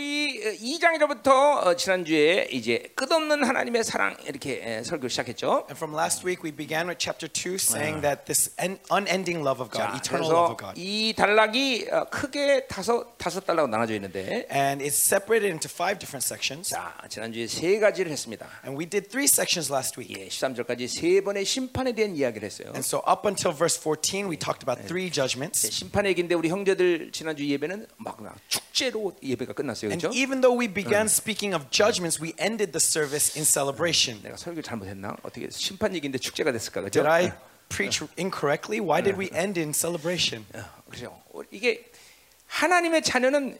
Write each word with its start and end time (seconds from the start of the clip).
우리 0.00 0.38
2장에서부터 0.60 1.74
지난주에 1.78 2.48
이제 2.50 2.82
끝없는 2.96 3.42
하나님의 3.44 3.82
사랑 3.82 4.14
이렇게 4.26 4.60
에, 4.62 4.82
설교 4.82 5.08
시작했죠. 5.08 5.64
And 5.70 5.74
from 5.74 5.94
last 5.96 6.22
week, 6.26 6.44
we 6.44 6.54
began 6.54 6.86
with 6.86 6.98
chapter 6.98 7.26
2 7.32 7.54
saying 7.56 8.02
that 8.02 8.26
this 8.26 8.52
en- 8.60 8.78
unending 8.92 9.40
love 9.40 9.58
of 9.58 9.70
God, 9.72 9.88
자, 9.88 9.96
eternal 9.96 10.28
love 10.28 10.52
of 10.52 10.56
God. 10.60 10.74
이 10.78 11.14
단락이 11.16 11.88
어, 11.90 12.04
크게 12.10 12.66
다섯 12.66 13.16
다섯 13.16 13.40
단락으로 13.46 13.68
나눠져 13.70 13.94
있는데, 13.94 14.46
And 14.52 14.84
it's 14.84 15.00
separated 15.00 15.48
into 15.48 15.70
five 15.72 15.98
different 15.98 16.20
sections. 16.22 16.68
자 16.68 16.92
지난주에 17.08 17.46
세 17.46 17.78
가지를 17.80 18.12
했습니다. 18.12 18.44
And 18.66 18.76
we 18.78 18.84
did 18.84 19.08
three 19.08 19.24
sections 19.24 19.72
last 19.72 19.98
week. 19.98 20.12
예, 20.20 20.28
13절까지 20.28 20.88
세 20.88 21.22
번의 21.22 21.46
심판에 21.46 21.92
대한 21.92 22.14
이야기를 22.14 22.44
했어요. 22.44 22.68
And 22.76 22.84
so 22.84 23.00
up 23.08 23.24
until 23.26 23.56
verse 23.56 23.80
14, 23.80 24.28
we 24.28 24.36
talked 24.36 24.60
about 24.60 24.84
three 24.86 25.08
예, 25.08 25.10
judgments. 25.10 25.64
심판 25.72 26.04
얘기인데 26.04 26.34
우리 26.34 26.50
형제들 26.50 27.12
지난주 27.12 27.48
예배는 27.48 27.86
막 27.96 28.20
축제로 28.48 29.16
예배가 29.22 29.54
끝났어요, 29.54 29.85
그렇죠? 29.85 30.11
even 30.13 30.41
though 30.41 30.57
we 30.57 30.67
began 30.67 31.05
speaking 31.05 31.55
of 31.55 31.69
judgments, 31.71 32.21
we 32.21 32.33
ended 32.37 32.71
the 32.71 32.81
service 32.81 33.37
in 33.37 33.45
celebration. 33.45 34.21
내가 34.23 34.37
설교 34.37 34.61
잘못했나? 34.61 35.15
어떻게 35.23 35.49
심판 35.51 35.95
얘기인데 35.95 36.17
축제가 36.17 36.51
됐을까, 36.51 36.81
그렇죠? 36.81 37.01
Did 37.03 37.07
I 37.07 37.33
preach 37.69 38.03
incorrectly? 38.17 38.79
Why 38.79 39.01
did 39.01 39.17
we 39.17 39.29
end 39.33 39.59
in 39.59 39.73
celebration? 39.73 40.45
어, 40.53 40.63
그렇죠. 40.89 41.21
이게 41.51 41.85
하나님의 42.47 43.01
자녀는 43.03 43.57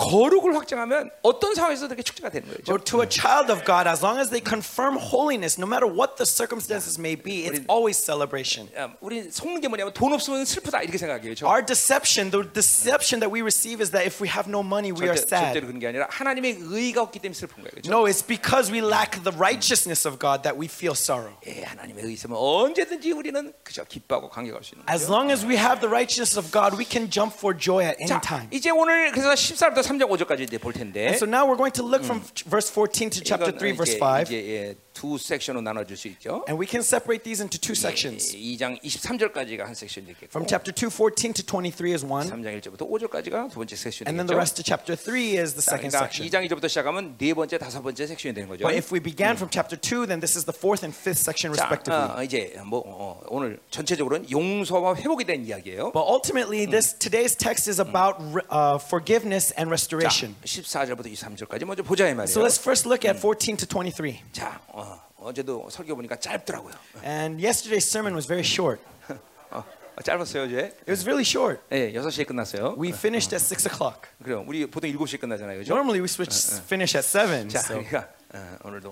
거룩을 0.00 0.56
확정하면 0.56 1.10
어떤 1.22 1.54
상황에서도 1.54 1.90
그게 1.90 2.02
축제가 2.02 2.30
되는 2.30 2.48
거죠. 2.48 2.72
But 2.72 2.84
to 2.90 3.02
a 3.02 3.08
child 3.08 3.52
of 3.52 3.64
God, 3.66 3.86
as 3.86 4.00
long 4.02 4.18
as 4.18 4.30
they 4.30 4.40
confirm 4.40 4.96
holiness, 4.96 5.60
no 5.60 5.68
matter 5.68 5.84
what 5.84 6.16
the 6.16 6.24
circumstances 6.24 6.96
may 6.98 7.14
be, 7.14 7.44
it's 7.44 7.60
always 7.68 8.00
celebration. 8.00 8.72
어, 8.72 8.96
우리 9.00 9.30
속는 9.30 9.60
게 9.60 9.68
뭐냐면 9.68 9.92
돈 9.92 10.12
없으면 10.14 10.44
슬프다 10.46 10.80
이렇게 10.80 10.96
생각해요. 10.96 11.36
그렇죠? 11.36 11.44
Our 11.44 11.60
deception, 11.60 12.30
the 12.32 12.48
deception 12.48 13.20
that 13.20 13.28
we 13.28 13.44
receive 13.44 13.84
is 13.84 13.92
that 13.92 14.08
if 14.08 14.24
we 14.24 14.32
have 14.32 14.48
no 14.48 14.64
money, 14.64 14.88
we 14.88 15.04
are 15.04 15.12
절대, 15.12 15.36
절대로 15.36 15.68
sad. 15.68 15.68
그런 15.68 15.78
게 15.78 15.86
아니라 15.92 16.08
하나님의 16.08 16.56
의가 16.64 17.02
없기 17.02 17.20
때문에 17.20 17.36
슬픈 17.36 17.60
거예요. 17.60 17.76
그렇죠? 17.76 17.92
No, 17.92 18.08
it's 18.08 18.24
because 18.24 18.72
we 18.72 18.80
lack 18.80 19.20
the 19.20 19.36
righteousness 19.36 20.08
of 20.08 20.16
God 20.16 20.40
that 20.48 20.56
we 20.56 20.64
feel 20.64 20.96
sorrow. 20.96 21.36
예, 21.44 21.68
하나님의 21.68 22.08
의 22.08 22.12
있으면 22.16 22.40
언제든지 22.40 23.12
우리는 23.12 23.52
그저 23.62 23.84
기뻐하고 23.84 24.30
감격할 24.30 24.64
수 24.64 24.74
있는 24.74 24.88
As 24.88 25.12
long 25.12 25.28
as 25.28 25.44
we 25.44 25.60
have 25.60 25.84
the 25.84 25.92
righteousness 25.92 26.40
of 26.40 26.48
God, 26.48 26.72
we 26.80 26.88
can 26.88 27.10
jump 27.12 27.36
for 27.36 27.52
joy 27.52 27.84
at 27.84 28.00
any 28.00 28.08
자, 28.08 28.20
time. 28.24 28.48
이제 28.50 28.70
오늘 28.70 29.12
그래서 29.12 29.34
14절부터 29.34 29.89
3장 29.89 30.09
5절까지 30.09 30.41
이제 30.41 30.57
볼 30.57 30.73
텐데 30.73 31.07
And 31.07 31.15
so 31.17 31.25
now 31.25 31.45
we're 31.45 31.57
going 31.57 31.73
to 31.73 31.83
look 31.83 32.03
from 32.03 32.21
verse 32.49 32.69
14 32.69 33.09
to 33.09 33.21
chapter 33.23 33.49
이건 33.49 33.59
3, 33.59 33.75
verse 33.75 33.95
이제, 33.95 33.99
5. 33.99 34.21
이제 34.27 34.35
예, 34.35 34.75
두 34.93 35.17
섹션으로 35.17 35.61
나눠줄 35.61 35.97
수 35.97 36.07
있죠. 36.09 36.45
And 36.47 36.55
we 36.59 36.67
can 36.67 36.81
separate 36.81 37.23
these 37.23 37.41
into 37.41 37.59
two 37.59 37.75
sections. 37.75 38.31
2장 38.35 38.79
23절까지가 38.81 39.65
한 39.65 39.73
섹션 39.75 40.05
되겠고 40.05 40.27
From 40.31 40.47
chapter 40.47 40.71
2, 40.71 40.89
14 40.89 41.33
to 41.33 41.43
23 41.43 41.91
is 41.93 42.05
one. 42.05 42.29
3장 42.29 42.55
1절부터 42.61 42.87
5절까지가 42.87 43.51
두 43.51 43.59
번째 43.59 43.75
섹션 43.75 44.07
And 44.07 44.15
then 44.15 44.27
the 44.27 44.35
되겠죠. 44.35 44.39
rest 44.39 44.59
of 44.61 44.65
chapter 44.65 44.95
3 44.95 45.35
is 45.35 45.53
the 45.55 45.63
자, 45.63 45.75
second 45.75 45.91
그러니까 45.91 46.07
section. 46.07 46.23
2장 46.29 46.47
2절부터 46.47 46.69
시작하면 46.69 47.15
네 47.17 47.33
번째, 47.33 47.57
다섯 47.57 47.81
번째 47.81 48.07
섹션이 48.07 48.33
되는 48.33 48.47
거죠. 48.47 48.63
But 48.63 48.77
if 48.77 48.93
we 48.93 48.99
began 49.03 49.35
from 49.35 49.49
chapter 49.51 49.75
2, 49.75 50.07
then 50.07 50.19
this 50.23 50.37
is 50.37 50.45
the 50.45 50.55
fourth 50.55 50.83
and 50.85 50.95
fifth 50.95 51.19
section 51.19 51.51
자, 51.53 51.67
respectively. 51.67 52.15
어, 52.15 52.23
이제 52.23 52.55
뭐 52.63 52.79
어, 52.85 53.19
오늘 53.27 53.59
전체적으로는 53.71 54.31
용서와 54.31 54.95
회복에 54.95 55.25
대한 55.25 55.43
이야기예요. 55.45 55.91
But 55.91 56.07
ultimately, 56.07 56.65
this 56.65 56.95
today's 56.95 57.35
text 57.35 57.67
is 57.67 57.79
about 57.83 58.15
uh, 58.47 58.79
forgiveness 58.79 59.51
and 59.59 59.68
자, 59.69 59.69
restoration. 59.69 60.35
14절부터 60.43 61.11
23절까지 61.11 61.65
먼저 61.65 61.83
보자 61.83 62.07
이 62.09 62.13
말이에요. 62.13 62.31
So 62.31 62.41
let's 62.41 62.59
first 62.59 62.87
look 62.87 63.07
at 63.07 63.19
14 63.19 63.57
to 63.57 63.67
23. 63.67 64.17
자, 64.31 64.59
어, 64.69 65.01
어제도 65.17 65.67
설교 65.69 65.95
보니까 65.95 66.15
짧더라고요. 66.17 66.73
And 67.03 67.43
yesterday's 67.43 67.85
sermon 67.85 68.13
was 68.15 68.27
very 68.27 68.43
short. 68.45 68.81
어, 69.51 70.01
짧았어요, 70.03 70.43
어제. 70.43 70.57
It 70.83 70.89
was 70.91 71.05
really 71.05 71.23
short. 71.23 71.61
예, 71.71 71.93
6시에 71.93 72.27
끝났어요. 72.27 72.75
We 72.77 72.89
finished 72.89 73.33
at 73.33 73.41
6 73.43 73.65
o'clock. 73.67 74.09
그래요. 74.21 74.43
우리 74.45 74.65
보통 74.65 74.89
7시에 74.91 75.19
끝나잖아요. 75.21 75.59
그죠? 75.59 75.73
Normally, 75.73 76.01
we 76.01 76.05
switch, 76.09 76.35
finish 76.65 76.97
at 76.97 77.07
7. 77.07 77.47
자, 77.49 77.59
So 77.61 77.75
그러니까 77.79 78.09
어, 78.33 78.57
오늘도 78.65 78.91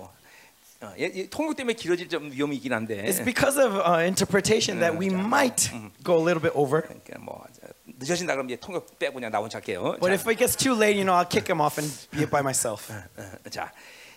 어, 0.80 0.92
예, 0.98 1.10
예, 1.14 1.28
통역 1.28 1.56
때문에 1.56 1.74
길어질 1.74 2.08
좀 2.08 2.30
위험이 2.32 2.56
있긴 2.56 2.72
한데. 2.72 3.04
it's 3.04 3.22
because 3.24 3.58
of 3.60 3.76
uh, 3.76 4.00
interpretation 4.04 4.80
that 4.80 4.96
we 4.98 5.08
might 5.08 5.70
go 6.02 6.16
a 6.16 6.24
little 6.24 6.40
bit 6.40 6.52
over. 6.56 6.82
그러니까 6.82 7.18
뭐 7.20 7.44
저, 7.52 7.57
늦어진다 7.99 8.33
그러면 8.33 8.49
이제 8.49 8.59
통역 8.59 8.97
빼고 8.97 9.15
그냥 9.15 9.31
나 9.31 9.39
혼자 9.39 9.57
할게요. 9.57 9.97
But 9.99 10.07
자, 10.09 10.13
if 10.13 10.27
it 10.29 10.37
gets 10.39 10.55
too 10.55 10.73
late, 10.73 10.95
you 10.95 11.03
know, 11.03 11.13
I'll 11.13 11.27
kick 11.29 11.47
him 11.47 11.59
off 11.61 11.77
and 11.77 11.91
be 12.11 12.21
it 12.23 12.31
by 12.31 12.39
myself. 12.41 12.91
어, 12.91 13.49
자, 13.49 13.71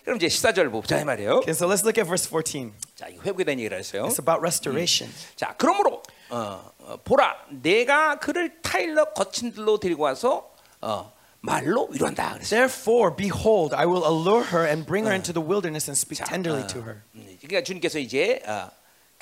그럼 0.04 0.16
이제 0.16 0.26
14절 0.28 0.70
보자 0.70 1.00
이 1.00 1.04
말이에요. 1.04 1.42
Okay, 1.42 1.52
so 1.52 1.66
let's 1.66 1.82
look 1.82 1.98
at 1.98 2.06
verse 2.06 2.26
14. 2.26 2.72
자, 2.94 3.08
이 3.08 3.18
회복에 3.18 3.44
대한 3.44 3.58
얘기를 3.58 3.78
했어요. 3.78 4.06
It's 4.06 4.18
about 4.18 4.40
restoration. 4.40 5.12
자, 5.36 5.54
그러므로 5.58 6.02
어, 6.30 6.70
어, 6.78 6.96
보라, 7.04 7.36
내가 7.50 8.18
그를 8.18 8.60
타일러 8.62 9.12
거친 9.12 9.52
들로 9.52 9.78
데리고 9.78 10.04
와서 10.04 10.50
어, 10.80 11.12
말로 11.40 11.88
위로한다. 11.90 12.34
그랬어요. 12.34 12.48
Therefore, 12.48 13.14
behold, 13.14 13.74
I 13.74 13.86
will 13.86 14.04
allure 14.06 14.46
her 14.50 14.66
and 14.66 14.86
bring 14.86 15.06
her 15.06 15.14
into 15.14 15.32
the 15.32 15.42
wilderness 15.42 15.90
and 15.90 15.98
speak 15.98 16.18
자, 16.18 16.24
tenderly 16.24 16.62
어, 16.64 16.66
to 16.68 16.80
her. 16.82 17.02
음, 17.14 17.36
그러니까 17.40 17.62
주님께서 17.62 17.98
이제 17.98 18.40
어, 18.46 18.70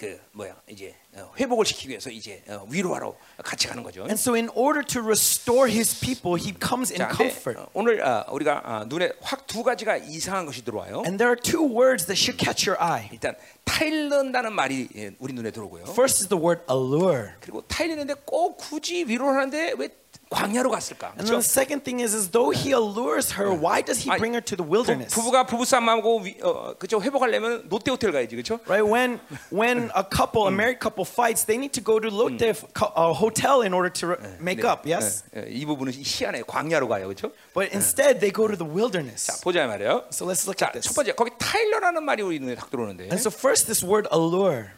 그 0.00 0.19
뭐야 0.33 0.56
이제 0.66 0.94
어, 1.12 1.31
회복을 1.38 1.66
시키기 1.66 1.91
위해서 1.91 2.09
이제 2.09 2.43
어, 2.49 2.66
위로하러 2.71 3.15
같이 3.44 3.69
가는 3.69 3.83
거죠. 3.83 4.00
And 4.05 4.15
so, 4.15 4.33
in 4.34 4.49
order 4.55 4.83
to 4.83 5.03
restore 5.03 5.71
his 5.71 6.00
people, 6.00 6.41
he 6.41 6.55
comes 6.59 6.91
in 6.91 7.00
자, 7.06 7.15
comfort. 7.15 7.61
어, 7.61 7.69
오늘 7.75 8.00
어, 8.00 8.25
우리가 8.33 8.62
어, 8.65 8.84
눈에 8.87 9.12
확 9.21 9.47
두 9.47 9.62
가지가 9.62 9.99
이상한 9.99 10.47
것이 10.47 10.65
들어와요. 10.65 11.03
And 11.05 11.19
there 11.19 11.28
are 11.28 11.37
two 11.37 11.60
words 11.60 12.06
that 12.06 12.16
should 12.16 12.43
catch 12.43 12.66
your 12.66 12.83
eye. 12.83 13.10
일단 13.12 13.34
타일른다는 13.65 14.55
말이 14.55 14.89
예, 14.97 15.10
우리 15.19 15.34
눈에 15.34 15.50
들어오고요. 15.50 15.83
First 15.91 16.22
is 16.25 16.28
the 16.28 16.43
word 16.43 16.62
allure. 16.71 17.33
그리고 17.41 17.60
타일르는데 17.69 18.15
꼭 18.25 18.56
굳이 18.56 19.05
위로를 19.05 19.34
하는데 19.37 19.75
왜 19.77 19.89
광야로 20.29 20.72
갔을까? 20.72 21.13
And 21.16 21.22
then 21.22 21.38
그렇죠? 21.38 21.40
the 21.40 21.46
second 21.47 21.84
thing 21.85 22.01
is, 22.01 22.13
is 22.16 22.29
though 22.31 22.50
he 22.50 22.73
allures 22.73 23.38
her, 23.38 23.53
why 23.53 23.79
does 23.81 24.01
he 24.03 24.09
아니, 24.09 24.18
bring 24.19 24.34
her 24.34 24.41
to 24.44 24.57
the 24.57 24.66
부, 24.66 24.73
wilderness? 24.73 25.13
부부가 25.13 25.46
부부싸움하고 25.46 26.25
위- 26.25 26.35
어, 26.41 26.73
그죠 26.78 27.00
회복하려면 27.00 27.63
롯데 27.69 27.91
호텔 27.91 28.12
가야지, 28.12 28.35
그렇죠? 28.35 28.59
Right 28.68 28.84
when 28.84 29.22
when 29.53 29.91
a 29.96 30.03
couple, 30.03 30.47
a 30.50 30.51
married 30.51 30.81
couple 30.81 31.06
fights, 31.06 31.46
they 31.46 31.56
need 31.62 31.72
to 31.78 31.79
go 31.84 32.00
to 32.01 32.09
Lotte 32.09 32.51
co- 32.73 32.91
uh, 32.97 33.13
hotel 33.13 33.62
in 33.62 33.72
order 33.72 33.88
to 33.94 34.18
re- 34.18 34.18
make 34.41 34.66
up. 34.66 34.84
Yes, 34.90 35.23
예, 35.38 35.46
예, 35.46 35.51
이 35.53 35.63
부분은 35.66 35.94
희한해 35.94 36.41
광야로 36.44 36.90
가요, 36.90 37.06
그렇죠? 37.07 37.31
but 37.53 37.69
instead 37.72 38.19
they 38.19 38.34
go 38.34 38.50
to 38.50 38.57
the 38.57 38.66
wilderness. 38.68 39.28
자 39.29 39.38
보자 39.44 39.63
이 39.63 39.68
말이에요. 39.68 40.09
So 40.12 40.25
let's 40.25 40.44
look 40.50 40.57
자, 40.57 40.68
at 40.68 40.73
this. 40.73 40.90
첫 40.90 40.96
번째 40.97 41.13
거기 41.13 41.31
타일러라는 41.38 42.03
말이 42.03 42.23
우리 42.23 42.40
눈에 42.40 42.56
딱 42.56 42.69
들어오는데. 42.72 43.13
And 43.13 43.22
so 43.22 43.29
first, 43.29 43.68
this 43.69 43.85
word 43.85 44.09
allure. 44.12 44.73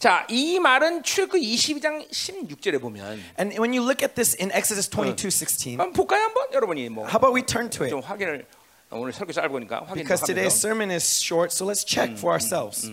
자, 0.00 0.26
이 0.30 0.58
말은 0.58 1.02
출애굽 1.02 1.38
22장 1.38 2.08
16절에 2.10 2.80
보면 2.80 3.20
And 3.38 3.52
when 3.60 3.74
you 3.74 3.84
look 3.84 4.02
at 4.02 4.14
this 4.14 4.34
in 4.40 4.50
Exodus 4.50 4.88
22:16, 4.88 5.76
한번 5.76 5.92
볼까요, 5.92 6.22
한번 6.24 6.46
여러분이 6.54 6.88
뭐좀 6.88 7.06
how 7.06 7.18
about 7.20 7.34
we 7.36 7.44
turn 7.44 7.68
to 7.68 7.84
it? 7.84 7.94
확인을 7.94 8.46
어, 8.88 8.98
오늘 8.98 9.12
설교 9.12 9.34
짧으니까 9.34 9.80
확인 9.84 9.88
좀 9.88 9.94
Because 9.96 10.24
today's 10.24 10.56
sermon 10.56 10.90
is 10.90 11.04
short, 11.04 11.52
so 11.52 11.68
let's 11.68 11.84
check 11.84 12.16
for 12.16 12.32
ourselves. 12.32 12.90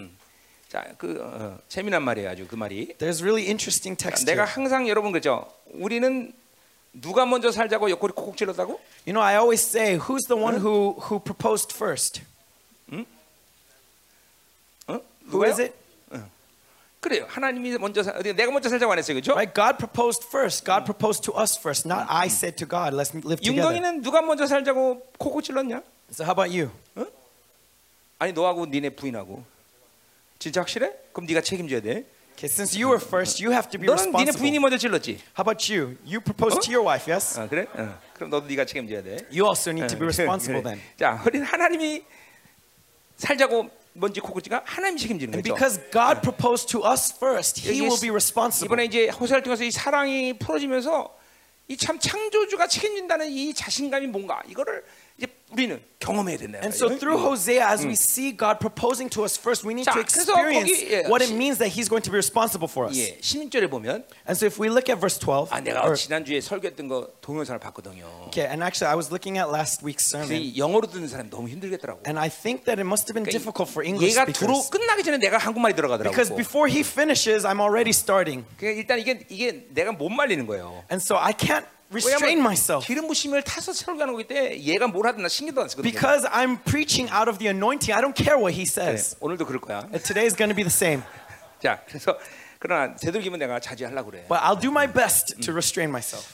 자, 0.68 0.84
그 0.98 1.16
어, 1.24 1.58
재미난 1.70 2.04
말이에요, 2.04 2.30
아주 2.30 2.46
그 2.46 2.56
말이. 2.56 2.94
There's 2.98 3.24
really 3.24 3.48
interesting 3.48 3.96
text 3.96 4.26
내가 4.26 4.44
here. 4.44 4.54
항상 4.54 4.90
여러분 4.90 5.14
그죠? 5.14 5.48
우리는 5.72 6.34
누가 6.92 7.26
먼저 7.26 7.54
살자고 7.54 7.90
옆구리 7.90 8.12
콕콕 8.16 8.36
찔렀다고? 8.36 8.82
You 9.08 9.16
know, 9.16 9.24
I 9.24 9.38
always 9.40 9.64
say, 9.64 9.96
who's 9.96 10.28
the 10.28 10.36
one 10.36 10.60
who 10.60 11.00
who 11.08 11.24
proposed 11.24 11.72
first? 11.72 12.20
어? 14.92 15.00
Who 15.32 15.48
is 15.48 15.62
it? 15.62 15.87
그래요. 17.00 17.26
하나님이 17.30 17.78
먼저 17.78 18.02
살, 18.04 18.18
어디 18.18 18.34
내가 18.34 18.52
먼저 18.52 18.70
살자고 18.70 18.92
안 18.92 18.98
했어요, 18.98 19.16
그렇죠? 19.16 19.34
Right? 19.34 19.54
God 19.54 19.78
proposed 19.78 20.26
first. 20.28 20.66
God 20.66 20.84
proposed 20.84 21.24
to 21.24 21.40
us 21.40 21.58
first. 21.58 21.88
Not 21.88 22.06
I 22.10 22.28
said 22.28 22.58
to 22.58 22.68
God, 22.68 22.96
let's 22.96 23.14
live 23.14 23.40
together. 23.40 23.54
윤동이는 23.54 24.02
누가 24.02 24.22
먼저 24.22 24.48
살자고 24.48 25.02
콕콕 25.18 25.44
찔렀냐? 25.44 25.84
So 26.12 26.26
how 26.26 26.34
about 26.34 26.50
you? 26.50 26.72
아니 28.20 28.34
너하고 28.34 28.66
니네 28.66 28.92
부인하고 28.92 29.44
진짜 30.40 30.62
확실해? 30.62 30.92
그럼 31.14 31.28
네가 31.28 31.42
책임져야 31.42 31.82
돼. 31.82 32.04
Okay, 32.34 32.50
since 32.50 32.78
you 32.78 32.90
were 32.90 33.02
first, 33.04 33.42
you 33.44 33.52
have 33.54 33.70
to 33.70 33.80
be 33.80 33.88
너는 33.88 34.12
니네 34.12 34.32
부인이 34.34 34.58
responsible. 34.58 34.60
먼저 34.62 34.78
찔렀지. 34.78 35.22
How 35.38 35.42
about 35.42 35.62
you? 35.74 35.98
You 36.06 36.22
proposed 36.22 36.62
to 36.66 36.74
your 36.74 36.86
wife, 36.86 37.10
yes? 37.10 37.40
아, 37.40 37.48
그래? 37.48 37.66
어. 37.74 37.98
그럼 38.14 38.30
너도 38.30 38.48
네가 38.48 38.66
책임져야 38.66 39.02
돼. 39.02 39.18
You 39.34 39.46
also 39.46 39.72
need 39.72 39.88
to 39.90 39.98
be 39.98 40.06
responsible 40.06 40.62
then. 40.62 40.82
자, 40.98 41.22
우리는 41.26 41.46
하나님이 41.46 42.04
살자고 43.18 43.70
콕콕 44.00 44.44
찌가 44.44 44.62
하나님이 44.66 45.00
책임지는 45.02 45.34
And 45.34 45.50
거죠. 45.50 45.56
because 45.56 45.80
God 45.92 46.22
proposed 46.22 46.70
to 46.70 46.84
us 46.86 47.14
first, 47.16 47.62
He 47.62 47.82
will 47.82 48.00
be 48.00 48.10
responsible. 48.10 48.68
이번에 48.68 48.86
이제 48.86 49.10
호세를 49.10 49.44
통해서 49.44 49.64
이 49.64 49.72
사랑이 49.72 50.38
풀어지면서 50.38 51.16
이 51.70 51.76
참 51.76 52.00
창조주가 52.00 52.68
책임진다는 52.68 53.30
이 53.30 53.54
자신감이 53.54 54.08
뭔가 54.08 54.42
이거를 54.48 54.84
우리는 55.53 55.83
경험해야 56.01 56.39
된다. 56.39 56.59
And 56.65 56.73
so 56.75 56.89
through 56.97 57.21
Hosea, 57.21 57.61
as 57.61 57.85
we 57.85 57.93
see 57.93 58.33
God 58.33 58.57
proposing 58.59 59.13
to 59.13 59.23
us 59.23 59.37
first, 59.37 59.69
we 59.69 59.75
need 59.77 59.85
자, 59.85 59.93
to 59.93 60.01
그래서 60.01 60.33
experience 60.33 60.73
거기, 60.73 60.89
예, 60.89 61.05
what 61.13 61.21
it 61.21 61.29
시- 61.29 61.37
means 61.37 61.59
that 61.61 61.69
He's 61.69 61.93
going 61.93 62.01
to 62.01 62.11
be 62.11 62.17
responsible 62.17 62.67
for 62.73 62.89
us. 62.89 62.97
예, 62.97 63.21
16절에 63.21 63.69
보면 63.69 64.03
And 64.25 64.33
so 64.33 64.49
if 64.49 64.57
we 64.59 64.73
look 64.73 64.89
at 64.89 64.97
verse 64.99 65.21
12, 65.21 65.53
아 65.53 65.61
내가 65.61 65.85
or- 65.85 65.93
지난주에 65.95 66.41
설교했던 66.41 66.89
거 66.89 67.13
동영상을 67.21 67.61
봤거든요. 67.61 68.09
okay, 68.33 68.49
and 68.49 68.65
actually 68.65 68.89
I 68.89 68.97
was 68.97 69.13
looking 69.13 69.37
at 69.37 69.53
last 69.53 69.85
week's 69.85 70.09
그래서 70.09 70.25
sermon, 70.25 70.41
이 70.41 70.57
영어로 70.57 70.89
듣는 70.89 71.07
사람이 71.07 71.29
너무 71.29 71.53
힘들겠더라고. 71.53 72.01
and 72.09 72.17
I 72.19 72.33
think 72.33 72.65
that 72.65 72.81
it 72.81 72.89
must 72.89 73.05
have 73.13 73.15
been 73.15 73.29
difficult 73.29 73.69
for 73.69 73.85
English 73.85 74.17
얘가 74.17 74.25
들어 74.25 74.57
speakers. 74.57 74.73
끝나기 74.73 75.05
전에 75.05 75.19
내가 75.21 75.37
한국말이 75.37 75.77
들어가더라고. 75.77 76.17
Because 76.17 76.33
before 76.33 76.65
he 76.65 76.81
finishes, 76.81 77.45
I'm 77.45 77.61
already 77.61 77.93
starting. 77.93 78.49
그러니까 78.57 78.81
일단 78.81 78.99
이게 78.99 79.21
이게 79.29 79.69
내가 79.69 79.93
못 79.93 80.09
말리는 80.09 80.49
거예요. 80.49 80.81
And 80.91 81.05
so 81.05 81.21
I 81.21 81.37
can't 81.37 81.69
restrain 81.92 82.40
myself 82.40 82.86
기름 82.86 83.08
부심을 83.08 83.44
타서 83.44 83.74
설교하는 83.74 84.14
거기 84.14 84.28
때문에 84.28 84.60
얘가 84.64 84.88
뭘 84.88 85.08
하든 85.08 85.22
나 85.24 85.30
신경도 85.30 85.62
안 85.62 85.70
쓰거든요. 85.70 85.92
because 85.92 86.28
I'm 86.30 86.62
preaching 86.64 87.12
out 87.14 87.30
of 87.30 87.38
the 87.40 87.48
anointing. 87.50 87.94
I 87.94 88.02
don't 88.02 88.16
care 88.16 88.38
what 88.38 88.54
he 88.54 88.66
네, 88.66 88.70
says. 88.70 89.16
오늘도 89.20 89.46
그럴 89.46 89.62
거야. 89.62 89.80
And 89.94 90.04
today 90.04 90.26
is 90.26 90.36
going 90.36 90.52
to 90.52 90.56
be 90.56 90.64
the 90.64 90.74
same. 90.74 91.04
자, 91.62 91.82
그래서 91.88 92.18
그러나 92.60 92.96
되도록이면 92.96 93.40
내가 93.40 93.60
자제하려고 93.60 94.12
그래. 94.12 94.26
But 94.28 94.42
I'll 94.44 94.60
do 94.60 94.70
my 94.70 94.92
best 94.92 95.40
to 95.42 95.54
restrain 95.54 95.90
myself. 95.90 96.26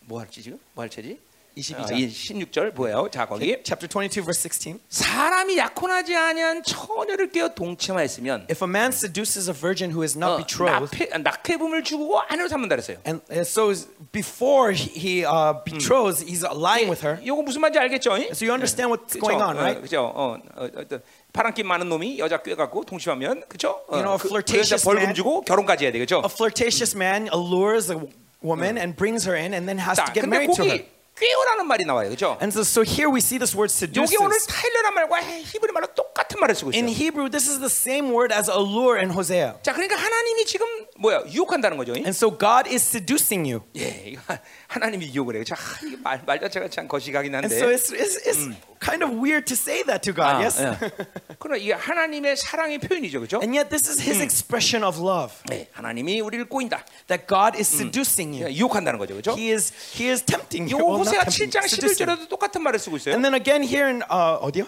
뭐 0.00 0.20
할지 0.20 0.42
지금? 0.42 0.58
뭐 0.74 0.82
할지? 0.82 1.20
22절. 1.58 2.08
16절 2.08 2.74
뭐예요? 2.74 3.08
자, 3.10 3.26
거기 3.26 3.56
Chapter 3.62 3.88
22, 3.88 4.22
verse 4.22 4.40
16. 4.42 4.80
사람이 4.88 5.58
약혼하지 5.58 6.14
아니한 6.14 6.62
처녀를 6.62 7.30
깨어 7.30 7.50
동침하였으면 7.54 8.46
If 8.50 8.64
a 8.64 8.68
man 8.68 8.88
seduces 8.92 9.48
a 9.50 9.54
virgin 9.54 9.90
who 9.90 10.02
is 10.02 10.16
not 10.16 10.32
어, 10.32 10.36
betrothed, 10.38 11.08
낙태범을 11.18 11.82
주고 11.84 12.20
아내로 12.20 12.48
삼는다 12.48 12.76
그랬어요. 12.76 12.98
and, 13.06 13.20
so 13.42 13.72
before 14.12 14.72
he 14.72 15.24
uh, 15.24 15.54
betroths, 15.64 16.22
he's 16.24 16.44
lying 16.44 16.88
with 16.88 17.04
her. 17.04 17.18
이거 17.22 17.42
무슨 17.42 17.60
말인지 17.60 17.78
알겠죠? 17.78 18.16
So 18.32 18.46
you 18.46 18.52
understand 18.52 18.90
what's 18.92 19.18
going 19.18 19.42
on, 19.42 19.56
right? 19.56 19.80
그죠? 19.80 20.02
어, 20.14 20.38
어, 20.56 20.64
어, 20.64 21.00
바람기 21.32 21.62
많은 21.62 21.88
놈이 21.88 22.18
여자 22.18 22.38
꿰갖고 22.42 22.84
동침하면 22.84 23.42
그죠? 23.48 23.80
어, 23.88 23.96
You 23.98 24.02
know, 24.02 24.14
a 24.14 24.18
그, 24.18 24.28
flirtatious 24.28 24.82
그래서 24.82 24.84
벌금 24.84 25.02
man- 25.02 25.14
주고 25.14 25.40
결혼까지 25.42 25.84
해야 25.84 25.92
되겠죠? 25.92 26.22
A 26.24 26.30
flirtatious 26.30 26.96
man 26.96 27.28
allures 27.32 27.90
a 27.92 27.98
woman 28.42 28.78
and 28.78 28.96
brings 28.96 29.28
her 29.28 29.36
in 29.36 29.52
and 29.52 29.66
then 29.68 29.78
has 29.78 29.98
자, 29.98 30.06
to 30.06 30.12
get 30.14 30.26
married 30.28 30.54
to 30.54 30.64
her. 30.64 30.84
거기 31.17 31.27
꿰어라는 31.29 31.67
말이 31.67 31.85
나와요, 31.85 32.09
그죠? 32.09 32.37
And 32.41 32.51
so, 32.51 32.61
so 32.61 32.81
here 32.81 33.07
we 33.07 33.19
see 33.19 33.37
this 33.37 33.55
word 33.55 33.71
여기 33.95 34.17
오늘 34.17 34.35
seduces. 34.35 34.47
타일러란 34.47 34.93
말과 34.95 35.21
히브리 35.21 35.71
말로 35.71 35.87
똑같은 35.93 36.39
말을 36.39 36.55
쓰고 36.55 36.71
In 36.73 36.89
있어요. 36.89 36.97
Hebrew, 36.97 37.29
this 37.29 37.47
is 37.47 37.59
the 37.59 37.69
same 37.69 38.11
word 38.11 38.33
as 38.33 38.49
allure 38.49 38.97
in 38.99 39.11
Hosea. 39.11 39.53
자, 39.61 39.73
그러니까 39.73 39.95
하나님이 39.95 40.43
지금 40.45 40.65
뭐야 40.97 41.21
유혹한다는 41.29 41.77
거죠. 41.77 41.93
And 41.93 42.09
so 42.09 42.31
God 42.35 42.67
is 42.67 42.81
seducing 42.83 43.45
you. 43.47 43.61
예, 43.77 44.03
이거 44.17 44.21
하나님이 44.67 45.13
유혹을 45.13 45.35
해요. 45.35 45.43
자, 45.45 45.55
이게 45.85 45.95
말, 46.01 46.19
말 46.25 46.39
자체가 46.41 46.67
참 46.69 46.87
거시가긴 46.87 47.33
And 47.35 47.45
한데. 47.45 47.57
so 47.61 47.69
it's, 47.69 47.93
it's, 47.93 48.17
it's 48.27 48.49
kind 48.81 49.03
of 49.05 49.13
weird 49.13 49.45
to 49.45 49.55
say 49.55 49.83
that 49.85 50.01
to 50.03 50.11
God, 50.13 50.41
아, 50.41 50.41
yes? 50.41 50.59
예. 50.59 50.75
그러나 51.39 51.61
이게 51.61 51.73
하나님의 51.73 52.35
사랑의 52.37 52.79
표현이죠, 52.79 53.19
그렇죠? 53.21 53.37
And 53.39 53.55
yet 53.55 53.69
this 53.69 53.87
is 53.87 54.01
his 54.01 54.19
expression 54.19 54.83
of 54.83 54.97
love. 54.99 55.31
네, 55.47 55.69
하나님이 55.71 56.19
우리를 56.21 56.49
꼬인다, 56.49 56.83
That 57.07 57.27
God 57.29 57.55
is 57.55 57.69
seducing 57.69 58.33
you. 58.33 58.51
유혹한다는 58.51 58.97
거죠, 58.99 59.13
그렇죠? 59.13 59.37
He 59.37 59.53
is, 59.53 59.71
he 59.95 60.09
is 60.09 60.23
tempting 60.25 60.67
you. 60.73 60.83
Tempting, 61.10 61.50
7장 61.50 61.64
seducing. 61.64 62.06
11절에도 62.06 62.28
똑같은 62.28 62.62
말을 62.62 62.78
쓰고 62.78 62.96
있어요. 62.96 63.14
And 63.14 63.24
then 63.24 63.34
again 63.34 63.62
here 63.62 63.88
in 63.88 64.02
uh, 64.10 64.38
어디요? 64.42 64.66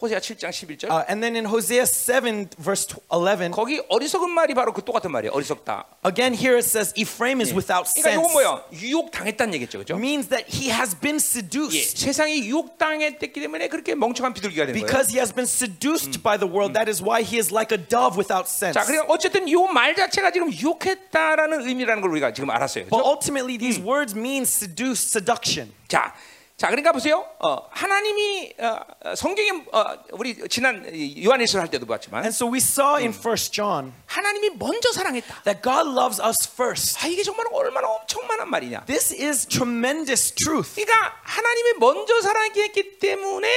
호세아 0.00 0.20
7장 0.20 0.50
11절. 0.50 0.84
Uh, 0.90 1.02
and 1.10 1.20
then 1.20 1.34
in 1.34 1.44
Hosea 1.44 1.82
7 1.84 2.50
verse 2.62 2.86
11, 3.10 3.50
거기 3.50 3.82
어리석은 3.88 4.30
말이 4.30 4.54
바로 4.54 4.72
그 4.72 4.84
똑같은 4.84 5.10
말이에요. 5.10 5.32
어리석다. 5.34 5.86
again 6.06 6.32
here 6.38 6.54
it 6.54 6.62
says 6.64 6.94
Ephraim 6.94 7.40
is 7.40 7.50
without 7.52 7.90
그러니까 7.98 8.14
이건 8.14 8.30
sense. 8.30 8.32
뭐야? 8.32 8.62
유혹 8.78 9.10
당했다는 9.10 9.54
얘기죠, 9.54 9.78
그렇죠? 9.82 9.96
Means 9.98 10.28
that 10.28 10.46
he 10.46 10.70
has 10.70 10.94
been 10.94 11.16
예, 11.16 11.18
seduced. 11.18 11.98
세상이 11.98 12.46
유혹 12.46 12.78
당했기 12.78 13.32
때문에 13.32 13.66
그렇게 13.66 13.96
멍청한 13.96 14.34
비둘기가 14.34 14.66
된 14.66 14.74
거예요. 14.78 14.86
Because 14.86 15.10
he 15.10 15.18
has 15.18 15.34
been 15.34 15.50
seduced 15.50 16.22
by 16.22 16.38
the 16.38 16.46
world, 16.46 16.78
that 16.78 16.86
is 16.86 17.02
why 17.02 17.26
he 17.26 17.34
is 17.36 17.50
like 17.50 17.74
a 17.74 17.82
dove 17.82 18.14
without 18.14 18.46
sense. 18.46 18.78
자, 18.78 18.86
그러니까 18.86 19.12
어쨌든 19.12 19.48
이 19.50 19.58
말 19.66 19.96
자체가 19.96 20.30
지금 20.30 20.46
유혹했다라는 20.52 21.66
의미라는 21.66 22.02
걸 22.02 22.10
우리가 22.12 22.32
지금 22.32 22.50
알았어요. 22.50 22.86
But 22.86 23.02
그렇죠? 23.02 23.10
ultimately, 23.10 23.58
these 23.58 23.82
words 23.82 24.14
mean 24.14 24.46
seduce, 24.46 25.02
seduction. 25.02 25.72
자, 25.88 26.14
자, 26.55 26.67
그러니까 26.69 26.91
보세요. 26.91 27.25
어, 27.39 27.67
하나님이 27.71 28.53
어, 28.59 28.79
어, 29.05 29.15
성경에 29.15 29.49
어, 29.71 29.83
우리 30.11 30.37
지난 30.47 30.85
요한일서 31.21 31.59
할 31.59 31.69
때도 31.69 31.85
봤지만 31.85 32.23
And 32.23 32.33
so 32.33 32.47
we 32.49 32.59
saw 32.59 32.97
in 32.97 33.09
First 33.11 33.51
John 33.51 33.91
하나님이 34.05 34.51
먼저 34.57 34.91
사랑했다. 34.91 35.41
that 35.43 35.61
God 35.63 35.89
loves 35.89 36.21
us 36.21 36.47
first. 36.53 36.99
아, 37.03 37.07
이게 37.07 37.23
정말 37.23 37.47
얼마나 37.51 37.87
엄청난 37.89 38.47
말이냐. 38.47 38.85
This 38.85 39.13
is 39.13 39.47
tremendous 39.47 40.31
truth. 40.31 40.75
그러니까 40.75 41.15
하나님이 41.23 41.73
먼저 41.79 42.21
사랑했기 42.21 42.99
때문에 42.99 43.49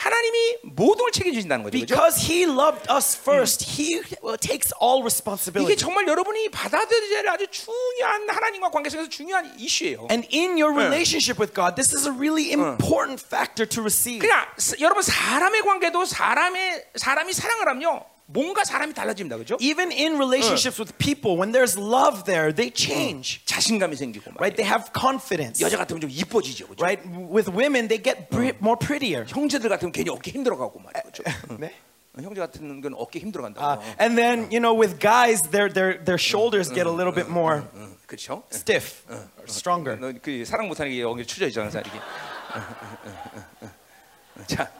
하나님이 0.00 0.56
모든 0.62 1.04
걸 1.04 1.12
책임지신다는 1.12 1.62
거죠. 1.62 1.78
그죠? 1.78 1.94
Because 1.94 2.16
he 2.24 2.44
loved 2.44 2.88
us 2.90 3.14
first, 3.20 3.60
he 3.76 4.00
uh, 4.24 4.38
takes 4.40 4.72
all 4.80 5.00
이게 5.00 5.04
responsibility. 5.04 5.76
정말 5.76 6.08
여러분이 6.08 6.48
받아들여야 6.50 7.20
될 7.22 7.28
아주 7.28 7.46
중요한 7.50 8.28
하나님과 8.28 8.70
관계 8.70 8.88
속에서 8.88 9.10
중요한 9.10 9.52
이슈예요. 9.58 10.08
And 10.10 10.26
in 10.32 10.56
your 10.56 10.72
relationship 10.72 11.38
with 11.38 11.52
God, 11.52 11.76
this 11.76 11.92
is 11.94 12.08
a 12.08 12.12
really 12.12 12.50
important 12.52 13.20
factor 13.20 13.68
to 13.68 13.82
receive. 13.82 14.20
그러니까 14.24 14.48
스- 14.56 14.80
여러분 14.80 15.02
사람의 15.02 15.60
관계도 15.62 16.06
사람의 16.06 16.86
사람이 16.96 17.32
사랑을 17.34 17.68
하면요. 17.68 18.04
뭔가 18.32 18.64
사람이 18.64 18.94
달라집니다. 18.94 19.36
그죠? 19.36 19.56
Even 19.60 19.90
in 19.90 20.14
relationships 20.14 20.78
with 20.80 20.96
people, 20.98 21.36
when 21.36 21.52
there's 21.52 21.76
love 21.78 22.24
there, 22.24 22.54
they 22.54 22.70
change. 22.72 23.44
자신감이 23.44 23.96
생기고 23.96 24.30
Right? 24.38 24.54
They 24.54 24.66
have 24.66 24.90
confidence. 24.94 25.62
여자 25.62 25.76
같으면 25.76 26.00
좀 26.00 26.10
이뻐지죠. 26.10 26.68
그죠? 26.68 26.82
Right? 26.84 27.02
With 27.10 27.50
women, 27.50 27.88
they 27.88 28.02
get 28.02 28.28
more 28.62 28.78
prettier. 28.78 29.26
형제들 29.26 29.68
같으면 29.68 29.92
괜히 29.92 30.10
어깨 30.10 30.30
힘들어가고 30.30 30.78
말이죠. 30.78 31.24
네? 31.58 31.74
형제 32.20 32.40
같은 32.40 32.80
건 32.80 32.94
어깨 32.96 33.18
힘들어간다. 33.20 33.60
Uh, 33.60 33.78
and 33.98 34.16
then, 34.18 34.50
you 34.50 34.60
know, 34.60 34.74
with 34.74 34.98
guys, 34.98 35.42
their, 35.50 35.68
their, 35.72 35.98
their 36.04 36.18
shoulders 36.18 36.68
get 36.68 36.86
a 36.86 36.90
little 36.90 37.12
bit 37.14 37.28
more 37.30 37.62
그렇죠? 38.06 38.42
stiff 38.50 39.06
or 39.10 39.46
stronger. 39.46 39.96
너그 39.96 40.44
사랑 40.44 40.68
못 40.68 40.78
하는 40.78 40.90
게 40.92 41.00
여기 41.00 41.24
추져 41.24 41.46
있잖아, 41.46 41.70
사 41.70 41.80
이게. 41.80 41.98
어, 41.98 42.58
어, 42.58 42.58
어, 42.58 43.44
어, 43.62 43.66
어. 43.66 44.44
자, 44.46 44.70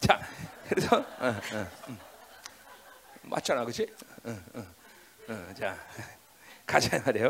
자, 0.00 0.20
그래서 0.68 0.96
어, 0.96 1.04
어, 1.20 1.66
음. 1.88 1.98
맞잖아, 3.26 3.62
그렇지? 3.62 3.86
어, 4.24 4.36
어, 4.54 4.66
어, 5.28 5.54
자, 5.58 5.76
가자 6.66 7.00
말이에요. 7.04 7.28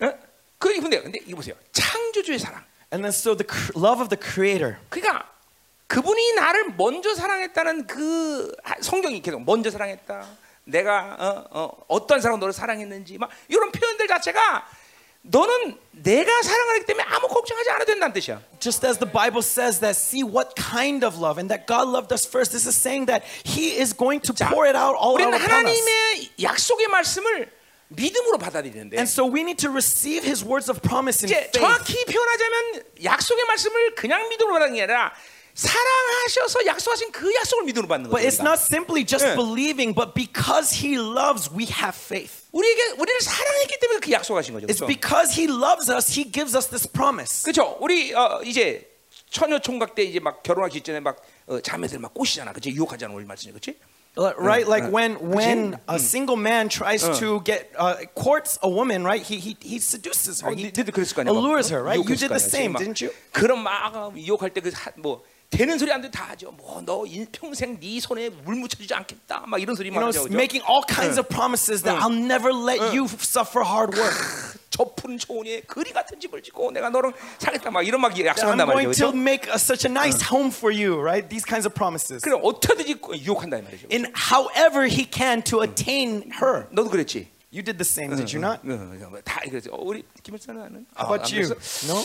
어? 0.00 0.12
그 0.58 0.80
근데 0.80 1.00
근데 1.02 1.18
이거 1.26 1.36
보세요. 1.36 1.54
창조주의 1.72 2.38
사랑. 2.38 2.64
And 2.92 3.02
then, 3.02 3.08
so 3.08 3.36
the 3.36 3.46
love 3.76 4.02
of 4.02 4.08
the 4.08 4.20
Creator. 4.20 4.76
그러니까 4.90 5.28
그분이 5.86 6.34
나를 6.34 6.74
먼저 6.76 7.14
사랑했다는 7.14 7.86
그 7.86 8.54
하- 8.62 8.80
성경이 8.80 9.22
계속 9.22 9.42
먼저 9.44 9.70
사랑했다. 9.70 10.26
내가 10.64 11.16
어, 11.18 11.46
어, 11.50 11.84
어떤 11.88 12.20
사람 12.20 12.38
너를 12.38 12.52
사랑했는지 12.52 13.18
막 13.18 13.30
이런 13.48 13.72
표현들 13.72 14.06
자체가 14.06 14.66
너는 15.22 15.78
내가 15.92 16.42
사랑하기 16.42 16.86
때문에 16.86 17.04
아무 17.08 17.28
걱정하지 17.28 17.70
않아도 17.70 17.84
된다는 17.86 18.12
뜻이야. 18.12 18.42
Just 18.58 18.84
as 18.84 18.98
the 18.98 19.06
Bible 19.10 19.42
says 19.42 19.78
that, 19.80 19.94
see 19.96 20.24
what 20.24 20.54
kind 20.56 21.04
of 21.06 21.16
love, 21.20 21.38
and 21.38 21.48
that 21.48 21.66
God 21.66 21.86
loved 21.86 22.10
us 22.12 22.26
first. 22.26 22.50
This 22.50 22.66
is 22.66 22.74
saying 22.74 23.06
that 23.06 23.22
He 23.46 23.78
is 23.78 23.94
going 23.94 24.20
to 24.26 24.32
자, 24.34 24.50
pour 24.50 24.66
it 24.66 24.74
out 24.74 24.96
all 24.98 25.14
우리는 25.14 25.30
out 25.32 25.38
upon 25.38 25.66
us. 25.66 25.78
하나님의 25.78 26.30
약속의 26.42 26.88
말씀을 26.88 27.52
믿음으로 27.94 28.38
받아들이는데 28.38 28.96
And 28.98 29.06
so 29.06 29.22
we 29.22 29.42
need 29.46 29.58
to 29.62 29.70
receive 29.70 30.24
His 30.26 30.42
words 30.42 30.66
of 30.68 30.80
promise 30.82 31.22
in 31.22 31.30
이제 31.30 31.38
faith. 31.38 31.60
정확히 31.60 32.04
표현하자면 32.06 32.82
약속의 33.04 33.44
말씀을 33.46 33.94
그냥 33.94 34.28
믿음으로 34.28 34.58
받는 34.58 34.74
게 34.74 34.82
아니라 34.82 35.12
사랑하셔서 35.54 36.66
약속하신 36.66 37.12
그 37.12 37.32
약속을 37.34 37.64
믿음으로 37.64 37.86
받는 37.86 38.10
But 38.10 38.22
거예요. 38.22 38.26
it's 38.26 38.40
not 38.42 38.58
simply 38.58 39.04
just 39.06 39.24
예. 39.24 39.36
believing, 39.36 39.94
but 39.94 40.14
because 40.14 40.82
He 40.82 40.98
loves, 40.98 41.46
we 41.52 41.66
have 41.70 41.94
faith. 41.94 42.41
우리에게 42.52 42.82
우리를 42.98 43.20
사랑했기 43.20 43.78
때문에 43.80 44.00
그 44.00 44.12
약속하신 44.12 44.54
거죠. 44.54 44.66
It's 44.66 44.78
그렇죠? 44.78 44.86
because 44.86 45.32
He 45.40 45.48
loves 45.48 45.90
us, 45.90 46.12
He 46.12 46.30
gives 46.30 46.54
us 46.54 46.68
this 46.68 46.86
promise. 46.86 47.44
그렇죠. 47.44 47.76
우리 47.80 48.14
어, 48.14 48.40
이제 48.44 48.88
처녀 49.30 49.58
총각 49.58 49.94
때 49.94 50.02
이제 50.02 50.20
막 50.20 50.42
결혼하기 50.42 50.82
전에 50.82 51.00
막 51.00 51.16
어, 51.46 51.60
자매들 51.60 51.98
막 51.98 52.12
꼬시잖아. 52.14 52.52
그렇지? 52.52 52.70
유혹하잖아. 52.70 53.14
우리 53.14 53.24
말씀이 53.24 53.52
그렇지? 53.52 53.76
Uh, 54.14 54.34
Right, 54.36 54.68
like 54.68 54.92
when 54.92 55.16
when 55.24 55.78
a 55.88 55.98
single 55.98 56.36
man 56.36 56.68
tries 56.68 57.00
to 57.18 57.40
get 57.44 57.72
uh, 57.78 57.96
courts 58.14 58.58
a 58.62 58.68
woman, 58.68 59.04
right? 59.08 59.24
He 59.24 59.40
he 59.40 59.56
he 59.64 59.78
seduces 59.80 60.42
her. 60.42 60.52
어, 60.52 60.54
He 60.54 60.68
allures 60.68 61.72
막, 61.72 61.72
her, 61.72 61.82
right? 61.82 61.96
You 61.96 62.04
did 62.04 62.28
거 62.28 62.36
the 62.36 62.40
same, 62.44 62.74
막. 62.74 62.80
didn't 62.84 63.00
you? 63.00 63.08
그럼 63.32 63.64
막 63.64 63.96
어, 63.96 64.12
유혹할 64.14 64.52
때그뭐 64.52 65.24
되는 65.52 65.78
소리 65.78 65.92
안돼다 65.92 66.30
하죠. 66.30 66.50
뭐너 66.52 67.04
평생 67.30 67.78
네 67.78 68.00
손에 68.00 68.30
물 68.30 68.56
묻혀주지 68.56 68.92
않겠다. 68.94 69.44
막 69.46 69.60
이런 69.60 69.76
소리 69.76 69.90
막 69.90 70.02
하죠. 70.06 70.24
making 70.30 70.64
all 70.66 70.82
kinds 70.88 71.20
of 71.20 71.28
promises 71.28 71.82
that 71.82 72.00
I'll 72.00 72.10
never 72.10 72.50
let 72.50 72.80
you 72.96 73.04
suffer 73.04 73.62
hard 73.62 73.94
work. 73.96 74.16
저 74.70 74.84
푸른 74.96 75.18
초원에 75.18 75.60
그리 75.60 75.92
같은 75.92 76.18
집을 76.18 76.42
짓고 76.42 76.70
내가 76.72 76.88
너랑 76.88 77.12
살겠다. 77.38 77.70
막 77.70 77.86
이런 77.86 78.00
막 78.00 78.14
I'm 78.14 78.24
약속한단 78.24 78.66
going 78.66 78.88
말이죠. 78.88 79.12
to 79.12 79.12
그렇죠? 79.12 79.20
make 79.20 79.46
a, 79.52 79.56
such 79.60 79.86
a 79.86 79.92
nice 79.92 80.24
home 80.24 80.48
for 80.50 80.72
you, 80.72 80.96
right? 80.98 81.28
These 81.28 81.44
kinds 81.44 81.68
of 81.68 81.74
promises. 81.76 82.24
그래 82.24 82.34
어떻게든지 82.42 82.96
유혹한다 83.20 83.58
이 83.58 83.62
말이죠. 83.62 83.88
In 83.92 84.08
however 84.16 84.88
he 84.88 85.04
can 85.04 85.42
to 85.44 85.60
attain 85.62 86.32
her. 86.40 86.64
너도 86.72 86.88
그랬지? 86.88 87.28
You 87.52 87.60
did 87.62 87.76
the 87.76 87.84
same, 87.84 88.16
did 88.16 88.32
you 88.32 88.40
not? 88.40 88.64
어, 88.64 88.72
어, 89.12 89.20
다 89.22 89.42
그랬지. 89.44 89.68
어, 89.68 89.76
우리 89.76 90.02
김일사는 90.22 90.56
아는? 90.56 90.86
How 90.96 91.12
about 91.12 91.28
you? 91.28 91.52
No? 91.84 92.00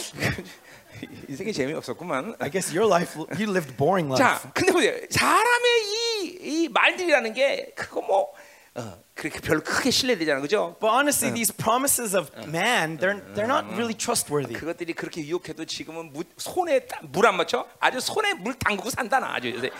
인생이 1.28 1.52
재미없었구만. 1.52 2.37
I 2.38 2.50
guess 2.50 2.71
your 2.76 2.87
life, 2.87 3.18
you 3.38 3.50
lived 3.50 3.76
boring 3.76 4.12
life. 4.12 4.18
자, 4.18 4.50
근데 4.54 4.73
보세요. 4.73 4.94
사람의 5.11 5.71
이, 5.85 6.38
이 6.40 6.68
말들이라는 6.68 7.32
게 7.32 7.73
그거 7.75 8.00
뭐 8.02 8.32
어, 8.75 8.99
그렇게 9.14 9.40
별로 9.40 9.61
크게 9.62 9.90
신뢰되잖아, 9.90 10.40
그죠? 10.40 10.76
But 10.80 10.94
honestly, 10.94 11.30
these 11.35 11.52
promises 11.52 12.16
of 12.16 12.30
man, 12.49 12.97
they're 12.99 13.21
they're 13.35 13.47
not 13.50 13.66
really 13.75 13.94
trustworthy. 13.94 14.54
그것들이 14.54 14.94
그렇게 14.94 15.21
유혹해도 15.21 15.66
지금은 15.66 16.12
무, 16.12 16.25
손에 16.38 16.87
물 17.11 17.26
안 17.26 17.37
맞춰? 17.37 17.66
아주 17.80 18.00
손에 18.00 18.35
물 18.35 18.54
담그고 18.54 18.88
산다 18.90 19.18
나 19.18 19.35
아주 19.35 19.50
요새. 19.52 19.71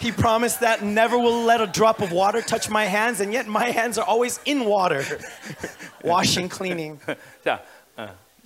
He 0.00 0.10
promised 0.12 0.60
that 0.60 0.82
never 0.82 1.18
will 1.18 1.44
let 1.44 1.60
a 1.60 1.66
drop 1.66 2.00
of 2.00 2.10
water 2.10 2.40
touch 2.40 2.70
my 2.70 2.86
hands, 2.86 3.20
and 3.20 3.34
yet 3.34 3.46
my 3.46 3.68
hands 3.70 3.98
are 3.98 4.06
always 4.08 4.40
in 4.46 4.64
water, 4.64 5.04
washing, 6.02 6.48
cleaning. 6.48 6.98
자, 7.44 7.60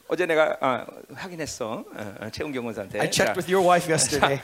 어, 0.10 0.14
어제 0.14 0.26
내가 0.26 0.58
어, 0.60 0.86
확인했어. 1.14 1.86
어, 1.88 2.16
어, 2.22 2.30
최은경 2.32 2.66
원사한테. 2.66 3.00
I 3.00 3.12
checked 3.12 3.34
자, 3.34 3.34
with 3.38 3.52
your 3.52 3.66
wife 3.66 3.90
yesterday. 3.92 4.42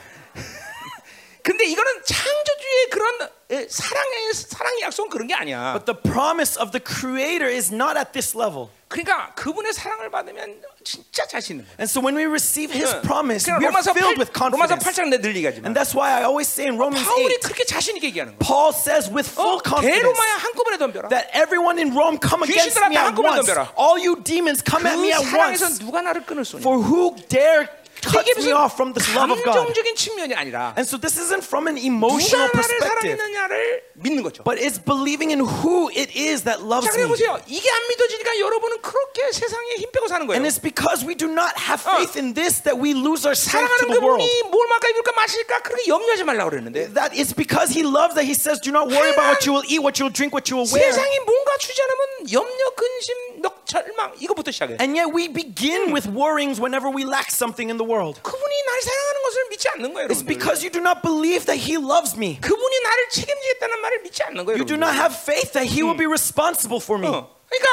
근데 1.42 1.64
이거는 1.64 2.02
창조주의 2.04 2.90
그런 2.90 3.28
에, 3.50 3.68
사랑의 3.68 4.34
사랑의 4.34 4.82
약속은 4.82 5.10
그런 5.10 5.26
게 5.28 5.34
아니야. 5.34 5.72
But 5.74 5.86
the 5.86 6.00
promise 6.00 6.60
of 6.60 6.72
the 6.72 6.82
Creator 6.82 7.48
is 7.52 7.72
not 7.72 7.96
at 7.96 8.12
this 8.12 8.36
level. 8.36 8.68
그러니까 8.88 9.32
그분의 9.34 9.72
사랑을 9.72 10.10
받으면 10.10 10.62
진짜 10.85 11.25
자신 11.27 11.57
있는 11.61 11.65
거야. 11.69 11.75
And 11.77 11.89
so 11.89 12.01
when 12.01 12.17
we 12.17 12.25
receive 12.25 12.73
His 12.73 12.89
응. 12.89 13.01
promise, 13.05 13.45
그러니까 13.45 13.61
we 13.61 13.65
are 13.69 13.73
로마서 13.73 13.91
filled 13.93 14.17
8, 14.17 14.21
with 14.21 14.31
로마서 14.33 14.73
confidence. 14.81 14.83
8장 14.89 15.09
내 15.13 15.17
늘 15.21 15.35
얘기하지만 15.37 15.65
And 15.69 15.73
that's 15.77 15.93
why 15.93 16.09
I 16.09 16.25
always 16.25 16.49
say 16.49 16.65
in 16.65 16.75
Romans 16.81 17.05
바울이 17.05 17.37
8, 17.37 17.45
그렇게 17.45 17.63
자신 17.65 17.95
있게 17.97 18.07
얘기하는 18.09 18.33
거야. 18.33 18.41
Paul 18.41 18.73
says 18.73 19.05
with 19.13 19.29
full 19.29 19.59
어, 19.59 19.63
confidence 19.63 20.01
대로마야 20.01 20.33
한꺼번에 20.41 20.77
덤벼라. 20.81 21.09
that 21.13 21.29
everyone 21.37 21.77
in 21.77 21.93
Rome 21.93 22.17
come 22.17 22.41
against 22.41 22.73
귀신들아, 22.81 22.89
me 22.89 22.95
다 22.97 23.05
at 23.05 23.13
한꺼번에 23.13 23.37
once. 23.37 23.45
덤벼라. 23.45 23.73
All 23.77 23.97
you 24.01 24.17
demons 24.25 24.63
come 24.65 24.83
at 24.89 24.97
me 24.97 25.13
그 25.13 25.21
at 25.21 25.25
사랑에서 25.29 25.65
once. 25.69 25.79
누가 25.85 26.01
나를 26.01 26.25
끊을 26.25 26.43
수 26.45 26.57
있냐? 26.57 26.65
For 26.65 26.81
who 26.81 27.13
dare 27.29 27.69
cut 28.01 28.25
이게 28.25 28.33
me 28.41 28.49
무슨 28.49 28.57
off 28.57 28.73
from 28.73 28.93
this 28.97 29.05
love 29.13 29.29
of 29.29 29.37
God? 29.45 29.53
감정적인 29.61 29.93
측면이 29.93 30.33
아니라 30.33 30.73
And 30.73 30.89
so 30.89 30.97
this 30.97 31.21
isn't 31.21 31.45
from 31.45 31.69
an 31.69 31.77
누가 31.77 31.85
emotional 31.85 32.49
나를 32.49 32.57
perspective, 32.57 33.13
사랑했느냐를 33.21 33.83
믿는 34.01 34.23
거죠. 34.25 34.41
but 34.43 34.57
it's 34.57 34.81
believing 34.81 35.29
in 35.29 35.45
who 35.45 35.93
it 35.93 36.09
is 36.17 36.41
that 36.49 36.65
loves 36.65 36.89
자, 36.89 36.97
그래 36.97 37.05
me. 37.05 37.09
보세요. 37.13 37.37
이게 37.45 37.69
안 37.69 37.77
믿어지니까 37.93 38.39
여러분은 38.41 38.81
그렇게 38.81 39.29
세상에 39.31 39.77
힘 39.77 39.91
빼고 39.93 40.07
사는 40.09 40.25
거예요. 40.25 40.41
And 40.41 40.49
it's 40.49 40.57
because 40.57 40.74
we 41.05 41.15
do 41.15 41.27
not 41.27 41.53
have 41.55 41.79
faith 41.79 42.15
in 42.17 42.33
this 42.33 42.59
that 42.63 42.75
we 42.77 42.93
lose 42.93 43.25
our 43.25 43.35
strength 43.35 43.69
to 43.79 43.85
사랑하는 43.87 43.93
the 43.95 44.01
world. 44.01 44.19
그분이 44.23 44.51
뭘 44.51 44.67
먹을까 44.67 44.89
입을까 44.89 45.11
마실까 45.15 45.61
그렇게 45.61 45.87
염려하지 45.87 46.23
말라고 46.25 46.49
그랬는데 46.49 46.93
That 46.93 47.13
it's 47.15 47.31
because 47.35 47.71
he 47.71 47.83
loves 47.83 48.15
that 48.15 48.25
he 48.25 48.33
says, 48.33 48.59
do 48.59 48.71
not 48.71 48.89
worry 48.89 49.11
about 49.13 49.31
what 49.31 49.45
you 49.45 49.53
will 49.53 49.65
eat, 49.69 49.79
what 49.81 49.99
you 49.99 50.05
will 50.09 50.13
drink, 50.15 50.33
what 50.33 50.49
you 50.51 50.57
will 50.57 50.67
wear. 50.67 50.91
세상이 50.91 51.19
뭔가 51.25 51.57
주지 51.59 51.79
않으면 51.81 52.01
염려, 52.33 52.63
근심, 52.75 53.41
넉, 53.41 53.65
절망 53.65 54.11
이거부터 54.19 54.51
시작해. 54.51 54.77
And 54.81 54.97
yet 54.97 55.13
we 55.13 55.27
begin 55.31 55.93
with 55.93 56.07
worryings 56.09 56.59
whenever 56.59 56.89
we 56.91 57.05
lack 57.05 57.31
something 57.31 57.69
in 57.71 57.77
the 57.77 57.87
world. 57.87 58.19
그분이 58.21 58.55
날 58.67 58.81
사랑하는 58.81 59.21
것을 59.23 59.49
믿지 59.49 59.69
않는 59.69 59.93
거예요, 59.93 60.07
It's 60.09 60.23
여러분들. 60.23 60.27
because 60.27 60.63
you 60.65 60.71
do 60.71 60.81
not 60.81 61.01
believe 61.01 61.45
that 61.45 61.59
he 61.61 61.77
loves 61.77 62.17
me. 62.17 62.39
그분이 62.41 62.75
나를 62.83 63.09
책임지겠다는 63.09 63.81
말을 63.81 64.01
믿지 64.03 64.23
않는 64.23 64.45
거예요, 64.45 64.57
You 64.59 64.65
do 64.65 64.75
여러분들. 64.75 64.81
not 64.83 64.95
have 64.97 65.15
faith 65.15 65.53
that 65.53 65.67
he 65.71 65.83
will 65.83 65.95
be 65.97 66.05
responsible 66.09 66.81
for 66.81 66.99
me. 66.99 67.07
어. 67.07 67.29
그러니까 67.47 67.69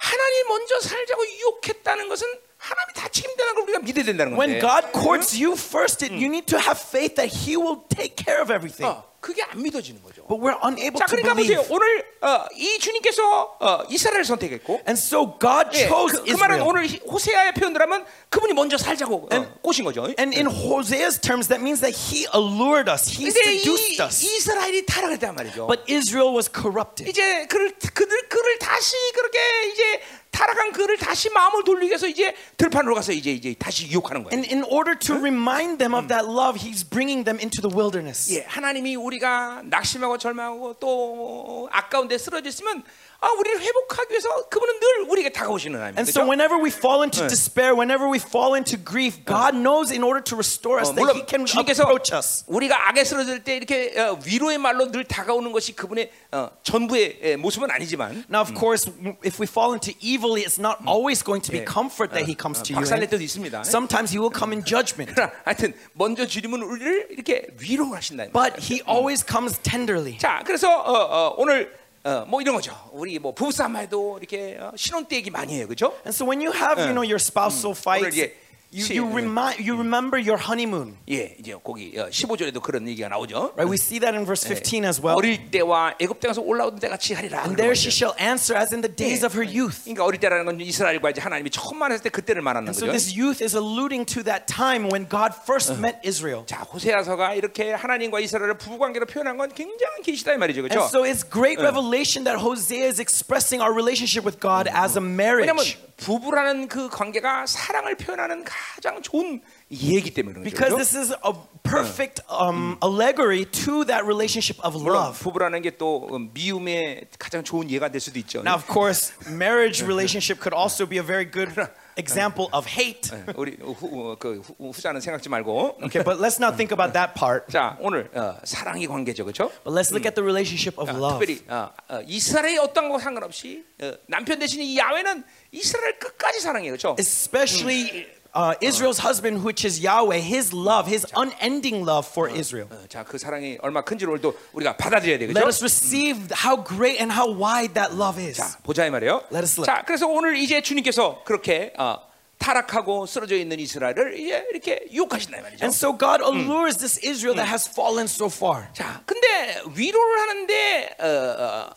하나님 0.00 0.48
먼저 0.48 0.80
살자고 0.80 1.26
유혹했다는 1.26 2.08
것은 2.08 2.26
하나님이 2.58 2.92
다 2.94 3.08
책임다는 3.08 3.54
걸 3.54 3.62
우리가 3.64 3.78
믿어야 3.80 4.04
된다는 4.04 4.32
When 4.36 4.58
건데. 4.58 4.60
God 4.60 4.92
courts 4.92 5.36
you 5.36 5.52
first, 5.56 6.04
it, 6.04 6.12
you 6.12 6.26
need 6.26 6.46
to 6.46 6.58
have 6.58 6.78
faith 6.80 7.14
that 7.16 7.28
he 7.32 7.56
will 7.56 7.82
take 7.88 8.16
care 8.16 8.40
of 8.40 8.50
everything. 8.52 8.86
어, 8.86 9.04
그게 9.21 9.43
안 9.43 9.61
믿어지는 9.61 10.01
거죠. 10.01 10.25
But 10.27 10.41
we're 10.41 10.57
unable 10.65 10.97
자, 10.99 11.05
to 11.05 11.15
그러니까 11.15 11.35
believe. 11.35 11.61
보세요. 11.61 11.69
오늘 11.69 12.03
어, 12.21 12.45
이 12.57 12.79
주님께서 12.79 13.57
어, 13.59 13.83
이스라엘을 13.87 14.25
선택했고, 14.25 14.81
And 14.87 14.97
so 14.99 15.37
God 15.39 15.69
예, 15.77 15.87
chose 15.87 16.17
그, 16.19 16.25
그 16.25 16.37
말은 16.37 16.55
Israel. 16.57 16.61
오늘 16.67 16.87
호세아의 17.05 17.53
표현들 17.53 17.79
하면 17.83 18.03
그분이 18.29 18.53
먼저 18.53 18.77
살자고 18.79 19.29
어, 19.31 19.53
꼬신 19.61 19.85
거죠. 19.85 20.09
And 20.17 20.35
in 20.35 20.47
Hosea's 20.47 21.21
terms, 21.21 21.47
that 21.49 21.61
means 21.61 21.81
that 21.81 21.93
he 21.93 22.25
allured 22.33 22.89
us, 22.89 23.05
he 23.07 23.29
seduced 23.29 23.93
이, 23.93 24.01
us. 24.01 24.25
이스라엘이 24.25 24.85
타락했단 24.87 25.35
말이죠. 25.35 25.67
But 25.67 25.83
Israel 25.87 26.33
was 26.33 26.49
corrupted. 26.51 27.07
이제 27.07 27.45
그를 27.45 27.71
그들 27.77 28.27
그를 28.27 28.57
다시 28.57 28.95
그렇게 29.13 29.37
이제 29.71 30.01
타락한 30.31 30.71
그를 30.71 30.97
다시 30.97 31.29
마음을 31.29 31.63
돌리기 31.63 31.89
위해서 31.89 32.07
이제 32.07 32.35
들판으로 32.57 32.95
가서 32.95 33.11
이제 33.11 33.31
이제 33.31 33.53
다시 33.53 33.87
유혹하는 33.89 34.23
거예요. 34.23 34.33
And 34.33 34.49
in 34.53 34.63
order 34.63 34.97
to 34.97 35.15
remind 35.15 35.77
them 35.77 35.93
of 35.93 36.07
that 36.07 36.25
love, 36.25 36.59
he's 36.59 36.87
bringing 36.87 37.23
them 37.25 37.39
into 37.39 37.61
the 37.61 37.69
wilderness. 37.69 38.33
예, 38.33 38.45
하나님이 38.47 38.95
우리가 38.95 39.61
낙심하고 39.65 40.17
절망하고 40.17 40.75
또 40.79 41.69
아까운데 41.71 42.17
쓰러져 42.17 42.49
있으면 42.49 42.83
아, 43.20 43.30
우리를 43.32 43.60
회복하기 43.62 44.10
위해서 44.12 44.28
그분은 44.50 44.78
늘 44.78 45.00
우리에게 45.08 45.32
다가오시는 45.32 45.78
하나님. 45.80 45.96
And 45.96 46.04
so 46.08 46.20
그렇죠? 46.20 46.28
whenever 46.28 46.60
we 46.62 46.68
fall 46.70 47.00
into 47.00 47.26
despair, 47.26 47.72
whenever 47.72 48.04
we 48.12 48.20
fall 48.20 48.52
into 48.54 48.76
grief, 48.76 49.24
God 49.24 49.56
knows 49.56 49.90
in 49.90 50.04
order 50.04 50.20
to 50.22 50.36
restore 50.36 50.78
us 50.78 50.90
어, 50.90 50.94
that 50.94 51.00
물론 51.00 51.16
he 51.16 51.24
can 51.26 51.46
주님께서 51.48 51.88
approach 51.88 52.12
us. 52.12 52.44
우리가 52.46 52.76
악에 52.90 53.02
쓰러질 53.04 53.42
때 53.42 53.56
이렇게 53.56 53.98
어, 53.98 54.20
위로의 54.22 54.58
말로 54.58 54.92
늘 54.92 55.04
다가오는 55.04 55.50
것이 55.50 55.72
그분의 55.74 56.12
어, 56.32 56.50
전부의 56.62 57.18
에, 57.22 57.36
모습은 57.36 57.70
아니지만 57.70 58.26
Now, 58.28 58.42
of 58.44 58.52
course, 58.52 58.84
if 59.24 59.40
we 59.40 59.48
fall 59.48 59.72
into 59.72 59.96
evil, 59.98 60.36
it's 60.36 60.60
not 60.60 60.76
always 60.86 61.24
going 61.24 61.40
to 61.40 61.50
be 61.50 61.60
예, 61.60 61.64
comfort 61.64 62.12
that 62.12 62.28
he 62.28 62.36
어, 62.36 62.38
comes 62.38 62.60
to 62.62 62.76
you. 62.76 62.84
박살낼 62.84 63.08
in. 63.08 63.10
때도 63.16 63.24
있습니다. 63.24 63.64
Sometimes 63.64 64.12
he 64.12 64.20
will 64.20 64.30
come 64.30 64.52
in 64.52 64.60
judgment, 64.62 65.08
그러나 65.16 65.32
하여튼 65.42 65.72
먼저 65.96 66.26
주님은 66.28 66.60
우리를 66.62 67.08
이렇게 67.16 67.48
위로하신다. 67.58 68.28
but 68.36 68.60
he 68.60 68.84
always 68.86 69.24
comes 69.24 69.56
tenderly. 69.64 70.18
자, 70.20 70.44
그래서 70.44 70.68
어, 70.68 70.92
어, 70.92 71.34
오늘 71.38 71.72
어, 72.03 72.25
뭐 72.27 72.41
이런 72.41 72.55
거죠. 72.55 72.75
우리 72.91 73.19
뭐 73.19 73.33
부부싸움에도 73.33 74.17
이렇게 74.17 74.57
어, 74.59 74.71
신혼 74.75 75.05
때 75.05 75.15
얘기 75.17 75.29
많이 75.29 75.53
해요, 75.53 75.67
그렇죠? 75.67 75.93
And 76.05 76.09
so 76.09 76.25
when 76.27 76.41
you 76.41 76.51
have, 76.51 76.79
you 76.81 76.93
know, 76.93 77.03
your 77.03 77.19
spousal 77.19 77.75
fights, 77.77 78.17
이제 78.17 78.35
you, 78.72 78.82
시- 78.84 78.94
you, 78.98 79.06
음. 79.06 79.14
remind, 79.14 79.56
you 79.62 79.72
remember 79.78 80.18
your 80.20 80.36
honeymoon. 80.36 80.98
예, 81.08 81.36
이제 81.38 81.54
거기 81.62 81.94
어, 81.96 82.10
15절에도 82.10 82.60
그런 82.60 82.86
얘기가 82.88 83.08
나오죠. 83.08 83.54
Right? 83.56 83.70
We 83.70 83.78
see 83.78 84.00
that 84.00 84.12
in 84.12 84.26
verse 84.26 84.42
15 84.44 84.84
as 84.84 85.00
well. 85.00 85.16
어릴 85.16 85.50
때와 85.50 85.94
애굽 86.00 86.20
땅에서 86.20 86.42
올라오던 86.42 86.80
때 86.80 86.88
같이 86.88 87.14
하리라. 87.14 87.46
And 87.46 87.54
그런 87.54 87.56
there 87.56 87.72
거죠. 87.72 87.88
she 87.88 87.94
shall 87.94 88.12
answer 88.20 88.58
as 88.58 88.74
in 88.74 88.82
the 88.82 88.90
days 88.92 89.24
of 89.24 89.32
her 89.38 89.46
youth. 89.46 89.84
그러니까 89.86 90.04
어릴 90.04 90.18
때라는 90.20 90.44
건 90.44 90.60
이스라엘과 90.60 91.10
이제 91.10 91.20
하나님이 91.22 91.48
처음 91.50 91.78
만났을 91.78 92.02
때 92.02 92.10
그때를 92.10 92.42
말하는 92.42 92.74
So 92.74 92.84
거죠. 92.84 92.92
this 92.92 93.14
youth 93.16 93.40
is 93.40 93.56
alluding 93.56 94.04
to 94.12 94.20
that 94.26 94.44
time 94.50 94.90
when 94.90 95.08
God 95.08 95.32
first 95.46 95.72
met 95.78 96.02
Israel. 96.04 96.44
자, 96.44 96.66
호세아서가 96.66 97.32
이렇게 97.38 97.72
하나님과 97.72 98.18
이스라엘을 98.20 98.58
부부 98.58 98.76
관계로 98.78 99.06
표현한 99.06 99.38
건 99.38 99.54
굉장한 99.54 100.02
계시다 100.02 100.34
이 100.34 100.36
말이죠. 100.36 100.66
And 100.66 100.74
그렇죠? 100.74 100.90
so 100.90 101.06
it's 101.06 101.22
great 101.24 101.56
revelation 101.62 102.26
that 102.26 102.42
Hosea 102.42 102.84
is 102.84 103.00
expressing 103.00 103.62
our 103.62 103.72
relationship 103.72 104.26
with 104.26 104.36
God 104.42 104.68
as 104.68 104.98
a 104.98 105.00
왜냐면 105.00 105.14
marriage. 105.16 105.78
부부라는 105.96 106.68
그 106.68 106.90
관계가 106.90 107.46
사랑을 107.46 107.96
표현하는 107.96 108.44
가장 108.60 109.00
좋은 109.02 109.40
이해이기 109.70 110.12
때문에 110.14 110.34
그런 110.34 110.44
Because 110.44 110.72
거죠. 110.72 110.76
this 110.78 110.96
is 110.96 111.12
a 111.24 111.32
perfect 111.62 112.22
um, 112.30 112.76
allegory 112.82 113.44
to 113.44 113.84
that 113.84 114.04
relationship 114.04 114.58
of 114.64 114.76
물론 114.80 115.10
love. 115.12 115.18
부부라는 115.18 115.62
게 115.62 115.76
또 115.76 116.06
미움의 116.32 117.08
가장 117.18 117.42
좋은 117.44 117.70
예가 117.70 117.88
될 117.90 118.00
수도 118.00 118.18
있죠. 118.20 118.40
Now, 118.40 118.54
of 118.54 118.66
course, 118.66 119.12
marriage 119.28 119.82
relationship 119.82 120.40
could 120.40 120.54
also 120.56 120.86
be 120.86 120.98
a 120.98 121.02
very 121.04 121.24
good 121.28 121.50
example 121.98 122.48
of 122.52 122.66
hate. 122.68 123.10
우리 123.36 123.56
후, 123.60 124.16
그 124.18 124.40
후, 124.40 124.70
후자는 124.72 125.00
생각지 125.00 125.28
말고. 125.28 125.78
Okay, 125.84 126.02
but 126.04 126.20
let's 126.20 126.38
not 126.38 126.56
think 126.56 126.70
about 126.72 126.92
that 126.94 127.14
part. 127.18 127.50
자, 127.50 127.76
오늘 127.80 128.08
어, 128.14 128.38
사랑의 128.44 128.86
관계죠, 128.86 129.24
그렇죠? 129.24 129.50
But 129.64 129.74
let's 129.74 129.90
look 129.90 130.06
at 130.06 130.14
the 130.14 130.22
relationship 130.22 130.78
of 130.80 130.88
love. 130.94 131.18
특별히 131.18 131.42
어, 131.48 131.70
어, 131.88 132.00
이스라엘의 132.06 132.58
어떤 132.58 132.88
거 132.88 132.98
상관없이 132.98 133.64
어, 133.82 133.92
남편 134.06 134.38
대신 134.38 134.62
이 134.62 134.78
야훼는 134.78 135.24
이스라엘 135.52 135.98
끝까지 135.98 136.40
사랑해요, 136.40 136.70
그렇죠? 136.72 136.94
Especially 136.98 138.06
uh, 138.33 138.53
Israel's 138.61 138.99
husband, 138.99 139.43
which 139.43 139.65
is 139.65 139.79
Yahweh, 139.83 140.19
his 140.19 140.53
love, 140.53 140.87
his 140.87 141.05
unending 141.15 141.83
love 141.85 142.07
for 142.07 142.29
Israel. 142.29 142.67
어, 142.71 142.87
자, 142.87 143.03
그 143.03 143.17
사랑이 143.17 143.57
얼마 143.61 143.81
큰지를 143.83 144.13
오늘도 144.13 144.33
우리가 144.53 144.77
받아들여야 144.77 145.17
돼, 145.19 145.25
Let 145.25 145.33
그렇죠? 145.33 145.47
us 145.49 145.61
receive 145.61 146.31
how 146.43 146.63
great 146.63 146.99
and 146.99 147.11
how 147.11 147.27
wide 147.27 147.73
that 147.73 147.93
love 147.93 148.17
is. 148.21 148.37
자, 148.37 148.57
보자 148.63 148.85
이 148.85 148.89
말이에요. 148.89 149.23
Let 149.31 149.43
us 149.43 149.59
look. 149.59 149.65
자, 149.65 149.83
그래서 149.85 150.07
오늘 150.07 150.37
이제 150.37 150.61
주님께서 150.61 151.23
그렇게 151.25 151.73
어, 151.77 151.97
타락하고 152.39 153.05
쓰러져 153.05 153.35
있는 153.35 153.59
이스라엘을 153.59 154.19
이제 154.19 154.47
이렇게 154.51 154.87
유혹하신다 154.91 155.37
이 155.37 155.41
말이죠. 155.41 155.63
And 155.65 155.75
so 155.75 155.95
God 155.97 156.23
allures 156.23 156.77
this 156.79 156.97
Israel 157.05 157.35
that 157.35 157.47
has 157.51 157.69
fallen 157.69 158.05
so 158.07 158.25
far. 158.27 158.65
자, 158.73 159.03
근데 159.05 159.61
위로를 159.75 160.19
하는데 160.21 160.95
어, 160.99 161.05
어, 161.05 161.69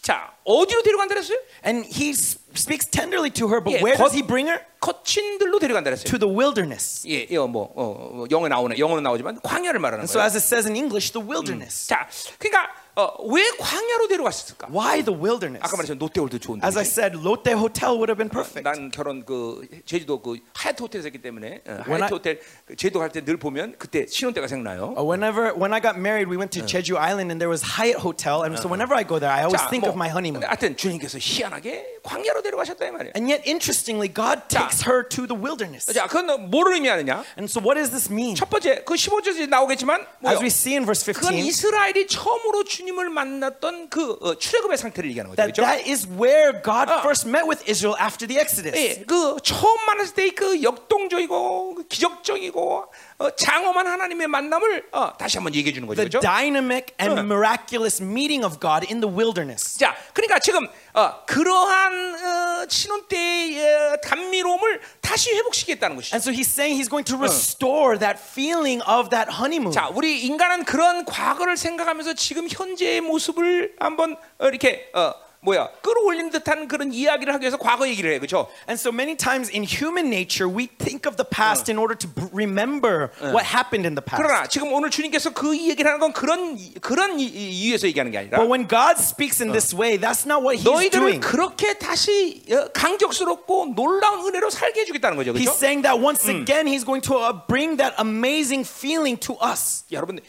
자 0.00 0.32
어디로 0.44 0.82
데려간다 0.82 1.14
그랬어요? 1.14 1.38
And 1.66 1.84
he 1.90 2.10
s- 2.10 2.38
speaks 2.55 2.85
tenderly 2.89 3.29
to 3.31 3.47
her, 3.47 3.61
but 3.63 3.73
Yeah, 3.73 3.83
where 3.83 3.95
does 3.97 4.11
God- 4.11 4.17
he 4.17 4.21
bring 4.25 4.49
her? 4.49 4.59
거친들로 4.81 5.59
데려간다 5.59 5.89
그랬어요. 5.91 6.09
To 6.09 6.17
the 6.17 6.27
wilderness. 6.27 7.07
예, 7.07 7.27
예, 7.29 7.37
뭐, 7.37 7.71
어, 7.75 8.11
뭐 8.13 8.27
영어 8.31 8.47
나오네, 8.49 8.77
영어는 8.79 9.03
나오지만 9.03 9.39
광야를 9.41 9.79
말하는 9.79 10.03
And 10.03 10.09
so, 10.11 10.17
거예요. 10.19 10.25
as 10.25 10.35
it 10.35 10.43
says 10.43 10.65
in 10.67 10.75
English, 10.75 11.13
the 11.13 11.21
wilderness. 11.23 11.87
자, 11.87 12.09
그러니까 12.39 12.69
어, 12.84 12.84
왜 13.25 13.49
광야로 13.57 14.07
데려갔을까? 14.09 14.67
Why 14.69 15.01
the 15.03 15.15
wilderness? 15.17 15.63
아까 15.63 15.75
말했죠, 15.77 15.95
롯데월드 15.97 16.37
좋은데. 16.39 16.65
As 16.67 16.77
I 16.77 16.83
said, 16.85 17.17
Lotte 17.17 17.53
Hotel 17.57 17.97
would 17.97 18.11
have 18.11 18.17
been 18.19 18.29
perfect. 18.29 18.61
난 18.63 18.91
결혼 18.91 19.25
그 19.25 19.65
제주도 19.85 20.21
그 20.21 20.37
하얏트 20.53 20.81
호텔에서 20.83 21.07
했기 21.07 21.17
때문에 21.21 21.61
어, 21.65 21.81
When 21.87 22.03
하얏트 22.03 22.03
I- 22.03 22.11
호텔 22.11 22.39
그 22.67 22.75
제주도 22.75 22.99
갈 22.99 23.09
때 23.09 23.21
늘 23.25 23.37
보면 23.37 23.75
그때 23.79 24.05
신혼 24.05 24.33
때가 24.35 24.45
생각나요. 24.47 24.93
Uh, 24.97 25.01
Whenever 25.01 25.53
when 25.57 25.73
I 25.73 25.81
got 25.81 25.97
married, 25.97 26.29
we 26.29 26.37
went 26.37 26.51
to 26.59 26.61
Jeju 26.67 26.97
Island 26.99 27.31
and 27.31 27.39
there 27.41 27.49
was 27.49 27.63
Hyatt 27.79 27.97
Hotel, 28.05 28.43
and 28.45 28.53
so 28.59 28.69
whenever 28.69 28.93
I 28.93 29.01
go 29.07 29.17
there, 29.17 29.31
I 29.33 29.47
always 29.49 29.63
think 29.71 29.87
of 29.87 29.95
my 29.97 30.09
honeymoon. 30.11 30.43
하여튼 30.45 30.75
주님께서 30.77 31.17
희한하게 31.17 32.03
광야로 32.03 32.43
데려가셨다 32.43 32.85
이 32.85 32.91
말이에요. 32.91 33.13
And 33.17 33.25
yet, 33.25 33.41
interestingly, 33.49 34.11
God 34.11 34.45
자. 34.51 34.67
takes 34.69 34.85
her 34.85 35.01
to 35.09 35.25
the 35.25 35.33
wilderness. 35.33 35.89
자, 35.89 36.05
그건 36.05 36.51
뭐를 36.51 36.75
의미하느냐? 36.77 37.23
And 37.39 37.49
so, 37.49 37.57
what 37.63 37.79
does 37.79 37.89
this 37.89 38.11
mean? 38.13 38.35
첫 38.35 38.49
번째 38.49 38.83
그 38.85 38.93
15절에 38.93 39.47
나오겠지만 39.49 40.05
뭐요? 40.21 40.35
As 40.37 40.41
we 40.43 40.51
see 40.53 40.75
in 40.77 40.85
verse 40.85 41.01
그건 41.07 41.33
15, 41.33 41.47
이스라엘이 41.49 42.05
처음으로 42.07 42.63
주 42.65 42.81
님을 42.86 43.10
만났던 43.10 43.90
그 43.90 44.16
어, 44.20 44.34
출애굽의 44.38 44.78
상태를 44.78 45.10
얘기하는 45.10 45.30
거죠. 45.30 45.36
That 45.36 45.52
그렇죠? 45.52 45.66
that 45.66 45.90
is 45.90 46.06
where 46.06 46.62
God 46.62 46.90
어. 46.90 47.00
first 47.02 47.28
met 47.28 47.46
with 47.46 47.62
Israel 47.68 47.98
after 48.00 48.26
the 48.26 48.40
Exodus. 48.40 48.78
예, 48.78 49.04
그 49.04 49.36
처음 49.42 49.84
만났을 49.86 50.14
때 50.14 50.30
그 50.30 50.62
역동적이고 50.62 51.74
그 51.74 51.86
기적적이고 51.88 52.86
어, 53.15 53.15
장엄한 53.36 53.86
하나님의 53.86 54.26
만남을 54.26 54.88
어, 54.92 55.16
다시 55.16 55.38
한번 55.38 55.54
얘기해 55.54 55.72
주는 55.72 55.86
거죠. 55.86 55.96
The 55.96 56.10
그렇죠? 56.10 56.20
dynamic 56.20 56.94
and 57.00 57.18
어. 57.18 57.24
miraculous 57.24 58.02
meeting 58.02 58.44
of 58.44 58.60
God 58.60 58.86
in 58.90 59.00
the 59.00 59.08
wilderness. 59.08 59.78
자, 59.78 59.96
그러니까 60.12 60.38
지금 60.38 60.68
어, 60.92 61.24
그러한 61.24 62.14
어, 62.14 62.66
신혼 62.68 63.08
때의 63.08 63.58
어, 63.58 63.96
감미로움을 64.04 64.80
다시 65.00 65.32
회복시키겠다는 65.32 65.96
것이죠. 65.96 66.14
And 66.14 66.22
so 66.22 66.30
he's 66.30 66.48
saying 66.48 66.76
he's 66.76 66.90
going 66.90 67.04
to 67.04 67.16
restore 67.16 67.98
that 67.98 68.20
feeling 68.20 68.82
of 68.86 69.08
that 69.08 69.32
honeymoon. 69.32 69.72
자, 69.72 69.88
우리 69.88 70.20
인간은 70.26 70.64
그런 70.64 71.04
과거를 71.06 71.56
생각하면서 71.56 72.14
지금 72.14 72.46
현재의 72.50 73.00
모습을 73.00 73.76
한번 73.78 74.16
어, 74.38 74.46
이렇게 74.48 74.90
어, 74.94 75.12
뭐야 75.45 75.69
끌어올린 75.81 76.29
듯한 76.29 76.67
그런 76.67 76.93
이야기를 76.93 77.33
하기 77.33 77.41
위해서 77.41 77.57
과거 77.57 77.87
얘기를 77.87 78.13
해, 78.13 78.19
그렇죠? 78.19 78.47
And 78.69 78.79
so 78.79 78.91
many 78.93 79.17
times 79.17 79.49
in 79.51 79.63
human 79.65 80.05
nature, 80.13 80.45
we 80.45 80.67
think 80.67 81.09
of 81.09 81.17
the 81.17 81.25
past 81.27 81.65
in 81.67 81.79
order 81.81 81.97
to 81.97 82.05
b- 82.07 82.29
remember 82.31 83.09
what 83.33 83.41
happened 83.49 83.87
in 83.89 83.95
the 83.97 84.05
past. 84.05 84.21
그러나 84.21 84.45
지금 84.45 84.71
오늘 84.71 84.91
주님께서 84.91 85.33
그 85.33 85.57
얘기를 85.57 85.89
하는 85.89 85.99
건 85.99 86.13
그런 86.13 86.59
그런 86.81 87.19
이- 87.19 87.25
이- 87.25 87.49
이유에서 87.57 87.87
얘기하는 87.87 88.11
게 88.11 88.19
아니라 88.19 88.37
But 88.37 88.45
when 88.53 88.67
God 88.69 89.01
speaks 89.01 89.41
in 89.41 89.49
this 89.51 89.73
way, 89.73 89.97
that's 89.97 90.29
not 90.29 90.45
what 90.45 90.61
he's 90.61 90.69
너희들을 90.69 91.17
doing. 91.17 91.19
그렇게 91.25 91.73
다시 91.73 92.43
어, 92.53 92.69
강격스럽고 92.71 93.73
놀라운 93.75 94.21
은혜로 94.27 94.51
살게 94.51 94.81
해주겠다는 94.81 95.17
거죠, 95.17 95.33
He's 95.33 95.49
그렇죠? 95.49 95.57
saying 95.57 95.81
that 95.81 95.97
once 95.97 96.29
again, 96.29 96.67
he's 96.69 96.85
going 96.85 97.01
to 97.01 97.17
uh, 97.17 97.33
bring 97.49 97.77
that 97.81 97.95
amazing 97.97 98.61
feeling 98.61 99.17
to 99.19 99.33
us. 99.41 99.85
여러분 99.91 100.19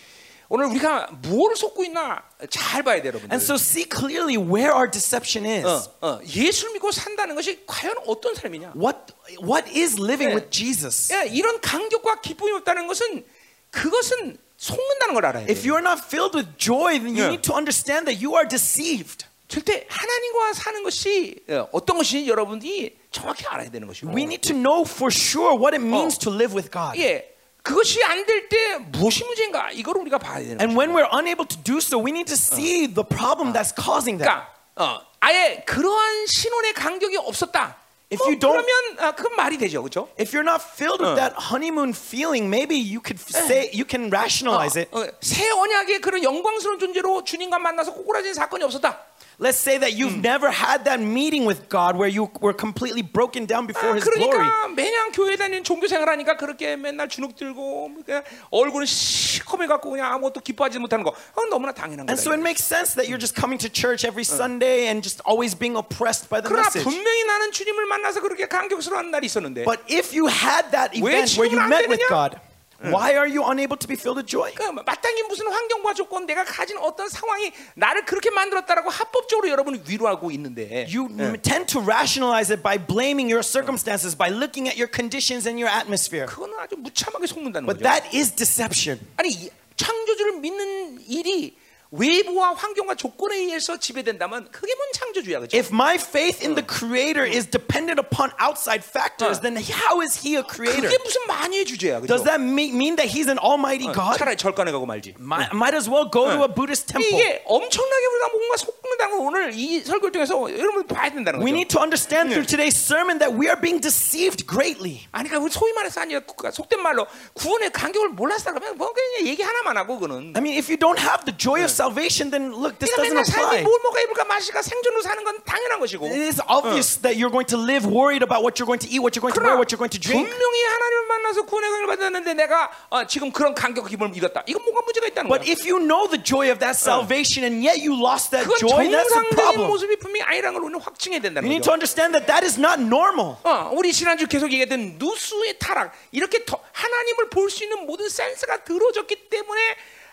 오늘 0.49 0.65
우리가 0.67 1.09
무엇을 1.23 1.55
속고 1.57 1.83
있나 1.83 2.23
잘 2.49 2.83
봐야 2.83 3.01
돼요, 3.01 3.11
여러분들. 3.13 3.33
And 3.33 3.43
so 3.43 3.55
see 3.55 3.85
clearly 3.89 4.37
where 4.37 4.71
our 4.73 4.89
deception 4.89 5.45
is. 5.45 5.65
어, 5.65 6.07
어, 6.07 6.19
예수를 6.23 6.73
믿고 6.73 6.91
산다는 6.91 7.35
것이 7.35 7.65
과연 7.65 7.95
어떤 8.07 8.33
삶이냐? 8.35 8.73
What 8.75 9.13
what 9.43 9.67
is 9.69 9.99
living 9.99 10.29
네. 10.29 10.35
with 10.35 10.49
Jesus? 10.49 11.11
야, 11.13 11.23
이런 11.23 11.59
강격과 11.59 12.21
기쁨이 12.21 12.51
없다는 12.53 12.87
것은 12.87 13.25
그것은 13.71 14.37
속는다는 14.57 15.13
걸 15.13 15.25
알아야 15.25 15.45
돼. 15.45 15.51
If 15.51 15.67
you 15.67 15.75
are 15.77 15.83
not 15.85 16.01
filled 16.05 16.35
with 16.35 16.57
joy, 16.57 16.97
then 16.97 17.13
you 17.15 17.27
Yeah. 17.27 17.35
need 17.35 17.43
to 17.43 17.53
understand 17.55 18.05
that 18.07 18.23
you 18.23 18.35
are 18.35 18.47
deceived. 18.47 19.25
절대 19.47 19.85
하나님과 19.87 20.53
사는 20.53 20.83
것이 20.83 21.35
어, 21.49 21.69
어떤 21.71 21.97
것인지 21.97 22.27
여러분이 22.29 22.91
정확히 23.11 23.45
알아야 23.45 23.69
되는 23.69 23.87
것이고. 23.87 24.09
We 24.11 24.23
need 24.23 24.41
to 24.47 24.55
know 24.55 24.83
for 24.87 25.11
sure 25.13 25.55
what 25.55 25.75
it 25.75 25.83
means 25.83 26.17
to 26.19 26.31
live 26.33 26.55
with 26.55 26.71
God. 26.71 26.99
예, 26.99 27.35
그것이 27.67 28.01
안 28.05 28.25
될 28.25 28.47
때 28.47 28.77
무엇이 28.77 29.25
문제인가 29.25 29.71
이걸 29.71 29.97
우리가 29.97 30.17
봐야 30.17 30.39
되는 30.39 30.61
And 30.61 30.77
when 30.79 30.95
we're 30.95 31.09
unable 31.11 31.45
to 31.45 31.57
do 31.63 31.77
so, 31.77 31.99
we 31.99 32.11
need 32.11 32.27
to 32.31 32.37
see 32.39 32.87
the 32.87 33.03
problem 33.03 33.51
that's 33.51 33.75
causing 33.75 34.17
that. 34.23 34.31
그러니까 34.31 34.47
어, 34.75 35.01
아예 35.19 35.63
그러한 35.65 36.27
신혼의 36.27 36.73
간격이 36.73 37.17
없었다. 37.17 37.75
If 38.09 38.23
뭐 38.23 38.27
you 38.31 38.39
don't- 38.39 38.55
그러면 38.55 38.71
아, 38.99 39.11
그건 39.11 39.35
말이 39.35 39.57
되죠, 39.57 39.81
그렇죠? 39.83 40.07
If 40.17 40.31
you're 40.31 40.47
not 40.47 40.63
filled 40.63 41.03
with 41.03 41.19
that 41.19 41.35
honeymoon 41.51 41.91
feeling, 41.91 42.47
maybe 42.47 42.79
you 42.79 43.01
could 43.03 43.19
say 43.19 43.67
you 43.75 43.83
can 43.83 44.07
rationalize 44.07 44.79
it. 44.79 44.87
어, 44.95 45.03
새 45.19 45.49
언약의 45.51 45.99
그런 45.99 46.23
영광스러운 46.23 46.79
존재로 46.79 47.25
주님과 47.25 47.59
만나서 47.59 47.91
꼬꾸라진 47.93 48.33
사건이 48.33 48.63
없었다. 48.63 49.03
Let's 49.38 49.58
say 49.58 49.76
that 49.78 49.94
you've 49.98 50.20
never 50.22 50.50
had 50.52 50.84
that 50.84 51.00
meeting 51.00 51.46
with 51.46 51.68
God 51.68 51.96
where 51.98 52.06
you 52.06 52.30
were 52.40 52.52
completely 52.54 53.02
broken 53.02 53.44
down 53.46 53.66
before 53.66 53.90
아, 53.90 53.94
His 53.98 54.04
glory. 54.04 54.38
그러니까 54.38 54.68
매년 54.76 55.10
교회 55.10 55.34
다니는 55.36 55.64
종교 55.64 55.88
생활하니까 55.88 56.36
그렇게 56.36 56.76
맨날 56.76 57.08
주눅 57.08 57.34
들고 57.34 57.90
그냥 58.06 58.22
얼굴은 58.50 58.86
시커매 58.86 59.66
갖고 59.66 59.90
그냥 59.90 60.12
아무것도 60.12 60.40
기뻐하지 60.42 60.78
못하는 60.78 61.02
거 61.02 61.12
그건 61.34 61.50
너무나 61.50 61.72
당연한 61.72 62.06
And 62.08 62.14
거다. 62.14 62.22
so 62.22 62.30
it 62.30 62.40
makes 62.40 62.62
sense 62.62 62.94
that 62.94 63.08
you're 63.10 63.18
just 63.18 63.34
coming 63.34 63.58
to 63.58 63.68
church 63.68 64.04
every 64.06 64.22
Sunday 64.22 64.86
and 64.86 65.02
just 65.02 65.18
always 65.26 65.58
being 65.58 65.74
oppressed 65.76 66.28
by 66.30 66.38
the 66.40 66.46
그러나 66.48 66.68
message. 66.70 66.84
분명히 66.84 67.24
나는 67.24 67.50
주님을 67.50 67.86
만나서 67.86 68.20
그렇게 68.20 68.46
감격스러운 68.46 69.10
날이 69.10 69.26
있었는데 69.26 69.64
But 69.64 69.80
if 69.90 70.14
you 70.14 70.28
had 70.28 70.70
that 70.70 70.94
왜 71.02 71.24
event 71.26 71.34
where 71.40 71.50
you 71.50 71.58
지금은 71.58 71.66
안 71.66 71.70
met 71.72 71.88
with 71.90 71.98
되느냐? 71.98 72.08
God, 72.08 72.38
Why 72.79 73.15
are 73.15 73.27
you 73.27 73.43
unable 73.43 73.77
to 73.77 73.87
be 73.87 73.95
filled 73.95 74.17
with 74.21 74.27
joy? 74.29 74.53
그 74.53 74.61
마땅히 74.71 75.23
무슨 75.23 75.47
환경과 75.47 75.93
조건 75.93 76.25
내가 76.25 76.43
가진 76.43 76.77
어떤 76.77 77.09
상황이 77.09 77.51
나를 77.75 78.05
그렇게 78.05 78.29
만들었다라고 78.29 78.89
합법적으로 78.89 79.49
여러분이 79.49 79.83
위로하고 79.87 80.29
있는데 80.31 80.87
You 80.93 81.07
tend 81.41 81.65
to 81.73 81.81
rationalize 81.81 82.53
it 82.53 82.61
by 82.61 82.77
blaming 82.77 83.31
your 83.31 83.41
circumstances, 83.43 84.15
by 84.17 84.29
looking 84.29 84.67
at 84.69 84.77
your 84.77 84.89
conditions 84.91 85.47
and 85.47 85.59
your 85.59 85.73
atmosphere. 85.73 86.27
그거는 86.27 86.57
아주 86.59 86.75
무참하게 86.77 87.25
속는다는 87.27 87.65
But 87.65 87.81
거죠. 87.81 87.89
that 87.89 88.15
is 88.15 88.31
deception. 88.35 88.99
아니 89.17 89.29
이 89.29 89.49
창조주를 89.75 90.39
믿는 90.39 90.99
일이 91.07 91.57
외부와 91.94 92.54
환경과 92.54 92.94
조건에 92.94 93.36
의해서 93.36 93.76
지배된다면 93.78 94.48
그게 94.50 94.74
뭔 94.74 94.88
창조주야 94.94 95.40
그죠? 95.40 95.58
If 95.58 95.68
my 95.70 95.96
faith 95.96 96.40
in 96.40 96.54
the 96.54 96.64
Creator 96.64 97.28
is 97.28 97.44
dependent 97.44 98.00
upon 98.00 98.32
outside 98.40 98.80
factors, 98.80 99.40
then 99.44 99.60
how 99.60 100.00
is 100.00 100.16
He 100.24 100.36
a 100.36 100.42
Creator? 100.42 100.88
그게 100.88 100.96
무슨 101.04 101.20
만유의 101.28 101.66
주제야 101.66 102.00
그죠? 102.00 102.08
Does 102.16 102.24
that 102.24 102.40
mean, 102.40 102.72
mean 102.80 102.96
that 102.96 103.12
He's 103.12 103.28
an 103.28 103.36
Almighty 103.44 103.92
God? 103.92 104.16
차라리 104.16 104.40
절간에 104.40 104.72
가고 104.72 104.86
말지. 104.86 105.20
Might, 105.20 105.52
might 105.52 105.76
as 105.76 105.84
well 105.84 106.08
go 106.08 106.32
to 106.32 106.40
a 106.40 106.48
Buddhist 106.48 106.88
temple. 106.88 107.12
이게 107.12 107.44
엄청나게 107.44 108.06
우리가 108.08 108.28
뭔가 108.32 108.56
속는다는 108.56 109.12
걸 109.12 109.26
오늘 109.28 109.52
이 109.52 109.84
설교를 109.84 110.12
통해서 110.16 110.32
여러분 110.48 110.86
봐야 110.88 111.12
된다는 111.12 111.44
We 111.44 111.52
거죠. 111.52 111.56
need 111.60 111.68
to 111.76 111.80
understand 111.84 112.32
through 112.32 112.48
today's 112.48 112.72
sermon 112.72 113.20
that 113.20 113.36
we 113.36 113.52
are 113.52 113.60
being 113.60 113.84
deceived 113.84 114.48
greatly. 114.48 115.04
아니 115.12 115.28
그러니까 115.28 115.44
우리 115.44 115.52
소위 115.52 115.76
말해서 115.76 116.00
아니 116.00 116.16
그 116.24 116.48
속된 116.50 116.80
말로 116.80 117.04
구원의 117.36 117.68
간격을 117.68 118.16
몰랐다 118.16 118.56
그러면 118.56 118.80
뭐 118.80 118.88
그냥 118.96 119.28
얘기 119.28 119.44
하나만 119.44 119.76
하고 119.76 120.00
그는. 120.00 120.32
I 120.32 120.40
mean, 120.40 120.56
if 120.56 120.72
you 120.72 120.80
don't 120.80 120.96
have 120.96 121.28
the 121.28 121.36
joy 121.36 121.60
of 121.60 121.68
salvation, 121.77 122.31
then 122.33 122.49
look, 122.51 122.79
this 122.81 122.89
그러니까 122.97 123.21
doesn't 123.21 123.37
apply. 123.37 123.61
뭘 123.63 123.79
먹어 123.85 123.99
입을까 124.01 124.25
마실까 124.25 124.61
생존으로 124.61 125.01
사는 125.01 125.23
건 125.23 125.37
당연한 125.45 125.79
것이고. 125.79 126.05
It 126.09 126.17
is 126.17 126.41
obvious 126.49 126.97
that 127.05 127.13
you're 127.21 127.29
going 127.31 127.45
to 127.53 127.57
live 127.57 127.85
worried 127.85 128.25
about 128.25 128.41
what 128.41 128.57
you're 128.57 128.65
going 128.65 128.81
to 128.81 128.89
eat, 128.89 128.97
what 128.99 129.13
you're 129.13 129.21
going 129.21 129.37
to 129.37 129.41
wear, 129.45 129.53
what 129.55 129.69
you're 129.69 129.77
going 129.77 129.93
to 129.93 130.01
drink. 130.01 130.25
분명히 130.25 130.57
하나님을 130.65 131.07
만나서 131.07 131.45
구원의 131.45 131.69
강을 131.69 131.85
받았는데 131.87 132.33
내가 132.33 132.71
어, 132.89 133.05
지금 133.05 133.31
그런 133.31 133.53
간격 133.53 133.85
기쁨을 133.87 134.15
잃었다. 134.17 134.43
이건 134.47 134.63
뭔가 134.65 134.81
문제가 134.81 135.07
있다는 135.07 135.29
But 135.29 135.45
거야. 135.45 135.51
if 135.53 135.61
you 135.69 135.77
know 135.77 136.09
the 136.09 136.17
joy 136.17 136.49
of 136.49 136.57
that 136.59 136.73
salvation 136.75 137.45
and 137.45 137.61
yet 137.61 137.77
you 137.77 137.93
lost 137.93 138.31
that 138.33 138.49
joy, 138.57 138.89
that's 138.89 139.13
a 139.13 139.23
problem. 139.37 139.69
모습이 139.69 139.95
분명히 140.01 140.23
아니라는 140.25 140.57
걸 140.57 140.63
우리는 140.65 140.81
확증해야 140.81 141.21
된다는 141.21 141.45
You 141.45 141.53
need 141.61 141.63
to 141.63 141.71
거죠. 141.71 141.77
understand 141.77 142.17
that 142.17 142.25
that 142.25 142.41
is 142.41 142.57
not 142.57 142.81
normal. 142.81 143.37
어, 143.45 143.69
우리 143.77 143.93
지난주 143.93 144.25
계속 144.27 144.49
얘기했던 144.51 144.97
누수의 144.97 145.59
타락 145.59 145.93
이렇게 146.11 146.43
더 146.45 146.59
하나님을 146.73 147.29
볼 147.29 147.47
수 147.47 147.63
있는 147.63 147.85
모든 147.85 148.09
센스가 148.09 148.63
들어졌기 148.65 149.29
때문에 149.29 149.61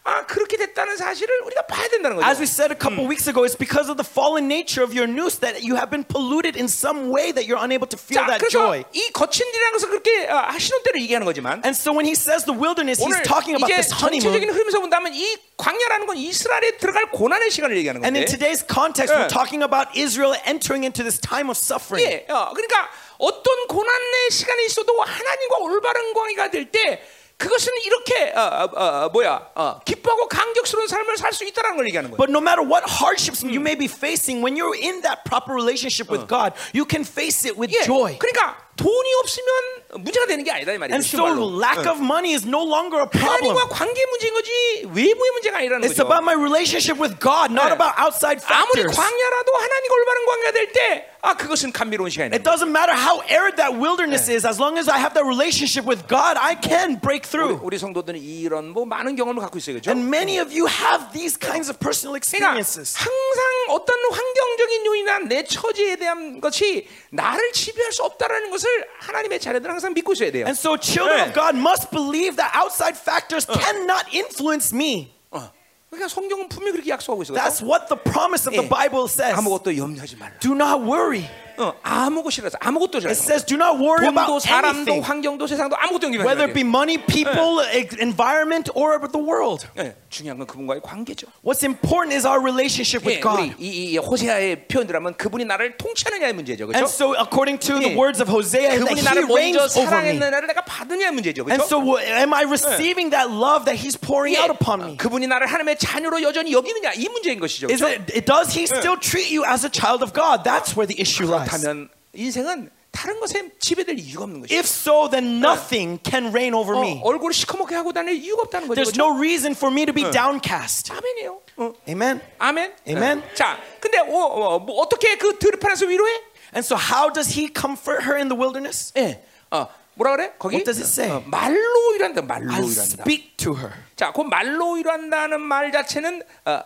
아 0.06 0.26
그렇게 0.26 0.58
됐다는 0.58 0.98
사실을 0.98 1.40
우리가 1.46 1.62
봐야 1.62 1.88
된다는 1.88 2.16
거죠. 2.16 2.28
As 2.28 2.38
we 2.38 2.44
said 2.44 2.68
a 2.70 2.76
couple 2.76 3.00
음. 3.04 3.08
weeks 3.08 3.24
ago, 3.24 3.40
it's 3.40 3.56
because 3.56 3.88
of 3.88 3.96
the 3.96 4.04
fallen 4.04 4.44
nature 4.44 4.84
of 4.84 4.92
your 4.92 5.08
nous 5.08 5.40
that 5.40 5.64
you 5.64 5.80
have 5.80 5.88
been 5.88 6.04
polluted 6.04 6.60
in 6.60 6.68
some 6.68 7.08
way 7.08 7.32
that 7.32 7.48
you're 7.48 7.56
unable 7.56 7.88
to 7.88 7.96
feel 7.96 8.20
자, 8.20 8.28
that 8.28 8.44
joy. 8.52 8.84
이 8.92 9.00
거친이라는 9.16 9.72
것은 9.72 9.88
그렇게 9.88 10.28
어, 10.28 10.52
하시논대로 10.52 11.00
얘기하는 11.00 11.24
거지만. 11.24 11.64
And 11.64 11.72
so 11.72 11.96
when 11.96 12.04
he 12.04 12.12
says 12.12 12.44
the 12.44 12.52
wilderness, 12.52 13.00
he's 13.00 13.16
talking 13.24 13.56
about 13.56 13.72
this 13.72 13.88
honeymoon. 13.88 14.28
전체적인 14.28 14.52
흐름에서 14.52 14.84
본다면 14.84 15.16
이 15.16 15.24
광야라는 15.56 16.04
건 16.04 16.20
이스라엘에 16.20 16.76
들어갈 16.76 17.08
고난의 17.08 17.50
시간을 17.50 17.72
얘기하는 17.80 18.04
건데. 18.04 18.12
And 18.12 18.20
in 18.20 18.28
today's 18.28 18.60
context, 18.60 19.08
we're 19.08 19.32
talking 19.32 19.64
about 19.64 19.88
Israel 19.96 20.36
entering 20.44 20.84
into 20.84 21.00
this 21.00 21.16
time 21.16 21.48
of 21.48 21.56
suffering. 21.56 22.04
예, 22.04 22.28
어, 22.28 22.52
그러니까 22.52 22.92
어떤 23.16 23.48
고난의 23.72 24.28
시간이 24.28 24.66
있어도 24.68 25.00
하나님과 25.00 25.64
올바른 25.64 26.12
관계가 26.12 26.50
될 26.52 26.68
때. 26.68 27.00
그것은 27.36 27.72
이렇게 27.84 28.32
어, 28.36 28.40
어, 28.40 29.04
어, 29.06 29.08
뭐야 29.10 29.50
어, 29.54 29.80
기뻐하고 29.84 30.28
감격스러운 30.28 30.86
삶을 30.88 31.16
살 31.16 31.32
수 31.34 31.44
있다는 31.44 31.76
걸 31.76 31.86
얘기하는 31.88 32.10
거예요. 32.10 32.16
But 32.16 32.30
no 32.30 32.38
matter 32.40 32.62
what 32.62 32.84
hardships 32.86 33.42
you 33.42 33.60
may 33.60 33.74
be 33.76 33.86
facing, 33.90 34.40
when 34.40 34.54
you're 34.56 34.76
in 34.78 35.02
that 35.02 35.24
proper 35.24 35.52
relationship 35.52 36.08
with 36.10 36.28
God, 36.28 36.54
you 36.72 36.86
can 36.86 37.02
face 37.02 37.44
it 37.44 37.58
with 37.58 37.74
예, 37.74 37.82
joy. 37.84 38.16
그러니까 38.18 38.56
돈이 38.75 39.13
없으면 39.23 40.01
문제가 40.03 40.25
되는 40.25 40.43
게 40.43 40.51
아니다 40.51 40.71
이 40.71 40.77
말이에요. 40.77 40.95
And 40.95 41.03
쉬운 41.05 41.19
so 41.19 41.27
말로. 41.35 41.59
lack 41.59 41.83
of 41.91 41.99
money 41.99 42.31
is 42.33 42.47
no 42.47 42.63
longer 42.63 43.03
a 43.03 43.09
problem. 43.11 43.51
하나님과 43.51 43.67
관계 43.67 44.05
문제인 44.07 44.33
거지 44.33 44.51
외부의 44.87 45.31
문제가 45.35 45.57
아니라는 45.59 45.83
It's 45.87 45.97
거죠. 45.99 46.07
about 46.07 46.23
my 46.23 46.35
relationship 46.35 46.95
with 46.95 47.19
God, 47.19 47.51
not 47.51 47.67
Yeah. 47.67 47.75
about 47.75 47.99
outside 47.99 48.39
아무리 48.47 48.87
factors. 48.87 48.95
광야라도 48.95 49.49
하나님과 49.51 49.93
올바른 49.99 50.17
관계가 50.25 50.51
될 50.51 50.71
때 50.71 51.05
아 51.21 51.33
그것은 51.35 51.73
감미로운 51.73 52.09
시간이다. 52.09 52.31
It 52.31 52.47
doesn't 52.47 52.71
matter 52.71 52.95
how 52.95 53.19
arid 53.27 53.59
that 53.59 53.75
wilderness 53.75 54.31
is, 54.31 54.47
as 54.47 54.55
long 54.55 54.79
as 54.79 54.87
I 54.87 54.95
have 55.03 55.11
that 55.19 55.27
relationship 55.27 55.83
with 55.83 56.07
God, 56.07 56.39
I 56.39 56.55
can 56.55 56.95
break 57.03 57.27
through. 57.27 57.59
우리 57.59 57.75
성도들은 57.77 58.15
이런 58.23 58.69
뭐 58.71 58.85
많은 58.87 59.17
경험을 59.19 59.43
갖고 59.43 59.59
있어요, 59.59 59.75
그렇죠? 59.83 59.91
And 59.91 60.07
many 60.07 60.39
of 60.39 60.55
you 60.55 60.71
have 60.71 61.11
these 61.11 61.35
kinds 61.35 61.67
of 61.67 61.75
personal 61.83 62.15
그러니까 62.15 62.23
experiences. 62.23 62.95
항상 62.95 63.43
어떤 63.75 63.99
환경적인 63.99 64.85
요인이나 64.85 65.19
내 65.27 65.43
처지에 65.43 65.97
대한 65.97 66.39
것이 66.39 66.87
나를 67.11 67.51
지배할 67.51 67.91
수 67.91 68.03
없다라는 68.07 68.49
것을 68.49 68.62
하나님의 68.99 69.39
자녀들은 69.39 69.71
항상 69.71 69.93
믿고 69.93 70.13
있어야 70.13 70.31
돼요. 70.31 70.45
And 70.45 70.57
so 70.57 70.77
children 70.77 71.17
Yeah. 71.19 71.29
of 71.29 71.33
God 71.35 71.57
must 71.57 71.89
believe 71.91 72.35
that 72.37 72.51
outside 72.55 72.97
factors 72.97 73.45
cannot 73.45 74.05
influence 74.13 74.73
me. 74.75 75.11
어. 75.31 75.51
그러니까 75.89 76.07
성경은 76.07 76.49
분명히 76.49 76.73
그렇게 76.73 76.89
약속하고 76.91 77.23
있어요. 77.23 77.37
That's 77.37 77.61
what 77.65 77.87
the 77.89 77.97
promise 77.97 78.47
of 78.47 78.53
the 78.55 78.63
예. 78.65 78.69
Bible 78.69 79.05
says. 79.09 79.33
아무것도 79.37 79.75
염려하지 79.75 80.15
말라. 80.17 80.37
Do 80.39 80.53
not 80.53 80.81
worry. 80.85 81.25
어, 81.59 81.73
아무것이라서 81.83 82.57
아무것도 82.61 82.99
It 82.99 83.11
싫어. 83.11 83.11
says, 83.11 83.43
do 83.45 83.57
not 83.59 83.75
worry 83.83 84.07
돈도 84.07 84.15
about 84.15 84.39
사람도 84.47 84.79
anything, 84.95 85.03
환경도 85.03 85.43
세상도 85.45 85.75
아무것도 85.75 86.07
염려하지 86.07 86.23
whether 86.23 86.47
it 86.47 86.53
be 86.55 86.63
말라. 86.63 86.71
money, 86.71 86.95
people, 87.03 87.59
ex- 87.75 87.99
environment, 87.99 88.71
or 88.79 88.95
the 89.11 89.19
world. 89.19 89.67
예, 89.77 89.91
중요한 90.09 90.37
건 90.39 90.47
그분과의 90.47 90.79
관계죠. 90.79 91.27
What's 91.43 91.59
important 91.67 92.15
is 92.15 92.23
our 92.25 92.39
relationship 92.39 93.03
예, 93.03 93.19
with 93.19 93.27
우리 93.27 93.51
God. 93.51 93.55
이, 93.59 93.91
이 93.91 93.97
호세아의 93.97 94.71
표현들하면 94.71 95.17
그분이 95.19 95.43
나를 95.43 95.75
통치하느냐의 95.75 96.31
문제죠, 96.31 96.63
And 96.71 96.79
그렇죠? 96.79 96.95
so, 96.95 97.11
according 97.19 97.59
to 97.59 97.75
예. 97.83 97.91
the 97.91 97.99
words 97.99 98.23
of 98.23 98.31
Hosea, 98.31 98.79
that 98.79 98.79
그분이 98.79 99.03
He 99.03 99.03
나를 99.03 99.27
먼저 99.27 99.35
reigns 99.35 99.75
over 99.75 99.83
me. 99.83 100.15
사랑했느냐를 100.15 100.47
내가 100.47 100.63
받느냐의 100.63 101.11
문제죠, 101.11 101.43
And 101.43 101.59
그렇죠? 101.59 101.67
so, 101.67 101.83
w- 101.83 101.99
am 101.99 102.31
I 102.31 102.47
receiving 102.47 103.11
that 103.11 103.27
love 103.27 103.67
that 103.67 103.75
He's 103.75 103.99
pouring 103.99 104.31
예, 104.39 104.47
out 104.47 104.55
upon 104.55 104.79
me? 104.79 104.95
그분이 104.95 105.27
나를 105.27 105.43
하나님의 105.51 105.75
자녀로 105.75 106.23
여전히 106.23 106.55
여기느냐 106.55 106.95
이 106.95 107.11
문제인 107.11 107.35
것이죠, 107.43 107.67
Is 107.67 107.83
그렇죠? 107.83 107.99
it, 108.15 108.23
does 108.23 108.55
He 108.55 108.63
still 108.63 108.95
treat 108.95 109.27
you 109.27 109.43
as 109.43 109.67
a 109.67 109.69
child 109.69 109.99
of 109.99 110.15
God? 110.15 110.47
That's 110.47 110.79
where 110.79 110.87
the 110.87 110.95
issue 110.95 111.27
lies. 111.27 111.42
그렇다면 111.44 111.88
인생은 112.14 112.70
다른 112.90 113.18
것에 113.18 113.50
지배될 113.58 113.98
이유가 113.98 114.24
없는 114.24 114.40
것이죠. 114.42 114.54
If 114.56 114.66
so, 114.66 115.10
then 115.10 115.42
nothing 115.44 115.98
can 116.08 116.28
reign 116.28 116.54
over 116.54 116.78
어, 116.78 116.80
me. 116.80 117.00
얼굴을 117.02 117.34
시커멓게 117.34 117.74
하고 117.74 117.92
다닐 117.92 118.14
이유가 118.14 118.42
없다는 118.42 118.68
거죠. 118.68 118.80
There's 118.82 118.94
그렇죠? 118.94 119.10
no 119.10 119.18
reason 119.18 119.52
for 119.56 119.72
me 119.72 119.84
to 119.84 119.92
be 119.92 120.04
downcast. 120.12 120.92
아멘이에요. 120.92 121.40
어. 121.56 121.72
Amen. 121.88 122.20
아멘. 122.38 122.72
Amen. 122.88 123.18
어. 123.18 123.34
자, 123.34 123.58
근데 123.80 123.98
어, 123.98 124.04
어, 124.06 124.58
뭐 124.60 124.80
어떻게 124.80 125.16
그 125.18 125.38
들판에서 125.38 125.86
위로해? 125.86 126.12
And 126.54 126.62
so, 126.64 126.76
how 126.76 127.12
does 127.12 127.36
He 127.36 127.48
comfort 127.52 128.04
her 128.04 128.14
in 128.16 128.28
the 128.28 128.38
wilderness? 128.38 128.92
예. 128.96 129.24
어, 129.50 129.66
뭐라 129.94 130.14
그래? 130.16 130.32
거기 130.38 130.56
What 130.56 130.64
does 130.64 130.78
it 130.80 130.88
say? 130.88 131.10
어, 131.10 131.22
말로 131.26 131.90
위로한다. 131.94 132.22
말로 132.22 132.52
I 132.52 132.60
위로한다. 132.62 133.02
speak 133.02 133.36
to 133.38 133.56
her. 133.56 133.72
자, 133.96 134.12
그 134.12 134.20
말로 134.20 134.72
위로한다는 134.74 135.40
말 135.40 135.72
자체는 135.72 136.22
어, 136.44 136.60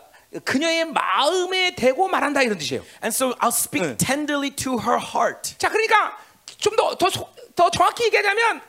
그녀의 0.45 0.87
마음에 0.87 1.75
대고 1.75 2.09
말한다 2.09 2.43
이런 2.43 2.59
뜻이에요. 2.59 2.83
And 3.03 3.15
so, 3.15 3.33
I'll 3.41 3.49
speak 3.55 3.97
tenderly 3.97 4.51
to 4.57 4.79
her 4.79 4.99
heart. 5.01 5.57
자, 5.59 5.69
그러니까 5.71 6.19
좀더더 6.59 7.09
더 7.57 7.71
정확히 7.71 8.05
얘기하자면 8.05 8.61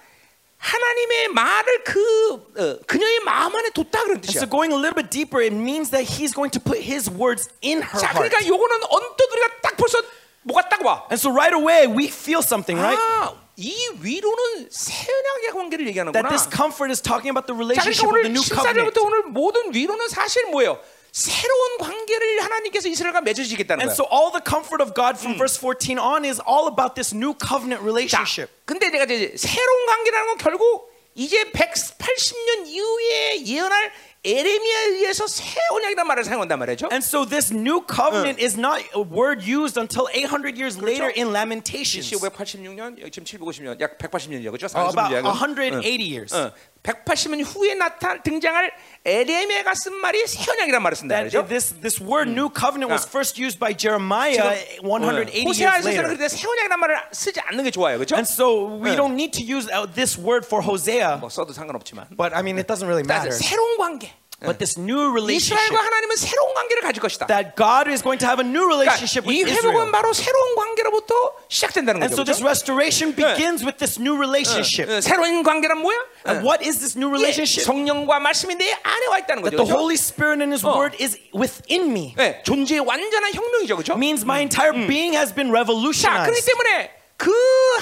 하나님의 0.58 1.28
말을 1.30 1.84
그 1.84 2.34
어, 2.58 2.80
그녀의 2.88 3.20
마음 3.22 3.56
안에 3.56 3.70
뒀다 3.72 4.04
그런 4.04 4.18
And 4.18 4.28
뜻이야. 4.28 4.42
so, 4.44 4.50
going 4.50 4.72
a 4.74 4.78
little 4.80 4.96
bit 4.96 5.10
deeper, 5.10 5.42
it 5.44 5.54
means 5.54 5.92
that 5.92 6.04
He's 6.04 6.34
going 6.34 6.52
to 6.52 6.60
put 6.60 6.80
His 6.80 7.10
words 7.12 7.50
in 7.64 7.82
her 7.84 8.00
자, 8.00 8.12
heart. 8.12 8.24
그러니까 8.24 8.46
요거는 8.48 8.76
언뜻 8.90 9.24
우리가 9.32 9.48
딱 9.62 9.76
벌써 9.78 10.00
뭐가 10.44 10.68
딱 10.70 10.84
와. 10.86 11.08
And 11.12 11.20
so, 11.20 11.32
right 11.32 11.54
away, 11.56 11.88
we 11.88 12.08
feel 12.08 12.40
something, 12.44 12.80
right? 12.80 12.96
아, 13.00 13.36
이 13.56 13.76
위로는 14.00 14.68
새 14.72 14.96
언약의 15.12 15.52
관계를 15.52 15.88
얘기하는구나. 15.88 16.24
That 16.24 16.32
this 16.32 16.48
comfort 16.48 16.88
is 16.92 17.02
talking 17.04 17.32
about 17.32 17.48
the 17.48 17.56
자, 17.76 17.84
그러니까 17.84 17.84
relationship 17.84 18.08
of 18.08 18.16
오늘 18.16 18.24
the 18.24 18.32
new 18.32 18.44
covenant. 18.44 18.96
14절부터 18.96 19.04
오늘 19.04 19.24
모든 19.32 19.74
위로는 19.76 20.08
사실 20.08 20.48
뭐예요? 20.52 20.80
새로운 21.13 21.79
관계를 21.79 22.43
하나님께서 22.43 22.89
이스라엘과 22.89 23.21
맺어주시겠다는 23.21 23.83
And 23.87 23.95
거예요. 23.95 23.95
so, 23.95 24.05
all 24.11 24.33
the 24.35 24.43
comfort 24.43 24.83
of 24.83 24.95
God 24.95 25.15
from 25.17 25.39
verse 25.39 25.55
14 25.57 25.97
on 25.99 26.25
is 26.25 26.43
all 26.43 26.67
about 26.67 26.95
this 26.99 27.15
new 27.15 27.35
covenant 27.39 27.79
자, 27.79 27.87
relationship. 27.87 28.51
근데 28.67 28.91
내가 28.91 29.05
이제 29.05 29.33
새로운 29.37 29.87
관계라는 29.87 30.27
건 30.35 30.39
결국 30.39 30.91
이제 31.15 31.45
180년 31.55 32.67
이후에 32.67 33.47
예언할 33.47 33.93
에레미야에 34.25 34.85
의해서 34.97 35.27
새 35.27 35.45
언약이라는 35.71 36.09
말을 36.09 36.25
사용한단 36.25 36.59
말이죠. 36.59 36.89
And 36.91 37.05
so, 37.05 37.27
this 37.29 37.53
new 37.53 37.85
covenant 37.87 38.43
is 38.43 38.59
not 38.59 38.81
a 38.97 39.05
word 39.05 39.45
used 39.45 39.79
until 39.79 40.09
800 40.11 40.57
years 40.57 40.81
later 40.81 41.13
in 41.15 41.31
Lamentations. 41.31 42.09
BC 42.09 42.17
586년, 42.19 42.97
지금 43.13 43.23
750년, 43.23 43.79
약 43.81 43.99
180년이죠, 43.99 44.51
그렇죠? 44.51 44.67
Uh, 44.75 44.89
about 44.89 45.13
40년이야. 45.13 45.31
180 45.31 46.01
years. 46.01 46.35
어, 46.35 46.51
180년 46.84 47.44
후에 47.46 47.76
나타 47.76 48.22
등장할 48.22 48.72
에레미야가 49.06 49.74
쓴 49.76 49.96
말이 49.96 50.26
새 50.28 50.50
언약이란 50.52 50.82
말을 50.82 50.96
쓴다 50.96 51.18
말이죠. 51.18 51.46
this, 51.48 51.74
this 51.82 52.02
word 52.02 52.32
new 52.32 52.50
covenant 52.50 52.92
was 52.92 53.06
아. 53.06 53.10
first 53.10 53.42
used 53.42 53.60
by 53.60 53.76
Jeremiah 53.76 54.56
180 54.82 55.60
years 55.60 55.86
later. 55.86 56.04
그런데 56.04 56.28
새 56.30 56.48
언약이란 56.48 56.80
말을 56.80 56.96
쓰지 57.12 57.40
않는 57.42 57.64
게 57.64 57.72
좋아요, 57.72 57.98
그렇죠? 57.98 58.16
And 58.16 58.28
so 58.28 58.80
we 58.80 58.96
don't 58.96 59.14
need 59.16 59.34
to 59.34 59.44
use 59.44 59.68
uh, 59.72 59.86
this 59.94 60.18
word 60.18 60.46
for 60.46 60.64
Hosea, 60.64 61.18
뭐 61.20 61.30
써도 61.30 61.54
상관없지만. 61.54 62.08
but 62.16 62.34
I 62.34 62.42
mean, 62.42 62.58
it 62.58 62.68
doesn't 62.68 62.88
really 62.88 63.06
matter. 63.06 63.32
새로운 63.32 63.78
관계. 63.78 64.12
But 64.40 64.58
this 64.58 64.80
new 64.80 65.12
relationship, 65.12 65.60
이스라엘과 65.60 65.84
하나님은 65.84 66.16
새로운 66.16 66.54
관계를 66.56 66.82
가질 66.84 67.02
것이다. 67.04 67.28
that 67.28 67.60
God 67.60 67.92
is 67.92 68.00
going 68.02 68.20
to 68.24 68.28
have 68.28 68.40
a 68.40 68.48
new 68.48 68.64
그러니까 68.72 68.96
relationship 68.96 69.28
with 69.28 69.36
이 69.36 69.44
회복은 69.44 69.68
Israel. 69.84 69.92
바로 69.92 70.14
새로운 70.14 70.56
관계로부터 70.56 71.14
시작된다는 71.50 72.00
And 72.00 72.16
거죠. 72.16 72.22
so 72.22 72.24
this 72.24 72.40
그렇죠? 72.40 72.48
restoration 72.48 73.12
begins 73.12 73.68
with 73.68 73.78
this 73.84 74.00
new 74.00 74.16
relationship. 74.16 74.88
어, 74.88 75.02
새로운 75.04 75.44
관계란 75.44 75.84
뭐야? 75.84 76.00
And 76.24 76.48
what 76.48 76.64
is 76.64 76.80
this 76.80 76.96
new 76.96 77.12
예, 77.12 77.20
relationship? 77.20 77.68
성령과 77.68 78.20
말씀이 78.24 78.56
내 78.56 78.72
안에 78.72 79.06
와 79.12 79.20
있다는 79.20 79.44
거죠. 79.44 79.60
That 79.60 79.60
the 79.60 79.68
그렇죠? 79.68 79.76
Holy 79.76 80.00
Spirit 80.00 80.40
and 80.40 80.56
His 80.56 80.64
어. 80.64 80.72
Word 80.72 80.96
is 81.04 81.20
within 81.36 81.92
me. 81.92 82.16
예, 82.16 82.40
존재의 82.48 82.80
완전한 82.80 83.36
혁명이죠, 83.36 83.76
그렇죠? 83.76 84.00
Means 84.00 84.24
my 84.24 84.40
entire 84.40 84.72
being 84.88 85.20
has 85.20 85.36
been 85.36 85.52
자, 85.52 85.52
그렇기 85.52 85.60
revolutionized. 85.60 86.48
때문에 86.48 86.96
그 87.20 87.28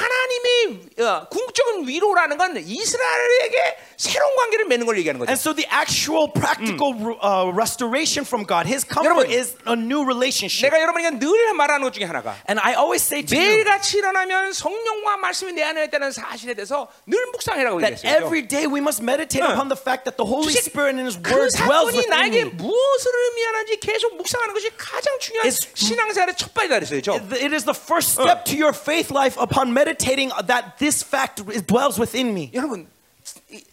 하나님의 0.01 1.05
어, 1.05 1.27
궁극적인 1.29 1.87
위로라는 1.87 2.37
건 2.37 2.57
이스라엘에게 2.57 3.77
새로운 3.96 4.34
관계를 4.36 4.66
맺는 4.66 4.86
걸 4.86 4.98
얘기하는 4.98 5.18
거죠. 5.20 5.30
And 5.30 5.38
so 5.40 5.54
the 5.54 5.66
actual 5.70 6.32
practical 6.32 6.92
uh, 7.22 7.50
restoration 7.54 8.24
from 8.26 8.44
God, 8.46 8.66
His 8.66 8.82
comfort 8.84 9.14
여러분, 9.14 9.30
is 9.30 9.54
a 9.66 9.74
new 9.78 10.02
relationship. 10.04 10.66
내가 10.70 10.80
여러분에게 10.82 11.18
늘 11.18 11.54
말하는 11.54 11.82
것 11.84 11.92
중에 11.92 12.04
하나가 12.04 12.34
And 12.48 12.58
I 12.60 12.74
always 12.74 13.02
say 13.04 13.22
to 13.24 13.36
you 13.38 13.42
매일같이 13.46 13.98
일어나면 13.98 14.52
성령과 14.52 15.16
말씀이 15.18 15.52
내 15.52 15.62
안에 15.62 15.84
있다는 15.84 16.10
사실에 16.12 16.54
대해서 16.54 16.88
늘 17.06 17.18
묵상해라고 17.32 17.78
that 17.80 17.94
얘기했어요. 18.02 18.26
every 18.26 18.42
day 18.46 18.66
we 18.66 18.80
must 18.80 19.02
meditate 19.02 19.42
응. 19.44 19.52
upon 19.54 19.68
the 19.68 19.78
fact 19.78 20.04
that 20.04 20.16
the 20.18 20.26
Holy 20.26 20.50
도대체 20.50 20.66
Spirit 20.70 20.98
and 20.98 21.06
His 21.06 21.16
그 21.22 21.30
Word 21.30 21.50
dwells 21.54 21.94
사건이 21.94 21.96
within 21.96 22.10
나에게 22.10 22.38
me. 22.42 22.50
무엇을 22.58 23.06
의미하는지 23.12 23.78
계속 23.80 24.16
묵상하는 24.16 24.54
것이 24.54 24.70
가장 24.76 25.18
중요한 25.20 25.48
It's- 25.48 25.68
신앙생활의 25.74 26.34
첫 26.36 26.52
발이다 26.54 26.74
그랬어요. 26.82 26.98
그죠? 26.98 27.12
It 27.32 27.54
is 27.54 27.64
the 27.64 27.76
first 27.76 28.18
step 28.18 28.44
to 28.50 28.56
your 28.58 28.74
faith 28.74 29.12
life 29.14 29.38
upon 29.40 29.70
meditating 29.70 30.32
that 30.46 30.76
this 30.78 31.04
fact 31.04 31.42
dwells 31.66 32.00
within 32.00 32.34
me. 32.34 32.50
여러분 32.54 32.82
이 32.82 32.95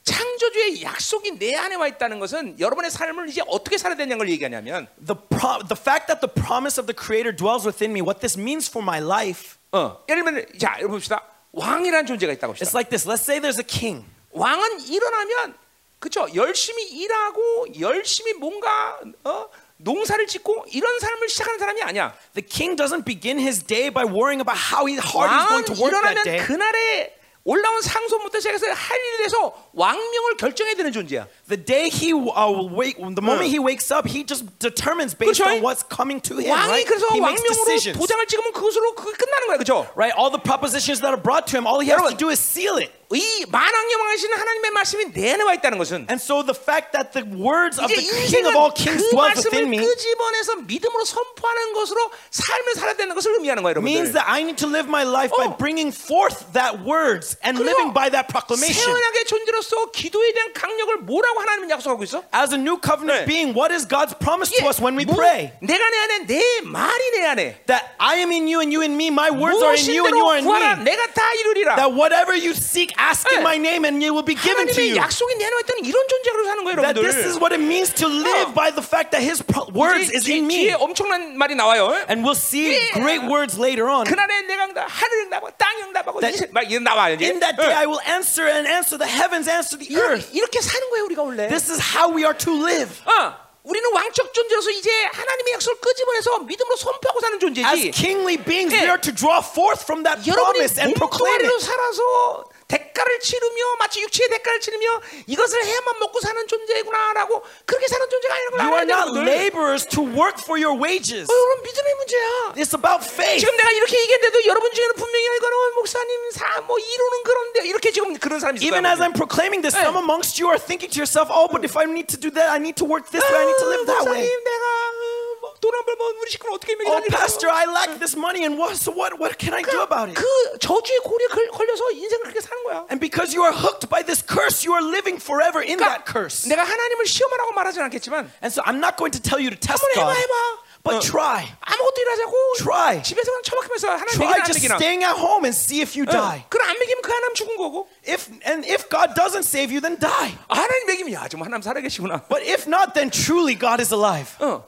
창조주의 0.05 0.83
약속이 0.83 1.33
내 1.39 1.55
안에 1.57 1.75
와 1.75 1.89
있다는 1.89 2.21
것은 2.21 2.59
여러분의 2.61 2.91
삶을 2.91 3.29
이제 3.29 3.43
어떻게 3.47 3.77
살아야 3.77 3.97
되냐는 3.97 4.19
걸 4.19 4.29
얘기하냐면 4.31 4.87
The, 5.05 5.19
pro- 5.29 5.67
the 5.67 5.77
fact 5.79 6.07
that 6.07 6.21
the 6.21 6.31
promise 6.33 6.79
of 6.81 6.87
the 6.87 6.95
Creator 6.95 7.35
dwells 7.35 7.67
within 7.67 7.91
me, 7.93 8.01
what 8.01 8.21
this 8.21 8.39
means 8.39 8.71
for 8.71 8.83
my 8.85 9.03
life, 9.03 9.57
어, 9.73 9.99
예를 10.09 10.23
들면 10.25 10.47
자 10.59 10.75
여러분 10.79 10.99
봅시다 10.99 11.23
왕이라는 11.53 12.07
존재가 12.07 12.33
있다고 12.35 12.55
it's 12.55 12.71
합시다. 12.71 12.79
like 12.79 12.91
this. 12.91 13.07
Let's 13.09 13.23
say 13.27 13.41
there's 13.41 13.59
a 13.59 13.67
king. 13.67 14.07
왕은 14.31 14.81
일어나면 14.87 15.55
그쵸 15.99 16.27
열심히 16.35 16.85
일하고 16.85 17.67
열심히 17.81 18.33
뭔가 18.35 19.01
어, 19.25 19.49
농사를 19.79 20.25
짓고 20.29 20.67
이런 20.71 21.01
삶을 21.01 21.29
시작하는 21.29 21.59
사람이 21.59 21.83
아니야. 21.83 22.15
The 22.35 22.47
king 22.47 22.77
doesn't 22.77 23.05
begin 23.05 23.39
his 23.41 23.63
day 23.65 23.91
by 23.91 24.05
worrying 24.07 24.41
about 24.41 24.55
how 24.59 24.87
hard 24.87 25.31
he's 25.35 25.49
going 25.51 25.67
to 25.67 25.75
work 25.83 25.91
that 25.91 26.15
일어나면 26.15 26.23
day. 26.25 26.47
그날에 26.47 27.19
올라온 27.46 27.82
상소부터 27.82 28.38
시작해서 28.39 28.68
할 28.68 29.00
일에 29.00 29.18
대해서 29.18 29.54
왕명을 29.74 30.38
결정해야 30.38 30.76
되는 30.76 30.92
존재야. 30.92 31.26
The 31.48 31.58
day 31.58 31.88
he 31.89 32.12
uh, 32.13 32.52
wake, 32.70 32.98
the 33.00 33.24
moment 33.24 33.48
he 33.48 33.58
wakes 33.58 33.89
up, 33.92 34.06
he 34.08 34.24
just 34.28 34.46
determines 34.60 35.15
based 35.15 35.42
그렇죠? 35.42 35.56
on 35.58 35.63
what's 35.63 35.82
coming 35.88 36.22
to 36.22 36.38
him. 36.38 36.52
왕이 36.52 36.70
Right? 36.70 36.86
그래서 36.86 37.08
He 37.10 37.20
makes 37.24 37.42
왕명으로 37.42 37.65
decisions. 37.65 37.98
도장을 37.98 38.28
찍으면 38.28 38.52
그것으로 38.54 38.94
그게 38.94 39.15
끝나는 39.18 39.48
거야, 39.48 39.58
그렇죠? 39.58 39.88
Right? 39.96 40.13
All 40.20 40.30
the 40.30 40.38
propositions 40.44 41.00
that 41.02 41.10
are 41.15 41.18
brought 41.22 41.48
to 41.50 41.58
him, 41.58 41.65
all 41.65 41.80
he 41.80 41.88
has 41.89 41.98
여러분, 41.98 42.12
to 42.12 42.18
do 42.20 42.30
is 42.30 42.38
seal 42.38 42.78
it. 42.78 42.92
이 43.13 43.44
만왕영왕하신 43.50 44.34
하나님의 44.34 44.70
말씀이 44.70 45.12
내 45.13 45.34
안에 45.34 45.42
와 45.44 45.56
있다는 45.56 45.80
것은 45.80 46.06
And 46.13 46.22
so 46.22 46.46
the 46.46 46.54
fact 46.54 46.94
that 46.94 47.10
the 47.10 47.26
words 47.26 47.82
of 47.82 47.89
이제 47.89 47.98
the 47.98 48.06
King 48.06 48.46
인생은 48.46 48.54
of 48.54 48.54
all 48.54 48.70
kings 48.70 49.02
그 49.02 49.10
dwells 49.10 49.42
within 49.50 49.65
말씀을 49.65 49.65
me 49.65 49.78
끄집어내서 49.82 50.56
믿음으로 50.70 51.06
선포하는 51.06 51.74
것으로 51.74 52.12
삶을 52.30 52.76
살아야 52.76 52.94
되는 52.94 53.15
것을 53.15 53.34
의미하는 53.34 53.63
거예요, 53.65 53.82
means 53.82 54.13
여러분들. 54.13 54.13
that 54.13 54.30
I 54.30 54.42
need 54.46 54.62
to 54.62 54.70
live 54.70 54.86
my 54.86 55.02
life 55.02 55.34
by 55.34 55.50
어. 55.50 55.58
bringing 55.58 55.89
forth 55.89 56.54
that 56.54 56.86
words 56.86 57.34
and 57.42 57.58
그래서 57.58 57.74
living 57.74 57.98
by 57.98 58.13
that 58.13 58.30
proclamation. 58.30 58.78
세원하게 58.78 59.26
존재로서 59.26 59.89
기도에 59.89 60.30
대한 60.38 60.54
강력을 60.54 61.10
뭐라고 61.10 61.42
하나님은 61.42 61.65
약속하고 61.74 62.06
있어? 62.06 62.22
As 62.30 62.54
a 62.54 62.62
new 62.62 62.78
네. 62.78 62.86
covenant 62.86 63.26
being, 63.26 63.58
what 63.58 63.74
is 63.74 63.89
God's 63.89 64.13
promise 64.13 64.54
to 64.54 64.70
us 64.70 64.78
when 64.78 64.94
we 64.94 65.10
뭐, 65.10 65.18
pray? 65.18 65.50
내가 65.65 65.82
내 65.82 65.98
안에 65.98 66.13
내 66.30 66.38
말이 66.62 67.02
내 67.18 67.26
안에 67.26 67.65
That 67.65 67.98
I 67.98 68.22
am 68.22 68.30
in 68.30 68.46
you 68.46 68.62
and 68.62 68.70
you 68.70 68.86
in 68.86 68.94
me, 68.94 69.10
my 69.10 69.34
words 69.34 69.58
are 69.65 69.74
in 69.74 69.82
you 69.89 70.06
and 70.06 70.13
you 70.13 70.22
무엇인대로 70.22 70.30
are 70.30 70.38
in 70.38 70.46
구하라 70.46 70.78
me. 70.78 70.86
내가 70.86 71.10
다 71.10 71.26
이루리라. 71.42 71.74
That 71.82 71.89
whatever 71.98 72.38
you 72.38 72.54
seek, 72.54 72.94
ask 73.04 73.28
in 73.34 73.39
네. 73.39 73.44
my 73.44 73.58
name 73.58 73.84
and 73.84 74.00
it 74.00 74.12
will 74.13 74.24
be 74.24 74.36
given 74.36 74.68
to 74.68 74.74
하나님의 74.80 74.96
you. 74.96 74.98
약속이 74.98 75.36
내 75.36 75.46
안에 75.46 75.56
있다는 75.63 75.86
이런 75.86 76.08
존재로 76.08 76.46
사는 76.46 76.63
거예요, 76.63 76.76
That 76.82 76.96
this 76.96 77.18
is 77.20 77.36
여러분들. 77.36 77.42
what 77.42 77.52
it 77.56 77.63
means 77.63 77.89
to 78.00 78.08
live 78.08 78.52
어. 78.52 78.54
by 78.56 78.72
the 78.72 78.84
fact 78.86 79.12
that 79.12 79.20
His 79.24 79.44
pro- 79.44 79.68
words 79.76 80.08
뒤- 80.12 80.15
is 80.15 80.24
in 80.30 80.48
뒤- 80.48 80.70
뒤에 80.70 80.74
me. 80.74 80.80
엄청난 80.80 81.36
말이 81.38 81.56
나와요. 81.56 81.92
And 82.08 82.24
we'll 82.24 82.38
see 82.38 82.72
예. 82.76 82.92
great 82.96 83.26
words 83.28 83.60
later 83.60 83.89
on. 83.92 84.06
그날에 84.08 84.42
내가 84.48 84.65
응답, 84.72 84.88
하늘 84.88 85.28
응답하고 85.28 85.52
땅 85.58 85.68
응답하고 85.89 86.20
That- 86.22 86.36
이세- 86.38 86.52
막 86.54 86.63
이런 86.70 86.84
나와요 86.84 87.15
이제. 87.15 87.26
In 87.28 87.39
that 87.39 87.58
day, 87.58 87.72
응. 87.72 87.78
I 87.78 87.86
will 87.86 88.02
answer 88.08 88.48
and 88.48 88.63
answer 88.70 88.96
the 88.96 89.10
heavens, 89.10 89.50
answer 89.50 89.76
the 89.76 89.89
이렇게, 89.89 90.00
earth. 90.24 90.30
이렇게 90.32 90.62
사는 90.62 90.82
거예요 90.89 91.06
우리가 91.12 91.24
원래. 91.24 91.48
This 91.50 91.70
is 91.72 91.82
how 91.82 92.08
we 92.13 92.24
are 92.24 92.38
to 92.38 92.54
live. 92.54 92.89
어, 93.06 93.50
우리는 93.63 93.86
왕적 93.94 94.34
존재로서 94.34 94.72
이제 94.72 94.89
하나님의 95.12 95.54
약속을 95.54 95.80
끄집어내서 95.82 96.39
믿음으로 96.39 96.76
선포하고 96.78 97.20
사는 97.20 97.36
As 97.36 97.42
존재지. 97.42 97.92
kingly 97.92 98.38
beings, 98.38 98.74
예. 98.74 98.82
we 98.82 98.89
are 98.89 99.00
to 99.02 99.12
draw 99.13 99.44
forth 99.44 99.84
from 99.84 100.02
that 100.04 100.24
여러분이 100.26 100.58
promise 100.63 100.80
and 100.80 100.96
proclaim 100.96 101.38
몸뚱아리로 101.44 101.54
it. 101.60 101.65
살아서 101.65 102.46
대가를 102.68 103.20
치르며 103.20 103.77
마치 103.79 104.00
육체의 104.00 104.29
대가를 104.31 104.61
치르며 104.61 105.00
이것을 105.27 105.64
해야만 105.64 105.98
먹고 106.00 106.20
사는 106.20 106.46
존재구나라고 106.46 107.42
그렇게 107.66 107.88
사는 107.88 108.09
존재가 108.09 108.35
아니라는 108.35 108.57
걸 108.57 108.64
You 108.64 108.74
are 108.74 108.87
not 108.88 109.07
laborers 109.18 109.87
to 109.88 110.03
work 110.03 110.40
for 110.40 110.57
your 110.57 110.74
wages. 110.74 111.31
어, 111.31 111.35
여러분 111.35 111.62
믿음의 111.64 111.94
문제야. 111.94 112.29
It's 112.57 112.74
about 112.74 113.05
faith. 113.05 113.40
지금 113.40 113.57
내가 113.57 113.70
이렇게 113.70 114.00
얘기했는데도 114.00 114.46
여러분 114.46 114.72
중에는 114.72 114.94
분명히 114.94 115.24
이거는 115.37 115.55
어, 115.57 115.70
목사님 115.77 116.31
사뭐 116.33 116.79
이루는 116.79 117.14
그런데 117.24 117.68
이렇게 117.68 117.90
지금 117.92 118.16
그런 118.18 118.40
사람이 118.40 118.59
있을 118.59 118.66
Even 118.66 118.87
as 118.87 119.00
I'm 119.00 119.12
proclaiming 119.12 119.61
this, 119.62 119.77
some 119.77 119.94
네. 119.94 120.00
amongst 120.00 120.40
you 120.40 120.48
are 120.48 120.59
thinking 120.59 120.88
to 120.90 120.98
yourself, 120.98 121.29
oh, 121.31 121.48
but 121.48 121.64
if 121.64 121.77
I 121.77 121.85
need 121.85 122.09
to 122.09 122.18
do 122.18 122.31
that, 122.33 122.48
I 122.50 122.59
need 122.59 122.77
to 122.81 122.87
work 122.88 123.11
this 123.11 123.22
way, 123.24 123.40
I 123.40 123.46
need 123.46 123.61
to 123.61 123.68
live 123.68 123.85
that 123.87 124.05
way. 124.09 124.24
목사님 124.24 124.44
내가 124.44 124.64
어, 124.64 124.92
뭐 124.94 125.24
돈안 125.62 125.86
벌면 125.86 126.15
우리 126.22 126.32
식구는 126.32 126.56
어떻게 126.56 126.74
Oh, 126.74 126.84
먹이냐? 127.04 127.12
pastor, 127.18 127.52
I 127.54 127.65
lack 127.68 128.00
this 128.00 128.15
money, 128.15 128.44
and 128.46 128.56
what, 128.58 128.76
so 128.80 128.92
what, 128.92 129.13
what 129.20 129.38
can 129.38 129.54
I 129.54 129.62
do 129.62 129.82
about 129.84 130.10
it? 130.10 130.15
그 130.15 130.24
저주의 130.60 131.00
고리에 131.00 131.28
걸- 131.28 131.52
걸려서 131.52 131.92
인생을 131.92 132.24
그렇게 132.32 132.42
사는 132.42 132.63
거야. 132.63 132.86
And 132.89 133.00
because 133.00 133.36
you 133.36 133.44
are 133.44 133.54
hooked 133.56 133.89
by 133.89 134.02
this 134.04 134.24
curse, 134.24 134.63
you 134.65 134.74
are 134.74 134.84
living 134.84 135.20
forever 135.22 135.60
in 135.62 135.78
that 135.80 136.06
curse. 136.08 136.48
내가 136.48 136.63
하나님을 136.63 137.06
시험하라고 137.06 137.52
말하진 137.54 137.82
않겠지만 137.84 138.32
And 138.42 138.52
so 138.54 138.63
I'm 138.63 138.80
not 138.80 138.96
going 138.98 139.12
to 139.12 139.22
tell 139.22 139.39
you 139.39 139.50
to 139.52 139.60
test 139.60 139.84
한번 139.84 139.92
해봐 140.00 140.08
God, 140.08 140.18
해봐. 140.24 140.34
but 140.80 140.96
어. 140.96 141.00
try. 141.04 141.44
아무것도 141.60 141.98
일하자고 142.02 142.34
Try. 142.63 143.04
집에서 143.04 143.28
그냥 143.32 143.44
처박히면서 143.44 143.88
하나님 144.00 144.15
Try 144.15 144.28
먹이나 144.32 144.39
안 144.39 144.48
just 144.48 144.60
먹이나. 144.63 144.76
staying 144.80 145.04
at 145.04 145.15
home 145.20 145.44
and 145.44 145.52
see 145.56 145.82
if 145.84 145.92
you 146.00 146.08
어, 146.08 146.12
die. 146.12 146.46
그럼 146.48 146.70
안 146.72 146.80
먹이면 146.80 147.02
그 147.04 147.12
하나님 147.12 147.36
죽은 147.36 147.58
거고. 147.58 147.88
If 148.08 148.32
and 148.48 148.63
if 148.63 148.88
God 148.89 149.12
doesn't 149.13 149.44
save 149.44 149.70
you, 149.76 149.82
then 149.84 150.00
die. 150.00 150.39
아, 150.48 150.56
하나님 150.56 150.88
먹이면 150.88 151.12
야 151.13 151.28
정말 151.28 151.52
하나님 151.52 151.62
살아계시구나. 151.68 152.26
But 152.32 152.48
if 152.48 152.63
not, 152.65 152.96
then 152.96 153.12
truly 153.12 153.60
God 153.60 153.84
is 153.84 153.92
alive. 153.94 154.39
어. 154.39 154.63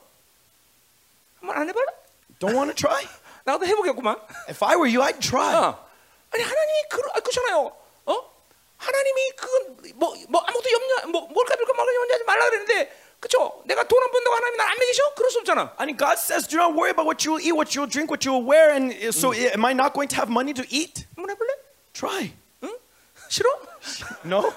한번 1.41 1.57
안 1.57 1.69
해볼래? 1.69 1.87
Don't 2.39 2.55
want 2.55 2.73
to 2.73 2.75
try? 2.75 3.07
나도 3.45 3.65
해보겠구만. 3.67 4.17
If 4.49 4.63
I 4.65 4.77
were 4.77 4.89
you, 4.89 5.03
I'd 5.03 5.21
try. 5.21 5.55
어. 5.55 5.87
아니 6.33 6.43
하나님이 6.43 6.79
그 6.91 7.01
아, 7.15 7.21
그렇잖아요. 7.21 7.73
어? 8.07 8.31
하나님이 8.79 9.31
그건 9.37 9.77
뭐, 9.97 10.15
뭐 10.29 10.41
아무것도 10.43 10.71
염려 10.73 11.07
뭐 11.09 11.29
뭘까 11.29 11.57
될까 11.57 11.73
말까 11.73 11.95
염려하지 11.95 12.25
말라 12.25 12.45
그랬는데 12.51 13.03
그쵸? 13.21 13.63
내가 13.65 13.83
돈 13.85 14.03
안 14.03 14.11
번다고 14.11 14.37
하나님이 14.37 14.57
날안 14.59 14.79
먹이셔? 14.79 15.15
그럴 15.15 15.31
수 15.31 15.39
없잖아. 15.39 15.75
Mean, 15.81 15.97
God 15.97 16.19
says, 16.19 16.47
do 16.47 16.59
not 16.59 16.75
worry 16.75 16.91
about 16.91 17.07
what 17.07 17.25
you 17.25 17.33
will 17.33 17.41
eat, 17.41 17.55
what 17.57 17.75
you 17.75 17.81
will 17.83 17.91
drink, 17.91 18.11
what 18.11 18.27
you 18.27 18.33
will 18.35 18.45
wear. 18.45 18.75
And 18.75 18.93
uh, 18.93 19.11
so, 19.11 19.33
am 19.33 19.65
I 19.65 19.73
not 19.73 19.95
going 19.95 20.09
to 20.09 20.17
have 20.17 20.29
money 20.29 20.53
to 20.53 20.63
eat? 20.69 21.07
한번 21.17 21.31
해볼래? 21.31 21.51
Try. 21.95 22.33
응? 22.63 22.77
싫어? 23.31 23.49
No? 24.25 24.53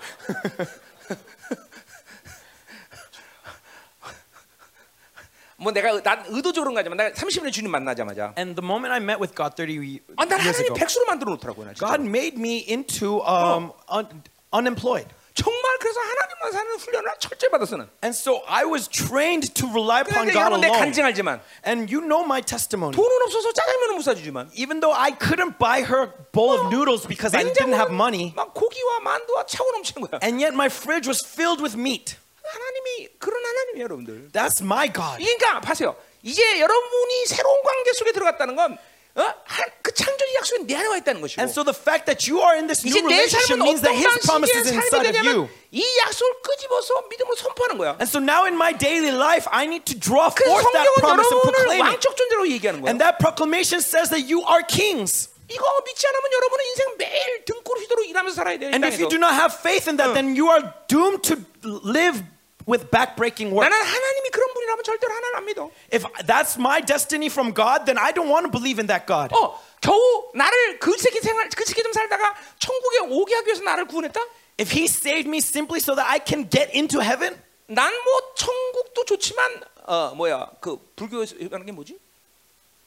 뭐 5.59 5.71
내가 5.73 6.01
난 6.03 6.25
의도적으로 6.29 6.75
가지만 6.75 6.97
내가 6.99 7.15
30년에 7.15 7.53
주님 7.53 7.71
만나자마자 7.71 8.35
And 8.37 8.55
the 8.61 8.65
moment 8.67 8.93
I 8.93 8.99
met 8.99 9.21
with 9.21 9.35
God 9.35 9.55
30 9.57 10.03
아, 10.17 10.25
난 10.25 10.41
years 10.41 10.59
하나님 10.59 10.73
ago, 10.73 10.75
백수로 10.75 11.07
만들어 11.07 11.31
놓더라고요. 11.35 11.67
나 11.67 11.73
진짜. 11.75 11.87
God 11.87 12.03
made 12.09 12.37
me 12.39 12.65
into 12.69 13.23
um, 13.23 13.71
un- 13.89 14.23
unemployed. 14.53 15.07
정말 15.35 15.63
그래서 15.81 15.99
하나님만 15.99 16.53
사는 16.53 16.75
훈련을 16.79 17.11
철저히 17.19 17.51
받았어는. 17.51 17.89
And 18.05 18.15
so 18.15 18.43
I 18.47 18.65
was 18.65 18.87
trained 18.89 19.53
to 19.55 19.67
rely 19.67 20.03
upon 20.03 20.27
그런데 20.27 20.33
God 20.35 20.43
여러분 20.47 20.61
내 20.61 20.67
alone. 20.71 20.79
간증하지만 20.79 21.41
And 21.67 21.91
you 21.91 21.99
know 22.03 22.23
my 22.23 22.41
testimony. 22.43 22.95
돈은 22.95 23.23
없어서 23.27 23.53
짜장면은 23.53 23.95
못 23.97 24.03
사주지만 24.03 24.51
Even 24.55 24.79
though 24.79 24.95
I 24.95 25.11
couldn't 25.19 25.59
buy 25.59 25.83
her 25.83 26.07
a 26.07 26.11
bowl 26.31 26.55
of 26.55 26.67
noodles 26.71 27.07
because 27.07 27.35
I 27.35 27.43
didn't 27.43 27.75
have 27.75 27.91
money, 27.91 28.33
막 28.37 28.55
고기와 28.55 29.01
만두와 29.03 29.47
차고 29.47 29.71
넘치는 29.73 30.07
거야. 30.07 30.21
and 30.23 30.39
yet 30.43 30.55
my 30.55 30.67
fridge 30.71 31.07
was 31.11 31.19
filled 31.27 31.59
with 31.63 31.75
meat. 31.79 32.15
하나님이 32.52 33.10
그런 33.20 33.46
하나님이에요, 33.46 33.84
여러분들. 33.84 34.30
That's 34.32 34.62
my 34.64 34.92
God. 34.92 35.24
그러니까 35.24 35.62
보세요. 35.62 35.96
이제 36.24 36.42
여러분이 36.60 37.26
새로운 37.28 37.64
관계 37.64 37.94
속에 37.94 38.12
들어갔다는 38.12 38.56
건 38.56 38.78
어? 39.16 39.22
한, 39.44 39.66
그 39.82 39.94
창조의 39.94 40.36
약속이 40.36 40.64
내 40.66 40.76
안에 40.76 40.88
와 40.88 40.98
있다는 40.98 41.20
것이고 41.20 41.42
And 41.42 41.52
so 41.52 41.64
the 41.64 41.76
fact 41.76 42.06
that 42.06 42.30
you 42.30 42.40
are 42.44 42.56
in 42.56 42.68
this 42.68 42.86
new 42.86 42.94
내 42.94 43.26
relationship 43.26 43.60
means 43.60 43.82
that 43.82 43.96
His 43.96 44.24
promise 44.24 44.54
is 44.54 44.70
inside 44.72 45.10
of 45.10 45.18
you. 45.26 45.50
이 45.72 45.84
약속을 46.06 46.42
끄집어서 46.42 47.08
믿음으로 47.10 47.36
선포하는 47.36 47.78
거야. 47.78 47.98
And 48.00 48.08
so 48.08 48.22
now 48.22 48.46
in 48.46 48.54
my 48.56 48.72
daily 48.72 49.12
life, 49.12 49.48
I 49.52 49.66
need 49.66 49.84
to 49.92 49.98
draw 49.98 50.30
forth 50.30 50.72
that 50.72 50.88
promise 51.02 51.28
and 51.32 51.42
proclaim 51.42 51.82
it. 51.84 52.00
왕적 52.00 52.16
존재로 52.16 52.48
얘기하는 52.50 52.82
거야. 52.82 52.92
And 52.92 53.02
that 53.04 53.18
proclamation 53.20 53.82
says 53.82 54.10
that 54.14 54.24
you 54.30 54.46
are 54.46 54.64
kings. 54.64 55.28
이거 55.50 55.66
믿지 55.84 56.06
않으면 56.06 56.26
여러분은 56.32 56.66
인생 56.66 56.98
매일 56.98 57.46
등골 57.46 57.80
휘도록 57.80 58.08
일하면서 58.08 58.36
살아야. 58.36 58.56
이 58.56 58.64
And 58.72 58.86
if 58.86 59.02
you 59.02 59.10
do 59.10 59.18
not 59.18 59.34
have 59.34 59.52
faith 59.58 59.90
in 59.90 59.98
that, 59.98 60.14
then 60.14 60.38
you 60.38 60.48
are 60.54 60.62
doomed 60.88 61.26
to 61.26 61.42
live 61.66 62.22
with 62.70 62.86
backbreaking 62.92 63.50
work. 63.50 63.66
나는 63.68 63.74
하나님이 63.84 64.30
그런 64.30 64.54
분이라면 64.54 64.84
절대로 64.84 65.14
하나님 65.16 65.36
안 65.36 65.46
믿어. 65.46 65.72
If 65.92 66.06
that's 66.28 66.60
my 66.60 66.82
destiny 66.86 67.28
from 67.28 67.54
God, 67.54 67.86
then 67.86 67.98
I 67.98 68.14
don't 68.14 68.30
want 68.30 68.46
to 68.46 68.52
believe 68.52 68.78
in 68.80 68.86
that 68.88 69.08
God. 69.08 69.34
어, 69.34 69.58
겨우 69.82 69.98
나를 70.36 70.78
그 70.80 70.96
세계 70.98 71.20
생활 71.22 71.50
그 71.50 71.66
세계 71.66 71.82
좀 71.82 71.92
살다가 71.94 72.36
천국에 72.60 73.00
오게 73.10 73.34
하기 73.36 73.48
위해서 73.48 73.64
나를 73.64 73.86
구원했다? 73.86 74.22
If 74.60 74.72
He 74.76 74.86
saved 74.86 75.28
me 75.28 75.38
simply 75.40 75.80
so 75.82 75.96
that 75.96 76.06
I 76.08 76.20
can 76.20 76.48
get 76.50 76.70
into 76.76 77.02
heaven, 77.02 77.34
난 77.68 77.92
뭐 77.94 78.34
천국도 78.36 79.06
좋지만 79.06 79.64
어 79.88 80.14
뭐야 80.16 80.48
그 80.60 80.78
불교에서 80.96 81.36
하는 81.50 81.66
게 81.66 81.72
뭐지? 81.72 81.98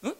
응? 0.04 0.14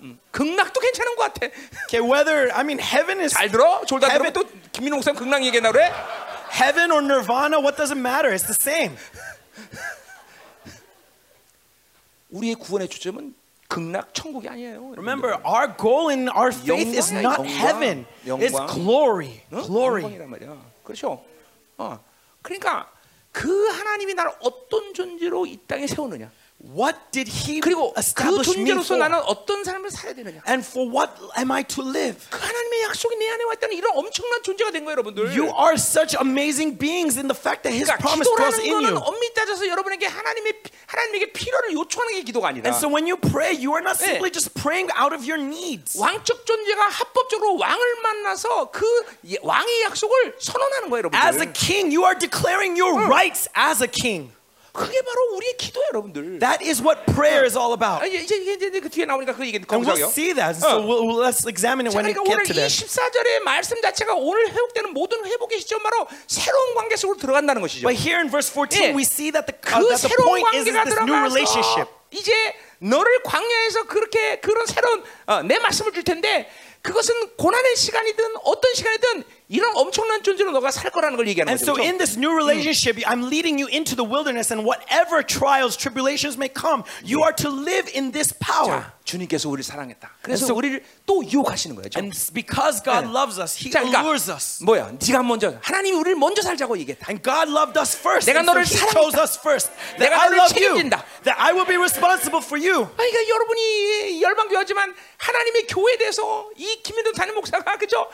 음, 0.00 0.18
극락도 0.30 0.80
괜찮은 0.80 1.14
것 1.16 1.32
같아. 1.34 1.46
okay, 1.86 2.00
whether 2.00 2.50
I 2.54 2.62
mean 2.62 2.78
heaven 2.80 3.20
is 3.20 3.34
잘 3.34 3.50
들어? 3.50 3.84
졸다 3.84 4.08
들으면 4.08 4.32
Heaven- 4.32 4.32
또 4.32 4.70
김민호 4.72 4.96
목사 4.96 5.12
극락 5.12 5.44
얘기했나 5.44 5.70
그래? 5.72 5.92
Heaven 6.50 6.90
or 6.90 7.02
nirvana, 7.02 7.60
what 7.60 7.76
does 7.76 7.90
it 7.90 7.98
matter? 7.98 8.32
It's 8.32 8.46
the 8.46 8.56
same. 8.60 8.96
우리의 12.30 12.56
구원의 12.56 12.88
초점은 12.88 13.34
극락 13.68 14.14
천국이 14.14 14.48
아니에요. 14.48 14.92
Remember, 14.96 15.38
our 15.44 15.74
goal 15.76 16.08
in 16.10 16.28
our 16.28 16.52
faith 16.52 16.96
is 16.96 17.12
not 17.12 17.44
heaven. 17.46 18.06
It's 18.24 18.58
glory. 18.72 19.42
어? 19.52 19.62
Glory. 19.62 20.02
영광이란 20.02 20.30
말이야. 20.30 20.56
그렇죠? 20.84 21.22
어. 21.76 21.98
그러니까 22.42 22.90
그 23.32 23.68
하나님이 23.68 24.14
나를 24.14 24.32
어떤 24.40 24.94
존재로 24.94 25.46
이 25.46 25.58
땅에 25.66 25.86
세우느냐? 25.86 26.30
What 26.58 26.98
did 27.12 27.30
He 27.30 27.60
그리고 27.60 27.94
그 27.94 28.00
establish 28.00 28.50
me 28.50 28.66
존재로서 28.66 28.94
for? 28.94 28.98
나는 28.98 29.22
어떤 29.30 29.62
삶을 29.62 29.90
살아야 29.92 30.12
되느냐? 30.14 30.42
And 30.48 30.66
for 30.66 30.90
what 30.90 31.14
am 31.38 31.52
I 31.52 31.62
to 31.70 31.86
live? 31.86 32.18
그 32.30 32.34
하나님의 32.38 32.82
약속이 32.82 33.14
내 33.14 33.30
안에 33.30 33.44
와 33.44 33.52
있다는 33.54 33.76
이런 33.76 33.96
엄청난 33.96 34.42
존재가 34.42 34.72
된 34.72 34.82
거예요, 34.84 34.98
여러분들. 34.98 35.30
You 35.38 35.54
are 35.54 35.74
such 35.78 36.18
amazing 36.18 36.74
beings 36.76 37.14
in 37.14 37.30
the 37.30 37.38
fact 37.38 37.62
that 37.62 37.70
His 37.70 37.86
그러니까 37.86 38.02
promise 38.02 38.26
dwells 38.26 38.58
기도라는 38.58 38.66
in 38.66 38.74
거는 38.74 38.90
you. 38.90 39.06
엄밀히 39.06 39.34
따져서 39.34 39.68
여러분에게 39.70 40.06
하나님의 40.10 40.52
하나님에게 40.90 41.30
필요를 41.32 41.72
요청하는 41.78 42.14
게 42.18 42.22
기도가 42.26 42.48
아니다. 42.50 42.66
And 42.66 42.74
so 42.74 42.90
when 42.90 43.06
you 43.06 43.14
pray, 43.14 43.54
you 43.54 43.70
are 43.78 43.84
not 43.86 44.02
네. 44.02 44.18
simply 44.18 44.34
just 44.34 44.50
praying 44.58 44.90
out 44.98 45.14
of 45.14 45.22
your 45.22 45.38
needs. 45.38 45.94
왕적 45.94 46.42
존재가 46.44 46.88
합법적으로 46.90 47.54
왕을 47.54 48.02
만나서 48.02 48.72
그 48.74 48.82
예- 49.30 49.38
왕의 49.46 49.82
약속을 49.94 50.34
선언하는 50.42 50.90
거예요, 50.90 51.06
As 51.14 51.38
a 51.38 51.46
여러분들. 51.46 51.52
king, 51.54 51.94
you 51.94 52.02
are 52.02 52.18
declaring 52.18 52.74
your 52.74 52.98
rights 53.06 53.46
as 53.54 53.78
a 53.78 53.86
king. 53.86 54.34
그게 54.72 55.00
바로 55.02 55.34
우리의 55.36 55.56
기도예요, 55.56 55.88
여러분들. 55.92 56.38
That 56.38 56.62
is 56.64 56.82
what 56.82 57.04
prayer 57.12 57.44
is 57.44 57.56
all 57.56 57.72
about. 57.72 58.02
아, 58.02 58.06
이제 58.06 58.36
이제 58.36 58.70
그 58.80 58.88
뒤에 58.88 59.06
나오니까 59.06 59.34
그 59.34 59.46
얘기 59.46 59.56
And 59.58 59.84
we'll 59.84 60.08
see 60.10 60.32
that. 60.34 60.56
So 60.58 60.80
we'll, 60.80 61.18
let's 61.18 61.46
examine 61.48 61.86
it 61.86 61.92
자, 61.92 61.98
when 61.98 62.06
we 62.06 62.14
그러니까 62.14 62.44
get 62.44 62.52
to 62.52 62.54
이 62.54 62.62
that. 62.62 62.70
14절의 62.70 63.42
말씀 63.44 63.80
자체가 63.80 64.14
오늘 64.14 64.48
회복되는 64.48 64.92
모든 64.92 65.24
회복의 65.24 65.60
시점으로 65.60 66.06
새로운 66.26 66.74
관계 66.74 66.96
속으로 66.96 67.18
들어간다는 67.18 67.62
것이죠. 67.62 67.86
But 67.88 67.98
here 67.98 68.20
in 68.20 68.28
verse 68.30 68.50
14, 68.52 68.82
예. 68.82 68.94
we 68.94 69.02
see 69.02 69.32
that 69.32 69.46
the, 69.46 69.56
uh, 69.56 69.80
그 69.80 69.88
that 69.88 70.02
the 70.02 70.16
point 70.22 70.46
is, 70.54 70.64
this 70.64 71.00
new 71.02 71.16
relationship. 71.16 71.88
이제 72.10 72.32
너를 72.78 73.22
광야에서 73.22 73.84
그렇게 73.84 74.40
그런 74.40 74.66
새로운 74.66 75.02
어, 75.26 75.42
내 75.42 75.58
말씀을 75.58 75.92
줄 75.92 76.04
텐데 76.04 76.48
그것은 76.82 77.36
고난의 77.36 77.76
시간이든 77.76 78.36
어떤 78.44 78.74
시간이든 78.74 79.24
이런 79.49 79.71
엄청난 79.75 80.23
존재로 80.23 80.51
너가 80.51 80.71
살 80.71 80.89
거라는 80.91 81.17
걸 81.17 81.27
얘기하는 81.27 81.51
And 81.51 81.61
거죠. 81.61 81.71
so 81.71 81.73
그렇죠? 81.75 81.89
in 81.89 81.97
this 81.97 82.17
new 82.17 82.31
relationship, 82.33 82.97
I'm 83.05 83.27
leading 83.27 83.59
you 83.61 83.67
into 83.69 83.95
the 83.95 84.03
wilderness, 84.07 84.51
and 84.51 84.65
whatever 84.65 85.21
trials, 85.21 85.77
tribulations 85.77 86.37
may 86.37 86.49
come, 86.49 86.83
you 87.05 87.21
are 87.21 87.35
to 87.37 87.49
live 87.51 87.91
in 87.93 88.11
this 88.11 88.33
power. 88.39 88.81
자, 88.89 88.93
주님께서 89.03 89.49
우리를 89.49 89.63
사랑했다. 89.63 90.09
그래서 90.23 90.45
And 90.45 90.53
so- 90.53 90.57
우리를 90.57 90.81
또 91.05 91.21
유혹하시는 91.27 91.75
거예요. 91.75 91.89
And 91.95 92.09
because 92.33 92.81
God 92.81 93.05
네. 93.05 93.11
loves 93.13 93.37
us, 93.39 93.59
He 93.59 93.69
자, 93.69 93.83
그러니까 93.83 93.99
allures 93.99 94.31
us. 94.31 94.63
뭐야? 94.63 94.89
네가 94.97 95.21
먼저 95.23 95.53
하나님이 95.61 95.97
우리를 95.97 96.15
먼저 96.17 96.41
살자고 96.41 96.77
얘기했다. 96.79 97.05
And 97.11 97.21
God 97.21 97.51
loved 97.51 97.77
us 97.77 97.93
first. 97.99 98.25
내가 98.25 98.39
And 98.41 98.47
so 98.47 98.53
너를 98.55 98.63
He 98.65 98.73
사랑했다. 98.73 98.95
chose 98.95 99.15
us 99.21 99.37
first. 99.37 99.69
That 99.99 100.07
내가 100.09 100.15
I 100.23 100.29
너를 100.31 100.37
love 100.39 100.55
you. 100.55 100.73
책임진다. 100.81 101.03
That 101.27 101.37
I 101.37 101.51
will 101.53 101.67
be 101.67 101.75
responsible 101.77 102.41
for 102.41 102.57
you. 102.57 102.87
아니, 102.97 103.11
그러니까 103.11 103.19
여러분이 103.27 104.21
열방교회지만 104.23 104.95
하나님의 105.19 105.67
교회에 105.67 105.97
대해서 105.97 106.49
이 106.57 106.81
김민도 106.81 107.11
담임 107.11 107.35
목사가 107.35 107.77
그죠? 107.77 108.07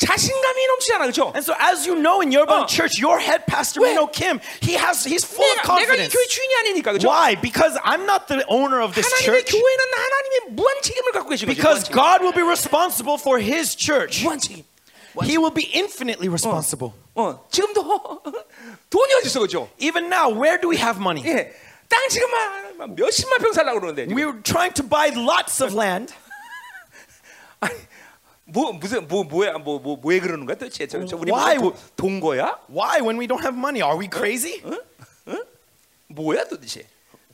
자신감이 0.00 0.66
넘치잖아, 0.66 1.06
그죠? 1.06 1.32
And 1.36 1.44
so, 1.44 1.52
as 1.60 1.86
you 1.86 1.94
know 2.00 2.22
in 2.22 2.32
your 2.32 2.48
어. 2.48 2.64
church, 2.66 2.96
your 2.96 3.20
head 3.20 3.44
pastor, 3.44 3.84
왜? 3.84 3.92
Mino 3.92 4.06
Kim, 4.08 4.40
he 4.62 4.72
has 4.80 5.04
he's 5.04 5.28
full 5.28 5.44
of 5.44 5.60
내가, 5.60 5.76
내가 5.76 5.92
이 5.92 6.08
confidence. 6.08 6.12
교회 6.16 6.26
주인이 6.26 6.54
아니니까, 6.56 6.92
그죠? 6.92 7.08
Why? 7.12 7.36
Because 7.36 7.76
I'm 7.84 8.08
not 8.08 8.24
the 8.26 8.40
owner 8.48 8.80
of 8.80 8.94
this 8.96 9.04
하나님의 9.04 9.44
church. 9.44 9.52
교회는 9.52 9.82
하나님의 9.92 10.56
무한 10.56 10.80
책임을 10.80 11.12
갖고 11.12 11.28
계신 11.28 11.44
거죠. 11.48 11.52
Because 11.52 11.84
무한 11.84 11.92
책임. 11.92 12.00
God 12.00 12.18
will 12.24 12.32
be 12.32 12.40
responsible 12.42 13.18
for 13.20 13.36
His 13.44 13.76
church. 13.76 14.24
무한 14.24 14.40
책임. 14.40 14.64
He 15.20 15.36
will 15.36 15.52
be 15.52 15.68
infinitely 15.74 16.30
responsible. 16.32 16.94
어, 17.14 17.44
지금도 17.50 18.22
돈이 18.88 19.12
어디 19.20 19.26
있어, 19.26 19.40
그죠? 19.40 19.68
Even 19.76 20.08
now, 20.08 20.32
where 20.32 20.56
do 20.56 20.70
we 20.70 20.78
have 20.80 20.96
money? 20.96 21.20
예, 21.28 21.52
땅 21.92 22.00
지금 22.08 22.30
막, 22.30 22.88
막 22.88 22.94
몇십만 22.96 23.36
평 23.42 23.52
살라고 23.52 23.80
그러는데. 23.80 24.08
지금. 24.08 24.16
We're 24.16 24.40
trying 24.42 24.72
to 24.80 24.86
buy 24.88 25.12
lots 25.12 25.60
of 25.60 25.74
land. 25.76 26.14
아니, 27.60 27.74
뭐 28.45 28.71
무슨 28.73 29.07
뭐 29.07 29.23
뭐야 29.23 29.57
뭐 29.57 29.79
뭐 29.79 29.95
뭐에 29.97 30.19
그러는 30.19 30.45
거야 30.45 30.55
도대체 30.55 30.85
저, 30.87 31.03
저 31.05 31.17
우리 31.17 31.31
Why? 31.31 31.57
도- 31.57 31.75
돈 31.95 32.19
거야? 32.19 32.59
Why 32.69 33.01
when 33.01 33.17
we 33.19 33.27
don't 33.27 33.41
have 33.41 33.57
money? 33.57 33.81
Are 33.81 33.97
we 33.97 34.07
crazy? 34.11 34.61
뭐야 36.07 36.45
도대체? 36.45 36.85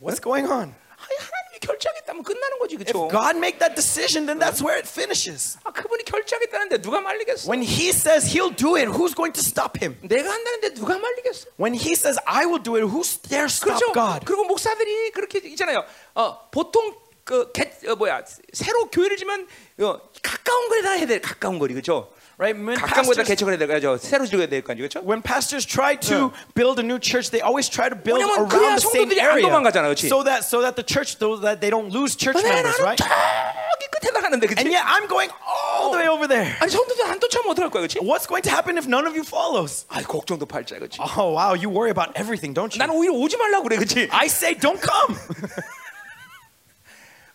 What's 0.02 0.22
going 0.22 0.48
on? 0.50 0.74
아니, 1.02 1.16
하나님이 1.18 1.60
결정했다면 1.62 2.24
끝나는 2.24 2.60
거지 2.60 2.76
If 2.76 2.86
그렇죠? 2.94 3.10
God 3.10 3.36
make 3.38 3.60
that 3.60 3.76
decision, 3.76 4.26
then 4.26 4.40
that's 4.40 4.62
where 4.64 4.78
it 4.78 4.88
finishes. 4.88 5.58
아 5.64 5.72
그분이 5.72 6.04
결정했다는데 6.06 6.82
누가 6.82 7.02
말리겠어? 7.02 7.50
When 7.52 7.62
He 7.62 7.90
says 7.90 8.26
He'll 8.32 8.56
do 8.56 8.78
it, 8.78 8.88
who's 8.90 9.14
going 9.14 9.34
to 9.34 9.42
stop 9.44 9.78
Him? 9.82 9.98
내가 10.02 10.32
한다는데 10.32 10.74
누가 10.76 10.98
말리겠어? 10.98 11.50
When 11.60 11.74
He 11.76 11.94
says 11.94 12.18
I 12.26 12.46
will 12.46 12.62
do 12.64 12.78
it, 12.80 12.86
who's 12.88 13.18
dare 13.22 13.46
stop 13.52 13.76
그렇죠. 13.82 13.92
God? 13.94 14.26
그리고 14.26 14.46
목사들이 14.46 15.12
그렇게 15.12 15.40
있잖아요. 15.52 15.84
어, 16.16 16.48
보통 16.52 16.96
그 17.31 17.51
개, 17.53 17.71
어, 17.89 17.97
뭐야 17.97 18.23
새로 18.53 18.87
교회를 18.91 19.17
지면 19.17 19.47
어, 19.81 19.99
가까운 20.23 20.69
거리다 20.69 20.91
해야 20.93 21.07
돼. 21.07 21.21
가까운 21.21 21.59
거리 21.59 21.75
그렇죠? 21.75 22.13
Right? 22.39 22.53
When 22.55 22.77
가까운 22.79 23.07
거리다 23.09 23.25
pastors, 23.25 23.29
개척을 23.33 23.59
해야 23.59 23.81
되죠. 23.81 23.97
새로 23.97 24.27
지어야 24.27 24.47
될 24.47 24.63
거 24.63 24.73
아니죠? 24.73 24.87
그렇죠? 24.87 25.01
when 25.09 25.23
pastors 25.23 25.65
try 25.67 25.97
to 25.99 26.31
build 26.55 26.79
a 26.79 26.85
new 26.85 27.01
church, 27.01 27.31
they 27.33 27.41
always 27.43 27.67
try 27.67 27.89
to 27.89 27.97
build 27.97 28.21
왜냐면 28.21 28.47
그래야 28.47 28.77
around 28.77 28.79
the 28.79 28.87
same 28.93 29.09
성도들이 29.09 29.21
안 29.25 29.27
area, 29.41 29.43
도망가잖아, 29.49 29.89
그렇지? 29.89 30.07
so 30.07 30.23
that 30.23 30.45
so 30.45 30.61
that 30.61 30.77
the 30.77 30.85
church, 30.87 31.17
so 31.17 31.41
that 31.41 31.59
they 31.65 31.73
don't 31.73 31.89
lose 31.91 32.13
church 32.15 32.37
근데 32.37 32.47
members, 32.53 32.77
나는 32.77 32.85
right? 32.85 33.01
저기 33.01 33.85
끝에다 33.97 34.21
가는데 34.21 34.47
그렇지? 34.53 34.61
And 34.61 34.69
yet 34.69 34.85
I'm 34.85 35.09
going 35.09 35.33
all 35.33 35.91
the 35.91 35.99
way 35.99 36.13
over 36.13 36.29
there. 36.29 36.53
아니 36.61 36.69
성도들 36.71 37.09
안 37.09 37.17
쫓아오면 37.19 37.57
어떡할 37.57 37.71
거야 37.73 37.81
그렇지? 37.89 38.05
What's 38.05 38.29
going 38.29 38.45
to 38.45 38.53
happen 38.53 38.77
if 38.77 38.85
none 38.87 39.09
of 39.09 39.17
you 39.17 39.25
follows? 39.25 39.89
아이 39.89 40.05
걱정도 40.05 40.45
팔자 40.45 40.77
그렇지? 40.77 41.01
Oh 41.01 41.33
wow, 41.35 41.57
you 41.57 41.73
worry 41.73 41.89
about 41.91 42.13
everything, 42.21 42.53
don't 42.53 42.71
you? 42.71 42.79
나는 42.79 42.93
오히려 42.95 43.17
오지 43.17 43.35
말라고 43.41 43.65
그래 43.65 43.81
그렇지? 43.81 44.13
I 44.13 44.29
say 44.29 44.53
don't 44.55 44.77
come. 44.79 45.17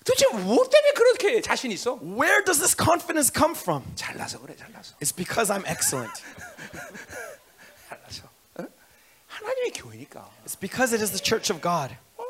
도대체 0.05 0.27
무엇 0.33 0.69
때문에 0.69 0.93
그렇게 0.93 1.41
자신 1.41 1.71
있어? 1.71 1.99
Where 2.01 2.43
does 2.43 2.59
this 2.59 2.75
confidence 2.75 3.31
come 3.31 3.53
from? 3.55 3.83
잘나서 3.95 4.39
그래 4.39 4.55
잘나서 4.57 4.95
It's 4.99 5.15
because 5.15 5.53
I'm 5.53 5.63
excellent. 5.67 6.11
잘나서 7.89 8.23
어? 8.57 8.65
하나님의 9.27 9.71
교회니까 9.73 10.27
It's 10.45 10.57
because 10.59 10.93
it 10.93 11.01
is 11.03 11.11
the 11.11 11.21
church 11.21 11.53
of 11.53 11.61
God. 11.61 11.93
어? 12.17 12.23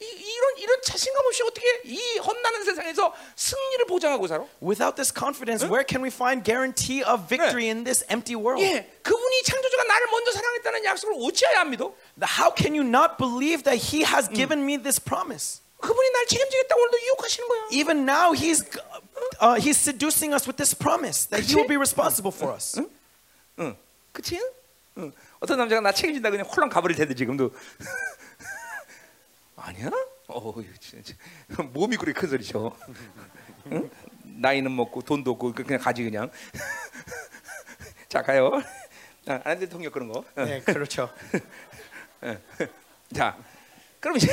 이, 0.00 0.04
이런 0.06 0.58
이런 0.58 0.80
자신감 0.82 1.26
없이 1.26 1.42
어떻게 1.42 1.66
이 1.84 2.18
헛나는 2.18 2.64
세상에서 2.64 3.12
승리를 3.34 3.86
보장하고 3.86 4.28
살아? 4.28 4.44
Without 4.62 4.94
this 4.94 5.10
confidence, 5.12 5.66
where 5.66 5.82
can 5.82 6.02
we 6.04 6.10
find 6.14 6.44
guarantee 6.44 7.02
of 7.02 7.26
victory 7.26 7.66
in 7.66 7.82
this 7.82 8.06
empty 8.08 8.38
world? 8.38 8.62
예, 8.62 8.86
그분이 9.02 9.42
창조주가 9.42 9.82
나를 9.84 10.06
먼저 10.12 10.30
사랑했다는 10.30 10.84
약속을 10.84 11.16
어찌하여 11.18 11.58
안 11.66 11.70
믿어? 11.70 11.92
How 12.22 12.54
can 12.54 12.78
you 12.78 12.86
not 12.86 13.18
believe 13.18 13.64
that 13.64 13.90
He 13.90 14.06
has 14.06 14.30
given 14.30 14.62
me 14.62 14.78
this 14.78 15.02
promise? 15.02 15.61
그분이 15.83 16.11
날 16.11 16.25
책임지겠다고 16.25 16.81
오늘도 16.81 16.97
유혹하시는 17.05 17.47
거야. 17.47 17.67
Even 17.71 18.09
now, 18.09 18.33
He's 18.33 18.63
uh, 19.41 19.59
He's 19.59 19.77
seducing 19.77 20.33
us 20.33 20.47
with 20.47 20.55
this 20.55 20.73
promise 20.73 21.27
that 21.29 21.43
He 21.43 21.55
will 21.55 21.67
be 21.67 21.75
responsible 21.75 22.31
for 22.31 22.55
us. 22.55 22.79
응, 23.59 23.75
그치? 24.13 24.39
응. 24.97 25.11
어떤 25.41 25.57
남자가 25.57 25.81
나 25.81 25.91
책임진다 25.91 26.31
그냥 26.31 26.45
홀랑 26.47 26.69
가버릴 26.69 26.95
텐데 26.95 27.13
지금도 27.13 27.51
아니야? 29.57 29.89
어, 30.27 30.53
진짜 30.79 31.13
몸이 31.73 31.97
그렇게 31.97 32.19
큰 32.19 32.29
소리죠. 32.29 32.75
응? 33.71 33.89
나이는 34.23 34.73
먹고 34.73 35.01
돈도 35.01 35.31
없고 35.31 35.53
그냥 35.53 35.81
가지 35.81 36.03
그냥. 36.03 36.31
자 38.07 38.21
가요. 38.21 38.61
아, 39.27 39.41
안 39.43 39.59
대통령 39.59 39.91
그런 39.91 40.11
거. 40.11 40.23
응. 40.37 40.45
네, 40.45 40.61
그렇죠. 40.61 41.13
자, 43.13 43.37
그럼 43.99 44.17
이제 44.17 44.27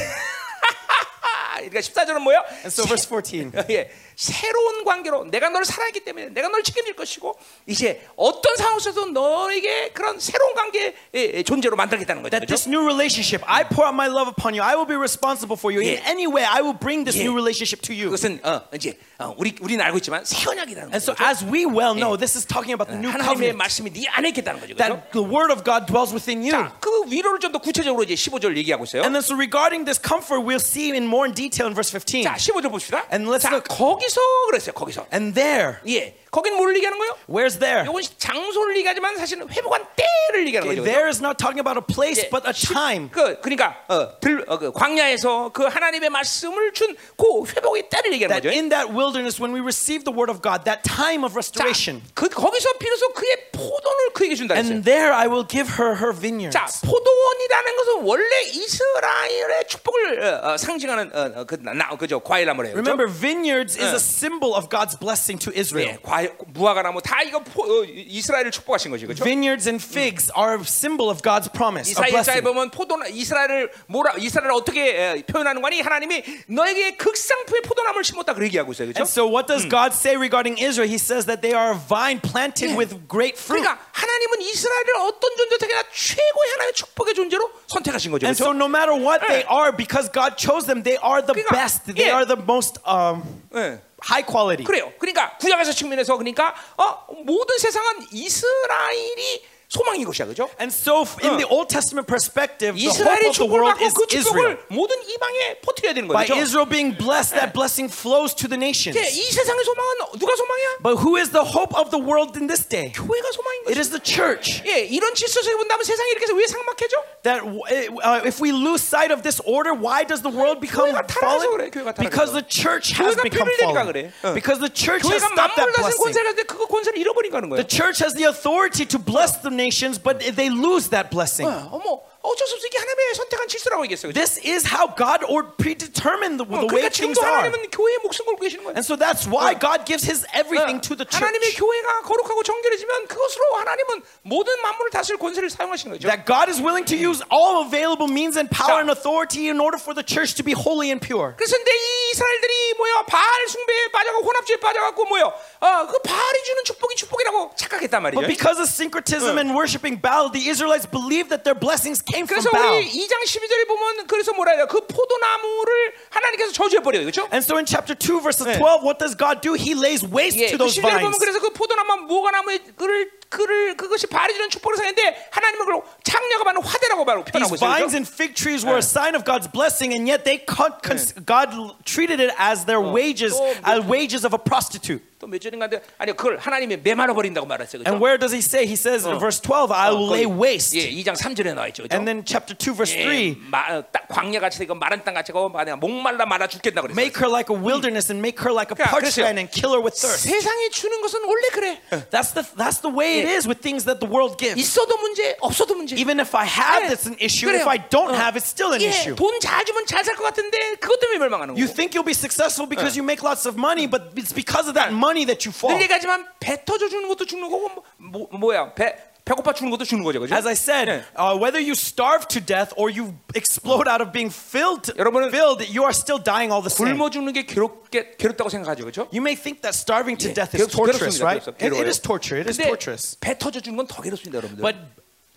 그러니까 1.59 1.79
14절은 1.79 2.19
뭐예요? 2.19 2.43
And 2.63 2.71
so 2.71 2.83
verse 2.85 3.07
14. 3.07 3.51
예, 3.69 3.91
새로운 4.20 4.84
관계로 4.84 5.24
내가 5.24 5.48
너를 5.48 5.64
사랑했기 5.64 6.00
때문에 6.00 6.26
내가 6.28 6.48
너를 6.48 6.62
책임질 6.62 6.94
것이고 6.94 7.38
이제 7.66 8.06
어떤 8.16 8.54
상황 8.56 8.78
속에서도 8.78 9.12
너에게 9.12 9.92
그런 9.94 10.20
새로운 10.20 10.52
관계 10.54 10.94
의 11.14 11.42
존재로 11.42 11.74
만들겠다는 11.74 12.20
거죠. 12.22 12.30
That 12.36 12.44
그렇죠? 12.46 12.52
this 12.52 12.68
new 12.68 12.84
relationship, 12.84 13.42
I 13.48 13.64
pour 13.64 13.88
out 13.88 13.94
my 13.96 14.08
love 14.12 14.28
upon 14.28 14.52
you. 14.52 14.60
I 14.60 14.76
will 14.76 14.84
be 14.86 14.94
responsible 14.94 15.56
for 15.56 15.72
you. 15.72 15.80
In 15.80 15.96
Yeah. 15.96 16.04
any 16.04 16.28
way, 16.28 16.44
I 16.44 16.60
will 16.60 16.76
bring 16.76 17.08
this 17.08 17.16
Yeah. 17.16 17.24
new 17.24 17.32
relationship 17.32 17.80
to 17.88 17.96
you. 17.96 18.12
그것은 18.12 18.44
어, 18.44 18.60
이제 18.76 18.98
어, 19.16 19.32
우리 19.40 19.56
우리는 19.60 19.80
알고 19.80 19.96
있지만 20.04 20.20
새 20.28 20.36
언약이라는 20.44 20.92
And 20.92 21.00
so, 21.00 21.16
거죠. 21.16 21.24
as 21.24 21.40
we 21.48 21.64
well 21.64 21.96
know, 21.96 22.12
this 22.20 22.36
is 22.36 22.44
talking 22.44 22.76
about 22.76 22.92
the 22.92 23.00
new 23.00 23.08
하나님의 23.08 23.56
covenant. 23.56 23.56
말씀이 23.56 23.88
네 23.88 24.04
안에 24.12 24.28
있겠다는 24.36 24.60
거죠. 24.60 24.76
그렇죠? 24.76 25.00
That 25.00 25.16
the 25.16 25.24
word 25.24 25.48
of 25.48 25.64
God 25.64 25.88
dwells 25.88 26.12
within 26.12 26.44
you. 26.44 26.52
자, 26.52 26.76
그 26.76 27.08
위로를 27.08 27.40
좀 27.40 27.50
더 27.56 27.58
구체적으로 27.58 28.04
이제 28.04 28.12
15절 28.14 28.52
얘기하고 28.60 28.84
있어요. 28.84 29.00
And 29.00 29.16
then, 29.16 29.24
so 29.24 29.32
regarding 29.32 29.88
this 29.88 29.96
comfort, 29.96 30.44
we'll 30.44 30.60
see 30.60 30.92
in 30.92 31.08
more 31.08 31.24
in 31.24 31.32
detail 31.32 31.66
in 31.66 31.74
verse 31.74 31.88
15. 31.88 32.22
자, 32.28 32.36
15절 32.36 32.68
봅시다. 32.70 33.08
And 33.10 33.24
let's 33.26 33.42
자, 33.48 33.50
look. 33.50 33.64
거기 33.72 34.09
서 34.10 34.20
그랬어요. 34.48 34.72
거기서. 34.74 35.06
And 35.12 35.34
there, 35.34 35.76
예. 35.88 36.16
거긴 36.30 36.54
뭘 36.54 36.74
얘기하는 36.76 36.96
거예요? 36.98 37.16
where's 37.28 37.58
there? 37.58 37.82
이건 37.82 38.02
장소를 38.18 38.76
얘기하지만 38.78 39.16
사실은 39.16 39.48
회복한 39.50 39.84
때를 39.96 40.46
얘기하는 40.46 40.68
거죠. 40.68 40.82
그렇죠? 40.82 40.84
There 40.84 41.08
is 41.08 41.18
not 41.18 41.38
talking 41.38 41.58
about 41.58 41.74
a 41.78 41.82
place, 41.82 42.22
예, 42.22 42.30
but 42.30 42.46
a 42.46 42.52
시- 42.54 42.72
time. 42.72 43.10
그 43.10 43.40
그러니까 43.40 43.82
어, 43.88 44.18
들, 44.20 44.44
어, 44.46 44.58
그 44.58 44.70
광야에서 44.72 45.50
그 45.52 45.64
하나님의 45.64 46.10
말씀을 46.10 46.72
준그 46.72 47.50
회복의 47.56 47.88
때를 47.90 48.12
얘기하는 48.14 48.30
That 48.38 48.46
거죠. 48.46 48.54
in 48.54 48.68
that 48.70 48.90
wilderness, 48.94 49.42
when 49.42 49.50
we 49.54 49.58
receive 49.60 50.04
the 50.04 50.14
word 50.14 50.30
of 50.30 50.38
God, 50.42 50.62
that 50.70 50.82
time 50.86 51.24
of 51.26 51.34
자, 51.34 51.42
restoration. 51.66 52.02
그 52.14 52.28
거기서 52.28 52.78
비로소 52.78 53.10
그의 53.12 53.50
포도를 53.50 54.14
그에게 54.14 54.34
준다 54.38 54.54
했어요. 54.54 54.70
And 54.70 54.84
there 54.86 55.10
I 55.10 55.26
will 55.26 55.42
give 55.46 55.66
her 55.82 55.98
her 55.98 56.14
vineyards. 56.14 56.54
자, 56.54 56.70
포도원이라는 56.86 57.76
것은 57.76 58.06
원래 58.06 58.42
이스라엘의 58.54 59.66
축복을 59.66 60.22
어, 60.22 60.52
어, 60.52 60.56
상징하는 60.56 61.10
어, 61.14 61.40
어, 61.40 61.44
그 61.44 61.56
나, 61.60 61.88
그죠 61.98 62.20
과일나무래요. 62.20 62.74
Remember, 62.74 63.10
vineyards 63.10 63.74
is 63.78 63.90
예. 63.90 63.94
a 63.94 63.99
symbol 63.99 64.53
of 64.55 64.69
God's 64.69 64.95
blessing 64.95 65.37
to 65.43 65.51
Israel. 65.53 65.93
예, 65.93 65.97
과일, 66.01 66.31
무화과 66.53 66.81
나무 66.83 67.01
다 67.01 67.21
이거 67.21 67.39
포, 67.43 67.63
어, 67.63 67.83
이스라엘을 67.85 68.51
축복하신 68.51 68.91
거지, 68.91 69.05
그렇죠? 69.05 69.23
Vineyards 69.23 69.67
and 69.67 69.83
figs 69.83 70.31
are 70.37 70.55
a 70.55 70.63
symbol 70.63 71.09
of 71.09 71.21
God's 71.21 71.51
promise, 71.51 71.89
a 71.89 71.93
이사야서에 72.09 72.41
blessing. 72.41 72.43
보면 72.43 72.71
포도 72.71 72.95
이스라엘을 73.09 73.71
뭐라 73.87 74.13
이스라엘을 74.17 74.51
어떻게 74.53 74.95
에, 75.17 75.23
표현하는 75.23 75.61
거니 75.61 75.81
하나님이 75.81 76.23
너에게 76.47 76.95
극상품의 76.97 77.61
포도나무를 77.63 78.03
심었다 78.03 78.33
그 78.33 78.43
얘기하고 78.45 78.71
있어요, 78.71 78.87
그렇죠? 78.87 79.01
And 79.03 79.09
so, 79.09 79.27
what 79.27 79.47
does 79.47 79.67
God 79.67 79.93
say 79.93 80.15
regarding 80.15 80.57
Israel? 80.61 80.87
He 80.89 80.97
says 80.97 81.25
that 81.25 81.41
they 81.41 81.53
are 81.55 81.73
a 81.73 81.79
vine 81.79 82.19
planted 82.21 82.71
Yeah. 82.71 82.77
with 82.79 82.95
great 83.07 83.37
fruit. 83.37 83.61
그러니까 83.61 83.77
하나님은 83.91 84.41
이스라엘을 84.41 84.95
어떤 85.07 85.35
존재에게나 85.37 85.83
최고의 85.93 86.51
하나님의 86.53 86.73
축복의 86.73 87.13
존재로 87.13 87.51
선택하신 87.67 88.11
거죠, 88.11 88.25
And 88.27 88.35
so, 88.37 88.51
그렇죠? 88.51 88.57
no 88.57 88.67
matter 88.69 88.95
what 88.95 89.21
they 89.27 89.43
Yeah. 89.43 89.51
are, 89.51 89.71
because 89.75 90.09
God 90.11 90.37
chose 90.37 90.65
them, 90.65 90.83
they 90.83 90.97
are 91.03 91.21
the 91.25 91.33
그러니까, 91.33 91.51
best. 91.51 91.83
They 91.85 92.07
yeah. 92.09 92.15
are 92.15 92.25
the 92.25 92.39
most 92.39 92.79
um, 92.87 93.23
예. 93.55 93.79
High 94.08 94.24
quality. 94.26 94.64
그래요. 94.64 94.92
그러니까 94.98 95.36
구약에서 95.38 95.72
측면에서 95.72 96.16
그러니까 96.16 96.54
어, 96.76 97.06
모든 97.24 97.58
세상은 97.58 98.06
이스라엘이 98.12 99.44
소망인 99.69 100.05
것이야, 100.05 100.27
그렇죠? 100.29 100.47
And 100.61 100.69
so, 100.71 101.01
f- 101.01 101.17
in 101.25 101.35
the 101.41 101.49
Old 101.49 101.67
Testament 101.73 102.05
perspective, 102.07 102.77
the 102.77 102.85
hope 102.85 103.01
이스라엘의 103.01 103.27
of 103.27 103.33
the 103.33 103.33
축복을 103.33 103.59
world 103.59 103.73
받고 103.81 103.83
is 103.83 103.93
그 103.97 104.05
Israel. 104.13 104.55
축복을 104.55 104.77
모든 104.77 104.93
이방에 105.09 105.57
퍼뜨려야 105.65 105.93
되는 105.97 106.07
By 106.07 106.23
거죠. 106.29 106.37
Israel 106.37 106.69
being 106.69 106.93
blessed, 106.95 107.33
that 107.33 107.51
blessing 107.51 107.89
flows 107.89 108.31
to 108.37 108.45
the 108.47 108.55
nations. 108.61 108.93
예, 108.93 109.09
이 109.09 109.25
세상의 109.25 109.65
소망은 109.65 110.21
누가 110.21 110.31
소망이야? 110.37 110.85
But 110.85 111.01
who 111.01 111.17
is 111.17 111.33
the 111.33 111.43
hope 111.43 111.73
of 111.75 111.89
the 111.89 111.97
world 111.99 112.37
in 112.37 112.45
this 112.45 112.61
day? 112.61 112.93
교회가 112.93 113.25
소망인 113.33 113.65
It 113.65 113.73
거지. 113.73 113.79
is 113.81 113.89
the 113.89 113.99
church. 113.99 114.61
예, 114.69 114.85
이런 114.85 115.11
질서에서 115.17 115.49
본다면 115.57 115.83
세상이 115.83 116.13
이렇게 116.13 116.29
해서 116.29 116.33
왜 116.37 116.45
상막해져? 116.45 116.95
That 117.25 117.41
uh, 117.41 118.21
if 118.23 118.37
we 118.39 118.53
lose 118.53 118.85
sight 118.85 119.09
of 119.11 119.25
this 119.25 119.41
order, 119.49 119.73
why 119.73 120.05
does 120.05 120.21
the 120.21 120.29
world 120.31 120.61
become 120.61 120.93
교회가 120.93 121.09
타락해서 121.09 121.49
그래, 121.49 121.67
fallen? 121.67 121.71
교회가 121.73 121.89
타락해서. 121.97 122.05
Because 122.05 122.31
the 122.37 122.45
church 122.45 122.93
has 123.01 123.17
교회가 123.17 123.25
become 123.25 123.49
비밀되니까 123.49 123.81
fallen. 123.81 123.89
그래. 123.91 123.99
어. 124.23 124.31
Because 124.37 124.61
the 124.61 124.69
church 124.71 125.01
has 125.09 125.25
교회가 125.25 125.33
stopped 125.33 125.57
that 125.57 125.67
만물을 125.67 125.73
다스린 125.73 125.97
blessing. 125.97 126.05
권세를 126.05 126.25
가지고 126.37 126.47
그 126.53 126.67
권세를 126.69 126.95
잃어버린 127.01 127.33
거는 127.33 127.49
거예요. 127.49 127.59
The 127.65 127.67
church 127.67 127.97
has 128.05 128.13
the 128.13 128.29
authority 128.29 128.85
to 128.85 129.01
bless 129.01 129.41
the 129.41 129.51
nations, 129.60 129.98
but 129.98 130.20
they 130.20 130.48
lose 130.50 130.88
that 130.90 131.10
blessing. 131.10 131.46
어머, 131.46 132.09
어쩔 132.25 132.47
수 132.47 132.55
없이 132.55 132.67
이게 132.67 132.77
하나님의 132.79 133.15
선택한 133.15 133.47
질서라고 133.47 133.83
얘기했어요. 133.85 134.09
그죠? 134.11 134.17
This 134.17 134.41
is 134.41 134.65
how 134.65 134.89
God 134.97 135.21
or 135.29 135.53
predetermined 135.61 136.41
the, 136.41 136.47
어, 136.49 136.65
the 136.65 136.69
way 136.73 136.89
그러니까 136.89 136.89
things 136.89 137.13
지금도 137.13 137.21
are. 137.21 137.37
하나님은 137.37 137.69
교회에 137.69 137.97
목숨 138.01 138.25
걸고 138.25 138.41
계시는 138.41 138.63
거예요. 138.65 138.73
And 138.73 138.81
so 138.81 138.97
that's 138.97 139.29
why 139.29 139.53
God 139.53 139.85
gives 139.85 140.01
his 140.09 140.25
everything 140.33 140.81
to 140.81 140.97
the 140.97 141.05
하나님의 141.05 141.53
church. 141.53 141.61
교회가 141.61 142.01
거룩하고 142.09 142.41
정결해지면 142.41 143.07
그것으로 143.07 143.43
하나님은 143.61 144.01
모든 144.23 144.57
만물을 144.61 144.89
다스릴 144.89 145.19
권세를 145.21 145.49
사용하시는 145.53 145.93
거죠. 145.93 146.09
That 146.09 146.25
God 146.25 146.49
is 146.49 146.57
willing 146.57 146.85
to 146.89 146.97
use 146.97 147.21
all 147.29 147.61
available 147.61 148.09
means 148.09 148.33
and 148.33 148.49
power 148.49 148.81
자. 148.81 148.81
and 148.81 148.89
authority 148.89 149.45
in 149.53 149.61
order 149.61 149.77
for 149.77 149.93
the 149.93 150.01
church 150.01 150.33
to 150.35 150.43
be 150.43 150.57
holy 150.57 150.89
and 150.89 150.97
pure. 151.05 151.37
그래서 151.37 151.53
근데 151.61 151.69
이 151.69 152.09
이스라엘들이 152.15 152.73
뭐야 152.81 153.05
바알 153.05 153.47
숭배에 153.47 153.91
빠져가고 153.93 154.25
혼합주의에 154.25 154.59
빠져갖고 154.59 155.05
뭐야 155.05 155.23
어그 155.61 155.99
바알이 156.01 156.43
주는 156.43 156.63
축복이 156.63 156.95
축복이라고 156.95 157.53
착각했단 157.55 158.01
말이죠. 158.01 158.17
But 158.21 158.27
because 158.33 158.57
of 158.57 158.65
syncretism 158.65 159.37
and 159.37 159.53
worshiping 159.53 160.01
Baal, 160.01 160.31
the 160.31 160.49
Israelites 160.49 160.89
believed 160.89 161.29
that 161.29 161.43
their 161.43 161.57
blessings 161.57 162.01
came 162.09 162.25
from 162.25 162.41
그래서 162.41 162.49
Baal. 162.51 162.81
우리 162.81 162.89
2장 162.89 163.13
12절에 163.25 163.67
보면 163.67 164.07
그래서 164.07 164.33
뭐라 164.33 164.53
해요? 164.53 164.65
그 164.69 164.81
포도나무를 164.87 165.93
하나님께서 166.09 166.51
저주해 166.51 166.81
버려요, 166.81 167.01
그렇죠? 167.03 167.23
And 167.31 167.43
so 167.43 167.55
in 167.57 167.65
chapter 167.65 167.93
2, 167.95 168.21
verses 168.21 168.45
네. 168.47 168.57
12, 168.57 168.81
what 168.83 168.97
does 168.99 169.15
God 169.15 169.41
do? 169.41 169.53
He 169.53 169.73
lays 169.77 170.03
waste 170.05 170.39
예, 170.39 170.47
to 170.49 170.57
그 170.57 170.65
those 170.65 170.79
11절에 170.79 171.03
보면 171.05 171.13
vines. 171.13 171.19
그래서 171.19 171.39
그 171.39 171.49
포도나무 171.53 172.07
무화과나무의 172.07 172.59
그를 172.75 173.11
그를 173.29 173.75
그것이 173.75 174.07
바알이 174.07 174.33
주는 174.33 174.49
축복을 174.49 174.77
생겼는데 174.77 175.27
하나님은 175.31 175.65
그걸 175.65 175.81
창녀가 176.03 176.43
바로 176.45 176.61
화대라고 176.61 177.03
바로 177.05 177.23
표현하고 177.25 177.55
These 177.55 177.59
vines 177.59 177.91
있어요. 177.91 177.97
and 177.97 178.07
fig 178.07 178.33
trees 178.33 178.63
were 178.65 178.77
a 178.77 178.85
sign 178.85 179.15
of 179.15 179.25
God's 179.25 179.47
blessing, 179.51 179.91
and 179.91 180.07
yet 180.07 180.23
they 180.23 180.39
con- 180.45 180.77
cons- 180.81 181.11
God 181.25 181.51
l- 181.51 181.75
treated 181.83 182.21
it 182.21 182.31
as 182.39 182.63
their 182.65 182.79
wages, 182.79 183.33
또 183.35 183.43
as 183.65 183.83
wages 183.83 184.23
of 184.23 184.31
a 184.33 184.39
prostitute. 184.39 185.01
또몇 185.19 185.39
절인가인데 185.41 185.81
아니 185.97 186.11
그걸 186.15 186.37
하나님이 186.37 186.77
메말아 186.83 187.13
버린다고 187.13 187.47
말했어요. 187.47 187.81
And 187.85 187.97
그렇죠? 187.97 188.03
where 188.03 188.17
does 188.19 188.33
he 188.33 188.41
say? 188.41 188.65
He 188.67 188.75
says 188.75 189.05
in 189.07 189.17
verse 189.19 189.39
12, 189.41 189.71
I 189.71 189.91
will 189.91 190.09
lay 190.11 190.25
waste. 190.25 190.75
예, 190.77 190.89
2장 190.91 191.15
3절에 191.15 191.53
나와 191.55 191.67
있죠. 191.69 191.83
그렇죠? 191.83 191.95
And 191.95 192.05
then 192.07 192.23
chapter 192.25 192.53
2, 192.55 192.73
verse 192.75 192.91
예, 192.95 193.33
3, 193.33 193.49
마, 193.49 193.77
어, 193.77 193.83
딱 193.91 194.07
광야 194.09 194.39
같이 194.39 194.59
되고 194.59 194.75
마른 194.75 195.03
땅 195.03 195.13
같이 195.13 195.31
되고 195.31 195.49
만약 195.49 195.79
목말라 195.79 196.25
말아 196.25 196.47
죽겠다 196.47 196.81
그랬어요. 196.81 196.95
make 196.99 197.15
her 197.19 197.31
like 197.31 197.47
a 197.49 197.55
wilderness 197.57 198.11
and 198.11 198.19
make 198.19 198.39
her 198.43 198.51
like 198.53 198.69
a 198.71 198.75
그러니까 198.75 198.91
parched 198.91 199.15
그랬어요. 199.19 199.25
land 199.25 199.39
and 199.39 199.49
kill 199.51 199.71
her 199.71 199.81
with 199.81 199.95
thirst. 199.95 200.27
세상이 200.27 200.69
주는 200.71 201.01
것은 201.01 201.23
원래 201.23 201.47
그래. 201.53 201.81
That's 202.11 202.33
the, 202.35 202.43
that's 202.59 202.81
the 202.83 202.91
way 202.91 203.23
it 203.23 203.27
is 203.31 203.47
with 203.47 203.61
things 203.63 203.85
that 203.87 204.03
the 204.03 204.09
world 204.09 204.35
gives. 204.37 204.59
있어도 204.59 204.97
문제, 204.99 205.37
없어도 205.39 205.75
문제. 205.75 205.95
Even 205.95 206.19
if 206.19 206.35
I 206.35 206.45
have, 206.45 206.83
예, 206.83 206.91
it's 206.91 207.07
an 207.07 207.15
issue. 207.23 207.47
그래요. 207.47 207.63
If 207.63 207.69
I 207.71 207.79
don't 207.89 208.11
어. 208.11 208.19
have, 208.19 208.35
it's 208.35 208.51
still 208.51 208.75
an 208.75 208.81
예, 208.83 208.91
issue. 208.91 209.15
돈 209.15 209.31
잘 209.39 209.63
주면 209.63 209.85
잘 209.87 210.03
살 210.03 210.15
것 210.19 210.23
같은데 210.27 210.75
그것 210.79 210.99
때문에 210.99 211.19
멸망하는 211.23 211.55
You 211.55 211.67
거고. 211.71 211.75
think 211.75 211.95
you'll 211.95 212.03
be 212.07 212.13
successful 212.13 212.67
because 212.67 212.99
you 212.99 213.03
make 213.03 213.23
lots 213.23 213.47
of 213.47 213.55
money, 213.55 213.87
but 213.87 214.11
it's 214.19 214.33
because 214.35 214.67
of 214.67 214.75
that 214.75 214.91
money 214.91 215.08
that 215.09 215.47
you 215.47 215.51
fall. 215.53 215.73
늘 215.75 215.83
얘기하지만 215.83 216.25
배 216.39 216.63
터져 216.65 216.89
주는 216.89 217.07
것도 217.07 217.25
죽는 217.25 217.49
거고 217.49 217.69
뭐, 217.69 217.83
뭐, 217.97 218.27
뭐야 218.39 218.73
배 218.73 218.95
배고파 219.25 219.53
죽는 219.53 219.71
것도 219.71 219.85
죽는 219.85 220.03
거죠, 220.05 220.19
그죠? 220.19 220.35
As 220.35 220.45
I 220.45 220.53
said, 220.53 220.85
예. 220.87 221.01
uh, 221.17 221.33
whether 221.33 221.57
you 221.57 221.71
starve 221.73 222.27
to 222.29 222.39
death 222.39 222.69
or 222.77 222.93
you 222.93 223.17
explode 223.33 223.89
out 223.89 223.97
of 223.99 224.11
being 224.13 224.29
filled, 224.29 224.93
여러분은 224.97 225.29
filled, 225.33 225.65
you 225.65 225.81
are 225.81 225.89
still 225.97 226.21
dying 226.21 226.53
all 226.53 226.61
the 226.61 226.69
same. 226.69 226.93
굶어 226.93 227.09
죽는 227.09 227.33
게 227.33 227.41
괴롭게 227.41 228.17
괴롭다고 228.21 228.49
생각하죠, 228.53 228.85
그죠? 228.85 229.09
You 229.09 229.25
may 229.25 229.33
think 229.33 229.65
that 229.65 229.73
starving 229.73 230.13
to 230.21 230.29
예, 230.29 230.33
death 230.37 230.53
is 230.53 230.61
괴롭- 230.61 230.69
torturous, 230.69 231.17
괴롭습니다, 231.17 231.25
right? 231.25 231.41
괴롭습니다. 231.41 231.57
It, 231.57 231.65
it 231.65 231.73
괴로워요. 231.73 231.89
is 231.89 231.97
torture. 231.99 232.37
It 232.37 232.49
is 232.53 232.57
근데 232.61 232.69
torturous. 232.69 233.17
배 233.17 233.33
터져 233.33 233.61
주는 233.65 233.73
건 233.75 233.87
더 233.89 233.97
괴롭습니다, 234.05 234.37
여러분들. 234.37 234.61
But 234.61 234.77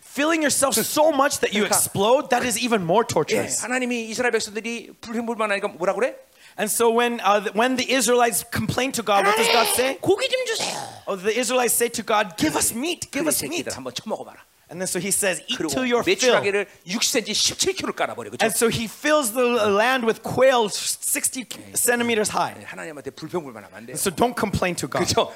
filling 0.05 0.45
yourself 0.45 0.77
so 0.77 1.09
much 1.09 1.41
that 1.41 1.57
you 1.57 1.65
그러니까- 1.65 1.73
explode, 1.81 2.29
that 2.29 2.45
is 2.45 2.61
even 2.61 2.85
more 2.85 3.09
예, 3.09 3.09
torturous. 3.09 3.65
하나님이 3.65 4.05
이스라엘 4.13 4.33
백성들이 4.37 5.01
불평불만하니까 5.01 5.69
뭐라 5.81 5.95
그래? 5.97 6.13
And 6.57 6.69
so 6.69 6.91
when 6.91 7.21
uh, 7.21 7.41
th- 7.41 7.55
when 7.55 7.77
the 7.77 7.87
Israelites 7.93 8.43
complain 8.51 8.91
to 8.93 9.03
God, 9.03 9.25
what 9.25 9.37
does 9.37 9.47
God 9.53 9.67
say? 9.77 9.97
고기 10.03 10.27
좀 10.29 10.45
주세요. 10.47 10.75
Oh, 11.07 11.15
the 11.17 11.31
Israelites 11.39 11.75
say 11.75 11.89
to 11.89 12.03
God, 12.03 12.37
"Give 12.37 12.57
us 12.57 12.75
meat, 12.75 13.11
give 13.13 13.25
그 13.25 13.29
us 13.31 13.43
meat." 13.45 13.65
새끼들 13.67 13.77
한번 13.77 13.95
처먹어봐라. 13.95 14.43
And 14.71 14.77
then 14.83 14.87
so 14.87 14.99
He 15.01 15.09
says, 15.09 15.41
"Eat 15.49 15.57
그리고 15.57 15.71
till 15.71 15.85
you're 15.87 16.03
filled." 16.05 16.45
메추라기를 16.45 16.67
6cm, 16.85 17.33
17kg를 17.33 17.95
깔아버려, 17.95 18.29
그죠? 18.31 18.43
And 18.45 18.53
so 18.53 18.69
He 18.69 18.85
fills 18.85 19.33
the 19.33 19.71
land 19.71 20.05
with 20.05 20.21
quail 20.27 20.69
60 20.69 21.47
centimeters 21.79 22.29
high. 22.35 22.53
하나님한테 22.67 23.13
불평불만하면 23.13 23.73
안 23.73 23.87
돼요. 23.87 23.97
So 23.97 24.11
don't 24.11 24.37
complain 24.37 24.75
to 24.83 24.89
God. 24.91 25.07
그죠? 25.07 25.33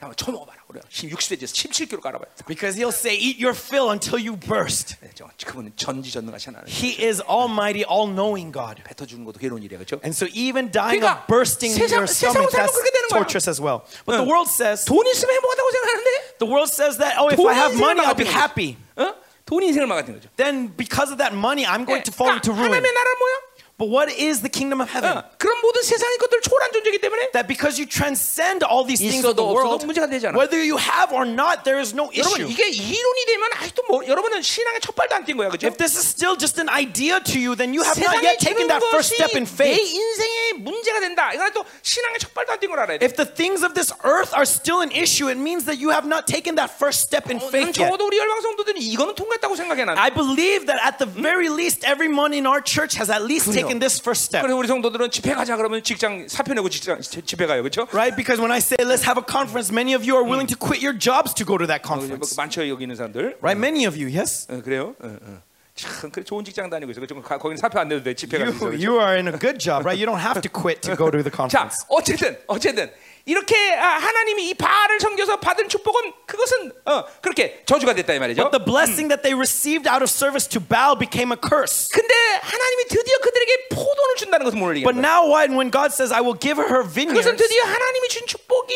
한번 0.00 0.14
처먹어봐라. 0.16 0.60
그래. 0.68 0.80
6cm에서 0.90 1.48
17kg 1.56 2.00
깔아봐요. 2.02 2.28
Because 2.46 2.76
he'll 2.76 2.92
say, 2.92 3.16
Eat 3.16 3.40
your 3.40 3.56
fill 3.56 3.88
until 3.90 4.20
you 4.20 4.36
burst. 4.36 4.96
네, 5.00 5.08
저, 5.14 5.24
그분은 5.46 5.72
전지전능하신 5.76 6.52
하나님. 6.54 6.68
He 6.68 7.00
is 7.00 7.22
almighty, 7.24 7.80
all 7.88 8.04
knowing 8.12 8.52
God. 8.52 8.82
뱉어주는 8.84 9.24
것도 9.24 9.38
괴로운 9.40 9.62
일이야, 9.62 9.78
그렇죠? 9.78 9.96
And 10.04 10.12
so 10.12 10.28
even 10.36 10.68
dying 10.70 11.00
그러니까 11.00 11.24
of 11.24 11.26
bursting 11.32 11.72
세상- 11.72 12.04
your 12.04 12.06
세상으로 12.06 12.44
stomach, 12.44 12.52
살면 12.52 12.68
that's 12.68 12.76
그렇게 12.76 12.90
되는 12.92 13.08
거야. 13.08 13.18
torturous 13.24 13.48
as 13.48 13.56
well. 13.56 13.88
But 14.04 14.20
the 14.20 14.26
world 14.28 14.52
says, 14.52 14.84
돈 14.84 15.00
있으면 15.08 15.32
행복하다고 15.32 15.68
생각하는데 15.72 16.10
the 16.44 16.48
world 16.50 16.68
says 16.68 16.98
that, 17.00 17.16
oh, 17.16 17.32
if 17.32 17.40
돈이 17.40 17.48
I 17.48 17.56
have 17.56 17.72
인생을 17.72 17.80
money, 17.80 18.04
I'll 18.04 18.12
be 18.18 18.28
망가뜨리는 18.28 18.36
happy. 18.36 18.76
거죠. 18.76 19.00
어? 19.00 19.14
돈이 19.48 19.64
인생을 19.72 19.86
망가뜨리는 19.88 20.20
거죠. 20.20 20.28
Then 20.36 20.76
because 20.76 21.08
of 21.08 21.16
that 21.16 21.32
money, 21.32 21.64
I'm 21.64 21.88
going 21.88 22.04
예, 22.04 22.04
to 22.04 22.12
fall 22.12 22.28
그러니까 22.36 22.44
into 22.44 22.52
ruin. 22.52 22.68
하나님의 22.68 22.92
나라는 22.92 23.16
뭐야? 23.16 23.34
But 23.80 23.92
what 23.92 24.08
is 24.08 24.40
the 24.40 24.48
kingdom 24.48 24.80
of 24.80 24.88
heaven? 24.88 25.20
어, 25.20 25.24
그런 25.36 25.60
모든 25.60 25.82
세상의 25.84 26.16
것들 26.16 26.40
초월한 26.40 26.72
존재이기 26.72 26.96
때문에 26.98 27.28
That 27.36 27.44
because 27.46 27.76
you 27.76 27.84
transcend 27.84 28.64
all 28.64 28.88
these 28.88 28.96
things 29.04 29.20
of 29.20 29.36
있어도 29.36 29.44
the 29.44 29.48
없어도 29.52 29.68
world, 29.68 29.84
문제가 29.84 30.06
되지 30.08 30.32
않아. 30.32 30.38
whether 30.38 30.56
you 30.56 30.80
have 30.80 31.12
or 31.12 31.28
not, 31.28 31.60
there 31.68 31.76
is 31.76 31.92
no 31.92 32.08
여러분 32.16 32.40
issue. 32.40 32.48
이게 32.48 32.72
이론이 32.72 33.20
되면 33.28 33.44
아직도 33.60 33.84
뭐, 33.84 34.00
여러분은 34.00 34.40
신앙의 34.40 34.80
첫 34.80 34.96
발도 34.96 35.12
안 35.14 35.24
뛴 35.28 35.36
거야, 35.36 35.52
그렇죠? 35.52 35.68
If 35.68 35.76
this 35.76 35.92
is 35.92 36.08
still 36.08 36.40
just 36.40 36.56
an 36.56 36.72
idea 36.72 37.20
to 37.20 37.36
you, 37.36 37.52
then 37.52 37.76
you 37.76 37.84
have 37.84 38.00
not 38.00 38.16
세상에 38.16 38.24
yet 38.32 38.40
taken 38.40 38.64
주는 38.64 38.72
that 38.72 38.80
first 38.88 39.12
것이 39.12 39.20
step 39.20 39.36
in 39.36 39.44
내 39.44 39.52
faith. 39.52 39.76
인생의 39.76 40.64
문제가 40.64 41.00
된다. 41.04 41.36
이건 41.36 41.52
또 41.52 41.60
신앙의 41.84 42.16
첫 42.24 42.32
발도 42.32 42.56
안 42.56 42.60
뛴 42.64 42.72
걸 42.72 42.80
알아야 42.80 42.96
돼. 42.96 43.04
If 43.04 43.20
the 43.20 43.28
things 43.28 43.60
of 43.60 43.76
this 43.76 43.92
earth 44.08 44.32
are 44.32 44.48
still 44.48 44.80
an 44.80 44.88
issue, 44.88 45.28
it 45.28 45.36
means 45.36 45.68
that 45.68 45.76
you 45.76 45.92
have 45.92 46.08
not 46.08 46.24
taken 46.24 46.56
that 46.56 46.72
first 46.72 47.04
step 47.04 47.28
in 47.28 47.36
난 47.36 47.52
faith 47.52 47.76
yet. 47.76 47.92
적어도 47.92 48.08
우리 48.08 48.16
열방 48.16 48.40
성도들은 48.40 48.80
이거는 48.80 49.12
통과했다고 49.20 49.52
생각해 49.52 49.84
난. 49.84 50.00
I 50.00 50.08
believe 50.08 50.64
that 50.64 50.80
at 50.80 50.96
the 50.96 51.04
very 51.04 51.52
least, 51.52 51.84
everyone 51.84 52.32
in 52.32 52.48
our 52.48 52.64
church 52.64 52.96
has 52.96 53.12
at 53.12 53.20
least 53.20 53.52
그래요. 53.52 53.66
taken 53.70 53.78
this 53.78 54.00
first 54.00 54.24
step. 54.26 54.42
그래서 54.42 54.56
우리 54.56 54.68
성도들은 54.68 55.10
집회 55.10 55.34
가자 55.34 55.56
그러면 55.56 55.82
직장 55.82 56.26
사표 56.28 56.54
내고 56.54 56.68
직장 56.68 57.00
지- 57.00 57.22
집회 57.22 57.46
가요, 57.46 57.62
그렇죠? 57.62 57.86
Right? 57.92 58.16
Because 58.16 58.40
when 58.40 58.50
I 58.52 58.58
say 58.58 58.76
let's 58.80 59.04
have 59.06 59.18
a 59.20 59.24
conference, 59.26 59.70
many 59.72 59.94
of 59.94 60.02
you 60.06 60.16
are 60.16 60.24
willing 60.24 60.46
to 60.48 60.56
quit 60.58 60.82
your 60.84 60.96
jobs 60.98 61.34
to 61.34 61.44
go 61.46 61.58
to 61.58 61.66
that 61.66 61.82
뭐 61.86 61.96
conference. 61.98 62.36
많죠 62.36 62.66
여기 62.68 62.84
있는 62.84 62.96
사람들. 62.96 63.38
Right? 63.42 63.58
Many 63.58 63.86
of 63.86 63.96
you, 63.96 64.08
yes? 64.08 64.46
어, 64.50 64.60
그래요? 64.62 64.94
어, 65.02 65.06
어. 65.20 65.42
참 65.76 66.10
그래, 66.10 66.24
좋은 66.24 66.42
직장 66.42 66.70
다니고 66.70 66.90
있어. 66.92 67.00
그죠? 67.00 67.20
가- 67.20 67.36
거기는 67.36 67.58
사표 67.58 67.78
안 67.78 67.88
내도 67.88 68.02
돼. 68.02 68.14
집회 68.14 68.38
가서. 68.38 68.56
You, 68.72 68.72
you 68.72 68.92
are 68.98 69.12
in 69.14 69.28
a 69.28 69.36
good 69.38 69.58
job, 69.60 69.84
right? 69.84 70.00
You 70.00 70.06
don't 70.08 70.22
have 70.24 70.40
to 70.40 70.48
quit 70.48 70.80
to 70.88 70.96
go 70.96 71.10
to 71.10 71.20
the 71.22 71.30
자, 71.30 71.36
conference. 71.68 71.84
어쨌든 71.88 72.38
어쨌든 72.48 72.90
이렇게 73.25 73.55
아, 73.75 73.97
하나님이 73.97 74.49
이 74.49 74.53
바알을 74.53 74.99
섬겨서 74.99 75.39
받은 75.39 75.69
축복은 75.69 76.13
그것은 76.25 76.71
어, 76.85 77.05
그렇게 77.21 77.61
저주가 77.65 77.93
됐다 77.93 78.13
이 78.13 78.19
말이죠. 78.19 78.41
But 78.41 78.51
the 78.57 78.65
blessing 78.65 79.09
that 79.09 79.21
they 79.21 79.37
received 79.37 79.87
out 79.87 80.01
of 80.01 80.09
service 80.09 80.47
to 80.49 80.59
Baal 80.59 80.97
became 80.97 81.31
a 81.31 81.37
curse. 81.37 81.89
근데 81.93 82.13
하나님이 82.41 82.85
드디어 82.89 83.17
그들에게 83.21 83.69
포도를 83.69 84.15
준다는 84.17 84.43
것을 84.45 84.57
But 84.57 84.77
얘기하는 84.77 85.01
거예요. 85.01 85.05
now, 85.05 85.21
when, 85.29 85.53
when 85.55 85.69
God 85.71 85.93
says, 85.93 86.11
I 86.11 86.21
will 86.21 86.37
give 86.37 86.57
her 86.57 86.81
vineyards, 86.81 87.21
그것은 87.21 87.37
드디어 87.37 87.63
하나님이 87.63 88.09
준 88.09 88.25
축복이 88.25 88.70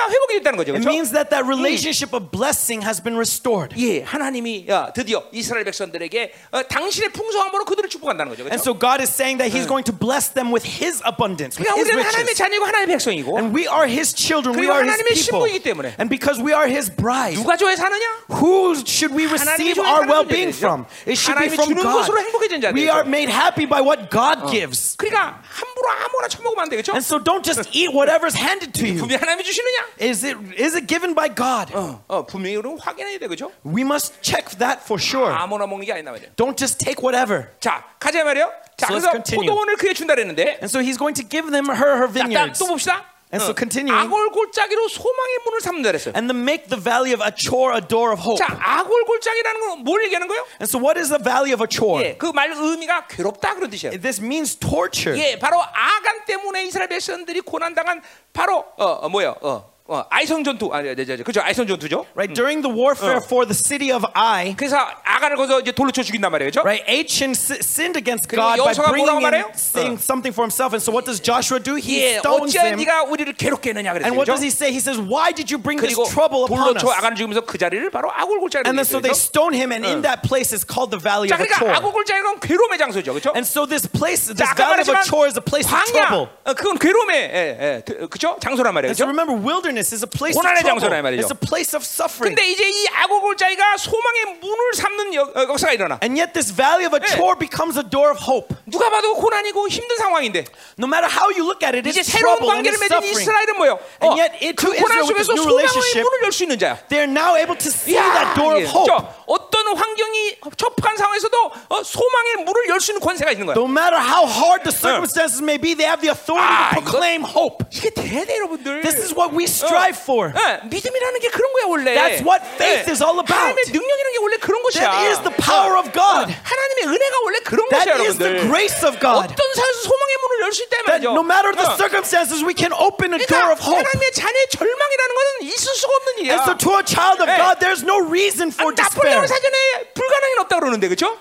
관계가 0.00 0.08
회복이 0.10 0.34
됐다는 0.40 0.56
거죠. 0.56 0.72
it 0.72 0.80
그렇죠? 0.80 0.88
means 0.88 1.12
that 1.12 1.28
that 1.28 1.44
relationship 1.44 2.16
of 2.16 2.30
blessing 2.32 2.80
has 2.80 2.96
been 3.02 3.16
restored. 3.16 3.76
예, 3.76 4.02
하나님이 4.02 4.64
어, 4.70 4.88
드디어 4.94 5.22
이스라엘 5.32 5.64
백성들에게 5.64 6.32
어, 6.52 6.62
당신의 6.64 7.10
풍성함으로 7.12 7.64
그들을 7.66 7.88
축복한다는 7.90 8.30
거죠. 8.30 8.42
And 8.48 8.56
그렇죠? 8.56 8.64
so 8.64 8.78
God 8.78 9.00
is 9.04 9.12
saying 9.12 9.36
that 9.38 9.52
He's 9.52 9.68
going 9.68 9.84
to 9.84 9.92
bless 9.92 10.32
them 10.32 10.48
with 10.52 10.64
His 10.64 11.02
abundance, 11.04 11.60
with 11.60 11.68
그러니까 11.68 11.76
His 11.76 11.88
우리는 11.92 12.00
하나님의 12.02 12.32
riches. 12.32 12.38
자녀고 12.40 12.64
하나님의 12.64 12.94
백성이고 12.96 13.28
And 13.36 13.52
we 13.52 13.68
are 13.68 13.84
His 13.84 14.16
children, 14.16 14.56
we 14.56 14.64
그리고 14.64 14.72
are 14.72 14.80
His 14.80 14.96
하나님의 14.96 15.12
people. 15.12 15.44
신부이기 15.44 15.58
때문에. 15.60 15.88
And 16.00 16.08
because 16.08 16.40
we 16.40 16.56
are 16.56 16.64
His 16.64 16.88
bride, 16.88 17.36
누가 17.36 17.56
좋아해 17.60 17.76
사느냐? 17.76 18.24
who 18.32 18.80
should 18.88 19.12
we 19.12 19.28
하나님이 19.28 19.76
receive 19.76 19.76
좋아해 19.76 19.92
our 19.92 20.02
사는 20.06 20.08
well 20.08 20.24
being 20.24 20.50
존재들이죠. 20.56 20.64
from? 20.64 20.78
It 21.04 21.20
should 21.20 21.36
be 21.36 21.52
하나님이 21.52 21.54
from 21.60 21.68
주는 21.68 21.82
God. 21.84 21.94
것으로 22.00 22.16
행복해진 22.24 22.60
자들이죠. 22.64 22.80
We 22.80 22.88
are 22.88 23.04
made 23.04 23.28
happy 23.28 23.68
by 23.68 23.84
what 23.84 24.08
God 24.08 24.48
gives. 24.48 24.96
그러니까 24.96 25.42
함부로 25.44 25.86
아무거나 25.92 26.28
처먹으면 26.32 26.64
안 26.64 26.68
되겠죠? 26.72 26.92
And 26.96 27.04
so 27.04 27.20
don't 27.20 27.44
just 27.44 27.68
eat 27.76 27.92
whatever's 27.92 28.32
handed 28.36 28.72
to 28.72 28.86
you. 28.88 28.96
분명히 28.98 29.20
하나님이 29.20 29.44
주시느냐? 29.44 29.89
Is 29.99 30.23
it, 30.25 30.37
is 30.57 30.75
it 30.75 30.87
given 30.87 31.13
by 31.13 31.29
God? 31.33 31.73
어, 31.73 32.03
어, 32.07 32.25
분명히 32.25 32.55
확인해야 32.79 33.19
돼, 33.19 33.27
그죠? 33.27 33.51
We 33.65 33.81
must 33.83 34.21
check 34.21 34.57
that 34.59 34.81
for 34.83 34.99
sure. 35.01 35.31
아무나 35.33 35.65
먹는 35.67 35.85
게 35.85 35.93
아니다 35.93 36.11
말이야. 36.11 36.29
Don't 36.35 36.57
just 36.57 36.77
take 36.83 37.03
whatever. 37.03 37.49
자, 37.59 37.83
가자 37.99 38.23
말이요. 38.23 38.51
자, 38.77 38.87
So 38.87 38.95
let's 38.95 39.05
그래서 39.05 39.11
continue. 39.11 39.47
포도원을 39.47 39.75
그에 39.77 39.93
준다 39.93 40.15
그랬는데, 40.15 40.59
And 40.63 40.69
so 40.69 40.79
He's 40.81 40.97
going 40.97 41.13
to 41.21 41.27
give 41.27 41.51
them 41.51 41.69
her 41.69 41.97
her 41.97 42.07
자, 42.07 42.13
vineyards. 42.13 42.59
또 42.59 42.67
봅시다. 42.67 43.05
And 43.33 43.39
so 43.41 43.51
어, 43.51 43.55
continuing. 43.55 43.95
아골 43.95 44.29
골짜기로 44.31 44.89
소망의 44.89 45.35
문을 45.45 45.61
삼는다 45.61 45.91
그랬어요. 45.93 46.13
And 46.17 46.27
then 46.27 46.43
make 46.43 46.67
the 46.67 46.75
valley 46.75 47.13
of 47.15 47.23
Achor 47.23 47.71
a 47.71 47.79
door 47.79 48.11
of 48.11 48.19
hope. 48.19 48.35
자, 48.35 48.57
아골 48.59 49.05
골짜기라는 49.05 49.59
건 49.61 49.79
뭘 49.85 50.03
얘기하는 50.03 50.27
거예요? 50.27 50.43
And 50.59 50.67
so 50.67 50.75
what 50.77 50.99
is 50.99 51.07
the 51.07 51.21
valley 51.23 51.53
of 51.53 51.63
Achor? 51.63 52.03
예, 52.03 52.17
그 52.17 52.33
말 52.33 52.51
의미가 52.51 53.07
괴롭다 53.07 53.55
그런 53.55 53.69
뜻이에요. 53.69 53.95
This 54.01 54.19
means 54.19 54.57
torture. 54.59 55.15
예, 55.15 55.39
바로 55.39 55.61
아간 55.63 56.25
때문에 56.25 56.65
이스라엘 56.65 56.89
백성들이 56.89 57.39
고난 57.39 57.73
당한 57.73 58.01
바로 58.33 58.65
어, 58.75 58.85
어 58.99 59.07
뭐야? 59.07 59.35
어, 59.41 59.70
어 59.88 60.02
아이성 60.10 60.42
전투 60.42 60.68
아니, 60.74 60.88
네, 60.96 61.04
네, 61.04 61.16
네, 61.16 61.22
그죠? 61.22 61.40
아이성 61.40 61.64
전투죠. 61.68 62.06
Right? 62.18 62.34
During 62.34 62.58
the 62.60 62.66
warfare 62.74 63.22
for 63.22 63.46
the 63.46 63.54
city 63.54 63.94
of 63.94 64.02
Ai, 64.18 64.52
그래서 64.58 64.74
아간을 65.04 65.36
거기서 65.36 65.60
이제 65.60 65.70
돌로 65.70 65.92
쳐 65.92 66.02
죽인단 66.02 66.26
말이에요, 66.32 66.50
그죠? 66.50 66.62
right? 66.66 66.82
Achan 66.90 67.38
si- 67.38 67.62
sinned 67.62 67.94
against 67.94 68.26
그리고 68.26 68.42
God 68.42 68.58
by 68.58 68.74
여호수아가 68.74 68.90
bringing 68.90 69.14
뭐라고 69.14 69.22
말해요? 69.22 69.46
in 69.46 69.54
saying 69.54 69.94
something 70.02 70.34
for 70.34 70.42
himself. 70.42 70.74
And 70.74 70.82
so 70.82 70.90
what 70.90 71.06
does 71.06 71.22
Joshua 71.22 71.62
do? 71.62 71.78
He 71.78 72.02
예, 72.02 72.18
stones 72.18 72.50
어찌하여 72.50 72.74
him. 72.74 72.82
네가 72.82 73.06
우리를 73.06 73.30
괴롭게 73.38 73.70
했느냐 73.70 73.94
그랬어요. 73.94 74.10
And 74.10 74.18
what 74.18 74.26
그죠? 74.26 74.34
does 74.34 74.42
he 74.42 74.50
say? 74.50 74.74
He 74.74 74.82
says, 74.82 74.98
"Why 74.98 75.30
did 75.30 75.54
you 75.54 75.62
bring 75.62 75.78
this 75.78 75.94
그리고 75.94 76.02
trouble 76.10 76.50
돌로 76.50 76.74
upon 76.74 76.82
쳐 76.82 76.90
us?" 76.90 76.98
아간을 76.98 77.14
죽이면서 77.14 77.46
그 77.46 77.54
자리를 77.54 77.78
바로 77.94 78.10
아골 78.10 78.42
골짜기로 78.42 78.66
And 78.66 78.74
then 78.74 78.82
so 78.82 78.98
they 78.98 79.14
했어요. 79.14 79.30
stone 79.30 79.54
him, 79.54 79.70
and 79.70 79.86
in 79.86 80.02
that 80.02 80.26
place 80.26 80.50
is 80.50 80.66
called 80.66 80.90
the 80.90 80.98
valley 80.98 81.30
자, 81.30 81.38
of 81.38 81.46
그러니까 81.46 81.62
아골 81.78 81.94
Achor. 81.94 81.94
골짜기는 81.94 82.42
괴로움의 82.42 82.74
장소죠, 82.82 83.14
그렇죠? 83.14 83.30
And 83.38 83.46
so 83.46 83.62
this 83.70 83.86
place, 83.86 84.26
this 84.26 84.42
자, 84.42 84.50
아까 84.50 84.66
valley 84.66 84.82
of 84.82 84.90
말했지만 84.90 85.06
Achor 85.06 85.30
is 85.30 85.38
a 85.38 85.44
place 85.46 85.70
of 85.70 85.78
광야, 85.78 86.10
trouble. 86.10 86.26
어, 86.42 86.50
그건 86.58 86.74
괴로움의 86.82 87.14
예, 87.14 87.38
예, 87.54 87.82
그- 87.86 88.10
그죠? 88.10 88.34
장소란 88.42 88.74
말이에요, 88.74 88.90
And 88.90 88.98
so 88.98 89.06
그죠? 89.06 89.14
remember, 89.14 89.38
wilderness 89.38 89.69
Is 89.79 90.03
a 90.03 90.07
place 90.09 90.35
of 90.35 90.41
고난의 90.43 90.63
trouble. 90.63 90.81
장소란 90.81 91.03
말이죠. 91.03 91.21
It's 91.23 91.31
a 91.31 91.39
place 91.39 91.71
of 91.77 91.85
suffering. 91.85 92.35
근데 92.35 92.49
이제 92.51 92.63
이 92.67 92.87
아골 92.93 93.21
골짜기가 93.21 93.77
소망의 93.77 94.39
문을 94.41 94.73
삼는 94.75 95.13
역, 95.13 95.35
어, 95.37 95.41
역사가 95.47 95.73
일어나. 95.73 95.99
And 96.03 96.19
yet 96.19 96.33
this 96.33 96.51
valley 96.51 96.85
of 96.85 96.95
Achor 96.95 97.35
becomes 97.37 97.77
a 97.77 97.83
door 97.87 98.11
of 98.11 98.19
hope. 98.21 98.51
누가 98.65 98.89
봐도 98.89 99.15
고난이고 99.15 99.67
힘든 99.69 99.97
상황인데 99.97 100.45
No 100.79 100.87
matter 100.87 101.07
how 101.07 101.29
you 101.31 101.43
look 101.45 101.61
at 101.63 101.75
it, 101.77 101.87
이제 101.87 102.01
it's 102.01 102.11
새로운 102.11 102.37
trouble 102.41 102.51
and 102.51 102.67
관계를 102.67 102.77
it's 102.77 102.83
맺은 102.89 102.97
suffering. 102.97 103.21
이스라엘은 103.21 103.51
뭐요? 103.57 103.73
어, 104.01 104.05
And 104.07 104.13
yet 104.19 104.31
into 104.41 104.55
그 104.57 104.75
고난 104.75 104.99
Israel 104.99 105.07
with 105.07 105.17
속에서 105.21 105.31
this 105.31 105.39
new 105.39 105.45
소망의 105.45 105.61
relationship, 105.61 106.03
문을 106.03 106.15
열 106.23 106.31
수 106.31 106.39
있는 106.43 106.53
자야. 106.59 106.73
They're 106.89 107.09
now 107.11 107.33
able 107.37 107.57
to 107.57 107.69
see 107.71 107.95
야, 107.95 108.03
that 108.15 108.35
door 108.35 108.55
of 108.57 108.63
이게 108.63 108.69
hope. 108.71 108.87
저 108.89 108.95
어떤 109.27 109.61
환경이 109.77 110.35
척박한 110.57 110.97
상황에서도 110.97 111.37
어, 111.69 111.83
소망의 111.83 112.43
문을 112.45 112.67
열 112.69 112.79
수 112.81 112.91
있는 112.91 112.99
권세가 113.01 113.31
있는 113.31 113.45
거야. 113.45 113.55
No 113.55 113.65
matter 113.69 113.99
how 114.01 114.25
hard 114.27 114.63
the 114.67 114.73
circumstances 114.73 115.39
may 115.41 115.57
be, 115.57 115.75
they 115.75 115.85
have 115.87 116.01
the 116.01 116.09
authority 116.11 116.41
아, 116.49 116.73
to 116.73 116.81
proclaim 116.81 117.23
hope. 117.23 117.63
이게 117.71 117.89
돼, 117.93 118.09
여러분들. 118.41 118.81
This 118.81 118.97
is 118.97 119.13
what 119.13 119.31
we 119.35 119.45
strive 119.67 119.97
for. 120.01 120.33
예, 120.33 120.59
믿음이라는 120.65 121.19
게 121.19 121.29
그런 121.29 121.53
거야 121.53 121.65
원래. 121.67 121.93
That's 121.93 122.21
what 122.25 122.41
faith 122.57 122.87
예, 122.87 122.91
is 122.91 123.01
all 123.03 123.19
about. 123.21 123.33
하나님의 123.37 123.63
능력이라는 123.69 124.11
게 124.13 124.17
원래 124.21 124.37
그런 124.37 124.61
것이야. 124.63 124.81
That 124.89 125.07
is 125.13 125.19
the 125.21 125.33
power 125.37 125.77
of 125.77 125.91
God. 125.93 126.29
어, 126.29 126.35
하나님의 126.43 126.81
은혜가 126.89 127.15
원래 127.23 127.39
그런 127.45 127.61
That 127.69 127.85
것이야, 127.91 128.07
is 128.07 128.17
the 128.17 128.29
여러분들. 128.31 128.49
grace 128.49 128.81
of 128.87 128.97
God. 128.99 129.29
어떤 129.29 129.43
사에서 129.53 129.77
소망의 129.85 130.13
문을 130.21 130.33
열 130.41 130.51
수 130.51 130.63
있다 130.63 130.75
That 130.83 130.89
말이죠. 131.05 131.09
no 131.15 131.23
matter 131.23 131.51
the 131.55 131.67
어. 131.69 131.75
circumstances, 131.77 132.41
we 132.43 132.53
can 132.57 132.73
open 132.75 133.13
a 133.15 133.19
door 133.21 133.27
그러니까 133.27 133.55
of 133.55 133.59
hope. 133.61 133.77
하나님의 133.79 134.05
자녀의 134.11 134.45
절망이라는 134.51 135.11
것은 135.15 135.29
있을 135.51 135.65
수가 135.75 135.91
없는 135.95 136.09
일이야. 136.19 136.31
And 136.35 136.43
so, 136.43 136.51
to 136.57 136.69
a 136.79 136.83
child 136.83 137.19
of 137.21 137.29
예. 137.29 137.37
God, 137.37 137.55
there's 137.61 137.83
no 137.85 138.01
reason 138.01 138.49
for 138.51 138.73
나폴레옹 138.73 139.21
despair. 139.21 139.27
사전에 139.27 139.57
불가능은 139.95 140.35
없다 140.45 140.59
그러는데 140.59 140.87
그렇죠? 140.89 141.17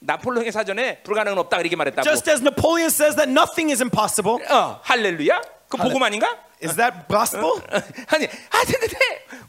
나폴레옹의 0.00 0.52
사전에 0.52 0.98
불가능은 1.02 1.38
없다 1.38 1.60
이렇게 1.60 1.76
말했다고. 1.76 2.04
Just 2.04 2.28
as 2.30 2.40
Napoleon 2.42 2.90
says 2.92 3.16
that 3.16 3.28
nothing 3.30 3.72
is 3.72 3.80
impossible. 3.80 4.36
어, 4.50 4.80
할렐루야. 4.84 5.40
그 5.68 5.76
복음 5.78 6.02
아닌가? 6.02 6.28
Is 6.64 6.76
that 6.76 7.06
gospel? 7.08 7.60
아니, 8.08 8.24
아 8.26 8.64
근데 8.64 8.96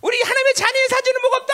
우리 0.02 0.22
하나님의 0.22 0.54
자녀의 0.54 0.88
사전은 0.90 1.22
뭐가 1.22 1.38
없다? 1.38 1.54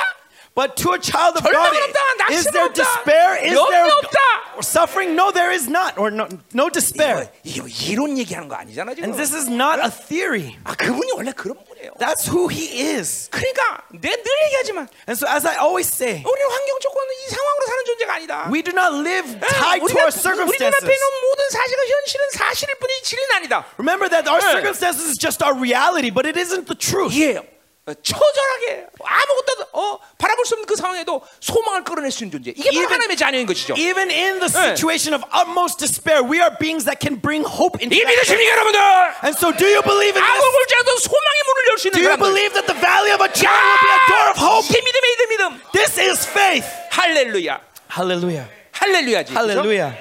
But 0.57 0.75
to 0.81 0.95
a 0.95 0.99
child 0.99 1.37
of 1.37 1.45
God, 1.45 1.53
절망은 1.53 1.77
없다. 1.93 2.01
is 2.33 2.49
낙심은 2.49 2.53
there 2.57 2.69
없다. 2.73 2.81
despair? 2.81 3.29
Is 3.45 3.53
염려 3.53 3.69
there 3.69 3.93
없다. 3.93 4.19
suffering? 4.65 5.13
No, 5.13 5.29
there 5.31 5.53
is 5.53 5.69
not. 5.69 5.99
Or 6.01 6.09
no, 6.09 6.25
no 6.57 6.71
despair. 6.73 7.29
이거 7.45 7.69
이론 7.69 8.17
얘기하는 8.17 8.49
거 8.49 8.57
아니잖아 8.57 8.95
지금. 8.97 9.05
And 9.05 9.13
this 9.21 9.37
is 9.37 9.53
not 9.53 9.77
a 9.85 9.93
theory. 9.93 10.57
아 10.65 10.73
그분이 10.75 11.13
원래 11.13 11.33
그런 11.37 11.61
분이에요. 11.61 11.93
That's 12.01 12.25
who 12.25 12.49
he 12.49 12.73
is. 12.97 13.29
그러니까 13.29 13.85
내가 13.93 14.17
늘 14.17 14.27
얘기하지만 14.49 14.89
And 15.05 15.13
so, 15.21 15.29
as 15.29 15.45
I 15.45 15.61
always 15.61 15.93
say, 15.93 16.25
우리 16.25 16.41
환경 16.49 16.73
조건은 16.81 17.09
이 17.13 17.29
상황으로 17.37 17.65
사는 17.69 17.85
존재가 17.85 18.15
아니다. 18.17 18.49
we 18.49 18.63
do 18.65 18.73
not 18.73 18.97
live 18.97 19.29
예, 19.29 19.41
tied 19.61 19.85
to 19.85 19.93
우리가 19.93 20.09
our 20.09 20.09
우리 20.09 20.17
circumstances. 20.25 20.73
눈앞에 20.73 20.89
있는 20.89 21.07
모든 21.21 21.41
사실과 21.53 21.83
현실은 21.85 22.25
사실일 22.33 22.75
뿐이지 22.81 23.03
진리는 23.05 23.29
아니다. 23.37 23.65
Remember 23.77 24.09
that 24.09 24.25
our 24.25 24.41
예. 24.41 24.49
circumstances 24.57 25.05
is 25.05 25.21
just 25.21 25.45
our 25.45 25.53
reality, 25.53 26.09
but 26.09 26.25
it 26.25 26.41
isn't 26.41 26.65
the 26.65 26.73
truth. 26.81 27.13
예. 27.13 27.45
어, 27.88 27.94
처절하게 27.96 28.86
아무것도 29.04 29.66
어, 29.74 29.98
바라볼 30.20 30.46
수 30.46 30.54
없는 30.54 30.68
그 30.68 30.76
상황에도 30.76 31.22
소망을 31.40 31.84
끌어낼 31.84 32.12
수 32.12 32.24
있는 32.24 32.38
존재. 32.38 32.52
이게 32.52 32.70
Even- 32.70 32.86
하나님의 32.92 33.18
자녀인 33.18 33.48
것이죠. 33.48 33.74
Even 33.76 34.12
in 34.12 34.38
the 34.40 34.46
예. 34.54 34.78
situation 34.78 35.16
of 35.18 35.26
utmost 35.34 35.80
despair, 35.82 36.22
we 36.22 36.38
are 36.38 36.54
beings 36.60 36.86
that 36.86 37.02
can 37.02 37.20
bring 37.20 37.42
hope 37.42 37.82
into 37.82 37.98
이. 37.98 38.06
믿으십니까 38.06 38.52
여러분들? 38.54 38.80
And 39.26 39.34
so, 39.34 39.50
do 39.50 39.66
you 39.66 39.82
believe 39.82 40.14
in 40.14 40.22
this? 40.22 40.46
골자도 40.46 40.90
소망의 41.02 41.40
문을 41.48 41.60
열수 41.74 41.84
Do 41.90 41.90
있는 41.90 41.98
you 42.06 42.10
사람들. 42.14 42.22
believe 42.22 42.52
that 42.54 42.68
the 42.70 42.78
valley 42.78 43.12
of 43.18 43.22
a 43.26 43.30
child 43.34 43.58
will 43.66 43.82
be 43.82 43.90
a 43.90 44.02
door 44.14 44.26
of 44.30 44.38
hope? 44.38 44.66
이게 44.70 44.78
믿음의 44.78 45.08
이들 45.18 45.22
믿음. 45.34 45.44
This 45.74 45.98
is 45.98 46.22
faith. 46.30 46.68
할렐루야. 46.94 47.58
Hallelujah. 47.90 48.46
할렐루야지. 48.78 49.34
Hallelujah. 49.34 49.98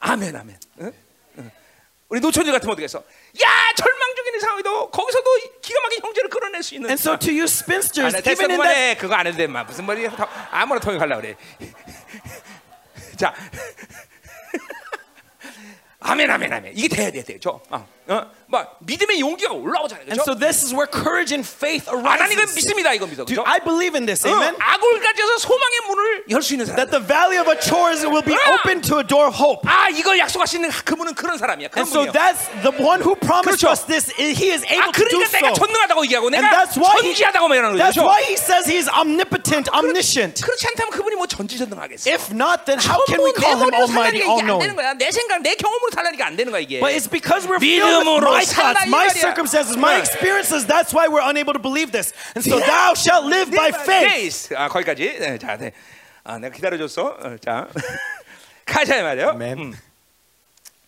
아멘 0.00 0.32
아멘. 0.34 0.56
응? 0.80 0.92
응. 1.38 1.50
우리 2.08 2.20
노천들 2.20 2.52
같으면 2.56 2.72
어떻게 2.72 2.84
했어? 2.88 3.04
야 3.40 3.48
절망 3.76 4.14
중인 4.14 4.34
이 4.36 4.40
상황에도 4.40 4.90
거기서도 4.90 5.30
기가 5.62 5.80
막힌 5.80 6.02
형제를 6.02 6.28
끌어낼 6.28 6.62
수 6.62 6.74
있는. 6.74 6.90
And 6.90 7.00
so, 7.00 7.16
to 7.16 7.30
you 7.32 7.42
아, 7.42 7.44
spinsters, 7.44 8.14
나 8.16 8.20
됐어 8.20 8.42
even 8.44 8.50
in 8.50 8.60
that. 8.60 9.00
그거 9.00 9.14
안 9.14 9.26
해도 9.26 9.36
돼. 9.38 9.46
마. 9.46 9.64
무슨 9.64 9.86
말이야? 9.86 10.10
다- 10.10 10.28
아무나 10.50 10.78
통역하려 10.80 11.16
그래. 11.20 11.36
자. 13.16 13.34
아멘 16.00 16.30
아멘 16.30 16.52
아멘. 16.52 16.72
이게 16.76 16.88
돼야 16.88 17.10
돼, 17.10 17.22
돼. 17.22 17.38
저. 17.40 17.60
어. 17.70 17.88
어. 18.08 18.26
뭐 18.46 18.66
믿음의 18.80 19.20
용기가 19.20 19.54
올라오잖아요. 19.54 20.04
And 20.10 20.20
그렇죠? 20.20 20.32
so 20.32 20.38
this 20.38 20.60
is 20.60 20.74
where 20.74 20.84
courage 20.90 21.32
and 21.32 21.40
faith 21.46 21.88
아, 21.88 21.94
나는 21.96 22.28
이건 22.34 22.44
arises. 22.44 22.54
믿습니다. 22.58 22.92
이거 22.92 23.06
믿어. 23.06 23.24
그렇죠? 23.24 23.40
I 23.46 23.60
believe 23.64 23.96
in 23.96 24.04
this, 24.04 24.26
어, 24.26 24.30
amen? 24.30 24.52
악을 24.60 25.00
가져서 25.00 25.38
소망의 25.38 25.76
문을 25.88 26.24
열 26.28 26.42
수 26.42 26.52
있는 26.52 26.66
사람. 26.66 26.76
That 26.76 26.90
the 26.92 27.00
valley 27.00 27.40
of 27.40 27.48
a 27.48 27.56
chores 27.56 28.04
will 28.04 28.20
be 28.20 28.34
아! 28.36 28.58
open 28.60 28.82
to 28.82 28.98
a 29.00 29.06
door 29.06 29.30
of 29.30 29.36
hope. 29.38 29.64
아, 29.64 29.88
이걸 29.88 30.18
약속하시는 30.18 30.68
그분은 30.84 31.14
그런 31.14 31.38
사람이야. 31.38 31.68
그런 31.72 31.86
And 31.86 31.88
so 31.88 32.04
분이야. 32.04 32.12
that's 32.12 32.44
the 32.60 32.74
one 32.84 33.00
who 33.00 33.16
promised 33.16 33.64
그렇죠. 33.64 33.72
us 33.72 33.86
this. 33.88 34.12
He 34.20 34.52
is 34.52 34.60
아, 34.68 34.84
able 34.84 34.92
to 34.92 35.06
do 35.08 35.16
그러니까 35.22 35.32
내가 35.32 35.48
so. 35.48 35.64
전능하다고 35.64 36.04
얘기하고 36.12 36.26
And 36.28 36.44
내가 36.44 36.52
that's 36.52 36.76
why 36.76 36.92
he, 37.00 37.16
전지하다고 37.16 37.48
말하는 37.48 37.72
거죠. 37.72 37.80
that's 37.80 37.96
그렇죠? 37.96 38.04
why 38.04 38.20
he 38.28 38.36
says 38.36 38.68
he 38.68 38.76
is 38.76 38.90
omnipotent, 38.92 39.70
omniscient. 39.72 40.36
그렇지 40.44 40.66
않다면 40.76 40.90
그분이 40.92 41.16
뭐 41.16 41.24
전지전능하겠어? 41.24 42.04
If 42.10 42.28
not, 42.36 42.68
then 42.68 42.76
how 42.84 43.00
can 43.08 43.24
we 43.24 43.32
call 43.32 43.56
내 43.56 43.64
him 43.64 43.72
almighty, 43.72 44.20
all 44.28 44.44
knowing? 44.44 44.76
내 45.00 45.08
생각, 45.08 45.40
내 45.40 45.54
경험으로 45.56 45.88
살라니까 45.94 46.26
안 46.28 46.36
되는 46.36 46.52
거야 46.52 46.60
이게. 46.60 46.84
But 46.84 46.92
it's 46.92 47.08
because 47.08 47.48
we're 47.48 47.56
filled 47.56 47.91
믿음으로 48.00 48.28
my 48.32 48.42
이 48.42 48.46
my 48.52 48.88
말이야. 48.88 49.20
circumstances, 49.20 49.76
my 49.76 49.94
네. 49.94 49.98
experiences. 50.00 50.66
That's 50.66 50.92
why 50.92 51.08
we're 51.08 51.22
unable 51.24 51.52
to 51.52 51.60
believe 51.60 51.92
this. 51.92 52.12
And 52.34 52.44
so 52.44 52.58
thou 52.60 52.94
shalt 52.94 53.24
live 53.26 53.50
by 53.50 53.72
faith. 53.72 54.54
아 54.54 54.68
거기까지. 54.68 55.18
네, 55.18 55.38
자, 55.38 55.56
네. 55.56 55.72
아 56.24 56.38
내가 56.38 56.54
기다려줬어. 56.54 57.18
어, 57.20 57.36
자, 57.38 57.68
가자 58.66 58.96
이 58.96 59.02
말이요. 59.02 59.28
Amen. 59.30 59.58
음. 59.58 59.78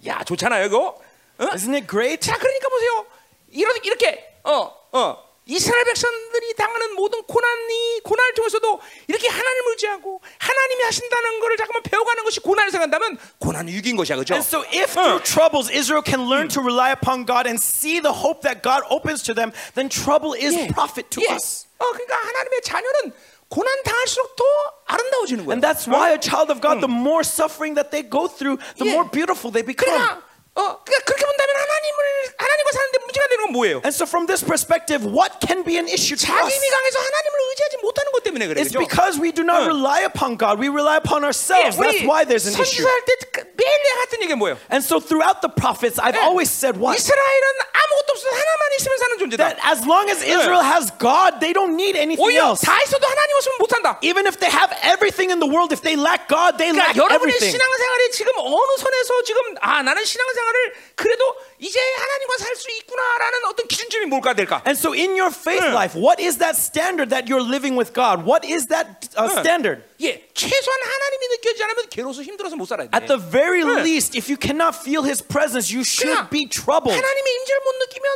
야 0.06 0.22
좋잖아요 0.24 0.66
이거. 0.66 1.00
어? 1.38 1.44
Isn't 1.54 1.74
it 1.74 1.86
great? 1.88 2.20
자 2.20 2.36
그러니까 2.38 2.68
보세요. 2.68 3.06
이렇게 3.50 3.80
이렇게 3.84 4.34
어 4.44 4.70
어. 4.92 5.23
이스라엘 5.46 5.84
백성들이 5.84 6.54
당하는 6.54 6.94
모든 6.94 7.22
고난이 7.22 8.00
고난을 8.02 8.34
통해서도 8.34 8.80
이렇게 9.08 9.28
하나님을 9.28 9.72
의지하고 9.72 10.20
하나님이 10.38 10.82
하신다는 10.84 11.40
것을 11.40 11.56
잠깐만 11.58 11.82
배워가는 11.82 12.24
것이 12.24 12.40
고난을 12.40 12.70
생각한다면 12.70 13.18
고난이 13.40 13.72
유기인 13.72 13.96
것이야, 13.96 14.16
그렇죠? 14.16 14.34
And 14.34 14.46
so, 14.46 14.64
if 14.72 14.92
through 14.94 15.22
troubles 15.22 15.68
Israel 15.70 16.02
can 16.02 16.28
learn 16.28 16.48
to 16.48 16.62
rely 16.62 16.92
upon 16.92 17.26
God 17.26 17.46
and 17.46 17.60
see 17.60 18.00
the 18.00 18.12
hope 18.24 18.40
that 18.40 18.62
God 18.62 18.82
opens 18.88 19.22
to 19.24 19.34
them, 19.34 19.52
then 19.74 19.88
trouble 19.90 20.32
is 20.32 20.56
profit 20.72 21.10
to 21.10 21.20
예. 21.20 21.34
us. 21.36 21.66
어, 21.78 21.92
그러니까 21.92 22.16
하나님의 22.16 22.62
자녀는 22.62 23.12
고난 23.48 23.70
당할수록 23.84 24.36
더 24.36 24.44
아름다워지는 24.86 25.44
거야. 25.44 25.52
And 25.52 25.60
that's 25.60 25.84
why 25.86 26.10
a 26.16 26.18
child 26.18 26.48
of 26.50 26.64
God, 26.64 26.80
the 26.80 26.88
more 26.88 27.20
suffering 27.20 27.76
that 27.76 27.92
they 27.92 28.00
go 28.00 28.26
through, 28.26 28.56
the 28.80 28.88
Yeah. 28.88 28.96
more 28.96 29.04
beautiful 29.12 29.52
they 29.52 29.60
become. 29.60 29.92
그러니까 29.92 30.24
어, 30.55 30.83
그러니까 30.83 31.05
그렇게 31.05 31.23
본다면 31.25 31.55
하나님을 31.55 31.99
하나님과 32.37 32.71
사는데 32.73 32.97
문제가 33.05 33.27
되는 33.29 33.43
건 33.45 33.51
뭐예요? 33.53 33.77
And 33.85 33.95
so, 33.95 34.03
from 34.03 34.27
this 34.27 34.43
perspective, 34.43 35.05
what 35.07 35.39
can 35.39 35.63
be 35.63 35.77
an 35.79 35.87
issue 35.87 36.17
to 36.19 36.25
자기 36.27 36.51
us? 36.51 36.59
미강에서 36.59 36.99
하나님을 36.99 37.35
의지하지 37.49 37.77
못하는 37.79 38.11
것 38.11 38.23
때문에 38.23 38.47
그래. 38.47 38.59
It's 38.59 38.73
그죠? 38.75 38.79
because 38.83 39.15
we 39.21 39.31
do 39.31 39.43
not 39.45 39.63
어. 39.63 39.71
rely 39.71 40.03
upon 40.03 40.35
God, 40.35 40.59
we 40.59 40.67
rely 40.67 40.97
upon 40.99 41.23
예, 41.23 41.31
ourselves. 41.31 41.77
우리 41.79 42.03
That's 42.03 42.03
why 42.03 42.25
there's 42.27 42.43
an 42.49 42.59
issue. 42.59 42.83
선지자할 42.83 43.05
때 43.07 43.11
매일 43.55 43.71
내가 43.71 43.97
했던 44.03 44.13
얘기가 44.25 44.35
뭐예요? 44.35 44.57
And 44.67 44.83
so, 44.83 44.99
throughout 44.99 45.39
the 45.39 45.47
prophets, 45.53 45.95
I've 45.95 46.17
예, 46.19 46.27
always 46.27 46.51
said 46.51 46.75
what? 46.75 46.97
이스라엘은 46.99 47.45
아무것도 47.71 48.09
없어 48.19 48.27
하나만 48.27 48.61
있으면 48.83 48.97
사는 48.99 49.11
존재다. 49.15 49.39
That 49.39 49.57
as 49.63 49.79
long 49.87 50.11
as 50.11 50.19
Israel 50.19 50.65
has 50.65 50.91
God, 50.99 51.39
they 51.39 51.55
don't 51.55 51.79
need 51.79 51.95
anything 51.95 52.19
오히려 52.19 52.51
else. 52.51 52.67
다 52.67 52.75
있어도 52.83 53.07
하나님 53.07 53.31
없으면 53.39 53.55
못한다. 53.63 53.95
Even 54.03 54.27
if 54.27 54.35
they 54.43 54.51
have 54.51 54.75
everything 54.83 55.31
in 55.31 55.39
the 55.39 55.47
world, 55.47 55.71
if 55.71 55.79
they 55.87 55.95
lack 55.95 56.27
God, 56.27 56.59
they 56.59 56.75
lack 56.75 56.99
그러니까 56.99 56.99
여러분의 56.99 57.31
everything. 57.39 57.55
신앙생활이 57.55 58.03
지금 58.11 58.35
어느 58.43 58.71
선에서 58.75 59.23
지금 59.23 59.39
아 59.63 59.79
나는 59.83 60.03
신앙생활 60.03 60.42
을 60.48 60.74
그래도 60.96 61.24
이제 61.58 61.78
하나님과 61.78 62.36
살 62.38 62.54
수 62.56 62.70
있구나라는 62.70 63.44
어떤 63.46 63.66
기준점이 63.66 64.06
뭘까 64.06 64.34
될까? 64.34 64.62
And 64.66 64.78
so, 64.78 64.92
in 64.92 65.16
your 65.18 65.32
faith 65.34 65.64
예. 65.64 65.72
life, 65.72 65.94
what 65.98 66.20
is 66.22 66.38
that 66.38 66.56
standard 66.58 67.10
that 67.10 67.26
you're 67.28 67.42
living 67.42 67.76
with 67.76 67.92
God? 67.92 68.24
What 68.24 68.44
is 68.46 68.66
that 68.68 69.08
uh, 69.16 69.26
예. 69.26 69.40
standard? 69.40 69.82
예, 70.00 70.28
최소한 70.34 70.78
하나님이 70.82 71.28
느껴지지 71.36 71.64
않으면 71.64 71.88
괴로워서 71.90 72.22
힘들어서 72.22 72.56
못 72.56 72.66
살아야 72.66 72.88
돼. 72.88 72.96
At 72.96 73.06
the 73.08 73.18
very 73.18 73.62
예. 73.62 73.82
least, 73.82 74.16
if 74.16 74.30
you 74.30 74.36
cannot 74.38 74.76
feel 74.78 75.02
His 75.02 75.20
presence, 75.22 75.72
you 75.72 75.82
should 75.82 76.30
be 76.30 76.46
troubled. 76.48 76.94
하나님의 76.94 77.28
임재를 77.40 77.60
못 77.64 77.74
느끼면 77.84 78.06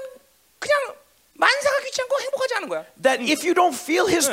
그냥 0.59 0.95
만사가 1.39 1.79
귀찮고 1.87 2.21
행복하지 2.21 2.55
않은 2.57 2.69
거야. 2.69 2.85
That 3.01 3.23
if 3.23 3.47
you 3.47 3.55
don't 3.55 3.71
feel 3.79 4.11
His 4.11 4.27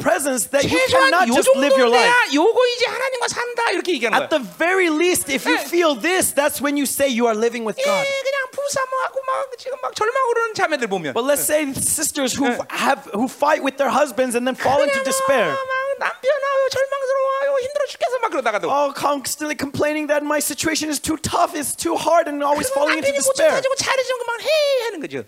presence, 0.00 0.48
that 0.48 0.64
you 0.64 0.80
cannot 0.88 1.28
요 1.28 1.36
just 1.36 1.52
live 1.52 1.76
your 1.76 1.92
life. 1.92 2.08
요거 2.32 2.56
이제 2.72 2.86
하나님과 2.88 3.28
산다 3.28 3.70
이렇게 3.76 3.92
얘기하는 4.00 4.16
At 4.16 4.32
거야. 4.32 4.40
the 4.40 4.40
very 4.56 4.88
least, 4.88 5.28
if 5.28 5.44
you 5.44 5.60
예. 5.60 5.68
feel 5.68 5.92
this, 5.92 6.32
that's 6.32 6.64
when 6.64 6.80
you 6.80 6.88
say 6.88 7.04
you 7.04 7.28
are 7.28 7.36
living 7.36 7.68
with 7.68 7.76
예, 7.76 7.84
God. 7.84 8.00
그냥 8.24 8.38
부사모하고 8.48 9.16
막 9.28 9.58
지금 9.58 9.76
막 9.82 9.94
절망으로 9.94 10.32
그러는 10.34 10.54
자매들 10.54 10.88
보면 10.88 11.12
But 11.12 11.28
let's 11.28 11.44
say 11.44 11.68
sisters 11.76 12.32
who 12.32 12.48
예. 12.48 12.56
have 12.72 13.04
who 13.12 13.28
fight 13.28 13.60
with 13.60 13.76
their 13.76 13.92
husbands 13.92 14.32
and 14.32 14.48
then 14.48 14.56
fall 14.56 14.80
into 14.80 15.04
despair. 15.04 15.52
남편아요 16.00 16.68
절망스러워요 16.70 17.58
힘들어 17.60 17.84
죽겠어 17.92 18.18
막 18.20 18.30
그러다가도 18.30 18.70
Oh, 18.72 18.92
constantly 18.96 19.52
complaining 19.58 20.06
that 20.08 20.24
my 20.24 20.38
situation 20.40 20.88
is 20.88 20.96
too 20.96 21.18
tough, 21.20 21.52
it's 21.52 21.76
too 21.76 21.96
hard, 21.98 22.24
and 22.30 22.40
always 22.40 22.70
falling 22.72 22.96
into 22.96 23.12
남편이 23.12 23.20
못 23.20 23.36
despair. 23.36 23.50
찾아주고 23.52 23.74
잘해주는 23.76 24.16
것만 24.16 24.40
해 24.40 24.48
하는 24.88 24.96
거죠. 25.04 25.24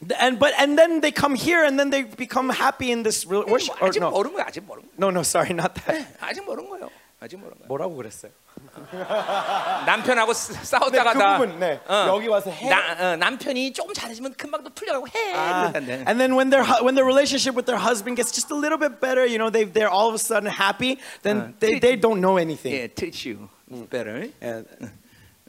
예. 0.00 0.14
And 0.20 0.38
but 0.38 0.52
and 0.60 0.76
then 0.78 1.00
they 1.00 1.10
come 1.10 1.34
here 1.34 1.64
and 1.64 1.78
then 1.80 1.90
they 1.90 2.02
become 2.04 2.50
happy 2.50 2.92
in 2.92 3.02
this 3.02 3.26
real 3.26 3.44
worship. 3.48 3.74
뭐 3.80 3.82
Or 3.82 3.88
아직 3.90 4.00
no, 4.00 4.10
모르는 4.10 4.34
거야 4.36 4.44
아직 4.46 4.60
모르는 4.64 4.88
거야. 4.88 4.98
no, 4.98 5.08
no, 5.10 5.20
sorry, 5.20 5.52
not 5.56 5.72
that. 5.86 6.04
아직 6.20 6.44
모르는 6.44 6.68
거예요. 6.68 6.90
아직 7.18 7.36
모르는 7.36 7.58
거야. 7.64 7.68
뭐라고 7.68 7.96
그랬어요? 7.96 8.30
남편하고 9.86 10.32
싸- 10.34 10.52
싸웠다가 10.64 11.12
네, 11.12 11.18
그 11.18 11.18
다 11.18 11.38
부분, 11.38 11.58
네. 11.58 11.80
여기 12.08 12.28
와서 12.28 12.50
해. 12.50 12.68
나, 12.68 13.12
어, 13.12 13.16
남편이 13.16 13.72
조금 13.72 13.94
잘해주면 13.94 14.34
금방 14.34 14.62
또 14.64 14.70
풀려가고 14.70 15.06
해. 15.08 15.32
그러는데. 15.32 16.04
And 16.06 16.18
then 16.20 16.34
when 16.36 16.50
their 16.50 16.64
hu- 16.64 16.84
when 16.84 16.94
their 16.94 17.04
relationship 17.06 17.56
with 17.56 17.64
their 17.66 17.80
husband 17.80 18.16
gets 18.16 18.32
just 18.32 18.52
a 18.52 18.56
little 18.56 18.78
bit 18.78 19.00
better, 19.00 19.24
you 19.24 19.38
know, 19.38 19.48
they 19.50 19.64
they're 19.64 19.90
all 19.90 20.08
of 20.08 20.14
a 20.14 20.18
sudden 20.20 20.48
happy. 20.50 20.98
Then 21.22 21.54
they, 21.60 21.78
they 21.80 21.96
don't 21.96 22.20
know 22.20 22.36
anything. 22.36 22.72
예, 22.72 22.88
teach 22.92 23.24
you 23.24 23.48
better. 23.88 24.28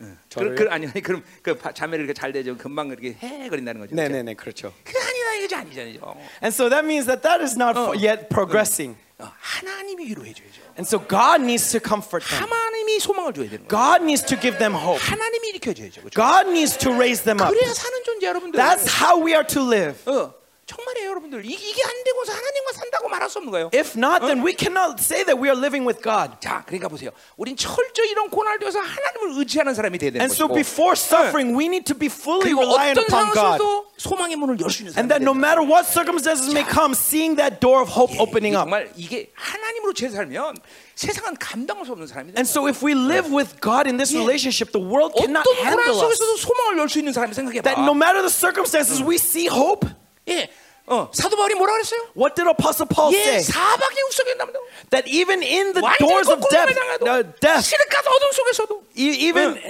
And- 0.01 0.17
그, 0.31 0.53
그 0.55 0.69
아니 0.69 0.85
아니 0.85 1.01
그럼 1.01 1.23
그 1.41 1.57
바- 1.57 1.73
자매를 1.73 2.05
이렇게 2.05 2.13
잘 2.19 2.31
되죠. 2.31 2.55
금방 2.55 2.89
이렇게 2.89 3.13
해 3.19 3.49
거린다는 3.49 3.81
거죠. 3.81 3.95
네, 3.95 4.07
네, 4.07 4.21
네, 4.21 4.35
그렇죠. 4.35 4.71
그 4.83 4.93
아니다 4.95 5.33
이거지 5.39 5.55
아니잖아요. 5.55 6.17
And 6.43 6.53
so 6.53 6.69
that 6.69 6.85
means 6.85 7.07
that 7.07 7.23
that 7.23 7.41
is 7.41 7.55
not 7.57 7.73
Oh. 7.77 7.97
yet 7.97 8.29
progressing. 8.29 8.95
어, 9.17 9.31
하나님이 9.39 10.05
위로해 10.05 10.31
줘야죠. 10.33 10.61
And 10.77 10.85
so 10.85 10.99
God 11.01 11.41
needs 11.41 11.71
to 11.73 11.79
comfort 11.81 12.21
them. 12.29 12.37
하나님이 12.45 12.99
소망을 12.99 13.33
줘야 13.33 13.49
되는 13.49 13.65
거예요. 13.67 13.73
God 13.73 14.03
needs 14.05 14.21
to 14.29 14.37
give 14.39 14.59
them 14.59 14.75
hope. 14.77 15.01
하나님이 15.01 15.49
일으켜 15.57 15.73
줘야죠. 15.73 16.01
그렇죠? 16.05 16.13
God 16.13 16.45
needs 16.53 16.77
to 16.77 16.93
raise 16.93 17.23
them 17.25 17.41
up. 17.41 17.49
그래야 17.49 17.73
사는 17.73 17.97
존재 18.05 18.27
여러분들. 18.27 18.59
That's 18.61 18.85
how 19.01 19.17
we 19.17 19.33
are 19.33 19.47
to 19.47 19.65
live. 19.65 19.97
어, 20.05 20.37
정말이에요, 20.72 21.10
여러분들. 21.10 21.44
이, 21.44 21.52
이게 21.52 21.82
안 21.84 22.04
되고서 22.04 22.32
하나님과 22.32 22.72
산다고 22.72 23.08
말할 23.08 23.28
수 23.28 23.38
없는 23.38 23.50
거예요. 23.52 23.70
If 23.74 23.92
not, 23.98 24.24
then 24.24 24.40
we 24.44 24.54
cannot 24.56 24.96
say 25.02 25.24
that 25.24 25.36
we 25.36 25.48
are 25.50 25.58
living 25.58 25.84
with 25.86 26.00
God. 26.02 26.40
자, 26.40 26.62
그러니까 26.66 26.88
보세요. 26.88 27.10
우린 27.36 27.56
철저히 27.56 28.10
이런 28.10 28.30
고난을 28.30 28.58
통해서 28.58 28.78
하나님을 28.80 29.38
의지하는 29.38 29.74
사람이 29.74 29.98
돼야 29.98 30.10
되는 30.10 30.22
And 30.24 30.32
so 30.34 30.48
것이고. 30.48 30.54
before 30.56 30.92
suffering, 30.96 31.52
we 31.56 31.66
need 31.66 31.84
to 31.84 31.96
be 31.96 32.08
fully 32.08 32.48
그리고 32.48 32.62
reliant 32.64 33.00
어떤 33.00 33.04
upon 33.04 33.24
God. 33.34 33.58
상황에서도 33.58 33.86
소망의 33.98 34.36
문을 34.36 34.60
열 34.60 34.70
수 34.70 34.82
있는 34.82 34.96
And 34.96 35.06
사람이 35.06 35.08
that 35.12 35.22
no 35.22 35.32
된다. 35.36 35.44
matter 35.44 35.62
what 35.66 35.84
circumstances 35.84 36.48
may 36.54 36.64
come, 36.64 36.96
seeing 36.96 37.36
that 37.36 37.60
door 37.60 37.82
of 37.84 37.92
hope 37.92 38.14
opening 38.16 38.56
이게 38.56 38.56
up. 38.56 38.64
정말 38.64 38.90
이게 38.96 39.30
하나님으로 39.34 39.92
죄 39.92 40.08
살면 40.08 40.56
세상은 40.94 41.36
감당할 41.36 41.84
수 41.84 41.92
없는 41.92 42.06
사람이 42.06 42.32
돼. 42.32 42.38
And 42.40 42.48
so 42.48 42.64
if 42.68 42.80
we 42.84 42.94
live 42.96 43.28
with 43.28 43.60
God 43.60 43.84
in 43.90 43.96
this 44.00 44.14
relationship, 44.16 44.72
the 44.72 44.80
world 44.80 45.12
어떤 45.18 45.28
cannot 45.28 45.44
고난 45.44 45.76
handle 45.76 45.92
us. 45.92 46.00
속에서도 46.00 46.36
소망을 46.36 46.78
열 46.78 46.88
수 46.88 46.98
있는 46.98 47.12
사람이 47.12 47.34
생각해 47.34 47.60
봐. 47.60 47.68
That 47.68 47.80
no 47.84 47.92
matter 47.92 48.22
the 48.24 48.32
circumstances, 48.32 49.02
we 49.04 49.16
see 49.20 49.48
hope. 49.52 49.84
예. 50.28 50.48
어, 50.86 51.10
사도 51.14 51.36
바울이 51.36 51.54
뭐라 51.54 51.72
그랬어요? 51.74 52.00
What 52.16 52.34
did 52.34 52.48
Apostle 52.48 52.88
Paul 52.88 53.14
예, 53.14 53.20
say? 53.22 53.42
사박의 53.42 54.02
uk속에 54.04 54.34
남다. 54.34 54.58
That 54.90 55.08
even 55.08 55.42
in 55.42 55.72
the 55.72 55.82
doors 55.98 56.28
of 56.28 56.40
death, 56.50 56.74
uh, 57.06 57.22
death, 57.40 57.62
시름가스 57.64 58.08
어둠 58.08 58.32
속에서도 58.32 58.82
e- 58.96 59.28
even 59.28 59.60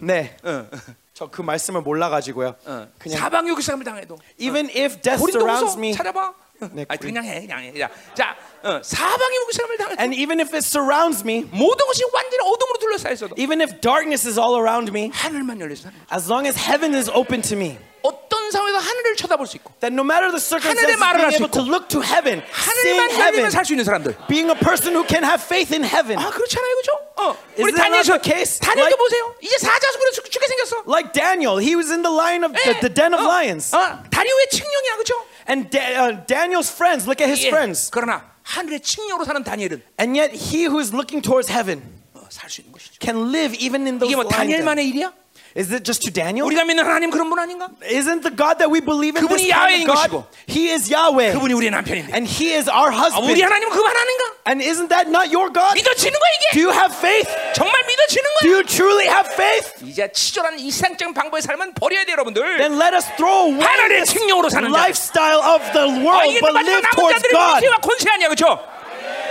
네, 0.00 0.36
저그 1.12 1.42
말씀을 1.42 1.82
몰라 1.82 2.08
가지고요. 2.08 2.56
어, 2.64 2.88
그냥 2.98 3.18
사방의 3.20 3.52
uk상을 3.52 3.84
당해도 3.84 4.18
even 4.40 4.66
if 4.70 5.00
death 5.02 5.22
surrounds 5.30 5.76
me, 5.76 5.92
찾아봐. 5.94 6.34
네, 6.72 6.86
아 6.88 6.96
그냥 6.96 7.24
해, 7.24 7.40
그냥 7.42 7.60
해. 7.62 7.78
자, 7.78 7.90
자 8.14 8.36
어, 8.62 8.80
사방의 8.82 9.38
uk상을 9.44 9.76
당해도 9.76 10.00
and 10.00 10.16
even 10.16 10.40
if 10.40 10.54
it 10.56 10.66
surrounds 10.66 11.22
me, 11.22 11.44
모든 11.52 11.86
것이 11.86 12.02
완전히 12.10 12.40
어둠으로 12.40 12.78
둘러싸여 12.80 13.12
있어도 13.12 13.34
even 13.38 13.60
if 13.60 13.80
darkness 13.80 14.26
is 14.26 14.40
all 14.40 14.56
around 14.58 14.88
me, 14.90 15.10
하늘만 15.12 15.58
사는 15.58 15.68
거죠. 15.68 15.90
as 16.10 16.26
long 16.30 16.48
as 16.48 16.56
heaven 16.58 16.94
is 16.96 17.10
open 17.12 17.42
to 17.42 17.54
me, 17.54 17.76
어떤 18.43 18.51
상황에서 18.51 18.77
하늘을 18.79 19.15
쳐다볼 19.15 19.47
수 19.47 19.55
있고 19.57 19.71
that 19.79 19.93
no 19.93 20.03
matter 20.03 20.29
the 20.31 20.39
circumstances, 20.39 20.83
하늘의 20.83 20.97
말을 20.97 21.19
할 21.23 21.29
being 21.31 21.37
수 21.39 21.43
able 21.43 21.51
to 21.55 21.61
있고, 21.63 21.71
look 21.71 21.87
to 21.87 22.01
heaven, 22.03 22.43
seeing 22.43 22.99
하늘만 22.99 23.09
heaven, 23.15 23.33
열리면 23.47 23.51
살 23.51 23.63
수 23.65 23.73
있는 23.73 23.83
사람들. 23.85 24.15
being 24.27 24.49
a 24.51 24.57
person 24.59 24.91
who 24.93 25.05
can 25.07 25.23
have 25.23 25.39
faith 25.41 25.71
in 25.73 25.83
heaven. 25.87 26.17
아 26.19 26.29
그렇잖아요, 26.29 26.71
그렇죠? 26.79 26.91
어, 27.19 27.23
Is 27.55 27.63
우리 27.63 27.71
that 27.73 27.79
not 27.79 28.03
다니엘서 28.03 28.11
the 28.19 28.23
case? 28.23 28.59
다니엘도 28.59 28.95
Like- 28.95 28.99
보세요. 28.99 29.23
이제 29.41 29.55
사자수군에 29.57 30.09
죽- 30.11 30.29
죽게 30.31 30.45
생겼어. 30.47 30.83
Like 30.87 31.11
Daniel, 31.13 31.57
he 31.59 31.75
was 31.75 31.89
in 31.91 32.01
the 32.03 32.11
lion 32.13 32.43
of 32.43 32.53
the, 32.53 32.73
the 32.79 32.91
den 32.93 33.13
of 33.15 33.23
어, 33.23 33.27
lions. 33.27 33.71
어, 33.75 34.03
다리오의 34.11 34.47
칙령이야, 34.51 34.93
그렇죠? 34.99 35.13
And 35.49 35.69
Da- 35.71 35.95
uh, 35.97 36.11
Daniel's 36.27 36.69
friends, 36.71 37.07
look 37.09 37.19
at 37.23 37.27
his 37.31 37.43
예. 37.45 37.49
friends. 37.49 37.89
그러나 37.91 38.23
하늘의 38.43 38.81
칙령으로 38.81 39.25
사는 39.25 39.43
다니엘은 39.43 39.81
And 39.99 40.17
yet 40.17 40.33
he 40.33 40.65
who 40.67 40.79
is 40.79 40.93
looking 40.93 41.21
towards 41.21 41.51
heaven 41.51 41.81
어, 42.15 42.25
살 42.29 42.49
수 42.49 42.61
있는 42.61 42.71
것이죠. 42.73 42.97
can 43.03 43.29
live 43.33 43.53
even 43.59 43.85
in 43.85 43.99
those 43.99 44.07
이게 44.09 44.15
뭐 44.15 44.25
lion 44.25 44.47
dens. 44.47 44.63
다니엘만의 44.63 44.87
일이야? 44.89 45.13
Is 45.57 45.73
it 45.73 45.81
just 45.83 46.05
to 46.05 46.13
Daniel? 46.13 46.45
우리가 46.45 46.63
믿는 46.63 46.85
하나님 46.85 47.09
그런 47.09 47.27
분 47.27 47.39
아닌가? 47.39 47.69
Isn't 47.81 48.21
the 48.21 48.29
God 48.29 48.61
that 48.61 48.69
we 48.69 48.79
believe 48.85 49.17
in 49.17 49.25
this 49.25 49.41
그분이 49.41 49.49
야훼인 49.49 49.87
kind 49.87 49.89
of 49.89 49.97
God? 49.97 50.09
것이고. 50.13 50.25
He 50.45 50.69
is 50.69 50.93
Yahweh. 50.93 51.33
그분이 51.33 51.53
우리의 51.57 51.71
남편인데. 51.73 52.13
And 52.13 52.29
he 52.29 52.53
is 52.53 52.69
our 52.69 52.93
아, 52.93 53.17
우리 53.17 53.33
husband. 53.33 53.41
하나님은 53.41 53.73
그분 53.73 53.89
아닌가? 53.89 54.23
And 54.45 54.61
isn't 54.61 54.89
that 54.93 55.09
not 55.09 55.33
your 55.33 55.49
God? 55.49 55.73
믿어지는 55.73 56.13
거야 56.13 56.29
Do 56.53 56.61
이게? 56.61 56.61
you 56.61 56.69
have 56.69 56.93
faith? 56.93 57.27
정말 57.57 57.81
믿어지는 57.81 58.25
Do 58.29 58.45
거야? 58.45 58.45
you 58.53 58.61
truly 58.63 59.07
have 59.09 59.25
faith? 59.33 59.73
이제 59.81 60.05
치졸한 60.13 60.59
이상적인 60.61 61.13
방법의 61.17 61.41
삶은 61.41 61.73
버려야 61.73 62.05
돼 62.05 62.13
여러분들. 62.13 62.61
Then 62.61 62.77
let 62.77 62.93
us 62.93 63.09
throw 63.17 63.49
away 63.49 63.65
하늘의 63.65 64.05
this 64.05 64.13
칙령으로 64.13 64.49
사는 64.53 64.69
자. 64.69 64.77
lifestyle 64.77 65.41
of 65.41 65.65
the 65.73 65.89
아, 65.89 65.97
world, 65.97 66.29
이게 66.29 66.39
but 66.45 66.53
마지막 66.53 66.77
live 66.77 66.85
남은 66.85 66.93
towards 66.93 67.17
자들의 67.25 67.33
God. 67.33 67.57
위기와 67.57 67.75
권세 67.81 68.05
아니야, 68.13 68.27
그렇죠? 68.29 68.45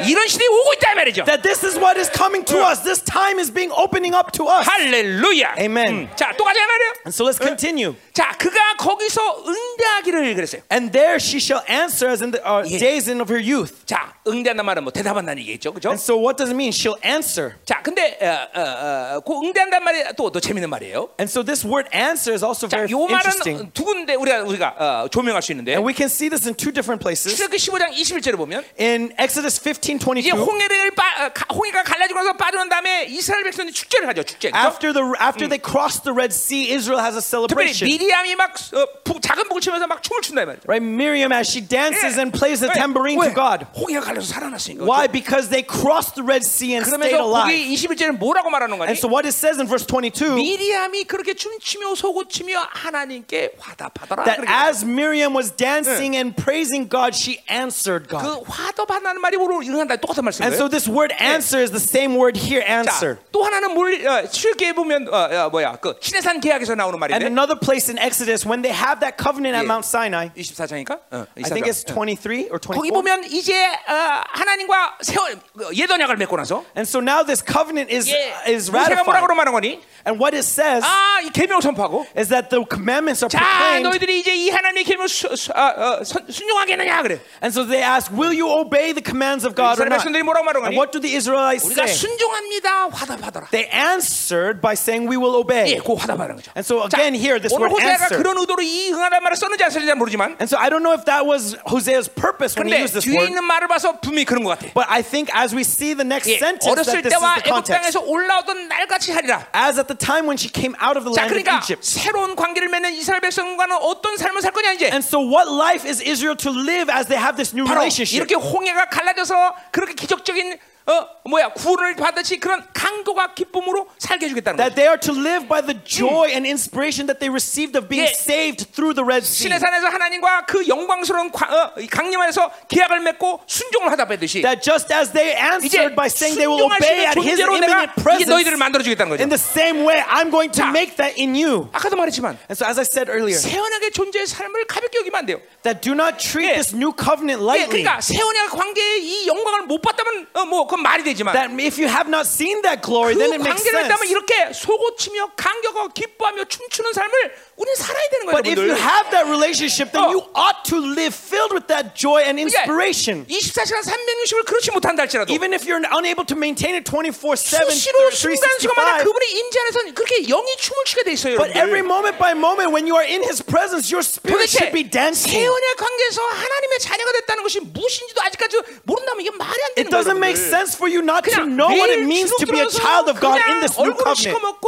이런 0.06 0.28
시대에 0.28 0.46
오고 0.46 0.72
있다 0.74 0.92
이 0.92 0.94
말이죠. 0.94 1.24
That 1.24 1.42
this 1.42 1.64
is 1.66 1.76
what 1.76 1.98
is 1.98 2.10
coming 2.14 2.44
to 2.46 2.58
us. 2.62 2.82
This 2.82 3.02
time 3.02 3.38
is 3.40 3.50
being 3.52 3.72
opening 3.74 4.14
up 4.14 4.30
to 4.32 4.46
us. 4.46 4.62
할렐루야. 4.68 5.56
Amen. 5.58 6.08
자, 6.16 6.32
또 6.36 6.44
가자 6.44 6.60
말이에요. 6.64 6.92
And 7.06 7.14
so 7.14 7.24
let's 7.26 7.38
continue. 7.42 7.94
자, 8.14 8.32
그가 8.38 8.76
거기서 8.78 9.44
응대하기를 9.46 10.34
그랬어요. 10.34 10.62
And 10.70 10.92
there 10.92 11.16
she 11.16 11.38
shall 11.38 11.64
answer 11.68 12.10
as 12.10 12.22
in 12.22 12.30
the 12.30 12.42
uh, 12.46 12.62
Yeah. 12.62 12.78
days 12.78 13.10
in 13.10 13.20
of 13.20 13.30
her 13.32 13.42
youth. 13.42 13.84
자, 13.86 14.14
응대한다는 14.26 14.64
말은 14.66 14.84
뭐 14.84 14.92
대답한다는 14.92 15.42
얘기겠죠, 15.42 15.72
그렇죠? 15.72 15.90
And 15.90 15.98
so 16.00 16.14
what 16.18 16.36
does 16.38 16.50
it 16.50 16.56
mean? 16.56 16.70
She'll 16.70 16.98
answer. 17.04 17.56
자, 17.64 17.82
근데 17.82 18.18
어, 18.22 18.48
어, 18.54 19.16
어, 19.18 19.20
그 19.26 19.34
응대한다는 19.46 19.84
말이 19.84 20.04
또, 20.16 20.30
또 20.30 20.38
재밌는 20.40 20.70
말이에요. 20.70 21.10
And 21.18 21.26
so 21.30 21.42
this 21.42 21.66
word 21.66 21.88
answer 21.94 22.34
is 22.34 22.44
also 22.44 22.68
자, 22.68 22.86
very 22.86 22.90
요 22.94 23.06
interesting. 23.10 23.58
말은 23.58 23.70
두 23.74 23.84
군데 23.84 24.14
우리가 24.14 24.42
우리가 24.46 24.74
어, 24.78 25.08
조명할 25.10 25.42
수 25.42 25.50
있는데 25.52 25.72
And 25.74 25.82
we 25.86 25.94
can 25.94 26.06
see 26.06 26.28
this 26.30 26.46
in 26.46 26.54
two 26.54 26.70
different 26.70 27.02
places. 27.02 27.34
출애굽기 27.34 27.58
15장 27.58 27.90
21절에 27.94 28.36
보면 28.36 28.62
In 28.78 29.10
Exodus 29.18 29.58
15, 29.58 29.81
이제 29.82 30.30
22, 30.30 30.30
홍해를 30.38 30.90
빠, 30.92 31.02
어, 31.26 31.28
가- 31.34 31.46
홍해가 31.54 31.82
갈라지고 31.82 32.20
나서 32.20 32.32
빠져난 32.36 32.68
다음에 32.68 33.04
이스라엘 33.08 33.44
백성들이 33.44 33.74
축제를 33.74 34.08
하죠, 34.08 34.22
축제. 34.22 34.50
그죠? 34.50 34.58
after, 34.58 34.92
the, 34.92 35.04
after 35.20 35.48
they 35.48 35.58
cross 35.60 36.00
the 36.02 36.14
Red 36.14 36.32
Sea, 36.34 36.70
Israel 36.72 37.02
has 37.02 37.16
a 37.16 37.22
특별히 37.22 37.72
celebration. 37.74 37.86
미리암이 37.90 38.34
막 38.36 38.54
어, 38.74 38.86
부- 39.04 39.20
작은 39.20 39.48
북을 39.48 39.60
치면서 39.60 39.86
막 39.86 40.02
춤을 40.02 40.22
춘다 40.22 40.42
이 40.42 40.46
말이죠. 40.46 40.62
Right? 40.66 40.82
Miriam, 40.84 41.32
as 41.32 41.48
she 41.50 41.60
dances 41.66 42.18
and 42.18 42.30
plays 42.32 42.60
the 42.60 42.70
왜? 42.70 42.74
tambourine 42.78 43.18
왜? 43.20 43.28
to 43.28 43.34
God. 43.34 43.66
홍해가 43.76 44.00
갈라서 44.06 44.26
살아났으니까. 44.32 44.84
Why? 44.86 45.08
Because 45.10 45.50
they 45.50 45.62
crossed 45.66 46.14
the 46.14 46.24
Red 46.24 46.46
Sea 46.46 46.78
and 46.78 46.86
stayed 46.86 47.12
그러면서 47.12 47.24
alive. 47.24 47.50
거기 47.50 47.74
21절은 47.74 48.18
뭐라고 48.18 48.50
말하는 48.50 48.78
거니? 48.78 48.88
And 48.88 48.98
so 48.98 49.08
what 49.08 49.26
it 49.26 49.34
says 49.34 49.58
in 49.58 49.66
verse 49.66 49.84
22 49.86 50.34
미리암이 50.38 51.04
그렇게 51.04 51.34
춤추며 51.34 51.94
소고치며 51.94 52.68
하나님께 52.70 53.56
화답하더라. 53.58 54.24
that 54.24 54.40
그렇게 54.40 54.52
as 54.52 54.84
Miriam 54.84 55.34
was 55.34 55.50
dancing 55.54 56.14
and 56.16 56.36
praising 56.36 56.88
God, 56.88 57.14
she 57.16 57.40
answered 57.50 58.08
God. 58.08 58.22
그 58.24 58.42
화답한다는 58.48 59.20
말이 59.20 59.36
뭐로 59.36 59.62
응한다 59.72 59.96
똑같은 59.96 60.20
And 60.20 60.28
말씀이에요. 60.28 60.54
so 60.54 60.68
this 60.68 60.88
word 60.88 61.12
answer 61.20 61.60
is 61.62 61.70
the 61.72 61.80
same 61.80 62.16
word 62.16 62.36
here, 62.38 62.60
자, 62.64 62.78
answer. 62.84 63.18
또 63.32 63.42
하나는 63.44 63.72
뭘 63.74 63.94
어, 64.06 64.28
출애굽기에 64.28 64.72
보면 64.72 65.08
어, 65.08 65.46
어, 65.46 65.50
뭐야 65.50 65.76
그 65.80 65.94
신해산 66.00 66.40
계약에서 66.40 66.74
나오는 66.74 66.94
And 67.00 67.00
말인데 67.00 67.26
another 67.26 67.58
place 67.58 67.88
in 67.90 67.98
Exodus, 67.98 68.44
when 68.46 68.62
they 68.62 68.72
have 68.74 69.00
that 69.00 69.16
covenant 69.16 69.54
at 69.56 69.64
Yeah. 69.64 69.68
Mount 69.68 69.84
Sinai, 69.86 70.30
24장이니까 70.36 71.00
어, 71.12 71.26
I 71.36 71.48
think 71.50 71.66
it's 71.66 71.82
23 71.84 72.48
or 72.50 72.58
거기 72.60 72.88
24. 72.88 72.92
보면 72.94 73.24
이제 73.30 73.52
어, 73.88 74.22
하나님과 74.32 74.98
세월 75.02 75.36
예언약을 75.74 76.16
맺고 76.16 76.36
나서 76.36 76.64
And 76.76 76.86
so 76.88 77.00
now 77.00 77.24
this 77.24 77.42
covenant 77.44 77.92
is, 77.92 78.08
예, 78.08 78.32
is 78.52 78.70
모세가 78.70 79.02
뭐라고 79.04 79.26
ratified. 79.28 79.36
말하는 79.36 79.52
거니? 79.52 79.80
And 80.06 80.16
what 80.22 80.32
it 80.34 80.46
says 80.46 80.82
아, 80.86 81.20
이 81.20 81.28
계명을 81.30 81.60
선포하고 81.60 82.06
is 82.16 82.28
that 82.30 82.48
the 82.48 82.64
commandments 82.64 83.20
are 83.22 83.28
자, 83.28 83.38
proclaimed. 83.42 83.84
너희들이 83.90 84.20
이제 84.20 84.32
이 84.34 84.48
하나님의 84.48 84.84
계명을 84.84 85.08
수, 85.08 85.28
수, 85.36 85.52
어, 85.52 85.60
어, 86.00 86.04
선- 86.04 86.24
순종하겠느냐 86.30 87.02
그래. 87.02 87.20
And 87.42 87.52
so 87.52 87.66
they 87.66 87.82
ask, 87.84 88.08
Will 88.14 88.32
you 88.32 88.48
obey 88.48 88.94
the 88.94 89.02
commands 89.04 89.44
of 89.44 89.54
God 89.54 89.61
or 89.62 89.62
이스라엘 89.62 89.88
not? 89.92 89.98
백성들이 90.02 90.22
뭐라고 90.22 90.44
말하는 90.44 90.66
And 90.66 90.74
거니? 90.74 90.76
what 90.78 90.90
do 90.92 91.00
the 91.00 91.14
Israelites 91.14 91.64
우리가 91.66 91.84
say? 91.86 91.94
순종합니다. 91.94 92.88
화답하더라. 92.90 93.46
They 93.50 93.68
answered 93.72 94.60
by 94.60 94.74
saying, 94.74 95.08
We 95.08 95.16
will 95.16 95.34
예, 95.34 95.40
obey. 95.40 95.78
그 95.82 95.94
화답하는 95.94 96.36
거죠. 96.36 96.50
And 96.56 96.64
so 96.64 96.82
again, 96.84 97.14
here, 97.14 97.38
this 97.40 97.52
오늘 97.54 97.68
word 97.68 97.74
호세아가 97.78 98.08
answer. 98.10 98.18
그런 98.18 98.38
의도로 98.38 98.62
이 98.62 98.92
응하라는 98.92 99.22
말을 99.22 99.36
썼는지 99.36 99.64
안 99.64 99.70
썼는지 99.70 99.86
잘 99.88 99.96
모르지만 99.96 100.36
And 100.40 100.48
so 100.48 100.56
I 100.58 100.70
don't 100.70 100.82
know 100.82 100.94
if 100.94 101.04
that 101.06 101.26
was 101.26 101.56
Hosea's 101.66 102.08
purpose 102.08 102.56
when 102.58 102.66
he 102.68 102.74
근데 102.74 102.82
used 102.82 102.94
this 102.94 103.04
뒤에 103.06 103.16
word. 103.18 103.28
있는 103.30 103.44
말을 103.44 103.68
봐서 103.68 103.98
분명히 104.00 104.24
그런 104.24 104.44
것 104.44 104.58
같아. 104.58 104.72
But 104.74 104.86
I 104.90 105.02
think 105.02 105.30
as 105.34 105.54
we 105.54 105.62
see 105.62 105.94
the 105.94 106.06
next 106.06 106.28
예, 106.30 106.38
sentence, 106.38 106.66
어렸을 106.68 107.02
that 107.02 107.08
this 107.08 107.14
is 107.14 107.20
때와 107.20 107.40
the 107.40 107.48
애굽 107.48 107.64
context. 107.66 107.72
땅에서 107.74 107.98
올라오던 108.06 108.68
날같이 108.68 109.12
하리라. 109.12 109.46
As 109.54 109.78
at 109.78 109.86
the 109.88 109.96
time 109.98 110.26
when 110.26 110.36
she 110.38 110.48
came 110.50 110.74
out 110.82 110.96
of 110.98 111.04
the 111.04 111.12
자, 111.14 111.24
land 111.26 111.32
of 111.32 111.42
그러니까 111.42 111.62
Egypt. 111.62 111.84
새로운 111.84 112.34
관계를 112.36 112.68
맺는 112.68 112.92
이스라엘 112.94 113.20
백성과는 113.20 113.76
어떤 113.80 114.16
삶을 114.16 114.42
살 114.42 114.52
거냐 114.52 114.72
이제. 114.72 114.86
And 114.90 115.04
so 115.04 115.18
what 115.20 115.48
life 115.50 115.84
is 115.88 116.00
Israel 116.02 116.36
to 116.38 116.50
live 116.50 116.90
as 116.92 117.06
they 117.08 117.18
have 117.18 117.36
this 117.36 117.54
new 117.54 117.64
바로 117.66 117.80
relationship? 117.84 118.16
이렇게 118.18 118.34
홍해가 118.34 118.88
갈라져서 118.90 119.51
그렇게 119.71 119.93
기적적인 119.93 120.57
어 120.85 121.07
뭐야 121.23 121.53
구원을 121.53 121.95
받듯이 121.95 122.37
그런 122.39 122.61
강도가 122.73 123.33
기쁨으로 123.33 123.87
살게 123.97 124.25
해주겠다는 124.25 124.57
That 124.57 124.75
거죠. 124.75 124.75
they 124.75 124.87
are 124.91 124.99
to 124.99 125.13
live 125.15 125.47
by 125.47 125.61
the 125.63 125.79
joy 125.85 126.27
and 126.35 126.43
inspiration 126.45 127.07
that 127.07 127.19
they 127.23 127.31
received 127.31 127.77
of 127.79 127.87
being 127.87 128.03
예. 128.03 128.11
saved 128.11 128.67
through 128.75 128.91
the 128.91 129.05
Red 129.07 129.23
Sea. 129.23 129.47
신의 129.47 129.59
산에서 129.63 129.87
하나님과 129.87 130.45
그 130.45 130.67
영광스러운 130.67 131.31
과- 131.31 131.47
어, 131.47 131.79
이 131.79 131.87
강림 131.87 132.19
안에서 132.19 132.51
계약을 132.67 132.99
맺고 132.99 133.43
순종을 133.47 133.91
하다 133.95 134.07
뺐듯이 134.11 134.41
That 134.43 134.59
just 134.59 134.91
as 134.91 135.13
they 135.15 135.31
answered 135.39 135.95
by 135.95 136.11
saying 136.11 136.35
they 136.35 136.51
will 136.51 136.67
obey 136.67 137.07
at 137.07 137.15
His 137.15 137.39
imminent 137.39 137.95
이제 138.19 138.27
너희들을 138.27 138.59
presence, 138.59 138.59
만들어 138.59 138.83
주겠다는 138.83 139.09
거죠. 139.15 139.23
in 139.23 139.29
the 139.31 139.39
same 139.39 139.87
way, 139.87 140.03
I'm 140.03 140.27
going 140.29 140.51
to 140.51 140.63
자. 140.63 140.67
make 140.67 140.97
that 140.99 141.15
in 141.15 141.31
you. 141.31 141.71
아까도 141.71 141.95
말했지만 141.95 142.35
And 142.51 142.59
so, 142.59 142.67
as 142.67 142.75
I 142.75 142.83
said 142.83 143.07
earlier, 143.07 143.39
세원약의 143.39 143.91
존재의 143.95 144.27
삶을 144.27 144.67
가볍게 144.67 144.99
여기면 144.99 145.15
안 145.19 145.25
돼요. 145.25 145.39
that 145.63 145.79
do 145.79 145.95
not 145.95 146.19
treat 146.19 146.51
예. 146.51 146.59
this 146.59 146.75
new 146.75 146.91
covenant 146.91 147.39
예, 147.39 147.47
lightly. 147.47 147.83
그러니까 147.87 148.03
세원약 148.03 148.51
관계의 148.51 148.99
이 148.99 149.27
영광을 149.31 149.63
못 149.71 149.79
봤다면 149.81 150.27
어, 150.33 150.45
뭐 150.45 150.67
그건 150.73 150.81
말이 150.81 151.03
되지만 151.03 151.33
That 151.33 151.53
if 151.53 151.77
you 151.77 151.87
have 151.87 152.09
not 152.09 152.25
seen 152.25 152.61
that 152.63 152.81
glory, 152.81 153.13
그 153.13 153.19
then 153.21 153.33
it 153.33 153.41
makes 153.45 153.61
관계를 153.61 153.85
했다면 153.85 154.01
sense. 154.01 154.09
이렇게 154.09 154.53
속고치며 154.53 155.31
감격하고 155.37 155.89
기뻐하며 155.93 156.45
춤추는 156.45 156.93
삶을 156.93 157.13
우리는 157.58 157.74
살아야 157.74 158.06
되는 158.10 158.26
거예요, 158.26 158.36
But 158.38 158.46
if 158.46 158.54
you 158.58 158.70
여러분들. 158.70 158.78
have 158.78 159.06
that 159.10 159.26
relationship, 159.26 159.90
then 159.90 160.04
어. 160.06 160.10
you 160.14 160.22
ought 160.38 160.62
to 160.70 160.78
live 160.78 161.10
filled 161.14 161.50
with 161.50 161.66
that 161.68 161.94
joy 161.98 162.22
and 162.22 162.38
그러니까 162.38 162.62
inspiration. 162.70 163.26
24시간 163.26 163.82
360을 163.82 164.46
그렇지 164.46 164.70
못한다 164.70 165.02
할지라도 165.02 165.32
Even 165.34 165.50
if 165.52 165.66
you're 165.66 165.82
unable 165.90 166.22
to 166.24 166.36
maintain 166.38 166.74
it 166.78 166.86
24 166.86 167.34
7, 167.34 167.66
수시로 167.66 168.10
순간순간마다 168.14 169.02
365. 169.02 169.04
그분의 169.04 169.26
인지 169.42 169.54
안에서 169.58 169.78
그렇게 169.94 170.22
영이 170.30 170.48
춤을 170.56 170.78
추게 170.86 171.02
돼 171.02 171.12
있어요, 171.18 171.34
But 171.36 171.50
every 171.58 171.82
여러분들. 171.82 171.90
moment 171.90 172.16
by 172.18 172.32
moment, 172.38 172.70
when 172.70 172.86
you 172.86 172.94
are 172.94 173.02
in 173.06 173.26
His 173.26 173.42
presence, 173.42 173.90
your 173.90 174.06
spirit 174.06 174.38
도대체 174.38 174.70
should 174.70 174.72
be 174.72 174.86
dancing. 174.86 175.34
세원의 175.34 175.66
관계에서 175.76 176.22
하나님의 176.22 176.78
자녀가 176.78 177.10
됐다는 177.26 177.42
것이 177.42 177.58
무엇인지도 177.58 178.22
아직까지 178.22 178.54
모른다면 178.86 179.26
이게 179.26 179.30
말이 179.34 179.58
안 179.66 179.74
되는 179.74 179.82
It 179.82 179.90
doesn't 179.90 180.14
거예요. 180.14 180.22
make 180.22 180.38
여러분들. 180.38 180.54
sense 180.54 180.78
for 180.78 180.86
you 180.86 181.02
not 181.02 181.26
to 181.26 181.34
그냥 181.34 181.58
know 181.58 181.70
what 181.74 181.90
it 181.90 182.06
매일 182.06 182.06
means 182.06 182.30
to 182.38 182.46
주눅 182.46 182.54
be 182.54 182.62
a 182.62 182.70
들어서 182.70 182.78
child 182.78 183.06
of 183.10 183.18
God 183.18 183.34
그냥 183.34 183.50
in 183.50 183.58
this 183.66 183.74
new 183.74 183.90
얼굴을 183.90 184.14
covenant. 184.14 184.30
시커멓고 184.30 184.66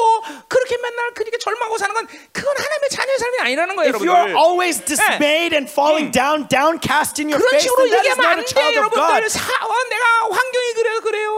그렇게 0.51 0.75
맨날 0.83 1.15
그렇게 1.15 1.39
절망하고 1.39 1.79
사는 1.79 1.95
건 1.95 2.11
그건 2.35 2.51
하나님 2.59 2.74
의 2.75 2.89
자녀의 2.91 3.19
삶이 3.19 3.37
아니라는 3.41 3.77
거예요, 3.77 3.89
If 3.95 4.03
you 4.03 4.11
are 4.11 4.31
여러분들. 4.33 4.37
always 4.41 4.81
dismayed 4.85 5.55
and 5.55 5.71
falling 5.71 6.11
down, 6.11 6.49
downcast 6.51 7.21
in 7.23 7.31
your 7.31 7.39
그런 7.39 7.55
face, 7.55 7.71
식으로 7.71 7.87
then 7.87 7.91
that 7.95 8.07
is 8.07 8.19
얘기하면 8.19 8.25
not 8.27 8.33
안 8.35 8.39
a 8.41 8.45
돼, 8.45 8.51
child 8.51 8.75
of 8.81 8.91
God. 8.91 9.21
여러분들. 9.21 9.31
사, 9.31 9.41
어, 9.63 9.73
내가 9.91 10.05
환경이 10.35 10.69
그래서 10.75 11.01
그래요. 11.01 11.31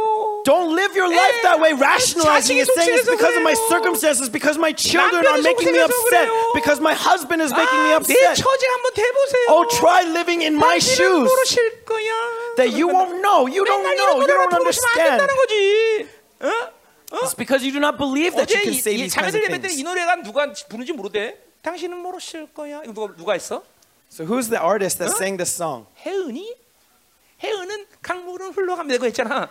Don't 0.49 0.70
live 0.72 0.93
your 0.97 1.11
life 1.12 1.38
that 1.45 1.59
way, 1.61 1.72
rationalizing 1.76 2.59
it, 2.59 2.66
자식이 2.66 2.74
saying 2.74 2.97
it's 2.99 3.07
속죄해서 3.07 3.12
because 3.14 3.34
of 3.36 3.45
my 3.45 3.55
그래요. 3.55 3.68
circumstances, 3.68 4.26
because 4.32 4.57
my 4.59 4.72
children 4.72 5.22
남편이 5.22 5.28
are 5.28 5.43
making 5.45 5.70
me 5.70 5.78
속죄해서 5.78 5.93
upset, 5.93 6.26
그래요. 6.26 6.53
because 6.57 6.78
my 6.82 6.95
husband 6.97 7.40
is 7.45 7.53
making 7.53 7.80
me 7.86 7.90
아, 7.95 8.01
내 8.01 8.01
upset. 8.01 8.34
처지 8.40 8.62
한번 8.72 8.86
대보세요. 8.97 9.47
Oh, 9.53 9.62
try 9.70 10.03
living 10.09 10.40
in 10.43 10.57
my 10.57 10.80
당신은 10.80 10.97
shoes 10.97 11.28
모르실 11.28 11.84
거야. 11.84 12.11
that 12.57 12.70
you 12.74 12.88
won't 12.88 13.20
know. 13.22 13.47
You 13.47 13.62
don't 13.68 13.84
맨날 13.84 13.95
이런 13.95 14.03
know. 14.03 14.16
You 14.18 14.26
노래를 14.26 14.49
don't 14.49 14.59
부르시면 14.59 14.88
안 14.88 14.99
understand. 14.99 15.18
된다는 15.20 15.32
거지. 15.36 15.55
어? 16.43 16.76
It's 17.12 17.34
because 17.36 17.64
you 17.64 17.72
do 17.72 17.80
not 17.80 17.97
believe 17.97 18.36
that 18.36 18.51
you 18.51 18.60
어제 18.60 18.64
can 18.64 18.74
이, 18.74 18.78
say 18.80 18.93
이 18.95 19.08
these 19.08 19.16
kinds 19.16 19.32
자매들 19.32 19.39
of 19.39 19.43
예배 19.47 19.62
때이 19.62 19.80
things. 19.80 19.84
노래가 19.84 20.16
누가 20.22 20.51
부르는지 20.68 20.91
모르대. 20.93 21.38
당신은 21.62 21.97
모르실 21.97 22.47
거야. 22.53 22.82
이거 22.84 22.93
누가 22.93 23.16
누가 23.16 23.34
했어? 23.34 23.64
So 24.12 24.26
who's 24.26 24.49
the 24.49 24.60
artist 24.62 24.99
that 24.99 25.16
sang 25.16 25.38
this 25.38 25.51
song? 25.55 25.88
혜은이? 26.05 26.55
혜은은 27.43 27.86
강물은 28.01 28.51
흘러가면 28.53 28.88
되고 28.89 29.05
했잖아. 29.05 29.49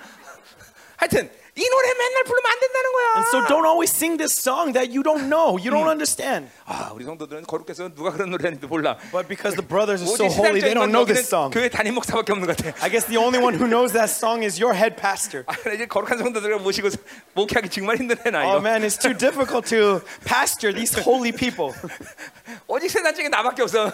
하여튼 0.96 1.30
이 1.56 1.68
노래 1.68 1.94
맨날 1.94 2.24
부르면 2.24 2.52
안 2.52 2.60
된다는 2.60 2.92
거야. 2.92 3.06
And 3.16 3.28
so 3.28 3.40
don't 3.48 3.64
always 3.66 3.90
sing 3.94 4.16
this 4.18 4.32
song 4.36 4.72
that 4.72 4.92
you 4.92 5.02
don't 5.02 5.28
know, 5.28 5.56
you 5.56 5.70
don't 5.70 5.88
understand. 5.88 6.48
아, 6.68 6.90
우리 6.92 7.04
성도들은 7.04 7.44
거룩해서 7.46 7.88
누가 7.94 8.10
그런 8.10 8.30
노래하는지 8.30 8.66
몰라. 8.66 8.96
But 9.12 9.28
because 9.28 9.54
the 9.54 9.62
brothers 9.66 10.02
are 10.02 10.10
so 10.10 10.26
holy, 10.26 10.60
they 10.60 10.74
don't 10.74 10.90
know 10.90 11.06
this 11.06 11.22
song. 11.26 11.54
교회 11.54 11.68
담임 11.68 11.94
목사밖에 11.94 12.32
없는 12.32 12.46
것 12.46 12.56
같아. 12.56 12.74
I 12.82 12.90
guess 12.90 13.06
the 13.06 13.22
only 13.22 13.38
one 13.38 13.54
who 13.54 13.68
knows 13.70 13.92
that 13.94 14.10
song 14.10 14.42
is 14.42 14.58
your 14.60 14.74
head 14.74 14.98
pastor. 15.00 15.44
아, 15.46 15.54
이제 15.70 15.86
거룩한 15.86 16.18
성도들을 16.18 16.58
모시고 16.58 16.88
목회하기 17.34 17.70
정말 17.70 17.96
힘드네 17.98 18.30
나 18.30 18.42
이거. 18.42 18.58
Oh 18.58 18.60
man, 18.60 18.82
it's 18.82 18.98
too 18.98 19.14
difficult 19.14 19.70
to 19.70 20.02
pastor 20.26 20.74
these 20.74 20.90
holy 20.98 21.30
people. 21.30 21.70
오직 22.66 22.90
세상 22.90 23.14
중에 23.14 23.28
나밖에 23.28 23.62
없어. 23.62 23.92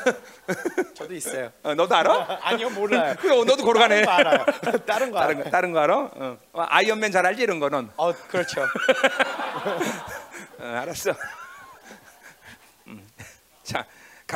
저도 0.97 1.13
있어요. 1.13 1.53
어, 1.63 1.75
너도 1.75 1.95
알아? 1.95 2.41
아니요, 2.43 2.71
몰라요. 2.71 3.17
그래, 3.21 3.37
너도 3.37 3.65
거룩하네. 3.65 4.03
다른 4.03 4.07
거 4.07 4.13
알아요. 4.13 4.45
다른 4.47 4.73
거 4.73 4.79
다른 4.87 5.11
거, 5.13 5.19
알아요. 5.19 5.51
다른 5.51 5.73
거 5.73 5.79
알아? 5.81 5.97
어. 5.99 6.37
어, 6.55 6.65
아이언맨 6.69 7.13
잘 7.13 7.27
알지 7.27 7.43
이런 7.43 7.61
거는. 7.61 7.91
어, 7.99 8.13
그렇죠. 8.29 8.63
어, 10.59 10.65
알았어. 10.65 11.13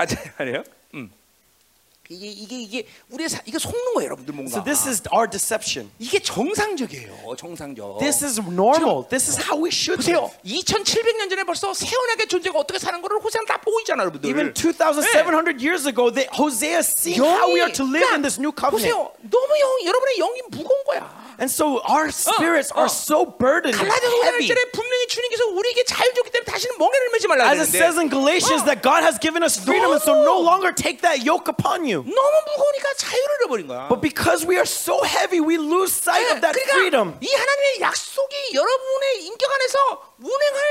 음. 0.02 0.06
자 0.06 0.16
가자 0.16 0.32
말이에요. 0.38 0.64
음. 0.94 1.10
이게 2.08 2.28
이게 2.28 2.56
이게 2.62 2.86
우리의 3.10 3.28
사, 3.28 3.40
이게 3.46 3.58
속는 3.58 3.94
거예요, 3.94 4.06
여러분들 4.06 4.32
뭔가. 4.32 4.52
So 4.58 4.62
this 4.62 4.86
is 4.88 5.02
our 5.12 5.28
deception. 5.28 5.90
이게 5.98 6.20
정상적이에요, 6.20 7.34
정상적. 7.36 7.98
This 7.98 8.24
is 8.24 8.38
normal. 8.38 9.08
This 9.08 9.28
is 9.28 9.42
how 9.42 9.58
we 9.58 9.70
should 9.72 9.98
보세요. 9.98 10.30
live. 10.44 10.62
2,700년 10.62 11.28
전에 11.28 11.42
벌써 11.42 11.74
세원하게 11.74 12.26
존재가 12.26 12.56
어떻게 12.60 12.78
사는 12.78 13.02
거를 13.02 13.18
호세아는 13.18 13.46
다 13.48 13.58
보고 13.60 13.80
있잖아요, 13.80 14.02
여러분들. 14.06 14.30
Even 14.30 14.54
2,700 14.54 15.58
years 15.58 15.88
ago, 15.88 16.12
they, 16.12 16.30
Hosea 16.30 16.78
seeing 16.78 17.18
how 17.18 17.50
we 17.52 17.58
are 17.60 17.72
to 17.72 17.82
live 17.84 18.06
in 18.14 18.22
this 18.22 18.38
new 18.38 18.54
covenant. 18.54 18.86
보세요. 18.86 19.10
너무 19.26 19.50
영, 19.58 19.86
여러분의 19.90 20.16
영이 20.18 20.42
무거운 20.50 20.84
거야. 20.84 21.25
And 21.41 21.49
so 21.49 21.81
our 21.89 22.11
spirits 22.13 22.69
어. 22.71 22.85
are 22.85 22.89
so 22.89 23.25
burdened 23.25 23.73
and 23.73 23.89
갈라디아서 23.89 24.23
heavy. 24.23 24.45
5절에 24.45 24.71
분명히 24.71 25.07
주님께서 25.07 25.45
우리에게 25.57 25.83
자유 25.85 26.13
줬기 26.13 26.29
때문에 26.29 26.45
다시는 26.45 26.77
멍에를 26.77 27.09
매지 27.13 27.27
말라 27.27 27.49
As 27.49 27.59
it 27.59 27.69
says 27.69 27.97
그랬는데 27.97 28.01
in 28.01 28.09
Galatians 28.09 28.63
that 28.65 28.81
God 28.81 29.01
has 29.01 29.17
given 29.17 29.41
us 29.41 29.57
freedom, 29.57 29.89
and 29.91 30.01
so 30.01 30.13
no 30.21 30.37
longer 30.37 30.69
take 30.69 31.01
that 31.01 31.25
yoke 31.25 31.49
upon 31.49 31.83
you. 31.83 32.05
너무 32.05 32.35
무거우니까 32.45 32.93
자유를 32.97 33.31
잃어버린 33.41 33.67
거야. 33.67 33.89
But 33.89 34.01
because 34.05 34.45
we 34.45 34.55
are 34.61 34.69
so 34.69 35.01
heavy, 35.01 35.41
we 35.41 35.57
lose 35.57 35.89
sight 35.89 36.29
of 36.29 36.41
that 36.45 36.53
freedom. 36.69 37.17
그러니까 37.17 37.25
이 37.25 37.29
하나님의 37.33 37.65
약속이 37.81 38.35
여러분의 38.53 39.25
인격 39.25 39.49
안에서 39.49 39.77
운행할 40.21 40.61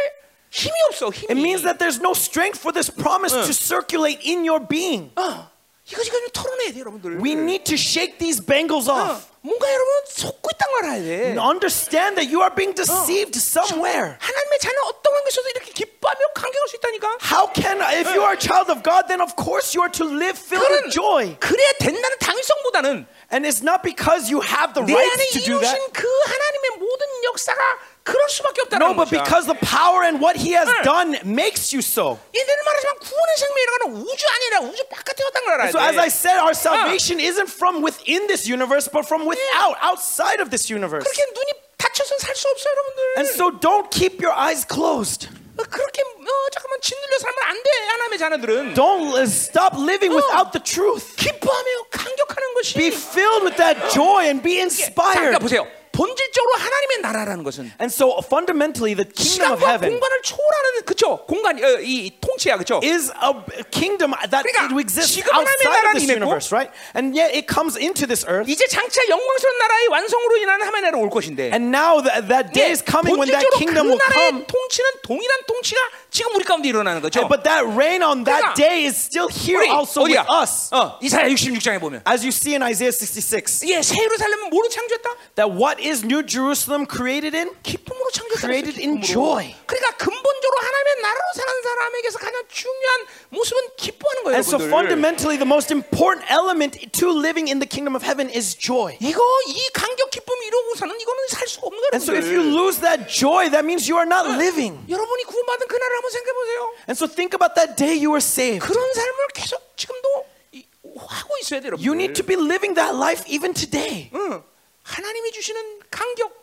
힘이 0.50 0.74
없어. 0.90 1.10
힘이. 1.10 1.30
It 1.30 1.38
means 1.38 1.62
that 1.62 1.78
there's 1.78 1.98
no 1.98 2.12
strength 2.14 2.58
for 2.58 2.72
this 2.72 2.90
promise 2.90 3.34
to 3.34 3.54
circulate 3.54 4.22
in 4.22 4.46
your 4.46 4.60
being. 4.62 5.10
어, 5.16 5.50
이거 5.90 6.02
지금 6.02 6.20
털어내야 6.32 6.72
돼, 6.72 6.80
여러분들. 6.80 7.18
We 7.22 7.34
need 7.34 7.64
to 7.66 7.76
shake 7.76 8.18
these 8.18 8.38
bangles 8.38 8.88
어, 8.88 8.94
off. 8.94 9.26
뭔가 9.45 9.69
여러분 9.71 9.91
속고 10.09 10.49
있단 10.53 10.71
걸 10.71 10.85
알아야 10.85 11.01
돼. 11.05 11.37
Understand 11.37 12.17
that 12.17 12.25
you 12.33 12.41
are 12.41 12.49
being 12.49 12.73
deceived 12.73 13.37
somewhere. 13.37 14.17
하나님의 14.17 14.57
자녀 14.59 14.81
어떤 14.89 15.13
관계에서도 15.13 15.49
이렇게 15.53 15.71
기뻐하며 15.71 16.19
감격할 16.33 16.67
수 16.67 16.75
있다니까. 16.77 17.05
How 17.21 17.53
can, 17.53 17.77
if 17.93 18.09
you 18.09 18.25
are 18.25 18.33
a 18.33 18.41
child 18.41 18.73
of 18.73 18.81
God, 18.81 19.05
then 19.05 19.21
of 19.21 19.37
course 19.37 19.77
you 19.77 19.85
are 19.85 19.93
to 19.93 20.03
live 20.03 20.33
filled 20.33 20.65
with 20.65 20.89
joy. 20.89 21.37
그래야 21.37 21.71
된다는 21.77 22.17
당위성보다는 22.17 23.05
And 23.29 23.45
it's 23.45 23.61
not 23.61 23.85
because 23.85 24.33
you 24.33 24.41
have 24.41 24.73
the 24.73 24.81
내 24.81 24.97
right 24.97 25.13
안에 25.13 25.29
to 25.37 25.41
do 25.45 25.61
that. 25.61 25.77
이루신 25.77 25.93
그 25.93 26.09
하나님의 26.09 26.81
모든 26.81 27.05
역사가 27.29 27.61
그럴 28.04 28.28
수밖에 28.30 28.62
No, 28.80 28.94
없다는 28.94 28.96
but 28.96 29.10
것이야. 29.12 29.22
because 29.24 29.44
the 29.46 29.58
power 29.60 30.02
and 30.08 30.18
what 30.24 30.34
He 30.40 30.56
has 30.56 30.66
응. 30.66 30.82
done 30.82 31.10
makes 31.22 31.70
you 31.74 31.84
so. 31.84 32.16
얘들은 32.32 32.60
말하지만 32.64 32.90
구원의 33.04 33.32
생명이라는 33.36 33.80
건 33.80 33.86
우주 34.08 34.22
아니라 34.24 34.54
우주 34.72 34.80
바깥에 34.88 35.20
왔다는 35.24 35.44
걸 35.46 35.54
알아야 35.60 35.68
So 35.70 35.78
as 35.78 35.98
I 36.00 36.08
돼. 36.08 36.10
said, 36.10 36.38
our 36.40 36.56
salvation 36.56 37.20
isn't 37.20 37.52
from 37.52 37.84
within 37.84 38.26
this 38.26 38.48
universe, 38.48 38.88
but 38.88 39.04
from 39.04 39.28
without, 39.28 39.76
outside 39.84 40.40
of 40.40 40.48
this 40.50 40.72
universe. 40.72 41.04
그렇게 41.04 41.22
눈이 41.28 41.50
닫혀서 41.76 42.18
살 42.18 42.34
수 42.34 42.48
없어요, 42.48 42.72
여러분들. 42.72 43.00
And 43.20 43.26
so 43.28 43.50
don't 43.60 43.88
keep 43.92 44.16
your 44.18 44.32
eyes 44.32 44.64
closed. 44.64 45.28
어, 45.60 45.62
그렇게 45.68 46.00
어, 46.00 46.32
잠깐만 46.56 46.80
짓눌려 46.80 47.18
살면 47.20 47.38
안 47.44 47.54
돼, 47.62 47.70
하나님의 47.90 48.18
자녀들은. 48.18 48.74
Don't 48.74 49.12
uh, 49.12 49.28
stop 49.28 49.76
living 49.76 50.08
without 50.16 50.56
the 50.56 50.62
truth. 50.64 51.14
기뻐하며 51.20 51.68
감격하는 51.92 52.54
것이. 52.54 52.74
Be 52.80 52.88
filled 52.88 53.44
with 53.44 53.56
that 53.60 53.76
joy 53.92 54.24
and 54.24 54.40
be 54.42 54.56
자, 54.56 54.64
그러니까 54.64 55.36
inspired. 55.36 55.38
보세요. 55.38 55.66
본질적으로 55.95 56.53
하나님의 56.59 56.97
나라라는 57.01 57.43
것은 57.43 57.71
And 57.79 57.87
so 57.93 58.19
fundamentally, 58.25 58.93
the 58.95 59.07
kingdom 59.07 59.53
of 59.53 59.59
시간과 59.63 59.69
heaven 59.79 59.91
공간을 59.95 60.21
초월하는 60.23 60.85
그쵸 60.85 61.25
공간 61.25 61.63
어, 61.63 61.79
이 61.81 62.11
통치야 62.19 62.57
그쵸 62.57 62.81
is 62.83 63.11
a 63.23 63.63
kingdom 63.71 64.11
that 64.29 64.43
그러니까 64.43 64.75
exists 64.79 65.13
지금 65.15 65.31
하나님의 65.31 65.55
outside 65.55 65.71
of 65.71 65.75
나라는 65.79 65.93
this 65.95 66.03
임했고, 66.11 66.19
universe, 66.27 66.49
right? 66.51 66.71
And 66.95 67.15
yet 67.15 67.31
it 67.31 67.47
comes 67.47 67.79
into 67.79 68.05
this 68.05 68.25
earth. 68.27 68.51
이제 68.51 68.67
장차 68.67 69.01
영광스러운 69.07 69.57
나라의 69.57 69.87
완성으로 69.87 70.37
인한 70.37 70.59
나라가 70.59 70.97
올 70.97 71.09
것인데 71.09 71.51
And 71.55 71.71
now 71.71 72.01
that, 72.03 72.27
that 72.27 72.51
day 72.51 72.71
is 72.71 72.83
coming 72.83 73.15
when 73.15 73.29
that 73.31 73.45
본질적으로 73.47 73.57
kingdom 73.57 73.87
그 73.87 73.95
will 73.95 74.01
come. 74.03 74.43
나라의 74.43 74.47
통치는 74.47 74.89
동일한 75.03 75.33
통치가 75.47 75.79
지금 76.11 76.35
우리 76.35 76.43
가운데 76.43 76.69
일어나는 76.69 77.01
거죠 77.01 77.27
But 77.27 77.43
that 77.43 77.63
reign 77.63 78.03
on 78.03 78.23
그러니까 78.23 78.53
that 78.53 78.59
day 78.59 78.85
is 78.85 78.95
still 78.99 79.29
here 79.31 79.63
우리 79.63 79.71
also 79.71 80.03
with 80.03 80.19
어디야 80.19 80.27
us. 80.43 80.69
어, 80.75 80.99
이사야 81.01 81.27
66장에 81.29 81.79
보면 81.79 82.03
As 82.03 82.21
you 82.25 82.29
see 82.35 82.53
in 82.55 82.63
Isaiah 82.63 82.91
66, 82.91 83.63
예, 83.69 83.81
새 83.81 83.95
예루살렘은 84.03 84.49
뭐로 84.49 84.67
창조했다? 84.69 85.09
that 85.35 85.49
what 85.51 85.79
is 85.84 86.00
New 86.06 86.24
Jerusalem 86.24 86.86
created 86.88 87.36
in? 87.36 87.52
기쁨으로 87.62 88.08
창조했다 88.12 88.40
Created 88.48 88.80
in 88.80 89.00
기쁨으로. 89.00 89.04
joy. 89.04 89.52
그러니까 89.68 89.96
근본적으로 90.00 90.56
하나님의 90.56 91.02
나라로 91.02 91.28
사는 91.36 91.52
사람에게서 91.62 92.18
가장 92.18 92.42
중요한 92.48 93.06
모습은 93.28 93.60
기뻐하는 93.76 94.24
거예요 94.24 94.36
And 94.40 94.46
so 94.48 94.56
여러분들. 94.56 94.72
fundamentally, 94.72 95.36
the 95.36 95.44
most 95.44 95.68
important 95.68 96.24
element 96.32 96.80
to 96.96 97.12
living 97.12 97.52
in 97.52 97.60
the 97.60 97.68
kingdom 97.68 97.92
of 97.92 98.00
heaven 98.00 98.32
is 98.32 98.56
joy. 98.56 98.96
이거 99.04 99.20
이 99.52 99.58
감격 99.76 100.08
기쁨 100.10 100.32
이러고서는 100.40 100.96
이거는 100.96 101.28
살 101.28 101.44
수가 101.46 101.66
없는 101.68 101.76
거예요 101.76 101.92
And 101.92 102.02
so 102.08 102.16
if 102.16 102.24
you 102.24 102.40
여러분들. 102.40 102.56
lose 102.56 102.80
that 102.80 103.04
joy, 103.12 103.52
that 103.52 103.66
means 103.68 103.84
you 103.84 104.00
are 104.00 104.08
not 104.08 104.24
living. 104.32 104.80
여러분이 104.88 105.24
구원받은 105.28 105.68
그날을 105.68 105.92
한번 106.00 106.10
생각해 106.10 106.32
보세요. 106.32 106.60
And 106.88 106.96
so 106.96 107.04
think 107.04 107.36
about 107.36 107.52
that 107.60 107.76
day 107.76 107.92
you 108.00 108.08
were 108.08 108.24
saved. 108.24 108.64
그런 108.64 108.80
삶을 108.96 109.18
계속 109.36 109.60
지금도 109.76 110.08
이- 110.56 110.64
하고 110.96 111.30
있어야 111.44 111.60
돼요, 111.60 111.76
여러분. 111.76 111.84
You 111.84 111.92
need 111.92 112.14
to 112.16 112.24
be 112.24 112.34
living 112.40 112.72
that 112.80 112.96
life 112.96 113.28
even 113.28 113.52
today. 113.52 114.08
응. 114.16 114.40
하나님이 114.84 115.30
주시는 115.32 115.80
감격, 115.90 116.40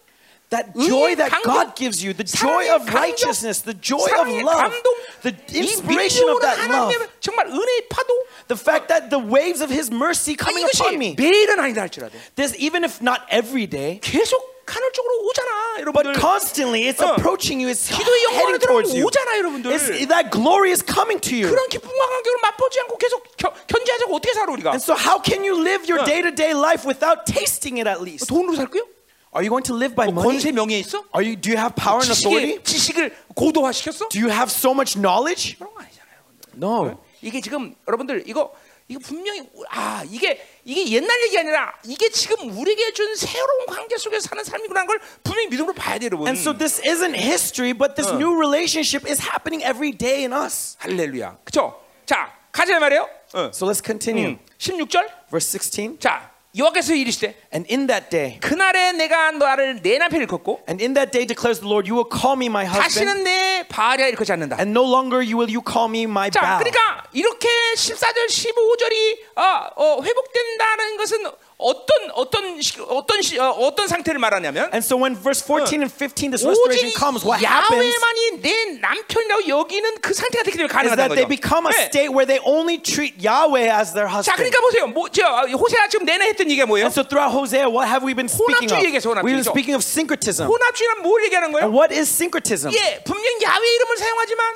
That 0.50 0.72
joy 0.80 1.16
that 1.18 1.30
감격, 1.30 1.44
God 1.44 1.76
gives 1.76 2.00
you, 2.00 2.14
the 2.16 2.24
joy 2.24 2.64
사랑의 2.64 2.72
of 2.72 2.86
감격, 2.88 2.96
righteousness, 2.96 3.64
the 3.68 3.76
joy 3.76 4.00
of 4.16 4.32
사랑의 4.32 4.44
love, 4.48 4.64
감동, 4.64 4.96
the 5.28 5.36
이 5.52 5.60
inspiration 5.60 6.24
of 6.32 6.40
밀려오는 6.40 6.42
that 6.48 6.58
love, 6.72 6.88
하나님의 6.88 7.08
정말 7.20 7.48
은혜의 7.52 7.90
파도. 7.90 8.14
the 8.48 8.56
fact 8.56 8.88
that 8.88 9.10
the 9.12 9.20
waves 9.20 9.60
of 9.60 9.68
His 9.68 9.92
mercy 9.92 10.40
아, 10.40 10.46
coming 10.48 10.64
이것이 10.64 10.80
upon 10.80 10.96
me. 10.96 11.16
매일은 11.20 11.60
아니다 11.60 11.82
할지라도 11.84 12.16
There's 12.40 12.56
even 12.56 12.86
if 12.88 13.04
not 13.04 13.28
every 13.28 13.68
day, 13.68 14.00
계속 14.00 14.40
하늘쪽으로 14.68 15.24
오잖아, 15.26 15.52
but 15.78 15.82
여러분들. 15.82 16.20
constantly 16.20 16.82
it's 16.92 17.00
어. 17.02 17.16
approaching 17.16 17.64
you, 17.64 17.72
it's 17.72 17.88
기도의 17.88 18.24
영광을 18.24 18.60
heading 18.60 18.68
towards 18.68 18.92
들어오면 18.92 19.00
you. 19.00 19.08
오잖아, 19.08 19.38
여러분들. 19.38 19.72
It's, 19.72 19.88
that 20.12 20.30
glory 20.30 20.72
is 20.72 20.84
coming 20.84 21.20
to 21.24 21.34
you. 21.34 21.48
그런 21.50 21.68
기쁨과 21.70 21.98
감격을 21.98 22.40
맛보지 22.44 22.80
않고 22.82 22.98
계속 22.98 23.24
겨, 23.38 23.54
견제하자고 23.66 24.16
어떻게 24.16 24.34
살아 24.34 24.52
우리가? 24.52 24.72
And 24.76 24.84
so, 24.84 24.94
how 24.94 25.22
can 25.24 25.42
you 25.42 25.56
live 25.56 25.88
your 25.88 26.04
어. 26.04 26.06
day 26.06 26.22
to 26.22 26.32
day 26.36 26.52
life 26.52 26.84
without 26.84 27.24
tasting 27.26 27.80
it 27.80 27.88
at 27.88 28.04
least? 28.04 28.28
돈으로 28.28 28.56
살 28.56 28.68
거요? 28.68 28.84
Are 29.32 29.44
you 29.44 29.50
going 29.50 29.64
to 29.64 29.76
live 29.76 29.96
by 29.96 30.12
뭐 30.12 30.20
money? 30.24 30.36
권세 30.36 30.52
명예 30.52 30.80
있어? 30.84 31.04
Are 31.16 31.24
you, 31.24 31.40
do 31.40 31.48
you 31.52 31.58
have 31.58 31.72
power 31.76 32.04
and 32.04 32.12
authority? 32.12 32.60
지식의, 32.64 33.10
지식을 33.10 33.16
고도화시켰어? 33.40 34.10
Do 34.12 34.20
you 34.20 34.28
have 34.30 34.52
so 34.52 34.76
much 34.76 35.00
knowledge? 35.00 35.56
그런 35.56 35.72
거 35.74 35.80
아니잖아요, 35.80 36.18
여러분들. 36.28 36.60
No. 36.60 37.00
이게 37.22 37.42
지금 37.42 37.74
여러분들 37.88 38.24
이거 38.28 38.52
이거 38.93 39.01
분명히 39.01 39.43
아 39.71 40.05
이게 40.11 40.47
이게 40.65 40.87
옛날 40.93 41.23
얘기 41.23 41.39
아니라 41.39 41.73
이게 41.85 42.11
지금 42.11 42.51
우리에게 42.59 42.93
준 42.93 43.17
새로운 43.17 43.67
관계 43.67 43.97
속에서 43.97 44.29
사는 44.29 44.45
삶이구나 44.45 44.85
걸 44.85 45.01
분명히 45.25 45.49
믿음으로 45.49 45.73
봐야 45.73 45.99
돼요, 45.99 46.09
여러분. 46.13 46.27
And 46.29 46.39
so 46.39 46.53
this 46.53 46.81
isn't 46.85 47.17
history, 47.17 47.73
but 47.73 47.95
this 47.95 48.13
new 48.13 48.37
relationship 48.37 49.09
is 49.09 49.23
happening 49.23 49.65
every 49.65 49.93
day 49.93 50.25
in 50.25 50.33
us. 50.35 50.77
할렐루야. 50.81 51.39
그렇죠? 51.45 51.81
자, 52.05 52.31
가자 52.53 52.79
말이에요. 52.79 53.09
어. 53.33 53.51
So 53.55 53.67
let's 53.67 53.83
continue. 53.83 54.33
음, 54.33 54.39
16절. 54.59 55.09
Verse 55.31 55.49
16. 55.59 55.99
자, 55.99 56.32
여호와께서 56.55 56.95
이르시되 56.95 57.35
And 57.55 57.67
in 57.73 57.87
that 57.87 58.11
day, 58.11 58.39
그날에 58.41 58.93
내가 58.93 59.31
너를 59.33 59.81
내 59.81 59.97
남편 59.97 60.21
일컫고 60.21 60.65
and 60.69 60.85
in 60.85 60.93
that 60.93 61.11
day 61.11 61.27
declares 61.27 61.61
the 61.61 61.69
Lord, 61.69 61.89
you 61.89 61.97
will 61.97 62.09
call 62.09 62.37
me 62.37 62.47
my 62.47 62.67
husband, 62.67 62.93
다시는 62.93 63.25
내 63.25 63.65
바알이라 63.69 64.09
일컫지 64.09 64.33
않는다. 64.33 64.57
and 64.61 64.77
no 64.77 64.85
longer 64.85 65.25
you 65.25 65.41
will 65.41 65.49
you 65.49 65.63
call 65.65 65.89
me 65.89 66.05
my 66.05 66.31
자, 66.31 66.41
Baal. 66.41 66.59
그러니까 66.61 67.05
이렇게 67.13 67.49
14절, 67.77 68.29
15절이 68.29 69.19
어, 69.37 69.43
어, 69.77 70.03
회복된다는 70.03 70.97
것은 70.99 71.25
어떤 71.63 72.11
어떤 72.13 72.61
시, 72.61 72.81
어떤 72.89 73.23
시, 73.23 73.39
어, 73.39 73.51
어떤 73.51 73.87
상태를 73.89 74.19
말하냐면 74.21 74.69
And 74.75 74.85
so 74.85 74.97
when 74.99 75.15
verse 75.17 75.41
14 75.41 75.81
and 75.81 75.91
15 75.93 76.31
this 76.31 76.45
restoration 76.45 76.91
comes, 76.93 77.25
what 77.25 77.39
happens 77.41 77.79
야훼만이 77.87 78.43
내 78.43 78.79
남편이라고 78.81 79.49
여기는 79.49 80.01
그 80.03 80.13
상태가 80.15 80.43
되기 80.45 80.59
때문에 80.59 80.67
is 80.69 80.75
가능하다는 80.75 80.97
that 80.97 81.15
they 81.17 81.25
거죠. 81.25 81.33
become 81.33 81.65
a 81.67 81.73
네. 81.73 81.87
state 81.87 82.11
where 82.11 82.27
they 82.27 82.43
only 82.45 82.77
treat 82.83 83.15
Yahweh 83.23 83.71
as 83.71 83.95
their 83.95 84.11
자, 84.11 84.19
husband. 84.19 84.37
그러니까 84.43 84.61
보세요. 84.61 84.87
뭐, 84.91 85.09
저 85.09 85.23
호세아 85.55 85.89
지금 85.89 86.05
내내 86.05 86.29
했던 86.35 86.51
얘기가 86.51 86.67
뭐예요? 86.67 86.91
And 86.91 86.95
so 86.95 87.07
throughout 87.07 87.31
Hosea, 87.33 87.71
what 87.71 87.87
have 87.89 88.03
we 88.05 88.13
been 88.13 88.29
speaking 88.29 88.69
혼합주의 88.69 88.91
얘기했어, 88.91 89.11
of? 89.15 89.23
We've 89.23 89.39
been 89.39 89.47
speaking 89.47 89.75
of 89.79 89.83
syncretism. 89.87 90.51
혼합주의란 90.51 91.03
뭘 91.03 91.23
얘기하는 91.31 91.53
거예요? 91.53 91.71
And 91.71 91.75
what 91.77 91.95
is 91.95 92.11
syncretism? 92.11 92.75
예, 92.75 93.01
분명 93.07 93.31
야훼 93.43 93.63
이름을 93.63 93.97
사용하지만 93.97 94.55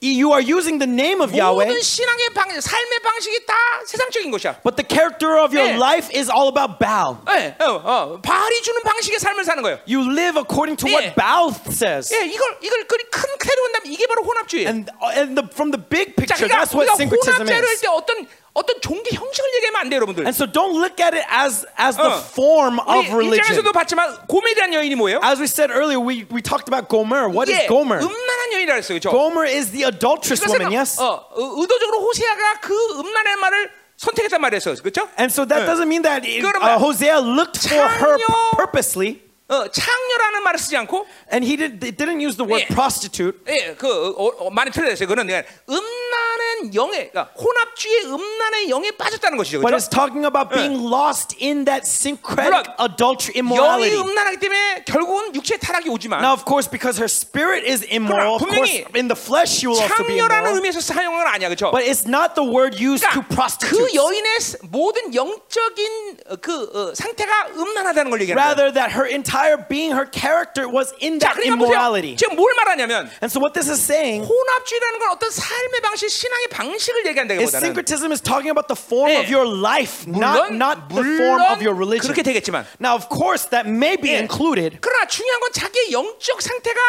You 0.00 0.30
are 0.32 0.42
using 0.44 0.78
the 0.78 0.86
name 0.86 1.22
of 1.24 1.32
Yahweh, 1.32 1.66
모든 1.72 1.80
신앙의 1.80 2.28
방, 2.34 2.48
삶의 2.52 3.00
방식이 3.02 3.46
다 3.46 3.54
세상적인 3.86 4.30
것이야. 4.30 4.60
but 4.62 4.76
the 4.76 4.84
character 4.84 5.40
of 5.40 5.56
your 5.56 5.72
예. 5.72 5.78
life 5.80 6.10
is 6.12 6.28
all 6.30 6.48
about 6.52 6.78
Baal. 6.78 7.16
예, 7.32 7.56
어, 7.64 7.80
어, 7.82 8.20
바알이 8.20 8.60
주는 8.62 8.82
방식의 8.82 9.18
삶을 9.18 9.44
사는 9.44 9.62
거예요. 9.62 9.80
You 9.88 10.04
live 10.12 10.36
according 10.36 10.76
to 10.76 10.86
예. 10.90 10.92
what 10.92 11.16
Baal 11.16 11.48
says. 11.72 12.12
예, 12.12 12.26
이걸 12.28 12.44
이걸 12.60 12.84
그리 12.86 13.04
큰 13.10 13.24
테로 13.40 13.62
온다면 13.64 13.92
이게 13.92 14.06
바로 14.06 14.22
혼합주의예요. 14.22 14.68
And, 14.68 14.90
and 15.16 15.34
the, 15.34 15.48
from 15.50 15.72
the 15.72 15.80
big 15.80 16.12
자, 16.28 16.36
picture, 16.36 16.44
그러니까 16.44 16.60
that's 16.68 16.76
what 16.76 16.84
우리가 16.84 17.00
syncretism 17.00 17.48
혼합제를 17.48 17.64
is. 17.64 17.70
할 17.72 17.80
때 17.80 17.88
어떤 17.88 18.28
어떤 18.54 18.80
종교 18.80 19.04
형식을 19.12 19.48
얘기하면 19.56 19.80
안 19.82 19.88
돼요, 19.90 19.98
여러분들. 19.98 20.24
And 20.24 20.32
so 20.34 20.46
don't 20.46 20.72
look 20.80 20.96
at 21.02 21.12
it 21.14 21.26
as, 21.28 21.66
as 21.78 21.96
the 21.96 22.08
어. 22.08 22.16
form 22.24 22.78
of 22.80 23.04
우리 23.12 23.28
religion. 23.28 23.36
일장에서도 23.44 23.72
봤지만 23.72 24.26
고멜이라는 24.28 24.72
여인이 24.74 24.94
뭐예요? 24.96 25.20
As 25.22 25.38
we 25.38 25.44
said 25.44 25.70
earlier, 25.70 26.00
we, 26.00 26.24
we 26.32 26.40
talked 26.40 26.64
about 26.72 26.88
Gomer. 26.88 27.28
What 27.28 27.52
is 27.52 27.60
예, 27.60 27.66
Gomer? 27.68 28.00
음란한 28.00 28.52
여인이라 28.54 28.74
했어요, 28.80 28.96
그렇죠? 28.98 29.10
Gomer 29.12 29.44
is 29.44 29.72
the 29.72 29.84
adulterous 29.84 30.40
woman, 30.40 30.72
그것은 30.72 30.72
yes? 30.72 30.96
어, 31.00 31.28
어, 31.28 31.60
의도적으로 31.60 32.00
호세아가 32.00 32.60
그 32.64 32.72
음란한 32.96 33.40
말을 33.40 33.70
선택했단 33.98 34.40
말이었어요, 34.40 34.76
그렇죠? 34.80 35.08
And 35.20 35.28
so 35.32 35.44
that 35.44 35.64
예. 35.64 35.66
doesn't 35.68 35.88
mean 35.88 36.00
that 36.02 36.24
it- 36.24 36.40
그러면 36.40 36.64
uh, 36.64 36.78
Hosea 36.80 37.20
looked 37.20 37.60
for 37.68 37.84
her 37.84 38.16
창녀- 38.16 38.56
purposely, 38.56 39.20
어, 39.51 39.67
창녀라는 39.67 40.43
말을 40.43 40.57
쓰지 40.59 40.77
않고 40.77 41.05
and 41.31 41.45
he 41.45 41.57
did, 41.57 41.79
didn't 41.97 42.21
use 42.23 42.37
the 42.37 42.47
word 42.47 42.63
예. 42.63 42.73
prostitute. 42.73 43.35
예, 43.49 43.75
그 43.75 44.15
어, 44.15 44.47
어, 44.47 44.49
많이 44.49 44.71
틀려졌어요. 44.71 45.09
그는 45.09 45.27
음란한 45.67 46.73
영에, 46.73 47.09
그러니까 47.11 47.33
혼합주의 47.35 48.05
음란의 48.05 48.69
영에 48.69 48.91
빠졌다는 48.91 49.37
것이죠, 49.37 49.59
But 49.59 49.71
그렇죠? 49.71 49.83
it's 49.83 49.89
talking 49.91 50.23
about 50.25 50.53
being 50.55 50.79
lost 50.79 51.35
in 51.41 51.65
that 51.65 51.83
syncretic 51.85 52.63
adultery, 52.79 53.35
영이 53.35 53.51
immorality. 53.51 53.99
음란하기 53.99 54.37
때문에 54.39 54.83
결국은 54.85 55.35
육체 55.35 55.57
타락이 55.57 55.89
오지만 55.89 56.21
Now, 56.23 56.31
of 56.31 56.45
course, 56.45 56.69
because 56.69 56.95
her 56.95 57.09
spirit 57.11 57.67
is 57.67 57.83
immoral, 57.91 58.35
of 58.39 58.47
course, 58.47 58.71
in 58.95 59.11
the 59.11 59.19
flesh 59.19 59.51
she 59.51 59.67
will 59.67 59.75
also 59.81 60.03
be 60.07 60.15
창녀라는 60.15 60.47
immoral. 60.47 60.55
의미에서 60.63 60.79
사용한 60.79 61.25
건 61.25 61.27
아니야, 61.27 61.49
그렇죠? 61.49 61.71
But 61.75 61.83
it's 61.83 62.07
not 62.07 62.35
the 62.39 62.47
word 62.47 62.79
used 62.79 63.03
to 63.11 63.19
그러니까 63.27 63.59
그. 63.67 63.75
여인의 63.91 64.31
모든 64.71 65.13
영적인 65.13 66.17
어, 66.29 66.35
그 66.39 66.71
어, 66.71 66.95
상태가 66.95 67.49
음란하다는 67.57 68.11
걸 68.11 68.21
얘기하는 68.21 68.39
거예요. 68.39 68.55
Rather, 68.55 68.71
that 68.71 68.93
her 68.95 69.09
entire 69.09 69.40
being, 69.69 69.91
her 69.91 70.05
character 70.05 70.67
was 70.67 70.93
in 71.01 71.19
자, 71.19 71.33
that 71.33 71.39
그러니까 71.41 71.57
보세요. 71.57 71.73
immorality. 71.73 72.15
지금 72.15 72.35
뭘 72.35 72.53
말하냐면 72.55 73.09
And 73.21 73.29
so, 73.31 73.39
what 73.39 73.53
this 73.53 73.69
is 73.69 73.79
saying 73.81 74.23
혼합주의라는 74.25 74.99
건 74.99 75.09
어떤 75.11 75.29
삶의 75.31 75.81
방식, 75.81 76.09
신앙의 76.09 76.47
방식을 76.49 77.05
얘기한다기보다는 77.07 77.59
syncretism 77.61 78.11
is 78.11 78.21
talking 78.21 78.49
about 78.51 78.67
the 78.67 78.77
form 78.77 79.09
예. 79.11 79.19
of 79.19 79.29
your 79.31 79.45
life, 79.47 80.05
not, 80.07 80.49
물론 80.49 80.57
not 80.57 80.89
the 80.89 81.03
form 81.17 81.41
of 81.51 81.61
your 81.61 81.75
religion. 81.75 82.11
그렇게 82.13 82.23
되겠지만 82.23 82.65
Now, 82.79 82.95
of 82.95 83.09
course, 83.09 83.49
that 83.49 83.67
may 83.67 83.97
be 83.97 84.11
예. 84.11 84.19
included, 84.19 84.79
그러나 84.81 85.07
중요한 85.07 85.39
건 85.39 85.51
자기의 85.53 85.91
영적 85.91 86.41
상태가 86.41 86.79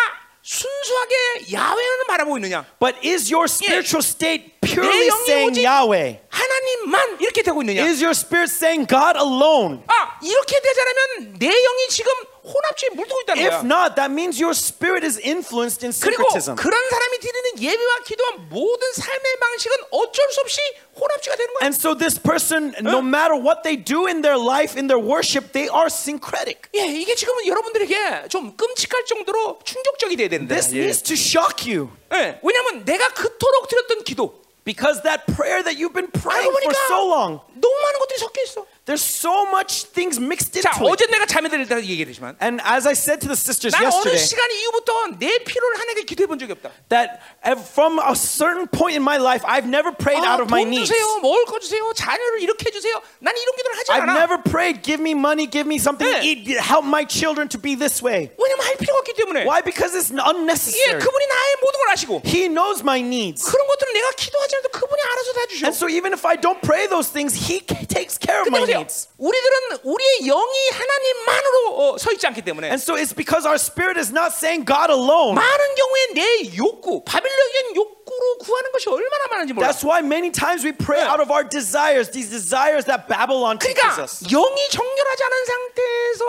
순수하게 0.42 1.52
야훼를 1.54 2.06
바라보고 2.08 2.36
있느냐 2.38 2.64
but 2.80 2.98
is 3.06 3.30
your 3.32 3.46
spiritual 3.46 4.02
state 4.02 4.58
purely 4.60 5.08
saying 5.24 5.54
Yahweh? 5.54 6.18
하나님만 6.28 7.20
이렇게 7.20 7.42
되고 7.42 7.62
있느냐 7.62 7.86
Is 7.86 8.02
your 8.02 8.10
spirit 8.10 8.50
saying 8.50 8.86
God 8.90 9.16
alone? 9.16 9.84
아 9.86 10.18
이렇게 10.20 10.58
않으면 10.92 11.38
내 11.38 11.46
영이 11.46 11.88
지금 11.88 12.12
혼합주의에 12.44 12.90
물들고 12.96 13.20
있다는 13.22 13.42
If 13.42 13.50
거야 13.50 13.64
not, 13.64 13.94
that 13.94 14.10
means 14.10 14.42
your 14.42 14.50
spirit 14.50 15.06
is 15.06 15.14
influenced 15.22 15.86
in 15.86 15.94
그리고 15.94 16.26
syncretism. 16.26 16.56
그런 16.58 16.74
사람이 16.90 17.18
드리는 17.22 17.46
예배와 17.62 17.94
기도와 18.04 18.30
모든 18.50 18.92
삶의 18.92 19.26
방식은 19.38 19.76
어쩔 19.90 20.26
수 20.32 20.40
없이 20.40 20.58
혼합주의가 20.98 21.36
되는 21.36 21.54
거야 21.54 21.60
And 21.62 21.74
so 21.78 21.94
this 21.94 22.18
person, 22.18 22.74
no 22.82 22.98
matter 22.98 23.38
what 23.38 23.62
they 23.62 23.78
do 23.78 24.06
in 24.10 24.22
their 24.22 24.38
life, 24.38 24.74
in 24.74 24.90
their 24.90 24.98
worship, 24.98 25.52
they 25.54 25.70
are 25.70 25.86
syncretic. 25.86 26.66
예, 26.74 26.82
이게 26.86 27.14
지금은 27.14 27.46
여러분들에게 27.46 28.28
좀 28.28 28.56
끔찍할 28.56 29.04
정도로 29.06 29.60
충격적이 29.62 30.16
돼야 30.16 30.28
되는데 30.28 30.54
This 30.58 30.74
예. 30.74 30.82
needs 30.82 31.02
to 31.02 31.14
shock 31.14 31.62
you. 31.70 31.90
예, 32.12 32.40
왜냐하면 32.42 32.84
내가 32.84 33.08
그토록 33.14 33.68
드렸던 33.68 34.02
기도 34.04 34.42
Because 34.64 35.02
that 35.02 35.26
prayer 35.34 35.58
that 35.64 35.74
you've 35.74 35.92
been 35.94 36.06
praying 36.10 36.46
for 36.54 36.74
so 36.86 37.02
long, 37.06 37.40
너무 37.58 37.74
많은 37.82 37.98
것들이 37.98 38.18
섞여 38.18 38.42
있어 38.42 38.66
there's 38.85 39.03
so 39.03 39.43
much 39.51 39.83
things 39.91 40.15
mixed 40.19 40.55
자 40.61 40.71
into 40.71 40.87
it. 40.87 40.91
어제 40.93 41.05
내가 41.11 41.25
자매들에 41.25 41.65
대해서 41.67 41.83
얘기했지만 41.85 42.37
And 42.41 42.61
as 42.63 42.87
I 42.87 42.95
said 42.95 43.19
to 43.21 43.27
the 43.27 43.35
sisters 43.35 43.75
난 43.75 43.83
어느 43.85 43.91
yesterday, 44.15 44.17
시간 44.23 44.47
이후부터 44.51 45.19
내 45.19 45.37
필요를 45.43 45.79
하나님께 45.79 46.03
기도해 46.07 46.27
본 46.27 46.39
적이 46.39 46.53
없다 46.55 46.71
that 46.89 47.19
ev- 47.43 47.59
from 47.67 47.99
a 47.99 48.15
certain 48.15 48.67
point 48.71 48.95
in 48.95 49.03
my 49.03 49.19
life, 49.19 49.43
I've 49.43 49.67
never 49.67 49.91
prayed 49.91 50.23
아, 50.23 50.33
out 50.35 50.41
of 50.41 50.47
my 50.47 50.63
돈 50.63 50.71
needs. 50.71 50.87
주세요 50.87 51.19
먹을 51.19 51.43
거 51.45 51.59
주세요 51.59 51.83
자녀를 51.93 52.41
이렇게 52.41 52.71
해주세요 52.71 52.95
난 53.19 53.35
이런 53.35 53.55
기도를 53.59 53.75
하지 53.77 53.91
I've 53.91 54.07
않아 54.07 54.15
never 54.15 54.39
prayed, 54.41 54.81
give 54.87 55.03
me 55.03 55.11
money, 55.11 55.45
give 55.51 55.67
me 55.67 55.75
something 55.75 56.07
to 56.07 56.19
네. 56.19 56.23
eat, 56.23 56.47
help 56.63 56.87
my 56.87 57.03
children 57.03 57.49
to 57.51 57.59
be 57.59 57.75
this 57.75 57.99
way. 57.99 58.31
왜냐면 58.39 58.63
할 58.71 58.77
필요가 58.79 58.99
없기 59.03 59.13
때문에 59.19 59.43
Why? 59.43 59.59
Because 59.61 59.91
it's 59.99 60.15
예, 60.15 60.23
unnecessary. 60.23 60.95
그분이 61.03 61.25
나의 61.27 61.49
모든 61.59 61.75
걸 61.83 61.89
아시고 61.91 62.21
He 62.23 62.47
knows 62.47 62.79
my 62.87 63.03
needs. 63.03 63.43
그런 63.43 63.67
것들은 63.67 63.91
내가 63.93 64.11
기도하지 64.15 64.55
않아도 64.63 64.69
그분이 64.71 65.01
알아서 65.11 65.29
다 65.35 65.39
주셔 65.51 65.67
And 65.67 65.75
so 65.75 65.91
even 65.91 66.15
if 66.15 66.23
I 66.23 66.39
don't 66.39 66.61
pray 66.63 66.87
those 66.87 67.11
things, 67.11 67.35
He 67.35 67.59
c- 67.67 67.83
takes 67.87 68.15
care 68.15 68.39
of 68.39 68.47
근데 68.47 68.55
my 68.55 68.63
보세요 68.63 68.70
needs. 68.78 69.08
우리들은 69.18 69.78
우리의 69.84 70.18
영이 70.26 70.56
하나님만으로 70.72 71.56
어, 71.94 71.98
서 71.98 72.12
있지 72.12 72.26
않기 72.26 72.42
때문에 72.42 72.68
And 72.68 72.80
so 72.82 72.94
it's 72.96 73.14
because 73.14 73.46
our 73.46 73.56
spirit 73.58 73.98
is 73.98 74.10
not 74.10 74.32
saying 74.32 74.64
God 74.64 74.90
alone. 74.90 75.34
많은 75.34 75.74
경우에 75.74 76.00
내 76.14 76.56
욕구 76.56 77.02
바빌론적인 77.04 77.76
욕구로 77.76 78.38
구하는 78.38 78.72
것이 78.72 78.88
얼마나 78.88 79.26
많은지 79.30 79.52
몰라 79.52 79.68
That's 79.70 79.84
why 79.84 80.00
many 80.04 80.30
times 80.30 80.64
we 80.64 80.72
pray 80.72 81.00
out 81.02 81.20
of 81.20 81.30
our 81.32 81.42
desires, 81.46 82.10
these 82.10 82.30
desires 82.30 82.84
that 82.86 83.06
Babylon 83.08 83.58
teaches 83.58 83.80
그러니까 83.82 84.02
us. 84.04 84.20
영이 84.28 84.68
정결하지 84.70 85.22
않은 85.24 85.44
상태에서 85.44 86.24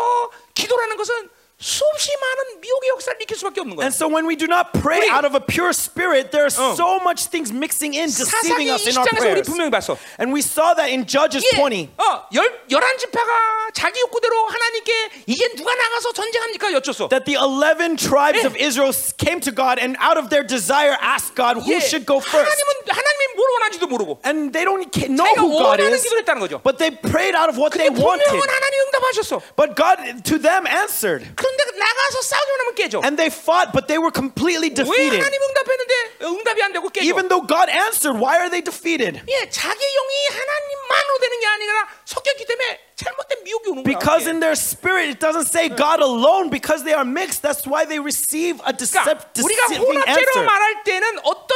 기도라는 0.53 0.97
것은 0.97 1.29
수없이 1.62 2.12
많은 2.14 2.60
미혹의 2.60 2.88
역사를 2.90 3.18
일으킬 3.18 3.36
수밖에 3.36 3.58
없는 3.60 3.74
거야 3.74 3.82
And 3.82 3.90
so 3.92 4.06
when 4.06 4.30
we 4.30 4.36
do 4.38 4.46
not 4.46 4.70
pray 4.78 5.02
우리- 5.02 5.10
out 5.10 5.26
of 5.26 5.34
a 5.34 5.42
pure 5.42 5.74
spirit, 5.74 6.30
there 6.30 6.46
are 6.46 6.54
어. 6.54 6.78
so 6.78 7.02
much 7.02 7.26
things 7.34 7.50
mixing 7.50 7.98
in, 7.98 8.06
사사기 8.06 8.46
deceiving 8.54 8.70
us 8.70 8.86
in 8.86 8.94
our 8.94 9.02
20장에서 9.02 9.18
우리 9.18 9.42
prayers. 9.42 9.50
분명히 9.50 9.70
봤어 9.74 9.98
And 10.22 10.30
we 10.30 10.38
saw 10.38 10.70
that 10.78 10.86
in 10.86 11.02
Judges 11.02 11.42
예, 11.42 11.58
20. 11.58 11.90
어, 11.98 12.30
열, 12.38 12.46
열한 12.70 12.98
지파가 13.02 13.74
자기 13.74 13.98
욕구대로 14.06 14.38
하나님께 14.46 15.26
이제 15.26 15.50
누가 15.58 15.74
나가서 15.74 16.12
전쟁합니까 16.14 16.70
여쭙어 16.78 17.10
That 17.10 17.26
the 17.26 17.34
11 17.34 17.98
tribes 17.98 18.38
예. 18.38 18.46
of 18.46 18.54
Israel 18.54 18.94
came 19.18 19.42
to 19.42 19.50
God 19.50 19.82
and 19.82 19.98
out 19.98 20.14
of 20.14 20.30
their 20.30 20.46
desire 20.46 20.94
asked 21.02 21.34
God 21.34 21.58
예, 21.66 21.74
who 21.74 21.82
should 21.82 22.06
go 22.06 22.22
first. 22.22 22.38
하나님은 22.38 22.86
하나님이 22.86 23.34
뭘 23.34 23.50
원하는지도 23.58 23.86
모르고 23.90 24.22
And 24.22 24.54
they 24.54 24.62
don't 24.62 24.86
ca- 24.94 25.10
know 25.10 25.26
자기가 25.26 25.42
who 25.42 25.58
God 25.58 25.82
원하는 25.82 25.90
is, 25.98 26.06
기도를 26.06 26.22
했다는 26.22 26.38
거죠 26.38 26.62
but 26.62 26.78
they 26.78 26.94
prayed 26.94 27.34
out 27.34 27.50
of 27.50 27.58
what 27.58 27.74
근데 27.74 27.90
they 27.90 27.90
wanted. 27.90 28.22
분명은 28.30 28.46
하나님이 28.46 28.76
응답하셨어 28.94 29.42
But 29.58 29.74
God 29.74 30.22
to 30.22 30.38
them 30.38 30.62
answered. 30.70 31.26
그런데 31.52 31.64
나가서 31.78 32.22
싸우기만 32.22 32.60
하면 32.60 32.74
깨져 32.74 33.00
And 33.04 33.16
they 33.16 33.30
fought, 33.32 33.72
but 33.72 33.86
they 33.86 33.98
were 33.98 34.12
completely 34.14 34.70
왜 34.70 34.74
defeated. 34.74 35.18
하나님 35.20 35.38
응답했는데 35.42 35.94
응답이 36.22 36.62
안 36.62 36.72
되고 36.72 36.88
깨져 36.88 37.04
Even 37.06 37.28
though 37.28 37.44
God 37.46 37.68
answered, 37.70 38.16
why 38.18 38.38
are 38.38 38.50
they 38.50 38.62
defeated? 38.62 39.22
예, 39.28 39.48
자기 39.50 39.78
영이 39.80 40.12
하나님만으로 40.32 41.18
되는 41.20 41.40
게 41.40 41.46
아니라 41.46 41.72
섞였기 42.04 42.44
때문에 42.46 42.80
잘못된 42.96 43.44
미혹이 43.44 43.70
오는 43.70 43.82
거야 43.84 43.94
Because 43.98 44.26
예. 44.26 44.30
in 44.34 44.40
their 44.40 44.56
spirit, 44.58 45.08
it 45.10 45.20
doesn't 45.20 45.46
say 45.46 45.68
God 45.70 46.02
alone, 46.02 46.50
because 46.50 46.82
they 46.82 46.94
are 46.94 47.06
mixed. 47.06 47.42
That's 47.42 47.62
why 47.66 47.86
they 47.86 48.00
receive 48.02 48.58
a 48.66 48.72
그러니까 48.74 49.06
decep- 49.06 49.38
우리가 49.38 49.62
deceiving 49.70 49.86
혼합제로 49.86 50.18
answer. 50.34 50.44
말할 50.44 50.82
때는 50.84 51.04
어떤 51.22 51.54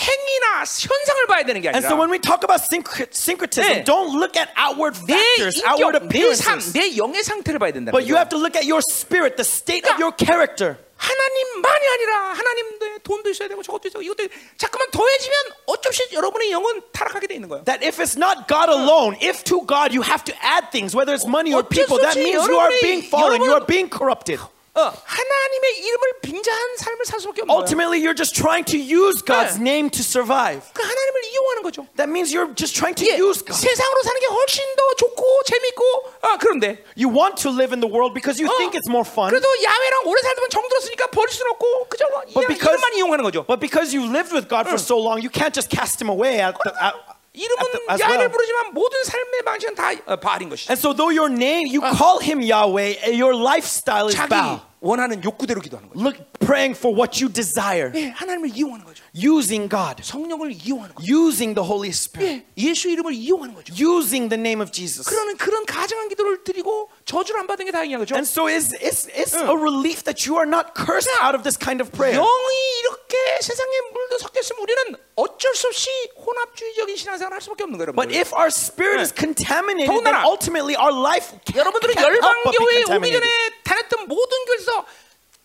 행위나 0.00 0.64
현상을 0.64 1.26
봐야 1.28 1.44
되는 1.44 1.60
게 1.60 1.68
And 1.68 1.84
so 1.84 1.92
아니라 1.92 2.00
when 2.00 2.10
we 2.10 2.18
talk 2.18 2.40
about 2.42 2.64
syncre- 2.64 3.12
syncretism, 3.12 3.68
네. 3.68 3.84
don't 3.84 4.16
look 4.16 4.32
at 4.40 4.48
outward 4.56 4.96
내 5.06 5.12
factors, 5.12 5.60
outward 5.68 6.00
인격, 6.00 6.08
내 6.08 6.34
삶, 6.34 6.56
appearances. 6.58 6.72
내 6.72 6.96
영의 6.96 7.22
상태를 7.22 7.58
봐야 7.60 7.70
된다는 7.72 7.92
But 7.92 8.08
you 8.08 8.16
have 8.16 8.30
to 8.32 8.38
look 8.40 8.56
at 8.56 8.64
your 8.64 8.80
spirit, 8.80 9.36
the 9.36 9.44
state 9.44 9.84
of 9.84 9.96
그러니까 9.96 10.00
your 10.00 10.16
character. 10.16 10.80
하나님만이 11.00 11.88
아니라 11.94 12.16
하나님의 12.34 12.98
돈도 13.02 13.30
있어야 13.30 13.48
되고 13.48 13.62
저것도 13.62 13.88
되고 13.88 14.02
이것도 14.02 14.28
자꾸만 14.58 14.90
더해지면 14.90 15.36
어쩔 15.66 15.92
수 15.94 16.02
없이 16.02 16.14
여러분의 16.14 16.50
영은 16.52 16.82
타락하게 16.92 17.26
돼 17.26 17.34
있는 17.34 17.48
거예요. 17.48 17.64
That 17.64 17.84
if 17.84 18.02
it's 18.02 18.16
not 18.16 18.44
God 18.48 18.68
alone, 18.68 19.16
if 19.20 19.42
to 19.44 19.64
God 19.66 19.96
you 19.96 20.02
have 20.04 20.24
to 20.24 20.34
add 20.44 20.68
things, 20.70 20.94
whether 20.94 21.14
it's 21.16 21.26
money 21.26 21.54
or 21.56 21.64
people, 21.64 21.96
that 22.04 22.16
means 22.20 22.44
you 22.44 22.58
are 22.60 22.72
being 22.82 23.00
fallen, 23.00 23.40
you 23.40 23.52
are 23.52 23.64
being 23.64 23.88
corrupted. 23.88 24.40
하나님의 24.74 25.78
이름을 25.78 26.20
빙자한 26.22 26.76
삶을 26.76 27.04
살 27.04 27.20
수밖에 27.20 27.42
없는 27.42 27.54
Ultimately, 27.54 27.98
you're 28.00 28.16
just 28.16 28.34
trying 28.34 28.64
to 28.64 28.78
use 28.78 29.20
God's 29.22 29.58
네. 29.58 29.66
name 29.66 29.90
to 29.90 30.00
survive. 30.00 30.62
그 30.72 30.82
하나님을 30.82 31.24
이용하는 31.24 31.62
거죠. 31.62 31.86
That 31.96 32.08
means 32.08 32.30
you're 32.30 32.54
just 32.54 32.78
trying 32.78 32.94
to 32.94 33.04
예, 33.04 33.18
use 33.18 33.42
God. 33.42 33.58
세상으로 33.58 34.02
사는 34.02 34.20
게 34.20 34.26
훨씬 34.26 34.62
더 34.76 34.82
좋고 34.94 35.22
재밌고 35.44 35.82
아, 36.22 36.38
그런데 36.38 36.84
You 36.96 37.10
want 37.10 37.42
to 37.42 37.50
live 37.50 37.74
in 37.74 37.80
the 37.80 37.90
world 37.90 38.14
because 38.14 38.38
you 38.38 38.46
어, 38.46 38.56
think 38.56 38.78
it's 38.78 38.88
more 38.88 39.04
fun. 39.04 39.28
그래도 39.28 39.46
야훼랑 39.50 40.06
오래 40.06 40.22
살다 40.22 40.38
보면 40.38 40.50
정들었으니까 40.50 41.06
버릴 41.10 41.30
수는 41.34 41.50
없고 41.52 41.86
그저 41.90 42.06
뭐, 42.10 42.22
because, 42.46 42.70
이름만 42.70 42.94
이용하는 42.94 43.24
거죠. 43.24 43.44
But 43.46 43.58
because 43.60 43.90
you 43.90 44.06
lived 44.06 44.30
with 44.32 44.46
God 44.48 44.70
응. 44.70 44.72
for 44.72 44.78
so 44.78 44.96
long, 44.96 45.18
you 45.18 45.30
can't 45.30 45.52
just 45.52 45.68
cast 45.68 45.98
him 45.98 46.08
away 46.08 46.38
at 46.40 46.54
the, 46.62 46.70
at, 46.78 46.94
이름은 47.33 47.59
at 47.59 47.71
the, 47.71 47.85
as 47.91 48.01
야외를 48.01 48.17
well. 48.19 48.31
부르지만 48.31 48.73
모든 48.73 49.03
삶의 49.03 49.41
방식은 49.43 49.75
다 49.75 49.91
어, 50.05 50.15
바알인 50.15 50.47
것이죠. 50.49 50.71
And 50.71 50.79
so, 50.79 50.93
though 50.95 51.11
your 51.11 51.27
name, 51.31 51.67
you 51.67 51.81
call 51.97 52.21
him 52.23 52.39
Yahweh, 52.41 52.95
eh, 53.03 53.11
your 53.11 53.35
lifestyle 53.35 54.07
is 54.07 54.15
자기 54.15 54.29
Baal. 54.29 54.59
원하는 54.79 55.21
욕구대로 55.23 55.59
기도하는 55.61 55.89
거죠. 55.89 55.99
Look, 55.99 56.23
praying 56.39 56.77
for 56.77 56.95
what 56.95 57.17
you 57.19 57.27
desire, 57.33 57.91
예, 57.95 58.09
하나님을 58.15 58.55
이용하는 58.55 58.85
거죠. 58.85 59.03
using 59.17 59.67
God, 59.67 60.03
성령을 60.03 60.51
이용하는 60.53 60.93
거죠. 60.95 61.03
using 61.11 61.55
the 61.55 61.65
Holy 61.67 61.89
Spirit, 61.89 62.45
예, 62.55 62.69
예수 62.69 62.87
이름을 62.89 63.11
이용하는 63.13 63.55
거죠. 63.55 63.73
using 63.73 64.29
the 64.29 64.39
name 64.39 64.61
of 64.61 64.71
Jesus. 64.71 65.03
그러는 65.09 65.35
그런 65.37 65.65
가정한 65.65 66.07
기도를 66.07 66.43
드리고 66.45 66.89
저주를 67.09 67.39
안 67.41 67.47
받은 67.47 67.65
게 67.65 67.71
다행이야, 67.71 67.97
그죠? 67.99 68.15
And 68.15 68.27
so, 68.27 68.47
it's, 68.47 68.73
it's, 68.81 69.07
it's 69.13 69.33
a 69.35 69.53
relief 69.55 70.03
that 70.05 70.25
you 70.25 70.37
are 70.37 70.47
not 70.49 70.73
cursed 70.73 71.09
out 71.21 71.35
of 71.35 71.43
this 71.43 71.57
kind 71.57 71.81
of 71.81 71.91
prayer. 71.91 72.17
영이 72.17 72.55
이렇게 72.81 73.15
세상에 73.41 73.71
물도 73.93 74.17
섞였으면 74.19 74.61
우리는 74.61 74.81
어쩔 75.15 75.53
수 75.55 75.67
없이 75.67 75.89
혼합주의적인 76.17 76.95
신앙생활을 76.97 77.35
할 77.35 77.41
수밖에 77.41 77.63
없는 77.63 77.77
거예요, 77.77 77.93
But 77.93 78.09
여러분. 78.09 78.15
if 78.19 78.33
our 78.33 78.47
spirit 78.49 78.99
is 79.01 79.13
contaminated, 79.13 79.87
then 79.89 80.01
더군다나 80.03 80.25
ultimately 80.25 80.75
our 80.75 80.93
life 80.93 81.33
can't, 81.45 81.57
여러분들은 81.61 81.93
can't 81.93 82.17
help 82.21 82.21
but 82.43 82.57
be 82.57 82.65
열방교회에 82.65 82.81
오기 82.81 82.85
contaminated. 82.89 83.21
전에 83.21 83.33
다녔던 83.63 84.07
모든 84.07 84.33
교회에서 84.45 84.85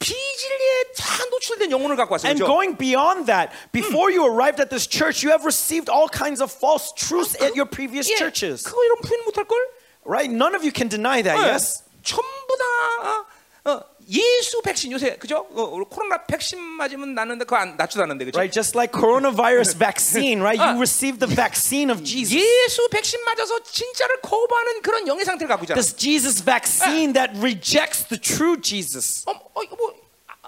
비진리에 0.00 0.84
다 0.96 1.24
노출된 1.30 1.70
영혼을 1.70 1.94
갖고 1.96 2.14
왔어요. 2.14 2.30
And 2.30 2.40
그죠? 2.40 2.48
going 2.48 2.76
beyond 2.78 3.26
that, 3.26 3.52
before 3.70 4.08
you 4.08 4.24
arrived 4.24 4.56
at 4.60 4.70
this 4.70 4.88
church, 4.88 5.20
you 5.22 5.28
have 5.30 5.44
received 5.44 5.92
all 5.92 6.08
kinds 6.08 6.40
of 6.40 6.48
false 6.50 6.92
truths 6.96 7.36
at 7.36 7.52
your 7.52 7.68
previous 7.68 8.08
예, 8.08 8.16
churches. 8.16 8.64
그거 8.64 8.80
이런 8.84 8.96
부인 9.04 9.20
못할 9.28 9.44
걸? 9.44 9.60
Right? 10.04 10.30
None 10.30 10.54
of 10.54 10.64
you 10.64 10.72
can 10.72 10.88
deny 10.88 11.22
that, 11.22 11.38
yes? 11.38 11.84
전부 12.02 12.56
다 12.58 12.64
어, 13.04 13.70
어, 13.70 13.84
예수 14.08 14.62
백신 14.62 14.90
요새 14.92 15.16
그죠? 15.16 15.46
어, 15.54 15.62
우리 15.72 15.84
코로나 15.84 16.24
백신 16.24 16.58
맞으면 16.58 17.14
나는데 17.14 17.44
그거 17.44 17.56
안, 17.56 17.76
낫지도 17.76 18.02
않는데 18.02 18.24
그죠? 18.24 18.38
Right? 18.38 18.52
Just 18.52 18.74
like 18.76 18.92
coronavirus 18.92 19.76
vaccine, 19.76 20.40
right? 20.40 20.58
Ah. 20.58 20.72
You 20.72 20.80
received 20.80 21.20
the 21.20 21.28
vaccine 21.28 21.90
of 21.92 22.02
Jesus. 22.02 22.34
예수 22.34 22.88
백신 22.88 23.20
맞아서 23.24 23.62
진짜를 23.62 24.20
거부하는 24.22 24.82
그런 24.82 25.06
영의 25.06 25.24
상태를 25.24 25.48
갖고 25.48 25.64
있잖아. 25.64 25.76
This 25.80 25.94
Jesus 25.94 26.42
vaccine 26.42 27.12
that 27.12 27.36
rejects 27.38 28.08
the 28.08 28.18
true 28.18 28.56
Jesus. 28.60 29.22
어, 29.28 29.32
어, 29.32 29.62
이거 29.62 29.76
뭐, 29.76 29.92
아, 29.92 30.03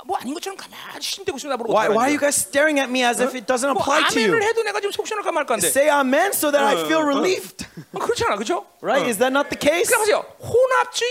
뭐 0.07 0.17
아닌 0.19 0.35
것처럼 0.35 0.57
가만히 0.57 1.01
심대고 1.01 1.37
있으면 1.39 1.51
나보고 1.55 1.73
Why, 1.73 1.87
어떡하라는 1.87 1.97
why 1.97 2.07
are 2.09 2.13
you 2.15 2.19
거야? 2.19 2.31
guys 2.31 2.37
staring 2.43 2.81
at 2.81 2.91
me 2.91 3.05
as 3.05 3.21
if 3.23 3.35
it 3.37 3.47
doesn't 3.47 3.71
뭐 3.73 3.81
apply 3.83 4.09
to 4.11 4.19
you? 4.21 4.29
아멘을 4.33 4.43
해도 4.43 4.63
내가 4.63 4.81
지금 4.81 4.93
속 4.93 5.07
시원할까 5.07 5.33
말까인데 5.33 5.69
Say 5.69 5.89
amen 5.91 6.33
so 6.35 6.51
that 6.51 6.65
I 6.65 6.75
feel 6.87 7.03
relieved. 7.07 7.67
어, 7.95 7.99
그렇지 7.99 8.25
않아 8.27 8.37
그죠? 8.37 8.67
Right? 8.83 9.07
Is 9.09 9.19
that 9.19 9.31
not 9.33 9.49
the 9.51 9.59
case? 9.59 9.87
그러니까 9.91 9.99
보세요 10.03 10.19
혼합주의 10.43 11.11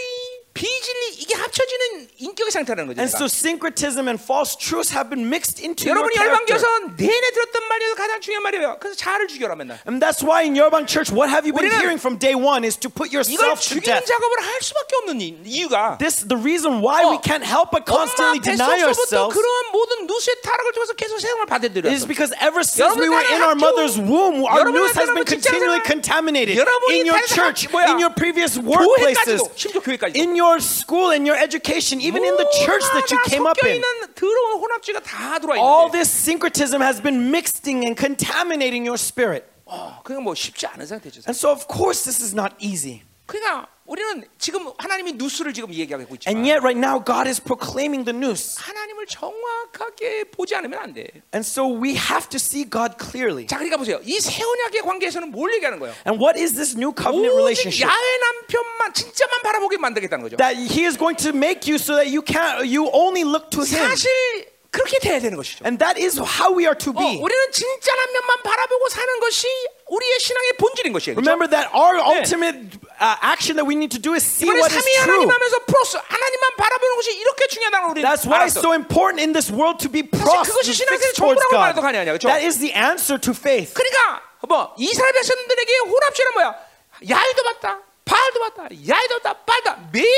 비진리 0.57 1.21
이게 1.21 1.35
합쳐지는 1.35 2.09
인격의 2.17 2.51
상태라는 2.51 2.89
거죠. 2.89 3.01
And 3.01 3.13
so 3.13 3.29
syncretism 3.29 4.09
and 4.09 4.17
false 4.17 4.57
truths 4.57 4.89
have 4.93 5.13
been 5.13 5.29
mixed 5.29 5.61
into 5.61 5.85
your 5.85 6.01
character. 6.01 6.25
여러분 6.25 6.49
열방교선 6.49 6.97
내내 6.97 7.31
들었던 7.31 7.69
말이 7.69 7.95
가장 7.95 8.21
중요한 8.21 8.43
말이에요. 8.43 8.77
그래서 8.81 8.97
자를 8.97 9.29
죽여라 9.29 9.57
맨날. 9.57 9.79
And 9.87 10.01
that's 10.01 10.25
why 10.25 10.43
in 10.45 10.57
your 10.57 10.67
열방 10.67 10.87
church 10.87 11.13
what 11.13 11.29
have 11.29 11.45
you 11.45 11.53
been 11.53 11.71
hearing 11.71 12.01
from 12.01 12.19
day 12.19 12.35
one 12.35 12.65
is 12.65 12.77
to 12.81 12.89
put 12.89 13.13
yourself 13.13 13.61
to 13.61 13.77
death. 13.81 14.01
이걸 14.01 14.01
죽이는 14.01 14.07
작업을 14.07 14.35
할 14.41 14.63
수밖에 14.63 14.93
없는 14.97 15.21
이유가 15.45 15.99
This 15.99 16.25
the 16.27 16.41
reason 16.41 16.81
why 16.81 17.05
어, 17.05 17.13
we 17.13 17.19
can't 17.21 17.45
help 17.45 17.71
but 17.71 17.85
constantly 17.85 18.41
deny 18.41 18.81
ourselves. 18.81 19.37
그러한 19.37 19.73
모든 19.73 20.07
누스의 20.07 20.41
타락을 20.43 20.73
통해서 20.73 20.93
계속 20.95 21.21
세상을 21.21 21.47
받아들여. 21.47 21.89
It 21.89 21.95
is 21.95 22.07
because 22.07 22.33
ever 22.41 22.65
since 22.65 22.97
we 22.97 23.09
were 23.09 23.25
in 23.35 23.43
our 23.45 23.55
mother's 23.55 24.01
womb 24.01 24.45
our 24.49 24.73
nous 24.73 24.97
has 24.97 25.13
been 25.13 25.29
continually 25.29 25.81
contaminated 25.85 26.57
in 26.91 27.05
your 27.05 27.21
church, 27.29 27.69
in 27.69 27.99
your 27.99 28.11
previous 28.11 28.59
workplaces, 28.59 29.45
in 30.17 30.35
your 30.35 30.46
school, 30.62 31.12
in 31.12 31.26
your 31.26 31.36
education, 31.38 32.00
even 32.02 32.24
in 32.24 32.36
the 32.38 32.48
church 32.66 32.84
that 32.94 33.10
you 33.12 33.20
came 33.26 33.46
up 33.46 33.58
섞여 33.58 33.68
in. 33.70 33.76
있는 33.82 34.14
더러운 34.16 34.60
혼합주의가 34.62 35.00
다 35.02 35.40
들어와 35.40 35.58
All 35.58 35.88
있는데 35.88 36.00
this 36.00 36.10
syncretism 36.12 36.82
has 36.82 37.02
been 37.02 37.30
mixing 37.32 37.86
and 37.86 37.98
contaminating 37.98 38.86
your 38.86 38.98
spirit. 38.98 39.46
어, 39.66 40.02
그게 40.04 40.20
뭐 40.20 40.34
쉽지 40.36 40.68
않은 40.68 40.86
상태죠. 40.86 41.22
And 41.28 41.36
so, 41.36 41.50
of 41.52 41.68
course, 41.68 42.04
this 42.04 42.22
is 42.22 42.34
not 42.36 42.54
easy. 42.60 43.04
그러니까 43.28 43.68
우리는 43.87 44.25
지금 44.39 44.71
하나님이 44.79 45.13
누수를 45.13 45.53
지금 45.55 45.73
얘기하고 45.73 46.15
있지만 46.17 46.35
And 46.37 46.49
yet, 46.49 46.61
right 46.61 46.77
now, 46.79 46.99
God 47.03 47.29
is 47.29 47.41
proclaiming 47.41 48.05
the 48.05 48.17
news. 48.17 48.57
하나님을 48.59 49.07
정확하게 49.07 50.25
보지 50.31 50.55
않으면 50.57 50.79
안 50.79 50.93
돼. 50.93 51.07
And 51.33 51.47
so, 51.47 51.67
we 51.67 51.95
have 51.95 52.29
to 52.31 52.37
see 52.37 52.69
God 52.69 52.97
clearly. 52.99 53.47
자, 53.47 53.57
그러니까 53.57 53.77
보세요. 53.77 54.01
이새 54.03 54.43
언약의 54.43 54.83
관계에서는 54.83 55.31
뭘 55.31 55.55
얘기하는 55.55 55.79
거예요? 55.79 55.95
And 56.07 56.23
what 56.23 56.39
is 56.39 56.53
this 56.55 56.75
new 56.77 56.93
covenant 56.93 57.35
relationship? 57.35 57.87
야외 57.87 58.19
남편만 58.19 58.93
진짜만 58.93 59.43
바라보게 59.43 59.79
만들겠다는 59.79 60.23
거죠. 60.23 60.37
That 60.37 60.59
He 60.59 60.85
is 60.85 60.99
going 60.99 61.17
to 61.23 61.31
make 61.31 61.71
you 61.71 61.79
so 61.79 61.95
that 61.95 62.11
you 62.11 62.23
can't, 62.23 62.67
you 62.67 62.91
only 62.93 63.23
look 63.23 63.51
to 63.51 63.63
Him. 63.63 63.87
사실 63.87 64.11
그렇게 64.71 64.99
돼야 64.99 65.21
되는 65.21 65.37
것이죠. 65.39 65.65
And 65.65 65.79
that 65.79 65.97
is 65.97 66.19
how 66.21 66.53
we 66.53 66.67
are 66.67 66.77
to 66.77 66.91
어, 66.91 66.99
be. 66.99 67.17
우리는 67.23 67.43
진짜 67.53 67.95
남편만 67.95 68.43
바라보고 68.43 68.89
사는 68.91 69.21
것이 69.21 69.47
우리의 69.87 70.19
신앙의 70.19 70.53
본질인 70.59 70.93
것이에요. 70.93 71.15
그렇죠? 71.15 71.31
Remember 71.31 71.47
that 71.47 71.71
our 71.71 71.95
ultimate 72.03 72.75
uh, 72.99 73.15
action 73.23 73.55
that 73.55 73.63
we 73.63 73.79
need 73.79 73.95
to 73.95 74.03
do 74.03 74.15
is 74.19 74.27
see 74.27 74.51
what 74.51 74.67
is 74.67 74.83
true. 74.83 75.03
하나님 75.07 75.31
하면서 75.31 75.63
플러스 75.65 75.97
하나님만 75.97 76.57
바라보는 76.59 76.97
것이 76.97 77.15
이렇게 77.15 77.47
중요하다는 77.47 77.83
걸 77.87 77.91
우리는 77.95 78.03
That's 78.11 78.27
why 78.27 78.43
it's 78.51 78.59
알았어. 78.59 78.67
so 78.67 78.75
important 78.75 79.23
in 79.23 79.31
this 79.33 79.47
world 79.55 79.79
to 79.79 79.89
be 79.89 80.03
pros, 80.03 80.43
그것이 80.51 80.75
towards 80.83 81.15
전부라고. 81.15 81.55
말해도 81.59 81.81
과언이 81.81 81.99
아니야, 82.03 82.13
그렇죠? 82.19 82.27
That 82.27 82.43
is 82.43 82.59
the 82.59 82.75
answer 82.75 83.15
to 83.23 83.31
faith. 83.31 83.75
그러니까 83.79 84.27
뭐 84.51 84.75
이스라엘 84.77 85.13
백성들에게 85.15 85.71
혼합주의는 85.87 86.33
뭐야? 86.35 86.49
야이도 87.07 87.43
봤다, 87.43 87.79
바알도 88.05 88.41
봤다, 88.41 88.63
야이도 88.75 89.19
봤다, 89.23 89.39
바알다 89.47 89.79
매일 89.93 90.11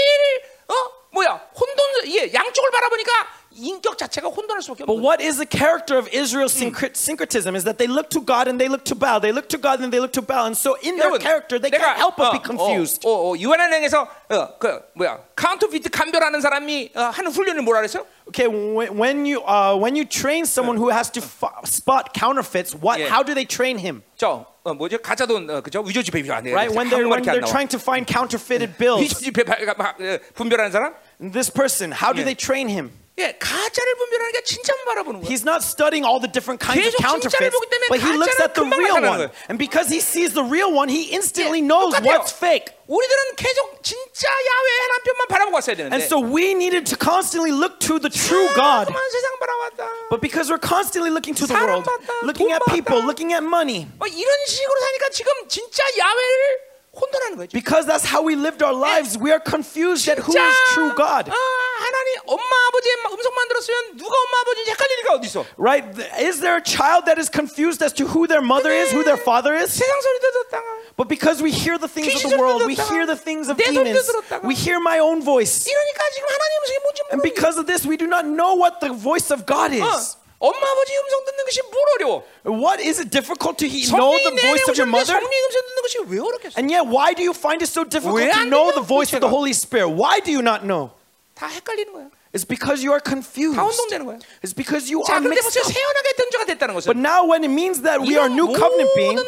어 0.68 0.74
뭐야 1.12 1.40
혼돈 1.52 2.08
이게 2.08 2.32
양쪽을 2.32 2.70
바라보니까 2.70 3.12
인격 3.57 3.97
자체가 3.99 4.27
혼돈할 4.29 4.61
수밖에 4.63 4.83
But 4.85 4.97
없는 4.97 5.01
거야. 5.01 5.05
what 5.05 5.21
is 5.21 5.37
the 5.37 5.45
character 5.45 5.97
of 5.97 6.09
Israel's 6.09 6.53
syncret- 6.57 6.97
syncretism 6.97 7.53
is 7.55 7.63
that 7.65 7.77
they 7.77 7.85
look 7.85 8.09
to 8.09 8.19
God 8.19 8.49
and 8.49 8.57
they 8.57 8.65
look 8.67 8.83
to 8.89 8.95
Baal. 8.97 9.21
They 9.21 9.31
look 9.31 9.47
to 9.53 9.61
God 9.61 9.77
and 9.83 9.93
they 9.93 10.01
look 10.01 10.11
to 10.17 10.25
Baal. 10.25 10.49
And 10.49 10.57
so 10.57 10.73
in 10.81 10.97
their 10.97 11.13
여러분, 11.13 11.21
character, 11.21 11.59
they 11.61 11.69
can't 11.69 11.97
help 12.01 12.17
but 12.17 12.33
be 12.33 12.39
confused. 12.41 13.05
어, 13.05 13.13
어, 13.13 13.33
어, 13.33 13.37
유한한행에서 13.37 14.07
어, 14.33 14.57
그 14.57 14.81
뭐야 14.97 15.19
카운터피트 15.35 15.89
감별하는 15.93 16.41
사람이 16.41 16.91
어, 16.95 17.01
하는 17.13 17.29
훈련을 17.31 17.61
뭐라 17.61 17.81
그랬어요? 17.81 18.05
Okay, 18.33 18.47
when, 18.47 18.97
when 18.97 19.25
you 19.27 19.43
uh, 19.45 19.75
when 19.77 19.95
you 19.95 20.05
train 20.05 20.45
someone 20.49 20.77
who 20.77 20.89
has 20.89 21.11
to 21.11 21.21
f- 21.21 21.43
spot 21.69 22.13
counterfeits, 22.17 22.73
what 22.73 22.97
Yeah. 22.97 23.11
how 23.13 23.21
do 23.21 23.35
they 23.35 23.45
train 23.45 23.77
him? 23.77 24.01
저 24.17 24.45
어, 24.65 24.73
뭐죠 24.73 24.97
가짜돈 24.97 25.45
어, 25.51 25.61
그죠 25.61 25.83
위조 25.85 26.01
지폐 26.01 26.23
안 26.31 26.41
돼. 26.45 26.53
Right? 26.55 26.73
When 26.73 26.89
they're 26.89 27.05
when 27.05 27.21
한국말밖에 27.21 27.29
안 27.29 27.35
they're 27.37 27.45
나와. 27.45 27.51
trying 27.53 27.67
to 27.69 27.77
find 27.77 28.07
counterfeited 28.07 28.77
bills, 28.79 29.03
위조 29.03 29.19
지폐 29.21 29.43
바- 29.45 29.59
막, 29.77 29.99
어, 29.99 30.17
분별하는 30.33 30.71
사람? 30.71 30.95
this 31.19 31.51
person, 31.51 31.91
how 31.91 32.13
do 32.15 32.23
Yeah. 32.23 32.25
they 32.25 32.33
train 32.33 32.69
him? 32.69 32.89
예, 33.19 33.29
가짜를 33.37 33.95
분별하는 33.95 34.31
게 34.33 34.41
진짜만 34.43 34.85
바라보는 34.85 35.21
거야. 35.21 35.29
He's 35.29 35.45
not 35.45 35.61
studying 35.61 36.01
all 36.01 36.17
the 36.17 36.25
different 36.25 36.57
kinds 36.57 36.81
of 36.81 36.97
계속 36.97 36.97
진짜를 37.21 37.53
counterfeits, 37.53 37.53
보기 37.53 37.69
때문에 37.69 37.85
but 37.93 38.01
he 38.01 38.09
looks 38.17 38.33
가짜는 38.33 38.49
at 38.49 38.53
the 38.57 38.63
금방 38.65 38.79
real 38.81 38.97
나타나는 38.97 39.05
one. 39.05 39.19
거예요. 39.29 39.49
And 39.53 39.57
because 39.61 39.85
he 39.93 40.01
sees 40.01 40.33
the 40.33 40.41
real 40.41 40.73
one, 40.73 40.89
he 40.89 41.13
instantly 41.13 41.61
예, 41.61 41.69
knows 41.69 41.93
똑같아요. 41.93 42.09
what's 42.09 42.33
fake. 42.33 42.73
우리들은 42.89 43.21
계속 43.37 43.85
진짜 43.85 44.25
야외의 44.33 44.81
남편만 44.97 45.21
바라보고 45.29 45.55
왔어야 45.61 45.75
되는데 45.77 45.93
And 45.93 46.01
so 46.09 46.17
we 46.17 46.57
needed 46.57 46.89
to 46.89 46.97
constantly 46.97 47.53
look 47.53 47.77
to 47.85 48.01
the 48.01 48.09
true 48.09 48.49
God. 48.57 48.89
자꾸만 48.89 48.97
세상 49.13 49.29
바라봤다. 49.37 50.09
But 50.09 50.17
because 50.25 50.49
we're 50.49 50.57
constantly 50.57 51.13
looking 51.13 51.37
to 51.37 51.45
the 51.45 51.53
사람 51.53 51.69
world, 51.69 51.85
봤다, 51.85 52.17
looking 52.25 52.49
돈 52.49 52.57
at 52.57 52.65
people, 52.73 52.97
봤다. 52.97 53.05
looking 53.05 53.29
at 53.37 53.45
money, 53.45 53.85
뭐 54.01 54.09
이런 54.09 54.33
식으로 54.49 54.73
사니까 54.89 55.13
지금 55.13 55.29
진짜 55.45 55.85
야외를 56.01 56.66
혼돈하는 56.97 57.37
거죠. 57.37 57.49
because 57.57 57.87
that's 57.89 58.05
how 58.05 58.21
we 58.21 58.35
lived 58.35 58.61
our 58.61 58.73
lives, 58.73 59.17
we 59.17 59.31
are 59.33 59.41
confused 59.41 60.05
at 60.07 60.19
who 60.21 60.29
진짜 60.31 60.45
is 60.45 60.57
true 60.77 60.93
God. 60.93 61.25
어, 61.25 61.33
하나님 61.33 62.21
엄마 62.27 62.53
아버지의 62.69 62.95
음성만 63.09 63.47
들었으면 63.49 63.97
누가 63.97 64.13
엄마 64.13 64.39
아버지인지 64.45 64.71
헷갈릴 64.71 64.97
리가 65.01 65.13
어디 65.17 65.25
있어? 65.27 65.45
Right? 65.57 65.81
Is 66.21 66.39
there 66.39 66.55
a 66.55 66.61
child 66.61 67.05
that 67.09 67.17
is 67.17 67.29
confused 67.33 67.81
as 67.81 67.91
to 67.97 68.05
who 68.05 68.27
their 68.27 68.45
mother 68.45 68.69
is, 68.69 68.93
who 68.93 69.01
their 69.03 69.17
father 69.17 69.57
is? 69.57 69.73
세상 69.73 69.89
소리도 70.01 70.25
듣다가 70.45 70.65
But 70.95 71.09
because 71.09 71.41
we 71.41 71.49
hear 71.49 71.79
the 71.81 71.89
things 71.89 72.13
of 72.13 72.21
귀신 72.21 72.29
the 72.29 72.37
world, 72.37 72.61
소리도 72.61 72.69
we 72.69 72.75
듣다가, 72.77 72.93
hear 72.93 73.05
the 73.09 73.17
things 73.17 73.49
of 73.49 73.57
내 73.57 73.65
소리도 73.73 73.89
demons, 73.89 74.05
들었다가. 74.05 74.45
we 74.45 74.53
hear 74.53 74.77
my 74.77 75.01
own 75.01 75.25
voice. 75.25 75.65
이러니까 75.65 75.99
지금 76.13 76.29
하나님 76.29 76.53
음성이 76.61 76.77
뭔지 76.85 77.01
And 77.09 77.17
모르는 77.17 77.25
because 77.25 77.57
of 77.57 77.65
this, 77.65 77.89
we 77.89 77.97
do 77.97 78.05
not 78.05 78.29
know 78.29 78.53
what 78.53 78.77
the 78.85 78.93
voice 78.93 79.33
of 79.33 79.49
God 79.49 79.73
어, 79.73 79.81
is. 79.97 80.21
엄마 80.39 80.57
아버지 80.59 80.91
음성 80.97 81.23
듣는 81.25 81.45
것이 81.45 81.61
뭘 81.71 81.75
어려워? 81.95 82.23
What 82.45 82.83
is 82.83 82.99
it 82.99 83.09
difficult 83.09 83.55
to 83.63 83.67
he- 83.67 83.87
know 83.87 84.11
성령이 84.11 84.23
the 84.23 84.35
내 84.35 84.41
voice 84.43 84.67
of 84.67 84.75
your 84.75 84.87
음성 84.87 84.99
mother? 84.99 85.15
성령 85.15 85.31
음성 85.31 85.57
듣는 85.63 85.79
것이 85.81 85.95
왜 86.11 86.19
어렵겠어? 86.19 86.55
And 86.59 86.67
yet, 86.67 86.83
why 86.89 87.13
do 87.15 87.23
you 87.23 87.31
find 87.31 87.63
it 87.63 87.71
so 87.71 87.87
difficult 87.87 88.19
왜 88.19 88.27
to 88.31 88.39
안 88.43 88.49
know 88.51 88.67
들려, 88.71 88.75
the 88.75 88.85
voice 88.85 89.15
of 89.15 89.23
the 89.23 89.27
도대체가? 89.27 89.31
Holy 89.31 89.53
Spirit? 89.55 89.95
Why 89.95 90.19
do 90.19 90.31
you 90.35 90.43
not 90.43 90.67
know? 90.67 90.91
다 91.35 91.47
헷갈리는 91.47 91.93
거야. 91.95 92.11
It's 92.35 92.43
because 92.43 92.81
you 92.83 92.91
are 92.91 92.99
confused. 92.99 93.55
다 93.55 93.63
혼동되는 93.63 94.03
거예요. 94.09 94.19
It's 94.43 94.51
because 94.57 94.89
you 94.91 94.99
자, 95.05 95.15
are 95.15 95.21
그런데 95.23 95.37
mixed 95.37 95.53
보세요. 95.53 95.63
up. 95.63 95.71
새언약의 95.71 96.09
등조가 96.17 96.43
됐다는 96.49 96.73
것은 96.75 96.91
But 96.91 96.97
now 96.99 97.23
when 97.23 97.45
it 97.45 97.53
means 97.53 97.79
that 97.85 98.01
we 98.03 98.17
are 98.17 98.25
이런 98.27 98.33
new 98.35 98.49
covenant 98.51 98.89
being, 98.97 99.21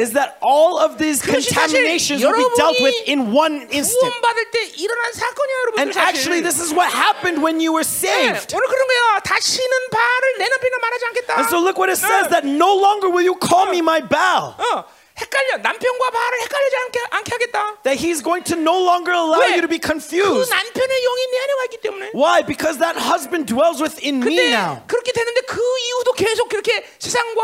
is 0.00 0.12
that 0.12 0.36
all 0.40 0.78
of 0.78 0.98
these 0.98 1.20
contaminations 1.22 2.22
will 2.22 2.32
be 2.36 2.44
dealt 2.56 2.76
with 2.80 2.94
in 3.06 3.32
one 3.32 3.66
instant. 3.70 4.12
사건이야, 5.14 5.82
And 5.82 5.90
actually, 5.96 6.40
this 6.40 6.60
is 6.60 6.72
what 6.72 6.90
happened 6.92 7.42
when 7.42 7.60
you 7.60 7.72
were 7.72 7.84
saved. 7.84 8.50
네, 8.50 8.56
And 11.38 11.48
so 11.50 11.58
look 11.60 11.78
what 11.78 11.88
it 11.90 11.98
says 11.98 12.28
that 12.30 12.44
no 12.44 12.74
longer 12.74 13.08
will 13.08 13.22
you 13.22 13.34
call 13.34 13.66
me 13.70 13.80
my 13.82 14.00
Baal. 14.00 14.54
어, 14.58 14.84
헷갈려. 15.19 15.57
남편과 15.57 16.09
바알을 16.11 16.41
헷갈리지 16.43 16.75
않게, 16.77 16.99
않게 17.11 17.31
하겠다. 17.33 17.77
That 17.83 17.99
he's 17.99 18.23
going 18.23 18.43
to 18.47 18.55
no 18.55 18.79
longer 18.79 19.11
allow 19.11 19.43
왜? 19.43 19.51
you 19.59 19.61
to 19.61 19.67
be 19.67 19.77
그 19.79 19.91
confused. 19.91 20.47
남편의 20.49 20.95
영이 21.03 21.21
내 21.31 21.37
안에 21.43 21.53
와 21.59 21.63
있기 21.65 21.77
때문에. 21.81 22.05
Why? 22.15 22.39
Because 22.45 22.79
that 22.79 22.95
husband 22.95 23.43
dwells 23.51 23.83
within 23.83 24.23
me 24.23 24.31
근데 24.39 24.55
now. 24.55 24.79
그렇게 24.87 25.11
되는데 25.11 25.41
그 25.43 25.59
이후도 25.59 26.13
계속 26.13 26.47
그렇게 26.47 26.87
세상과 26.99 27.43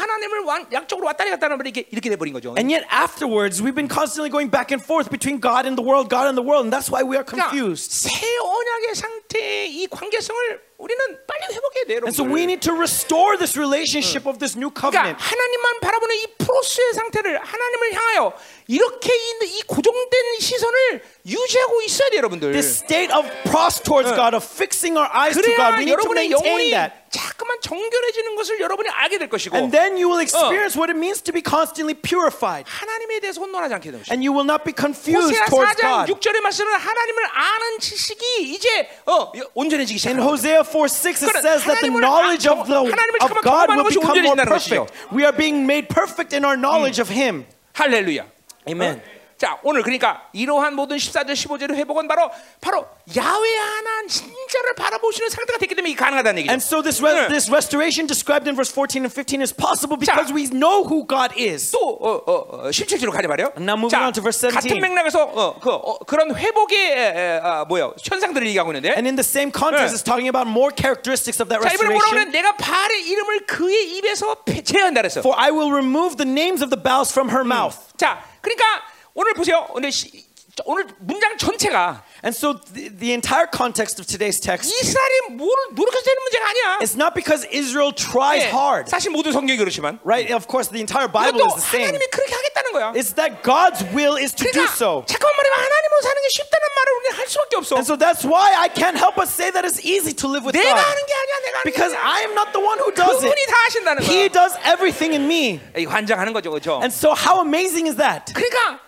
하나님을 0.00 0.40
완, 0.48 0.66
양쪽으로 0.72 1.06
왔다리 1.08 1.28
갔다 1.30 1.44
하는 1.46 1.60
이렇게 1.60 1.84
이렇게 1.92 2.08
돼 2.08 2.16
버린 2.16 2.32
거죠. 2.32 2.54
And 2.56 2.72
yet 2.72 2.88
afterwards, 2.88 3.60
we've 3.60 3.76
been 3.76 3.90
constantly 3.90 4.32
going 4.32 4.48
back 4.48 4.72
and 4.72 4.80
forth 4.80 5.10
between 5.12 5.40
God 5.44 5.68
and 5.68 5.76
the 5.76 5.84
world, 5.84 6.08
God 6.08 6.24
and 6.24 6.40
the 6.40 6.46
world, 6.46 6.64
and 6.64 6.72
that's 6.72 6.88
why 6.88 7.04
we 7.04 7.20
are 7.20 7.24
그러니까 7.28 7.52
confused. 7.52 7.92
새 7.92 8.16
언약의 8.40 8.94
상태의 8.96 9.68
이 9.76 9.86
관계성을 9.92 10.40
우리는 10.77 10.99
빨리 11.25 11.55
회복해야 11.55 11.85
돼요, 11.87 11.97
And 12.03 12.13
so 12.13 12.23
we 12.23 12.43
need 12.43 12.59
to 12.67 12.75
restore 12.75 13.37
this 13.37 13.57
relationship 13.57 14.27
of 14.27 14.39
this 14.39 14.57
new 14.57 14.69
그러니까 14.69 15.15
covenant. 15.15 15.17
하나님만 15.23 15.79
바라보는 15.79 16.15
이 16.15 16.27
프로스의 16.37 16.93
상태를 16.93 17.39
하나님을 17.39 17.93
향하여 17.93 18.33
이렇게 18.67 19.13
이 19.43 19.61
고정된 19.67 20.39
시선을 20.39 21.01
유지하고 21.25 21.81
있어야 21.83 22.09
돼요, 22.09 22.17
여러분들. 22.19 22.55
State 22.55 23.13
of 23.13 23.29
pros 23.43 23.81
towards 23.81 24.09
God, 24.15 24.35
of 24.35 24.43
fixing 24.43 24.97
our 24.97 25.09
eyes 25.13 25.35
to 25.37 25.55
God, 25.55 25.77
we 25.77 25.85
need 25.85 26.01
to 26.01 26.11
maintain 26.11 26.71
that. 26.71 27.05
자꾸만 27.09 27.57
정결해지는 27.61 28.35
것을 28.35 28.59
여러분이 28.59 28.89
알게 28.89 29.17
될 29.17 29.29
것이고. 29.29 29.55
And 29.55 29.71
then 29.71 29.95
you 29.95 30.09
will 30.09 30.19
experience 30.19 30.75
what 30.75 30.91
it 30.91 30.97
means 30.97 31.21
to 31.23 31.31
be 31.31 31.41
constantly 31.41 31.93
purified. 31.93 32.65
하나님에 32.67 33.19
대해서 33.21 33.39
혼돈하지 33.39 33.73
않게 33.75 33.91
되는 33.91 33.99
것이. 34.01 34.11
And 34.11 34.25
you 34.25 34.33
will 34.33 34.49
not 34.49 34.65
be 34.65 34.73
confused 34.73 35.31
towards 35.47 35.77
God. 35.79 36.05
호세아 36.05 36.05
4장 36.05 36.19
6절의 36.19 36.41
말씀은 36.41 36.73
하나님을 36.73 37.23
아는 37.31 37.79
지식이 37.79 38.51
이제 38.51 38.89
어, 39.05 39.31
온전해지기 39.53 40.09
In 40.09 40.19
Hosea 40.19 40.61
4:6 40.65 41.23
it 41.23 41.37
says 41.39 41.63
that 41.63 41.79
the 41.79 41.93
knowledge 41.93 42.49
of 42.49 42.67
the 42.67 42.81
of 42.81 43.31
God 43.45 43.71
will 43.71 43.87
become 43.87 44.19
more 44.25 44.35
perfect. 44.35 44.91
We 45.13 45.23
are 45.23 45.35
being 45.35 45.65
made 45.65 45.87
perfect 45.87 46.33
in 46.33 46.43
our 46.43 46.57
knowledge 46.57 46.99
of 46.99 47.13
Him. 47.13 47.45
할렐루야. 47.73 48.34
아멘. 48.67 49.01
자, 49.37 49.59
오늘 49.63 49.81
그러니까 49.83 50.29
이러한 50.31 50.75
모든 50.75 50.95
14절 50.95 51.33
15절의 51.33 51.75
회복은 51.75 52.07
바로 52.07 52.31
바로 52.61 52.87
야훼 53.17 53.57
하나님 53.57 54.07
진짜를 54.07 54.75
바라보시는 54.77 55.29
상태가 55.29 55.59
됐기 55.59 55.75
때문에 55.75 55.93
가능하다는 55.93 56.39
얘기죠. 56.39 56.51
And 56.51 56.63
so 56.63 56.81
this 56.81 57.03
re- 57.03 57.27
this 57.27 57.51
restoration 57.51 58.07
described 58.07 58.47
in 58.47 58.55
verse 58.55 58.71
14 58.71 59.03
and 59.03 59.11
15 59.11 59.43
is 59.43 59.51
possible 59.51 59.99
because 59.99 60.31
자, 60.31 60.33
we 60.33 60.47
know 60.47 60.87
who 60.87 61.03
God 61.03 61.35
is. 61.35 61.71
또 61.75 61.99
어, 61.99 62.23
어, 62.23 62.69
17절로 62.71 63.11
가려 63.11 63.27
Now 63.59 63.75
moving 63.75 63.91
자, 63.91 64.07
on 64.07 64.13
to 64.13 64.23
verse 64.23 64.39
17. 64.39 64.55
같은 64.55 64.79
맥락에서 64.79 65.27
어, 65.27 65.59
그, 65.59 65.69
어, 65.69 65.99
그런 66.07 66.33
회복의 66.33 67.41
어, 67.43 67.65
뭐야 67.67 67.91
현상들을 67.99 68.47
얘기하고 68.47 68.71
있는데. 68.71 68.95
And 68.95 69.03
in 69.03 69.19
the 69.19 69.25
same 69.27 69.51
context, 69.51 69.91
네. 69.91 69.99
it's 69.99 70.05
talking 70.05 70.31
about 70.31 70.47
more 70.47 70.71
characteristics 70.71 71.43
of 71.43 71.51
that 71.51 71.59
restoration. 71.59 71.91
자, 71.91 72.07
이번에 72.07 72.23
뭐라고 72.23 72.31
내가 72.31 72.55
발의 72.55 73.03
이름을 73.03 73.45
그의 73.51 73.99
입에서 73.99 74.37
제한다 74.63 75.03
그랬어. 75.03 75.19
For 75.19 75.35
I 75.35 75.51
will 75.51 75.75
remove 75.75 76.15
the 76.15 76.23
names 76.23 76.63
of 76.63 76.71
the 76.71 76.79
Baals 76.79 77.11
from 77.11 77.35
her 77.35 77.43
mouth. 77.43 77.75
자. 77.99 78.23
그러니까 78.45 78.83
오늘 79.15 79.33
보세요. 79.33 79.65
오늘 79.71 79.91
시, 79.91 80.23
오늘 80.65 80.85
문장 80.99 81.35
전체가 81.35 82.04
And 82.22 82.36
so 82.36 82.54
the, 82.74 82.88
the 82.90 83.12
entire 83.12 83.46
context 83.48 83.98
of 84.00 84.06
today's 84.06 84.40
text 84.40 84.68
이스라엘이 84.70 85.36
뭘 85.36 85.48
노력해서 85.72 86.04
되는 86.04 86.18
문제가 86.22 86.44
아니야. 86.50 86.78
is 86.82 86.94
not 86.96 87.14
because 87.14 87.46
Israel 87.50 87.92
tries 87.94 88.44
예, 88.44 88.50
hard, 88.52 88.90
사실 88.90 89.10
모든 89.10 89.32
성경이 89.32 89.56
그렇지만 89.58 89.98
right? 90.04 90.28
Of 90.32 90.46
course, 90.46 90.68
the 90.70 90.80
entire 90.80 91.08
Bible 91.08 91.40
이것도 91.40 91.48
is 91.48 91.54
the 91.56 91.66
same. 91.66 91.86
하나님이 91.88 92.06
그렇게 92.12 92.34
하겠다는 92.34 92.68
거야. 92.72 92.86
It's 92.94 93.14
that 93.16 93.42
God's 93.42 93.80
will 93.96 94.16
is 94.20 94.34
to 94.36 94.44
do 94.44 94.52
그러니까 94.52 94.72
so. 94.76 95.04
잠깐만 95.08 95.32
말해봐 95.40 95.56
하나님으로 95.64 95.98
사는 96.02 96.18
게 96.20 96.28
쉽다는 96.28 96.64
말을 96.76 96.88
우리는 97.00 97.12
할 97.16 97.28
수밖에 97.28 97.56
없어. 97.56 97.74
And 97.80 97.86
so 97.88 97.96
that's 97.96 98.22
why 98.24 98.52
I 98.54 98.68
can't 98.68 98.96
help 99.00 99.16
but 99.16 99.28
say 99.32 99.50
that 99.50 99.64
it's 99.64 99.80
easy 99.80 100.12
to 100.20 100.28
live 100.28 100.44
with 100.44 100.52
내가 100.56 100.76
God. 100.76 100.84
하는 100.84 101.00
게 101.08 101.12
아니야, 101.16 101.34
내가 101.48 101.56
하는 101.60 101.64
게 101.64 101.72
Because 101.72 101.92
아니야. 101.96 102.04
I 102.04 102.18
am 102.28 102.32
not 102.36 102.52
the 102.52 102.60
one 102.60 102.78
who 102.78 102.92
does 102.92 103.16
그분이 103.20 103.40
it. 103.40 103.48
다 103.48 103.56
하신다는 103.66 103.98
He 104.04 104.28
거야. 104.28 104.32
does 104.36 104.52
everything 104.68 105.16
in 105.16 105.24
me. 105.24 105.60
이 105.76 105.84
환장하는 105.88 106.32
거죠, 106.32 106.50
그렇죠? 106.50 106.78
And 106.84 106.92
so 106.92 107.16
how 107.16 107.40
amazing 107.40 107.88
is 107.88 107.96
that? 107.96 108.28
그러니까 108.36 108.80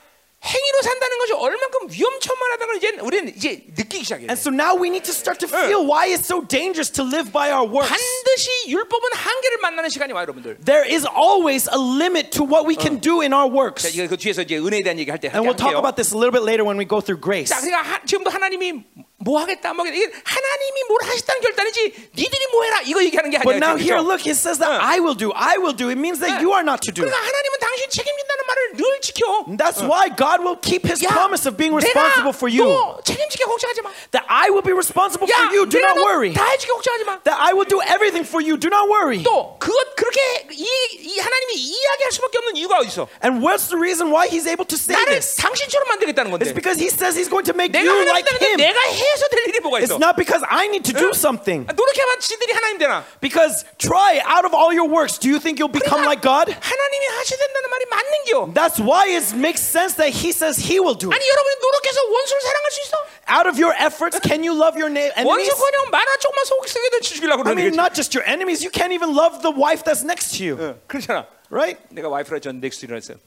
행위로 0.48 0.82
산다는 0.82 1.18
것이 1.20 1.34
얼만큼 1.34 1.88
위험천만하다는 1.92 2.68
걸 2.68 2.76
이제 2.78 2.90
우리는 3.02 3.34
이제 3.36 3.64
느끼기 3.76 4.04
시작해요. 4.04 4.28
And 4.32 4.40
so 4.40 4.50
now 4.52 4.74
we 4.80 4.88
need 4.90 5.04
to 5.04 5.14
start 5.14 5.40
to 5.46 5.48
feel 5.50 5.84
why 5.84 6.08
it's 6.08 6.24
so 6.26 6.40
dangerous 6.48 6.90
to 6.96 7.04
live 7.04 7.32
by 7.32 7.52
our 7.52 7.68
works. 7.68 7.92
반드시 7.92 8.50
율법은 8.72 9.12
한계를 9.14 9.58
만나는 9.62 9.90
시간이 9.90 10.14
와요, 10.14 10.24
여러분들. 10.24 10.58
There 10.64 10.88
is 10.88 11.06
always 11.12 11.68
a 11.68 11.78
limit 11.80 12.32
to 12.32 12.46
what 12.48 12.64
we 12.66 12.76
can 12.80 13.00
do 13.02 13.20
in 13.22 13.34
our 13.34 13.52
자, 13.52 13.56
works. 13.56 13.84
이거 13.92 14.08
그 14.08 14.16
뒤에서 14.18 14.42
이제 14.44 14.56
은혜에 14.58 14.84
대한 14.84 14.98
얘기 15.00 15.12
할 15.12 15.20
때 15.20 15.28
And 15.28 15.44
we'll 15.44 15.58
talk 15.58 15.76
할게요. 15.76 15.84
about 15.84 15.96
this 16.00 16.14
a 16.14 16.18
little 16.18 16.32
bit 16.32 16.48
later 16.48 16.64
when 16.64 16.80
we 16.80 16.88
go 16.88 17.04
through 17.04 17.20
grace. 17.20 17.52
자, 17.52 17.60
그러니까 17.60 17.84
하, 17.84 18.00
지금도 18.06 18.32
하나님이 18.32 18.88
뭐 19.20 19.42
하겠다, 19.42 19.74
뭐. 19.74 19.84
이게 19.86 20.06
하나님이 20.24 20.78
뭘 20.88 21.02
하시다는 21.04 21.42
결단이지. 21.42 22.12
니들이 22.16 22.48
뭐 22.54 22.64
해라. 22.64 22.82
이거 22.86 23.04
얘기하는 23.04 23.30
게 23.32 23.40
But 23.44 23.58
아니야. 23.58 23.66
now 23.68 23.76
지금, 23.76 23.84
here, 23.84 24.00
그렇죠? 24.00 24.08
look, 24.08 24.22
it 24.24 24.38
says 24.38 24.60
that 24.62 24.72
어. 24.72 24.80
I 24.80 25.02
will 25.02 25.18
do, 25.18 25.34
I 25.36 25.58
will 25.58 25.76
do. 25.76 25.90
It 25.90 25.98
means 26.00 26.22
that 26.22 26.40
you 26.40 26.54
are 26.54 26.64
not 26.64 26.80
to 26.86 26.94
do. 26.94 27.04
그러니까 27.04 27.18
하나님은 27.18 27.54
당신 27.60 27.90
책임진다는 27.90 28.42
말을 28.48 28.60
늘 28.78 29.02
지켜. 29.02 29.26
That's 29.58 29.82
why 29.84 30.08
God 30.14 30.37
will 30.43 30.57
keep 30.61 30.85
his 30.87 31.03
야, 31.03 31.09
promise 31.11 31.47
of 31.47 31.57
being 31.57 31.73
내가 31.73 31.83
responsible 31.83 32.33
for 32.33 32.49
you. 32.49 32.65
너 32.69 33.01
책임지게 33.05 33.45
걱정하지 33.45 33.83
마. 33.83 33.91
That 34.13 34.25
I 34.29 34.51
will 34.51 34.63
be 34.63 34.73
responsible 34.73 35.29
야, 35.29 35.35
for 35.37 35.47
you. 35.55 35.67
Do 35.67 35.79
내가 35.79 35.95
not 35.95 35.97
너 36.01 36.05
worry. 36.05 36.33
다 36.35 36.45
해주게 36.53 36.73
걱정하지 36.73 37.05
마. 37.05 37.19
That 37.25 37.39
I 37.41 37.53
will 37.53 37.69
do 37.69 37.81
everything 37.83 38.25
for 38.27 38.41
you. 38.43 38.57
Do 38.59 38.69
not 38.69 38.89
worry. 38.89 39.23
또 39.23 39.57
그것 39.59 39.77
그렇게 39.97 40.21
이, 40.53 40.67
이 40.99 41.19
하나님이 41.19 41.55
이야기할 41.55 42.13
수밖에 42.13 42.39
없는 42.39 42.57
이유가 42.57 42.79
어디 42.79 42.89
있어? 42.89 43.09
And 43.25 43.41
what's 43.45 43.69
the 43.69 43.79
reason 43.79 44.11
why 44.13 44.29
he's 44.29 44.47
able 44.47 44.67
to 44.67 44.77
say 44.77 44.95
나를 44.97 45.21
this? 45.21 45.37
당신처럼 45.37 45.89
만들겠다는 45.89 46.31
건데. 46.31 46.45
It's 46.47 46.55
because 46.55 46.79
he 46.81 46.89
says 46.91 47.17
he's 47.17 47.29
going 47.31 47.45
to 47.47 47.55
make 47.57 47.73
내가 47.73 47.87
you 47.87 48.05
like 48.09 48.27
하나님인데 48.27 48.47
him. 48.47 48.59
내가 48.59 48.79
해서 48.91 49.29
될 49.31 49.49
일이 49.49 49.61
뭐가 49.61 49.81
It's 49.81 49.93
있어? 49.93 49.99
not 49.99 50.17
because 50.17 50.43
I 50.49 50.67
need 50.69 50.85
to 50.91 50.95
do 50.95 51.11
something. 51.15 51.67
아, 51.69 51.73
노력해봐 51.73 52.19
지들이 52.21 52.53
하나님 52.53 52.79
되나? 52.79 53.05
Because 53.21 53.65
try 53.79 54.21
out 54.27 54.45
of 54.45 54.55
all 54.55 54.73
your 54.75 54.89
works, 54.89 55.19
do 55.19 55.29
you 55.29 55.39
think 55.41 55.59
you'll 55.59 55.73
become 55.73 56.03
like 56.05 56.23
God? 56.23 56.51
하나님이 56.53 57.05
하셔야 57.19 57.39
된다는 57.39 57.67
말이 57.71 57.85
맞는겨. 57.91 58.55
That's 58.55 58.79
why 58.81 59.09
it 59.11 59.35
makes 59.37 59.61
sense 59.63 59.95
that 59.97 60.11
he 60.18 60.30
says 60.34 60.58
he 60.58 60.80
will 60.82 60.98
do 60.98 61.10
it. 61.10 61.16
아니 61.16 61.24
여러분이 61.30 61.56
노력해서 61.62 62.00
원수를 62.10 62.42
사랑할 62.42 62.72
수 62.72 62.82
있어? 62.82 62.98
Out 63.30 63.46
of 63.50 63.56
your 63.62 63.76
efforts, 63.78 64.20
can 64.26 64.42
you 64.42 64.52
love 64.58 64.74
your 64.80 64.90
enemies? 64.90 65.14
원수커녕 65.24 65.90
만화 65.92 66.18
조금만 66.18 66.46
속이게도 66.46 67.00
죽이려고 67.02 67.42
I 67.42 67.54
그러는 67.54 67.62
mean, 67.62 67.72
거지. 67.72 67.80
not 67.80 67.94
just 67.94 68.16
your 68.18 68.26
enemies, 68.28 68.64
you 68.64 68.72
can't 68.72 68.92
even 68.94 69.14
love 69.16 69.42
the 69.46 69.54
wife 69.54 69.84
that's 69.84 70.02
next 70.04 70.34
to 70.38 70.44
you, 70.46 70.76
그렇잖아. 70.88 71.28
right? 71.52 71.78
내가 71.90 72.10
와이프랑 72.10 72.42
전 72.42 72.60
넥스트 72.60 72.86
일어났어요. 72.86 73.18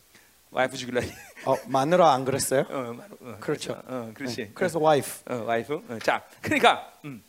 와이프 0.50 0.76
죽일라. 0.76 1.00
어, 1.46 1.56
마누라 1.66 2.12
안 2.12 2.24
그랬어요? 2.24 2.66
어, 2.68 2.92
마- 2.96 3.04
어, 3.22 3.36
그렇죠. 3.38 3.80
어, 3.86 4.10
그렇지. 4.14 4.50
그래서 4.54 4.80
wife. 4.80 5.22
어, 5.30 5.44
와이프. 5.46 5.74
어, 5.88 5.98
자, 6.02 6.22
그러니까 6.42 6.90
음. 7.04 7.22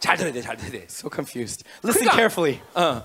잘 0.00 0.16
들어야 0.16 0.32
돼, 0.32 0.40
잘 0.40 0.56
들어야 0.56 0.72
돼. 0.72 0.86
So 0.88 1.10
confused. 1.12 1.64
Listen 1.84 2.08
그러니까- 2.08 2.16
carefully. 2.16 2.60
어. 2.74 3.04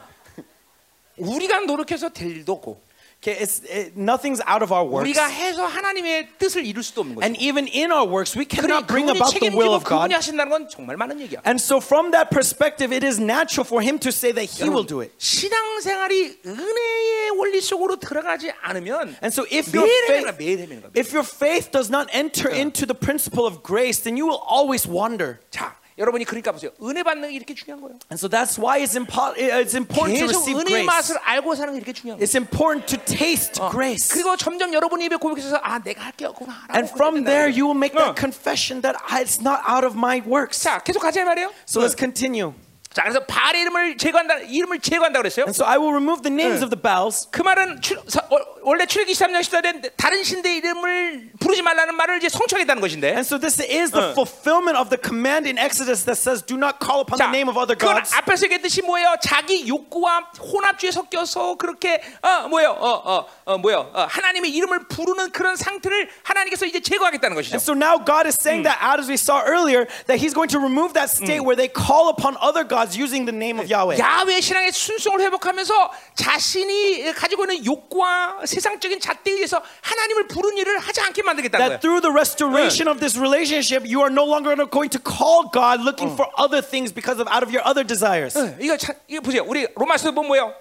우리가 1.18 1.60
노력해서 1.62 2.10
될 2.10 2.28
일도 2.30 2.54
없고 2.54 2.82
Okay, 3.23 3.39
it's 3.39 3.63
it, 3.71 3.97
nothing's 3.97 4.41
out 4.49 4.65
of 4.65 4.73
our 4.75 4.83
works. 4.83 5.07
우리가 5.07 5.29
해서 5.29 5.65
하나님의 5.65 6.31
뜻을 6.39 6.67
이룰 6.67 6.83
수도 6.83 7.03
없는 7.03 7.15
거죠. 7.15 7.23
And 7.25 7.39
even 7.41 7.69
in 7.69 7.93
our 7.93 8.03
works, 8.03 8.37
we 8.37 8.45
그러나 8.45 8.83
cannot 8.83 8.87
bring 8.91 9.07
그분이 9.07 9.15
about 9.15 9.39
the 9.39 9.55
will 9.55 9.71
책임지고 9.71 9.77
of 9.79 9.85
God. 9.87 10.11
그분이 10.11 10.15
하신다는 10.15 10.51
건 10.51 10.69
정말 10.69 10.97
많은 10.97 11.21
얘기야. 11.21 11.41
And 11.47 11.63
so, 11.63 11.79
from 11.79 12.11
that 12.11 12.35
perspective, 12.35 12.91
it 12.91 13.07
is 13.07 13.23
natural 13.23 13.63
for 13.63 13.79
him 13.79 14.01
to 14.03 14.11
say 14.11 14.33
that 14.35 14.51
he 14.51 14.67
will 14.69 14.83
do 14.83 14.99
it. 15.07 15.15
신앙생활이 15.23 16.43
은혜의 16.45 17.31
원리 17.39 17.61
속으로 17.61 17.95
들어가지 18.03 18.51
않으면 18.61 19.15
And 19.23 19.31
so, 19.31 19.47
if 19.47 19.71
your 19.71 19.87
매일 19.87 20.03
faith, 20.03 20.11
헤매는 20.11 20.27
거야, 20.27 20.35
매일 20.35 20.59
헤매는 20.59 20.83
거야. 20.83 20.91
if 20.99 21.15
your 21.15 21.23
faith 21.23 21.71
does 21.71 21.95
not 21.95 22.11
enter 22.11 22.51
into 22.51 22.87
the 22.87 22.99
principle 22.99 23.47
of 23.47 23.63
grace, 23.63 24.03
then 24.03 24.19
you 24.19 24.27
will 24.27 24.43
always 24.43 24.83
wander. 24.91 25.39
자, 25.55 25.79
여러분이 25.99 26.25
그러니까 26.25 26.53
보세요. 26.53 26.71
은혜 26.83 27.03
받는 27.03 27.29
게 27.29 27.35
이렇게 27.37 27.55
중요한 27.55 27.81
거예요. 27.83 27.99
And 28.11 28.17
so 28.19 28.29
that's 28.29 28.57
why 28.59 28.81
it's, 28.83 28.97
impo- 28.97 29.37
it's 29.37 29.75
important 29.77 30.19
to 30.19 30.27
계속 30.27 30.41
receive 30.41 30.61
은혜의 30.61 30.85
grace. 30.85 30.87
맛을 30.87 31.19
알고 31.23 31.55
사는 31.55 31.73
게 31.75 31.77
이렇게 31.77 31.93
중요한 31.93 32.19
거예요. 32.19 32.25
It's 32.25 32.35
important 32.35 32.87
to 32.89 32.97
taste 33.05 33.61
grace. 33.71 34.09
그리고 34.13 34.37
점점 34.37 34.73
여러분 34.73 35.01
입에 35.03 35.17
고백해서 35.17 35.61
아 35.63 35.79
내가 35.81 36.01
할 36.03 36.13
게 36.17 36.25
없구나. 36.27 36.69
And 36.75 36.89
from 36.91 37.25
there, 37.25 37.49
you 37.53 37.67
will 37.69 37.77
make 37.77 37.93
that 37.97 38.17
confession 38.19 38.81
that 38.83 38.97
I- 39.07 39.23
it's 39.23 39.41
not 39.41 39.61
out 39.69 39.85
of 39.85 39.97
my 39.97 40.23
works. 40.25 40.63
자, 40.65 40.79
계속 40.81 41.01
가자 41.01 41.21
이 41.21 41.25
말이에요. 41.25 41.53
So 41.69 41.81
let's 41.85 41.97
continue. 41.97 42.55
자, 42.94 43.04
그래서 43.04 43.20
바알의 43.26 43.62
이름을 43.62 43.98
제거한다. 43.98 44.38
이름을 44.48 44.80
제거한다 44.80 45.20
그랬어요. 45.20 45.46
And 45.46 45.54
so 45.56 45.66
I 45.66 45.78
will 45.78 45.94
remove 45.94 46.24
the 46.24 46.34
names 46.34 46.64
of 46.64 46.72
the 46.74 46.82
Baals. 46.82 47.28
그 47.32 47.42
말은 47.44 47.82
출, 47.82 48.00
서, 48.08 48.22
어, 48.30 48.38
원래 48.64 48.86
출애기 48.88 49.14
23장 49.14 49.42
14절에 49.42 49.92
다른 49.98 50.24
신대 50.24 50.56
이름을 50.58 51.34
부르지 51.40 51.62
말라는 51.62 51.96
말을 51.96 52.18
이제 52.18 52.30
성취하겠다는 52.30 52.82
것인데. 52.82 53.10
And 53.10 53.22
so 53.22 53.38
this 53.38 53.62
is 53.62 53.92
the 53.92 54.12
fulfillment 54.18 54.78
of 54.80 54.90
the 54.90 54.98
command 54.98 55.46
in 55.46 55.58
Exodus 55.60 56.06
that 56.06 56.18
says, 56.18 56.42
"Do 56.42 56.58
not 56.58 56.80
call 56.82 57.02
upon 57.06 57.18
the 57.22 57.28
자, 57.28 57.30
name 57.30 57.50
of 57.50 57.60
other 57.60 57.78
그건 57.78 58.02
gods." 58.02 58.16
앞에서 58.16 58.46
얘기했듯이 58.50 58.82
뭐예요? 58.82 59.14
자기 59.22 59.68
욕구와 59.68 60.32
혼합주에 60.40 60.90
섞여서 60.92 61.56
그렇게 61.56 62.02
어 62.24 62.48
뭐예요? 62.50 62.72
어어 62.72 63.28
어, 63.46 63.58
뭐예요? 63.60 63.92
어, 63.94 64.08
하나님의 64.10 64.50
이름을 64.52 64.88
부르는 64.88 65.32
그런 65.32 65.56
상태를 65.56 66.10
하나님께서 66.24 66.66
이제 66.66 66.80
제거하겠다는 66.80 67.36
것이죠. 67.36 67.56
And 67.58 67.62
so 67.62 67.74
now 67.78 68.02
God 68.02 68.26
is 68.26 68.38
saying 68.42 68.64
that 68.64 68.82
out 68.82 68.98
as 68.98 69.06
we 69.08 69.18
saw 69.22 69.44
earlier, 69.46 69.86
that 70.08 70.18
He's 70.18 70.34
going 70.34 70.50
to 70.50 70.60
remove 70.60 70.94
that 70.94 71.14
state 71.14 71.46
where 71.46 71.56
they 71.56 71.70
call 71.70 72.10
upon 72.10 72.38
other 72.42 72.64
gods 72.66 72.77
using 72.98 73.26
the 73.26 73.36
name 73.36 73.60
of 73.60 73.66
Yahweh. 73.72 73.98
야훼 73.98 74.42
신앙의 74.42 74.72
순종을 74.72 75.22
회복하면서 75.22 75.92
자신이 76.16 77.12
가지고 77.14 77.46
있는 77.46 77.66
욕구와 77.66 78.46
세상적인 78.46 79.00
잣대에 79.00 79.34
의해서 79.34 79.62
하나님을 79.82 80.28
부르는 80.28 80.58
일을 80.58 80.80
하지 80.80 81.02
않게 81.02 81.24
만들겠다는 81.24 81.66
거예요. 81.66 81.80
That 81.80 81.82
through 81.82 82.02
the 82.02 82.14
restoration 82.14 82.88
of 82.88 83.00
this 83.00 83.18
relationship, 83.18 83.86
you 83.86 84.02
are 84.02 84.14
no 84.14 84.26
longer 84.26 84.54
going 84.70 84.90
to 84.92 85.00
call 85.00 85.50
God 85.52 85.82
looking 85.82 86.14
for 86.14 86.28
other 86.38 86.62
things 86.62 86.94
because 86.94 87.20
of 87.20 87.28
out 87.32 87.44
of 87.44 87.50
your 87.50 87.66
other 87.66 87.86
desires. 87.86 88.38
어, 88.38 88.56
이거 88.60 88.78
참, 88.78 88.96
이거 89.08 89.22
보세요. 89.22 89.44
우리 89.48 89.66
로마서 89.76 90.12
보면 90.12 90.28
뭐예요? 90.28 90.54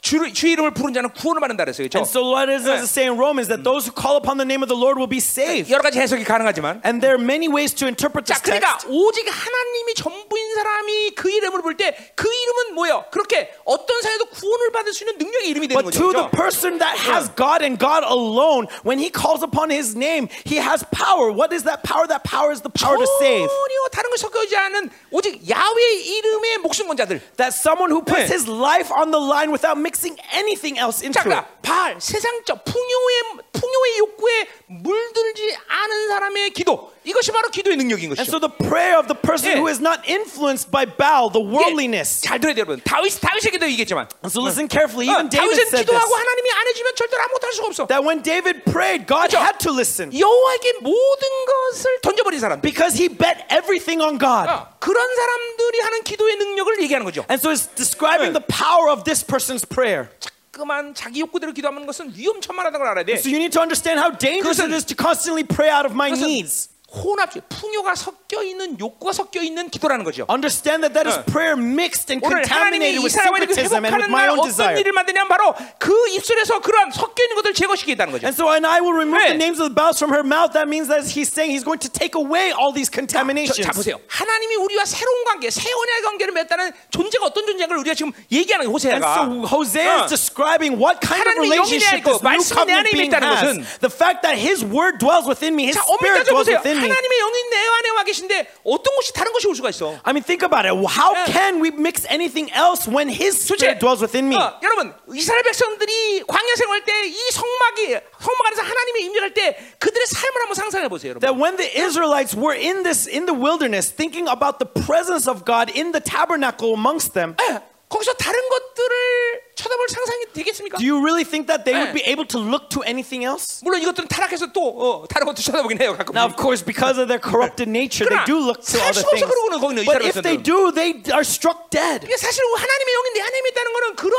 주, 0.06 0.32
주 0.32 0.46
이름을 0.46 0.70
부른 0.70 0.94
자는 0.94 1.10
구원을 1.10 1.40
받는다 1.40 1.64
그랬어요. 1.64 1.88
그렇죠? 1.90 1.98
And 1.98 2.06
so 2.06 2.22
what 2.30 2.46
is 2.46 2.62
does 2.62 2.78
it 2.78 2.86
say 2.86 3.10
in 3.10 3.18
Romans 3.18 3.48
that 3.50 3.66
those 3.66 3.82
who 3.82 3.90
call 3.90 4.14
upon 4.14 4.38
the 4.38 4.46
name 4.46 4.62
of 4.62 4.70
the 4.70 4.78
Lord 4.78 4.94
will 4.94 5.10
be 5.10 5.18
saved. 5.18 5.66
여러 5.66 5.82
가지 5.82 5.98
해석이 5.98 6.22
가능하지만 6.22 6.78
And 6.86 7.02
there 7.02 7.18
are 7.18 7.22
many 7.22 7.50
ways 7.50 7.74
to 7.74 7.90
interpret 7.90 8.22
자, 8.22 8.38
this 8.38 8.46
그러니까 8.46 8.78
text. 8.78 8.86
오직 8.86 9.26
하나님이 9.26 9.94
전부인 9.98 10.54
사람이 10.54 11.10
그 11.18 11.26
이름을 11.30 11.58
부를 11.62 11.76
때 11.76 11.90
그 12.14 12.30
이름은 12.30 12.74
뭐예요? 12.78 13.04
그렇게 13.10 13.50
어떤 13.64 14.00
사회도 14.02 14.26
구원을 14.30 14.70
받을 14.70 14.92
수 14.94 15.02
있는 15.02 15.18
능력의 15.18 15.48
이름이 15.50 15.66
되는 15.66 15.82
But 15.82 15.90
거죠. 15.90 15.98
to 15.98 16.12
the 16.14 16.30
그렇죠? 16.30 16.38
person 16.38 16.78
that 16.78 16.94
has 17.10 17.26
God 17.34 17.66
and 17.66 17.74
God 17.82 18.06
alone, 18.06 18.70
when 18.86 19.02
he 19.02 19.10
calls 19.10 19.42
upon 19.42 19.74
his 19.74 19.98
name, 19.98 20.30
he 20.46 20.62
has 20.62 20.86
power. 20.94 21.34
What 21.34 21.50
is 21.50 21.66
that 21.66 21.82
power? 21.82 22.06
That 22.06 22.22
power 22.22 22.54
is 22.54 22.62
the 22.62 22.70
power 22.70 22.94
to 22.94 23.08
save. 23.18 23.50
전혀 23.50 23.76
다른 23.90 24.06
걸 24.14 24.18
섞여지 24.22 24.54
않은 24.54 24.90
오직 25.10 25.42
야훼 25.50 25.82
이름의 25.98 26.58
목숨 26.62 26.86
건 26.86 26.94
자들. 26.96 27.18
That 27.42 27.50
someone 27.58 27.90
who 27.90 28.06
puts 28.06 28.30
네. 28.30 28.38
his 28.38 28.46
life 28.46 28.94
on 28.94 29.10
the 29.10 29.18
line 29.18 29.50
without 29.50 29.74
mixing 29.91 30.15
anything 30.31 30.79
else 30.79 31.03
into 31.03 31.19
자, 31.19 31.21
it. 31.21 31.27
그러니까 31.27 31.47
발 31.61 31.99
세상적 31.99 32.63
풍요의 32.63 33.43
풍요의 33.51 33.97
욕구에 33.99 34.47
물들지 34.67 35.57
않은 35.67 36.07
사람의 36.07 36.51
기도 36.51 36.91
이것이 37.03 37.31
바로 37.31 37.49
기도의 37.49 37.77
능력인 37.77 38.13
And 38.13 38.15
것이죠. 38.15 38.29
so 38.29 38.37
the 38.37 38.53
prayer 38.69 38.93
of 38.93 39.07
the 39.09 39.17
person 39.17 39.49
예. 39.49 39.57
who 39.57 39.65
is 39.65 39.81
not 39.81 40.05
influenced 40.05 40.69
by 40.69 40.85
Baal, 40.85 41.33
the 41.33 41.41
worldliness. 41.41 42.21
잘 42.21 42.37
들어야 42.39 42.53
돼요, 42.53 42.65
여러분. 42.69 42.77
다윗 42.85 43.17
다윗의 43.19 43.51
기도 43.57 43.65
얘기했지만 43.73 44.05
And 44.21 44.29
so 44.29 44.37
listen 44.45 44.69
carefully. 44.69 45.09
어, 45.09 45.17
Even 45.17 45.29
David 45.33 45.49
다윗은 45.49 45.65
said 45.73 45.81
기도하고 45.89 46.05
this. 46.05 46.21
하나님이 46.21 46.47
안 46.53 46.61
해주면 46.69 46.87
절대로 46.95 47.19
아무것도 47.25 47.43
할 47.47 47.53
수가 47.57 47.67
없어. 47.73 47.81
That 47.89 48.05
when 48.05 48.21
David 48.21 48.61
prayed, 48.69 49.09
God 49.09 49.33
그렇죠? 49.33 49.41
had 49.41 49.57
to 49.65 49.73
listen 49.73 50.13
여호와에게 50.13 50.85
모든 50.85 51.25
것을 51.49 52.01
던져버린 52.05 52.37
사람. 52.39 52.61
because 52.61 52.93
he 52.93 53.09
bet 53.09 53.49
everything 53.49 53.97
on 53.97 54.21
God. 54.21 54.45
어, 54.45 54.69
그런 54.77 55.01
사람들이 55.01 55.79
하는 55.81 56.03
기도의 56.05 56.35
능력을 56.37 56.69
얘기하는 56.85 57.01
거죠. 57.03 57.25
And 57.33 57.41
so 57.41 57.49
it's 57.49 57.65
describing 57.73 58.37
the 58.37 58.45
power 58.45 58.93
of 58.93 59.03
this 59.09 59.25
person's 59.25 59.65
prayer. 59.65 60.13
자꾸만 60.53 60.93
자기 60.93 61.21
욕구대로 61.21 61.49
기도하는 61.53 61.87
것은 61.89 62.13
위험천만하다는 62.13 62.77
걸 62.77 62.87
알아야 62.93 63.05
돼. 63.05 63.17
So 63.17 63.33
you 63.33 63.41
need 63.41 63.57
to 63.57 63.61
understand 63.61 63.97
how 63.97 64.13
dangerous 64.13 64.61
it 64.61 64.69
is 64.69 64.85
to 64.85 64.93
constantly 64.93 65.41
pray 65.41 65.73
out 65.73 65.89
of 65.89 65.97
my 65.97 66.11
needs. 66.13 66.69
혼합주, 66.91 67.39
풍요가 67.47 67.95
섞여 67.95 68.43
있는 68.43 68.77
욕구가 68.77 69.13
섞여 69.13 69.41
있는 69.41 69.69
기도라는 69.69 70.03
거죠. 70.03 70.25
Understand 70.29 70.83
that 70.83 70.93
that 70.93 71.07
is 71.07 71.15
어. 71.17 71.23
prayer 71.31 71.55
mixed 71.55 72.11
and 72.11 72.19
contaminated 72.19 72.99
이 72.99 73.03
with 73.03 73.15
syncretism 73.15 73.87
and 73.87 73.95
with 73.95 74.11
my 74.11 74.27
날 74.27 74.35
own 74.35 74.39
어떤 74.43 74.51
desire. 74.51 74.75
일을 74.75 74.91
만드냐면 74.91 75.27
바로 75.29 75.55
그 75.79 75.87
입술에서 76.11 76.59
그러한 76.59 76.91
섞여 76.91 77.23
있는 77.23 77.35
것을 77.39 77.53
제거시키겠다는 77.55 78.11
거죠. 78.11 78.27
And 78.27 78.35
so, 78.35 78.51
and 78.51 78.67
I 78.67 78.81
will 78.83 78.91
remove 78.91 79.23
네. 79.23 79.31
the 79.31 79.39
names 79.39 79.63
of 79.63 79.71
the 79.71 79.75
bows 79.75 79.95
from 79.95 80.11
her 80.11 80.19
mouth. 80.27 80.51
That 80.51 80.67
means 80.67 80.91
that 80.91 81.07
he's 81.07 81.31
saying 81.31 81.55
he's 81.55 81.63
going 81.63 81.79
to 81.79 81.87
take 81.87 82.11
away 82.19 82.51
all 82.51 82.75
these 82.75 82.91
저, 82.91 82.99
contaminations. 82.99 83.55
자 83.63 83.71
보세요. 83.71 83.95
하나님이 84.11 84.59
우리와 84.59 84.83
새로운 84.83 85.23
관계, 85.31 85.47
새 85.47 85.71
언약의 85.71 86.01
관계를 86.03 86.33
맺다는 86.35 86.75
존재가 86.91 87.23
어떤 87.31 87.47
존재인가 87.47 87.71
우리가 87.79 87.95
지금 87.95 88.11
얘기하는 88.27 88.67
거예요, 88.67 88.75
And 88.91 88.99
호세아가. 88.99 89.15
so 89.23 89.47
Hosea 89.47 89.87
어. 89.87 90.03
is 90.03 90.11
describing 90.11 90.75
what 90.75 90.99
kind 90.99 91.23
of 91.23 91.39
relationship 91.39 92.03
this 92.03 92.19
new 92.19 92.43
covenant 92.51 92.91
being 92.91 93.11
has. 93.15 93.79
The 93.79 93.87
fact 93.87 94.27
that 94.27 94.35
His 94.35 94.59
word 94.67 94.99
dwells 94.99 95.23
within 95.23 95.55
me, 95.55 95.71
His 95.71 95.79
자, 95.79 95.87
spirit 95.87 96.27
dwells 96.27 96.51
within 96.51 96.80
하나님의 96.80 97.18
영이 97.18 97.50
내 97.50 97.56
안에 97.56 97.88
와 97.96 98.02
계신데 98.04 98.52
어떤 98.64 98.94
것이 98.96 99.12
다른 99.12 99.32
것이 99.32 99.46
올 99.48 99.54
수가 99.56 99.70
있어. 99.70 99.98
I 100.04 100.12
mean, 100.12 100.22
think 100.22 100.44
about 100.44 100.66
it. 100.68 100.74
How 100.76 101.14
예. 101.16 101.24
can 101.32 101.62
we 101.62 101.68
mix 101.70 102.06
anything 102.10 102.52
else 102.52 102.86
when 102.86 103.08
His 103.08 103.46
도대체 103.46 103.76
spirit 103.76 103.78
dwells 103.80 104.02
within 104.02 104.28
me? 104.28 104.36
어, 104.36 104.58
여러분 104.62 104.94
이스라엘 105.14 105.42
백성들이 105.42 106.24
광야 106.26 106.54
생활 106.56 106.84
때 106.84 106.92
이 107.06 107.30
성막이 107.32 107.98
성막 108.20 108.46
안에서 108.46 108.62
하나님의 108.62 109.02
임재할 109.04 109.34
때 109.34 109.56
그들의 109.78 110.06
삶을 110.06 110.40
한번 110.40 110.54
상상해 110.54 110.88
보세요, 110.88 111.10
여러분. 111.10 111.20
That 111.20 111.38
when 111.40 111.56
the 111.56 111.68
Israelites 111.70 112.36
were 112.36 112.56
in 112.56 112.82
this 112.82 113.08
in 113.08 113.26
the 113.26 113.34
wilderness, 113.36 113.92
thinking 113.92 114.28
about 114.28 114.58
the 114.58 114.66
presence 114.68 115.28
of 115.30 115.44
God 115.44 115.70
in 115.70 115.92
the 115.92 116.00
tabernacle 116.02 116.74
amongst 116.74 117.12
them, 117.14 117.36
예, 117.48 117.60
거기서 117.88 118.14
다른 118.14 118.40
것들을 118.48 119.49
쳐다볼 119.60 119.88
상상이 119.88 120.24
되겠습니까? 120.34 120.76
do 120.78 120.84
you 120.84 121.00
really 121.00 121.24
think 121.24 121.46
that 121.48 121.64
they 121.64 121.72
would 121.72 121.90
예. 121.90 121.96
be 121.96 122.04
able 122.04 122.26
to 122.28 122.36
look 122.38 122.68
to 122.68 122.82
anything 122.84 123.24
else? 123.24 123.60
물론 123.64 123.80
이것들은 123.80 124.08
타락해서 124.08 124.52
또 124.52 124.60
어, 124.76 125.08
다른 125.08 125.24
것도 125.26 125.40
쳐다보긴 125.40 125.80
해요 125.80 125.96
가끔. 125.96 126.12
Now, 126.14 126.28
of 126.28 126.36
course, 126.36 126.60
because 126.60 127.00
of 127.00 127.08
their 127.08 127.20
corrupted 127.22 127.68
nature, 127.70 128.04
they 128.04 128.20
그러나 128.20 128.28
do 128.28 128.36
look 128.36 128.60
to 128.60 128.76
살 128.76 128.92
other 128.92 129.00
수가 129.00 129.10
없어, 129.16 129.24
things. 129.24 129.32
그러고는 129.32 129.54
거기는 129.60 129.78
But 129.88 129.96
이스라엘 130.04 130.08
if 130.12 130.20
they 130.20 130.36
백성들은. 130.36 130.44
do, 130.44 130.56
they 130.76 130.90
are 131.16 131.24
struck 131.24 131.72
dead. 131.72 132.04
이게 132.04 132.16
사실 132.20 132.44
하나님의 132.44 132.90
영이 132.92 133.08
내 133.16 133.20
안에 133.24 133.34
있다는 133.50 133.68
거는 133.72 133.84
그런 133.96 134.14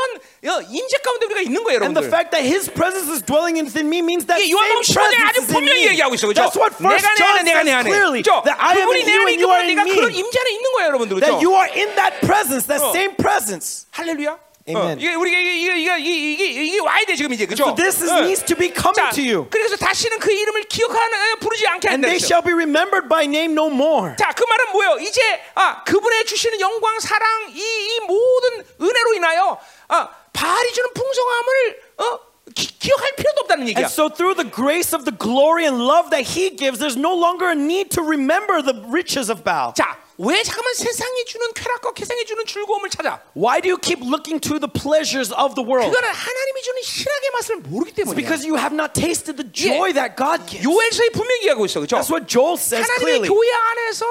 어, 0.48 0.62
임재 0.66 0.98
가운데 1.06 1.26
우리가 1.26 1.40
있는 1.46 1.62
거예요, 1.62 1.78
And 1.86 1.94
the 1.94 2.02
여러분들. 2.02 2.10
fact 2.10 2.30
that 2.34 2.42
His 2.42 2.66
presence 2.70 3.06
is 3.06 3.22
dwelling 3.22 3.62
within 3.62 3.86
me 3.86 4.02
means 4.02 4.26
that 4.26 4.42
이게 4.42 4.50
same 4.50 4.58
요한복음 4.58 4.82
15장에 4.82 5.14
presence 5.14 5.28
아주 5.30 5.38
is 5.38 5.48
in 5.48 5.54
분명히 5.54 5.80
me. 5.82 5.88
얘기하고 5.94 6.12
있어, 6.18 6.26
그죠? 6.26 6.42
That's 6.42 6.58
what 6.58 6.74
First 6.74 6.98
내가 6.98 7.14
내 7.14 7.18
John 7.18 7.30
안에, 7.38 7.42
내가 7.46 7.58
내 7.62 7.70
says 7.70 7.78
안에. 7.78 7.88
clearly. 7.94 8.20
그죠? 8.26 8.42
That 8.42 8.58
I 8.58 8.74
am 8.74 8.86
그분이 8.90 8.98
in 8.98 9.06
내 9.06 9.12
you 9.14 9.22
안에 9.22 9.30
and 9.30 9.38
you 9.38 9.46
있고 9.46 9.54
are 9.54 9.62
in 9.62 9.70
내가 9.70 9.82
그런 9.86 10.10
me. 10.10 10.18
임재 10.18 10.34
안에 10.42 10.50
있는 10.50 10.66
거예요, 10.74 10.86
여러분들. 10.90 11.12
That 11.22 11.34
그죠? 11.38 11.42
you 11.46 11.52
are 11.54 11.68
in 11.70 11.88
that 11.94 12.12
presence, 12.26 12.64
that 12.66 12.82
어. 12.82 12.90
same 12.90 13.14
presence. 13.18 13.86
할렐루야. 13.94 14.38
Amen. 14.68 14.98
어, 14.98 15.00
이게 15.00 15.14
우리가 15.14 15.38
이게 15.38 15.54
이게 15.56 15.78
이게 15.80 15.96
이게 15.96 16.44
이게, 16.44 16.62
이게 16.64 16.80
와야 16.80 17.02
돼 17.06 17.16
지금 17.16 17.32
이제 17.32 17.46
그죠? 17.46 17.64
So 17.64 17.74
this 17.74 18.02
is, 18.04 18.12
어. 18.12 18.18
needs 18.20 18.44
to 18.44 18.54
be 18.54 18.68
coming 18.68 19.00
자, 19.00 19.08
to 19.16 19.24
you. 19.24 19.48
그래서 19.48 19.76
다시는 19.76 20.18
그 20.18 20.30
이름을 20.30 20.64
기억하는 20.68 21.14
어, 21.16 21.36
부르지 21.40 21.66
않게 21.66 21.88
And 21.88 22.04
한다. 22.04 22.06
they 22.08 22.20
그랬어요. 22.20 22.28
shall 22.28 22.44
be 22.44 22.52
remembered 22.52 23.08
by 23.08 23.24
name 23.24 23.56
no 23.56 23.72
more. 23.72 24.12
자, 24.20 24.28
그 24.36 24.44
말은 24.44 24.72
뭐예요? 24.72 24.98
이제 25.00 25.20
아 25.54 25.82
그분의 25.84 26.26
주시는 26.26 26.60
영광, 26.60 27.00
사랑, 27.00 27.48
이, 27.48 27.56
이 27.56 28.00
모든 28.04 28.64
은혜로 28.76 29.14
인하여 29.14 29.58
아 29.88 30.08
바알이 30.34 30.72
주는 30.74 30.92
풍성함을 30.92 31.80
어 32.04 32.20
기, 32.54 32.68
기억할 32.78 33.16
필요도 33.16 33.40
없다는 33.48 33.68
얘기야. 33.68 33.88
And 33.88 33.92
so, 33.92 34.08
through 34.12 34.36
the 34.36 34.44
grace 34.50 34.92
of 34.92 35.04
the 35.08 35.16
glory 35.16 35.64
and 35.64 35.80
love 35.80 36.10
that 36.10 36.36
He 36.36 36.50
gives, 36.52 36.76
there's 36.78 36.96
no 37.00 37.16
longer 37.16 37.48
a 37.48 37.56
need 37.56 37.88
to 37.96 38.02
remember 38.04 38.60
the 38.60 38.76
riches 38.92 39.32
of 39.32 39.44
Baal. 39.44 39.72
자, 39.72 39.96
왜 40.19 40.43
잠깐만 40.43 40.73
세상이 40.75 41.25
주는 41.25 41.47
쾌락과 41.53 41.91
세상이 41.97 42.25
주는 42.25 42.45
즐거움을 42.45 42.89
찾아? 42.89 43.21
Why 43.35 43.61
do 43.61 43.69
you 43.71 43.77
keep 43.81 44.01
looking 44.05 44.39
to 44.47 44.59
the 44.59 44.69
pleasures 44.71 45.33
of 45.33 45.55
the 45.55 45.65
world? 45.65 45.89
그거는 45.89 46.09
하나님이 46.13 46.61
주는 46.61 46.81
희락의 46.83 47.29
맛을 47.33 47.55
모르기 47.57 47.91
It's 47.91 47.95
때문이야. 48.05 48.15
because 48.15 48.45
you 48.47 48.57
have 48.57 48.73
not 48.75 48.93
tasted 48.93 49.35
the 49.41 49.47
joy 49.51 49.91
that 49.93 50.15
God 50.15 50.45
gives. 50.45 50.61
요엘서에 50.63 51.09
분명히 51.13 51.41
얘기하고 51.49 51.65
있어, 51.65 51.79
그렇죠? 51.81 51.97
That's 51.97 52.11
what 52.13 52.27
Joel 52.29 52.57
says 52.61 52.85
하나님의 52.85 53.25
clearly. 53.25 53.29
교회 53.29 53.49
안에서 53.51 54.05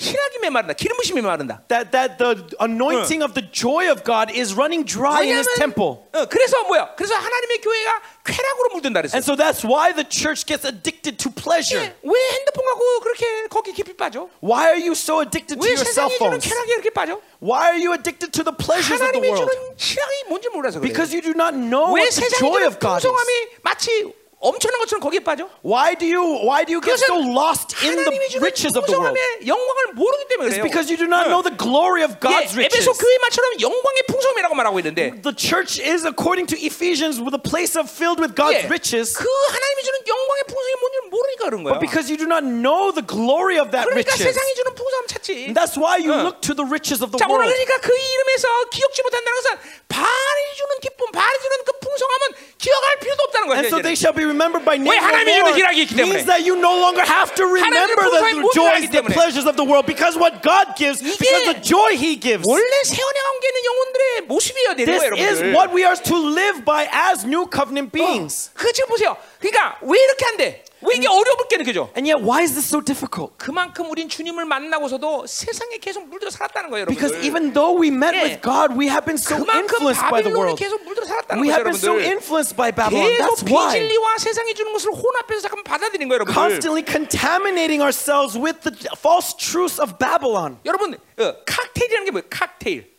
희락이 0.00 0.40
메마른다, 0.42 0.74
기름 0.74 0.94
부심이 0.98 1.22
메마른다. 1.22 1.62
That, 1.68 1.90
that 1.90 2.18
the 2.18 2.44
anointing 2.60 3.24
of 3.24 3.32
the 3.32 3.40
joy 3.50 3.88
of 3.88 4.04
God 4.04 4.28
is 4.28 4.52
running 4.52 4.84
dry 4.84 5.24
in 5.24 5.40
His 5.40 5.48
temple. 5.56 6.04
어, 6.12 6.26
그래서 6.28 6.62
뭐야? 6.64 6.92
그래서 6.96 7.14
하나님의 7.14 7.62
교회가 7.62 8.02
쾌락으로 8.26 8.68
물든다 8.74 9.00
그랬어. 9.00 9.16
And 9.16 9.24
so 9.24 9.32
that's 9.32 9.64
why 9.64 9.96
the 9.96 10.04
church 10.04 10.44
gets 10.44 10.68
addicted 10.68 11.16
to 11.16 11.32
pleasure. 11.32 11.80
왜 12.04 12.12
핸드폰 12.12 12.64
갖고 12.66 13.00
그렇게 13.00 13.48
거기 13.48 13.72
깊이 13.72 13.96
빠져? 13.96 14.28
Why 14.44 14.68
are 14.68 14.76
you 14.76 14.92
so 14.92 15.24
addicted 15.24 15.56
to 15.56 15.64
왜 15.64 15.72
your 15.72 15.80
cell 15.80 16.12
세상이 16.12 16.18
주는 16.20 16.28
phones? 16.28 16.44
쾌락에 16.44 16.72
이렇게 16.76 16.90
빠져? 16.92 17.16
Why 17.40 17.72
are 17.72 17.80
you 17.80 17.96
addicted 17.96 18.36
to 18.36 18.44
the 18.44 18.52
pleasures 18.52 19.00
of 19.00 19.16
the 19.16 19.16
하나님이 19.16 19.32
world? 19.32 19.48
주는 19.48 19.56
희락이 19.80 20.28
뭔지 20.28 20.48
몰라서 20.52 20.76
그래. 20.76 20.92
Because 20.92 21.08
you 21.16 21.24
do 21.24 21.32
not 21.32 21.56
know 21.56 21.96
왜 21.96 22.04
what 22.04 22.12
the 22.12 22.20
세상이 22.20 22.36
joy 22.36 22.60
주는 22.60 22.68
of 22.68 22.76
God 22.84 23.00
is. 23.00 23.08
풍성함이 23.08 23.32
마치 23.64 24.12
엄청난 24.40 24.78
것처럼 24.80 25.00
거기에 25.00 25.20
빠져? 25.24 25.48
Why 25.64 25.96
do 25.96 26.04
you 26.06 26.20
why 26.44 26.62
do 26.62 26.76
you 26.76 26.80
get 26.84 27.00
so 27.00 27.16
lost 27.16 27.72
in 27.80 27.96
하나님이 27.96 28.20
the 28.28 28.36
주는 28.36 28.44
riches 28.44 28.76
of 28.76 28.84
the 28.84 28.92
world? 28.92 29.16
풍성함의 29.16 29.48
영광을 29.48 29.96
모르기 29.96 30.28
때문에 30.28 30.46
It's 30.52 30.60
그래요. 30.60 30.68
because 30.68 30.92
you 30.92 31.00
do 31.00 31.08
not 31.08 31.24
know 31.32 31.40
the 31.40 31.56
glory 31.56 32.04
of 32.04 32.20
God's 32.20 32.52
예, 32.52 32.68
riches. 32.68 32.84
에베소 32.84 32.92
교회 33.00 33.16
말처럼 33.16 33.56
영광의 33.64 34.04
풍성이라고 34.12 34.54
말하고 34.54 34.76
있는데 34.84 35.16
The 35.24 35.32
church 35.32 35.80
is 35.80 36.04
according 36.04 36.46
to 36.52 36.56
Ephesians 36.60 37.16
with 37.16 37.32
a 37.32 37.40
place 37.40 37.80
of 37.80 37.88
filled 37.88 38.20
with 38.20 38.36
God's 38.36 38.60
예, 38.60 38.68
riches. 38.68 39.16
그 39.16 39.24
하나님이 39.24 39.78
주는 39.88 39.96
영광의 40.04 40.40
풍성이 40.52 40.74
뭔지 40.84 40.96
모르니까 41.08 41.42
그런 41.48 41.56
거야. 41.64 41.72
But 41.72 41.80
because 41.80 42.12
you 42.12 42.20
do 42.20 42.28
not 42.28 42.44
know 42.44 42.92
the 42.92 43.02
glory 43.02 43.56
of 43.56 43.72
that 43.72 43.88
그러니까 43.88 44.12
riches. 44.12 44.20
세상이 44.20 44.50
주는 44.52 44.68
풍성함 44.76 45.08
찾지. 45.16 45.32
And 45.48 45.56
that's 45.56 45.80
why 45.80 45.96
you 45.96 46.12
어. 46.12 46.28
look 46.28 46.44
to 46.44 46.52
the 46.52 46.68
riches 46.68 47.00
of 47.00 47.08
the 47.08 47.16
자 47.18 47.24
오늘 47.24 47.48
world. 47.48 47.56
그러니까 47.56 47.80
그 47.80 47.88
이름에서 47.88 48.46
기억지 48.68 49.00
못한다는 49.00 49.32
것은 49.40 49.48
바알이 49.88 50.40
주는 50.60 50.72
기쁨, 50.84 51.08
바알이 51.08 51.36
주는 51.40 51.56
그 51.64 51.72
풍성함은 51.80 52.22
기억할 52.60 53.00
필요도 53.00 53.22
없다는 53.32 53.46
없다는 53.46 53.48
거야. 53.48 53.56
And 53.62 53.66
so 53.68 53.78
이제는. 53.78 53.82
they 53.86 53.96
shall 53.96 54.12
be 54.14 54.24
remembered 54.30 54.62
by 54.64 54.76
name 54.78 54.94
no 54.94 55.02
하나님의 55.02 55.34
more. 55.42 55.50
일을 55.50 55.58
일하기 55.58 55.82
있기 55.82 55.94
때문에. 55.96 56.22
Means 56.22 56.26
that 56.30 56.46
you 56.46 56.54
no 56.54 56.70
longer 56.78 57.02
have 57.02 57.34
to 57.34 57.44
remember 57.50 57.96
풍성한 57.98 58.30
the 58.30 58.40
모든 58.46 58.54
joys, 58.54 58.86
일하기 58.86 58.86
the 58.92 59.02
때문에. 59.02 59.14
pleasures 59.16 59.46
of 59.50 59.56
the 59.58 59.66
world, 59.66 59.86
because 59.90 60.14
what 60.14 60.38
God 60.46 60.76
gives, 60.78 61.02
이게 61.02 61.18
because 61.18 61.44
the 61.50 61.58
joy 61.58 61.98
He 61.98 62.14
gives. 62.20 62.46
원래 62.46 62.70
새 62.86 63.00
언약 63.02 63.18
함께 63.26 63.44
있는 63.50 63.60
영혼들의 63.66 64.04
모습이어야 64.30 64.70
되는 64.76 64.86
This 64.86 65.02
거예요, 65.02 65.14
is 65.18 65.38
여러분들. 65.42 65.54
what 65.58 65.68
we 65.74 65.82
are 65.82 65.96
to 65.98 66.14
live 66.14 66.62
by 66.64 66.86
as 66.92 67.26
new 67.26 67.48
covenant 67.50 67.90
beings. 67.90 68.50
그 68.54 68.70
지금 68.72 68.88
보세요. 68.94 69.16
그러니까 69.42 69.78
왜 69.82 69.98
이렇게 69.98 70.22
안 70.30 70.36
돼? 70.36 70.62
왜 70.83 70.95
이게 70.95 71.07
어렵게 71.07 71.57
느껴져? 71.57 71.89
And 71.95 72.09
yet, 72.09 72.21
why 72.25 72.41
is 72.41 72.53
this 72.53 72.65
so 72.67 72.81
difficult? 72.81 73.37
그만큼 73.37 73.89
우린 73.91 74.09
주님을 74.09 74.45
만나고서도 74.45 75.27
세상에 75.27 75.77
계속 75.77 76.07
물들어 76.09 76.31
살았다는 76.31 76.69
거예요, 76.71 76.85
Because 76.87 77.13
여러분들. 77.13 77.25
even 77.27 77.53
though 77.53 77.77
we 77.77 77.89
met 77.93 78.17
예. 78.17 78.23
with 78.23 78.41
God, 78.41 78.73
we 78.73 78.89
have 78.89 79.05
been 79.05 79.17
so 79.17 79.37
influenced 79.53 80.01
by 80.09 80.23
the 80.25 80.33
world. 80.33 80.57
계속 80.57 80.81
물들어 80.83 81.05
살았다는 81.05 81.37
We 81.41 81.49
거죠, 81.49 81.53
have 81.53 81.65
been 81.69 81.77
so 81.77 81.99
influenced 82.01 82.55
by 82.57 82.71
Babylon. 82.73 83.13
That's 83.21 83.45
why. 83.45 83.77
비진리와 83.77 84.17
세상이 84.17 84.53
주는 84.55 84.73
것을 84.73 84.89
혼합해서 84.91 85.41
잠깐 85.47 85.63
받아들인 85.63 86.09
거예요, 86.09 86.25
여러분들. 86.25 86.33
Constantly 86.33 86.81
contaminating 86.85 87.81
ourselves 87.85 88.33
with 88.37 88.61
the 88.65 88.73
false 88.97 89.37
truths 89.37 89.77
of 89.79 89.97
Babylon. 90.01 90.57
여러분, 90.65 90.95
어, 90.95 91.35
칵테일이라는 91.45 92.05
게 92.05 92.11
뭐예요? 92.11 92.25
칵테일. 92.29 92.89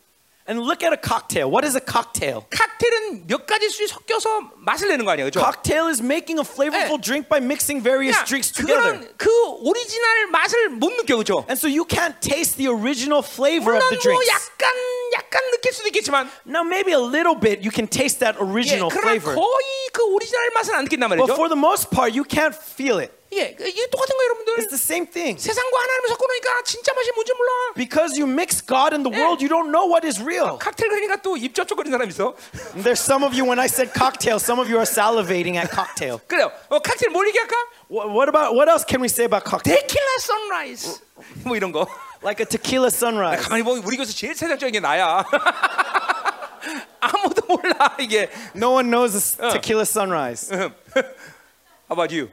And 0.49 0.61
look 0.63 0.81
at 0.81 0.93
a 0.93 0.97
cocktail. 0.97 1.51
What 1.51 1.67
is 1.67 1.75
a 1.75 1.83
cocktail? 1.83 2.47
칵테일은 2.49 3.27
몇 3.27 3.45
가지 3.45 3.67
술이 3.67 3.89
섞여서 3.89 4.53
맛을 4.55 4.87
내는 4.87 5.03
거 5.03 5.11
아니에요, 5.11 5.27
그렇죠? 5.29 5.43
Cocktail 5.43 5.89
is 5.91 5.99
making 6.01 6.39
a 6.39 6.45
flavorful 6.47 6.95
예. 6.95 7.01
drink 7.03 7.27
by 7.27 7.43
mixing 7.43 7.83
various 7.83 8.15
drinks 8.23 8.53
together. 8.55 8.95
그거는 8.95 9.11
그 9.17 9.27
오리지널 9.59 10.27
맛을 10.31 10.69
못 10.69 10.95
느껴, 10.95 11.17
그렇죠? 11.19 11.43
And 11.51 11.59
so 11.59 11.67
you 11.67 11.83
can't 11.83 12.15
taste 12.23 12.55
the 12.55 12.71
original 12.71 13.19
flavor 13.19 13.75
물론 13.75 13.83
of 13.83 13.89
the 13.91 13.99
뭐 13.99 14.23
drinks. 14.23 14.31
약간 14.31 14.71
약간 15.19 15.43
느낄 15.51 15.73
수도 15.73 15.89
있겠지만, 15.91 16.31
Now 16.47 16.63
maybe 16.63 16.93
a 16.95 17.03
little 17.03 17.35
bit 17.35 17.59
you 17.59 17.67
can 17.69 17.83
taste 17.85 18.23
that 18.23 18.39
예, 18.39 18.43
original 18.47 18.87
그러나 18.87 19.19
flavor. 19.19 19.35
거의 19.35 19.67
그 19.91 19.99
오리지널 20.15 20.51
맛은 20.55 20.73
안 20.79 20.85
느낀단 20.87 21.11
But 21.11 21.27
말이죠. 21.27 21.35
for 21.35 21.51
the 21.51 21.59
most 21.59 21.91
part, 21.91 22.15
you 22.15 22.23
can't 22.23 22.55
feel 22.55 23.03
it. 23.03 23.11
예, 23.33 23.53
그- 23.53 23.67
이게 23.67 23.87
똑같은 23.89 24.15
거예요, 24.15 24.27
여러분들. 24.29 24.53
It's 24.63 24.69
the 24.71 24.79
same 24.79 25.05
thing. 25.11 25.35
세상과 25.37 25.77
하나님을 25.77 26.09
섞어놓으니까 26.09 26.63
진짜 26.63 26.93
맛이 26.93 27.11
뭔지 27.11 27.33
몰라. 27.33 27.51
Because 27.75 28.15
you 28.19 28.23
mix 28.31 28.63
God 28.65 28.95
and 28.95 29.03
the 29.03 29.11
world, 29.11 29.43
you 29.43 29.49
don't 29.51 29.67
know 29.69 29.83
what 29.85 30.07
is 30.07 30.21
real. 30.23 30.57
칵테일 30.57 30.89
그러니까 30.89 31.21
또 31.21 31.35
입 31.35 31.53
쩝쩝거리는 31.53 31.91
사람 31.91 32.07
있어. 32.09 32.33
And 32.73 32.87
There's 32.87 33.03
some 33.03 33.27
of 33.27 33.35
you, 33.35 33.43
when 33.43 33.59
I 33.59 33.67
said 33.67 33.91
cocktail, 33.91 34.39
some 34.39 34.59
of 34.63 34.71
you 34.71 34.79
are 34.79 34.87
salivating 34.87 35.59
at 35.59 35.67
cocktail. 35.69 36.19
그래요. 36.25 36.51
어, 36.69 36.79
칵테일 36.79 37.11
뭘 37.11 37.27
얘기할까? 37.27 37.53
What, 37.91 38.07
what 38.15 38.27
about, 38.31 38.55
what 38.55 38.71
else 38.71 38.87
can 38.87 39.03
we 39.03 39.11
say 39.11 39.27
about 39.27 39.43
cocktail? 39.43 39.75
데킬라 39.75 40.07
선라이즈. 40.23 40.95
뭐 41.43 41.55
이런 41.59 41.71
거. 41.75 41.83
Like 42.23 42.39
a 42.41 42.47
tequila 42.47 42.87
sunrise. 42.87 43.43
가만히 43.43 43.61
보면 43.63 43.83
우리 43.85 43.97
교수 43.97 44.15
제일 44.15 44.33
세상적인 44.33 44.71
게 44.73 44.79
나야. 44.79 45.23
아무도 46.99 47.45
몰라 47.47 47.95
이게. 47.99 48.29
No 48.55 48.71
one 48.71 48.89
knows 48.89 49.13
a 49.15 49.19
s- 49.21 49.37
tequila 49.53 49.83
sunrise. 49.83 50.49
How 50.51 51.93
about 51.93 52.11
you? 52.15 52.29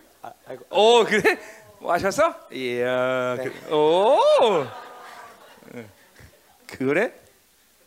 오 0.70 1.04
그래? 1.06 1.40
마셨어? 1.80 2.36
이야. 2.52 3.38
그, 3.38 3.74
오. 3.74 4.20
응. 5.76 5.90
그래? 6.68 7.14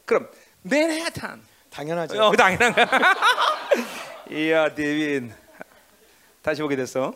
그럼 0.06 0.28
맨해튼. 0.62 1.42
당연하죠. 1.70 2.22
어 2.22 2.32
당연한 2.36 2.72
거야. 2.74 2.86
이야 4.30 4.74
데빈. 4.74 5.34
다시 6.42 6.62
보게 6.62 6.74
됐어. 6.76 7.14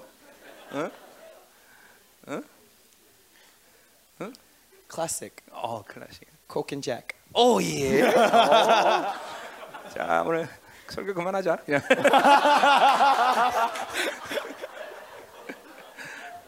Classic. 4.92 5.32
어 5.50 5.82
클래식. 5.86 6.26
Coke 6.50 6.74
and 6.76 6.84
Jack. 6.84 7.08
오 7.34 7.60
예. 7.62 8.02
어. 8.02 9.14
자 9.94 10.22
오늘 10.26 10.48
설교 10.88 11.14
그만하자. 11.14 11.58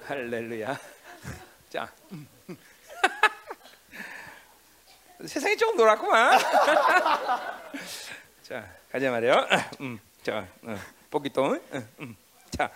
할렐루야. 0.08 0.76
자. 1.68 1.92
세상이 5.26 5.54
조금 5.58 5.76
놀았구만. 5.76 6.38
자 8.40 8.74
가자 8.90 9.10
말이요. 9.10 9.46
음, 9.82 10.00
자 10.22 10.48
어, 10.62 10.78
뽑기 11.10 11.28
똥. 11.28 11.60
음, 11.74 11.88
음. 12.00 12.16
자. 12.48 12.72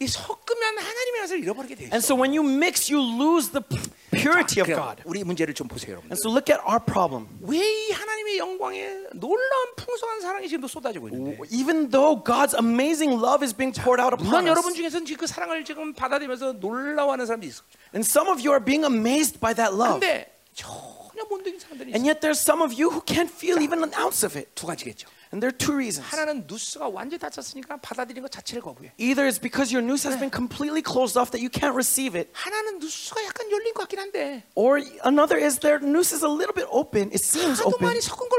이 0.00 0.06
섞으면 0.08 0.78
하나님의 0.78 1.20
맛을 1.20 1.38
잃어버리게 1.44 1.74
돼 1.76 1.84
있어. 1.84 1.94
And 1.94 2.02
so 2.04 2.16
when 2.18 2.34
you 2.36 2.42
mix, 2.42 2.90
you 2.92 2.98
lose 2.98 3.52
the 3.52 3.62
p- 3.62 3.78
purity 4.10 4.58
of 4.60 4.66
그냥 4.66 4.82
God. 4.82 5.02
우리 5.06 5.22
문제를 5.22 5.54
좀 5.54 5.68
보세요, 5.68 5.92
여러분. 5.94 6.10
And 6.10 6.18
so 6.18 6.26
look 6.28 6.50
at 6.50 6.58
our 6.66 6.82
problem. 6.82 7.28
왜 7.40 7.62
이 7.62 7.92
하나님의 7.92 8.38
영광에 8.38 8.82
놀라운 9.14 9.66
풍성한 9.76 10.20
사랑이 10.22 10.48
지금도 10.48 10.66
쏟아지고 10.66 11.08
있는데 11.08 11.38
Even 11.54 11.90
though 11.90 12.18
God's 12.18 12.52
amazing 12.58 13.14
love 13.14 13.46
is 13.46 13.54
being 13.54 13.70
poured 13.70 14.02
out 14.02 14.10
upon 14.10 14.26
물론 14.26 14.46
여러분 14.50 14.72
us, 14.72 14.76
중에서는 14.76 15.06
지금 15.06 15.20
그 15.20 15.26
사랑을 15.28 15.64
지금 15.64 15.92
받아들이면서 15.94 16.54
놀라워하는 16.58 17.24
사람도 17.26 17.46
있어. 17.46 17.62
and 17.94 18.02
some 18.02 18.26
of 18.26 18.42
you 18.42 18.50
are 18.50 18.58
being 18.64 18.82
amazed 18.82 19.38
by 19.38 19.54
that 19.54 19.70
love, 19.70 20.00
근데 20.02 20.26
전혀 20.52 21.22
못 21.30 21.38
느낀 21.46 21.60
사람들이 21.60 21.94
and 21.94 22.02
있어. 22.02 22.10
yet 22.10 22.18
there's 22.20 22.42
some 22.42 22.58
of 22.60 22.74
you 22.74 22.90
who 22.90 22.98
can't 23.06 23.30
feel 23.30 23.62
even 23.62 23.86
an 23.86 23.94
ounce 23.94 24.26
of 24.26 24.34
it. 24.34 24.50
두 24.58 24.66
가지겠죠. 24.66 25.06
And 25.31 25.41
there 25.41 25.51
are 25.51 25.57
two 25.57 25.75
reasons. 25.75 26.07
하나는 26.09 26.45
누스가 26.47 26.87
완전히 26.87 27.19
닫혔으니까 27.19 27.77
받아들인 27.77 28.21
것 28.23 28.31
자체를 28.31 28.61
거부해. 28.61 28.93
Either 28.97 29.27
it's 29.27 29.41
because 29.41 29.73
your 29.73 29.83
nous 29.83 30.07
has 30.07 30.17
been 30.17 30.31
completely 30.31 30.81
closed 30.81 31.17
off 31.17 31.31
that 31.31 31.43
you 31.43 31.49
can't 31.49 31.75
receive 31.75 32.15
it. 32.15 32.31
하나는 32.33 32.79
누스가 32.79 33.23
약간 33.23 33.51
열린 33.51 33.73
것 33.73 33.87
같긴 33.87 33.99
한데. 33.99 34.43
Or 34.55 34.79
another 35.03 35.37
is 35.37 35.59
their 35.59 35.79
nous 35.83 36.13
is 36.13 36.23
a 36.23 36.31
little 36.31 36.53
bit 36.53 36.67
open. 36.71 37.11
It 37.11 37.23
seems 37.23 37.61
open. 37.61 37.85
많이 37.85 38.01
섞은 38.01 38.29
걸 38.29 38.37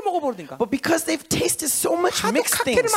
But 0.59 0.71
because 0.71 1.05
they've 1.05 1.29
tasted 1.29 1.71
so 1.71 1.97
much 1.97 2.25
mixed 2.25 2.63
things, 2.65 2.93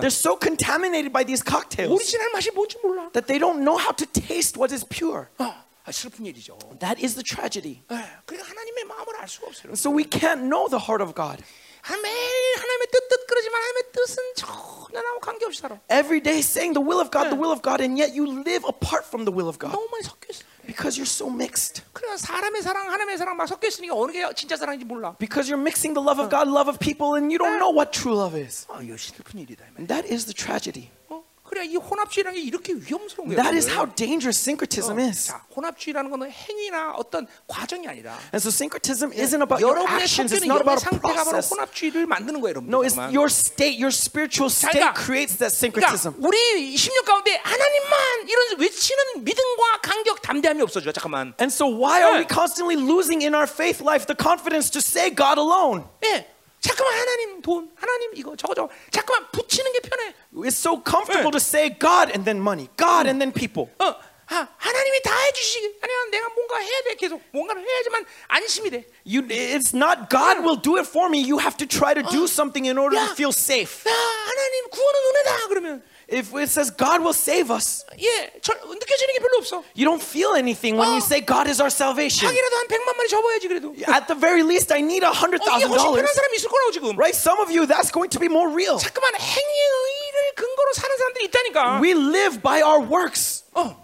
they're 0.00 0.10
so 0.10 0.36
contaminated 0.36 1.12
by 1.12 1.24
these 1.24 1.42
cocktails. 1.42 1.92
오리지널 1.92 2.30
맛이 2.32 2.50
뭔지 2.50 2.78
몰라. 2.82 3.10
That 3.12 3.26
they 3.26 3.38
don't 3.38 3.60
know 3.64 3.76
how 3.78 3.92
to 3.92 4.06
taste 4.06 4.58
what 4.58 4.72
is 4.72 4.84
pure. 4.84 5.28
어. 5.38 5.54
슬픈 5.90 6.24
일이죠. 6.24 6.58
That 6.80 7.02
is 7.02 7.14
the 7.14 7.22
tragedy. 7.22 7.82
네, 7.88 8.04
그러니까 8.24 8.48
하나님의 8.48 8.84
마음을 8.84 9.16
알 9.20 9.28
수가 9.28 9.48
없어요. 9.48 9.72
So 9.74 9.90
we 9.92 10.04
can't 10.04 10.48
know 10.48 10.68
the 10.68 10.80
heart 10.80 11.02
of 11.02 11.14
God. 11.14 11.44
하- 11.83 11.97
매일 11.97 12.55
하나님의 12.57 12.87
뜻뜻 12.91 13.27
그러지만 13.27 13.61
하나님의 13.61 13.83
뜻은 13.93 14.23
전혀 14.35 15.01
나하고 15.01 15.19
관계없이 15.21 15.61
살아. 15.61 15.79
Every 15.91 16.21
day 16.21 16.39
saying 16.39 16.73
the 16.73 16.83
will 16.83 16.99
of 16.99 17.09
God, 17.11 17.29
the 17.29 17.39
will 17.39 17.51
of 17.51 17.61
God, 17.61 17.81
and 17.81 17.95
yet 17.99 18.11
you 18.15 18.27
live 18.27 18.63
apart 18.67 19.07
from 19.07 19.23
the 19.25 19.33
will 19.33 19.47
of 19.47 19.57
God 19.59 19.71
너무 19.73 19.87
많이 19.91 20.03
섞여 20.03 20.27
있어. 20.29 20.43
because 20.67 20.99
you're 20.99 21.07
so 21.09 21.25
mixed. 21.31 21.81
그러니까 21.93 22.17
사람의 22.17 22.61
사랑, 22.61 22.91
하나님의 22.91 23.17
사랑 23.17 23.37
막 23.37 23.47
섞여 23.47 23.67
있으니까 23.67 23.95
어느 23.95 24.11
게 24.11 24.21
진짜 24.35 24.55
사랑인지 24.57 24.85
몰라. 24.85 25.15
Because 25.17 25.49
you're 25.49 25.59
mixing 25.59 25.95
the 25.97 26.03
love 26.03 26.21
of 26.21 26.29
God, 26.29 26.45
love 26.51 26.69
of 26.69 26.77
people, 26.79 27.15
and 27.17 27.31
you 27.33 27.39
don't 27.39 27.57
know 27.57 27.73
what 27.73 27.89
true 27.91 28.13
love 28.13 28.37
is. 28.37 28.67
아, 28.69 28.81
이거 28.83 28.93
슬픈 28.97 29.39
일이다. 29.39 29.65
이 29.65 29.71
말이야. 29.73 29.79
And 29.81 29.87
that 29.89 30.05
is 30.05 30.25
the 30.29 30.35
tragedy. 30.35 30.91
어? 31.09 31.22
그래 31.53 31.65
이 31.65 31.75
혼합주의라는 31.77 32.37
게 32.39 32.45
이렇게 32.45 32.73
위험스러운 32.77 33.25
거예요. 33.33 33.41
That 33.41 33.57
is 33.57 33.65
여러분들. 33.65 33.73
how 33.73 33.89
dangerous 33.97 34.37
syncretism 34.37 34.99
is. 35.01 35.33
자, 35.33 35.41
혼합주의라는 35.49 36.11
거는 36.11 36.29
행위나 36.29 36.93
어떤 36.93 37.25
과정이 37.47 37.87
아니라 37.87 38.13
And 38.29 38.37
so 38.37 38.53
syncretism 38.53 39.09
isn't 39.17 39.41
about 39.41 39.57
your 39.57 39.73
여러분의 39.73 39.97
actions, 40.05 40.29
it's 40.29 40.45
섞이는 40.45 40.45
not 40.45 40.61
영의 40.61 40.69
about 40.69 40.77
a 40.77 40.85
상태가 40.85 41.25
바로 41.25 41.41
process. 41.41 41.49
혼합주의를 41.49 42.05
만드는 42.05 42.37
거예요, 42.41 42.53
여러분. 42.53 42.69
No, 42.69 42.85
it's 42.85 42.93
your 43.09 43.25
state, 43.33 43.81
your 43.81 43.89
spiritual 43.89 44.45
state 44.53 44.77
그러니까- 44.77 44.93
creates 44.93 45.41
that 45.41 45.49
그러니까 45.49 45.89
syncretism. 45.89 46.13
우리 46.21 46.37
16 46.77 47.01
가운데 47.01 47.33
하나님만 47.41 48.29
이런 48.29 48.59
외치는 48.61 49.25
믿음과 49.25 49.81
감격, 49.81 50.21
담대함이 50.21 50.61
없어져. 50.61 50.91
잠깐만. 50.93 51.33
And 51.41 51.49
so 51.49 51.65
why 51.65 51.97
are 52.05 52.13
we 52.13 52.25
네. 52.25 52.29
constantly 52.29 52.77
losing 52.77 53.25
in 53.25 53.33
our 53.33 53.49
faith 53.49 53.81
life 53.81 54.05
the 54.05 54.13
confidence 54.13 54.69
to 54.69 54.77
say 54.77 55.09
God 55.09 55.41
alone? 55.41 55.89
예. 56.05 56.29
잠깐만 56.63 56.97
하나님 56.99 57.41
돈, 57.41 57.71
하나님 57.75 58.11
이거 58.15 58.35
저거 58.35 58.53
저거. 58.53 58.69
잠깐만 58.91 59.29
붙이는 59.31 59.71
게 59.73 59.79
편해. 59.79 60.13
It's 60.33 60.57
so 60.59 60.81
comfortable 60.83 61.31
to 61.31 61.39
say 61.39 61.69
God 61.79 62.11
and 62.11 62.25
then 62.25 62.37
money, 62.41 62.67
God 62.77 63.07
and 63.07 63.19
then 63.19 63.31
people. 63.31 63.71
어, 63.79 63.95
아, 64.31 64.47
하나님이 64.57 65.01
다 65.01 65.15
해주시기. 65.17 65.79
아니야, 65.81 65.97
내가 66.11 66.29
뭔가 66.29 66.57
해야 66.57 66.81
돼. 66.83 66.95
계속 66.95 67.21
뭔가를 67.31 67.65
해야지만 67.65 68.05
안심이 68.27 68.69
돼. 68.69 68.85
You, 69.05 69.23
it's 69.27 69.73
not 69.73 70.09
God 70.11 70.41
will 70.45 70.61
do 70.61 70.77
it 70.77 70.87
for 70.87 71.07
me. 71.09 71.19
You 71.23 71.39
have 71.39 71.57
to 71.57 71.65
try 71.65 71.93
to 71.95 72.03
do 72.11 72.25
something 72.25 72.67
in 72.67 72.77
order 72.77 72.95
Yeah. 72.99 73.07
to 73.09 73.15
feel 73.15 73.31
safe. 73.33 73.89
야, 73.89 73.95
하나님 73.95 74.69
구원은 74.69 74.99
은혜다. 75.09 75.47
그러면 75.47 75.83
If 76.09 76.33
it 76.33 76.49
says 76.49 76.73
God 76.73 77.05
will 77.05 77.13
save 77.13 77.53
us, 77.53 77.85
예, 78.01 78.33
절, 78.41 78.57
느껴지는 78.65 79.13
게 79.13 79.19
별로 79.21 79.37
없어. 79.37 79.61
you 79.77 79.85
don't 79.85 80.01
feel 80.01 80.33
anything 80.33 80.73
when 80.73 80.89
you 80.89 80.97
Oh. 80.97 81.05
say 81.05 81.21
God 81.21 81.45
is 81.45 81.61
our 81.61 81.69
salvation. 81.69 82.25
하기라도 82.25 82.55
한 82.57 82.65
100만 82.67 82.97
마리 82.97 83.07
접어야지 83.09 83.47
그래도. 83.47 83.75
At 83.85 84.09
the 84.09 84.17
very 84.17 84.41
least, 84.41 84.73
I 84.73 84.81
need 84.81 85.05
a 85.05 85.13
hundred 85.13 85.37
어, 85.45 85.45
이게 85.53 85.69
thousand 85.69 85.69
훨씬 85.69 85.85
편한 85.85 86.01
dollars. 86.01 86.15
사람이 86.17 86.33
있을 86.41 86.49
거라고 86.49 86.71
지금. 86.73 86.85
Right? 86.97 87.13
Some 87.13 87.37
of 87.37 87.53
you, 87.53 87.69
that's 87.69 87.93
going 87.93 88.09
to 88.09 88.17
be 88.19 88.25
more 88.25 88.49
real. 88.49 88.81
잠깐만 88.81 89.13
행위의 89.21 89.65
의의를 89.69 90.17
근거로 90.33 90.69
사는 90.73 90.91
사람들이 90.97 91.25
있다니까. 91.29 91.77
We 91.77 91.93
live 91.93 92.41
by 92.41 92.65
our 92.65 92.81
works. 92.81 93.45
어, 93.53 93.77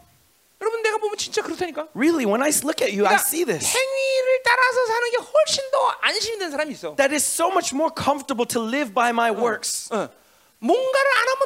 여러분 0.62 0.82
내가 0.82 0.98
보면 0.98 1.18
진짜 1.22 1.44
그렇다니까. 1.46 1.94
Really, 1.94 2.26
when 2.26 2.42
I 2.42 2.50
look 2.66 2.82
at 2.82 2.90
you, 2.90 3.06
I 3.06 3.14
그러니까 3.14 3.22
see 3.22 3.46
this. 3.46 3.62
행위를 3.70 4.42
따라서 4.42 4.78
사는 4.90 5.06
게 5.14 5.18
훨씬 5.22 5.62
더 5.70 5.78
안심이 6.02 6.38
되는 6.42 6.50
사람이 6.50 6.74
있어. 6.74 6.96
That 6.98 7.14
is 7.14 7.22
so 7.22 7.54
much 7.54 7.70
more 7.70 7.94
comfortable 7.94 8.50
to 8.50 8.58
live 8.58 8.98
by 8.98 9.14
my 9.14 9.30
works. 9.30 9.94
어. 9.94 10.10
뭔가를 10.61 11.11
안 11.21 11.29
하면 11.29 11.41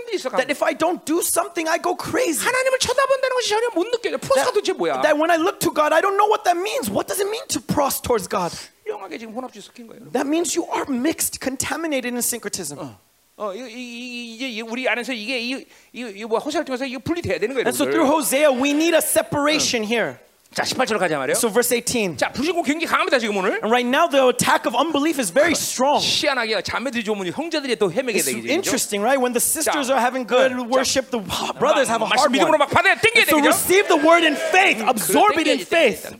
사람들이 0.00 0.16
있어. 0.16 0.30
That 0.30 0.50
if 0.50 0.64
I 0.64 0.74
don't 0.74 1.04
do 1.04 1.20
something, 1.20 1.68
I 1.68 1.78
go 1.80 1.96
crazy. 1.96 2.44
하나님을 2.44 2.78
쳐다본다는 2.78 3.34
것이 3.36 3.48
전혀 3.48 3.68
못 3.70 3.86
느껴져. 3.90 4.18
프로스가 4.18 4.52
도대체 4.52 4.72
뭐야? 4.72 5.02
That 5.02 5.14
when 5.14 5.30
I 5.30 5.38
look 5.38 5.58
to 5.60 5.72
God, 5.72 5.94
I 5.94 6.00
don't 6.00 6.16
know 6.16 6.28
what 6.28 6.44
that 6.44 6.58
means. 6.58 6.90
What 6.90 7.06
does 7.06 7.20
it 7.20 7.28
mean 7.28 7.46
to 7.48 7.60
pros 7.60 8.00
towards 8.00 8.28
God? 8.28 8.52
훌륭하게 8.84 9.18
지금 9.18 9.34
혼합주 9.34 9.60
섞인 9.60 9.86
거예요. 9.86 10.10
That 10.12 10.26
means 10.26 10.56
you 10.56 10.66
are 10.72 10.86
mixed, 10.88 11.40
contaminated 11.40 12.10
in 12.10 12.18
syncretism. 12.18 12.78
어. 12.78 12.98
어, 13.36 13.54
이, 13.54 13.60
이, 13.72 14.34
이제 14.36 14.60
우리 14.60 14.86
안에서 14.88 15.12
이게 15.12 15.64
이이뭐 15.92 16.38
호세를 16.38 16.64
통해서 16.64 16.84
이거 16.84 16.98
분리돼야 16.98 17.38
되는 17.38 17.54
거예요. 17.54 17.64
And 17.64 17.74
so 17.74 17.88
through 17.88 18.04
Hosea, 18.04 18.52
we 18.52 18.70
need 18.70 18.94
a 18.94 19.00
separation 19.00 19.84
here. 19.84 20.20
자, 20.52 20.64
18절 20.64 20.98
가자 20.98 21.16
말이에요. 21.16 21.36
So 21.38 21.48
verse 21.48 21.70
18. 21.76 22.16
자, 22.16 22.32
불신고 22.32 22.62
굉장히 22.62 22.86
강합니다 22.90 23.20
지금 23.20 23.36
오늘. 23.36 23.52
And 23.62 23.70
right 23.70 23.86
now, 23.86 24.08
the 24.10 24.26
attack 24.34 24.66
of 24.66 24.74
unbelief 24.74 25.20
is 25.20 25.30
very 25.32 25.52
strong. 25.54 26.02
희한하게 26.02 26.60
자매들이 26.62 27.04
좋으면 27.04 27.30
형제들이 27.30 27.76
또 27.76 27.86
헤매게 27.90 28.18
It's 28.18 28.26
되겠죠. 28.26 28.50
interesting, 28.50 28.98
right? 29.06 29.22
When 29.22 29.30
the 29.32 29.38
sisters 29.38 29.86
자, 29.86 29.94
are 29.94 30.02
having 30.02 30.26
good 30.26 30.50
자, 30.50 30.66
worship, 30.66 31.10
the 31.14 31.22
brothers 31.54 31.86
have 31.86 32.02
a 32.02 32.08
hard 32.10 32.34
one. 32.34 32.58
막 32.58 32.66
받아야 32.68 32.98
땡겨야 32.98 33.30
So 33.30 33.38
되겠죠. 33.38 33.46
receive 33.46 33.86
the 33.86 34.00
word 34.02 34.26
in 34.26 34.34
faith, 34.50 34.82
absorb 34.82 35.38
it 35.38 35.46
in 35.46 35.62
faith. 35.62 36.10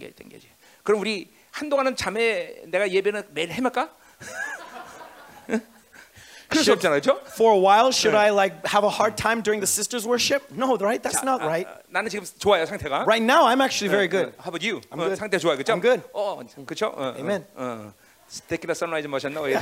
그럼 0.85 1.01
우리 1.03 1.27
한동안은 1.51 1.97
자매 1.97 2.55
내가 2.71 2.89
예배는 2.89 3.35
매일 3.35 3.51
해말까? 3.51 3.91
수 6.59 6.73
없잖아요, 6.73 7.01
그렇죠? 7.01 7.21
For 7.31 7.55
a 7.55 7.61
while, 7.61 7.91
should 7.93 8.17
I 8.17 8.31
like 8.31 8.57
have 8.67 8.85
a 8.85 8.91
hard 8.91 9.17
time 9.17 9.43
during 9.43 9.61
the 9.61 9.71
sisters' 9.71 10.07
worship? 10.07 10.43
No, 10.51 10.77
right? 10.77 11.03
That's 11.03 11.23
not 11.23 11.41
right. 11.43 11.67
나는 11.89 12.11
지금 12.11 12.27
좋아요 12.39 12.67
상태가. 12.67 13.07
Right 13.07 13.23
now, 13.23 13.47
I'm 13.47 13.61
actually 13.61 13.89
very 13.89 14.09
good. 14.09 14.35
How 14.39 14.51
about 14.51 14.67
you? 14.67 14.81
I'm 14.91 14.99
어, 14.99 15.07
good. 15.07 15.17
상태 15.17 15.39
좋아요, 15.39 15.57
그렇죠? 15.57 15.73
I'm 15.73 15.81
good. 15.81 16.03
어, 16.13 16.43
그렇죠? 16.67 16.89
어, 16.97 17.15
Amen. 17.19 17.47
어, 17.55 17.63
어. 17.63 17.93
스테키라 18.29 18.75
선라이즈 18.75 19.07
마셨나? 19.09 19.41
왜? 19.41 19.55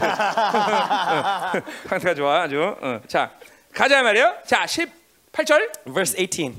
상태가 1.88 2.14
좋아 2.14 2.42
아주. 2.42 2.60
어. 2.80 3.00
자, 3.06 3.30
가자 3.72 4.02
말이에요. 4.02 4.34
자, 4.46 4.64
18절, 4.64 5.88
Verse 5.92 6.16
18. 6.16 6.54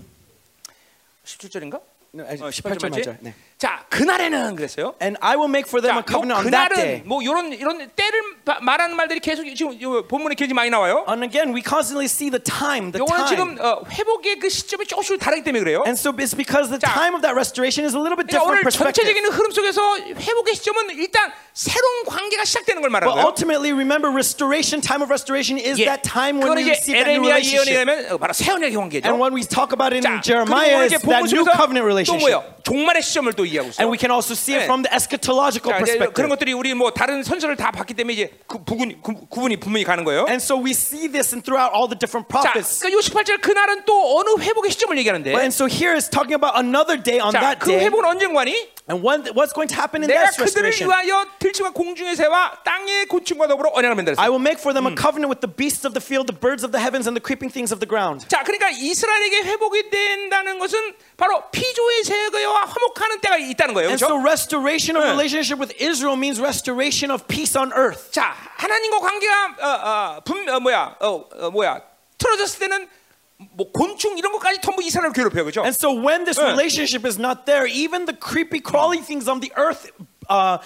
17절인가? 1.26 1.82
No, 2.14 2.24
어, 2.24 2.50
18절 2.50 2.78
18절 2.78 2.90
맞죠? 2.90 3.16
네. 3.22 3.36
자, 3.59 3.87
그날에는 3.89 4.57
그랬어요. 4.57 4.95
And 5.01 5.17
I 5.23 5.37
will 5.39 5.49
make 5.49 5.65
for 5.71 5.81
them 5.81 5.95
자, 5.95 6.03
a 6.03 6.05
covenant 6.05 6.43
요 6.43 6.45
on 6.45 6.51
that 6.51 6.75
day. 6.75 7.01
그날은 7.01 7.09
뭐 7.09 7.23
이런 7.23 7.53
이런 7.55 7.79
때를 7.97 8.21
바- 8.45 8.59
말하는 8.61 8.95
말들이 8.97 9.21
계속 9.21 9.47
지금 9.55 9.81
요 9.81 10.05
본문에 10.07 10.35
굉장히 10.35 10.53
많이 10.55 10.69
나와요. 10.71 11.07
And 11.09 11.25
again, 11.25 11.55
we 11.55 11.63
constantly 11.63 12.05
see 12.11 12.29
the 12.29 12.43
time, 12.43 12.91
the 12.93 12.99
요거는 13.01 13.25
지금 13.31 13.55
time. 13.57 13.63
어, 13.65 13.81
회복의 13.89 14.41
그 14.43 14.51
시점이 14.51 14.85
조금씩 14.87 15.17
다르기 15.19 15.45
때문에 15.45 15.63
그래요. 15.65 15.81
And 15.87 15.97
so 15.97 16.11
it's 16.13 16.37
because 16.37 16.69
the 16.69 16.77
자, 16.83 16.93
time 16.93 17.15
of 17.15 17.23
that 17.23 17.33
restoration 17.33 17.87
is 17.87 17.95
a 17.95 18.01
little 18.03 18.19
bit 18.19 18.27
그러니까 18.29 18.43
오늘 18.45 18.61
different 18.61 18.69
perspective. 18.69 19.01
전체적인 19.01 19.33
흐름 19.33 19.49
속에서 19.55 19.81
회복의 20.13 20.55
시점은 20.61 20.91
일단 20.99 21.33
새로운 21.55 22.05
관계가 22.05 22.45
시작되는 22.45 22.83
걸 22.83 22.91
말하는 22.91 23.07
But 23.09 23.17
거예요. 23.23 23.25
ultimately, 23.31 23.71
remember, 23.73 24.11
restoration, 24.13 24.83
time 24.83 25.01
of 25.01 25.09
restoration 25.09 25.57
is 25.57 25.79
예. 25.81 25.87
that 25.89 26.03
time 26.03 26.37
when 26.43 26.53
그건 26.53 26.59
we 26.61 26.69
이제 26.69 26.75
receive 26.75 26.99
that 27.01 27.09
new 27.09 27.23
에레미야 27.23 27.39
예언이 27.39 27.71
relationship. 27.71 27.87
되면 27.87 27.89
어, 28.13 28.19
바로 28.19 28.35
새 28.35 28.51
언약의 28.53 28.75
관계죠. 28.77 29.07
And 29.09 29.17
when 29.17 29.33
we 29.33 29.47
talk 29.47 29.71
about 29.73 29.95
it 29.95 30.03
in 30.03 30.05
자, 30.05 30.19
그리고 30.21 30.27
Jeremiah, 30.27 30.75
오늘 30.77 30.91
it's 30.91 30.93
이제 30.93 30.99
본문 31.01 31.25
that 31.25 31.33
new 31.33 31.41
속에서 31.47 31.55
covenant 31.57 31.81
또 31.81 31.89
relationship. 31.89 32.21
뭐요? 32.21 32.43
종말의 32.67 33.01
시점을 33.07 33.33
또 33.39 33.45
이해하고 33.50 33.70
있어요. 33.70 33.82
And 33.84 33.90
we 33.92 33.98
can 33.98 34.12
also 34.14 34.34
see 34.34 34.56
it 34.56 34.64
네. 34.64 34.66
from 34.70 34.84
the 34.86 34.92
eschatological 34.94 35.74
자, 35.74 35.82
이제 35.82 35.98
그런 35.98 36.14
perspective. 36.14 36.30
것들이 36.30 36.54
우리 36.54 36.74
뭐 36.74 36.92
다른 36.92 37.24
선서를 37.24 37.56
다 37.56 37.72
봤기 37.72 37.94
때문에 37.94 38.14
이제 38.14 38.32
그 38.48 38.64
부분 38.64 39.02
구, 39.02 39.14
구분이 39.28 39.58
분명히 39.58 39.84
가는 39.84 40.04
거예요. 40.04 40.26
And 40.30 40.42
so 40.42 40.56
we 40.56 40.72
see 40.72 41.12
this 41.12 41.34
and 41.34 41.44
throughout 41.44 41.74
all 41.74 41.90
the 41.90 41.98
different 41.98 42.30
자, 42.30 42.42
prophets. 42.42 42.80
그러니까 42.80 42.96
요 42.96 43.00
18절 43.02 43.42
그날은 43.42 43.86
또 43.86 44.20
어느 44.20 44.42
회복의 44.42 44.72
시점을 44.72 44.98
얘기하는데 45.00 45.34
And 45.36 45.54
so 45.54 45.66
here 45.66 45.96
is 45.96 46.10
talking 46.10 46.34
about 46.38 46.56
another 46.56 46.96
day 47.02 47.20
on 47.20 47.34
자, 47.34 47.42
that 47.42 47.60
그 47.60 47.74
day. 47.74 47.86
회복은 47.86 48.06
언젠가니? 48.06 48.80
And 48.90 49.06
when, 49.06 49.22
what's 49.38 49.54
going 49.54 49.70
to 49.70 49.76
happen 49.78 50.02
in 50.02 50.10
that 50.10 50.34
restoration? 50.40 50.90
I 54.18 54.30
will 54.30 54.40
make 54.40 54.58
for 54.58 54.74
them 54.74 54.88
a 54.88 54.96
covenant 54.96 55.30
with 55.30 55.42
the 55.42 55.48
beasts 55.48 55.86
of 55.86 55.94
the 55.94 56.02
field, 56.02 56.26
the 56.26 56.34
birds 56.34 56.64
of 56.64 56.72
the 56.72 56.80
heavens, 56.80 57.06
and 57.06 57.16
the 57.16 57.22
creeping 57.22 57.52
things 57.52 57.72
of 57.72 57.80
the 57.80 57.86
ground. 57.86 58.26
자, 58.28 58.42
그러니까 58.44 58.70
이스라엘에게 58.72 59.44
회복이 59.44 59.92
된다는 59.92 60.58
것은 60.58 60.96
바로 61.18 61.44
피조의 61.52 62.04
세계와 62.04 62.66
화목하는 62.66 63.22
때가 63.22 63.39
있다는 63.39 63.75
거예요. 63.75 63.89
And 63.89 63.99
so 63.99 64.17
그렇죠? 64.19 64.25
restoration 64.25 64.97
of 64.97 65.05
네. 65.05 65.11
relationship 65.11 65.59
with 65.59 65.73
Israel 65.81 66.17
means 66.17 66.41
restoration 66.41 67.11
of 67.11 67.27
peace 67.29 67.57
on 67.57 67.73
earth. 67.73 68.11
자, 68.11 68.35
하나님과 68.57 69.01
관계가 69.01 69.57
어, 69.61 69.69
어, 69.69 70.21
분, 70.25 70.49
어, 70.49 70.61
뭐야, 70.61 70.97
어, 71.01 71.25
어, 71.41 71.51
뭐야, 71.51 71.81
틀어졌을 72.19 72.61
때는 72.61 72.89
뭐 73.53 73.71
곤충 73.73 74.17
이런 74.17 74.33
것까지 74.33 74.61
전부 74.63 74.83
이스라엘을 74.83 75.13
괴롭혀요, 75.13 75.45
그렇죠? 75.45 75.63
And 75.63 75.75
so 75.75 75.91
when 75.91 76.25
this 76.25 76.39
네. 76.39 76.47
relationship 76.47 77.05
is 77.07 77.19
not 77.19 77.45
there, 77.47 77.67
even 77.67 78.07
the 78.07 78.17
creepy, 78.17 78.61
crawly 78.61 79.03
things 79.03 79.29
on 79.29 79.41
the 79.41 79.53
earth 79.57 79.91
uh, 80.31 80.59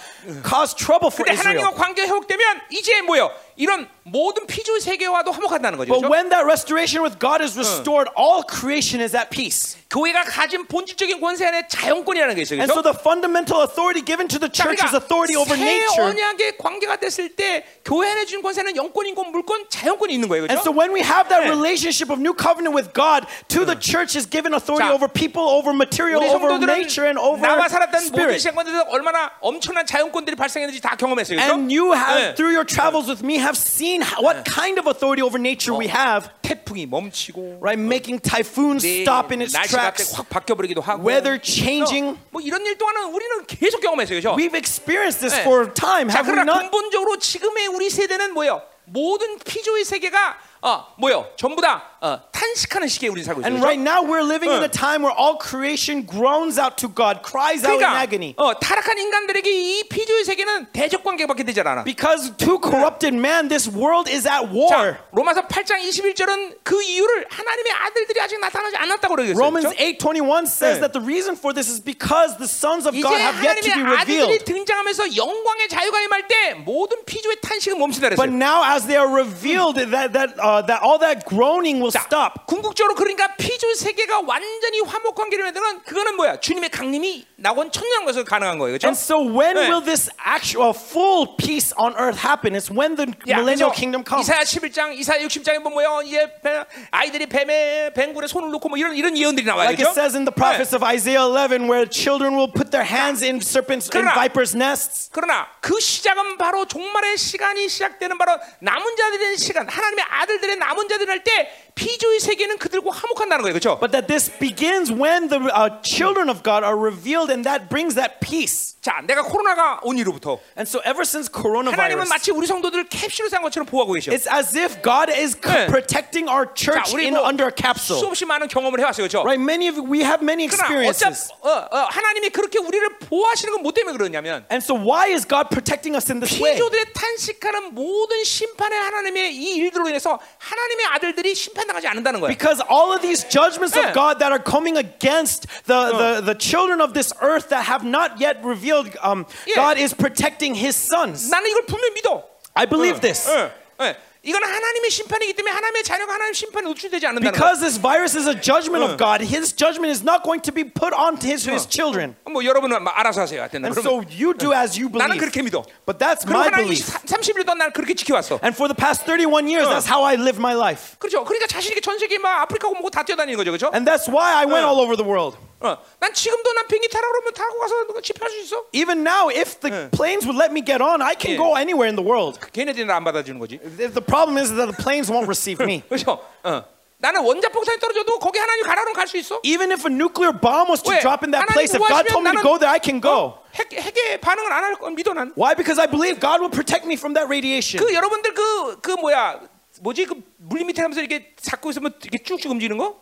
cause 0.43 0.73
trouble 0.73 1.09
for 1.11 1.25
근데 1.25 1.35
하나님과 1.35 1.73
Israel. 1.73 1.75
관계가 1.75 2.07
회복되면 2.07 2.61
이제 2.71 3.01
뭐요? 3.01 3.31
이런 3.55 3.87
모든 4.03 4.47
피조의 4.47 4.79
세계와도 4.79 5.31
화목한다는 5.31 5.77
거죠. 5.77 5.91
But 5.91 6.01
그렇죠? 6.01 6.13
when 6.13 6.29
that 6.29 6.45
restoration 6.45 7.03
with 7.03 7.19
God 7.19 7.43
is 7.43 7.57
restored, 7.59 8.09
all 8.17 8.41
creation 8.47 9.01
is 9.03 9.15
at 9.15 9.29
peace. 9.29 9.77
교회가 9.89 10.23
가진 10.23 10.65
본질적인 10.65 11.19
권세 11.19 11.45
안에 11.47 11.67
자연권이라는 11.67 12.35
게 12.35 12.41
있어요. 12.43 12.61
And 12.61 12.71
so 12.71 12.81
그렇죠? 12.81 12.93
the 12.93 12.97
fundamental 13.01 13.59
authority 13.65 14.05
given 14.05 14.27
to 14.29 14.39
the 14.39 14.47
자, 14.47 14.63
church 14.69 14.79
is 14.85 14.95
authority 14.95 15.35
over 15.35 15.57
새 15.57 15.65
nature. 15.65 16.07
언약의 16.07 16.57
관계가 16.57 16.97
됐을 16.97 17.35
때 17.35 17.65
교회 17.83 18.09
안에 18.11 18.25
준 18.25 18.41
권세는 18.41 18.75
영권, 18.77 19.07
인권, 19.07 19.31
물권, 19.31 19.65
자연권이 19.67 20.13
있는 20.13 20.29
거예요. 20.29 20.47
And 20.47 20.61
so 20.61 20.71
그렇죠? 20.71 20.77
when 20.79 20.93
we 20.93 21.01
have 21.01 21.27
that 21.27 21.43
네. 21.43 21.51
relationship 21.51 22.07
of 22.13 22.21
new 22.21 22.31
covenant 22.37 22.71
with 22.71 22.93
God, 22.93 23.27
to 23.49 23.65
the 23.65 23.75
church 23.75 24.15
is 24.15 24.23
given 24.29 24.53
authority 24.53 24.87
자, 24.87 24.93
over 24.95 25.11
people, 25.11 25.43
over 25.43 25.75
material, 25.75 26.23
우리 26.23 26.29
over 26.31 26.47
성도들은 26.47 26.69
nature, 26.69 27.09
and 27.09 27.19
over 27.19 27.41
나와 27.43 27.67
살았던 27.67 28.13
모든 28.13 28.39
spirit. 28.39 28.39
시간들에서 28.39 28.87
얼마나 28.93 29.33
엄청난 29.41 29.85
자연권들이 29.85 30.37
발생했는지 30.37 30.79
다 30.79 30.95
경험했어요. 30.95 31.35
그렇죠? 31.37 31.51
And 31.51 31.67
you 31.67 31.91
have, 31.91 32.15
네. 32.15 32.35
through 32.37 32.53
your 32.53 32.63
travels 32.63 33.09
with 33.09 33.25
me, 33.25 33.41
have 33.44 33.56
seen 33.56 34.00
how- 34.02 34.24
what 34.24 34.42
kind 34.48 34.80
of 34.80 34.88
authority 34.88 35.20
over 35.22 35.38
nature 35.38 35.76
we 35.76 35.86
have, 35.92 36.28
태풍이 36.42 36.86
멈추고 36.88 37.60
right? 37.60 37.78
Making 37.78 38.18
typhoons 38.20 38.82
네, 38.82 39.02
stop 39.04 39.30
in 39.30 39.42
its 39.44 39.52
tracks, 39.68 40.16
확 40.16 40.28
바뀌어버리기도 40.28 40.80
하고 40.80 41.04
weather 41.04 41.38
changing. 41.40 42.16
뭐 42.30 42.40
이런 42.40 42.64
일 42.64 42.76
동안은 42.78 43.12
우리는 43.12 43.44
계속 43.46 43.80
경험했어요. 43.80 44.20
그렇죠? 44.20 44.36
We've 44.36 44.56
experienced 44.56 45.20
this 45.20 45.36
네. 45.36 45.42
for 45.44 45.68
a 45.68 45.72
time, 45.74 46.08
자, 46.08 46.24
have 46.24 46.26
we 46.26 46.34
그러나 46.34 46.56
not? 46.56 46.70
근본적으로 46.70 47.18
지금의 47.18 47.68
우리 47.68 47.90
세대는 47.90 48.32
뭐예요? 48.34 48.62
모든 48.86 49.38
피조의 49.38 49.84
세계가 49.84 50.36
어, 50.60 50.86
뭐요? 50.98 51.28
전부 51.36 51.60
다 51.62 51.93
어, 52.03 52.17
탄식하는 52.31 52.87
시기에 52.87 53.09
우리 53.09 53.23
살고 53.23 53.41
있어요. 53.41 53.51
And 53.51 53.59
그렇죠? 53.59 53.67
right 53.67 53.81
now 53.83 53.99
we're 53.99 54.23
living 54.23 54.47
in 54.47 54.61
네. 54.63 54.65
a 54.65 54.71
time 54.71 55.03
where 55.03 55.11
all 55.11 55.35
creation 55.35 56.07
groans 56.07 56.55
out 56.57 56.77
to 56.79 56.87
God, 56.87 57.19
cries 57.27 57.65
out 57.67 57.75
in 57.75 57.83
그러니까 57.83 57.99
agony. 57.99 58.33
어, 58.39 58.55
타락한 58.55 58.97
인간들에게 58.97 59.49
이 59.51 59.83
피조의 59.89 60.23
세계는 60.23 60.71
대적 60.71 61.03
관계밖에 61.03 61.43
되지 61.43 61.59
않아. 61.59 61.83
Because 61.83 62.31
to 62.37 62.55
corrupted 62.63 63.11
man, 63.13 63.49
this 63.49 63.67
world 63.67 64.07
is 64.07 64.23
at 64.27 64.47
war. 64.47 64.71
자, 64.71 65.03
로마서 65.11 65.47
8장 65.51 65.83
21절은 65.83 66.63
그 66.63 66.81
이유를 66.81 67.27
하나님의 67.29 67.71
아들들이 67.73 68.21
아직 68.21 68.39
나타나지 68.39 68.77
않았다고 68.77 69.15
그러겠어요. 69.15 69.35
Romans 69.35 69.67
그렇죠? 69.67 69.83
8:21 69.99 70.47
says 70.47 70.79
네. 70.79 70.87
that 70.87 70.93
the 70.95 71.03
reason 71.03 71.35
for 71.35 71.51
this 71.53 71.67
is 71.67 71.83
because 71.83 72.39
the 72.39 72.47
sons 72.47 72.87
of 72.87 72.95
이제 72.95 73.03
God 73.03 73.19
have 73.19 73.43
yet 73.43 73.59
to 73.59 73.67
be 73.67 73.75
하나님의 73.75 73.99
아들들이 73.99 74.23
revealed. 74.39 74.45
등장하면서 74.47 75.15
영광의 75.19 75.67
자유가 75.67 75.99
임할 75.99 76.27
때 76.31 76.53
모든 76.63 77.03
피조의 77.03 77.43
탄식은 77.43 77.75
멈춘다 77.77 78.15
But 78.15 78.31
그랬어요. 78.31 78.39
now, 78.39 78.63
as 78.63 78.87
they 78.87 78.95
are 78.95 79.11
revealed, 79.11 79.75
that 79.75 80.15
that 80.15 80.31
uh, 80.39 80.63
that 80.63 80.79
all 80.79 80.95
that 81.03 81.27
groaning 81.27 81.83
will 81.83 81.89
자, 81.89 81.92
stop. 82.00 82.46
궁극적으로 82.46 82.94
그러니까 82.94 83.34
피조 83.36 83.72
세계가 83.74 84.20
완전히 84.26 84.80
화목 84.80 85.14
관계를 85.14 85.44
맺는 85.46 85.82
그거는 85.84 86.16
뭐야? 86.16 86.40
주님의 86.40 86.70
강림이 86.70 87.26
나온 87.36 87.70
천년 87.70 88.04
것을 88.04 88.24
가능한 88.24 88.58
거예요. 88.58 88.78
그렇죠? 88.78 88.88
And 88.88 88.98
so, 88.98 89.18
when 89.20 89.54
네. 89.54 89.68
will 89.68 89.84
this 89.84 90.08
actual 90.26 90.72
full 90.74 91.36
peace 91.36 91.74
on 91.78 91.94
earth 91.98 92.18
happen? 92.26 92.54
It's 92.56 92.70
when 92.70 92.96
the 92.96 93.06
야, 93.28 93.38
millennial 93.38 93.72
kingdom 93.74 94.04
comes. 94.06 94.24
이사야 94.26 94.42
11장, 94.44 94.96
이사야 94.98 95.18
60장에 95.26 95.62
보면 95.62 95.72
뭐요? 95.74 96.02
이제 96.04 96.28
배- 96.42 96.64
아이들이 96.90 97.26
뱀의 97.26 97.92
뱀굴에 97.94 98.26
손을 98.26 98.50
놓고 98.50 98.68
뭐 98.68 98.78
이런 98.78 98.94
이런 98.96 99.16
예언들이 99.16 99.46
나와요. 99.46 99.68
Like 99.68 99.84
it 99.84 99.84
그렇죠? 99.84 99.92
says 100.00 100.16
in 100.16 100.24
the 100.24 100.34
prophets 100.34 100.74
of 100.74 100.84
Isaiah 100.84 101.26
11, 101.28 101.68
where 101.68 101.84
children 101.88 102.34
will 102.36 102.50
put 102.50 102.70
their 102.70 102.86
hands 102.86 103.22
in 103.24 103.38
serpents 103.42 103.90
그러나- 103.90 104.14
vipers' 104.14 104.56
nests. 104.56 105.10
그러나 105.12 105.46
그 105.60 105.78
시작은 105.80 106.38
바로 106.38 106.64
종말의 106.66 107.18
시간이 107.18 107.68
시작되는 107.68 108.16
바로 108.18 108.38
남은 108.60 108.96
자들의 108.96 109.36
시간, 109.36 109.68
하나님의 109.68 110.04
아들들의 110.08 110.56
남은 110.56 110.88
자들 110.88 111.08
할때 111.10 111.63
피조의 111.75 112.19
세계는 112.19 112.57
그들과 112.57 112.91
화목한다는 112.91 113.41
거예요. 113.43 113.53
그렇죠? 113.53 113.79
But 113.79 113.91
that 113.93 114.07
this 114.07 114.27
begins 114.37 114.91
when 114.91 115.29
the 115.29 115.39
uh, 115.47 115.79
children 115.81 116.27
of 116.29 116.43
God 116.43 116.65
are 116.65 116.75
revealed, 116.75 117.31
and 117.31 117.47
that 117.47 117.69
brings 117.69 117.95
that 117.95 118.19
peace. 118.19 118.75
자, 118.81 118.99
내가 119.07 119.21
코로나가 119.23 119.79
온 119.83 119.97
이후부터 119.97 120.39
And 120.59 120.67
so, 120.67 120.79
ever 120.83 121.03
since 121.07 121.31
하나님은 121.31 121.71
coronavirus, 121.71 122.09
마치 122.09 122.31
우리 122.31 122.47
성도들을 122.47 122.89
캡슐에 122.89 123.29
산 123.29 123.41
것처럼 123.43 123.65
보호하고 123.65 123.93
계셔. 123.93 124.11
it's 124.11 124.27
as 124.27 124.57
if 124.59 124.81
God 124.83 125.07
is 125.11 125.35
c- 125.39 125.47
네. 125.47 125.67
protecting 125.67 126.27
our 126.27 126.51
church 126.51 126.91
자, 126.91 126.95
우리 126.95 127.07
in 127.07 127.15
뭐 127.15 127.23
under 127.23 127.47
a 127.47 127.53
capsule. 127.55 127.95
수없이 127.99 128.25
많은 128.25 128.47
경험을 128.49 128.79
해왔어요, 128.79 129.07
그렇죠? 129.07 129.23
Right? 129.23 129.39
Many 129.39 129.69
of 129.71 129.79
we 129.79 130.03
have 130.03 130.19
many 130.19 130.47
그러나 130.51 130.67
어차 130.91 131.07
experiences. 131.15 131.31
어, 131.39 131.47
어, 131.47 131.77
하나님이 131.87 132.29
그렇게 132.35 132.59
우리를 132.59 132.99
보호하시는 133.07 133.53
건 133.55 133.63
뭐 133.63 133.71
때문에 133.71 133.95
그러냐면 133.95 134.43
And 134.51 134.59
so, 134.63 134.75
why 134.75 135.07
is 135.11 135.23
God 135.27 135.47
protecting 135.47 135.95
us 135.95 136.11
in 136.11 136.19
this 136.19 136.35
way? 136.35 136.55
피조들의 136.59 136.91
탄식하는 136.91 137.71
모든 137.75 138.23
심판의 138.23 138.79
하나님의 138.79 139.31
이 139.35 139.55
일들로 139.63 139.87
인해서 139.87 140.19
하나님의 140.39 140.85
아들들이 140.91 141.35
심판 141.35 141.62
당하지 141.63 141.87
않는다는 141.87 142.19
거예요. 142.19 142.27
Because 142.27 142.61
all 142.69 142.91
of 142.91 143.01
these 143.01 143.23
judgments 143.29 143.75
네. 143.75 143.87
of 143.87 143.93
God 143.93 144.19
that 144.19 144.31
are 144.31 144.41
coming 144.43 144.77
against 144.77 145.47
the, 145.65 145.91
the, 145.95 146.21
the 146.21 146.35
children 146.35 146.81
of 146.81 146.93
this 146.93 147.13
earth 147.21 147.49
that 147.49 147.63
have 147.63 147.85
not 147.85 148.19
yet 148.19 148.43
revealed, 148.43 148.91
um, 149.01 149.25
예. 149.47 149.55
God 149.55 149.77
is 149.77 149.93
protecting 149.93 150.55
his 150.55 150.75
sons. 150.75 151.29
나는 151.31 151.47
이걸 151.47 151.65
분명히 151.65 151.93
믿어. 151.95 152.23
I 152.55 152.65
believe 152.65 152.99
this. 152.99 153.27
예, 153.29 153.51
예. 153.81 153.95
이건 154.23 154.43
하나님의 154.43 154.91
심판이기 154.91 155.33
때문에 155.33 155.53
하나님의 155.55 155.83
자녀가 155.83 156.13
하나님 156.15 156.33
심판에 156.33 156.67
노출되지 156.67 157.07
않는다는 157.07 157.31
거야. 157.31 157.39
Because 157.39 157.61
this 157.63 157.79
virus 157.79 158.17
is 158.17 158.27
a 158.27 158.35
judgment 158.35 158.83
of 158.83 158.97
God, 158.99 159.23
his 159.23 159.55
judgment 159.55 159.87
is 159.87 160.03
not 160.03 160.23
going 160.27 160.43
to 160.43 160.51
be 160.51 160.67
put 160.67 160.91
onto 160.91 161.23
his, 161.23 161.47
his 161.47 161.63
children. 161.63 162.15
뭐 162.27 162.43
여러분은 162.43 162.83
막 162.83 162.99
알아서 162.99 163.21
하세요. 163.21 163.39
하여튼 163.39 163.63
And 163.63 163.71
그러면 163.71 163.87
so 163.87 164.03
you 164.11 164.35
do 164.35 164.51
as 164.51 164.75
you 164.75 164.91
나는 164.91 165.15
believe. 165.15 165.23
그렇게 165.23 165.41
믿어. 165.41 165.63
But 165.87 166.03
that's 166.03 166.27
그리고 166.27 166.35
my 166.35 166.51
하나님이 166.51 166.75
belief. 166.75 166.99
30일 167.07 167.45
동안 167.47 167.57
날 167.59 167.71
그렇게 167.71 167.95
지켜왔어. 167.95 168.43
And 168.43 168.51
for 168.51 168.67
the 168.67 168.75
past 168.75 169.07
31 169.07 169.47
years, 169.47 169.63
that's 169.71 169.87
how 169.87 170.03
I 170.03 170.19
live 170.19 170.35
my 170.35 170.51
life. 170.51 170.99
그렇죠. 170.99 171.23
그러니까 171.23 171.47
자신 171.47 171.71
있게 171.71 171.79
전 171.79 171.97
세계 171.97 172.19
막 172.19 172.43
아프리카 172.43 172.67
뭐다 172.67 173.03
뛰어다니는 173.07 173.37
거죠, 173.39 173.55
그렇죠? 173.55 173.71
And 173.71 173.87
that's 173.87 174.11
why 174.11 174.35
I 174.35 174.43
went 174.43 174.67
all 174.67 174.83
over 174.83 174.99
the 174.99 175.07
world. 175.07 175.39
어, 175.64 175.78
난 175.98 176.12
지금도 176.12 176.52
난 176.52 176.66
비행기 176.68 176.88
타라 176.88 177.08
그러면 177.08 177.32
타고 177.32 177.58
가서 177.58 178.00
집회할 178.02 178.30
수 178.30 178.40
있어. 178.40 178.64
Even 178.72 179.00
now, 179.00 179.30
if 179.30 179.58
the 179.60 179.88
planes 179.90 180.26
would 180.28 180.36
let 180.36 180.52
me 180.52 180.60
get 180.60 180.82
on, 180.84 181.00
I 181.00 181.16
can 181.16 181.36
go 181.36 181.56
anywhere 181.56 181.88
in 181.88 181.96
the 181.96 182.04
world. 182.04 182.38
걔네들이 182.52 182.84
안 182.90 183.02
받아주는 183.02 183.38
거지. 183.40 183.58
The 183.58 184.04
problem 184.04 184.36
is 184.36 184.52
that 184.52 184.68
the 184.68 184.76
planes 184.76 185.10
won't 185.10 185.24
receive 185.24 185.64
me. 185.64 185.82
그렇죠. 185.88 186.20
어. 186.44 186.64
나는 186.98 187.20
원자 187.22 187.48
폭탄이 187.48 187.80
떨어져도 187.80 188.18
거기 188.18 188.38
하나님 188.38 188.62
가라 188.64 188.82
그러면 188.82 188.94
갈수 188.94 189.16
있어. 189.18 189.40
Even 189.42 189.72
if 189.72 189.84
a 189.88 189.92
nuclear 189.92 190.32
bomb 190.32 190.68
was 190.68 190.82
to 190.82 190.92
왜? 190.92 191.00
drop 191.00 191.24
in 191.24 191.32
that 191.32 191.48
place, 191.52 191.72
if 191.72 191.80
God 191.80 192.08
told 192.08 192.24
me 192.24 192.32
to 192.32 192.42
go 192.42 192.56
there, 192.56 192.68
I 192.68 192.80
can 192.80 193.00
go. 193.00 193.36
어, 193.36 193.44
핵, 193.54 193.72
핵의 193.72 194.20
반응을 194.20 194.52
안할건 194.52 194.94
믿어 194.94 195.12
난. 195.12 195.32
Why? 195.36 195.54
Because 195.56 195.80
I 195.80 195.88
believe 195.88 196.20
God 196.20 196.40
will 196.40 196.52
protect 196.52 196.84
me 196.84 196.96
from 196.96 197.12
that 197.12 197.28
radiation. 197.28 197.80
그 197.80 197.92
여러분들 197.92 198.32
그그 198.32 199.00
뭐야 199.00 199.40
뭐지 199.80 200.06
그 200.06 200.16
물리 200.38 200.64
밑에 200.64 200.80
하면서 200.80 201.00
이렇게 201.00 201.34
잡고 201.36 201.70
있으면 201.70 201.92
이렇게 202.02 202.22
쭉쭉 202.22 202.52
움직이는 202.52 202.76
거? 202.78 203.00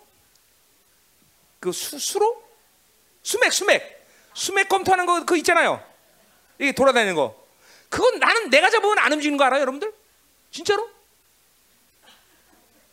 그 1.61 1.71
수, 1.71 1.97
수로? 1.99 2.42
수맥 3.23 3.53
수맥 3.53 4.07
수맥 4.35 4.69
검토하는 4.69 5.07
거 5.07 5.25
그 5.25 5.37
있잖아요. 5.39 5.83
이게 6.59 6.73
돌아다니는 6.73 7.15
거. 7.15 7.41
그건 7.89 8.19
나는 8.19 8.51
내가 8.51 8.71
잡으면 8.71 8.99
안 8.99 9.13
움직이는 9.13 9.37
거 9.37 9.45
알아요, 9.45 9.61
여러분들? 9.63 9.93
진짜로? 10.51 10.89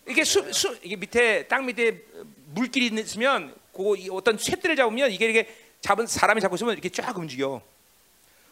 이게 0.07 0.23
수, 0.23 0.51
수 0.51 0.77
이게 0.83 0.95
밑에 0.95 1.47
땅 1.47 1.65
밑에 1.65 2.03
물길이 2.47 2.87
있으면 2.99 3.55
그 3.73 3.93
어떤 4.11 4.37
쇠들을 4.37 4.75
잡으면 4.75 5.11
이게 5.11 5.25
이렇게 5.25 5.55
잡은 5.81 6.07
사람이 6.07 6.41
잡고 6.41 6.55
있으면 6.55 6.73
이렇게 6.73 6.89
쫙 6.89 7.15
움직여. 7.17 7.61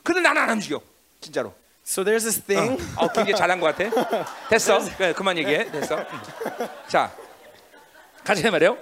근데 0.03 0.21
나는 0.21 0.41
안 0.41 0.49
움직여, 0.51 0.81
진짜로. 1.19 1.53
So 1.85 2.03
there's 2.03 2.21
this 2.23 2.41
thing. 2.41 2.81
어, 2.95 3.07
굉장히 3.07 3.35
잘한 3.35 3.59
것 3.59 3.75
같아. 3.75 3.89
됐어. 4.49 4.79
그래, 4.97 5.13
그만 5.13 5.37
얘기해. 5.37 5.71
됐어. 5.71 5.97
음. 5.97 6.21
자, 6.87 7.13
가자 8.23 8.51
말이요. 8.51 8.77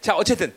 자, 0.00 0.14
어쨌든, 0.16 0.54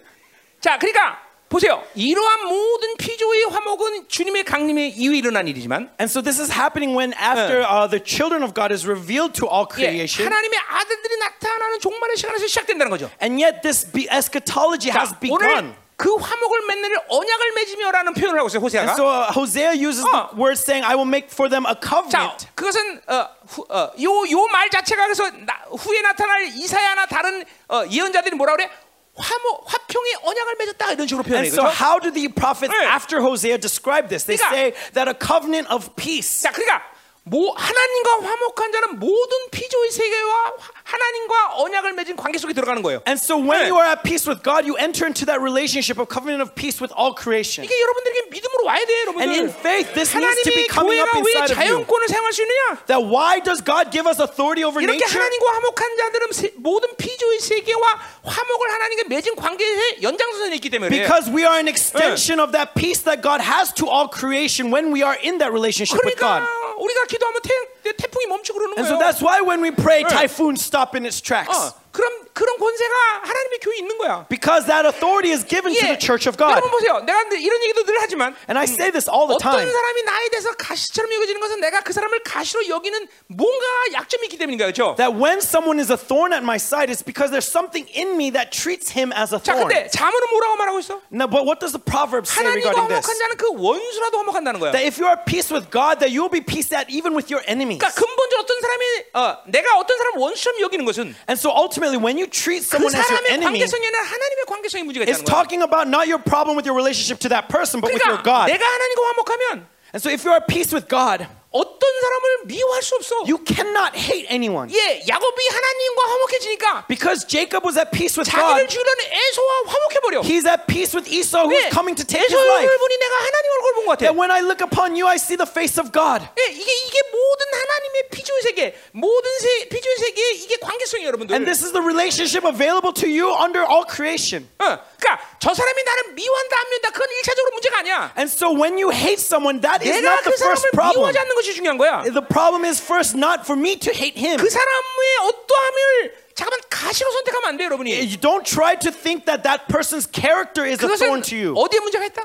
자, 0.61 0.77
그러니까 0.77 1.19
보세요. 1.49 1.81
이러한 1.95 2.47
모든 2.47 2.97
피조의 2.97 3.45
화목은 3.45 4.09
주님의 4.09 4.43
강림에 4.43 4.87
이후 4.87 5.13
일어난 5.13 5.47
일이지만, 5.47 5.89
And 5.99 6.11
so 6.11 6.21
this 6.21 6.41
is 6.41 6.51
happening 6.51 6.93
when 6.97 7.13
after 7.13 7.63
uh, 7.63 7.87
the 7.87 8.03
children 8.03 8.43
of 8.43 8.53
God 8.53 8.73
is 8.73 8.85
revealed 8.85 9.33
to 9.39 9.47
all 9.47 9.65
예, 9.79 9.87
creation. 9.87 10.27
하나님의 10.27 10.59
아들들이 10.59 11.15
나타나는 11.17 11.79
종말의 11.79 12.17
시간에서 12.17 12.47
시작된다는 12.47 12.89
거죠. 12.89 13.09
And 13.21 13.41
yet 13.41 13.61
this 13.61 13.87
eschatology 13.95 14.91
has 14.91 15.11
자, 15.13 15.19
begun. 15.19 15.39
오늘 15.39 15.75
그 15.95 16.13
화목을 16.13 16.61
맺는 16.67 16.91
일 16.91 16.97
언약을 17.09 17.51
맺으며라는 17.55 18.13
표현을 18.13 18.37
하고 18.39 18.47
있어요. 18.49 18.59
And 18.59 18.67
호세아가. 18.67 18.93
so 18.93 19.07
uh, 19.07 19.31
Hosea 19.33 19.71
uses 19.73 20.03
어. 20.05 20.11
the 20.11 20.37
word 20.37 20.59
saying, 20.59 20.83
I 20.85 20.93
will 20.99 21.07
make 21.07 21.31
for 21.31 21.49
them 21.49 21.65
a 21.65 21.73
자, 21.73 21.79
covenant. 21.79 22.47
그것은 22.53 23.01
어, 23.07 23.25
어, 23.71 23.91
요말 23.97 24.69
자체가 24.69 25.03
그래서 25.05 25.31
나, 25.47 25.63
후에 25.71 26.01
나타날 26.01 26.51
이사야나 26.53 27.05
다른 27.07 27.45
어, 27.69 27.83
예언자들이 27.89 28.35
뭐라 28.35 28.57
그래? 28.57 28.69
화목, 29.17 29.63
화평의 29.65 30.15
언약을 30.23 30.55
맺었다 30.59 30.91
이런 30.93 31.07
식으로 31.07 31.23
표현해 31.23 31.47
And 31.47 31.53
so 31.53 31.63
그렇죠? 31.63 31.83
how 31.83 31.99
do 31.99 32.11
the 32.11 32.27
prophets 32.29 32.71
네. 32.73 32.85
after 32.85 33.21
Hosea 33.21 33.57
describe 33.59 34.07
this? 34.09 34.25
They 34.25 34.37
그러니까- 34.37 34.53
say 34.53 34.73
that 34.93 35.07
a 35.09 35.15
covenant 35.17 35.67
of 35.73 35.89
peace. 35.95 36.43
자, 36.43 36.51
그러니까 36.51 36.81
뭐 37.23 37.51
하나님과 37.57 38.23
화목한 38.23 38.71
자는 38.71 38.99
모든 38.99 39.35
피조의 39.51 39.91
세계와 39.91 40.33
화- 40.57 40.76
하나님과 40.97 41.61
언약을 41.61 41.93
맺은 41.93 42.15
관계 42.15 42.37
속에 42.39 42.53
들어가는 42.53 42.81
거예요. 42.81 43.01
And 43.07 43.21
so 43.21 43.37
when 43.37 43.61
네. 43.63 43.69
you 43.69 43.77
are 43.77 43.85
at 43.87 44.01
peace 44.03 44.25
with 44.25 44.41
God, 44.41 44.65
you 44.65 44.73
enter 44.81 45.05
into 45.05 45.25
that 45.29 45.37
relationship 45.39 46.01
of 46.01 46.09
covenant 46.09 46.41
of 46.41 46.55
peace 46.57 46.81
with 46.81 46.89
all 46.97 47.13
creation. 47.13 47.61
이게 47.63 47.69
여러분들에게 47.69 48.33
믿음으로 48.33 48.65
와야 48.65 48.81
돼, 48.85 48.93
And 49.21 49.29
in 49.29 49.45
여러분들. 49.53 49.61
faith, 49.61 49.93
this 49.93 50.09
needs 50.17 50.41
to 50.41 50.51
be 50.57 50.65
coming 50.67 50.97
up 50.97 51.13
inside 51.13 51.53
of 51.53 51.57
you. 51.61 51.85
자연권을 51.85 52.07
사용할 52.09 52.33
수 52.33 52.41
있느냐? 52.41 52.81
That 52.89 53.01
why 53.05 53.39
does 53.39 53.61
God 53.61 53.93
give 53.93 54.09
us 54.09 54.17
authority 54.17 54.65
over 54.65 54.81
이렇게 54.81 54.97
nature? 54.97 55.21
하나님과 55.21 55.47
화목한 55.61 55.81
자들은 55.97 56.23
세- 56.33 56.53
모든 56.57 56.89
피조의 56.97 57.39
세계와 57.39 57.85
화목을 58.25 58.63
하나님께 58.73 59.03
맺은 59.07 59.35
관계에 59.35 60.01
연장선에 60.01 60.55
있기 60.57 60.69
때문에. 60.69 60.89
Because 60.89 61.29
we 61.29 61.45
are 61.45 61.57
an 61.61 61.67
extension 61.69 62.39
of 62.41 62.51
that 62.51 62.73
peace 62.73 63.03
that 63.05 63.21
God 63.21 63.39
has 63.43 63.69
to 63.77 63.85
all 63.85 64.09
creation 64.09 64.73
when 64.73 64.89
we 64.91 65.03
are 65.05 65.17
in 65.21 65.37
that 65.37 65.53
relationship 65.53 65.99
with 66.03 66.17
그러니까 66.17 66.41
God. 66.41 66.81
우리가 66.81 67.05
기도하면 67.05 67.41
태, 67.41 67.49
태풍이 67.96 68.26
멈추고 68.26 68.58
그러는 68.58 68.78
And 68.78 68.86
so 68.88 68.96
거예요. 68.96 69.00
that's 69.00 69.20
why 69.22 69.40
when 69.42 69.60
we 69.62 69.70
pray, 69.70 70.02
네. 70.04 70.08
typhoons 70.08 70.62
stop 70.62 70.94
in 70.96 71.04
its 71.04 71.20
tracks. 71.20 71.74
어, 71.97 71.99
그럼 71.99 72.13
그런 72.33 72.57
권세가 72.57 72.93
하나님의 73.23 73.59
교회에 73.59 73.77
있는 73.79 73.97
거야. 73.97 74.25
Because 74.29 74.67
that 74.67 74.85
authority 74.85 75.33
is 75.33 75.41
given 75.45 75.73
to 75.73 75.81
the 75.81 75.97
church 75.97 76.29
of 76.29 76.37
God. 76.37 76.53
여러분 76.53 76.69
보세요. 76.69 77.01
내가 77.01 77.23
이런 77.33 77.63
얘기도 77.63 77.83
늘 77.85 77.97
하지만 77.99 78.35
And 78.47 78.57
I 78.59 78.65
say 78.65 78.91
this 78.91 79.09
all 79.09 79.25
the 79.25 79.35
어떤 79.41 79.57
time. 79.57 79.65
사람이 79.65 80.03
나에 80.03 80.29
대해서 80.29 80.51
가시처럼 80.53 81.11
여겨지는 81.13 81.41
것은 81.41 81.59
내가 81.59 81.81
그 81.81 81.93
사람을 81.93 82.21
가시로 82.23 82.67
여기는 82.67 83.07
뭔가 83.27 83.65
약점이 83.93 84.27
있기 84.27 84.37
때문인 84.37 84.57
거야, 84.59 84.69
그렇죠? 84.69 84.93
That 84.97 85.17
when 85.17 85.39
someone 85.41 85.79
is 85.81 85.89
a 85.91 85.97
thorn 85.97 86.33
at 86.33 86.43
my 86.45 86.57
side, 86.61 86.93
it's 86.93 87.01
because 87.03 87.31
there's 87.33 87.49
something 87.49 87.89
in 87.97 88.13
me 88.13 88.29
that 88.37 88.53
treats 88.53 88.93
him 88.93 89.09
as 89.17 89.33
a 89.33 89.41
자, 89.41 89.57
thorn. 89.57 89.65
근데 89.67 89.89
자문은 89.89 90.29
뭐라고 90.29 90.55
말하고 90.61 90.77
있어? 90.79 91.01
Now, 91.09 91.25
but 91.25 91.41
what 91.47 91.57
does 91.57 91.73
the 91.73 91.81
proverb 91.81 92.29
say 92.29 92.45
하나님과 92.45 92.69
regarding 92.69 92.87
this? 92.93 93.01
화목한 93.01 93.17
자는 93.17 93.33
그 93.41 93.49
원수라도 93.57 94.21
화목한다는 94.21 94.59
거야. 94.61 94.71
That 94.77 94.85
if 94.85 95.01
you 95.01 95.09
are 95.09 95.15
at 95.17 95.25
peace 95.25 95.49
with 95.49 95.71
God, 95.73 95.97
that 96.05 96.11
you 96.13 96.21
will 96.21 96.29
be 96.33 96.43
peace 96.45 96.69
at 96.75 96.85
even 96.93 97.17
with 97.17 97.31
your 97.33 97.41
enemies. 97.49 97.79
그러니까 97.81 97.89
근본적으로 97.97 98.43
어떤 98.45 98.61
사람이 98.61 98.83
어, 99.17 99.21
내가 99.49 99.77
어떤 99.79 99.97
사람 99.97 100.17
원수처럼 100.21 100.61
여기는 100.61 100.83
것은 100.85 101.15
And 101.31 101.39
so 101.39 101.49
ultimately, 101.55 101.86
when 102.02 102.18
you 102.18 102.26
treat 102.26 102.62
그 102.62 102.76
someone 102.76 102.94
as 102.94 102.98
your 103.10 103.18
사람의 103.22 103.30
enemy, 103.32 103.58
관계성이 103.60 103.86
아니라 103.86 104.02
하나님의 104.02 104.44
관계성이 104.46 104.82
문제가 104.84 105.04
it's 105.06 105.20
있다는 105.20 105.24
거야. 105.24 105.34
talking 105.34 105.62
about 105.62 105.88
not 105.88 106.08
your 106.08 106.18
problem 106.22 106.56
with 106.56 106.66
your 106.66 106.74
relationship 106.74 107.18
to 107.20 107.28
that 107.28 107.48
person, 107.48 107.80
but 107.80 107.92
with 107.92 108.02
your 108.04 108.18
그러니까 108.18 108.46
God. 108.46 108.52
내가 108.52 108.64
하나님과 108.64 109.02
화목하면 109.14 109.66
And 109.94 110.00
so 110.00 110.08
if 110.08 110.24
you're 110.24 110.34
at 110.34 110.48
peace 110.48 110.72
with 110.72 110.88
God, 110.88 111.28
어떤 111.56 111.80
사람을 112.00 112.38
미워할 112.46 112.82
수 112.82 112.94
없어. 112.96 113.16
you 113.28 113.36
cannot 113.44 113.92
hate 113.94 114.24
anyone. 114.32 114.72
예, 114.72 115.04
야곱이 115.06 115.40
하나님과 115.52 116.02
화목해지니까 116.10 116.86
Because 116.88 117.26
Jacob 117.28 117.60
was 117.66 117.76
at 117.78 117.90
peace 117.92 118.16
with 118.16 118.30
God, 118.30 118.40
자기를 118.40 118.68
주려는 118.68 119.00
에서와 119.12 119.52
화목해버려. 119.66 120.20
he's 120.24 120.48
at 120.48 120.64
peace 120.66 120.96
with 120.96 121.04
Esau, 121.12 121.44
who's 121.44 121.52
왜? 121.52 121.68
coming 121.68 121.92
to 121.94 122.04
take 122.06 122.24
his 122.24 122.32
에서 122.32 122.40
life. 122.40 122.64
얼굴 122.64 122.78
보니 122.78 122.96
내가 122.96 123.14
하나님 123.20 123.46
얼굴 123.52 123.66
본 123.74 123.80
것 123.84 123.90
같아. 123.92 124.00
That 124.08 124.16
when 124.16 124.30
I 124.32 124.40
look 124.40 124.64
upon 124.64 124.96
you, 124.96 125.04
I 125.06 125.16
see 125.20 125.36
the 125.36 125.48
face 125.48 125.76
of 125.76 125.92
God. 125.92 126.24
예, 126.40 126.44
이게 126.56 126.70
이게 126.88 126.96
모든 127.12 127.42
하나님의 127.52 127.96
피조의 128.16 128.40
세계, 128.42 128.60
모든 128.96 129.28
세, 129.38 129.68
피조의 129.68 129.96
세계의 130.08 130.30
이게 130.40 130.56
관계성이 130.56 131.04
여러분들. 131.04 131.36
And 131.36 131.44
this 131.44 131.60
is 131.60 131.72
the 131.76 131.84
relationship 131.84 132.48
available 132.48 132.96
to 132.96 133.04
you 133.08 133.28
under 133.36 133.60
all 133.68 133.84
creation. 133.84 134.48
어, 134.56 134.80
그러니까 134.96 135.20
저 135.36 135.52
사람이 135.52 135.78
나를 135.84 136.16
미워한다 136.16 136.52
안 136.56 136.64
미워한다 136.72 136.90
그건 136.90 137.08
일차적으로 137.12 137.52
문제가 137.52 137.78
아니야. 137.78 138.12
And 138.16 138.32
so 138.32 138.48
when 138.48 138.80
you 138.80 138.88
hate 138.90 139.20
someone, 139.20 139.60
that 139.60 139.84
is 139.84 139.92
내가 140.00 140.16
not 140.16 140.24
the 140.24 140.32
그 140.32 140.40
first 140.40 140.64
사람을 140.64 140.70
problem. 140.72 140.96
미워하지 141.12 141.18
않는 141.18 141.34
것이 141.36 141.45
중요한 141.54 141.78
거야. 141.78 142.02
The 142.02 142.26
problem 142.26 142.64
is 142.64 142.82
first 142.82 143.16
not 143.16 143.42
for 143.44 143.58
me 143.58 143.76
to 143.76 143.92
hate 143.92 144.18
him. 144.18 144.36
그 144.38 144.48
사람의 144.48 144.98
어떠함을 145.28 146.14
잠깐만 146.34 146.60
가시로 146.70 147.10
선택하면 147.12 147.48
안 147.50 147.56
돼, 147.56 147.64
여러분이. 147.64 147.92
You 147.92 148.18
don't 148.18 148.44
try 148.44 148.76
to 148.78 148.90
think 148.90 149.26
that 149.26 149.42
that 149.44 149.66
person's 149.68 150.08
character 150.10 150.64
is 150.66 150.82
a 150.82 150.88
thorn 150.88 151.20
그것은 151.20 151.22
to 151.22 151.36
you. 151.38 151.54
어디에 151.56 151.80
문제가 151.80 152.04
있다? 152.06 152.22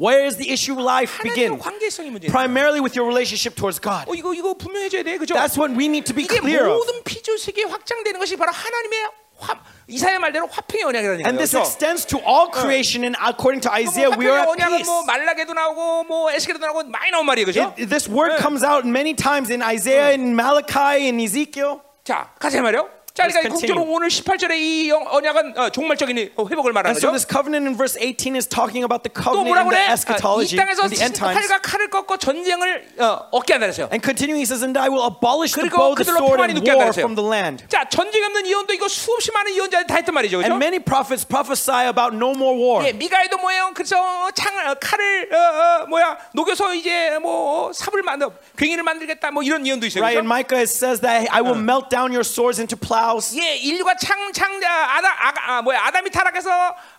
Where 0.00 0.24
is 0.24 0.36
the 0.38 0.48
issue 0.50 0.72
of 0.72 0.80
life 0.80 1.12
하나님과 1.12 1.34
begin? 1.34 1.58
관계성이 1.60 2.10
문제. 2.10 2.28
Primarily 2.28 2.80
with 2.80 2.96
your 2.96 3.04
relationship 3.06 3.54
towards 3.54 3.78
God. 3.80 4.08
어 4.08 4.14
이거 4.14 4.32
이거 4.34 4.54
분명해져야 4.54 5.02
돼, 5.02 5.18
그죠? 5.18 5.34
That's 5.34 5.56
what 5.60 5.76
we 5.76 5.86
need 5.86 6.04
to 6.08 6.14
be 6.16 6.24
이게 6.24 6.40
clear 6.40 6.64
of. 6.66 6.76
모든 6.80 7.02
피조 7.04 7.36
세계에 7.36 7.64
확장되는 7.64 8.18
것이 8.18 8.36
바로 8.36 8.50
하나님의 8.50 9.08
화, 9.39 9.55
이사야 9.87 10.19
말대로 10.19 10.47
화평의 10.47 10.83
언약이라는 10.85 11.25
And 11.25 11.37
this 11.37 11.51
그렇죠? 11.55 11.65
extends 11.65 12.05
to 12.05 12.19
all 12.19 12.51
creation, 12.51 13.03
and 13.03 13.17
according 13.17 13.61
to 13.61 13.71
Isaiah, 13.73 14.11
we 14.11 14.27
are 14.27 14.39
at 14.39 14.57
peace. 14.57 14.85
뭐 14.85 15.03
말라기도 15.03 15.53
나오고 15.53 16.03
뭐 16.03 16.31
에스겔도 16.31 16.59
나오고 16.63 16.83
많이 16.89 17.11
나온 17.11 17.25
말이에요, 17.25 17.45
그죠? 17.45 17.73
This 17.75 18.09
word 18.09 18.37
comes 18.37 18.63
out 18.63 18.85
many 18.87 19.15
times 19.15 19.49
in 19.49 19.63
Isaiah, 19.63 20.11
in 20.13 20.35
Malachi, 20.35 21.07
in 21.07 21.19
Ezekiel. 21.19 21.81
자, 22.03 22.29
가자 22.39 22.61
말이요. 22.61 22.89
자, 23.19 23.27
그러니까 23.27 23.49
국적으로 23.49 23.83
continue. 23.83 23.95
오늘 23.95 24.07
18절에 24.07 24.53
이 24.57 24.89
영- 24.89 25.05
언약은 25.09 25.57
어, 25.57 25.69
종말적인 25.69 26.17
회복을 26.37 26.71
말하는 26.73 26.95
And 26.95 26.99
so 26.99 27.11
거죠. 27.11 27.17
this 27.19 27.27
covenant 27.27 27.67
in 27.67 27.75
verse 27.75 27.97
18 27.99 28.35
is 28.35 28.47
talking 28.47 28.83
about 28.87 29.03
the 29.03 29.11
또 29.11 29.43
covenant 29.43 29.59
in 29.59 29.69
the? 29.69 29.79
아, 29.79 29.89
이 29.89 29.93
eschatology, 29.93 30.55
in 30.59 30.89
the 30.89 31.01
end 31.03 31.15
times. 31.19 31.35
칼과 31.35 31.59
칼을 31.61 31.89
꺾고 31.89 32.17
전쟁을 32.17 32.87
어, 32.99 33.27
얻게 33.31 33.53
한다 33.53 33.67
그랬어요. 33.67 33.89
And 33.91 34.01
continuing, 34.03 34.39
he 34.39 34.47
says, 34.47 34.63
And 34.63 34.77
I 34.79 34.87
will 34.89 35.03
abolish 35.03 35.53
the 35.53 35.69
bow, 35.69 35.95
the 35.95 36.05
sword, 36.05 36.39
and 36.39 36.61
war 36.63 36.93
from 36.93 37.15
the 37.15 37.25
land. 37.25 37.65
자, 37.67 37.83
전쟁 37.89 38.23
없는 38.23 38.47
예언도 38.47 38.73
이거 38.73 38.87
수없이 38.87 39.31
많은 39.31 39.55
예언자들이 39.55 39.87
다 39.87 39.95
했단 39.95 40.13
말이죠. 40.13 40.37
그죠? 40.39 40.47
And 40.47 40.55
many 40.61 40.79
prophets 40.79 41.25
prophesy 41.25 41.87
about 41.89 42.15
no 42.15 42.31
more 42.31 42.55
war. 42.55 42.85
예, 42.87 42.93
미가에도 42.93 43.37
뭐예요? 43.37 43.71
그래서 43.73 43.95
창을 44.33 44.67
어, 44.67 44.75
칼을 44.79 45.29
어, 45.33 45.37
어, 45.37 45.85
뭐야 45.87 46.17
녹여서 46.33 46.73
이제 46.75 47.17
뭐 47.21 47.71
삽을 47.73 48.03
만들, 48.03 48.29
괭이를 48.55 48.83
만들겠다 48.83 49.31
뭐 49.31 49.43
이런 49.43 49.65
예언도 49.65 49.85
있어요. 49.87 50.01
Right, 50.03 50.17
and 50.19 50.27
Micah 50.27 50.63
says 50.67 51.01
that 51.01 51.27
I 51.31 51.41
will 51.41 51.57
melt 51.59 51.89
down 51.89 52.11
your 52.11 52.23
swords 52.23 52.59
into 52.59 52.77
plows 52.77 52.99
house. 53.09 53.33
예, 53.39 53.55
인류가 53.57 53.95
창 53.95 54.31
창자 54.31 54.69
아담 54.69 55.11
아, 55.11 55.33
아 55.57 55.61
뭐야 55.61 55.81
아담이 55.85 56.09
타락해서 56.11 56.49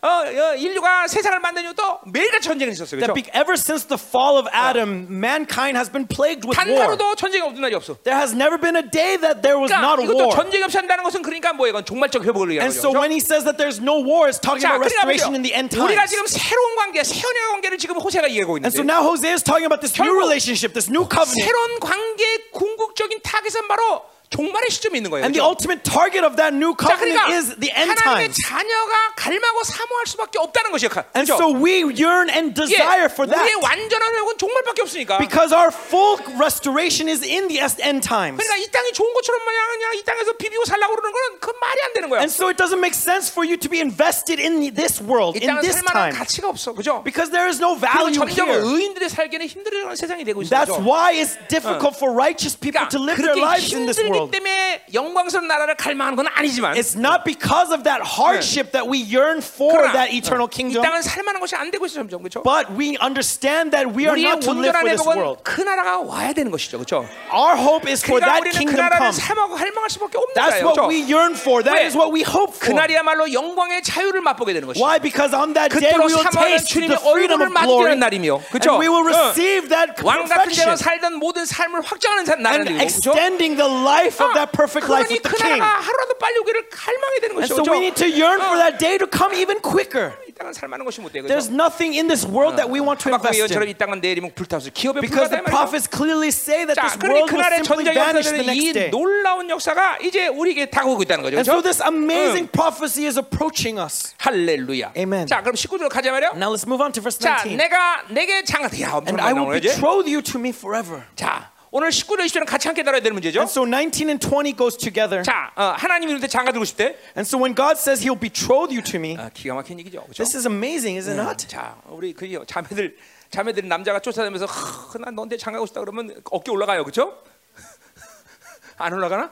어, 0.03 0.09
어, 0.09 0.55
인류가 0.57 1.07
세상을 1.07 1.39
만든 1.41 1.65
이후도 1.65 2.01
매일같이 2.07 2.49
전쟁이 2.49 2.73
있었어요. 2.73 2.99
That 3.01 3.13
그렇죠? 3.13 3.15
be, 3.15 3.31
ever 3.33 3.55
since 3.55 3.87
the 3.87 3.99
fall 4.01 4.37
of 4.39 4.49
Adam, 4.53 5.07
mankind 5.09 5.77
has 5.79 5.91
been 5.91 6.07
plagued 6.07 6.47
with 6.47 6.57
단 6.59 6.69
war. 6.69 6.83
하루도 6.83 7.15
전쟁이 7.15 7.43
없는 7.47 7.61
날이 7.61 7.75
없어. 7.75 7.95
There 8.03 8.19
has 8.19 8.35
never 8.35 8.59
been 8.59 8.77
a 8.77 8.83
day 8.83 9.17
that 9.21 9.43
there 9.43 9.59
was 9.61 9.71
그러니까 9.71 9.87
not 9.87 10.01
a 10.03 10.05
이것도 10.05 10.27
war. 10.27 10.35
전쟁이 10.35 10.65
없이 10.65 10.77
한다는 10.77 11.05
것은 11.05 11.23
그러니까 11.23 11.53
뭐예요? 11.53 11.71
이건 11.71 11.85
종말적 11.85 12.25
회복을 12.25 12.51
얘기하는 12.59 12.67
And 12.67 12.75
so 12.75 12.91
거죠. 12.91 12.99
when 12.99 13.13
he 13.15 13.21
says 13.23 13.45
that 13.47 13.57
there's 13.61 13.79
no 13.79 14.03
war, 14.03 14.27
it's 14.27 14.41
talking 14.41 14.61
자, 14.65 14.75
about 14.75 14.83
그러니까 14.91 15.07
restoration 15.07 15.35
in 15.39 15.43
the 15.47 15.55
end 15.55 15.71
우리가 15.77 16.03
times. 16.09 16.11
지금 16.11 16.27
새로운 16.27 16.75
관계, 16.77 17.05
새로운 17.05 17.61
관계를 17.61 17.79
지금 17.79 17.97
호세가 18.01 18.29
얘기하고 18.31 18.59
And 18.59 18.69
so 18.73 18.83
있는데 18.83 18.91
now 18.91 19.05
Hosea 19.07 19.37
is 19.39 19.43
talking 19.45 19.69
about 19.69 19.81
this 19.85 19.95
new 20.01 20.11
relationship, 20.17 20.73
this 20.75 20.89
new 20.91 21.07
covenant. 21.07 21.39
새로운 21.45 21.79
관계의 21.79 22.51
궁극적인 22.53 23.21
타겟은 23.23 23.69
바로 23.69 24.03
종말의 24.30 24.68
시점에 24.74 24.98
있는 24.98 25.12
거예요. 25.14 25.24
And 25.24 25.38
the 25.38 25.40
그렇죠? 25.40 25.54
ultimate 25.54 25.86
target 25.86 26.26
of 26.26 26.36
that 26.36 26.50
new 26.52 26.74
자, 26.76 26.98
covenant 26.98 27.14
그러니까 27.14 27.38
is 27.38 27.56
the 27.62 27.70
end 27.72 27.94
하나님의 27.94 28.34
times. 28.34 28.36
자녀가 28.42 28.94
갈망하고 29.16 29.64
사모할 29.64 30.08
수밖에 30.10 30.40
없다는 30.42 30.72
것이에요. 30.74 30.90
And 31.16 31.30
그렇죠? 31.30 31.38
so 31.38 31.46
we 31.54 31.86
yearn 31.86 32.28
and 32.34 32.52
예, 32.52 32.66
desire 32.68 33.06
for 33.08 33.30
that 33.30 33.38
우리의 33.38 33.56
완전한 33.62 34.06
회복은 34.18 34.38
종말밖에 34.42 34.82
없으니까. 34.82 35.20
because 35.22 35.54
our 35.54 35.70
full 35.72 36.18
restoration 36.42 37.06
is 37.08 37.22
in 37.24 37.48
the 37.48 37.62
end 37.62 38.02
times. 38.02 38.42
그러니까 38.42 38.58
이 38.58 38.68
땅이 38.74 38.92
좋은 38.98 39.14
것처럼 39.14 39.46
마냥 39.46 39.62
그냥 39.78 39.94
이 39.96 40.04
땅에서 40.04 40.34
비비고 40.34 40.66
살라고 40.66 40.96
그러는 40.98 41.14
건 41.14 41.38
그 41.40 41.54
말이 41.62 41.80
안 41.86 41.94
되는 41.94 42.10
거야. 42.10 42.20
And 42.26 42.34
so 42.34 42.50
it 42.50 42.58
doesn't 42.58 42.82
make 42.82 42.98
sense 42.98 43.30
for 43.30 43.46
you 43.46 43.56
to 43.62 43.70
be 43.70 43.80
invested 43.80 44.42
in 44.42 44.74
this 44.74 45.00
world, 45.06 45.38
이 45.38 45.46
in 45.46 45.54
땅은 45.54 45.62
this 45.62 45.78
살만한 45.78 46.12
time, 46.12 46.14
가치가 46.18 46.50
없어, 46.50 46.74
그죠? 46.74 47.06
because 47.06 47.30
there 47.30 47.46
is 47.48 47.62
no 47.62 47.78
그리고 47.78 47.86
value 48.10 48.18
점점 48.26 48.50
here. 48.50 48.66
의인들의 48.66 49.08
살기는 49.10 49.46
힘들어지는 49.48 49.96
세상이 49.96 50.26
되고 50.26 50.42
있어. 50.42 50.50
That's 50.50 50.74
그죠? 50.74 50.82
why 50.82 51.14
it's 51.14 51.38
difficult 51.48 51.94
for 51.96 52.10
righteous 52.12 52.58
people 52.58 52.82
그러니까 52.82 52.90
to 52.90 53.00
live 53.00 53.22
their 53.22 53.38
그렇게 53.38 53.46
lives 53.46 53.70
in 53.78 53.86
this 53.86 54.02
힘들기 54.02 54.19
World. 54.29 54.31
때문에 54.33 54.83
영광스러운 54.93 55.47
나라를 55.49 55.77
갈망하는 55.77 56.17
건 56.17 56.27
아니지만 56.35 56.75
It's 56.75 56.97
not 56.99 57.25
because 57.25 57.73
of 57.73 57.85
that 57.85 58.03
hardship 58.05 58.73
that 58.73 58.89
we 58.89 59.01
yearn 59.01 59.39
for 59.41 59.91
that 59.93 60.13
eternal 60.13 60.49
이 60.49 60.55
kingdom, 60.55 60.83
땅은 60.83 61.03
살만한 61.03 61.41
것이 61.41 61.57
안 61.57 61.71
되고 61.71 61.87
있어 61.87 61.95
점점 62.01 62.23
그렇죠? 62.23 62.43
but 62.43 62.69
we 62.77 62.97
understand 63.01 63.71
that 63.73 63.89
we 63.95 64.07
are 64.07 64.19
not 64.19 64.41
to 64.45 64.53
live 64.53 64.75
for 64.77 64.85
this 64.89 65.03
world. 65.07 65.41
그 65.45 65.61
나라가 65.63 66.01
와야 66.01 66.33
되는 66.33 66.51
것이죠, 66.51 66.79
그렇죠? 66.79 67.07
Our 67.33 67.57
hope 67.57 67.89
is 67.89 68.05
for 68.05 68.21
그러니까 68.21 68.43
that 68.43 68.51
그 68.51 68.59
kingdom 68.59 68.89
come. 68.91 69.13
사모하고 69.13 69.57
할망할 69.57 69.91
수밖에 69.91 70.19
없는 70.19 70.35
That's 70.35 70.61
거예요, 70.61 70.65
what 70.67 70.77
그렇죠? 70.81 70.89
we 70.91 70.99
yearn 71.07 71.35
for. 71.35 71.63
That 71.63 71.79
왜? 71.79 71.87
is 71.87 71.97
what 71.97 72.11
we 72.13 72.23
hope 72.27 72.55
for. 72.57 72.73
그날이야말로 72.75 73.33
영광의 73.33 73.83
자유를 73.83 74.21
맛보게 74.21 74.53
되는 74.53 74.67
것이죠. 74.67 74.83
Why? 74.83 74.99
Because 74.99 75.35
on 75.37 75.55
that 75.55 75.71
day 75.71 75.95
we 75.95 76.11
will 76.11 76.27
taste 76.35 76.75
the 76.75 76.99
freedom 76.99 77.41
of 77.43 77.53
glory, 77.63 77.95
날이며, 77.97 78.43
그렇죠? 78.51 78.75
and 78.75 78.83
we 78.83 78.89
will 78.91 79.07
어. 79.07 79.31
receive 79.31 79.69
that 79.71 79.95
왕 80.03 80.27
같은 80.27 80.51
자로 80.51 80.75
perfection 80.75 80.77
살던 80.77 81.15
모든 81.21 81.45
삶을 81.47 81.81
확장하는 81.83 82.43
나라는 82.43 82.65
거죠. 82.79 82.83
extending 82.83 83.57
the 83.57 83.69
life 83.71 84.10
of 84.10 84.34
that 84.34 84.52
perfect 84.52 84.90
life 84.90 85.08
그러니 85.08 85.20
with 85.20 85.24
the 85.24 85.30
그 85.30 85.38
King. 85.38 85.60
나라가 85.60 85.80
하루라도 85.82 86.14
빨리 86.18 86.38
오기를 86.40 86.70
갈망해야 86.70 87.20
되는 87.22 87.34
And 87.38 87.48
것이죠. 87.50 87.62
so 87.62 87.72
we 87.72 87.80
need 87.80 87.96
to 87.96 88.08
yearn 88.10 88.42
for 88.42 88.58
어. 88.58 88.62
that 88.62 88.78
day 88.80 88.98
to 88.98 89.08
come 89.08 89.34
even 89.38 89.60
quicker. 89.62 90.14
이 90.28 90.34
땅은 90.34 90.54
살만한 90.54 90.84
것이 90.86 91.02
못 91.02 91.12
되고 91.14 91.28
There's 91.28 91.50
nothing 91.52 91.94
in 91.96 92.08
this 92.08 92.26
world 92.26 92.58
that 92.58 92.68
we 92.72 92.82
want 92.82 93.00
to 93.06 93.12
하박국 93.14 93.30
invest 93.32 93.40
예언처럼 93.40 93.68
in. 93.68 93.72
이 93.72 93.78
땅은 93.78 94.02
내일이면 94.02 94.34
불타서 94.36 94.70
기업에 94.74 95.00
Because 95.02 95.30
the 95.30 95.40
불과하다 95.40 95.46
말이죠. 95.46 95.54
prophets 95.56 95.88
clearly 95.90 96.30
say 96.34 96.66
that 96.66 96.76
자, 96.76 96.88
this 96.90 96.98
그러니 97.00 97.24
world 97.24 97.30
will 97.30 97.42
그날의 97.42 97.56
simply 97.62 97.86
전쟁이 97.86 97.96
vanish 97.96 98.30
the 98.30 98.42
없어지는 98.42 98.56
이 98.56 98.62
next 98.66 98.74
day. 98.76 98.90
놀라운 98.92 99.50
역사가 99.50 100.00
이제 100.02 100.28
우리에게 100.28 100.68
다가오고 100.74 101.04
있다는 101.04 101.24
거죠. 101.24 101.38
And 101.40 101.46
so 101.48 101.62
그렇죠? 101.62 101.64
this 101.66 101.80
amazing 101.86 102.48
prophecy 102.52 103.06
is 103.08 103.16
approaching 103.20 103.80
us. 103.80 104.14
할렐루야. 104.20 104.94
Amen. 104.98 105.28
자, 105.28 105.42
그럼 105.42 105.56
19절로 105.56 105.90
가자 105.90 106.12
말이요. 106.12 106.34
Now 106.36 106.52
let's 106.52 106.66
move 106.68 106.82
on 106.84 106.92
to 106.94 107.02
verse 107.02 107.20
자, 107.20 107.40
19. 107.44 107.56
내가 107.58 108.04
내게 108.10 108.44
장가 108.44 108.68
야, 108.82 109.00
엄청 109.00 109.16
And 109.16 109.22
I 109.22 109.32
많이 109.32 109.40
will 109.40 109.48
나오는 109.56 109.62
거지. 109.62 109.68
betroth 109.72 110.08
you 110.10 110.22
to 110.22 110.40
me 110.40 110.50
forever. 110.52 111.04
자, 111.16 111.49
오늘 111.73 111.91
19절 111.91 112.27
20절은 112.27 112.47
같이 112.47 112.67
함께 112.67 112.83
다뤄야 112.83 113.01
되는 113.01 113.15
문제죠. 113.15 113.39
And 113.41 113.51
so 113.51 113.63
19 113.65 114.09
and 114.09 114.19
20 114.27 114.57
goes 114.57 114.77
together. 114.77 115.23
자, 115.23 115.53
어, 115.55 115.75
하나님이 115.79 116.13
우리한테 116.13 116.27
장가 116.27 116.51
들고 116.51 116.65
싶대. 116.65 116.97
And 117.17 117.23
so 117.23 117.39
when 117.39 117.55
God 117.55 117.79
says 117.79 118.03
he'll 118.05 118.19
betroth 118.19 118.75
you 118.75 118.83
to 118.83 118.99
me, 118.99 119.17
아, 119.17 119.31
기가 119.33 119.55
막힌 119.55 119.79
얘기죠. 119.79 120.03
그렇죠? 120.03 120.25
this 120.25 120.37
is 120.37 120.47
amazing, 120.49 120.99
is 120.99 121.09
it 121.09 121.21
not? 121.21 121.47
자, 121.47 121.77
우리 121.87 122.13
그 122.13 122.27
자매들 122.47 122.97
자매들 123.31 123.69
남자가 123.69 124.01
쫓아다니면서 124.01 124.47
"하, 124.47 124.99
난 124.99 125.15
너한테 125.15 125.37
장가고 125.37 125.65
싶다 125.67 125.79
그러면 125.81 126.21
어깨 126.33 126.51
올라가요. 126.51 126.83
그렇죠? 126.83 127.23
안 128.79 128.93
올라가나? 128.93 129.31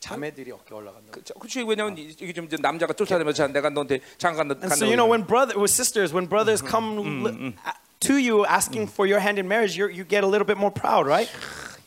자매들이 0.00 0.52
어깨 0.52 0.74
올라간다. 0.74 1.10
그렇죠. 1.10 1.34
그렇지. 1.34 1.62
왜냐면 1.62 1.98
이- 1.98 2.14
이게 2.20 2.32
좀 2.32 2.46
남자가 2.60 2.92
쫓아다니면서 2.92 3.48
내가 3.48 3.68
너한테 3.70 4.00
장가 4.16 4.38
간다. 4.38 4.54
And 4.62 4.72
so 4.74 4.84
you 4.86 4.94
know 4.94 5.10
when 5.10 5.26
brother 5.26 5.58
with 5.58 5.72
sisters 5.72 6.14
when 6.14 6.28
brothers 6.28 6.62
come 6.64 7.00
li- 7.26 7.54
a- 7.66 7.72
to 8.00 8.18
you 8.18 8.44
asking 8.46 8.88
for 8.88 9.06
your 9.06 9.20
hand 9.20 9.38
in 9.38 9.48
marriage, 9.48 9.76
you 9.76 9.88
you 9.88 10.04
get 10.04 10.24
a 10.24 10.26
little 10.26 10.46
bit 10.46 10.56
more 10.58 10.70
proud, 10.70 11.06
right? 11.06 11.28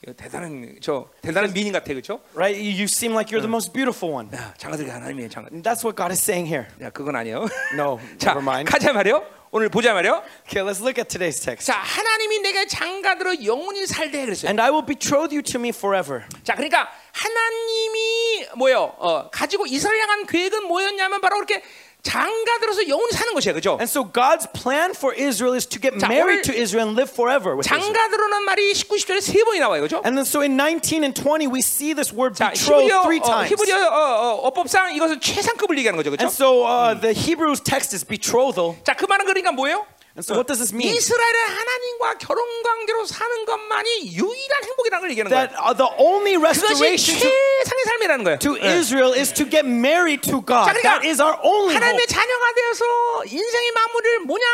이거 0.03 0.13
대단한 0.13 0.77
저 0.81 1.07
대단한 1.21 1.53
미인 1.53 1.71
같아. 1.73 1.93
그렇죠? 1.93 2.21
Right? 2.33 2.57
You, 2.57 2.71
you 2.71 2.87
seem 2.87 3.13
like 3.13 3.29
you're 3.29 3.41
the 3.41 3.47
most 3.51 3.71
beautiful 3.71 4.11
one. 4.11 4.29
야, 4.33 4.53
장가들이 4.57 4.89
하나님이에요. 4.89 5.29
장가. 5.29 5.49
And 5.51 5.63
that's 5.63 5.83
what 5.85 5.95
God 5.95 6.11
is 6.11 6.19
saying 6.19 6.47
here. 6.47 6.65
야, 6.81 6.89
그건 6.89 7.15
아니에요. 7.15 7.47
No, 7.77 7.99
자, 8.17 8.31
never 8.33 8.41
mind. 8.41 8.69
가자 8.71 8.93
말이요. 8.93 9.23
오늘 9.51 9.69
보자 9.69 9.93
말이요. 9.93 10.23
Okay, 10.47 10.63
let's 10.63 10.81
look 10.81 10.97
at 10.97 11.09
today's 11.09 11.43
text. 11.43 11.67
자, 11.67 11.75
하나님이 11.77 12.39
내게 12.39 12.65
장가들어 12.65 13.43
영원히 13.43 13.85
살되 13.85 14.25
그랬어요. 14.25 14.47
And 14.47 14.61
I 14.61 14.71
will 14.71 14.85
betroth 14.85 15.35
you 15.35 15.43
to 15.43 15.59
me 15.59 15.69
forever. 15.69 16.23
자, 16.43 16.55
그러니까 16.55 16.89
하나님이 17.11 18.47
뭐요? 18.55 18.95
어, 18.97 19.29
가지고 19.29 19.67
이스라엘 19.67 19.99
향한 20.01 20.25
계획은 20.25 20.65
뭐였냐면 20.67 21.21
바로 21.21 21.35
그렇게 21.35 21.61
장가 22.03 22.57
들어서 22.59 22.87
영원히 22.87 23.11
사는 23.13 23.33
것이에요, 23.33 23.53
그렇죠? 23.53 23.71
And 23.79 23.85
so 23.85 24.03
God's 24.03 24.47
plan 24.53 24.91
for 24.95 25.13
Israel 25.13 25.53
is 25.55 25.67
to 25.67 25.79
get 25.79 25.97
자, 25.99 26.07
married 26.09 26.41
to 26.49 26.53
Israel 26.53 26.89
and 26.89 26.97
live 26.97 27.13
forever 27.13 27.53
with 27.55 27.69
Israel. 27.69 27.93
장가 27.93 28.09
들어는 28.09 28.43
말이 28.43 28.73
19, 28.73 28.95
20절에 28.97 29.21
세 29.21 29.43
번이 29.43 29.59
나와요, 29.59 29.81
그렇죠? 29.81 30.01
And 30.03 30.17
then 30.17 30.25
so 30.25 30.41
in 30.41 30.57
19 30.57 31.03
and 31.05 31.13
20 31.13 31.47
we 31.53 31.59
see 31.61 31.93
this 31.93 32.09
word 32.11 32.33
자, 32.33 32.49
betroth 32.49 32.89
히브리어 32.89 33.01
three 33.05 33.21
어, 33.21 33.25
times. 33.25 33.49
히브리어 33.53 33.77
어, 33.77 33.99
어, 34.01 34.47
어법상 34.49 34.95
이것은 34.95 35.21
최상급을 35.21 35.77
얘기하는 35.77 35.97
거죠, 35.97 36.09
그렇죠? 36.09 36.25
And 36.25 36.33
so 36.33 36.65
uh, 36.65 36.97
the 36.97 37.13
Hebrew 37.13 37.53
text 37.55 37.93
is 37.93 38.03
betrothal. 38.03 38.75
자, 38.83 38.95
그 38.95 39.05
말은 39.05 39.25
그러니까 39.25 39.51
뭐예요? 39.51 39.85
And 40.16 40.24
so 40.24 40.32
what 40.32 40.48
does 40.48 40.56
this 40.64 40.72
mean? 40.72 40.88
이스라엘은 40.96 41.38
하나님과 41.52 42.16
결혼 42.16 42.40
관계로 42.64 43.04
사는 43.04 43.44
것만이 43.44 44.16
유일한 44.16 44.64
행복이라는 44.64 45.00
걸 45.04 45.10
얘기하는 45.12 45.28
That 45.28 45.52
거예요. 45.52 45.60
uh, 45.60 45.76
the 45.76 45.90
only 46.00 46.40
그것이 46.40 46.64
restoration 46.64 47.20
to, 47.20 47.28
최상의 47.28 47.84
삶이라는 47.84 48.24
거예요. 48.24 48.38
to 48.40 48.56
Israel 48.56 49.12
is 49.12 49.28
to 49.36 49.44
get 49.44 49.68
married 49.68 50.24
to 50.24 50.40
God. 50.40 50.64
자, 50.64 50.72
그러니까 50.72 50.88
That 50.88 51.04
is 51.04 51.20
our 51.20 51.36
only 51.44 51.76
hope. 51.76 51.84
하나님의 51.84 52.06
자녀가 52.08 52.44
되어서 52.56 52.84
인생의 53.28 53.68
마무리를 53.76 54.20
뭐냐? 54.24 54.46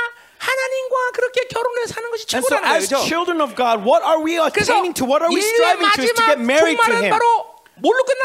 하나님과 0.42 0.96
그렇게 1.14 1.46
결혼해 1.46 1.86
사는 1.86 2.10
것이 2.10 2.26
And 2.34 2.42
so 2.42 2.58
최고라는 2.58 2.66
거예요. 2.66 2.76
as 2.82 2.88
그렇죠? 2.90 3.06
children 3.06 3.38
of 3.40 3.54
God, 3.54 3.86
what 3.86 4.02
are 4.02 4.18
we 4.18 4.42
그래서 4.50 4.74
attaining 4.74 4.94
to? 4.98 5.06
What 5.06 5.22
are 5.22 5.30
we 5.30 5.38
인류의 5.38 5.78
striving 5.78 5.90
to? 5.94 6.02
Is 6.02 6.10
to 6.10 6.26
get 6.26 6.38
마지막 6.42 6.42
married 6.42 6.74
to 6.74 6.90
종말은 6.90 7.06
Him. 7.06 7.12
바로 7.14 7.26
뭘로 7.78 8.02
끝나? 8.02 8.24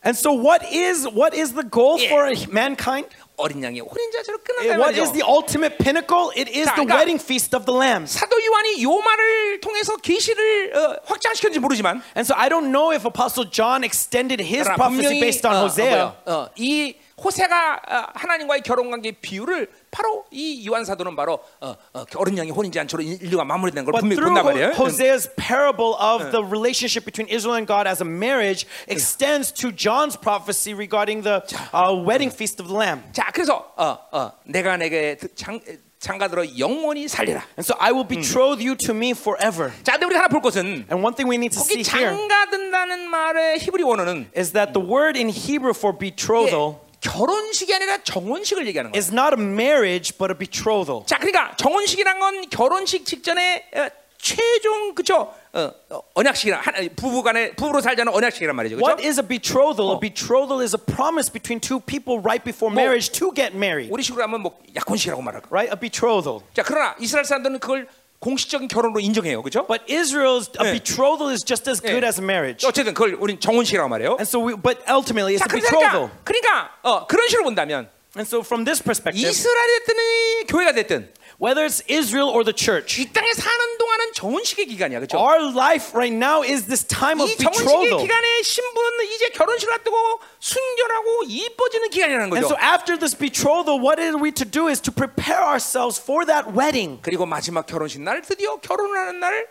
And 0.00 0.16
so 0.16 0.32
what 0.32 0.64
is 0.64 1.04
what 1.12 1.36
is 1.36 1.52
the 1.52 1.60
goal 1.68 2.00
Yeah. 2.00 2.08
for 2.08 2.24
mankind? 2.48 3.12
어린 3.37 3.63
양의 3.63 3.81
혼인자처럼 3.81 4.39
Eh, 4.39 4.43
끝난다는 4.43 4.79
What 4.79 4.95
is 4.99 5.11
the 5.11 5.23
ultimate 5.27 5.77
pinnacle? 5.77 6.31
It 6.35 6.47
is 6.49 6.67
자, 6.69 6.75
the 6.75 6.85
그러니까 6.87 6.95
wedding 6.95 7.19
feast 7.21 7.55
of 7.55 7.65
the 7.65 7.75
lambs. 7.77 8.13
사도 8.17 8.37
요한이 8.39 8.81
요 8.83 8.95
말을 9.01 9.59
통해서 9.61 9.95
계시를 9.97 10.75
어, 10.75 10.95
확장시켰는지 11.05 11.59
모르지만 11.59 12.01
And 12.15 12.23
so 12.25 12.33
I 12.35 12.47
don't 12.49 12.71
know 12.71 12.91
if 12.95 13.05
Apostle 13.05 13.49
John 13.51 13.83
extended 13.83 14.39
his 14.39 14.63
prophecy 14.75 15.19
based 15.19 15.45
on 15.45 15.55
어, 15.55 15.59
Hosea. 15.67 16.01
어, 16.01 16.15
어, 16.25 16.49
이 16.55 16.95
호세가 17.22 17.82
어, 17.86 18.06
하나님과의 18.14 18.62
결혼 18.62 18.90
관계 18.90 19.12
비유를 19.12 19.68
바로 19.90 20.24
이 20.30 20.66
요한 20.66 20.84
사도는 20.84 21.16
바로 21.16 21.38
어, 21.60 21.74
어, 21.94 22.04
어린 22.16 22.38
양이 22.38 22.50
혼인지 22.50 22.78
않도록 22.80 23.04
인류가 23.06 23.44
마무리된 23.44 23.84
걸 23.84 23.92
But 23.92 24.00
분명히 24.00 24.16
through 24.16 24.34
본단 24.34 24.44
Ho- 24.44 24.50
말이에요. 24.52 24.72
Hosea's 24.78 25.28
parable 25.36 25.94
of 26.00 26.30
the 26.32 26.42
relationship 26.44 27.04
between 27.04 27.28
Israel 27.28 27.56
and 27.56 27.66
God 27.66 27.86
as 27.88 28.00
a 28.02 28.08
marriage 28.08 28.66
extends 28.88 29.52
to 29.52 29.72
John's 29.72 30.16
prophecy 30.16 30.72
regarding 30.74 31.22
the 31.22 31.42
uh, 31.72 31.92
wedding 31.94 32.30
feast 32.30 32.60
of 32.60 32.68
the 32.68 32.76
Lamb. 32.76 33.02
자, 33.12 33.30
그래서 33.32 33.72
어, 33.76 33.98
어, 34.12 34.32
내가 34.44 34.76
내게 34.76 35.16
장, 35.34 35.60
장가들어 36.00 36.58
영원히 36.58 37.06
살리라. 37.08 37.44
And 37.58 37.64
so 37.66 37.76
I 37.78 37.92
will 37.92 38.08
betroth 38.08 38.62
you 38.64 38.74
to 38.86 38.94
me 38.94 39.10
forever. 39.12 39.70
자, 39.84 39.92
근데 39.92 40.06
우리 40.06 40.16
하나 40.16 40.28
볼 40.28 40.40
것은 40.40 40.86
And 40.88 41.04
one 41.04 41.14
thing 41.14 41.28
we 41.28 41.36
need 41.36 41.52
to 41.52 41.60
see 41.60 41.82
거기 41.84 41.84
here 41.84 42.16
장가든다는 42.16 43.08
말의 43.10 43.58
히브리 43.58 43.82
원어는 43.82 44.30
is 44.34 44.52
that 44.52 44.72
the 44.72 44.80
word 44.80 45.18
in 45.18 45.28
Hebrew 45.28 45.74
for 45.76 45.92
betrothal 45.92 46.80
예, 46.80 46.83
결혼식이 47.09 47.73
아니라 47.73 47.97
정혼식을 48.03 48.65
얘기하는 48.67 48.91
거예요. 48.91 48.99
is 48.99 49.11
not 49.11 49.35
a 49.37 49.41
marriage 49.41 50.17
but 50.17 50.31
a 50.33 50.37
betrothal. 50.37 51.05
자, 51.05 51.17
그러니까 51.17 51.55
정혼식이란 51.57 52.19
건 52.19 52.49
결혼식 52.49 53.05
직전에 53.05 53.69
어, 53.75 53.87
최종 54.17 54.95
그죠? 54.95 55.31
어, 55.53 55.71
어, 55.89 56.01
언약식이란 56.15 56.59
한- 56.59 56.89
부부간에 56.95 57.51
부부로 57.51 57.79
살자는 57.79 58.11
언약식이란 58.11 58.55
말이죠. 58.55 58.77
What 58.77 58.97
그죠? 58.97 59.07
is 59.07 59.19
a 59.19 59.27
betrothal? 59.27 59.93
A 59.93 59.99
betrothal 60.01 60.61
is 60.63 60.75
a 60.75 60.81
promise 60.83 61.31
between 61.31 61.59
two 61.61 61.79
people 61.79 62.19
right 62.25 62.43
before 62.43 62.73
marriage 62.73 63.11
to 63.19 63.31
get 63.33 63.55
married, 63.55 63.91
우리 63.93 64.01
식으로 64.03 64.23
하면 64.23 64.41
뭐 64.41 64.57
약혼식이라고 64.75 65.21
말할까? 65.21 65.47
right? 65.51 65.69
A 65.71 65.79
betrothal. 65.79 66.41
자, 66.55 66.63
그러나 66.63 66.95
이스라엘 66.99 67.23
사람들은 67.25 67.59
그걸 67.59 67.87
공식적인 68.19 68.67
결혼으로 68.67 68.99
인정해요. 68.99 69.41
그죠? 69.41 69.65
But 69.67 69.85
Israel's 69.87 70.49
a 70.59 70.67
예. 70.67 70.71
betrothal 70.73 71.31
is 71.31 71.43
just 71.45 71.69
as 71.69 71.81
good 71.81 72.03
예. 72.03 72.07
as 72.07 72.19
marriage. 72.19 72.65
어쨌든 72.65 72.93
그걸 72.93 73.15
우린 73.19 73.39
정혼식이라고 73.39 73.89
말해요. 73.89 74.17
And 74.17 74.25
so 74.25 74.39
we, 74.39 74.55
but 74.55 74.79
ultimately 74.89 75.35
it's 75.35 75.43
자, 75.43 75.49
a 75.49 75.61
betrothal. 75.61 76.09
그러니까 76.23 76.23
그러니까 76.23 76.69
어, 76.81 77.07
그런 77.07 77.27
식으로 77.27 77.43
본다면 77.43 77.89
And 78.17 78.25
so, 78.25 78.39
from 78.39 78.63
this 78.63 78.81
perspective, 78.81 79.19
이스라엘이 79.29 79.79
됐든 79.85 80.47
교회가 80.47 80.71
됐든 80.71 81.11
whether 81.38 81.64
it's 81.64 81.82
Israel 81.88 82.28
or 82.28 82.44
the 82.44 82.54
church, 82.54 83.00
이 83.00 83.06
땅에 83.12 83.32
사는 83.32 83.78
동안은 83.78 84.12
정혼식의 84.14 84.66
기간이야, 84.66 85.00
그렇죠? 85.00 85.18
our 85.18 85.52
life 85.56 85.94
right 85.94 86.14
now 86.14 86.42
is 86.42 86.66
this 86.66 86.84
time 86.84 87.20
of 87.20 87.30
이 87.30 87.36
정혼식의 87.36 87.66
betrothal. 87.66 88.00
기간에 88.02 88.42
신부는 88.42 89.04
이제 89.14 89.28
결혼식을 89.30 89.74
앞두고 89.74 89.96
순결하고 90.40 91.22
이뻐지는 91.28 91.90
기간이라는 91.90 92.24
And 92.32 92.34
거죠. 92.34 92.54
so, 92.54 92.56
after 92.60 92.98
this 92.98 93.16
betrothal, 93.16 93.80
what 93.80 94.00
are 94.00 94.16
we 94.20 94.30
to 94.32 94.44
do 94.44 94.68
is 94.68 94.80
to 94.82 94.92
prepare 94.92 95.42
ourselves 95.42 96.00
for 96.00 96.24
that 96.26 96.52
wedding. 96.52 97.00
그리고 97.02 97.26
마지막 97.26 97.66
결혼식 97.66 98.00
날 98.02 98.22
드디어 98.22 98.56
결혼하는 98.56 99.20
날을 99.20 99.46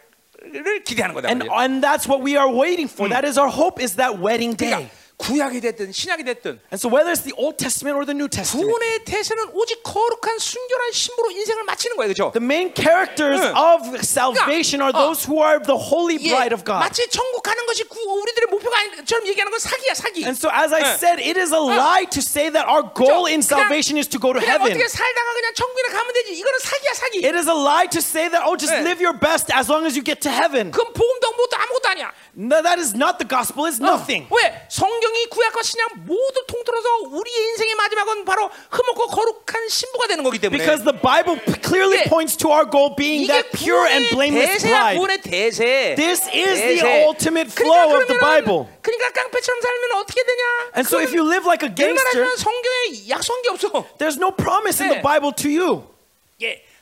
기대하는 0.86 1.16
거다. 1.16 1.28
And, 1.28 1.46
말이에요. 1.48 1.60
and 1.60 1.82
that's 1.84 2.08
what 2.08 2.24
we 2.24 2.38
are 2.38 2.48
waiting 2.50 2.88
for. 2.88 3.10
That 3.10 3.26
is 3.28 3.38
our 3.38 3.50
hope, 3.52 3.82
is 3.82 3.96
that 3.98 4.20
wedding 4.22 4.56
day. 4.56 4.72
그러니까 4.72 4.90
구약이 5.24 5.60
됐든 5.60 5.92
신약이 5.92 6.24
됐든 6.24 6.60
And 6.72 6.80
so, 6.80 6.88
whether 6.88 7.12
it's 7.12 7.28
the 7.28 7.36
Old 7.36 7.58
Testament 7.60 8.00
or 8.00 8.06
the 8.08 8.16
New 8.16 8.30
Testament, 8.32 8.64
구원의 8.72 9.04
태세는 9.04 9.52
오직 9.52 9.84
거룩한 9.84 10.40
순결한 10.40 10.92
신부로 10.94 11.32
인생을 11.32 11.64
마치는 11.64 11.98
거예요, 11.98 12.14
그렇죠? 12.14 12.32
the 12.32 12.40
main 12.44 12.72
characters 12.74 13.44
응. 13.44 13.52
of 13.52 13.84
salvation 14.00 14.80
are 14.80 14.96
어. 14.96 15.00
those 15.12 15.28
who 15.28 15.44
are 15.44 15.60
the 15.60 15.76
holy 15.76 16.16
bride 16.18 16.56
of 16.56 16.64
God. 16.64 16.80
마치 16.80 17.04
천국 17.12 17.44
가는 17.44 17.60
것이 17.68 17.84
구, 17.84 18.00
우리들의 18.00 18.48
목표가 18.48 18.80
아니처럼 18.80 19.28
얘기하는 19.28 19.52
건 19.52 19.60
사기야, 19.60 19.94
사기. 19.94 20.24
And 20.24 20.40
so, 20.40 20.48
as 20.56 20.72
I 20.72 20.88
응. 20.88 20.96
said, 20.96 21.20
it 21.20 21.36
is 21.36 21.52
a 21.52 21.60
lie 21.60 22.08
to 22.16 22.22
say 22.24 22.48
that 22.48 22.64
our 22.64 22.88
goal 22.96 23.28
in 23.28 23.44
그냥- 23.44 23.68
salvation 23.68 24.00
is 24.00 24.08
to 24.08 24.20
go 24.20 24.32
to 24.32 24.40
그냥 24.40 24.56
heaven. 24.64 24.72
어떻게 24.72 24.88
살다가 24.88 25.30
그냥 25.36 25.52
천국에 25.54 25.84
가면 25.92 26.08
되지. 26.16 26.32
이거는 26.40 26.56
사기야, 26.64 26.92
사기. 26.96 27.16
It 27.28 27.36
is 27.36 27.48
a 27.52 27.58
lie 27.60 27.92
to 27.92 28.00
say 28.00 28.32
that, 28.32 28.48
oh, 28.48 28.56
just 28.56 28.72
응. 28.72 28.88
live 28.88 29.04
your 29.04 29.14
best 29.20 29.52
as 29.52 29.68
long 29.68 29.84
as 29.84 30.00
you 30.00 30.04
get 30.04 30.24
to 30.24 30.32
heaven. 30.32 30.72
그건 30.72 30.96
복음도 30.96 31.28
아무것도 31.28 31.56
아무것도 31.60 31.88
아니야. 31.92 32.08
No, 32.40 32.64
that 32.64 32.80
is 32.80 32.96
not 32.96 33.20
the 33.20 33.28
gospel, 33.28 33.68
it's 33.68 33.84
어. 33.84 34.00
nothing. 34.00 34.24
왜? 34.32 34.64
성경 34.72 35.12
이 35.17 35.27
구약과 35.27 35.63
신약 35.63 35.99
모두 36.07 36.45
통틀어서 36.47 36.89
우리의 37.13 37.39
인생의 37.51 37.75
마지막은 37.75 38.25
바로 38.25 38.51
흠없고 38.71 39.07
거룩한 39.09 39.69
신부가 39.69 40.07
되는 40.09 40.25
거기 40.25 40.39
때문에 40.39 40.59
Because 40.59 40.85
the 40.85 40.99
Bible 40.99 41.39
clearly 41.63 42.03
points 42.09 42.37
to 42.37 42.51
our 42.51 42.69
goal 42.69 42.95
being 42.97 43.27
that 43.29 43.49
pure 43.53 43.87
and 43.87 44.09
blameless 44.11 44.63
bride. 44.67 44.97
구원의 44.99 45.21
대세. 45.23 45.95
This 45.97 46.27
is 46.33 46.59
the 46.61 46.81
대세. 46.83 47.05
ultimate 47.07 47.55
그러니까 47.55 47.63
flow 47.63 48.01
of 48.01 48.07
the 48.09 48.19
Bible. 48.19 48.67
그러니까 48.83 49.11
깡패처럼 49.13 49.61
살면 49.63 49.83
어떻게 50.03 50.23
되냐? 50.25 50.43
And 50.77 50.85
so, 50.87 50.99
if 51.01 51.15
you 51.15 51.23
live 51.23 51.47
like 51.47 51.63
a 51.63 51.71
gangster, 51.73 52.27
성경에 52.37 53.09
약속한 53.09 53.43
게 53.43 53.49
없어. 53.51 53.87
there's 53.99 54.19
no 54.19 54.31
promise 54.35 54.81
in 54.83 54.91
the 54.91 54.99
네. 54.99 55.03
Bible 55.03 55.33
to 55.33 55.49
you. 55.49 55.94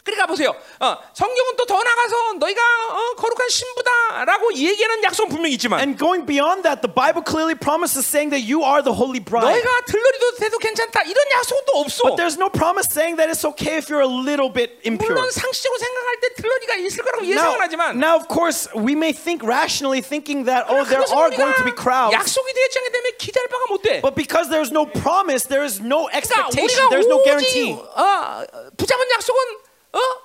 예. 0.02 0.04
그러니까 0.04 0.26
보세요. 0.26 0.50
어, 0.80 0.96
성경은 1.14 1.56
또 1.56 1.64
더 1.64 1.80
나가서 1.82 2.32
너희가 2.34 2.60
어, 2.90 3.14
거룩한 3.16 3.48
신부다라고 3.48 4.52
얘기하는 4.54 5.02
약속은 5.04 5.30
분명히 5.30 5.54
있지만 5.54 5.78
And 5.80 5.96
going 5.96 6.26
beyond 6.26 6.64
that, 6.64 6.82
the 6.82 6.90
Bible 6.92 7.22
clearly 7.22 7.54
promises 7.54 8.04
saying 8.04 8.30
that 8.34 8.42
you 8.42 8.62
are 8.66 8.82
the 8.82 8.92
holy 8.92 9.20
bride. 9.22 9.46
너희가 9.46 9.68
들러리도 9.86 10.36
돼도 10.42 10.58
괜찮다 10.58 11.02
이런 11.06 11.16
약속은 11.38 11.62
또 11.70 11.78
없어. 11.80 12.02
But 12.02 12.16
there's 12.18 12.36
no 12.36 12.50
promise 12.50 12.90
saying 12.90 13.16
that 13.16 13.30
it's 13.30 13.46
okay 13.54 13.78
if 13.78 13.88
you're 13.88 14.02
a 14.02 14.10
little 14.10 14.50
bit 14.52 14.74
impure. 14.84 15.14
물론 15.14 15.30
상식적으로 15.30 15.78
생각할 15.78 16.20
때 16.20 16.26
들러리가 16.34 16.74
있을 16.82 17.04
거라고 17.04 17.22
Now, 17.22 17.30
예상은 17.32 17.56
하지만 17.62 17.96
now, 18.02 18.16
of 18.18 18.26
course, 18.28 18.68
we 18.74 18.92
may 18.98 19.14
think 19.14 19.40
rationally, 19.46 20.02
thinking 20.02 20.44
that 20.50 20.66
oh, 20.68 20.82
there 20.84 21.06
are 21.14 21.30
going 21.30 21.54
to 21.56 21.64
be 21.64 21.72
crowds, 21.72 22.12
약속이 22.12 22.52
되지 22.52 22.78
않기 22.82 22.90
때문에 22.90 23.10
기대할 23.22 23.46
바가 23.48 23.64
못 23.70 23.80
돼. 23.82 24.00
but 24.02 24.14
because 24.18 24.50
there's 24.50 24.74
no 24.74 24.84
promise, 24.84 25.46
there 25.46 25.62
is 25.64 25.78
no 25.80 26.10
그러니까 26.10 26.18
expectation, 26.18 26.84
우리가 26.84 26.90
there's 26.90 27.06
no 27.08 27.22
guarantee. 27.22 27.72
어, 27.78 28.44
붙잡은 28.76 29.06
약속은 29.14 29.38
어, 29.40 29.70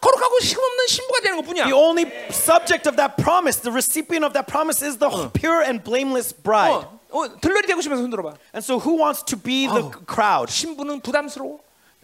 거룩하고 0.01 0.41
식없는 0.41 0.87
신부가 0.87 1.21
되는 1.21 1.37
것뿐이야. 1.39 1.65
The 1.65 1.77
only 1.77 2.05
subject 2.31 2.89
of 2.89 2.97
that 2.97 3.17
promise, 3.17 3.61
the 3.61 3.73
recipient 3.73 4.25
of 4.25 4.33
that 4.35 4.47
promise, 4.47 4.83
is 4.83 4.99
the 4.99 5.31
pure 5.33 5.63
and 5.63 5.83
blameless 5.83 6.33
bride. 6.35 6.85
어, 6.85 7.01
어, 7.11 7.41
들러리 7.41 7.67
되고 7.67 7.81
싶으면 7.81 8.03
손들어봐. 8.03 8.37
And 8.53 8.63
so, 8.63 8.79
who 8.79 8.99
wants 8.99 9.23
to 9.25 9.37
be 9.37 9.67
the 9.67 9.91
crowd? 10.07 10.51
신부는 10.51 11.01
부담스러워. 11.01 11.61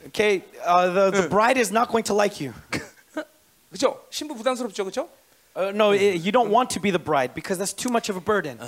Okay, 0.06 0.44
uh, 0.64 0.88
the, 0.88 1.10
the 1.10 1.28
bride 1.28 1.58
is 1.58 1.72
not 1.72 1.90
going 1.90 2.04
to 2.04 2.14
like 2.14 2.40
you. 2.40 2.54
그죠? 3.72 3.98
신부 4.10 4.34
부담스럽죠, 4.36 4.84
그죠? 4.84 5.08
Uh, 5.56 5.72
no, 5.74 5.90
i 5.90 6.14
you 6.14 6.30
don't 6.30 6.50
want 6.50 6.70
to 6.70 6.80
be 6.80 6.90
the 6.90 6.98
bride 6.98 7.34
because 7.34 7.58
that's 7.58 7.74
too 7.74 7.90
much 7.90 8.08
of 8.08 8.16
a 8.16 8.20
burden. 8.20 8.58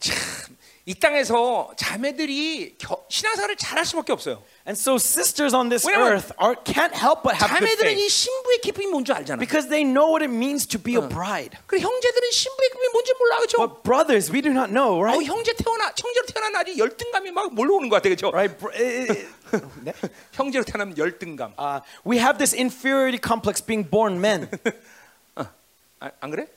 참, 0.00 0.56
이 0.85 0.95
땅에서 0.95 1.71
자매들이 1.77 2.75
겨, 2.79 3.05
신앙생활을 3.07 3.55
잘할 3.55 3.85
수밖에 3.85 4.11
없어요. 4.13 4.41
And 4.65 4.73
so, 4.79 4.97
sisters 4.97 5.53
on 5.55 5.69
this 5.69 5.87
earth 5.87 6.33
are, 6.41 6.55
can't 6.65 6.93
help 6.97 7.21
but 7.21 7.37
have 7.37 7.53
good 7.53 7.61
자매들은 7.61 7.91
이 7.93 8.05
faith 8.05 8.09
신부의 8.09 8.57
기쁨이 8.61 8.87
뭔지 8.87 9.13
알잖아. 9.13 9.37
because 9.39 9.69
they 9.69 9.85
know 9.85 10.09
what 10.09 10.25
it 10.25 10.33
means 10.33 10.65
to 10.65 10.81
be 10.81 10.97
a 10.97 11.01
bride. 11.07 11.57
그리고 11.67 11.85
형제들은 11.85 12.31
신부의 12.31 12.69
기쁨이 12.69 12.87
뭔지 12.93 13.13
몰라, 13.19 13.37
그죠? 13.37 13.57
But 13.57 13.83
brothers, 13.83 14.31
we 14.33 14.41
do 14.41 14.49
not 14.49 14.73
know, 14.73 14.97
어, 14.97 15.03
right? 15.05 15.21
형제 15.25 15.53
태어나 15.53 15.93
형제로 15.93 16.25
태어난 16.25 16.51
날이 16.53 16.77
열등감이 16.77 17.29
막 17.31 17.53
몰려오는 17.53 17.87
것 17.89 17.97
같아, 18.01 18.09
그죠? 18.09 18.31
Right? 18.33 18.57
eh, 18.73 19.05
eh, 19.05 19.27
eh, 19.85 20.09
형제로 20.33 20.63
태어나면 20.63 20.97
열등감. 20.97 21.53
uh, 21.61 21.81
we 22.03 22.17
have 22.17 22.37
this 22.39 22.53
inferiority 22.57 23.21
complex 23.21 23.61
being 23.61 23.85
born 23.87 24.17
men. 24.19 24.49
아, 25.37 26.09
안 26.21 26.31
그래? 26.31 26.47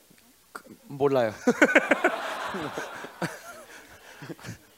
몰라요. 0.87 1.33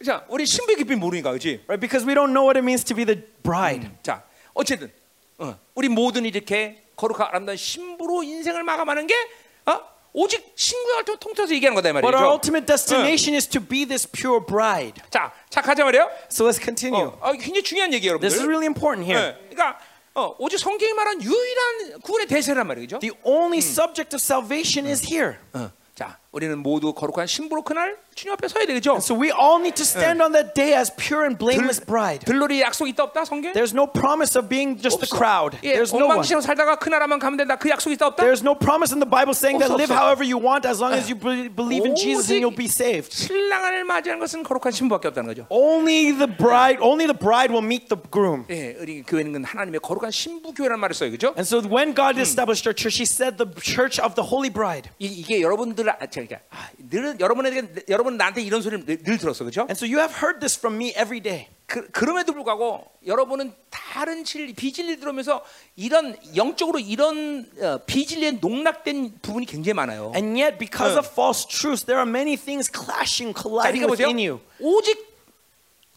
자, 0.05 0.25
우리 0.29 0.45
신부의 0.45 0.77
기쁨이 0.77 0.99
모르니까, 0.99 1.31
그렇지? 1.31 1.61
Right? 1.67 1.79
Because 1.79 2.05
we 2.07 2.13
don't 2.13 2.31
know 2.31 2.45
what 2.45 2.57
it 2.57 2.63
means 2.63 2.83
to 2.85 2.95
be 2.95 3.03
the 3.05 3.21
bride. 3.43 3.89
자, 4.03 4.23
어쨌든 4.53 4.91
어, 5.39 5.57
우리 5.75 5.89
모든 5.89 6.25
이렇게 6.25 6.83
거룩하고 6.95 7.29
아름다운 7.29 7.57
신부로 7.57 8.23
인생을 8.23 8.63
마감하는 8.63 9.07
게 9.07 9.13
어? 9.65 9.79
오직 10.13 10.51
신구약을 10.55 11.05
통- 11.05 11.17
통틀어서 11.19 11.53
얘기하는 11.55 11.75
거다 11.75 11.89
이 11.89 11.93
But 11.93 12.05
our 12.15 12.25
말이죠. 12.25 12.31
ultimate 12.33 12.65
destination 12.65 13.35
is 13.35 13.47
to 13.49 13.61
be 13.61 13.85
this 13.85 14.07
pure 14.09 14.39
bride. 14.43 15.01
자, 15.11 15.31
자 15.49 15.61
가자 15.61 15.83
말이에요. 15.83 16.09
So 16.31 16.47
let's 16.47 16.61
continue. 16.61 17.05
어, 17.05 17.17
어, 17.21 17.31
굉장히 17.33 17.61
중요한 17.63 17.93
얘기예요, 17.93 18.17
This 18.19 18.33
is 18.33 18.41
여러분들. 18.41 18.49
really 18.49 18.65
important 18.65 19.05
here. 19.05 19.21
네, 19.33 19.49
그러니까 19.53 19.79
어, 20.15 20.35
오직 20.39 20.57
성경이 20.57 20.93
말한 20.93 21.21
유일한 21.21 21.99
구원의 22.01 22.27
대세란 22.27 22.65
말이죠. 22.65 22.97
The 22.99 23.13
only 23.23 23.59
subject 23.59 24.15
of 24.15 24.21
salvation 24.21 24.89
is 24.89 25.05
here. 25.05 25.37
어, 25.53 25.69
자, 25.93 26.17
우리는 26.31 26.57
모두 26.59 26.93
거룩한 26.93 27.25
신부로 27.25 27.61
그날 27.63 27.95
주님 28.13 28.33
앞에 28.33 28.47
서야 28.47 28.65
되겠죠. 28.65 28.97
So 28.97 29.15
we 29.15 29.31
all 29.31 29.57
need 29.61 29.75
to 29.75 29.85
stand 29.85 30.21
on 30.21 30.33
that 30.33 30.53
day 30.53 30.73
as 30.75 30.93
pure 30.93 31.23
and 31.23 31.37
blameless 31.39 31.79
bride. 31.83 32.25
들러리 32.25 32.61
약속 32.61 32.87
있다 32.87 33.03
없다 33.03 33.25
성경? 33.25 33.53
There's 33.53 33.73
no 33.73 33.87
promise 33.87 34.37
of 34.37 34.49
being 34.49 34.75
just 34.81 34.99
the 34.99 35.07
없어. 35.07 35.17
crowd. 35.17 35.57
예, 35.63 35.73
There's 35.79 35.93
no 35.95 36.05
one. 36.05 36.19
엉망진창으로 36.19 36.41
살다가 36.41 36.75
그 36.77 36.89
나라만 36.89 37.19
가면 37.19 37.37
된다. 37.37 37.55
그 37.55 37.69
약속 37.69 37.91
있다 37.91 38.07
없다? 38.07 38.23
There's 38.25 38.41
no 38.43 38.53
promise 38.57 38.91
in 38.93 38.99
the 38.99 39.09
Bible 39.09 39.31
saying 39.33 39.57
that 39.63 39.71
없어, 39.71 39.77
live 39.79 39.89
없어. 39.93 39.97
however 40.03 40.25
you 40.27 40.37
want 40.37 40.67
as 40.67 40.81
long 40.83 40.93
as 40.93 41.07
you 41.09 41.15
be- 41.17 41.47
believe 41.47 41.85
in 41.87 41.95
Jesus 41.95 42.27
and 42.29 42.43
you'll 42.43 42.53
be 42.53 42.67
saved. 42.67 43.13
신랑을 43.15 43.85
맞이하는 43.85 44.19
것은 44.19 44.43
거룩한 44.43 44.71
신부밖에 44.73 45.07
없다는 45.09 45.29
거죠. 45.31 45.47
Only 45.49 46.11
the 46.11 46.27
bride, 46.27 46.81
only 46.83 47.07
the 47.07 47.17
bride 47.17 47.53
will 47.53 47.63
meet 47.65 47.87
the 47.87 47.97
groom. 48.11 48.45
예, 48.51 48.75
우리 48.81 49.01
교회는 49.01 49.45
하나님의 49.45 49.79
거룩한 49.79 50.11
신부 50.11 50.53
교회라는 50.53 50.79
말을 50.81 50.93
써요, 50.93 51.09
그렇죠? 51.09 51.33
And 51.39 51.47
so 51.47 51.61
when 51.63 51.95
God 51.95 52.19
established 52.19 52.67
our 52.67 52.75
church, 52.75 52.97
He 52.99 53.05
said 53.07 53.37
the 53.37 53.47
church 53.61 54.01
of 54.01 54.13
the 54.17 54.25
holy 54.27 54.49
bride. 54.51 54.89
이, 54.99 55.05
이게 55.07 55.39
여러분들 55.41 55.87
아, 55.89 55.95
그러니까 56.26 56.39
아, 56.49 56.69
늘 56.89 57.19
여러분에게 57.19 57.85
여러분 57.89 58.18
나한테 58.18 58.41
이런 58.41 58.61
소리를 58.61 58.85
늘, 58.85 59.03
늘 59.03 59.18
들었어, 59.18 59.44
그렇죠? 59.44 59.61
And 59.61 59.73
so 59.73 59.85
you 59.85 59.99
have 59.99 60.15
heard 60.15 60.39
this 60.39 60.57
from 60.57 60.76
me 60.76 60.89
every 60.89 61.22
day. 61.22 61.48
그, 61.65 61.89
그럼에도 61.91 62.34
불구하고 62.34 62.89
여러분은 63.06 63.53
다른 63.69 64.23
진리, 64.23 64.53
비진리 64.53 64.98
들으면서 64.99 65.44
이런 65.76 66.15
영적으로 66.35 66.80
이런 66.80 67.45
어, 67.61 67.80
비진리에 67.85 68.31
농락된 68.39 69.19
부분이 69.22 69.45
굉장히 69.45 69.73
많아요. 69.73 70.14
And 70.15 70.39
yet, 70.39 70.57
because 70.57 70.98
of 70.98 71.07
false 71.11 71.45
truths, 71.45 71.85
there 71.85 71.99
are 71.99 72.10
many 72.10 72.38
things 72.38 72.72
clashing, 72.72 73.35
자, 73.35 73.44
colliding 73.44 73.85
보세요. 73.88 74.07
within 74.07 74.18
you. 74.18 74.39
오직 74.60 75.06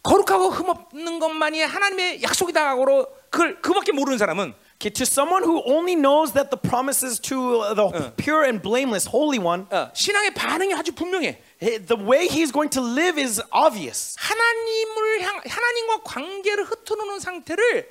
거룩하고 0.03 0.49
흠없는 0.49 1.19
것만이 1.19 1.61
하나님의 1.61 2.23
약속이다고 2.23 3.05
그걸 3.29 3.61
그밖에 3.61 3.91
모르는 3.91 4.17
사람은 4.17 4.53
Okay, 4.80 4.90
to 4.90 5.06
someone 5.06 5.42
who 5.42 5.62
only 5.64 5.96
knows 5.96 6.32
that 6.32 6.50
the 6.50 6.56
promises 6.58 7.18
to 7.20 7.60
uh, 7.60 7.72
the 7.74 8.12
pure 8.18 8.44
and 8.44 8.60
blameless 8.60 9.06
Holy 9.06 9.38
One, 9.38 9.64
어, 9.70 9.90
신앙의 9.94 10.34
반응이 10.34 10.74
아주 10.74 10.92
분명해. 10.92 11.38
eh, 11.62 11.78
the 11.78 11.96
way 11.96 12.28
he's 12.28 12.52
going 12.52 12.68
to 12.68 12.82
live 12.82 13.16
is 13.18 13.40
obvious. 13.52 14.16
하나님을 14.20 15.22
향 15.22 15.40
하나님과 15.46 16.02
관계를 16.04 16.64
흐트러놓는 16.64 17.20
상태를 17.20 17.88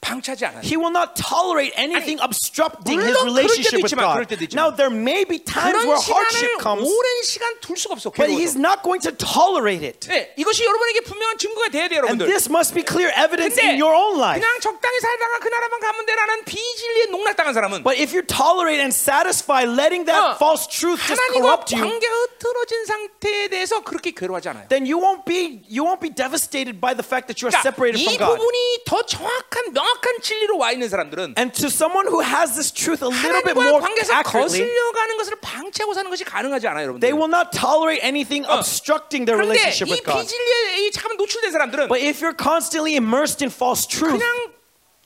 방치하지 0.00 0.44
않아요. 0.46 0.62
He 0.62 0.76
will 0.78 0.94
not 0.94 1.18
tolerate 1.18 1.74
anything 1.74 2.20
아니, 2.20 2.30
obstructing 2.30 3.00
his 3.02 3.10
물론 3.10 3.34
그럴 3.34 3.42
때도 3.42 3.42
relationship 3.42 3.82
with 3.82 3.90
있지만, 3.90 4.04
God. 4.06 4.14
그럴 4.14 4.26
때도 4.30 4.42
있지만. 4.46 4.54
Now, 4.62 4.68
there 4.70 4.92
may 4.94 5.24
be 5.26 5.42
times 5.42 5.74
그런 5.74 5.82
where 5.90 5.98
hardship 5.98 6.46
시간을 6.46 6.62
comes, 6.62 6.86
오랜 6.86 7.08
시간 7.26 7.42
둘 7.58 7.74
수가 7.74 7.98
없어. 7.98 8.12
but 8.14 8.30
he's 8.30 8.54
괴로워서. 8.54 8.62
not 8.62 8.78
going 8.86 9.02
to 9.02 9.10
tolerate 9.18 9.82
it. 9.82 10.06
네, 10.06 10.30
이것이 10.38 10.62
여러분에게 10.62 11.00
분명한 11.10 11.38
증거가 11.42 11.66
돼야 11.74 11.88
돼요, 11.90 12.06
And 12.06 12.22
여러분들. 12.22 12.30
this 12.30 12.46
must 12.46 12.70
be 12.70 12.86
clear 12.86 13.10
evidence 13.18 13.58
근데 13.58 13.74
in 13.74 13.82
your 13.82 13.90
own 13.90 14.14
life. 14.14 14.38
그냥 14.38 14.46
적당히 14.62 14.94
살다가 15.00 15.42
그 15.42 15.48
나라만 15.50 15.74
가면 15.80 16.06
되라는 16.06 16.44
비진리에 16.44 17.04
농락당한 17.10 17.50
사람은 17.50 17.82
But 17.82 17.98
if 17.98 18.14
you 18.14 18.22
tolerate 18.22 18.78
and 18.78 18.94
satisfy 18.94 19.66
letting 19.66 20.06
that 20.06 20.22
어, 20.22 20.38
false 20.38 20.70
truth 20.70 21.02
just 21.02 21.18
하나님과 21.18 21.66
corrupt 21.66 21.74
you, 21.74 21.82
관계가 21.82 22.14
흐트러진 22.14 22.84
상태에 22.86 23.48
대해서 23.48 23.82
그렇게 23.82 24.12
괴로워하지 24.14 24.54
않아요. 24.54 24.68
then 24.70 24.86
you 24.86 25.02
won't 25.02 25.26
be 25.26 25.66
you 25.66 25.82
won't 25.82 25.98
be 25.98 26.14
devastated 26.14 26.78
by 26.78 26.94
the 26.94 27.02
fact 27.02 27.26
that 27.26 27.42
you 27.42 27.50
are 27.50 27.54
그러니까 27.58 27.66
separated 27.74 27.98
이 27.98 28.06
from 28.14 28.22
God. 28.22 28.38
부분이 28.38 28.86
더 28.86 29.02
정확한 29.02 29.72
명확한 29.74 29.89
정확한 29.90 30.20
진리로 30.22 30.58
와 30.58 30.72
있는 30.72 30.88
사람들은 30.88 31.34
And 31.38 31.52
to 31.58 31.66
someone 31.68 32.06
who 32.06 32.22
has 32.22 32.54
this 32.54 32.72
truth 32.72 33.02
a 33.02 33.08
little 33.10 33.42
bit 33.42 33.54
하나님과의 33.54 33.68
more 33.68 33.80
관계에서 33.82 34.12
accurately, 34.14 34.62
거슬려가는 34.62 35.16
것을 35.16 35.36
방치하고 35.40 35.94
사는 35.94 36.10
것이 36.10 36.24
가능하지 36.24 36.68
않아요, 36.68 36.84
여러분들. 36.94 37.00
they 37.00 37.12
will 37.16 37.30
not 37.32 37.50
tolerate 37.56 38.02
anything 38.04 38.46
obstructing 38.50 39.26
their 39.26 39.36
그런데 39.38 39.58
relationship 39.58 39.88
이 39.88 39.92
with 39.92 40.04
God. 40.04 40.22
비진리에 40.22 40.86
이 40.86 40.90
잠깐 40.92 41.16
노출된 41.16 41.52
사람들은 41.52 41.88
But 41.88 42.00
if 42.02 42.22
you're 42.22 42.36
constantly 42.36 42.94
immersed 42.96 43.42
in 43.42 43.50
false 43.50 43.86
truth, 43.86 44.16
그냥 44.18 44.52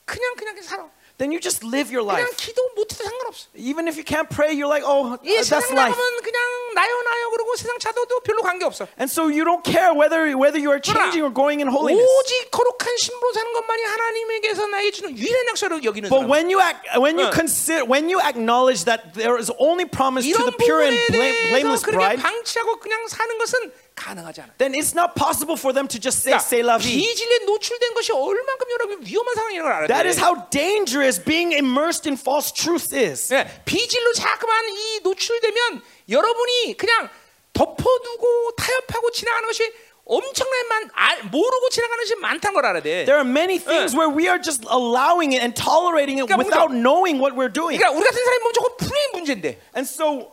그냥 0.04 0.34
그냥 0.36 0.54
살아. 0.62 0.88
then 1.20 1.30
you 1.32 1.38
just 1.38 1.60
live 1.62 1.92
your 1.92 2.00
그냥 2.00 2.24
life. 2.24 2.36
기도 2.40 2.62
못해도 2.76 3.04
상관없어. 3.04 3.48
Even 3.54 3.84
if 3.88 3.98
you 4.00 4.04
can't 4.04 4.30
pray, 4.32 4.56
you're 4.56 4.64
like, 4.70 4.80
oh, 4.88 5.20
이 5.20 5.36
uh, 5.36 5.44
that's 5.44 5.52
세상 5.52 5.76
life. 5.76 5.92
나가면 5.92 6.22
그냥 6.24 6.40
나요 6.72 6.92
나요 7.04 7.28
그러고 7.36 7.56
세상 7.56 7.78
차도도 7.78 8.20
별로 8.20 8.40
관계 8.40 8.64
없어. 8.64 8.88
And 8.96 9.04
so 9.12 9.28
you 9.28 9.44
don't 9.44 9.60
care 9.62 9.92
whether 9.92 10.32
whether 10.32 10.56
you 10.56 10.72
are 10.72 10.80
changing 10.80 11.20
or 11.20 11.28
going 11.28 11.60
in 11.60 11.68
holiness. 11.68 12.00
오직 12.00 12.48
거룩한 12.50 12.96
신부로 12.96 13.32
사는 13.34 13.52
것만이 13.52 13.82
하나님에게서 13.84 14.66
나에게 14.68 14.90
주는 14.92 15.18
유일한 15.18 15.44
약속을 15.52 15.84
여기는 15.84 16.08
But 16.08 16.24
사람. 16.24 16.30
when 16.32 16.48
you 16.48 16.56
act, 16.64 16.88
when 16.96 17.20
Uh. 17.20 17.28
you 17.28 17.30
consider, 17.36 17.84
when 17.84 18.08
you 18.08 18.16
acknowledge 18.24 18.84
that 18.88 19.12
there 19.12 19.36
is 19.36 19.52
only 19.60 19.84
promise 19.84 20.24
to 20.24 20.32
이런 20.32 20.48
the 20.48 20.56
pure 20.56 20.80
and 20.88 20.96
부분에 20.96 21.12
bla- 21.12 21.20
대해서 21.20 21.48
blameless 21.52 21.84
그렇게 21.84 22.16
bride, 22.16 22.22
방치하고 22.24 22.80
그냥 22.80 23.04
사는 23.12 23.36
것은 23.36 23.72
가능하지 23.95 24.41
않아. 24.41 24.53
then 24.57 24.73
it's 24.75 24.93
not 24.93 25.15
possible 25.15 25.55
for 25.57 25.73
them 25.73 25.87
to 25.87 25.97
just 25.99 26.19
say 26.19 26.35
"C'est 26.37 26.59
la 26.63 26.77
vie." 26.77 26.99
비진리에 26.99 27.45
노출된 27.47 27.93
것이 27.93 28.11
얼만큼 28.11 28.67
여러분 28.71 28.99
위험한 29.05 29.35
상황이라는 29.35 29.63
걸 29.63 29.71
알아야 29.71 29.87
That 29.87 30.03
돼. 30.03 30.09
is 30.09 30.19
how 30.19 30.35
dangerous 30.51 31.17
being 31.23 31.55
immersed 31.55 32.03
in 32.07 32.19
false 32.19 32.51
truth 32.51 32.91
is. 32.93 33.33
예, 33.33 33.47
비질로 33.65 34.13
자꾸만 34.13 34.67
이 34.69 34.99
노출되면 35.03 35.81
여러분이 36.09 36.75
그냥 36.77 37.09
덮어두고 37.53 38.51
타협하고 38.57 39.11
지나가는 39.11 39.47
것이 39.47 39.71
엄청나게 40.07 40.63
많, 40.69 40.89
알, 40.93 41.23
모르고 41.31 41.69
지나가는 41.69 42.03
것이 42.03 42.15
많다는 42.15 42.53
걸 42.53 42.65
알아야 42.65 42.83
돼. 42.83 43.05
There 43.05 43.17
are 43.17 43.27
many 43.27 43.57
things 43.57 43.95
where 43.95 44.11
we 44.11 44.27
are 44.27 44.37
just 44.39 44.61
allowing 44.69 45.33
it 45.33 45.41
and 45.41 45.55
tolerating 45.55 46.21
it 46.21 46.27
그러니까 46.29 46.37
without 46.45 46.69
뭔가- 46.69 46.83
knowing 46.83 47.17
what 47.17 47.33
we're 47.33 47.49
doing. 47.51 47.79
그러니까 47.79 47.89
우리 47.97 48.05
같은 48.05 48.19
사람이 48.23 48.39
보면 48.43 48.53
저거 48.53 48.75
분명히 48.77 49.07
문제인데 49.17 49.47
And 49.73 49.87
so, 49.89 50.29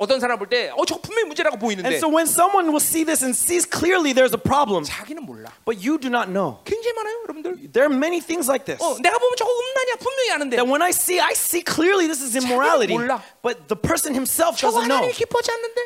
어떤 0.00 0.18
사람 0.18 0.38
볼 0.38 0.48
때 0.48 0.72
어 0.72 0.80
저거 0.86 1.02
분명히 1.02 1.28
문제라고 1.28 1.56
and 1.56 1.60
보이는데 1.60 1.98
so 2.00 2.08
when 2.08 2.24
someone 2.24 2.72
will 2.72 2.80
see 2.80 3.04
this 3.04 3.20
and 3.22 3.36
sees 3.36 3.68
clearly 3.68 4.14
there's 4.16 4.32
a 4.32 4.40
problem, 4.40 4.80
자기는 4.82 5.20
몰라. 5.26 5.52
but 5.68 5.76
you 5.76 5.98
do 6.00 6.08
not 6.08 6.32
know. 6.32 6.56
굉장히 6.64 6.96
많아요, 6.96 7.20
여러분들. 7.28 7.68
There 7.72 7.84
are 7.84 7.92
many 7.92 8.16
things 8.24 8.48
like 8.48 8.64
this. 8.64 8.80
어, 8.80 8.96
내가 8.96 9.18
보면 9.20 9.36
저거 9.36 9.50
음란이야 9.52 9.94
분명히 10.00 10.30
아는데 10.32 10.56
That 10.56 10.64
when 10.72 10.80
I 10.80 10.88
see, 10.96 11.20
I 11.20 11.32
see 11.36 11.60
clearly 11.60 12.08
this 12.08 12.24
is 12.24 12.32
immorality, 12.32 12.96
몰라. 12.96 13.20
but 13.44 13.68
the 13.68 13.76
person 13.76 14.14
himself 14.16 14.56
저거 14.56 14.80
doesn't 14.80 14.88
know. 14.88 15.04
하나님이 15.04 15.12
기뻐하지 15.20 15.52
않는데 15.52 15.80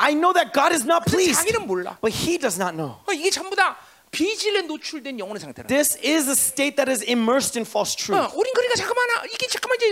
I 0.00 0.12
know 0.16 0.32
that 0.32 0.52
God 0.56 0.72
is 0.72 0.88
not 0.88 1.04
근데 1.04 1.28
pleased, 1.28 1.44
자기는 1.44 1.66
몰라. 1.68 2.00
but 2.00 2.08
he 2.16 2.38
does 2.40 2.56
not 2.56 2.72
know. 2.72 3.04
어, 3.04 3.12
이게 3.12 3.28
전부 3.28 3.52
다 3.54 3.76
비질에 4.13 4.61
노출된 4.61 5.19
영혼의 5.19 5.41
상태라. 5.41 5.67
This 5.67 5.97
is 5.97 6.29
a 6.29 6.37
state 6.37 6.77
that 6.77 6.89
is 6.89 7.03
immersed 7.03 7.57
in 7.57 7.65
false 7.65 7.97
truth. 7.97 8.15
어, 8.15 8.31
우린 8.37 8.53
그러니까 8.53 8.75
잠깐만 8.77 9.25
이게 9.33 9.47
잠깐만 9.47 9.75
이제 9.81 9.89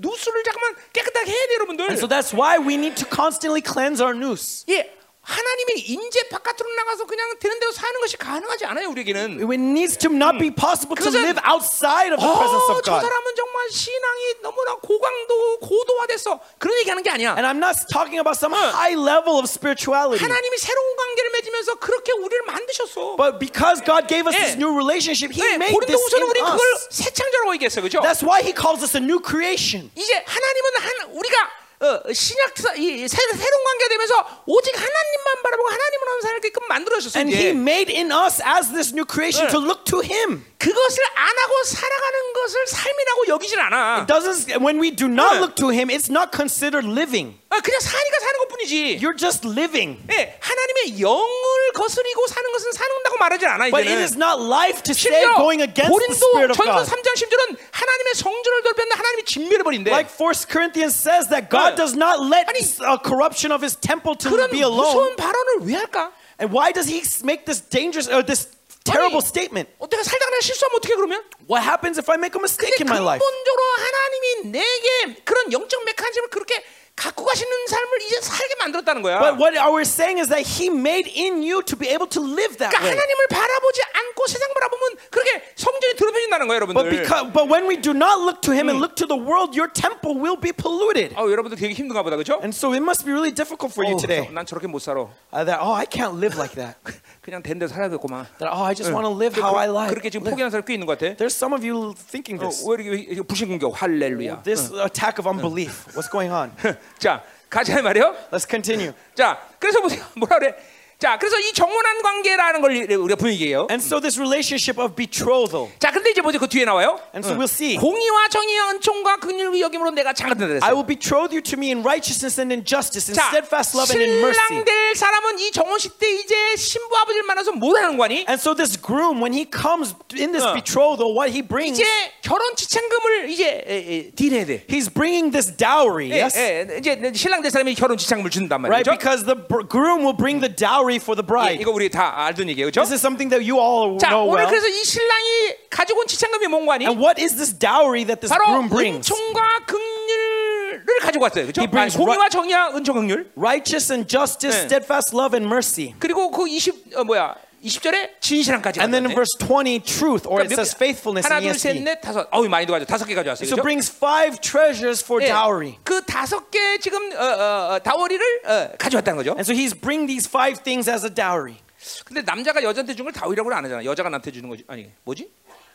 누수를 0.00 0.42
잠깐만 0.44 0.76
깨끗하게 0.94 1.30
해야 1.30 1.46
돼 1.48 1.54
여러분들. 1.54 1.84
And 1.90 1.98
so 1.98 2.06
that's 2.06 2.32
why 2.32 2.56
we 2.56 2.78
need 2.78 2.96
to 2.96 3.04
constantly 3.04 3.60
cleanse 3.60 4.00
our 4.00 4.14
nous. 4.14 4.64
예, 4.70 4.95
하나님의 5.26 5.82
인재 5.90 6.28
바깥으로 6.28 6.72
나가서 6.72 7.04
그냥 7.04 7.34
되는 7.40 7.58
대로 7.58 7.72
사는 7.72 7.98
것이 8.00 8.16
가능하지 8.16 8.64
않아요 8.66 8.88
우리에게는. 8.90 9.42
It 9.42 9.58
needs 9.58 9.98
to 9.98 10.08
not 10.08 10.38
be 10.38 10.54
possible 10.54 10.94
to 10.94 11.10
live 11.10 11.34
outside 11.42 12.14
of 12.14 12.22
the 12.22 12.30
presence 12.30 12.62
어, 12.70 12.78
of 12.78 12.82
저 12.86 12.94
God. 12.94 13.02
사람은 13.02 13.34
정말 13.34 13.70
신앙이 13.70 14.22
너무나 14.40 14.74
고강도 14.76 15.58
고도화됐어. 15.66 16.38
그런 16.58 16.78
얘기하는 16.78 17.02
게 17.02 17.10
아니야. 17.10 17.34
And 17.34 17.42
I'm 17.42 17.58
not 17.58 17.74
talking 17.90 18.22
about 18.22 18.38
some 18.38 18.54
high 18.54 18.94
level 18.94 19.34
of 19.42 19.50
spirituality. 19.50 20.22
하나님이 20.22 20.58
새로운 20.58 20.94
관계를 20.94 21.30
맺으면서 21.42 21.74
그렇게 21.82 22.12
우리를 22.12 22.42
만드셨어. 22.46 23.16
But 23.18 23.42
because 23.42 23.82
God 23.82 24.06
gave 24.06 24.30
us 24.30 24.34
예. 24.38 24.38
this 24.38 24.54
new 24.54 24.70
relationship, 24.70 25.34
He 25.34 25.42
네, 25.42 25.58
made 25.58 25.74
this 25.90 25.98
in 26.14 26.22
우리 26.22 26.38
그걸 26.38 26.62
us. 26.78 26.86
새 26.94 27.10
창조라고 27.10 27.50
얘기했어요, 27.58 27.82
그렇죠? 27.82 27.98
That's 27.98 28.22
why 28.22 28.46
He 28.46 28.54
calls 28.54 28.78
us 28.86 28.94
a 28.94 29.02
new 29.02 29.18
creation. 29.18 29.90
이제 29.98 30.14
하나님은 30.22 30.66
한 30.78 31.10
우리가 31.18 31.65
어, 31.80 32.12
신약 32.12 32.54
이 32.78 33.06
새, 33.06 33.16
새로운 33.16 33.64
관계가 33.64 33.88
되면서 33.90 34.42
오직 34.46 34.74
하나님만 34.74 35.42
바라보고 35.42 35.68
하나님을 35.68 36.08
하는 36.08 36.20
살게끔 36.22 36.68
만들어졌어 36.68 37.18
And 37.18 37.34
He 37.34 37.50
made 37.50 37.92
in 37.94 38.10
us 38.10 38.40
as 38.42 38.72
this 38.72 38.92
new 38.92 39.04
creation 39.04 39.46
예. 39.46 39.50
to 39.50 39.60
look 39.60 39.84
to 39.84 40.00
Him. 40.00 40.44
그것을 40.58 40.98
안 41.14 41.28
하고 41.28 41.64
살아가는 41.64 42.32
것을 42.32 42.66
삶이라고 42.66 43.26
여기진 43.28 43.58
않아. 43.58 44.06
Doesn't 44.06 44.48
when 44.62 44.80
we 44.80 44.90
do 44.90 45.06
not 45.06 45.36
예. 45.36 45.40
look 45.40 45.54
to 45.56 45.68
Him, 45.68 45.90
it's 45.90 46.08
not 46.08 46.32
considered 46.32 46.88
living. 46.88 47.38
아, 47.48 47.60
그냥 47.60 47.78
사니까 47.80 48.18
사는 48.20 48.38
것뿐이지. 48.40 48.98
You're 49.00 49.16
just 49.16 49.46
living. 49.46 50.02
예, 50.10 50.36
하나님의 50.40 51.00
영을 51.00 51.72
거스리고 51.74 52.26
사는 52.26 52.50
것은 52.52 52.72
사는다고 52.72 53.16
말하지 53.18 53.46
않아 53.46 53.70
But 53.70 53.86
it 53.86 54.02
is 54.02 54.16
not 54.18 54.42
life 54.42 54.82
to 54.82 54.92
say 54.92 55.22
going 55.38 55.62
against 55.62 55.86
the 55.86 56.10
고린도 56.10 56.14
Spirit 56.18 56.50
of 56.50 56.56
전서 56.58 56.82
God. 56.82 56.90
3장 56.90 57.14
10절은 57.14 57.56
하나님의 57.70 58.14
성전을 58.16 58.62
돌렸는데 58.62 58.94
하나님이 58.98 59.24
진멸해 59.24 59.62
버린대. 59.62 59.90
Like 59.90 60.10
1 60.10 60.50
Corinthians 60.50 60.94
says 60.98 61.30
that 61.30 61.48
God 61.48 61.74
예. 61.74 61.76
does 61.78 61.94
not 61.94 62.18
let 62.18 62.50
아니, 62.50 62.58
a 62.82 62.98
corruption 62.98 63.54
of 63.54 63.62
His 63.62 63.78
temple 63.78 64.18
to 64.18 64.28
그런 64.28 64.50
be 64.50 64.60
alone. 64.66 64.90
무서운 64.90 65.16
발언을 65.16 65.70
왜 65.70 65.78
할까? 65.78 66.10
And 66.42 66.50
why 66.50 66.74
does 66.74 66.90
He 66.90 67.06
make 67.22 67.46
this 67.46 67.62
dangerous 67.62 68.10
or 68.10 68.26
this 68.26 68.50
terrible 68.82 69.22
아니, 69.22 69.30
statement? 69.30 69.70
어, 69.78 69.86
내가 69.86 70.02
살다가 70.02 70.34
실수하면 70.42 70.82
어떻게 70.82 70.94
그러면? 70.98 71.22
What 71.46 71.62
happens 71.62 71.94
if 71.96 72.10
I 72.10 72.18
make 72.18 72.34
a 72.34 72.42
mistake 72.42 72.74
in 72.82 72.90
my 72.90 72.98
life? 72.98 73.22
근본적으로 73.22 73.62
하나님이 73.78 74.26
내게 74.50 75.22
그런 75.22 75.52
영적 75.54 75.84
메커니즘을 75.86 76.28
그렇게 76.34 76.58
갖고 76.95 77.25
가시는 77.25 77.49
삶을 77.67 78.01
이제 78.03 78.21
살게 78.21 78.55
만들었다는 78.59 79.01
거야. 79.01 79.17
But 79.19 79.39
what 79.39 79.55
we're 79.57 79.87
saying 79.87 80.19
is 80.19 80.27
that 80.29 80.43
He 80.45 80.67
made 80.69 81.09
in 81.09 81.41
you 81.41 81.63
to 81.63 81.75
be 81.75 81.87
able 81.87 82.05
to 82.09 82.21
live 82.21 82.57
that 82.59 82.69
그러니까 82.69 82.83
way. 82.83 82.93
하나님을 82.93 83.27
바라보지 83.31 83.81
않고 83.81 84.27
세상 84.27 84.53
바라보면 84.53 84.97
그렇게 85.09 85.41
성전이 85.55 85.95
더럽혀진다는 85.95 86.47
거예요, 86.47 86.59
But 86.67 86.75
여러분들. 86.77 87.01
because 87.01 87.33
but 87.33 87.47
when 87.49 87.65
we 87.65 87.79
do 87.79 87.95
not 87.95 88.21
look 88.21 88.41
to 88.43 88.51
Him 88.53 88.69
and 88.69 88.77
look 88.77 88.93
to 88.99 89.07
the 89.07 89.17
world, 89.17 89.55
your 89.57 89.71
temple 89.71 90.19
will 90.19 90.37
be 90.37 90.51
polluted. 90.51 91.15
아, 91.15 91.23
여러분들 91.25 91.57
되게 91.57 91.73
힘든가 91.73 92.03
보다, 92.03 92.19
그렇죠? 92.19 92.37
And 92.43 92.53
so 92.53 92.75
it 92.75 92.83
must 92.83 93.01
be 93.07 93.15
really 93.15 93.33
difficult 93.33 93.73
for 93.73 93.87
you 93.87 93.97
today. 93.97 94.27
난 94.29 94.45
저렇게 94.45 94.67
못 94.67 94.77
살아. 94.83 95.07
Uh, 95.33 95.41
that 95.47 95.57
oh, 95.63 95.73
I 95.73 95.87
can't 95.87 96.19
live 96.19 96.37
like 96.37 96.53
that. 96.59 96.77
그냥 97.23 97.41
된 97.41 97.57
대로 97.57 97.71
살아야겠구만. 97.71 98.27
That 98.37 98.51
oh, 98.53 98.61
I 98.61 98.75
just 98.75 98.91
want 98.93 99.07
to 99.07 99.13
live 99.15 99.33
how 99.33 99.55
I 99.57 99.65
like. 99.65 99.89
그렇게 99.89 100.11
지금 100.11 100.27
live. 100.27 100.35
포기하는 100.37 100.51
사람 100.51 100.67
꽤 100.67 100.75
있는 100.75 100.85
것 100.85 100.99
같아. 100.99 101.17
There's 101.17 101.33
some 101.33 101.55
of 101.55 101.65
you 101.65 101.95
thinking 101.97 102.37
어, 102.37 102.45
this. 102.45 102.61
왜 102.67 102.77
이렇게 103.09 103.25
불신 103.25 103.47
공격? 103.47 103.73
할렐루야. 103.73 104.43
This 104.43 104.69
attack 104.75 105.17
of 105.17 105.25
unbelief. 105.25 105.87
What's 105.97 106.11
going 106.11 106.29
on? 106.29 106.51
자, 106.98 107.22
가자 107.48 107.80
말이요. 107.82 108.14
Let's 108.30 108.48
continue. 108.48 108.92
자, 109.14 109.40
그래서 109.58 109.80
보세요. 109.80 110.04
뭐라 110.16 110.38
그래? 110.38 110.54
자, 110.98 111.18
그래서 111.18 111.38
이 111.38 111.52
정원한 111.52 112.00
관계라는 112.00 112.62
걸 112.62 112.70
우리가 112.96 113.16
분위기예요. 113.16 113.66
And 113.70 113.84
so 113.84 114.00
this 114.00 114.16
relationship 114.18 114.80
of 114.80 114.96
betrothal. 114.96 115.68
자, 115.78 115.90
근데 115.92 116.10
이제 116.10 116.22
뭐지? 116.22 116.38
그 116.38 116.48
뒤에 116.48 116.64
나와요. 116.64 116.98
And 117.12 117.20
so 117.20 117.36
we'll 117.36 117.44
see. 117.52 117.76
공의와 117.76 118.28
정의와 118.28 118.70
은총과 118.72 119.16
긍휼과 119.20 119.60
여김으로 119.60 119.90
내가 119.90 120.14
장가든다 120.14 120.64
I 120.64 120.72
그랬어요. 120.72 120.72
will 120.72 120.86
betroth 120.88 121.36
you 121.36 121.42
to 121.42 121.58
me 121.60 121.68
in 121.68 121.84
righteousness 121.84 122.40
and 122.40 122.48
in 122.48 122.64
justice, 122.64 123.12
in 123.12 123.14
자, 123.14 123.28
steadfast 123.28 123.76
love 123.76 123.92
and 123.92 124.00
in 124.08 124.24
mercy. 124.24 124.40
신랑 124.40 124.64
될 124.64 124.94
사람은 124.96 125.38
이 125.38 125.50
정원식 125.52 125.98
때 125.98 126.08
이제 126.16 126.56
신부 126.56 126.96
아버지를 126.96 127.26
만나서 127.28 127.52
뭘 127.52 127.76
하는 127.76 127.98
거니? 127.98 128.24
And 128.24 128.40
so 128.40 128.54
this 128.56 128.80
groom, 128.80 129.20
when 129.20 129.36
he 129.36 129.44
comes 129.44 129.92
in 130.16 130.32
this 130.32 130.48
어. 130.48 130.54
betrothal, 130.56 131.12
what 131.12 131.28
he 131.28 131.44
brings, 131.44 131.76
이제 131.76 131.84
결혼 132.24 132.56
지참금을 132.56 133.28
이제 133.28 133.44
에, 133.68 133.76
에, 133.76 134.10
딜해야 134.16 134.46
돼. 134.46 134.64
he's 134.64 134.88
bringing 134.88 135.28
this 135.30 135.52
dowry. 135.52 136.08
예, 136.08 136.24
Yes. 136.24 136.38
예, 136.40 136.78
이제 136.80 137.12
신랑 137.12 137.42
될 137.44 137.50
사람이 137.52 137.74
결혼 137.76 137.98
지참금을 138.00 138.30
준단 138.32 138.64
Right, 138.64 138.80
말이죠. 138.88 138.96
because 138.96 139.26
the 139.28 139.36
groom 139.68 140.00
will 140.00 140.16
bring 140.16 140.40
the 140.40 140.48
dowry 140.48 140.85
for 140.96 141.18
the 141.18 141.24
예, 141.24 141.26
bride. 141.26 141.60
이거 141.60 141.72
우리 141.72 141.90
다 141.90 142.14
알던 142.26 142.48
얘기예요, 142.50 142.70
그렇죠? 142.70 142.80
This 142.86 142.94
is 142.94 143.02
something 143.02 143.28
that 143.34 143.42
you 143.42 143.58
all 143.58 143.98
자, 143.98 144.08
know 144.14 144.22
오늘 144.30 144.46
well. 144.46 144.48
그래서 144.48 144.68
이 144.68 144.84
신랑이 144.84 145.68
가지고 145.68 146.00
온 146.00 146.06
지참금이 146.06 146.46
뭔가니? 146.46 146.86
And 146.86 147.02
what 147.02 147.20
is 147.20 147.34
this 147.36 147.52
dowry 147.52 148.06
that 148.06 148.20
this 148.22 148.30
바로 148.30 148.46
groom 148.46 148.68
brings? 148.70 149.10
은총과 149.10 149.66
긍휼을 149.66 150.98
가지고 151.02 151.24
왔어요, 151.24 151.44
그렇죠? 151.44 151.60
He 151.60 151.66
brings 151.70 151.96
공의와 151.98 152.28
정의와 152.28 152.70
은총 152.76 152.96
긍휼. 152.96 153.26
Righteous 153.36 153.92
and 153.92 154.08
justice, 154.08 154.56
네. 154.56 154.64
steadfast 154.66 155.14
love 155.14 155.34
and 155.36 155.46
mercy. 155.46 155.94
그리고 155.98 156.30
그 156.30 156.46
20, 156.48 156.96
어, 156.96 157.04
뭐야? 157.04 157.34
20절에 157.66 158.20
진실함까지. 158.20 158.80
And 158.80 158.94
then 158.94 159.04
in 159.06 159.14
verse 159.14 159.34
20, 159.38 159.82
truth, 159.82 160.26
or 160.26 160.40
it 160.40 160.48
그러니까 160.48 160.62
says 160.62 160.74
몇- 160.74 160.78
faithfulness 160.78 161.26
하나, 161.26 161.40
둘, 161.40 161.54
셋. 161.58 161.82
넷, 161.82 162.00
다섯. 162.00 162.28
어우 162.30 162.48
많이 162.48 162.66
가져. 162.66 162.84
다섯 162.86 163.04
개 163.06 163.14
가져왔어요. 163.14 163.46
So 163.48 163.56
brings 163.60 163.90
five 163.90 164.40
treasures 164.40 165.02
for 165.02 165.22
예, 165.22 165.28
dowry. 165.28 165.78
그 165.82 166.04
다섯 166.06 166.50
개 166.50 166.78
지금 166.78 167.12
어, 167.12 167.20
어, 167.20 167.74
어, 167.74 167.78
다워리를 167.82 168.24
어, 168.46 168.68
가져왔다는 168.78 169.16
거죠. 169.18 169.30
And 169.32 169.42
so 169.42 169.52
he's 169.52 169.74
bring 169.74 170.06
these 170.06 170.28
five 170.28 170.62
things 170.62 170.88
as 170.88 171.04
a 171.04 171.10
dowry. 171.12 171.58
근데 172.04 172.22
남자가 172.22 172.62
여자한테 172.62 172.94
주는 172.94 173.10
걸 173.10 173.12
다워리라고 173.12 173.52
안 173.52 173.64
하잖아. 173.64 173.84
여자가 173.84 174.08
남한테 174.08 174.30
주는 174.32 174.48
거지. 174.48 174.64
아니 174.68 174.90
뭐지? 175.04 175.30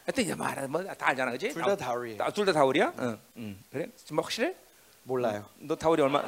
하여튼 0.05 0.23
이제 0.23 0.33
말하 0.35 0.65
뭐다 0.67 0.95
알잖아, 0.99 1.31
그렇지? 1.31 1.49
둘 1.53 1.61
다 1.61 1.75
다워리예요. 1.75 2.17
둘다 2.33 2.51
다워리야? 2.53 2.93
응, 2.99 3.19
응. 3.37 3.57
그래? 3.71 3.87
지금 4.03 4.19
확실해? 4.19 4.53
몰라요. 5.03 5.45
너 5.59 5.75
다워리 5.75 6.01
얼마? 6.01 6.23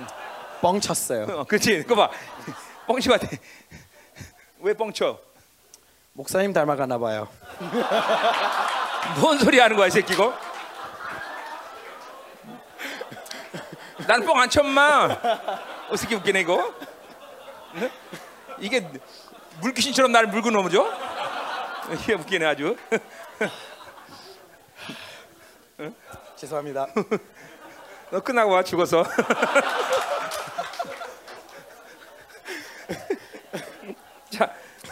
뻥 0.61 0.79
쳤어요. 0.79 1.25
어, 1.29 1.43
그렇지. 1.43 1.83
그거 1.83 1.95
봐. 1.95 2.11
뻥치 2.87 3.09
같아. 3.09 3.27
왜 4.61 4.73
뻥쳐? 4.73 5.19
목사님 6.13 6.53
닮아가나 6.53 6.99
봐요. 6.99 7.27
뭔 9.19 9.37
소리 9.39 9.59
하는 9.59 9.75
거야, 9.75 9.87
이 9.87 9.91
새끼 9.91 10.15
거? 10.15 10.33
나는 14.07 14.25
뻥안 14.25 14.49
쳤마. 14.49 15.05
어떻게 15.89 16.15
웃기네 16.15 16.41
이거? 16.41 16.73
네? 17.73 17.91
이게 18.59 18.87
물귀신처럼 19.61 20.11
나를 20.11 20.29
물고 20.29 20.51
넘어져? 20.51 20.87
이게 21.91 22.13
웃기네 22.13 22.45
아주. 22.45 22.77
죄송합니다. 26.35 26.87
너 28.11 28.19
끝나고 28.19 28.51
와 28.51 28.63
죽어서. 28.63 29.03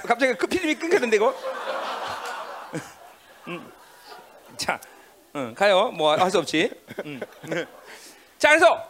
자, 0.02 0.08
갑자기 0.08 0.34
그 0.36 0.48
필름이 0.48 0.76
끊겼는데 0.76 1.16
이거. 1.18 1.36
음. 3.48 3.72
자, 4.58 4.80
응, 5.36 5.54
가요. 5.56 5.90
뭐 5.92 6.16
할 6.16 6.30
수 6.32 6.40
없지. 6.40 6.72
음. 7.06 7.20
자, 8.38 8.50
그래서 8.50 8.84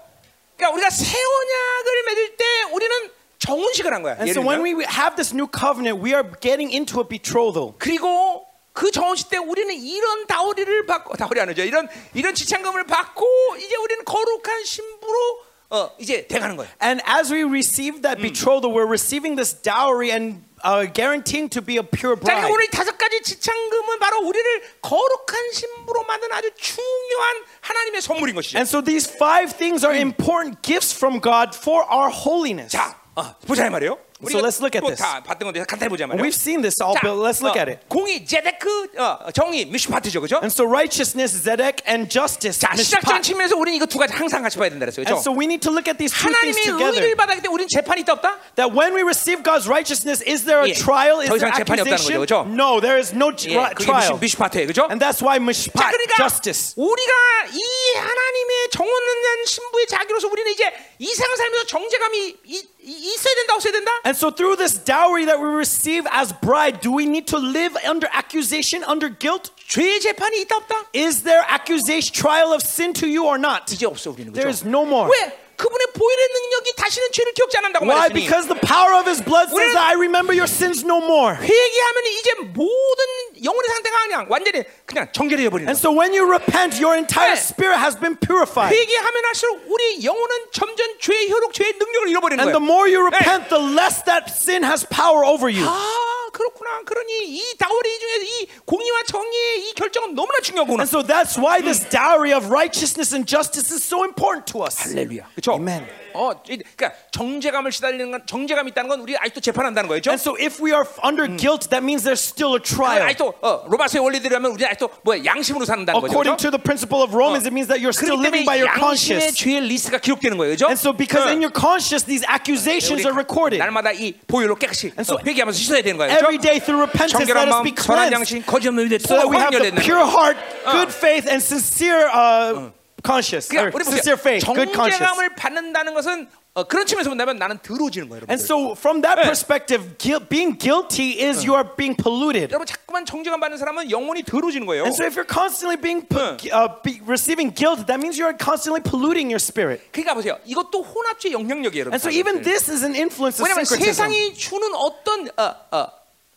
그러니까 0.58 0.76
우리가 0.76 0.90
새 0.90 1.18
언약을 1.18 2.04
맺을 2.08 2.38
때 2.38 2.46
우리는 2.74 3.12
정혼식을 3.40 3.94
한 3.94 4.04
거야. 4.04 4.14
And 4.16 4.30
so 4.32 4.42
when 4.42 4.64
we 4.64 4.86
have 4.86 5.16
this 5.16 5.34
new 5.34 5.48
covenant, 5.52 6.02
we 6.04 6.14
are 6.14 6.24
getting 6.42 6.72
into 6.74 7.02
a 7.02 7.08
betrothal. 7.08 7.74
그리고 7.80 8.46
그 8.74 8.92
정혼식 8.92 9.30
때 9.30 9.38
우리는 9.38 9.74
이런 9.74 10.28
다우리를 10.28 10.86
받고 10.86 11.16
다우리 11.18 11.42
아니죠. 11.42 11.64
이런 11.64 11.88
이런 12.14 12.34
지창금을 12.36 12.86
받고 12.86 13.26
이제 13.58 13.76
우리는 13.76 14.06
거룩한 14.06 14.64
신부로 14.64 15.44
어 15.71 15.91
이제 15.99 16.27
돼가는 16.29 16.57
거예요. 16.57 16.71
And 16.81 17.03
as 17.07 17.33
we 17.33 17.43
receive 17.43 18.03
that 18.03 18.23
betrothal, 18.23 18.71
we're 18.73 18.87
receiving 18.87 19.35
this 19.37 19.53
dowry 19.53 20.13
and 20.13 20.45
uh, 20.63 20.87
guaranteeing 20.87 21.51
to 21.51 21.61
be 21.61 21.77
a 21.77 21.83
pure 21.83 22.15
자, 22.15 22.23
그러니까 22.23 22.47
bride. 22.47 22.55
오늘 22.55 22.67
다섯 22.71 22.97
가지 22.97 23.21
지창금은 23.23 23.99
바로 23.99 24.21
우리를 24.23 24.47
거룩한 24.81 25.53
신부로 25.53 26.05
만든 26.05 26.33
아주 26.33 26.51
중요한 26.55 27.37
하나님의 27.61 28.01
선물인 28.01 28.35
것이죠. 28.37 28.59
And 28.59 28.69
so 28.69 28.81
these 28.81 29.11
five 29.11 29.57
things 29.59 29.85
are 29.85 29.97
important 29.99 30.63
gifts 30.63 30.95
from 30.95 31.21
God 31.21 31.57
for 31.59 31.85
our 31.91 32.11
holiness. 32.15 32.71
자, 32.71 32.95
어, 33.17 33.35
보자 33.47 33.67
이 33.67 33.71
말이에요. 33.71 33.99
So 34.30 34.38
let's 34.40 34.62
look 34.62 34.76
at 34.78 34.86
this. 34.86 35.02
다 35.02 35.22
봤던 35.24 35.50
건데 35.50 35.64
간단히 35.68 35.90
보자 35.90 36.06
이 36.06 36.08
말이에요. 36.08 36.22
We've 36.24 36.36
seen 36.38 36.62
this 36.62 36.78
all, 36.82 36.94
자, 36.94 37.02
but 37.02 37.18
let's 37.18 37.42
look 37.42 37.58
어, 37.58 37.62
at 37.62 37.70
it. 37.72 37.82
공의 37.90 38.26
제데크 38.26 38.94
어, 38.98 39.32
정의 39.34 39.66
미슈파트죠, 39.66 40.22
그죠? 40.22 40.38
And 40.38 40.52
so 40.54 40.66
righteousness, 40.68 41.34
Zedek, 41.42 41.82
and 41.88 42.06
justice, 42.12 42.60
자, 42.60 42.70
mishpat. 42.78 43.22
측면에서 43.24 43.58
우리는 43.58 43.76
이거 43.78 43.86
두 43.86 43.98
가지 43.98 44.14
항상 44.14 44.44
같이 44.44 44.58
봐야 44.58 44.70
된다 44.70 44.86
그랬어요, 44.86 45.06
And 45.08 45.18
그죠? 45.18 45.22
so 45.26 45.32
we 45.34 45.46
need 45.50 45.62
to 45.66 45.72
look 45.74 45.90
at 45.90 45.98
these 45.98 46.14
two 46.14 46.30
things 46.30 46.38
하나님의 46.54 46.64
together. 46.70 46.94
의를 47.02 47.16
받았기 47.16 47.42
때문에 47.42 47.54
우리는 47.54 47.68
재판이 47.70 48.02
있다 48.02 48.14
없다? 48.14 48.38
That 48.56 48.70
when 48.76 48.94
we 48.94 49.02
receive 49.02 49.42
God's 49.42 49.66
righteousness, 49.66 50.22
is 50.28 50.46
there 50.46 50.62
a 50.62 50.70
예. 50.70 50.74
trial? 50.78 51.22
Is 51.22 51.30
더 51.30 51.38
there 51.38 51.50
이상 51.50 51.58
accusation? 51.66 52.22
거죠, 52.22 52.22
그죠? 52.22 52.36
No, 52.46 52.78
there 52.82 52.98
is 53.02 53.10
no 53.16 53.34
예, 53.34 53.58
tri- 53.58 53.74
그게 53.74 53.86
trial. 53.90 54.14
미슈, 54.22 54.38
미슈파트예요, 54.38 54.68
그죠? 54.70 54.86
And 54.90 55.02
that's 55.02 55.22
why 55.26 55.38
자, 55.38 55.44
mishpat, 55.44 55.90
그러니까 55.90 56.16
justice. 56.22 56.74
우리가 56.78 57.12
이 57.54 57.62
하나님의 57.98 58.52
정원한 58.72 59.46
신부의 59.46 59.88
자기로서 59.88 60.28
우리는 60.30 60.52
이제 60.52 60.66
이 61.00 61.08
세상 61.10 61.36
살면서 61.36 61.66
정제감이 61.68 62.18
이, 62.46 62.58
있어야 62.83 63.35
된다 63.35 63.55
없어야 63.55 63.73
된다? 63.73 63.91
And 64.05 64.17
so 64.17 64.31
through 64.31 64.57
this 64.57 64.79
dowry 64.79 65.25
that 65.27 65.41
we 65.43 65.49
receive 65.51 66.07
as 66.13 66.33
bride, 66.41 66.81
do 66.81 66.93
we 66.95 67.05
need 67.05 67.27
to 67.29 67.39
live 67.39 67.75
under 67.85 68.09
accusation, 68.15 68.85
under 68.89 69.09
guilt? 69.11 69.51
죄의 69.69 70.01
재판이 70.01 70.41
있다 70.43 70.57
없다? 70.57 70.87
Is 70.95 71.23
there 71.25 71.43
accusation, 71.51 72.13
trial 72.15 72.53
of 72.55 72.63
sin 72.63 72.93
to 72.95 73.09
you 73.09 73.27
or 73.27 73.37
not? 73.39 73.67
이제 73.73 73.87
없어 73.87 74.11
우리는 74.15 74.33
There 74.33 74.47
그죠? 74.47 74.55
is 74.55 74.63
no 74.67 74.87
more. 74.87 75.11
왜? 75.11 75.45
그분의 75.57 75.87
보혈의 75.97 76.29
능력이 76.37 76.75
다시는 76.77 77.09
죄를 77.13 77.33
기억지 77.33 77.57
않는다고 77.57 77.87
Why? 77.87 78.13
말했으니 78.13 78.21
Because 78.29 78.47
the 78.47 78.61
power 78.61 78.93
of 78.93 79.09
his 79.09 79.25
blood 79.25 79.49
says 79.49 79.57
우리는- 79.57 79.73
that 79.73 79.89
I 79.89 79.95
remember 79.97 80.37
your 80.37 80.45
sins 80.47 80.85
no 80.85 81.01
more. 81.01 81.33
회개하면 81.35 81.97
이제 82.21 82.31
모든 82.53 83.30
영혼의 83.43 83.69
상태가 83.69 83.97
그냥 84.05 84.27
완전히 84.29 84.65
그냥 84.87 85.09
정결해져 85.13 85.51
버리는 85.51 85.69
And 85.69 85.77
거야. 85.77 85.81
so 85.81 85.91
when 85.93 86.13
you 86.15 86.25
repent, 86.27 86.79
your 86.83 86.97
entire 86.97 87.35
네. 87.35 87.41
spirit 87.41 87.79
has 87.79 87.99
been 87.99 88.17
purified. 88.17 88.73
회개하면 88.75 89.25
할수록 89.25 89.63
우리 89.69 90.05
영혼은 90.05 90.51
점점 90.53 90.87
죄의 91.01 91.31
효력, 91.31 91.53
죄의 91.53 91.75
능력을 91.79 92.09
잃어버리는 92.09 92.41
And 92.41 92.53
거야. 92.53 92.59
the 92.59 92.65
more 92.65 92.87
you 92.89 93.03
repent, 93.07 93.49
the 93.49 93.61
less 93.61 94.03
that 94.05 94.31
sin 94.33 94.65
has 94.65 94.87
power 94.89 95.25
over 95.27 95.49
you. 95.51 95.67
아 95.67 96.29
그렇구나. 96.33 96.83
그러니 96.85 97.13
이 97.37 97.57
다우리 97.59 97.99
중에서 97.99 98.23
이 98.25 98.49
공의와 98.67 99.03
정의의 99.05 99.69
이 99.69 99.75
결정은 99.75 100.15
너무나 100.15 100.41
중요하구나. 100.41 100.83
And 100.85 100.89
so 100.91 101.03
that's 101.03 101.39
why 101.39 101.61
this 101.63 101.81
dowry 101.89 102.33
of 102.33 102.49
righteousness 102.53 103.15
and 103.15 103.27
justice 103.27 103.73
is 103.73 103.83
so 103.83 104.05
important 104.05 104.45
to 104.53 104.63
us. 104.65 104.77
할렐루야. 104.85 105.29
그렇죠? 105.35 105.53
Amen. 105.55 105.87
어, 106.14 106.32
이- 106.50 106.58
그러니까 106.58 106.92
정죄감을 107.12 107.72
시달리는 107.72 108.12
건 108.12 108.22
정죄감 108.26 108.68
이 108.68 108.72
있다는 108.72 108.90
건 108.90 109.00
우리 109.02 109.18
아직도 109.18 109.40
재판한다는 109.42 109.88
거죠. 109.90 110.12
And 110.12 110.20
so 110.22 110.36
if 110.40 110.62
we 110.64 110.72
are 110.74 110.86
under 111.04 111.28
guilt, 111.28 111.70
that 111.70 111.84
means 111.84 112.04
there's 112.04 112.22
still 112.24 112.56
a 112.56 112.62
trial. 112.62 113.04
아직도 113.08 113.34
어, 113.42 113.66
로마서의 113.68 114.04
원리대로하면 114.04 114.52
우리 114.52 114.66
아직도 114.66 114.90
뭐 115.04 115.16
양심으로 115.24 115.66
산다는 115.66 115.94
거죠. 116.00 116.08
According 116.12 116.38
그렇죠? 116.38 116.50
to 116.50 116.52
the 116.52 116.62
principle 116.62 117.04
of 117.04 117.14
Romans, 117.16 117.46
it 117.46 117.54
means 117.54 117.68
that 117.68 117.80
you're 117.82 117.96
still 117.96 118.20
living 118.20 118.46
by 118.46 118.58
your 118.60 118.70
양심의 118.70 119.32
conscience. 119.32 119.36
죄의 119.38 119.62
리스트가 119.68 119.98
기록되는 120.00 120.38
거예요. 120.38 120.56
그렇죠? 120.56 120.68
And 120.68 120.80
so 120.80 120.92
because 120.94 121.28
어. 121.28 121.32
in 121.32 121.42
your 121.42 121.54
conscience, 121.54 122.06
these 122.06 122.26
accusations 122.28 123.04
are 123.06 123.16
recorded. 123.16 123.60
날마다 123.60 123.92
이 123.92 124.14
보혈로 124.28 124.56
깨끗이 124.56 124.92
And 124.98 125.06
so 125.08 125.16
어, 125.16 125.20
회개하면서 125.26 125.58
씻어야 125.58 125.82
되는 125.82 125.98
거예요. 125.98 126.12
Every 126.14 126.38
그렇죠? 126.38 126.48
day 126.48 126.60
through 126.60 126.82
repentance, 126.84 127.28
let 127.28 127.38
us 127.38 127.50
마음, 127.50 127.64
be 127.64 127.74
cleansed 127.76 128.14
양심, 128.14 128.44
거짓 128.46 128.68
없는 128.70 128.84
믿음, 128.90 129.00
so 129.00 129.16
that 129.16 129.30
we 129.30 129.38
have 129.38 129.52
the 129.56 129.72
pure 129.82 130.04
heart, 130.06 130.38
good 130.72 130.92
faith, 130.92 131.28
and 131.28 131.42
sincere 131.44 132.08
uh, 132.12 132.72
conscience. 133.04 133.50
Or 133.52 133.72
그러니까 133.72 133.78
우리 133.78 133.84
sincere 133.84 134.18
faith, 134.18 134.46
good 134.46 134.72
conscience. 134.74 135.00
정죄감을 135.00 135.36
받는다는 135.36 135.94
것은 135.94 136.28
어, 136.54 136.66
그런 136.66 136.86
측면에서 136.86 137.10
본다면 137.10 137.38
나는 137.38 137.58
더러워지는 137.64 138.10
거예요. 138.10 138.26
And 138.28 138.44
so, 138.44 138.76
from 138.76 139.02
that 139.04 139.16
네. 139.16 139.24
perspective, 139.24 139.96
guilt, 139.98 140.28
being 140.28 140.58
guilty 140.60 141.16
is 141.24 141.48
you 141.48 141.56
are 141.56 141.64
being 141.64 141.96
polluted. 141.96 142.52
여러분 142.52 142.68
자꾸만 142.68 143.06
정죄감 143.06 143.40
받는 143.40 143.58
사람은 143.58 143.90
영혼이 143.90 144.24
더러워지는 144.24 144.68
거예요. 144.68 144.84
And 144.84 144.92
so, 144.92 145.08
if 145.08 145.16
you're 145.16 145.24
constantly 145.24 145.80
being 145.80 146.04
네. 146.12 146.52
uh, 146.52 146.68
be, 146.84 147.00
receiving 147.08 147.56
guilt, 147.56 147.88
that 147.88 148.04
means 148.04 148.20
you 148.20 148.28
are 148.28 148.36
constantly 148.36 148.84
polluting 148.84 149.32
your 149.32 149.40
spirit. 149.40 149.80
그러니까 149.96 150.14
보세요. 150.14 150.36
이것도 150.44 150.84
혼합주의 150.84 151.32
영향력이에요. 151.32 151.88
여러분. 151.88 151.96
And 151.96 152.04
so, 152.04 152.12
even 152.12 152.44
this 152.44 152.68
is 152.68 152.84
an 152.84 153.00
influence 153.00 153.40
of 153.40 153.48
왜냐하면 153.48 153.64
syncretism. 153.64 154.12
세상이 154.12 154.34
주는 154.36 154.76
어떤 154.76 155.32
어, 155.40 155.56
어, 155.72 155.88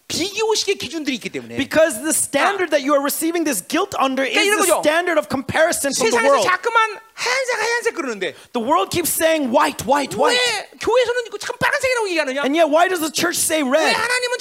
비교식의 0.09 0.75
기준들이 0.79 1.15
있기 1.17 1.29
때문에 1.29 1.55
Because 1.57 2.01
the 2.01 2.09
standard 2.09 2.71
that 2.71 2.81
you 2.81 2.93
are 2.97 3.01
receiving 3.03 3.45
this 3.45 3.61
guilt 3.61 3.93
under 4.01 4.25
is 4.25 4.33
이런 4.41 4.57
the 4.65 4.73
거죠. 4.73 4.81
standard 4.81 5.19
of 5.21 5.29
comparison 5.29 5.93
from 5.93 6.09
the 6.09 6.17
세상에서 6.17 6.33
world. 6.33 6.47
자꾸만 6.49 6.97
하얀색 7.14 7.58
하얀색 7.58 7.94
그러는데 7.94 8.34
The 8.52 8.62
world 8.62 8.90
keeps 8.90 9.10
saying 9.10 9.50
white, 9.54 9.86
white, 9.86 10.14
white. 10.18 10.38
왜 10.38 10.68
교회에서는 10.80 11.24
얘기하느냐? 12.14 12.42
And 12.42 12.54
yet, 12.56 12.68
why 12.70 12.88
does 12.88 13.00
the 13.00 13.10
church 13.10 13.36
say 13.38 13.62
왜 13.62 13.70
red? 13.70 13.94
하나님은 13.94 14.38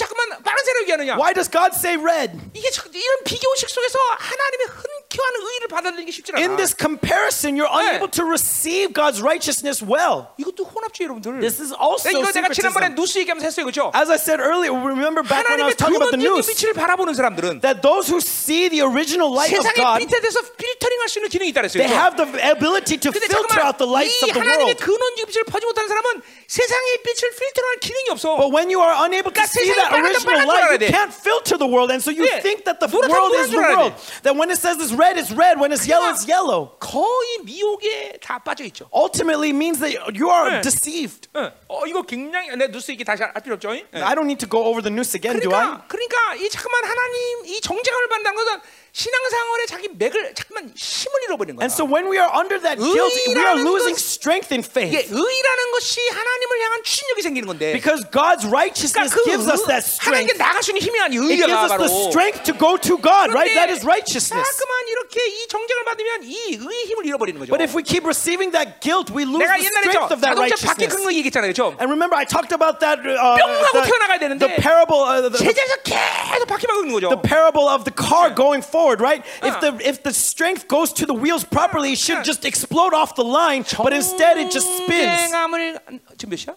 얘기하느냐? 0.83 1.17
Why 1.17 1.33
does 1.33 1.49
God 1.49 1.73
say 1.75 1.97
red? 1.97 2.31
이게 2.53 2.69
이런 2.69 3.23
비교식 3.25 3.69
속에서 3.69 3.97
하나님의 4.17 4.67
흔쾌한 4.67 5.33
의를 5.41 5.67
받아들이는 5.67 6.05
게 6.05 6.11
쉽지 6.11 6.31
않아. 6.33 6.41
In 6.41 6.55
this 6.55 6.75
comparison, 6.77 7.55
you're 7.57 7.69
unable 7.69 8.09
to 8.09 8.25
receive 8.25 8.93
God's 8.93 9.21
righteousness 9.21 9.83
well. 9.83 10.33
이것도 10.37 10.65
혼합주의 10.65 11.07
여러분들. 11.07 11.41
This 11.41 11.61
is 11.61 11.73
also 11.73 12.09
이거 12.09 12.31
지난번에 12.53 12.93
얘기하면서 13.21 13.45
했어요, 13.45 13.65
As 13.95 14.09
I 14.09 14.17
said 14.17 14.39
earlier, 14.39 14.73
remember 14.73 15.23
back 15.23 15.47
when 15.49 15.61
I 15.61 15.65
was 15.65 15.75
talking 15.75 15.97
about 15.97 16.13
the 16.13 16.21
nous, 16.21 16.45
빛을 16.45 16.73
바라보는 16.73 17.13
사람들은 17.13 17.61
that 17.61 17.81
those 17.81 18.07
who 18.09 18.19
see 18.21 18.69
the 18.69 18.81
original 18.81 19.29
light 19.31 19.53
of 19.53 19.63
세상의 19.63 19.77
God, 19.77 19.97
빛에 19.99 20.19
대해서 20.21 20.41
필터링할 20.57 21.09
수 21.09 21.19
있는 21.19 21.29
기능이 21.29 21.49
있다 21.49 21.61
그랬어요. 21.61 21.81
they 21.81 21.89
have 21.89 22.15
the 22.17 22.27
ability 22.62 22.98
to 22.98 23.10
근데 23.12 23.26
filter 23.26 23.60
out 23.62 23.78
the 23.78 23.86
lights 23.88 24.14
이 24.22 24.30
of 24.30 24.32
the 24.32 24.40
하나님의 24.40 24.74
world. 24.74 24.84
근원적 24.84 25.26
빛을 25.28 25.44
보지 25.44 25.66
못하는 25.66 25.88
사람은 25.88 26.22
세상의 26.46 27.02
빛을 27.04 27.30
필터할 27.36 27.76
기능이 27.80 28.08
없어. 28.10 28.36
But 28.36 28.50
when 28.52 28.70
you 28.70 28.80
are 28.80 28.92
unable 29.04 29.30
to 29.30 29.36
그러니까 29.36 29.46
see 29.48 29.64
세상이 29.68 29.76
that 29.78 29.90
빨갛다, 29.90 30.04
original 30.04 30.24
빨간 30.24 30.40
줄 30.40 30.48
light, 30.48 30.64
알아야 30.64 30.72
you 30.72 30.78
돼. 30.78 30.86
can't 30.90 31.12
filter 31.14 31.56
the 31.58 31.68
world, 31.68 31.90
and 31.92 32.02
so 32.02 32.10
you 32.10 32.24
네. 32.26 32.40
think 32.42 32.64
that 32.64 32.80
the 32.80 32.88
노랗다, 32.88 33.08
world 33.08 33.32
노란 33.32 33.44
is 33.44 33.50
줄 33.50 33.56
the 33.56 33.64
알아야 33.64 33.76
world. 33.78 33.94
That 34.22 34.34
when 34.36 34.48
it 34.50 34.58
says 34.58 34.76
it's 34.82 34.92
red, 34.92 35.16
it's 35.18 35.30
red. 35.32 35.58
When 35.60 35.72
it's 35.72 35.86
yellow, 35.86 36.10
it's 36.10 36.26
yellow. 36.26 36.76
거의 36.80 37.44
미혹에 37.44 38.11
다 38.23 38.39
빠져 38.39 38.63
있죠. 38.65 38.87
Ultimately 38.95 39.51
means 39.51 39.79
that 39.83 39.99
you 40.15 40.31
are 40.31 40.49
네. 40.49 40.61
deceived. 40.63 41.27
응. 41.35 41.51
어 41.67 41.85
이거 41.85 42.01
굉장히 42.03 42.55
내 42.55 42.71
뉴스 42.71 42.91
얘기 42.91 43.03
다시 43.03 43.21
할 43.21 43.33
필요 43.43 43.55
없죠. 43.55 43.69
응. 43.75 43.83
I 44.03 44.15
don't 44.15 44.23
need 44.31 44.39
to 44.39 44.47
go 44.49 44.63
over 44.63 44.79
the 44.81 44.87
news 44.91 45.11
again, 45.15 45.39
do 45.43 45.51
I? 45.51 45.83
그러니까 45.87 45.87
그러니까 45.91 46.35
이 46.35 46.49
잠깐만 46.49 46.85
하나님 46.85 47.45
이 47.45 47.59
정죄감을 47.59 48.07
받는다는 48.07 48.35
것은 48.37 48.61
신앙생활에 48.93 49.65
자기 49.65 49.89
맥을 49.89 50.33
잠깐만 50.35 50.71
힘을 50.77 51.23
잃어버리는 51.25 51.55
거야. 51.57 51.65
And 51.65 51.73
so 51.73 51.83
when 51.83 52.05
we 52.07 52.21
are 52.21 52.29
under 52.29 52.61
that 52.61 52.77
guilt, 52.77 53.11
we 53.27 53.35
are 53.41 53.57
losing 53.59 53.97
것- 53.97 53.99
strength 53.99 54.53
in 54.53 54.61
faith. 54.63 54.93
의라는 54.93 55.61
것이 55.73 55.99
하나님을 56.13 56.61
향한 56.61 56.83
추진력이 56.83 57.21
생기는 57.23 57.47
건데. 57.47 57.73
Because 57.73 58.05
God's 58.13 58.45
righteousness 58.45 59.09
그러니까 59.09 59.17
그 59.17 59.23
gives 59.25 59.49
us 59.49 59.65
that 59.65 59.81
하나님께 59.99 60.37
strength. 60.37 60.61
수 60.63 60.71
있는 60.71 60.81
힘이 60.85 60.99
아니 61.01 61.17
It 61.17 61.25
gives 61.25 61.49
의가 61.49 61.63
us 61.65 61.71
바로. 61.73 61.81
the 61.83 61.91
strength 62.13 62.39
to 62.45 62.53
go 62.53 62.77
to 62.77 62.93
God, 63.01 63.33
right? 63.33 63.49
That 63.57 63.73
is 63.73 63.81
righteousness. 63.81 64.29
자꾸만 64.45 64.71
이렇게 64.93 65.17
이 65.41 65.47
정죄를 65.49 65.83
받으면 65.89 66.23
이 66.29 66.37
의의 66.61 66.85
힘을 66.93 67.05
잃어버리는 67.09 67.35
거죠. 67.41 67.49
But 67.49 67.65
if 67.65 67.73
we 67.73 67.81
keep 67.81 68.05
receiving 68.12 68.52
that 68.52 68.80
guilt, 68.80 69.08
we 69.10 69.24
lose 69.24 69.40
내가 69.40 69.56
the 69.56 69.64
옛날에 69.64 69.84
저 69.88 70.04
strength 70.04 70.12
of 70.12 70.20
that 70.20 70.36
자동차 70.36 70.54
바퀴 70.68 70.84
righteousness. 70.84 70.92
긁는 70.92 71.04
거 71.04 71.12
얘기했잖아요, 71.16 71.48
그렇죠? 71.52 71.64
And 71.80 71.88
remember, 71.88 72.14
I 72.16 72.24
talked 72.28 72.52
about 72.52 72.78
that 72.84 73.00
uh, 73.00 73.16
뿅 73.16 73.48
하고 73.48 73.72
the, 73.80 73.88
튀어나가야 73.88 74.18
되는데 74.20 74.38
the 74.46 74.56
parable, 74.60 75.02
uh, 75.08 75.24
the, 75.24 75.38
제자에서 75.40 75.74
계속 75.82 76.46
바퀴만 76.46 76.76
긁는 76.84 76.92
거죠. 76.92 77.08
the 77.08 77.22
parable 77.24 77.66
of 77.72 77.84
the 77.88 77.94
car 77.96 78.28
going 78.28 78.60
forward, 78.60 79.00
right? 79.00 79.24
If 79.42 79.56
Uh. 79.56 79.60
the 79.64 79.70
if 79.80 80.02
the 80.04 80.12
strength 80.12 80.68
goes 80.68 80.92
to 80.92 81.06
the 81.08 81.16
wheels 81.16 81.42
properly, 81.48 81.96
it 81.96 81.98
should 81.98 82.22
just 82.22 82.44
explode 82.44 82.92
off 82.92 83.16
the 83.16 83.24
line. 83.24 83.64
But 83.80 83.96
instead, 83.96 84.36
it 84.36 84.52
just 84.52 84.68
spins. 84.84 85.32
정죄감을 85.32 85.80
지금 86.20 86.30
몇 86.30 86.36
시야? 86.36 86.54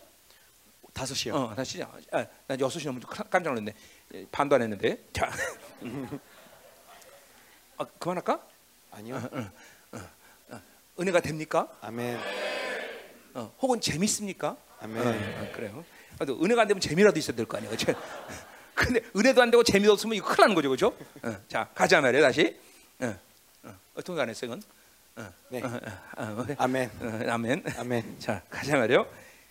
다섯이요. 0.94 1.34
어, 1.34 1.56
다시 1.56 1.82
아, 2.12 2.26
난 2.48 2.60
여섯 2.60 2.78
시 2.78 2.86
넘으면 2.86 3.08
깜- 3.08 3.26
깜짝 3.32 3.54
놀랐네. 3.56 3.74
예, 4.14 4.26
반도 4.30 4.56
안 4.56 4.62
했는데. 4.62 4.98
자, 5.14 5.32
아, 7.78 7.86
그만할까? 7.98 8.40
아니요. 8.92 9.22
은혜가 10.99 11.21
됩니까? 11.21 11.69
아멘. 11.81 12.19
어, 13.35 13.55
혹은 13.61 13.81
재밌습니까? 13.81 14.57
아멘. 14.81 15.07
어, 15.07 15.53
그래요. 15.55 15.85
그래도 16.17 16.43
은혜가 16.43 16.63
안 16.63 16.69
되면 16.69 16.81
재미라도 16.81 17.19
있어야 17.19 17.37
될 17.37 17.47
거 17.47 17.59
아니에요, 17.59 17.77
그렇죠? 17.77 17.99
근데 18.75 19.01
은혜도 19.15 19.41
안 19.43 19.51
되고 19.51 19.63
재미도 19.63 19.93
없으면 19.93 20.15
이거 20.17 20.27
큰일 20.27 20.43
나는 20.43 20.55
거죠, 20.55 20.69
그렇죠? 20.69 20.97
어, 21.23 21.37
자, 21.49 21.69
가자 21.75 22.01
말이에요, 22.01 22.23
다시. 22.25 22.59
어, 23.01 23.15
어, 23.65 23.75
어떤 23.95 24.17
거안 24.17 24.29
했어 24.29 24.47
이건? 24.47 24.63
네. 25.49 25.63
어, 25.63 25.67
어, 25.67 26.23
어, 26.23 26.47
아멘. 26.59 26.91
어, 27.01 27.31
아멘. 27.31 27.65
아멘. 27.79 28.17
자 28.21 28.43
가자 28.51 28.77
말이요. 28.77 29.07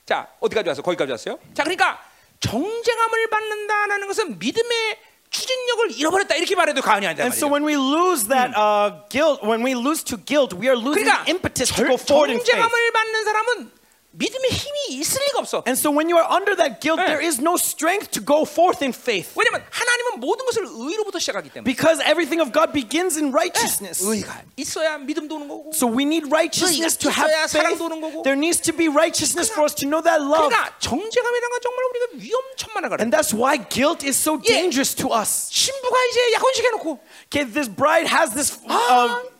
자 0.05 0.31
어디까지 0.39 0.69
왔어? 0.69 0.81
거기까지 0.83 1.11
왔어요. 1.11 1.39
자 1.55 1.63
그러니까 1.63 1.99
정죄감을 2.39 3.29
받는다라는 3.31 4.07
것은 4.07 4.37
믿음의 4.37 4.99
추진력을 5.34 5.98
잃어버렸다 5.98 6.34
이렇게 6.34 6.56
말해도 6.56 6.82
과언이 6.82 7.06
아니다 7.06 7.22
And 7.22 7.36
so 7.36 7.48
말이죠. 7.48 7.52
when 7.54 7.62
we 7.64 7.76
lose 7.78 8.26
that 8.28 8.50
uh, 8.58 9.06
guilt, 9.08 9.42
when 9.46 9.62
we 9.62 9.74
lose 9.78 10.02
to 10.04 10.16
guilt, 10.18 10.54
we 10.58 10.66
are 10.66 10.74
losing 10.76 11.06
그러니까 11.06 11.24
the 11.24 11.30
impetus 11.30 11.70
to 11.70 11.82
절- 11.84 11.88
go 11.88 11.94
forward 11.94 12.30
in 12.34 12.40
faith. 12.42 12.50
정죄감을 12.50 12.92
받는 12.92 13.24
사람은 13.24 13.70
믿음의 14.14 14.50
힘이 14.50 14.98
있을 14.98 15.22
리가 15.26 15.38
없어. 15.38 15.62
And 15.68 15.78
so 15.78 15.88
when 15.88 16.10
you 16.10 16.18
are 16.18 16.26
under 16.26 16.56
that 16.56 16.80
guilt, 16.82 16.98
네. 16.98 17.06
there 17.06 17.22
is 17.22 17.38
no 17.38 17.54
strength 17.54 18.10
to 18.10 18.18
go 18.18 18.42
forth 18.42 18.82
in 18.82 18.90
faith. 18.90 19.30
왜냐면 19.38 19.62
하나님은 19.70 20.18
모든 20.18 20.44
것을 20.46 20.66
의로부터 20.66 21.20
시작하기 21.20 21.50
때문에. 21.50 21.62
Because 21.62 22.02
everything 22.02 22.42
of 22.42 22.50
God 22.50 22.74
begins 22.74 23.14
in 23.14 23.30
righteousness. 23.30 24.02
의가 24.02 24.42
있어야 24.56 24.98
믿음도 24.98 25.36
오는 25.36 25.46
거고. 25.46 25.70
So 25.72 25.86
we 25.86 26.02
need 26.02 26.26
righteousness 26.26 26.98
to 26.98 27.06
have 27.06 27.30
있어야 27.30 27.46
faith. 27.46 27.78
사랑도 27.78 27.86
오는 27.86 28.00
거고. 28.02 28.22
There 28.26 28.34
needs 28.34 28.58
to 28.66 28.74
be 28.74 28.90
righteousness 28.90 29.46
for 29.46 29.62
us 29.62 29.78
to 29.78 29.86
know 29.86 30.02
that 30.02 30.18
love. 30.18 30.50
그러니까 30.50 30.74
정죄감이라는 30.82 31.46
건 31.46 31.60
정말 31.62 31.78
우리가 31.94 32.04
위험천만한 32.18 32.90
거라. 32.90 32.98
And 33.06 33.14
that's 33.14 33.30
why 33.30 33.62
guilt 33.70 34.02
is 34.02 34.18
so 34.18 34.42
Yeah. 34.42 34.58
dangerous 34.58 34.90
to 34.98 35.14
us. 35.14 35.54
신부가 35.54 35.94
이제 36.10 36.34
약혼식 36.34 36.66
해놓고 36.66 36.98
Okay, 37.30 37.46
this 37.46 37.70
bride 37.70 38.10
has 38.10 38.34
this 38.34 38.58
아, 38.66 38.74
uh, 38.74 39.06
이제 39.14 39.14
신랑하고 39.14 39.33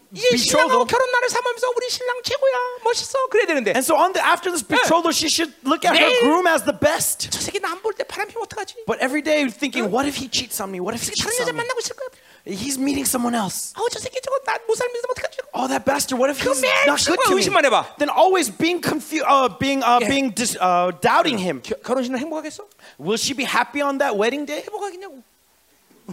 betrothal. 0.45 0.86
And 3.76 3.84
so 3.86 3.95
on 3.98 4.14
the, 4.14 4.26
after 4.26 4.52
this 4.52 4.64
betrothal, 4.64 5.11
she 5.11 5.30
should 5.30 5.52
look 5.64 5.84
at 5.86 5.95
her 5.98 6.10
groom 6.23 6.48
as 6.48 6.64
the 6.64 6.73
best. 6.73 7.32
But 8.88 8.99
every 8.99 9.22
day 9.22 9.49
thinking, 9.49 9.90
what 9.91 10.06
if 10.06 10.15
he 10.15 10.27
cheats 10.27 10.60
on 10.61 10.72
me? 10.72 10.80
What 10.80 10.94
if 10.95 11.02
he 11.02 11.07
cheats 11.15 11.23
on 11.49 11.56
me? 11.56 11.69
He's 12.45 12.77
meeting 12.77 13.06
someone 13.06 13.34
else. 13.34 13.73
Oh, 15.52 15.68
that 15.68 15.84
bastard! 15.84 16.19
What 16.19 16.30
if 16.30 16.38
he's 16.53 16.61
not 16.86 16.99
good 17.07 17.18
to 17.26 17.30
me? 17.38 17.41
Then 17.98 18.10
always 18.10 18.52
being 18.52 18.80
confused, 18.82 19.26
uh, 19.27 19.49
being, 19.49 19.82
uh, 19.82 19.99
being 20.07 20.30
dis- 20.30 20.56
uh, 20.61 20.91
doubting 21.02 21.40
him. 21.40 21.61
Will 22.99 23.18
she 23.18 23.34
be 23.34 23.45
happy 23.45 23.82
on 23.82 23.98
that 23.98 24.15
wedding 24.15 24.45
day? 24.45 24.61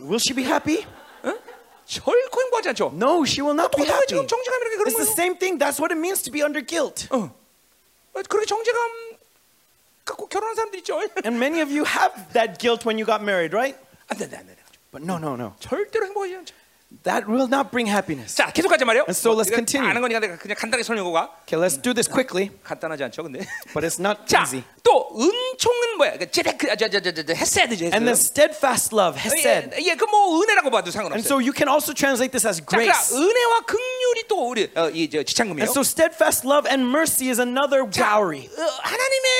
Will 0.00 0.18
she 0.18 0.32
be 0.32 0.42
happy? 0.44 0.86
결코 1.91 2.41
행복하지 2.41 2.69
않죠. 2.69 2.91
No, 2.93 3.23
she 3.23 3.39
will 3.41 3.55
not 3.55 3.71
be 3.75 3.85
똑같은 3.85 3.87
거야 3.87 3.95
happy. 3.95 4.07
지금 4.07 4.27
정죄감 4.27 4.61
이렇게 4.61 4.75
그런 4.77 4.87
It's 4.91 4.97
the 4.97 5.07
거예요. 5.07 5.15
same 5.15 5.35
thing. 5.39 5.57
That's 5.57 5.79
what 5.79 5.91
it 5.93 5.99
means 5.99 6.21
to 6.23 6.31
be 6.31 6.41
under 6.43 6.59
guilt. 6.65 7.07
어. 7.11 7.31
어, 8.13 8.21
그렇게 8.27 8.45
정죄감 8.45 8.79
갖고 10.05 10.27
결혼한 10.27 10.55
사람들 10.55 10.79
있죠. 10.79 10.99
And 11.23 11.35
many 11.39 11.61
of 11.61 11.71
you 11.71 11.85
have 11.85 12.15
that 12.33 12.59
guilt 12.59 12.83
when 12.87 12.97
you 12.99 13.05
got 13.05 13.23
married, 13.23 13.55
right? 13.55 13.77
안돼 14.09 14.25
안돼 14.25 14.37
안돼. 14.37 14.55
But 14.91 15.03
no, 15.03 15.15
no, 15.17 15.35
no. 15.35 15.55
절대로 15.59 16.05
행복하지 16.07 16.35
않죠. 16.35 16.55
That 17.04 17.26
will 17.26 17.48
not 17.48 17.70
bring 17.72 17.88
happiness. 17.90 18.36
자 18.36 18.52
계속 18.52 18.68
가자 18.68 18.84
말이요. 18.84 19.02
And 19.08 19.16
so 19.16 19.32
let's 19.34 19.48
continue. 19.52 19.88
아는 19.88 20.00
거니까 20.02 20.20
내가 20.20 20.36
그냥 20.36 20.56
간단하게 20.58 20.82
설명하고 20.84 21.12
가. 21.12 21.30
Okay, 21.48 21.58
let's 21.58 21.80
do 21.80 21.92
this 21.94 22.06
quickly, 22.08 22.50
간단하지 22.62 23.02
않죠, 23.04 23.22
근데. 23.24 23.40
but 23.74 23.82
it's 23.82 23.98
not 23.98 24.26
자, 24.26 24.42
easy. 24.44 24.62
또 24.84 25.08
은총은 25.18 25.96
뭐야? 25.98 26.18
그 26.18 26.30
제백 26.30 26.58
저저저저 26.58 27.32
헤세드지. 27.34 27.90
And 27.90 28.04
then 28.06 28.14
steadfast 28.14 28.94
love, 28.94 29.18
hesed. 29.18 29.74
예, 29.82 29.94
그뭐 29.96 30.42
은혜라고 30.42 30.70
봐도 30.70 30.92
And 30.92 30.92
상관없어요. 30.92 31.26
so 31.26 31.38
you 31.40 31.52
can 31.56 31.66
also 31.68 31.92
translate 31.92 32.30
this 32.30 32.46
as 32.46 32.60
자, 32.60 32.66
그러니까 32.66 32.92
grace. 32.94 33.16
은혜와 33.16 33.60
긍휼이 33.66 34.28
또 34.28 34.48
우리 34.48 34.70
어, 34.76 34.90
이저 34.90 35.22
지창금이에요. 35.24 35.64
And 35.66 35.72
so 35.72 35.82
steadfast 35.82 36.46
love 36.46 36.68
and 36.70 36.86
mercy 36.86 37.30
is 37.32 37.40
another 37.40 37.82
자, 37.90 38.14
dowry. 38.20 38.46
어, 38.46 38.62
하나님의 38.84 39.30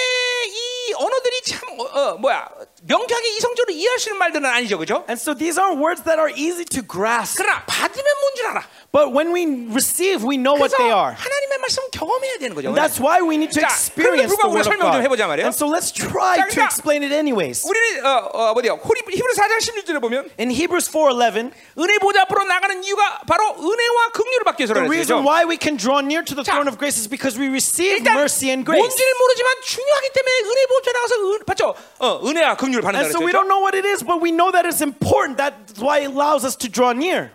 이 0.51 0.95
언어들이 0.95 1.35
참 1.47 1.61
어, 1.79 1.85
어, 1.85 2.15
뭐야 2.19 2.49
명쾌하게 2.84 3.30
이성적으로 3.38 3.74
이해할 3.74 4.00
수 4.00 4.10
있는 4.10 4.20
말들은 4.20 4.46
아니죠, 4.46 4.78
그죠? 4.78 5.04
And 5.10 5.20
so 5.22 5.34
these 5.36 5.60
are 5.62 5.74
words 5.76 6.04
that 6.04 6.18
are 6.20 6.32
easy 6.34 6.66
to 6.66 6.82
grasp. 6.82 7.38
그러나 7.38 7.64
받으면 7.66 8.06
뭔줄 8.22 8.46
알아. 8.48 8.64
But 8.92 9.12
when 9.14 9.36
we 9.36 9.44
receive, 9.76 10.24
we 10.24 10.38
know 10.40 10.56
what 10.56 10.72
그래서 10.74 10.80
they 10.80 10.90
are. 10.90 11.14
하나님의 11.14 11.60
말씀 11.60 11.84
경험해야 11.92 12.38
되는 12.40 12.56
거죠. 12.56 12.72
And 12.72 12.80
that's 12.80 12.98
why 13.04 13.20
we 13.22 13.36
need 13.36 13.52
to 13.54 13.62
자, 13.62 13.68
experience 13.68 14.32
the 14.32 14.40
그럼에도 14.40 14.48
불구하고 14.48 14.54
word 14.56 14.64
of 14.64 14.72
설명 14.72 14.84
좀 14.88 14.96
God. 14.98 15.04
해보자 15.06 15.28
말이에요. 15.28 15.46
And 15.52 15.54
so 15.54 15.68
let's 15.68 15.92
try 15.94 16.40
자, 16.40 16.48
to 16.48 16.56
그러니까 16.56 16.66
explain 16.72 17.04
it 17.04 17.12
anyways. 17.14 17.68
우리는 17.68 18.06
어, 18.08 18.32
어, 18.34 18.40
어디요? 18.56 18.80
호리- 18.82 19.04
히브리 19.06 19.34
4장 19.36 19.60
16절에 19.60 20.00
보면 20.02 20.32
In 20.40 20.50
Hebrews 20.50 20.88
4:11, 20.90 21.52
은혜 21.78 22.00
보좌 22.00 22.24
앞으로 22.24 22.46
나가는 22.48 22.74
이유가 22.84 23.22
바로 23.28 23.54
은혜와 23.60 24.00
긍휼을 24.16 24.44
받기 24.48 24.64
위해서라는 24.64 24.88
the 24.88 24.96
reason 24.98 25.20
거죠. 25.22 25.28
why 25.28 25.44
we 25.46 25.60
can 25.60 25.76
draw 25.78 26.00
near 26.00 26.24
to 26.24 26.34
the 26.34 26.42
자, 26.48 26.56
throne 26.58 26.72
of 26.72 26.80
grace 26.80 26.98
is 26.98 27.06
because 27.12 27.36
we 27.38 27.52
receive 27.52 28.02
일단 28.02 28.16
mercy 28.18 28.50
and 28.50 28.64
grace. 28.66 28.80
뭔지를 28.82 29.12
모르지만 29.20 29.50
중요하기 29.68 30.08
때문에 30.16 30.36
은혜 30.48 30.60
보좌 30.72 30.88
나가서 30.96 31.14
은, 31.22 31.40
받죠. 31.46 31.76
어, 32.00 32.22
은혜와 32.24 32.56
긍휼 32.56 32.71
을 32.78 32.82
받는다 32.82 33.00
And 33.04 33.12
so 33.12 33.20
we 33.20 33.32
그랬죠. 33.32 33.42
don't 33.42 33.50
know 33.50 33.60
what 33.60 33.76
it 33.76 33.88
is, 33.88 34.04
but 34.06 34.22
we 34.22 34.32
know 34.32 34.52
that 34.52 34.66
it's 34.68 34.82
important. 34.82 35.38
That's 35.38 35.82
why 35.82 36.06
it 36.06 36.12
allows 36.14 36.46
us 36.46 36.56
to 36.58 36.70
draw 36.70 36.92
near. 36.94 37.32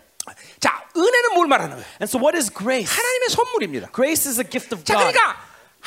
자, 0.60 0.70
은혜는 0.96 1.34
뭘 1.34 1.48
말하는 1.48 1.76
거예요? 1.76 1.84
And 2.00 2.08
so 2.08 2.18
what 2.18 2.36
is 2.38 2.46
grace? 2.52 2.86
하나님의 2.88 3.28
선물입니다. 3.30 3.88
Grace 3.92 4.28
is 4.30 4.38
a 4.38 4.44
gift 4.48 4.72
of 4.72 4.84
자, 4.84 4.94
God. 4.94 5.10
그러니까 5.12 5.20
하, 5.30 5.36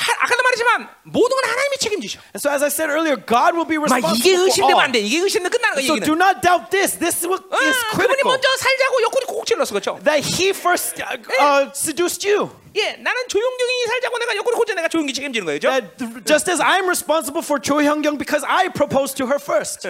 아까도 0.00 0.42
말했지만 0.42 0.88
모든 1.04 1.36
건 1.36 1.50
하나님이 1.50 1.76
책임지셔. 1.78 2.20
And 2.32 2.40
so 2.40 2.50
as 2.50 2.62
I 2.62 2.68
said 2.72 2.88
earlier, 2.90 3.16
God 3.20 3.52
will 3.52 3.68
be 3.68 3.76
막 3.76 3.86
이게 4.00 4.00
responsible 4.00 4.34
for 4.34 4.44
의심되면. 4.48 4.80
안 4.80 4.92
돼. 4.92 4.98
이게 5.00 5.18
의심되면 5.20 5.50
끝나는 5.50 5.74
거야. 5.76 5.84
So 5.84 5.94
얘기는. 5.96 6.06
do 6.08 6.14
not 6.16 6.40
doubt 6.40 6.70
this. 6.70 6.96
This 6.98 7.20
is 7.20 7.26
what 7.28 7.44
어, 7.48 7.56
is 7.60 7.76
그분이 7.92 8.08
critical. 8.08 8.28
먼저 8.32 8.48
살자고 8.56 9.00
콕 9.40 9.46
찔렀어, 9.46 9.70
그렇죠? 9.72 9.98
That 10.04 10.20
He 10.20 10.50
first 10.50 11.00
uh, 11.00 11.16
uh, 11.40 11.70
seduced 11.74 12.26
you. 12.26 12.50
예, 12.76 12.92
나는 13.00 13.28
조용경이 13.28 13.86
살자고 13.86 14.18
내가 14.18 14.34
콕 14.42 14.66
찔러 14.66 14.76
내가 14.76 14.88
조용기 14.88 15.12
책임지는 15.12 15.44
거예요, 15.46 15.58
그렇죠? 15.60 15.70
That 15.96 16.24
just 16.26 16.50
as 16.50 16.60
I'm 16.60 16.84
responsible 16.86 17.42
for 17.42 17.60
Young 17.80 18.18
because 18.18 18.44
I 18.46 18.68
proposed 18.68 19.16
to 19.18 19.26
her 19.26 19.40
first. 19.40 19.88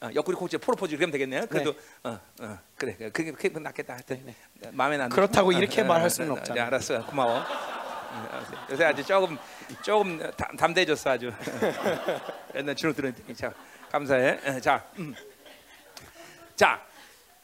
어, 0.00 0.10
옆구리 0.14 0.36
콕 0.36 0.48
찔러 0.48 0.60
프로포즈 0.60 0.96
그러면 0.96 1.10
되겠네요. 1.12 1.46
그래도 1.50 1.74
어, 2.04 2.20
어, 2.40 2.58
그래, 2.76 2.96
그게 3.12 3.32
그게 3.32 3.50
낫겠다. 3.58 3.94
하여튼 3.94 4.34
마음에 4.72 4.94
안 4.94 5.08
들어. 5.10 5.26
그렇다고 5.26 5.52
이렇게 5.52 5.82
어, 5.82 5.84
어, 5.84 5.88
말할 5.88 6.08
수는 6.08 6.30
어, 6.30 6.34
없잖아. 6.34 6.54
네, 6.54 6.60
알았어, 6.60 7.04
고마워. 7.06 7.44
요새 8.70 8.84
아주 8.84 9.04
조금 9.04 9.38
조금 9.82 10.18
담, 10.36 10.56
담대해졌어 10.56 11.10
아주. 11.10 11.32
옛날 12.54 12.74
주눅 12.74 12.94
들은 12.96 13.14
테니 13.14 13.36
자 13.36 13.52
감사해. 13.90 14.38
어, 14.44 14.60
자, 14.60 14.84
음. 14.98 15.14
자 16.56 16.80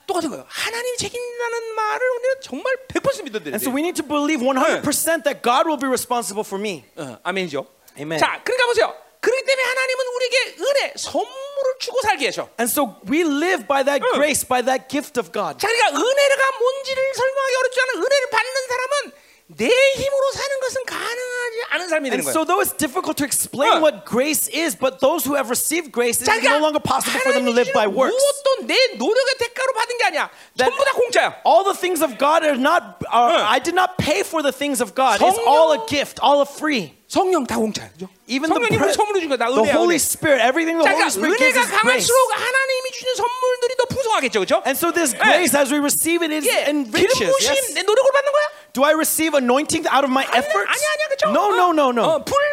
똑같은 0.06 0.28
거예요. 0.30 0.44
하나님이 0.48 0.96
책임진다는 0.98 1.74
말을 1.74 2.10
우리는 2.10 2.34
정말 2.42 2.76
100% 2.88 3.24
믿어야 3.24 3.40
And 3.54 3.56
so 3.56 3.70
돼. 3.70 3.74
we 3.74 3.80
need 3.80 3.96
to 4.00 4.06
believe 4.06 4.40
100% 4.44 5.24
that 5.24 5.42
God 5.42 5.66
will 5.66 5.80
be 5.80 5.88
responsible 5.88 6.44
for 6.44 6.60
me. 6.60 6.84
어, 6.96 7.18
아멘이죠. 7.22 7.66
Amen. 7.96 8.18
자, 8.18 8.40
그러니까 8.44 8.66
보세요. 8.66 8.94
그렇기 9.20 9.44
때문에 9.46 9.64
하나님은 9.66 10.04
우리에게 10.16 10.56
은혜, 10.60 10.92
선물을 10.98 11.78
주고 11.80 12.02
살게 12.02 12.26
하셔. 12.26 12.48
And 12.60 12.68
so 12.68 13.00
we 13.08 13.20
live 13.24 13.66
by 13.66 13.82
that 13.84 14.04
응. 14.04 14.12
grace, 14.12 14.44
by 14.46 14.60
that 14.62 14.84
gift 14.90 15.16
of 15.18 15.32
God. 15.32 15.56
자, 15.56 15.68
그러니까 15.68 15.96
은혜가 15.96 16.58
뭔지를 16.60 17.14
설명하기 17.14 17.56
어렵지 17.56 17.80
않은 17.80 17.90
은혜를 18.04 18.30
받는 18.30 18.54
사람은 18.68 19.12
내 19.51 19.65
힘으로 19.65 20.31
사는 20.31 20.59
것은 20.61 20.85
가능하지 20.85 21.57
않은 21.71 21.89
삶이 21.89 22.09
되는 22.11 22.19
And 22.21 22.23
거예요. 22.29 22.33
so 22.37 22.45
though 22.45 22.61
it's 22.61 22.69
difficult 22.77 23.17
to 23.17 23.25
explain 23.25 23.77
응. 23.77 23.81
what 23.81 24.05
grace 24.05 24.45
is, 24.53 24.77
but 24.77 24.99
those 25.01 25.25
who 25.25 25.33
have 25.33 25.49
received 25.49 25.89
grace, 25.91 26.21
it 26.21 26.29
자, 26.29 26.37
is 26.37 26.45
no 26.45 26.61
longer 26.61 26.77
possible 26.77 27.17
for 27.17 27.33
them 27.33 27.49
to 27.49 27.51
하나님이 27.51 27.57
live 27.57 27.73
by 27.73 27.89
주는 27.89 27.97
works. 27.97 28.13
무엇도 28.13 28.67
내 28.69 28.77
노력의 29.01 29.31
대가로 29.41 29.73
받은 29.73 29.97
게 29.97 30.03
아니야. 30.05 30.29
That- 30.55 30.69
전부 30.69 30.85
다 30.85 30.93
공짜야. 30.93 31.41
All 31.49 31.65
the 31.65 31.73
things 31.73 32.05
of 32.05 32.19
God 32.21 32.45
are 32.45 32.61
not, 32.61 33.01
are, 33.09 33.33
응. 33.33 33.41
I 33.41 33.57
did 33.57 33.73
not 33.73 33.97
pay 33.97 34.21
for 34.21 34.43
the 34.45 34.53
things 34.53 34.77
of 34.85 34.93
God. 34.93 35.17
It's 35.17 35.41
all 35.49 35.73
a 35.73 35.81
성령- 35.81 35.89
gift, 35.89 36.21
all 36.21 36.41
a 36.41 36.45
free. 36.45 36.93
성령 37.13 37.45
다 37.45 37.55
공짜야. 37.57 37.89
그죠? 37.91 38.07
Even 38.27 38.49
the, 38.49 38.53
성령님을 38.53 38.77
pre- 38.85 38.93
선물로 38.93 39.19
준 39.19 39.29
거야. 39.29 39.37
나 39.37 39.45
the 39.49 39.57
은혜야. 39.61 39.73
Holy 39.73 39.95
은혜. 39.95 40.01
Spirit, 40.01 40.39
everything 40.45 40.77
the 40.77 40.85
자, 40.85 40.93
Holy 40.93 41.09
그러니까 41.09 41.09
Spirit 41.09 41.37
gives 41.41 41.57
은혜가 41.57 41.59
is 41.59 41.69
grace. 41.69 42.05
강할수록 42.05 42.21
하나님이 42.37 42.85
주신 42.93 43.07
선물들이 43.17 43.71
더 43.77 43.83
풍성하겠죠, 43.89 44.37
그렇죠? 44.39 44.55
And 44.69 44.75
so 44.77 44.85
this 44.93 45.11
grace, 45.17 45.53
as 45.57 45.67
we 45.73 45.79
receive 45.81 46.21
it, 46.21 46.29
is 46.33 46.45
예, 46.45 46.69
기름 46.69 46.85
enriches. 46.85 47.29
부심 47.33 47.49
Yes. 47.49 47.73
내 47.73 47.81
노력을 47.81 48.09
받는 48.13 48.29
거야? 48.31 48.45
Do 48.73 48.85
I 48.85 48.93
receive 48.93 49.33
anointing 49.33 49.89
out 49.89 50.05
of 50.05 50.11
my 50.13 50.21
아니, 50.29 50.37
efforts? 50.45 50.69
아니 50.69 50.81
아니야, 50.85 51.05
그렇죠? 51.09 51.25
No, 51.33 51.49
no, 51.57 51.73
no, 51.73 51.89
no. 51.89 52.03
어, 52.05 52.23
불 52.23 52.37
뭘로 52.37 52.37
받는 52.37 52.52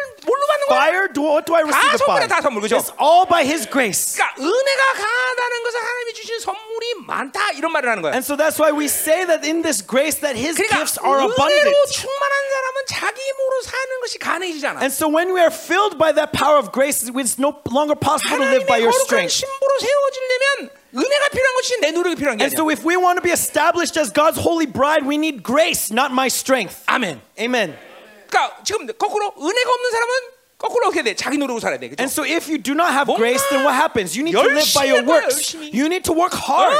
Fire, 0.71 1.07
do, 1.07 1.21
what 1.23 1.45
do 1.45 1.55
I 1.55 1.61
receive 1.63 1.93
it 1.95 2.03
by? 2.05 2.19
선물이야, 2.19 2.27
다 2.27 2.41
선물, 2.41 2.61
그죠? 2.61 2.77
It's 2.77 2.91
all 2.99 3.25
by 3.25 3.43
His 3.45 3.67
grace. 3.69 4.15
그러니까 4.19 4.35
은혜가 4.39 4.83
강하다는 4.99 5.63
것은 5.63 5.79
하나님이 5.79 6.13
주신 6.13 6.39
선물이 6.39 6.85
많다 7.07 7.51
이런 7.55 7.71
말을 7.71 7.89
하는 7.89 8.01
거야. 8.03 8.11
And 8.13 8.23
so 8.25 8.35
that's 8.35 8.59
why 8.59 8.71
we 8.75 8.85
say 8.85 9.25
that 9.25 9.45
in 9.47 9.61
this 9.63 9.79
grace 9.85 10.19
that 10.21 10.35
His 10.35 10.55
그러니까 10.59 10.83
gifts 10.83 10.99
are 10.99 11.23
은혜로 11.23 11.31
abundant. 11.31 11.91
충만한 11.91 12.35
사람은 12.51 12.75
자기 12.87 13.21
힘으로 13.21 13.61
사는 13.63 13.99
것이 14.01 14.19
가능해지지 14.19 14.67
않아. 14.67 14.79
And 14.83 14.91
so 14.93 15.07
when 15.07 15.31
we 15.31 15.39
are 15.39 15.51
filled 15.53 15.97
by 15.97 16.11
that 16.13 16.31
power 16.35 16.59
of 16.59 16.71
grace, 16.71 17.03
it's 17.07 17.39
no 17.39 17.55
longer 17.71 17.95
possible 17.95 18.37
to 18.39 18.47
live 18.47 18.67
by 18.67 18.79
하나님의 18.79 18.83
your 18.83 18.91
거룩한 18.91 19.07
strength. 19.27 19.33
신부로 19.47 19.71
세워지려면 19.79 20.75
은혜가 20.97 21.29
필요한 21.29 21.53
것이 21.55 21.79
내 21.81 21.91
노력이 21.91 22.15
필요한 22.15 22.37
게 22.37 22.43
And 22.43 22.51
아니야. 22.51 22.59
so 22.59 22.69
if 22.71 22.83
we 22.83 22.95
want 22.97 23.17
to 23.19 23.23
be 23.23 23.31
established 23.31 23.95
as 23.99 24.11
God's 24.11 24.39
holy 24.39 24.65
bride, 24.67 25.05
we 25.07 25.15
need 25.17 25.43
grace, 25.43 25.91
not 25.93 26.11
my 26.11 26.27
strength. 26.27 26.83
아멘. 26.87 27.21
Amen. 27.39 27.75
그러니까 28.27 28.57
지금 28.63 28.87
거꾸로 28.97 29.31
은혜가 29.39 29.69
없는 29.71 29.91
사람은 29.91 30.11
거꾸로 30.61 30.87
어떻게 30.87 31.03
돼? 31.03 31.15
자기 31.15 31.37
노력으로 31.37 31.59
살아야 31.59 31.77
돼. 31.79 31.89
그죠? 31.89 32.01
And 32.01 32.11
so 32.11 32.25
if 32.25 32.49
you 32.49 32.57
do 32.61 32.73
not 32.73 32.89
have 32.89 33.05
뭔가 33.05 33.21
grace, 33.21 33.43
then 33.49 33.61
what 33.61 33.77
happens? 33.77 34.17
You 34.17 34.25
need 34.25 34.33
to 34.33 34.41
live 34.41 34.73
by 34.73 34.89
your 34.89 35.05
열심히 35.05 35.05
할 35.05 35.05
거야, 35.05 35.15
works. 35.21 35.37
열심히. 35.37 35.69
You 35.73 35.85
need 35.85 36.03
to 36.09 36.13
work 36.17 36.33
어, 36.33 36.41
hard. 36.41 36.73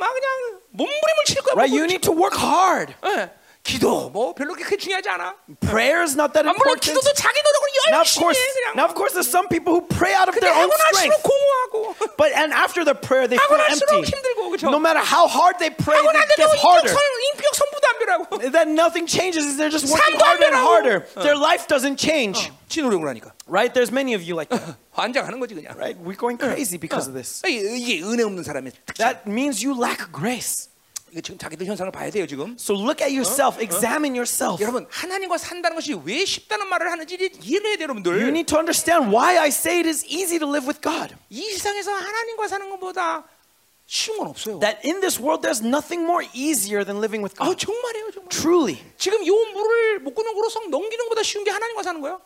막 0.00 0.10
그냥 0.10 0.60
몸부림을 0.74 1.20
칠 1.26 1.42
거야. 1.42 1.54
Right? 1.54 1.70
You 1.70 1.86
몸부림을 1.86 1.90
need 1.90 2.02
to 2.02 2.12
work 2.12 2.34
hard. 2.38 2.90
칠 2.90 3.00
거야. 3.00 3.22
예. 3.22 3.30
기도 3.64 4.08
뭐 4.10 4.34
별로 4.34 4.54
그렇게 4.54 4.76
중요하지 4.76 5.08
않아. 5.10 5.34
Prayer 5.60 6.00
is 6.02 6.16
not 6.16 6.32
that 6.32 6.48
아, 6.48 6.52
물론 6.56 6.80
important. 6.80 6.80
기도도 6.80 7.12
자기 7.12 7.36
노력을 7.44 7.68
Now 7.90 8.00
of 8.00 8.06
열심히 8.06 8.22
course, 8.22 8.38
해 8.40 8.46
그냥. 8.54 8.72
now 8.76 8.84
of 8.86 8.94
course, 8.94 9.12
there's 9.12 9.28
some 9.28 9.48
people 9.48 9.72
who 9.74 9.82
pray 9.88 10.14
out 10.16 10.28
of 10.28 10.34
근데 10.36 10.46
their 10.48 10.54
하고 10.56 10.68
own 10.68 10.78
날수록 10.80 10.96
strength. 10.96 11.22
공허하고 11.26 12.16
But 12.16 12.30
and 12.36 12.54
after 12.54 12.84
the 12.84 12.94
prayer, 12.96 13.26
they 13.28 13.36
하고 13.36 13.56
feel 13.56 13.60
날수록 13.68 13.92
empty. 14.00 14.08
힘들고 14.08 14.40
그죠? 14.56 14.68
No 14.72 14.78
matter 14.80 15.00
how 15.04 15.26
hard 15.28 15.58
they 15.60 15.68
pray, 15.74 15.96
하고 15.98 16.08
it 16.08 16.16
나도 16.16 16.32
gets 16.40 16.54
인격, 16.56 16.64
harder. 16.64 16.92
선, 16.92 17.00
인격 17.34 17.52
선부도 17.56 17.84
안 17.84 17.94
필요하고 18.00 18.22
that 18.52 18.68
nothing 18.70 19.04
changes 19.08 19.44
is 19.44 19.56
they're 19.60 19.72
just 19.72 19.88
working 19.92 20.16
삶도 20.16 20.24
안 20.24 20.28
harder 20.40 20.46
and 20.48 20.56
변하고. 20.56 20.70
harder. 20.72 20.96
Their 21.20 21.36
life 21.36 21.66
doesn't 21.68 21.98
change. 22.00 22.48
지 22.70 22.80
노력을 22.80 23.04
하니까 23.08 23.32
Right? 23.50 23.74
There's 23.74 23.90
many 23.92 24.14
of 24.16 24.22
you 24.24 24.32
like 24.38 24.48
that. 24.54 24.78
환장하는 24.94 25.36
거지 25.40 25.52
그냥. 25.58 25.74
Right? 25.76 25.98
We're 26.00 26.16
going 26.16 26.38
crazy 26.40 26.78
because 26.78 27.10
of 27.10 27.14
this. 27.18 27.42
이게, 27.44 27.60
이게 27.76 28.00
은혜 28.06 28.22
없는 28.24 28.40
사람의 28.44 28.72
특징. 28.86 29.02
That 29.04 29.26
means 29.28 29.60
you 29.60 29.74
lack 29.76 30.08
grace. 30.14 30.70
이게 31.14 31.20
지금 31.20 31.38
자기들 31.38 31.66
현상을 31.66 31.90
봐야 31.90 32.08
돼요 32.10 32.24
지금. 32.26 32.54
So 32.58 32.74
look 32.76 33.02
at 33.04 33.10
yourself, 33.10 33.60
examine 33.60 34.14
yourself. 34.14 34.62
여러분 34.62 34.86
하나님과 34.90 35.38
산다는 35.38 35.74
것이 35.74 35.92
왜 36.04 36.24
쉽다는 36.24 36.68
말을 36.68 36.90
하는지 36.90 37.16
이해를 37.16 37.66
해야 37.70 37.76
돼요 37.78 37.88
You 37.90 37.98
여러분들. 37.98 38.28
need 38.30 38.46
to 38.46 38.58
understand 38.58 39.10
why 39.14 39.36
I 39.36 39.48
say 39.48 39.78
it 39.80 39.88
is 39.88 40.04
easy 40.06 40.38
to 40.38 40.46
live 40.48 40.68
with 40.68 40.80
God. 40.80 41.16
이 41.30 41.42
세상에서 41.50 41.90
하나님과 41.92 42.46
사는 42.46 42.70
것보다 42.70 43.24
쉬운 43.86 44.18
건 44.18 44.28
없어요. 44.28 44.60
That 44.60 44.86
in 44.86 45.00
this 45.00 45.18
world 45.18 45.42
there's 45.42 45.66
nothing 45.66 46.06
more 46.06 46.22
easier 46.32 46.84
than 46.86 47.02
living 47.02 47.26
with 47.26 47.34
아 47.42 47.46
God. 47.50 47.58
정말이에요 47.58 48.10
정말. 48.14 48.28
Truly. 48.30 48.78
지금 48.96 49.26
요 49.26 49.34
물을 49.52 49.98
못 49.98 50.14
끊는 50.14 50.32
고로성 50.34 50.70
넘기는 50.70 51.04
것보다 51.06 51.24
쉬운 51.24 51.42
게 51.42 51.50
하나님과 51.50 51.82
사는 51.82 52.00
거야. 52.00 52.20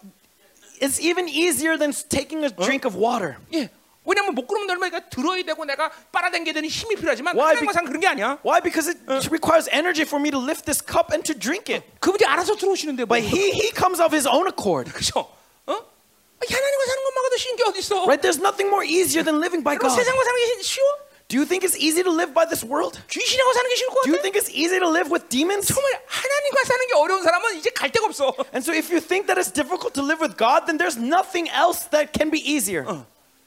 It's 0.82 1.00
even 1.00 1.26
easier 1.26 1.78
than 1.78 1.92
taking 2.10 2.44
a 2.44 2.50
drink 2.52 2.84
of 2.84 2.98
water. 3.00 3.38
예. 3.54 3.70
왜냐면 4.04 4.34
못 4.34 4.46
끊으면 4.46 4.68
얼마니까 4.68 5.08
들어야 5.08 5.42
되고 5.42 5.64
내가 5.64 5.90
빨아당겨야 6.12 6.52
되는 6.52 6.68
힘이 6.68 6.94
필요하지만 6.96 7.34
Why? 7.34 7.56
하나님과 7.56 7.72
사는 7.72 7.86
그런 7.88 8.00
게 8.00 8.06
아니야. 8.06 8.38
Why? 8.44 8.60
Because 8.60 8.90
it 8.92 9.28
requires 9.32 9.66
energy 9.72 10.04
for 10.04 10.20
me 10.20 10.30
to 10.30 10.38
lift 10.38 10.66
this 10.68 10.84
cup 10.84 11.08
and 11.10 11.24
to 11.24 11.32
drink 11.32 11.72
it. 11.72 11.86
그분이 12.00 12.24
알아서 12.28 12.54
들어오시는데 12.54 13.06
뭐. 13.06 13.16
But 13.16 13.24
he 13.24 13.50
he 13.52 13.72
comes 13.72 14.02
of 14.04 14.12
his 14.12 14.28
own 14.28 14.44
accord. 14.46 14.92
그죠? 14.92 15.20
어? 15.64 15.72
하나님과 15.72 16.82
사는 16.84 17.00
것만도 17.04 17.36
쉬운 17.38 17.56
게 17.56 17.62
어디 17.64 17.78
있어? 17.80 18.04
Right? 18.04 18.20
There's 18.20 18.36
nothing 18.36 18.68
more 18.68 18.84
easier 18.84 19.24
than 19.24 19.40
living 19.40 19.64
by 19.64 19.80
여러분 19.80 19.88
God. 19.88 19.96
세상과 19.96 20.20
사는 20.20 20.36
게 20.36 20.62
쉬워? 20.62 20.84
Do 21.32 21.40
you 21.40 21.48
think 21.48 21.64
it's 21.64 21.72
easy 21.80 22.04
to 22.04 22.12
live 22.12 22.36
by 22.36 22.44
this 22.44 22.60
world? 22.60 23.00
귀신하고 23.08 23.52
사는 23.56 23.64
게 23.72 23.76
쉬울 23.80 23.88
것 23.88 24.04
Do 24.04 24.12
you 24.12 24.20
같아? 24.20 24.28
think 24.28 24.36
it's 24.36 24.52
easy 24.52 24.76
to 24.76 24.84
live 24.84 25.08
with 25.08 25.32
demons? 25.32 25.64
정말 25.64 25.96
하나님과 26.04 26.64
사는 26.68 26.82
게 26.84 26.92
어려운 27.00 27.22
사람은 27.24 27.56
이제 27.56 27.70
갈 27.72 27.88
데가 27.88 28.04
없어. 28.04 28.36
And 28.52 28.60
so 28.60 28.76
if 28.76 28.92
you 28.92 29.00
think 29.00 29.24
that 29.32 29.40
it's 29.40 29.48
difficult 29.48 29.96
to 29.96 30.04
live 30.04 30.20
with 30.20 30.36
God, 30.36 30.68
then 30.68 30.76
there's 30.76 31.00
nothing 31.00 31.48
else 31.48 31.88
that 31.96 32.12
can 32.12 32.28
be 32.28 32.44
easier. 32.44 32.84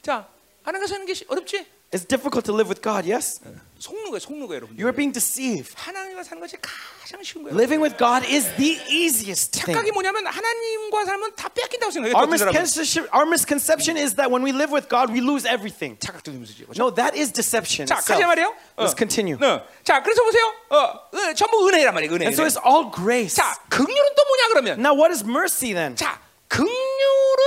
자, 0.02 0.26
하나님과 0.64 0.88
사는 0.88 1.06
게 1.06 1.14
쉬- 1.14 1.26
어렵지? 1.28 1.66
It's 1.90 2.04
difficult 2.04 2.44
to 2.44 2.54
live 2.54 2.68
with 2.68 2.82
God, 2.84 3.08
yes? 3.08 3.40
속는 3.80 4.12
거야, 4.12 4.20
속는 4.20 4.44
거야, 4.48 4.58
여러분. 4.60 4.76
You 4.76 4.92
are 4.92 4.92
being 4.92 5.14
deceived. 5.16 5.72
하나님과 5.80 6.20
사는 6.28 6.36
것이 6.44 6.58
가장 6.60 7.24
쉬운 7.24 7.48
거예요. 7.48 7.56
Living 7.56 7.80
with 7.80 7.96
God 7.96 8.28
is 8.28 8.44
the 8.60 8.76
easiest 8.92 9.56
thing. 9.56 9.72
착각이 9.72 9.94
뭐냐면 9.96 10.28
하나님과 10.28 11.06
살면 11.06 11.36
다 11.40 11.48
뺏긴다고 11.48 11.92
생각해요. 11.96 12.12
Our 12.12 12.28
어떤 12.28 12.38
사람은. 12.44 12.60
misconception, 12.60 13.08
our 13.16 13.24
misconception 13.24 13.96
is 13.96 14.20
that 14.20 14.28
when 14.28 14.44
we 14.44 14.52
live 14.52 14.68
with 14.76 14.92
God, 14.92 15.08
we 15.16 15.24
lose 15.24 15.48
everything. 15.48 15.96
착각도 16.04 16.36
되면서지. 16.36 16.68
그렇죠? 16.68 16.76
No, 16.76 16.92
that 16.92 17.16
is 17.16 17.32
deception. 17.32 17.88
자, 17.88 18.04
itself. 18.04 18.20
가자 18.20 18.28
말이에요. 18.28 18.52
어. 18.76 18.84
Let's 18.84 19.00
continue. 19.00 19.40
네. 19.40 19.64
자, 19.88 20.04
그래서 20.04 20.20
보세요. 20.28 20.44
어, 20.76 20.76
어, 21.08 21.34
전부 21.40 21.64
은혜란 21.72 21.96
말이에요. 21.96 22.12
은혜. 22.20 22.28
And 22.28 22.36
so 22.36 22.44
은혜. 22.44 22.52
it's 22.52 22.60
all 22.60 22.92
grace. 22.92 23.40
자, 23.40 23.56
긍휼은 23.72 24.10
또 24.12 24.22
뭐냐 24.28 24.44
그러면? 24.52 24.84
Now, 24.84 24.92
what 24.92 25.16
is 25.16 25.24
mercy 25.24 25.72
then? 25.72 25.96
자, 25.96 26.20
긍휼은 26.52 27.40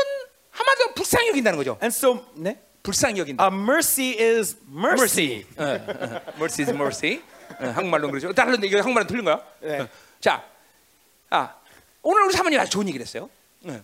한마디로 0.50 0.94
불쌍히 0.96 1.28
여긴다는 1.28 1.58
거죠. 1.60 1.76
And 1.84 1.92
so, 1.92 2.24
네? 2.40 2.56
불쌍히 2.84 3.18
여긴다. 3.20 3.44
Uh, 3.46 3.54
mercy 3.54 4.16
is 4.18 4.56
mercy. 4.72 5.44
mercy. 5.46 5.46
어, 5.58 5.64
어, 5.64 6.20
mercy 6.36 6.62
is 6.64 6.70
mercy. 6.70 7.22
어, 7.60 7.66
한국말로 7.74 8.08
그러죠. 8.10 8.32
다른 8.32 8.62
이거 8.64 8.78
한국말은 8.78 9.06
틀린 9.06 9.24
거야. 9.24 9.40
네. 9.60 9.80
어. 9.80 9.88
자, 10.20 10.42
아 11.30 11.54
오늘 12.02 12.22
우리 12.24 12.32
사모님 12.32 12.58
아주 12.58 12.70
좋은 12.70 12.88
얘기를 12.88 13.04
했어요. 13.04 13.28
어. 13.66 13.80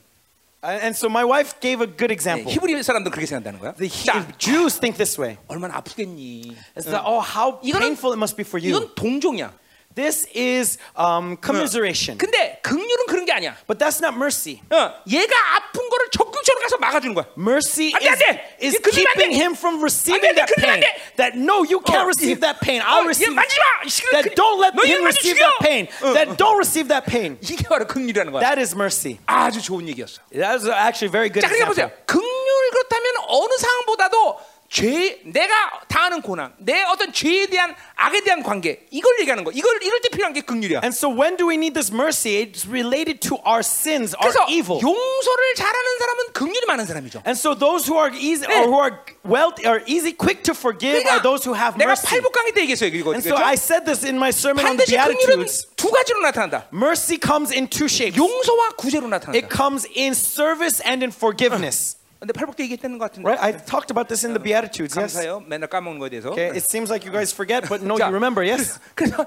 And 0.64 0.82
and 0.82 0.96
so 0.96 1.08
my 1.08 1.22
wife 1.24 1.60
gave 1.60 1.80
a 1.84 1.86
good 1.86 2.08
네, 2.08 2.14
example. 2.14 2.52
히브리 2.52 2.82
사람들 2.82 3.10
그렇게 3.12 3.26
생각한다는 3.26 3.60
거야. 3.60 3.72
The 3.74 3.86
He- 3.88 4.06
자, 4.06 4.26
Jews 4.38 4.80
think 4.80 4.96
this 4.96 5.20
way. 5.20 5.36
얼마나 5.46 5.76
아프겠니? 5.76 6.56
It's 6.74 6.88
that, 6.90 7.04
oh, 7.04 7.20
how 7.20 7.60
이거는- 7.62 7.78
painful 7.94 8.12
it 8.14 8.18
must 8.18 8.34
be 8.36 8.42
for 8.44 8.58
you. 8.58 8.70
이건 8.74 8.94
동종이야. 8.96 9.52
This 9.96 10.28
is 10.36 10.76
um, 10.94 11.38
commiseration. 11.40 12.18
근데 12.18 12.60
긍휼은 12.62 13.06
그런 13.08 13.24
게 13.24 13.32
아니야. 13.32 13.56
But 13.66 13.78
that's 13.80 13.96
not 14.04 14.12
mercy. 14.14 14.60
어, 14.68 14.92
얘가 15.08 15.32
아픈 15.56 15.88
거를 15.88 16.10
적극적으로 16.12 16.60
가서 16.60 16.76
막아주는 16.76 17.14
거야. 17.14 17.24
Mercy 17.38 17.94
안 17.96 18.00
돼, 18.04 18.08
안 18.08 18.12
is, 18.12 18.20
돼. 18.20 18.56
is 18.60 18.74
이거 18.76 18.90
건드리면 18.92 19.08
안 19.08 19.14
keeping 19.16 19.32
돼. 19.32 19.40
him 19.40 19.52
from 19.56 19.80
receiving 19.80 20.20
안 20.20 20.34
돼, 20.36 20.36
that 20.36 20.52
건드리면 20.52 20.68
안 20.68 20.76
pain. 20.76 20.84
돼. 20.84 21.16
That 21.16 21.32
no, 21.40 21.64
you 21.64 21.80
can't 21.80 22.04
어, 22.04 22.12
receive 22.12 22.36
이- 22.36 22.40
that 22.44 22.60
pain. 22.60 22.84
어, 22.84 22.92
I'll 22.92 23.08
얘 23.08 23.16
receive. 23.16 23.32
만지지 23.32 23.56
마. 23.56 23.64
이 23.80 23.88
시간 23.88 24.10
That 24.12 24.28
그- 24.28 24.34
don't 24.36 24.60
let 24.60 24.76
너 24.76 24.84
him 24.84 25.00
얘 25.00 25.00
만지 25.00 25.16
receive 25.16 25.32
죽여. 25.40 25.48
that 25.48 25.58
pain. 25.64 25.82
어, 26.04 26.12
That 26.12 26.28
don't 26.36 26.58
receive 26.60 26.86
that 26.92 27.04
pain. 27.08 27.40
이게 27.40 27.64
바로 27.64 27.88
긍휼이라는 27.88 28.28
거야. 28.36 28.44
That 28.44 28.60
is 28.60 28.76
mercy. 28.76 29.16
아주 29.24 29.64
좋은 29.64 29.88
얘기였어. 29.88 30.20
That 30.28 30.60
is 30.60 30.68
actually 30.68 31.08
a 31.08 31.14
very 31.16 31.32
good 31.32 31.40
자, 31.40 31.48
그러니까 31.48 31.72
보세요. 31.72 31.88
example. 31.88 32.04
긍휼 32.04 32.68
그렇다면 32.68 33.16
어느 33.32 33.52
상황보다도 33.56 34.40
죄, 34.71 35.19
내가 35.25 35.53
당하는 35.89 36.21
고난, 36.21 36.53
내 36.57 36.81
어떤 36.83 37.11
죄에 37.11 37.47
대한 37.47 37.75
악에 37.97 38.21
대한 38.21 38.41
관계, 38.41 38.87
이걸 38.89 39.19
얘기하는 39.19 39.43
거. 39.43 39.51
이걸 39.51 39.83
이럴 39.83 39.99
때 39.99 40.07
필요한 40.07 40.31
게 40.31 40.39
긍휼이야. 40.39 40.79
And 40.81 40.95
so 40.95 41.11
when 41.11 41.35
do 41.35 41.49
we 41.49 41.55
need 41.55 41.73
this 41.73 41.91
mercy? 41.91 42.39
It's 42.39 42.65
related 42.65 43.19
to 43.27 43.35
our 43.45 43.59
sins, 43.59 44.15
our 44.15 44.31
evil. 44.47 44.79
용서를 44.79 45.55
잘하는 45.57 45.99
사람은 45.99 46.19
긍휼이 46.31 46.65
많은 46.67 46.85
사람이죠. 46.85 47.21
And 47.27 47.37
so 47.37 47.53
those 47.53 47.83
who 47.85 47.99
are 47.99 48.15
easy 48.15 48.47
네. 48.47 48.63
or 48.63 48.71
who 48.71 48.79
are 48.79 48.95
well 49.27 49.51
are 49.67 49.83
easy 49.87 50.15
quick 50.15 50.41
to 50.47 50.55
forgive 50.55 51.03
are 51.03 51.21
those 51.21 51.43
who 51.43 51.51
have 51.51 51.75
내가 51.75 51.91
mercy. 51.91 52.07
팔복 52.07 52.31
강의 52.31 52.53
때 52.53 52.61
얘기했어요. 52.61 52.95
이거 52.95 53.11
And 53.11 53.19
so 53.19 53.35
그렇죠? 53.35 53.43
I 53.43 53.59
said 53.59 53.83
this 53.83 54.07
in 54.07 54.15
my 54.15 54.31
sermon 54.31 54.63
on 54.63 54.77
the 54.79 54.87
Beatitudes. 54.87 55.67
두 55.75 55.91
가지로 55.91 56.23
나타난다. 56.23 56.71
Mercy 56.71 57.19
comes 57.19 57.51
in 57.51 57.67
two 57.67 57.91
shapes. 57.91 58.15
용서와 58.15 58.79
구제로 58.79 59.11
나타난다. 59.11 59.35
It 59.35 59.51
comes 59.51 59.83
in 59.99 60.15
service 60.15 60.79
and 60.87 61.03
in 61.03 61.11
forgiveness. 61.11 61.99
근데 62.21 62.33
팔복 62.33 62.55
때 62.55 62.63
얘기했다는 62.63 62.99
것 62.99 63.09
같은데. 63.09 63.27
Right? 63.27 63.41
I 63.41 63.65
talked 63.65 63.89
about 63.89 64.07
this 64.07 64.23
in 64.23 64.37
the 64.37 64.39
Beatitudes. 64.39 64.93
Yes. 64.93 65.17
감사해요. 65.17 65.41
맨날 65.47 65.67
까먹는 65.67 65.97
거에 65.97 66.09
대해서. 66.09 66.29
Okay. 66.29 66.53
It 66.53 66.61
seems 66.61 66.93
like 66.93 67.01
you 67.01 67.11
guys 67.11 67.33
forget, 67.33 67.67
but 67.67 67.81
no, 67.81 67.97
자, 67.97 68.05
you 68.05 68.13
remember. 68.13 68.45
Yes. 68.45 68.77
그래서 68.93 69.25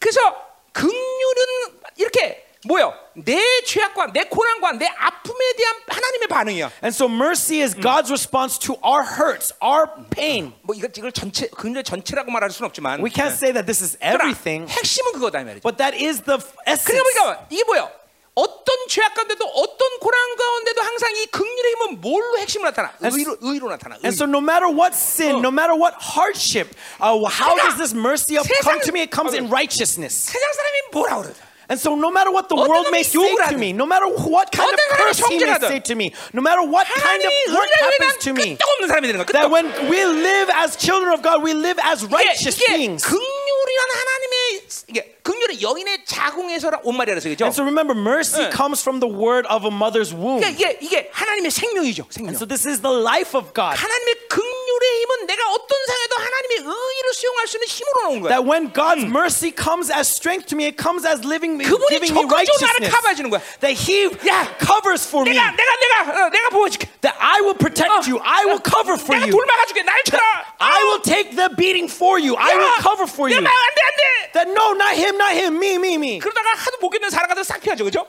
그래서 0.00 0.20
긍휼은 0.72 1.84
이렇게 1.96 2.48
뭐요? 2.64 2.94
내 3.12 3.36
죄악과 3.66 4.12
내 4.12 4.24
고난과 4.24 4.72
내 4.72 4.86
아픔에 4.86 5.52
대한 5.58 5.74
하나님의 5.86 6.28
반응이야. 6.28 6.70
And 6.82 6.96
so 6.96 7.08
mercy 7.08 7.60
is 7.60 7.76
God's 7.76 8.08
response 8.08 8.58
to 8.64 8.80
our 8.80 9.04
hurts, 9.04 9.52
our 9.60 9.84
pain. 10.08 10.54
뭐 10.62 10.74
이걸 10.74 10.90
이걸 10.96 11.12
전체 11.12 11.46
긍휼 11.48 11.84
전체라고 11.84 12.30
말할 12.30 12.50
수는 12.50 12.68
없지만. 12.68 13.04
We 13.04 13.10
can't 13.12 13.36
say 13.36 13.52
that 13.52 13.66
this 13.66 13.84
is 13.84 13.98
everything, 14.00 14.64
핵심은 14.64 15.12
그거다 15.12 15.40
이 15.40 15.44
말이죠. 15.44 15.60
but 15.60 15.76
that 15.76 15.92
is 15.92 16.22
the 16.24 16.40
essence. 16.66 16.88
그러니까 16.88 17.46
이게 17.50 17.64
뭐요? 17.64 17.99
어떤 18.40 18.88
죄악 18.88 19.14
가운데도 19.14 19.44
어떤 19.44 19.98
고난 20.00 20.36
가운데도 20.36 20.80
항상 20.82 21.12
이 21.16 21.26
긍휼의 21.26 21.72
힘은 21.72 22.00
뭘로 22.00 22.38
핵심으로 22.38 22.70
나타나? 22.70 22.92
의로 23.00 23.36
의로 23.40 23.68
나타나. 23.68 23.96
의. 23.96 24.00
And 24.04 24.14
so, 24.16 24.24
no 24.24 24.40
matter 24.40 24.68
what 24.72 24.96
sin, 24.96 25.40
no 25.40 25.50
matter 25.50 25.76
what 25.76 25.94
hardship, 26.00 26.74
uh, 27.00 27.12
how 27.28 27.54
그러니까 27.54 27.62
does 27.68 27.76
this 27.76 27.94
mercy 27.94 28.38
of 28.38 28.48
come 28.62 28.80
to 28.80 28.92
me? 28.92 29.02
It 29.02 29.12
comes 29.12 29.34
in 29.36 29.50
righteousness. 29.50 30.32
세상 30.32 30.48
사람이 30.52 30.76
뭐라 30.92 31.22
그래? 31.22 31.34
And 31.69 31.81
so, 31.81 31.95
no 31.95 32.11
matter 32.13 32.29
what 32.29 32.45
the 32.47 32.53
어떤 32.53 32.69
world 32.69 32.91
may 32.93 33.01
놈이 33.01 33.09
say 33.09 33.17
욕을 33.25 33.41
to 33.41 33.43
하든, 33.49 33.57
me, 33.57 33.73
no 33.73 33.87
matter 33.89 34.05
what 34.05 34.53
kind 34.53 34.69
of 34.69 34.77
어떤 34.77 34.85
사람이 34.85 35.01
curse 35.01 35.17
he 35.25 35.37
may 35.41 35.49
정죄하든, 35.49 35.65
say 35.65 35.79
to 35.81 35.95
me, 35.97 36.13
no 36.29 36.41
matter 36.45 36.61
what 36.61 36.85
kind 36.85 37.25
of 37.25 37.33
하나님이 37.33 37.57
what 37.57 37.65
의를 37.65 37.81
happens 37.81 38.05
위한 38.05 38.19
to 38.21 38.31
me, 38.37 38.47
끄떡없는 38.53 38.85
사람이 38.85 39.07
되는 39.09 39.17
거야. 39.17 39.25
that 39.33 39.49
끄떡. 39.49 39.51
when 39.51 39.65
we 39.89 40.05
live 40.05 40.49
as 40.53 40.77
children 40.77 41.09
of 41.09 41.25
God, 41.25 41.41
we 41.41 41.57
live 41.57 41.81
as 41.81 42.05
이게, 42.05 42.13
righteous 42.13 42.53
이게 42.61 42.69
beings. 42.69 43.01
긍휼이란 43.01 43.81
하나님의 43.97 44.35
이게 44.93 44.99
긍휼은 45.25 45.61
여인의 45.65 46.05
자궁에서 46.05 46.69
온 46.85 46.97
말이라서 47.01 47.29
그죠? 47.33 47.49
And 47.49 47.53
so 47.57 47.65
remember, 47.65 47.97
mercy 47.97 48.45
네. 48.45 48.53
comes 48.53 48.85
from 48.85 49.01
the 49.01 49.09
word 49.09 49.49
of 49.49 49.65
a 49.65 49.73
mother's 49.73 50.13
womb. 50.13 50.45
이게, 50.45 50.53
이게 50.53 50.77
이게 50.85 51.09
하나님의 51.17 51.49
생명이죠. 51.49 52.05
생명. 52.13 52.29
And 52.29 52.37
so 52.37 52.45
this 52.45 52.69
is 52.69 52.85
the 52.85 52.93
life 52.93 53.33
of 53.33 53.57
God. 53.57 53.73
하나님의 53.73 54.29
긍 54.29 54.45
휼의 54.69 54.85
힘은 55.01 55.25
내가 55.27 55.49
어떤 55.51 55.69
상에도 55.87 56.15
하나님의 56.15 56.57
의를 56.59 57.13
수용할 57.13 57.47
수 57.47 57.57
있는 57.57 57.67
힘으로 57.67 58.01
나온 58.01 58.21
거야. 58.21 58.29
That 58.35 58.43
when 58.45 58.73
God's 58.73 59.05
mercy 59.05 59.51
comes 59.51 59.91
as 59.91 60.07
strength 60.09 60.47
to 60.49 60.55
me, 60.55 60.65
it 60.69 60.77
comes 60.81 61.05
as 61.07 61.25
living 61.25 61.55
me, 61.57 61.65
그분이 61.65 61.89
giving 61.89 62.13
me 62.13 62.21
적극적으로 62.23 62.37
나를 62.37 62.85
righteousness. 62.85 62.91
커버해 62.95 63.15
주는 63.15 63.29
거야. 63.29 63.41
That 63.59 63.75
He 63.75 64.09
야, 64.29 64.45
covers 64.61 65.03
for 65.07 65.23
me. 65.27 65.33
내가 65.37 65.51
내가 65.51 65.71
내가 65.81 65.95
어, 66.25 66.29
내가 66.29 66.49
보여줄게. 66.49 66.87
That 67.01 67.17
I 67.19 67.41
will 67.41 67.57
protect 67.57 68.05
you. 68.09 68.19
I 68.23 68.45
will 68.45 68.61
cover 68.61 68.95
for 68.99 69.15
내가 69.17 69.25
you. 69.27 69.33
돌 69.33 69.45
막아줄게. 69.45 69.83
날 69.83 69.97
쳐라. 70.05 70.23
I 70.59 70.79
will 70.85 71.01
take 71.01 71.35
the 71.35 71.49
beating 71.55 71.89
for 71.91 72.19
you. 72.19 72.35
I 72.37 72.55
will 72.55 72.73
cover 72.81 73.05
for 73.09 73.27
you. 73.31 73.39
안돼 73.39 73.49
안돼. 73.49 74.03
That 74.35 74.47
no, 74.51 74.73
not 74.75 74.93
him, 74.95 75.15
not 75.17 75.31
him, 75.33 75.55
me, 75.57 75.75
me, 75.79 75.95
me. 75.95 76.19
그러다가 76.19 76.51
하도 76.55 76.77
못 76.81 76.89
견디는 76.89 77.09
사랑 77.09 77.27
같은 77.29 77.43
싹 77.43 77.59
피하죠, 77.61 77.83
그죠? 77.85 78.05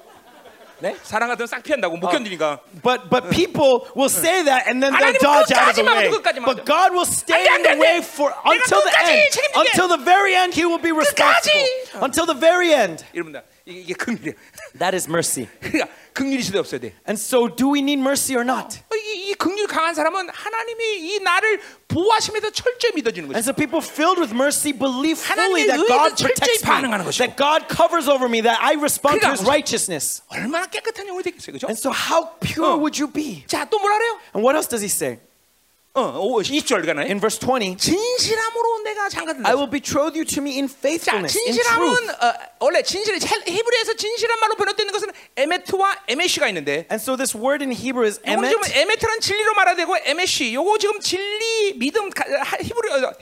네? 0.80 0.94
사랑 1.02 1.30
같은 1.30 1.47
싹 1.47 1.62
피한다고 1.62 1.97
못 1.97 2.10
견디니까. 2.10 2.60
But 2.82 3.09
but 3.09 3.30
people 3.30 3.88
will 3.97 4.12
say 4.12 4.44
that 4.44 4.68
and 4.68 4.82
then 4.84 4.93
they'll 4.93 5.16
하나님은 5.16 5.24
dodge 5.24 5.48
out 5.56 5.72
of 5.72 5.74
the 5.74 5.80
끝까지 5.80 5.80
way. 5.80 6.05
막아도 6.05 6.10
끝까지 6.20 6.40
막아도. 6.40 6.52
But 6.52 6.66
God 6.68 6.90
will 6.93 7.09
stay 7.09 7.48
안 7.48 7.48
돼, 7.48 7.48
in 7.48 7.56
안 7.56 7.62
돼, 7.62 7.64
the 7.64 7.72
안 7.72 7.78
돼. 7.80 7.80
way 7.80 7.97
for 8.05 8.28
내가 8.44 8.52
until 8.52 8.80
the 8.84 8.93
끝까지 8.93 9.12
end. 9.16 9.30
책임질게. 9.32 9.56
Until 9.56 9.88
the 9.88 10.02
very 10.05 10.34
end, 10.36 10.52
He 10.52 10.64
will 10.68 10.82
be 10.82 10.93
responsible. 10.93 12.05
Until 12.05 12.26
the 12.28 12.36
very 12.36 12.76
end. 12.76 13.05
여러분들 13.16 13.40
이게, 13.64 13.80
이게 13.80 13.94
긍휼이야. 13.97 14.36
That 14.78 14.93
is 14.93 15.09
mercy. 15.09 15.48
그러니까 15.64 15.88
긍휼이 16.12 16.43
시대 16.44 16.59
없어야 16.60 16.78
돼. 16.80 16.93
And 17.09 17.16
so, 17.16 17.48
do 17.48 17.72
we 17.72 17.80
need 17.80 17.97
mercy 18.05 18.36
or 18.36 18.44
not? 18.44 18.84
어, 18.93 18.97
이, 19.01 19.32
이 19.32 19.34
긍휼 19.34 19.59
강한 19.70 19.94
사람은 19.94 20.28
하나님이 20.30 20.84
이 21.14 21.20
나를 21.20 21.60
보호하심에도 21.88 22.51
철저히 22.51 22.93
믿어지는 22.94 23.30
And 23.30 23.34
거지. 23.34 23.44
so, 23.47 23.52
people 23.55 23.78
filled 23.84 24.18
with 24.20 24.34
mercy 24.34 24.72
believe 24.72 25.18
fully 25.20 25.62
하나님의 25.62 25.66
that 25.66 25.78
의에도 25.80 25.86
God 25.86 26.16
철저히 26.16 26.34
protects 26.34 26.64
me, 26.64 26.72
반응하는 26.74 27.05
것이고. 27.05 27.18
that 27.22 27.36
God 27.36 27.60
covers 27.70 28.09
over 28.10 28.26
me, 28.28 28.43
that 28.43 28.59
I 28.60 28.74
respond 28.74 29.20
to 29.20 29.28
그러니까 29.28 29.38
His 29.38 29.47
righteousness. 29.47 30.22
얼마나 30.28 30.66
깨끗한 30.66 31.06
영혼이 31.06 31.22
되겠어요, 31.22 31.52
그죠? 31.55 31.66
And 31.70 31.78
so, 31.78 31.93
how 31.94 32.34
pure 32.40 32.74
어. 32.74 32.80
would 32.80 32.98
you 32.98 33.06
be? 33.10 33.44
자, 33.47 33.64
또 33.68 33.78
뭐라 33.78 33.98
그래요? 33.98 34.12
And 34.34 34.43
what 34.43 34.56
else 34.56 34.66
does 34.68 34.82
He 34.82 34.90
say? 34.90 35.20
어, 35.93 36.39
20절 36.39 36.85
가나요? 36.85 37.05
in 37.07 37.19
verse 37.19 37.38
20, 37.38 37.76
진실함으로 37.77 38.80
내가 38.84 39.09
장가든다. 39.09 39.49
I 39.49 39.55
will 39.55 39.69
betroth 39.69 40.15
you 40.15 40.23
to 40.23 40.41
me 40.41 40.55
in 40.55 40.69
자, 40.69 40.73
faithfulness, 40.80 41.38
in 41.38 41.51
진실함은. 41.51 42.09
어, 42.11 42.34
원래 42.61 42.81
진실 42.81 43.15
히브리에서 43.19 43.93
진실한 43.95 44.39
말로 44.39 44.55
번역되는 44.55 44.93
것은 44.93 45.09
에메트와 45.35 46.03
에메시가 46.07 46.47
있는데 46.47 46.88
And 46.89 47.03
so 47.03 47.18
this 47.18 47.35
word 47.35 47.61
in 47.61 47.73
Hebrew 47.76 48.05
is 48.07 48.22
emet. 48.26 48.51
좀 48.53 48.61
에메트는 48.72 49.19
진리로 49.19 49.53
말해야 49.53 49.76
되고 49.76 49.93
에메시 50.05 50.53
요거 50.53 50.77
지금 50.77 50.97
진리 51.01 51.73
믿음 51.77 52.09
히브리 52.09 52.89
어, 52.91 53.13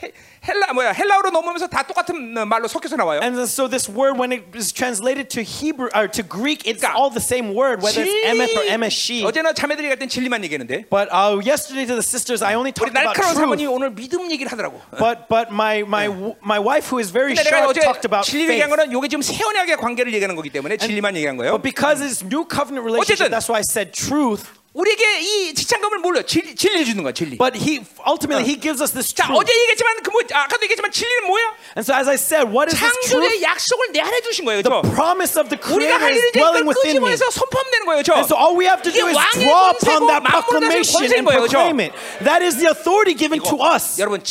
헬- 0.45 0.55
헬라 0.55 0.73
뭐야 0.75 0.93
헬라어로 0.93 1.31
넘으면서 1.31 1.67
다 1.67 1.83
똑같은 1.83 2.37
어, 2.37 2.45
말로 2.45 2.69
섞여서 2.69 2.97
나와요. 2.97 3.21
And 3.23 3.41
so 3.49 3.67
this 3.69 3.89
word, 3.89 4.19
when 4.19 4.33
it 4.33 4.45
is 4.55 4.73
translated 4.73 5.29
to 5.31 5.43
Hebrew 5.43 5.89
or 5.95 6.07
to 6.09 6.23
Greek, 6.23 6.67
it's 6.69 6.83
그러니까 6.85 6.95
all 6.97 7.09
the 7.11 7.21
same 7.23 7.55
word, 7.57 7.81
whether 7.83 8.05
it's 8.05 8.13
emet 8.29 8.53
or 8.53 8.63
진리 8.65 8.73
emeshi. 8.75 9.25
어제는 9.25 9.55
자매들이 9.55 9.89
갈 9.89 9.97
땐 9.99 10.09
진리만 10.09 10.45
얘기했는데 10.45 10.85
But 10.91 11.09
uh, 11.11 11.41
yesterday 11.41 11.87
to 11.87 11.95
the 11.97 12.05
sisters, 12.05 12.43
I 12.45 12.55
only 12.55 12.73
우리 12.73 12.75
talked 12.77 12.93
about 12.93 13.17
날카로운 13.17 13.35
사모님 13.35 13.67
truth. 13.67 13.75
오늘 13.75 13.91
믿음 13.95 14.31
얘기를 14.31 14.53
하더라고. 14.53 14.81
But 14.99 15.29
but 15.29 15.49
my 15.51 15.81
my 15.83 16.09
my 16.45 16.61
wife, 16.61 16.89
who 16.93 17.01
is 17.01 17.11
very 17.11 17.33
근데 17.35 17.49
내가 17.49 17.65
sharp, 17.65 17.71
어제 17.73 17.81
talked 17.81 18.05
about 18.05 18.29
진리 18.29 18.45
faith. 18.45 18.61
얘기한 18.61 18.69
거는 18.71 18.93
요게 18.93 19.09
지금 19.09 19.23
새 19.23 19.41
언약의 19.43 19.77
관계를 19.79 20.13
얘기하는 20.13 20.37
거기 20.37 20.51
때문에 20.51 20.77
진리만 20.77 21.17
얘기한 21.17 21.37
거예요. 21.37 21.57
But 21.57 21.63
because 21.65 22.05
it's 22.05 22.21
new 22.23 22.45
covenant 22.45 22.85
relationship, 22.85 23.27
어쨌든. 23.27 23.33
that's 23.33 23.49
why 23.49 23.59
I 23.59 23.67
said 23.67 23.93
truth. 23.97 24.45
우리에게 24.80 25.20
이 25.20 25.54
지창금을 25.54 26.00
몰려 26.00 26.22
진리, 26.24 26.56
진리를 26.56 26.86
주는 26.86 27.04
거야 27.04 27.12
진리. 27.12 27.38
But 27.38 27.60
he 27.60 27.84
ultimately 28.08 28.48
he 28.48 28.56
gives 28.56 28.80
us 28.82 28.94
this 28.96 29.12
자 29.14 29.28
truth. 29.28 29.36
어제 29.44 29.52
얘기했지만 29.52 30.00
그뭐 30.04 30.22
아까도 30.32 30.64
얘기했지만 30.64 30.92
진리는 30.92 31.28
뭐야? 31.28 31.44
And 31.76 31.84
so 31.84 31.92
as 31.92 32.08
I 32.08 32.16
said, 32.16 32.48
what 32.48 32.72
is 32.72 32.80
this 32.80 32.96
truth? 33.12 33.28
창조의 33.28 33.44
약속을 33.44 33.92
내 33.92 34.00
안에 34.00 34.22
주신 34.22 34.46
거예요. 34.46 34.62
The 34.64 34.72
그렇죠? 34.72 34.88
promise 34.96 35.36
of 35.36 35.50
the 35.52 35.60
Creator 35.60 36.00
할 36.00 36.16
is 36.16 36.24
dwelling 36.32 36.64
within 36.64 36.96
me. 37.04 37.12
끄집어내서 37.12 37.28
선포하면 37.32 37.68
되는 37.76 37.84
거예요. 37.86 37.98
그렇죠? 38.00 38.14
And 38.16 38.28
so 38.32 38.36
all 38.40 38.56
we 38.56 38.66
have 38.72 38.80
to 38.88 38.92
do 38.92 39.04
is 39.12 39.20
draw 39.36 39.76
upon 39.76 40.08
that 40.08 40.24
proclamation 40.24 41.04
and 41.12 41.28
그렇죠? 41.28 41.60
proclaim 41.60 41.80
it. 41.84 41.92
That 42.24 42.40
is 42.40 42.56
the 42.56 42.72
authority 42.72 43.20
given 43.20 43.44
to 43.44 43.60
us. 43.60 44.00
여러분 44.00 44.24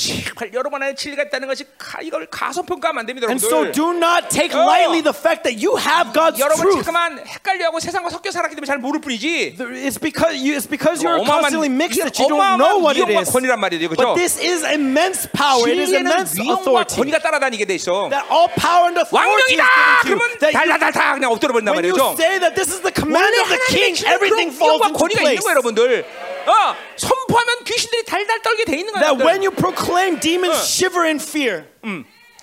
여러분 0.57 0.81
안에 0.81 0.95
진리가 0.97 1.29
있다는 1.29 1.45
것이 1.49 1.69
가, 1.77 2.01
이걸 2.01 2.25
가소평가하면 2.33 3.01
안 3.01 3.07
됩니다, 3.07 3.29
And 3.29 3.37
so 3.37 3.69
여러분들. 3.69 3.77
do 3.77 3.93
not 3.93 4.33
take 4.33 4.57
어. 4.57 4.65
lightly 4.65 5.05
the 5.05 5.12
fact 5.12 5.45
that 5.45 5.61
you 5.61 5.77
have 5.77 6.16
God's 6.16 6.41
여러분 6.41 6.65
truth. 6.65 6.81
잠깐만 6.89 7.20
헷갈려하고 7.20 7.81
세상과 7.81 8.09
섞여 8.09 8.31
살았기 8.31 8.57
때문에 8.57 8.66
잘 8.66 8.79
모를 8.79 9.01
뿐이지. 9.05 9.57
It's 9.85 10.01
because 10.01 10.38
you, 10.39 10.55
it's 10.56 10.66
because 10.66 11.02
you're 11.02 11.19
constantly 11.24 11.69
mixed 11.69 12.01
that 12.02 12.19
you 12.19 12.28
don't 12.28 12.59
know 12.59 12.78
what 12.78 12.97
it 12.97 13.09
is. 13.10 13.28
권위란 13.31 13.59
말이에요, 13.60 13.89
그렇죠? 13.90 14.15
But 14.15 14.15
this 14.16 14.39
is 14.39 14.62
immense 14.65 15.27
power. 15.32 15.69
It 15.69 15.78
is 15.78 15.93
immense 15.93 16.39
authority. 16.39 16.97
권위가 16.97 17.19
따라다니게 17.19 17.65
돼 17.66 17.74
있어. 17.77 18.09
That 18.10 18.27
all 18.31 18.48
power 18.56 18.89
and 18.89 18.98
authority 18.98 19.59
is 19.59 19.62
given 20.05 20.31
to 20.40 20.47
you. 20.47 20.52
달라달다 20.52 21.15
그냥 21.15 21.32
엎드려 21.32 21.52
버린단 21.52 21.74
when 21.74 21.85
you 21.85 21.93
말이죠. 21.94 22.16
say 22.16 22.39
that 22.39 22.55
this 22.55 22.73
is 22.73 22.81
the 22.81 22.93
command 22.93 23.35
of 23.43 23.48
the 23.48 23.60
king, 23.69 23.94
everything 24.06 24.51
falls 24.51 24.81
into 24.85 24.97
권위가 24.98 25.20
있는 25.23 25.39
place. 25.39 25.44
거예요, 25.44 25.55
여러분들. 25.59 26.05
어, 26.48 26.74
선포하면 26.97 27.65
귀신들이 27.65 28.05
달달 28.05 28.40
떨게 28.43 28.65
돼 28.65 28.77
있는 28.78 28.93
거예요. 28.94 29.16
That 29.16 29.24
when 29.24 29.43
you 29.43 29.51
proclaim, 29.51 30.19
demons 30.20 30.56
어. 30.56 30.62
shiver 30.65 31.05
in 31.05 31.19
fear. 31.20 31.66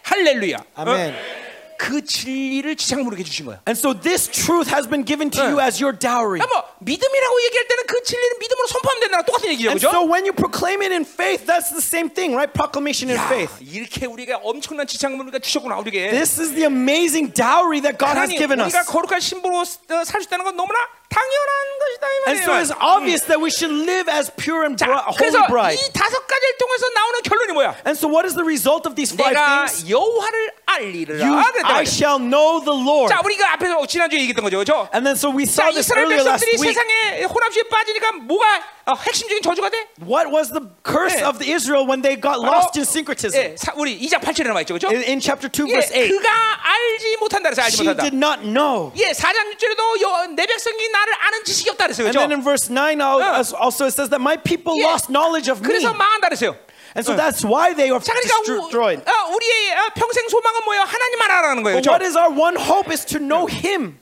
할렐루야. 0.03 0.57
Amen. 0.77 1.13
어? 1.13 1.44
그 1.85 2.03
진리를 2.03 2.75
지상무르게 2.75 3.23
주신 3.23 3.45
거야. 3.45 3.61
And 3.69 3.77
so 3.77 3.93
this 3.93 4.25
truth 4.27 4.69
has 4.73 4.89
been 4.89 5.05
given 5.05 5.29
to 5.29 5.43
you 5.45 5.57
어. 5.59 5.61
as 5.61 5.77
your 5.77 5.93
dowry. 5.93 6.41
그러니까 6.41 6.49
뭐 6.49 6.65
믿음이라고 6.79 7.35
얘기할 7.45 7.67
때는 7.67 7.83
그 7.85 8.01
진리는 8.03 8.39
믿음으로 8.39 8.67
선포하면 8.67 8.99
된다는 9.01 9.25
똑같은 9.25 9.49
얘기죠, 9.53 9.69
And 9.69 9.79
그렇죠? 9.79 9.93
so 9.93 10.01
when 10.09 10.25
you 10.25 10.33
proclaim 10.33 10.81
it 10.81 10.89
in 10.91 11.05
faith, 11.05 11.45
that's 11.45 11.69
the 11.69 11.81
same 11.83 12.09
thing, 12.09 12.33
right? 12.33 12.49
Proclamation 12.51 13.13
in 13.13 13.21
야, 13.21 13.25
faith. 13.29 13.53
이렇게 13.61 14.05
우리가 14.09 14.41
엄청난 14.41 14.87
지상무르가 14.87 15.37
주셨구나 15.39 15.77
우리에게. 15.77 16.09
This 16.09 16.41
is 16.41 16.57
the 16.57 16.65
amazing 16.65 17.29
dowry 17.33 17.81
that 17.85 18.01
God 18.01 18.17
has 18.17 18.33
given 18.33 18.57
us. 18.59 18.73
우리가 18.73 18.89
거룩한 18.89 19.19
신부로 19.21 19.63
살 19.63 20.21
수 20.21 20.27
있다는 20.27 20.43
건 20.45 20.55
너무나 20.57 20.79
당연한 21.10 21.78
것이다 21.80 22.06
이 22.06 22.16
And 22.30 22.38
so 22.44 22.52
it's 22.54 22.70
말이에요. 22.70 22.94
obvious 22.94 23.22
that 23.26 23.40
we 23.42 23.50
should 23.50 23.74
live 23.74 24.06
as 24.06 24.30
pure 24.38 24.62
and 24.62 24.78
자, 24.78 24.86
bri- 24.86 25.02
그래서 25.18 25.42
holy 25.42 25.50
bride. 25.50 25.74
이 25.74 25.90
다섯 25.92 26.22
가지를 26.22 26.54
통해서 26.58 26.86
나오는 26.94 27.16
결론이 27.26 27.52
뭐야? 27.52 27.74
And 27.82 27.98
so 27.98 28.06
what 28.06 28.22
is 28.24 28.38
the 28.38 28.46
result 28.46 28.86
of 28.86 28.94
these 28.94 29.10
five 29.10 29.34
내가 29.34 29.66
things? 29.66 29.90
여호와를 29.90 30.36
알리리라. 30.70 31.18
You, 31.26 31.34
그랬단 31.34 31.66
I 31.66 31.82
말이야. 31.82 31.90
shall 31.90 32.18
know 32.22 32.62
the 32.62 32.76
Lord. 32.78 33.10
자, 33.10 33.18
우리가 33.26 33.58
앞에서 33.58 33.74
지난주에 33.90 34.20
얘기했던 34.22 34.44
거죠, 34.46 34.62
그렇죠? 34.62 34.86
And 34.94 35.02
then 35.02 35.18
so 35.18 35.34
we 35.34 35.50
자, 35.50 35.66
saw 35.66 35.74
this 35.74 35.90
이스라엘 35.90 36.06
earlier 36.06 36.22
last 36.22 36.46
백성들이 36.46 36.62
week. 36.62 36.70
세상에 36.78 37.24
혼합주의에 37.26 37.66
빠지니까 37.66 38.12
뭐가 38.30 38.46
어, 38.86 38.94
핵심적인 38.94 39.42
저주가 39.42 39.70
돼? 39.70 39.86
What 40.02 40.30
was 40.32 40.50
the 40.50 40.62
curse 40.84 41.16
네. 41.20 41.24
of 41.26 41.38
the 41.38 41.52
Israel 41.54 41.86
when 41.86 42.02
they 42.02 42.16
got 42.20 42.40
바로, 42.40 42.50
lost 42.50 42.78
in 42.78 42.84
syncretism? 42.84 43.36
예, 43.38 43.54
사, 43.56 43.72
우리 43.76 43.94
2장 44.00 44.20
8절에 44.20 44.46
나와 44.48 44.60
있죠, 44.62 44.74
그렇죠? 44.74 44.88
In, 44.88 45.02
in 45.06 45.20
chapter 45.20 45.46
2, 45.48 45.68
예, 45.68 45.72
verse 45.72 45.92
8, 45.92 46.08
그가 46.08 46.28
알지 46.64 47.16
못한다 47.20 47.50
그래서 47.50 47.62
알지 47.62 47.74
she 47.76 47.86
못한다. 47.86 48.02
did 48.08 48.16
not 48.16 48.40
know. 48.42 48.90
예, 48.96 49.12
4장 49.12 49.46
6절에도 49.54 49.82
여, 50.02 50.26
내 50.34 50.46
백성이 50.46 50.88
나를 50.88 51.12
아는 51.20 51.44
지식이 51.44 51.70
없다 51.70 51.84
그랬어요. 51.86 52.06
And 52.06 52.16
그렇죠? 52.16 52.28
then 52.28 52.32
in 52.32 52.42
verse 52.42 52.66
9 52.68 53.00
al- 53.00 53.20
어. 53.22 53.38
as- 53.38 53.54
also 53.54 53.86
it 53.86 53.94
says 53.94 54.10
that 54.10 54.18
my 54.20 54.36
people 54.36 54.74
예. 54.80 54.84
lost 54.84 55.06
knowledge 55.12 55.50
of 55.50 55.60
me. 55.60 55.68
그래서 55.68 55.92
망한다 55.94 56.28
그랬어요. 56.28 56.56
And 56.98 57.06
so 57.06 57.14
that's 57.14 57.46
why 57.46 57.70
they 57.70 57.86
are 57.94 58.02
자, 58.02 58.10
그러니까 58.10 58.34
우, 58.42 58.66
destroyed. 58.66 58.98
어, 59.06 59.30
우리의 59.30 59.78
어, 59.78 59.94
평생 59.94 60.26
소망은 60.28 60.64
뭐예요? 60.64 60.82
하나님 60.82 61.22
알아라는 61.22 61.62
거예요. 61.62 61.76
But 61.78 61.86
그렇죠? 61.86 61.94
what 61.94 62.02
is 62.02 62.16
our 62.18 62.32
one 62.34 62.58
hope 62.58 62.90
is 62.90 63.06
to 63.06 63.20
know 63.22 63.46
him. 63.46 64.00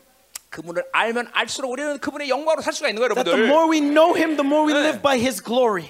그분을 0.53 0.83
알면 0.91 1.27
알수록 1.33 1.71
우리는 1.71 1.97
그분의 1.97 2.29
영광으로 2.29 2.61
살 2.61 2.71
수가 2.73 2.87
있는 2.89 3.01
거예요, 3.01 3.13
That 3.15 3.25
the 3.25 3.43
여러분들. 3.43 3.49
more 3.49 3.67
we 3.69 3.81
know 3.81 4.15
him, 4.15 4.37
the 4.37 4.45
more 4.47 4.63
we 4.65 4.73
네. 4.73 4.79
live 4.87 5.01
by 5.01 5.17
his 5.19 5.43
glory. 5.43 5.89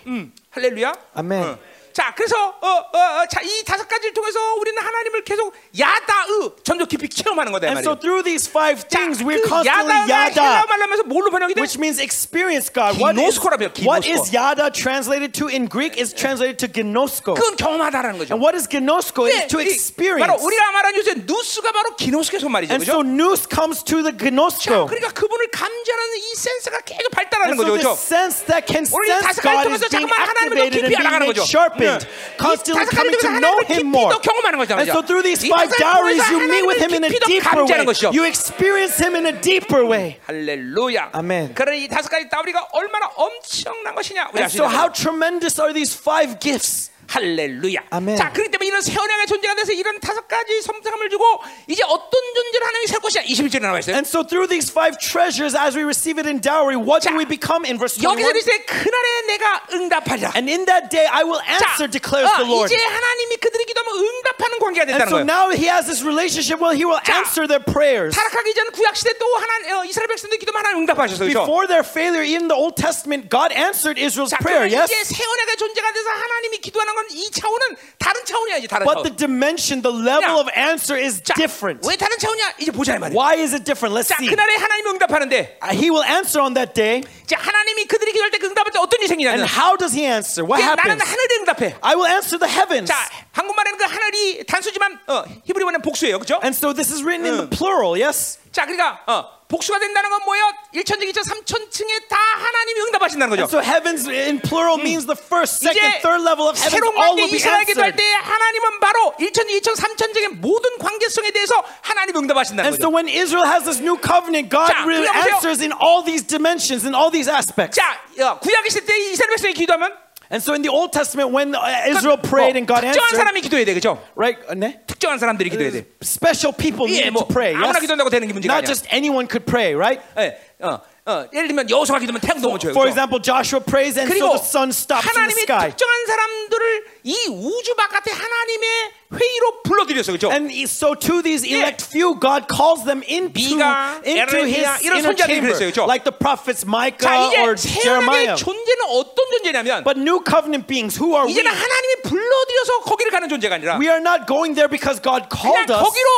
할렐루야. 0.52 0.94
Amen. 1.18 1.44
어. 1.44 1.58
자, 1.94 2.12
그래서 2.16 2.36
어, 2.36 2.68
어, 2.68 2.98
어, 3.22 3.26
자, 3.30 3.40
이 3.44 3.64
다섯 3.66 3.88
가지를 3.88 4.14
통해서 4.14 4.40
우리는 4.56 4.82
하나님을 4.82 5.24
계속 5.24 5.54
야다으 5.78 6.56
점점 6.64 6.88
깊이 6.88 7.08
체험하는 7.08 7.52
거다 7.52 7.68
이 7.68 7.70
And 7.70 7.80
so 7.86 7.94
말이에요. 7.94 8.02
through 8.02 8.24
these 8.26 8.50
five 8.50 8.82
자, 8.90 8.98
things, 9.00 9.22
we're 9.24 9.42
그 9.42 9.50
constantly 9.50 9.94
야다가 10.10 10.34
헬라 10.34 10.58
yada, 10.58 10.68
말로 10.68 10.82
하면서 10.84 11.04
뭘로 11.04 11.30
번역이 11.30 11.54
돼? 11.54 11.62
which 11.62 11.78
means 11.78 12.02
experience 12.02 12.68
God. 12.74 12.98
What 12.98 13.14
is, 13.22 13.38
what 13.38 14.02
ginosko. 14.02 14.10
is 14.10 14.34
yada 14.34 14.72
translated 14.74 15.34
to 15.38 15.48
in 15.48 15.70
Greek 15.70 15.94
is 16.02 16.14
translated 16.18 16.58
to 16.66 16.68
gnosko. 16.68 17.36
그건 17.38 17.56
경험하다라는 17.62 18.18
거죠. 18.18 18.34
And 18.34 18.42
what 18.42 18.58
is 18.58 18.66
gnosko? 18.66 19.30
예, 19.30 19.46
Is 19.46 19.48
to 19.54 19.62
이- 19.62 19.70
experience. 19.70 20.26
바로 20.26 20.42
우리가 20.42 20.72
말하는 20.74 20.98
요새 20.98 21.14
누스가 21.30 21.72
바로 21.72 21.96
기노스케서 21.96 22.50
말이죠. 22.50 22.74
And 22.74 22.82
so 22.90 23.06
nous 23.06 23.46
comes 23.46 23.84
to 23.86 24.02
the 24.02 24.10
자, 24.18 24.18
gnosko. 24.18 24.90
그러니까 24.90 25.14
그분을 25.14 25.48
감지하는 25.54 26.04
이 26.18 26.36
센스가 26.42 26.82
계속 26.90 27.10
발달하는 27.14 27.54
And 27.54 27.62
so 27.62 27.70
거죠. 27.70 27.94
the 27.94 27.98
sense 28.02 28.42
that 28.50 28.66
can 28.66 28.82
sense 28.90 29.38
God 29.46 29.70
is 29.70 29.86
being 29.94 30.10
activated 30.10 30.82
and 30.82 30.90
being 30.90 31.06
made 31.22 31.38
거 31.38 31.83
죠. 31.83 31.83
sharpened, 31.83 32.07
네. 32.07 32.37
constantly 32.39 32.79
이 32.79 32.87
다섯 32.87 32.95
가지 32.95 32.97
coming 32.97 33.19
to 33.19 33.29
통해서 33.29 33.41
know 33.43 33.57
하나님을 33.59 33.67
Him 33.67 33.83
깊이 33.83 33.99
more. 33.99 34.11
더 34.15 34.21
경험하는 34.23 34.57
거죠. 34.63 34.73
And 34.79 34.87
so 34.95 35.03
through 35.03 35.25
these 35.27 35.43
이 35.43 35.51
five 35.51 35.69
다섯 35.69 35.75
가지 35.75 35.83
dowries, 35.83 36.23
통해서 36.23 36.33
you 36.33 36.41
meet 36.47 36.65
with 36.71 36.79
Him 36.79 36.93
in 36.95 37.03
a 37.03 37.09
하나님을 37.09 37.19
깊이 37.19 37.19
더 37.19 37.27
deeper 37.27 37.55
감지하는 37.59 37.83
way. 37.83 37.87
것이죠. 37.91 38.07
You 38.15 38.23
experience 38.25 38.95
Him 39.03 39.13
in 39.19 39.25
a 39.27 39.35
deeper 39.43 39.83
way. 39.83 40.07
할렐루야. 40.27 41.11
아멘. 41.13 41.53
그러나 41.59 41.75
이 41.77 41.89
다섯 41.89 42.09
가지 42.09 42.29
다우리가 42.29 42.69
얼마나 42.73 43.11
엄청난 43.19 43.95
것이냐. 43.95 44.31
우리 44.33 44.39
And 44.39 44.47
알수 44.47 44.57
so, 44.63 44.65
있는 44.65 44.77
how 44.79 44.87
거죠. 44.89 45.03
tremendous 45.03 45.59
are 45.61 45.73
these 45.75 45.93
five 45.99 46.39
gifts? 46.39 46.91
할렐루야. 47.14 47.80
아멘. 47.92 48.18
자, 48.18 48.32
그렇기 48.34 48.50
때문에 48.50 48.68
이런 48.68 48.82
세원양의 48.82 49.28
존재가 49.28 49.54
돼서 49.56 49.72
이런 49.72 50.00
다섯 50.00 50.28
가지 50.28 50.62
섬상함을 50.64 51.10
주고 51.12 51.24
이제 51.68 51.84
어떤 51.86 52.10
존재를 52.10 52.66
하나님이 52.68 52.88
살 52.88 53.00
것이냐. 53.00 53.24
21절에 53.26 53.62
나와 53.62 53.78
있어요. 53.80 53.94
And 53.96 54.08
so, 54.08 54.24
through 54.26 54.50
these 54.50 54.72
five 54.74 54.98
treasures, 54.98 55.54
as 55.54 55.78
we 55.78 55.84
receive 55.86 56.18
it 56.18 56.26
in 56.26 56.42
dowry, 56.42 56.74
what 56.74 57.06
do 57.06 57.14
자, 57.14 57.16
we 57.16 57.26
become 57.26 57.70
in 57.70 57.78
verse 57.78 58.02
여기서 58.02 58.34
21? 58.34 58.38
이제 58.42 58.66
그날에 58.66 59.08
내가 59.30 59.62
응답하리라. 59.78 60.34
And 60.34 60.50
in 60.50 60.66
that 60.66 60.90
day, 60.90 61.06
I 61.06 61.22
will 61.22 61.42
answer, 61.46 61.86
declares 61.86 62.26
어, 62.34 62.42
the 62.42 62.50
Lord. 62.50 62.74
이제 62.74 62.82
하나님이 62.82 63.38
그들이 63.38 63.62
기도하면 63.70 63.94
응답하는 63.94 64.58
관계가 64.58 64.82
And 64.90 64.98
됐다는 64.98 65.14
so 65.14 65.18
거예요. 65.22 65.30
now 65.30 65.46
He 65.54 65.70
has 65.70 65.86
this 65.86 66.02
relationship 66.02 66.58
where 66.58 66.74
He 66.74 66.82
will 66.82 66.98
자, 67.06 67.22
answer 67.22 67.46
their 67.46 67.62
prayers. 67.62 68.18
타락하기 68.18 68.58
전 68.58 68.74
구약 68.74 68.98
시대 68.98 69.14
또 69.22 69.30
하나 69.38 69.78
어, 69.78 69.86
이스라엘 69.86 70.10
백성들 70.10 70.42
기도면 70.42 70.66
하나님 70.66 70.82
응답하셨어요. 70.82 71.30
그렇죠? 71.30 71.46
Before 71.46 71.70
their 71.70 71.86
failure 71.86 72.26
in 72.26 72.50
the 72.50 72.58
Old 72.58 72.74
Testament, 72.74 73.30
God 73.30 73.54
answered 73.54 74.02
Israel's 74.02 74.34
자, 74.34 74.42
prayer, 74.42 74.66
yes? 74.66 74.90
이제 74.90 74.98
세원약의 75.14 75.62
존재가 75.62 75.94
돼서 75.94 76.10
하나님이 76.10 76.58
기도하는 76.58 76.90
건 76.98 77.03
이 77.11 77.31
차원은 77.31 77.77
다른 77.99 78.25
차원이야 78.25 78.57
이제 78.59 78.67
다른 78.69 78.85
But 78.87 79.03
the 79.03 79.17
차원. 79.17 79.17
dimension, 79.17 79.83
the 79.83 79.91
level 79.91 80.37
야. 80.37 80.41
of 80.41 80.49
answer 80.57 80.95
is 80.95 81.21
자, 81.23 81.35
different. 81.35 81.83
왜 81.89 81.97
다른 81.97 82.19
차원이야? 82.19 82.55
이제 82.61 82.71
보자 82.71 82.97
이 82.97 82.99
말이야. 82.99 83.17
Why 83.17 83.41
is 83.41 83.55
it 83.55 83.65
different? 83.65 83.97
Let's 83.97 84.09
자, 84.09 84.17
see. 84.21 84.29
그날에 84.31 84.55
하나님이 84.57 84.91
응답하는데, 84.91 85.59
Uh, 85.63 85.75
He 85.75 85.91
will 85.91 86.05
answer 86.07 86.39
on 86.43 86.55
that 86.55 86.75
day. 86.75 87.03
자, 87.27 87.37
하나님이 87.39 87.87
그들이 87.87 88.13
기도할 88.13 88.31
때 88.31 88.39
그 88.39 88.47
응답할 88.47 88.73
때 88.73 88.79
어떤 88.79 89.01
일이 89.01 89.09
생기냐면, 89.09 89.41
And 89.41 89.51
how 89.51 89.77
does 89.77 89.95
He 89.97 90.07
answer? 90.07 90.45
What 90.47 90.63
그냥 90.63 90.77
나는 90.77 91.01
happens? 91.01 91.11
하늘에 91.11 91.33
응답해. 91.43 91.63
I 91.83 91.95
will 91.97 92.07
answer 92.13 92.39
the 92.39 92.49
heavens. 92.51 92.87
자, 92.93 92.97
한국말에는 93.33 93.79
그 93.79 93.85
하늘이 93.85 94.45
단수지만 94.47 94.99
어, 95.09 95.25
히브리어는 95.45 95.83
복수예요, 95.83 96.19
그렇죠? 96.19 96.39
And 96.45 96.55
so 96.55 96.73
this 96.73 96.93
is 96.93 97.03
written 97.03 97.27
in 97.27 97.35
the 97.37 97.49
plural, 97.51 97.97
yes? 97.99 98.39
자, 98.53 98.65
그러니까 98.67 99.01
어, 99.07 99.25
복수가 99.53 99.79
된다는 99.79 100.11
건 100.11 100.21
뭐예요? 100.27 100.45
1천층, 100.75 101.09
2천, 101.09 101.25
3천층에 101.25 102.07
다 102.09 102.17
하나님이 102.21 102.81
응답하신다는 102.89 103.31
거죠. 103.35 103.49
And 103.49 103.49
so 103.49 103.61
heavens 103.65 104.05
in 104.07 104.41
plural 104.45 104.77
means 104.77 105.07
the 105.09 105.17
first, 105.17 105.65
second, 105.65 105.81
이제 105.81 106.05
third 106.05 106.21
level 106.21 106.53
of 106.53 106.61
heavens 106.61 106.77
새로운 106.77 106.93
all 107.01 107.17
관계 107.17 107.23
will 107.25 107.33
be 107.33 107.41
이스라엘 107.41 107.65
기도할 107.65 107.89
answered. 107.89 107.97
때 107.97 108.05
하나님은 108.29 108.81
바로 108.81 109.15
1천, 109.17 109.49
2천, 109.49 109.73
3천층의 109.73 110.37
모든 110.45 110.77
관계성에 110.77 111.31
대해서 111.33 111.65
하나님 111.81 112.17
응답하신다는 112.21 112.69
And 112.69 112.77
so 112.77 112.93
거죠. 112.93 112.93
when 112.93 113.09
Israel 113.09 113.49
has 113.49 113.65
this 113.65 113.81
new 113.81 113.97
covenant, 113.97 114.53
God 114.53 114.69
자, 114.69 114.85
really 114.85 115.09
그러면 115.09 115.17
보세요. 115.17 115.33
answers 115.41 115.65
in 115.65 115.73
all 115.81 116.05
these 116.05 116.21
dimensions, 116.21 116.85
in 116.85 116.93
all 116.93 117.09
these 117.09 117.25
aspects. 117.33 117.81
자, 117.81 117.97
어, 118.21 118.37
구약 118.45 118.67
있을 118.69 118.85
때 118.85 118.93
이스라엘 119.17 119.33
백성이 119.33 119.55
기도하면 119.57 119.97
And 120.31 120.45
so 120.45 120.53
in 120.53 120.61
the 120.61 120.69
Old 120.69 120.93
Testament, 120.93 121.33
when 121.33 121.57
uh, 121.57 121.89
Israel 121.89 122.21
prayed 122.21 122.53
and 122.53 122.69
God 122.69 122.85
뭐, 122.85 122.93
특정한 122.93 123.17
answered, 123.17 123.17
사람이 123.17 123.41
기도해야 123.41 123.65
돼, 123.65 123.73
그렇죠? 123.73 123.97
right? 124.13 124.37
uh, 124.45 124.53
네? 124.53 124.77
특정한 125.03 125.19
사람들이 125.19 125.51
기도해야 125.51 125.73
돼. 125.73 125.85
Special 126.03 126.57
people 126.57 126.87
예, 126.93 127.09
needed 127.09 127.13
뭐 127.13 127.25
to 127.25 127.29
pray. 127.35 127.55
아무나 127.55 127.69
Yes? 127.69 127.81
기도한다고 127.81 128.11
되는 128.11 128.27
게 128.29 128.33
문제가 128.33 128.55
Not 128.55 128.65
아니야. 128.65 128.73
just 128.75 128.87
anyone 128.95 129.27
could 129.29 129.45
pray, 129.47 129.75
right? 129.75 130.01
예, 130.19 130.37
어, 130.65 130.81
어, 131.09 131.25
예를 131.33 131.49
들면 131.49 131.71
여호수아가 131.71 132.01
기도면 132.01 132.21
태양도 132.21 132.51
멈춰요. 132.51 132.73
For 132.77 132.85
그죠? 132.85 132.93
example, 132.93 133.17
Joshua 133.23 133.65
prays 133.65 133.97
and 133.97 134.13
so 134.13 134.29
그리고 134.29 134.37
the 134.37 134.45
sun 134.45 134.69
stops 134.69 135.09
in 135.09 135.09
the 135.09 135.17
하나님의 135.17 135.43
sky. 135.49 135.71
특정한 135.73 136.05
사람들을 136.05 136.85
이 137.05 137.17
우주 137.33 137.75
바깥에 137.77 138.11
하나님의 138.13 138.69
회의로 139.17 139.63
불러들였어, 139.65 140.13
그렇죠? 140.13 140.29
And 140.31 140.53
so 140.69 140.93
to 140.95 141.23
these 141.25 141.49
elect 141.49 141.81
few, 141.89 142.13
God 142.21 142.45
calls 142.53 142.85
them 142.85 143.01
into, 143.09 143.33
미가, 143.57 144.05
into 144.05 144.45
His 144.45 144.69
에레미야, 144.69 144.77
이런 144.85 145.01
inner 145.01 145.17
선지자들이 145.17 145.33
chamber, 145.41 145.49
그랬어요, 145.49 145.67
그렇죠? 145.73 145.89
like 145.89 146.05
the 146.05 146.13
prophets 146.13 146.61
자, 146.61 146.69
Micah 146.69 147.41
or 147.41 147.57
이제 147.57 147.73
Jeremiah. 147.81 148.37
새하나님의 148.37 148.37
존재는 148.37 148.81
어떤 148.93 149.19
존재냐면 149.33 149.85
But 149.89 149.97
new 149.97 150.21
covenant 150.21 150.69
beings, 150.69 151.01
who 151.01 151.17
are 151.17 151.25
we? 151.25 151.33
이제는 151.33 151.49
하나님이 151.49 152.05
불러들여서 152.05 152.85
거기를 152.85 153.09
가는 153.17 153.33
존재가 153.33 153.57
아니라 153.57 153.81
We 153.81 153.89
are 153.89 154.05
not 154.05 154.29
going 154.29 154.53
there 154.53 154.69
because 154.69 155.01
God 155.01 155.25
그냥 155.33 155.65
called 155.65 155.73
us. 155.73 155.81
거기로 155.81 156.09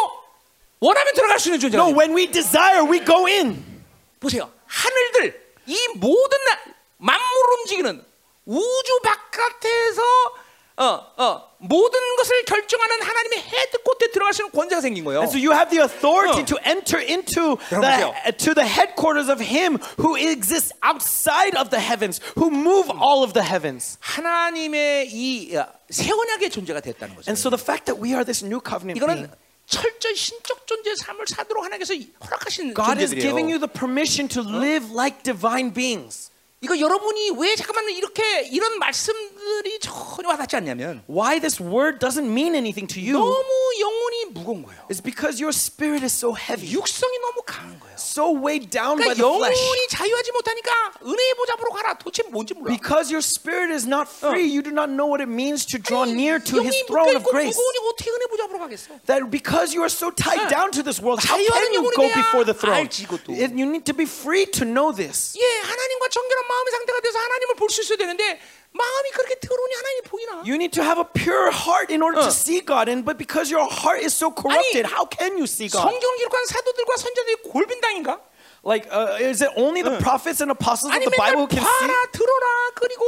원하면 0.82 1.14
들어갈 1.14 1.38
수 1.38 1.46
있는 1.54 1.62
존재가 1.62 1.78
No, 1.78 1.94
아니라 1.94 1.98
when 2.02 2.10
we 2.18 2.26
desire, 2.26 2.82
we 2.82 2.98
go 3.06 3.30
in. 3.30 3.62
보세요. 4.18 4.50
하늘들 4.67 5.55
이 5.67 5.87
모든 5.95 6.37
나, 6.45 6.59
만물 6.97 7.25
움직이는 7.59 8.03
우주 8.45 8.99
바깥에서 9.03 10.01
어, 10.77 10.83
어, 11.15 11.55
모든 11.59 11.99
것을 12.17 12.43
결정하는 12.43 13.01
하나님의 13.01 13.39
헤드코트에 13.39 14.11
들어갈 14.11 14.33
수 14.33 14.41
있는 14.41 14.51
권세가 14.51 14.81
생긴 14.81 15.05
거예요. 15.05 15.21
And 15.21 15.31
so 15.31 15.39
you 15.39 15.53
have 15.53 15.69
the 15.69 15.79
authority 15.81 16.43
어. 16.43 16.45
to 16.45 16.57
enter 16.65 16.99
into 16.99 17.55
the, 17.69 18.11
to 18.37 18.53
the 18.53 18.67
headquarters 18.67 19.31
of 19.31 19.39
Him 19.39 19.79
who 19.97 20.15
exists 20.17 20.73
outside 20.83 21.55
of 21.55 21.69
the 21.69 21.79
heavens, 21.79 22.19
who 22.35 22.51
move 22.51 22.91
all 22.91 23.23
of 23.23 23.31
the 23.31 23.43
heavens. 23.43 23.97
하나님의 24.01 25.07
이 25.11 25.55
어, 25.55 25.65
새 25.89 26.11
언약의 26.11 26.49
존재가 26.49 26.81
됐다는 26.81 27.15
거죠. 27.15 27.31
And 27.31 27.39
so 27.39 27.49
the 27.49 27.61
fact 27.61 27.85
that 27.87 27.95
we 27.95 28.11
are 28.11 28.25
this 28.25 28.43
new 28.43 28.59
covenant 28.59 28.99
이거는 28.99 29.15
being, 29.15 29.31
철저히 29.65 30.15
신적 30.15 30.67
존재의 30.67 30.95
삶을 30.97 31.25
사도록 31.27 31.63
하나님께서 31.65 31.93
허락하신 32.23 32.73
God 32.75 33.01
is 33.01 33.11
giving 33.15 33.51
you 33.51 33.59
the 33.59 33.71
permission 33.71 34.27
to 34.29 34.41
live 34.43 34.91
like 34.91 35.23
divine 35.23 35.73
beings. 35.73 36.31
이거 36.61 36.79
여러분이 36.79 37.31
왜 37.37 37.55
잠깐만 37.55 37.89
이렇게 37.91 38.41
이런 38.47 38.79
말씀들이 38.79 39.79
전혀 39.79 40.29
와닿지 40.29 40.55
않냐면 40.55 41.03
Why 41.07 41.39
this 41.39 41.61
word 41.61 41.99
doesn't 41.99 42.25
mean 42.25 42.55
anything 42.55 42.87
to 42.91 43.01
you 43.01 43.13
너무 43.13 43.45
영혼이 43.79 44.25
무거운 44.33 44.63
거예요. 44.63 44.87
is 44.89 45.01
because 45.01 45.41
your 45.41 45.53
spirit 45.53 46.03
is 46.03 46.13
so 46.13 46.33
heavy, 46.33 46.71
육성이 46.71 47.19
너무 47.19 47.43
강한 47.45 47.79
거예요. 47.79 47.94
so 47.96 48.30
weighed 48.32 48.70
down 48.70 48.96
by 48.98 49.12
그러니까 49.12 49.14
the 49.16 49.28
flesh. 49.28 49.60
영혼이 49.60 49.88
자유하지 49.90 50.32
못하니까 50.32 50.70
은혜의 51.04 51.34
보좌로 51.34 51.70
가라. 51.72 51.94
도대체 51.98 52.22
뭔지 52.30 52.54
몰라. 52.54 52.72
Because 52.72 53.12
your 53.12 53.20
spirit 53.22 53.72
is 53.72 53.86
not 53.86 54.08
free, 54.08 54.44
you 54.48 54.62
do 54.62 54.70
not 54.70 54.88
know 54.90 55.06
what 55.06 55.20
it 55.22 55.28
means 55.30 55.64
to 55.66 55.78
draw 55.78 56.02
아니, 56.04 56.12
near 56.16 56.40
to 56.40 56.60
His 56.62 56.72
영이 56.74 56.86
throne 56.88 57.16
of 57.16 57.22
묶여있고 57.24 57.30
grace. 57.30 57.56
무거우니 57.56 57.78
어떻게 57.92 58.10
은혜 58.10 58.24
보좌로 58.26 58.58
가겠어? 58.58 58.88
That 59.06 59.30
because 59.30 59.74
you 59.76 59.82
are 59.84 59.92
so 59.92 60.10
tied 60.10 60.46
어. 60.46 60.48
down 60.48 60.70
to 60.72 60.82
this 60.82 61.00
world, 61.00 61.20
how 61.22 61.36
자유하는 61.36 61.70
can 61.70 61.72
you 61.76 61.84
영혼이 61.84 61.96
go 61.96 62.06
돼야 62.08 62.16
before 62.24 62.44
the 62.44 62.56
throne? 62.56 62.80
알지, 62.88 63.04
이것도. 63.04 63.32
It- 63.36 63.52
You 63.54 63.66
need 63.68 63.84
to 63.84 63.94
be 63.96 64.06
free 64.08 64.46
to 64.56 64.64
know 64.64 64.90
this. 64.94 65.36
예, 65.36 65.44
하나님과 65.66 66.08
정결한 66.08 66.46
마음의 66.48 66.68
상태가 66.72 67.00
돼서 67.00 67.18
하나님을 67.18 67.54
볼 67.56 67.68
수 67.70 67.82
있어야 67.82 67.98
되는데 67.98 68.40
마음이 68.74 69.10
그렇게 69.10 69.34
더러우니 69.40 69.74
하나님이 69.74 70.00
보이나? 70.06 70.32
You 70.46 70.54
need 70.54 70.70
to 70.78 70.82
have 70.82 70.98
a 70.98 71.04
pure 71.12 71.50
heart 71.50 71.90
in 71.90 72.02
order 72.02 72.20
어. 72.20 72.24
to 72.24 72.30
see 72.30 72.60
God, 72.60 72.88
and 72.88 73.04
but 73.04 73.18
because 73.18 73.50
your 73.50 73.66
heart 73.66 73.98
is 74.00 74.14
so 74.14 74.30
corrupted, 74.30 74.86
how 74.86 75.06
can 75.10 75.36
you 75.36 75.44
see 75.50 75.68
God? 75.68 75.82
성경을 75.90 76.16
기록한 76.18 76.46
사도들과 76.46 76.96
선자들이 76.96 77.36
골빈당인가? 77.50 78.30
Like, 78.62 78.84
uh, 78.92 79.16
is 79.18 79.40
it 79.40 79.48
only 79.56 79.80
the 79.80 79.96
prophets 80.04 80.42
and 80.42 80.52
apostles 80.52 80.92
of 80.92 80.94
아니 80.94 81.08
the 81.08 81.16
맨날 81.16 81.32
Bible 81.32 81.44
who 81.44 81.48
can 81.48 81.64
see? 81.64 81.88
봐라 81.88 81.94
들어라 82.12 82.46
그리고 82.74 83.04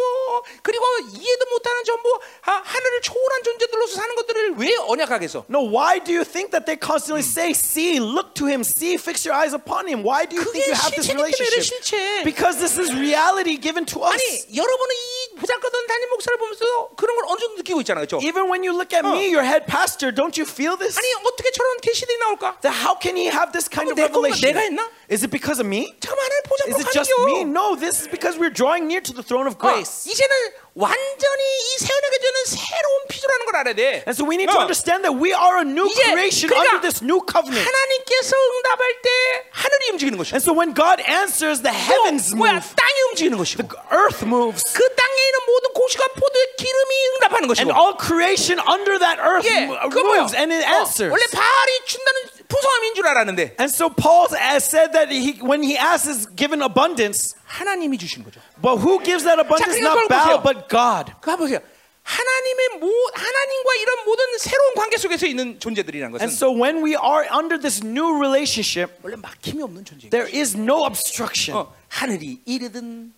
그리고 0.63 0.83
이해도 1.13 1.45
못하는 1.53 1.85
전부 1.85 2.09
하, 2.41 2.53
하늘을 2.57 3.03
초월한 3.03 3.43
존재들로서 3.45 3.95
사는 3.97 4.15
것들을 4.17 4.55
왜 4.57 4.75
언약하겠어? 4.89 5.45
No, 5.51 5.61
why 5.61 5.99
do 6.01 6.11
you 6.11 6.25
think 6.25 6.53
that 6.53 6.65
they 6.65 6.75
constantly 6.81 7.21
say, 7.21 7.53
"See, 7.53 8.01
look 8.01 8.33
to 8.41 8.49
Him, 8.49 8.65
see, 8.65 8.97
fix 8.97 9.29
your 9.29 9.37
eyes 9.37 9.53
upon 9.53 9.87
Him"? 9.87 10.01
Why 10.03 10.25
do 10.25 10.41
you 10.41 10.45
think 10.49 10.65
그게 10.65 10.73
you 10.73 10.75
have 10.75 10.97
this 10.97 11.05
실체기 11.05 11.21
때문에 11.21 11.37
relationship? 11.37 11.85
실체. 11.85 12.25
Because 12.25 12.57
this 12.57 12.81
is 12.81 12.89
reality 12.97 13.61
given 13.61 13.85
to 13.93 14.01
us. 14.09 14.17
아니 14.17 14.57
여러분은 14.57 14.93
이 14.97 15.26
보잘것없는 15.39 15.87
담임 15.87 16.09
목사를 16.11 16.39
보면서 16.39 16.89
그런 16.97 17.17
걸 17.17 17.25
어느 17.29 17.41
정도 17.41 17.57
느끼고 17.57 17.81
있잖아요, 17.83 18.07
그렇죠? 18.07 18.25
Even 18.25 18.51
when 18.51 18.63
you 18.65 18.73
look 18.73 18.93
at 18.97 19.07
me, 19.07 19.29
your 19.33 19.45
head 19.45 19.67
pastor, 19.67 20.13
don't 20.15 20.37
you 20.39 20.47
feel 20.49 20.77
this? 20.77 20.97
아니 20.99 21.07
어떻게 21.25 21.51
저런 21.51 21.79
계시들이 21.81 22.19
나올까? 22.19 22.61
That 22.61 22.75
how 22.77 22.99
can 22.99 23.17
he 23.17 23.27
have 23.29 23.53
this 23.53 23.69
kind 23.69 23.91
of 23.91 23.97
내 23.97 24.09
건가? 24.09 24.29
revelation? 24.33 24.53
내가 24.53 24.61
했나? 24.61 24.89
Is 25.11 25.25
it 25.25 25.31
because 25.31 25.61
of 25.61 25.67
me? 25.69 25.93
잠깐만 26.01 26.25
하나님 26.25 26.43
보자 26.49 26.63
Is 26.69 26.77
it 26.81 26.89
just 26.93 27.11
me? 27.27 27.45
No, 27.45 27.77
this 27.77 28.01
is 28.01 28.09
because 28.09 28.39
we're 28.39 28.53
drawing 28.53 28.87
near 28.87 29.03
to 29.03 29.13
the 29.13 29.23
throne 29.25 29.47
of 29.47 29.57
어, 29.57 29.61
grace. 29.61 30.09
이제는 30.09 30.35
완전히 30.78 31.42
이 31.74 31.80
새언약의 31.82 32.20
죄는 32.22 32.38
새로운 32.46 32.98
피조라는 33.10 33.46
걸 33.48 33.56
알아야 33.58 33.74
돼. 33.74 33.84
And 34.06 34.14
so 34.14 34.22
we 34.30 34.38
need 34.38 34.46
to 34.54 34.60
어. 34.62 34.62
understand 34.62 35.02
that 35.02 35.18
we 35.18 35.34
are 35.34 35.58
a 35.58 35.66
new 35.66 35.90
creation 35.90 36.54
그러니까 36.54 36.78
under 36.78 36.82
this 36.86 37.02
new 37.02 37.18
covenant. 37.26 37.66
하나님께서 37.66 38.38
응답할 38.38 39.02
때 39.02 39.10
하늘이 39.50 39.84
움직이는 39.98 40.16
것이고 40.22 40.38
And 40.38 40.44
so 40.46 40.54
when 40.54 40.78
God 40.78 41.02
answers, 41.02 41.66
the 41.66 41.74
heavens 41.74 42.30
또 42.30 42.38
뭐야 42.38 42.62
move, 42.62 42.70
땅이 42.78 42.98
움직이는 43.10 43.34
것이고 43.42 43.66
earth 43.90 44.22
moves, 44.22 44.62
그 44.78 44.86
땅에 44.94 45.18
있는 45.18 45.38
모든 45.50 45.66
고시가 45.74 46.04
포도의 46.14 46.46
기름이 46.62 46.94
응답하는 47.18 47.50
and 47.50 47.52
것이고 47.58 47.70
all 47.74 47.94
creation 47.98 48.62
under 48.62 49.02
that 49.02 49.18
earth 49.18 49.50
예, 49.50 49.66
mo- 49.66 49.82
그 49.90 49.98
뭐야? 49.98 50.30
moves 50.30 50.38
and 50.38 50.54
it 50.54 50.62
어, 50.62 50.86
answers. 50.86 51.10
원래 51.10 51.26
바알이 51.34 51.72
준다는 51.90 52.18
풍성함인 52.48 52.96
줄 52.96 53.08
알았는데. 53.08 53.56
And 53.60 53.70
so 53.70 53.90
Baal 53.90 54.28
has 54.32 54.64
said 54.64 54.94
that 54.94 55.12
he, 55.12 55.40
when 55.42 55.64
he 55.64 55.78
asks 55.78 56.08
is 56.08 56.28
given 56.36 56.62
abundance. 56.62 57.36
하나님이 57.46 57.98
주신 57.98 58.24
거죠. 58.24 58.40
But 58.62 58.80
who 58.80 59.04
gives 59.04 59.24
that 59.24 59.40
abundance? 59.40 59.78
자, 59.78 59.84
Not 59.84 60.08
Baal, 60.08 60.42
but 60.42 60.70
God. 60.70 61.14
그 61.22 61.36
보세요. 61.36 61.60
하나님의 62.08 62.80
모, 62.80 62.88
하나님과 63.14 63.76
이런 63.82 64.06
모든 64.06 64.24
새로운 64.40 64.76
관계 64.76 64.98
속에서 64.98 65.26
있는 65.28 65.60
존재들이란 65.60 66.12
것은 66.12 66.24
And 66.24 66.34
so 66.34 66.50
when 66.50 66.82
we 66.82 66.96
are 66.96 67.28
under 67.36 67.60
this 67.60 67.84
new 67.84 68.16
relationship 68.18 68.96
원래 69.04 69.18
막힘이 69.18 69.62
없는 69.62 69.84
존재. 69.84 70.10
There 70.10 70.30
is 70.32 70.56
no 70.56 70.86
obstruction. 70.86 71.58
어, 71.58 71.74
하늘이 71.90 72.40
이르든 72.46 73.12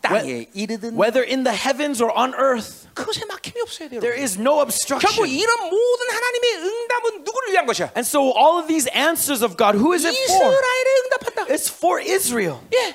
땅에 0.00 0.46
이르든 0.52 1.00
Whether 1.00 1.24
in 1.24 1.44
the 1.44 1.56
heavens 1.56 2.02
or 2.02 2.12
on 2.12 2.34
earth, 2.36 2.84
그것에 2.92 3.24
막힘이 3.24 3.60
없어야 3.62 3.88
돼요. 3.88 4.00
there 4.00 4.12
is 4.12 4.36
no 4.38 4.60
결국 4.60 4.68
obstruction. 4.68 5.24
이런 5.28 5.70
모든 5.70 6.10
하나님의 6.10 6.54
응답은 6.60 7.24
누구를 7.24 7.52
위한 7.52 7.64
것이야? 7.64 7.92
And 7.96 8.04
so 8.04 8.20
all 8.36 8.60
of 8.60 8.68
these 8.68 8.84
answers 8.92 9.40
of 9.42 9.56
God, 9.56 9.78
who 9.80 9.94
is 9.96 10.04
it 10.04 10.12
for? 10.28 10.52
이스라엘에 10.52 10.90
응답한다. 11.04 11.46
It's 11.48 11.72
for 11.72 12.04
Israel. 12.04 12.60
예, 12.74 12.94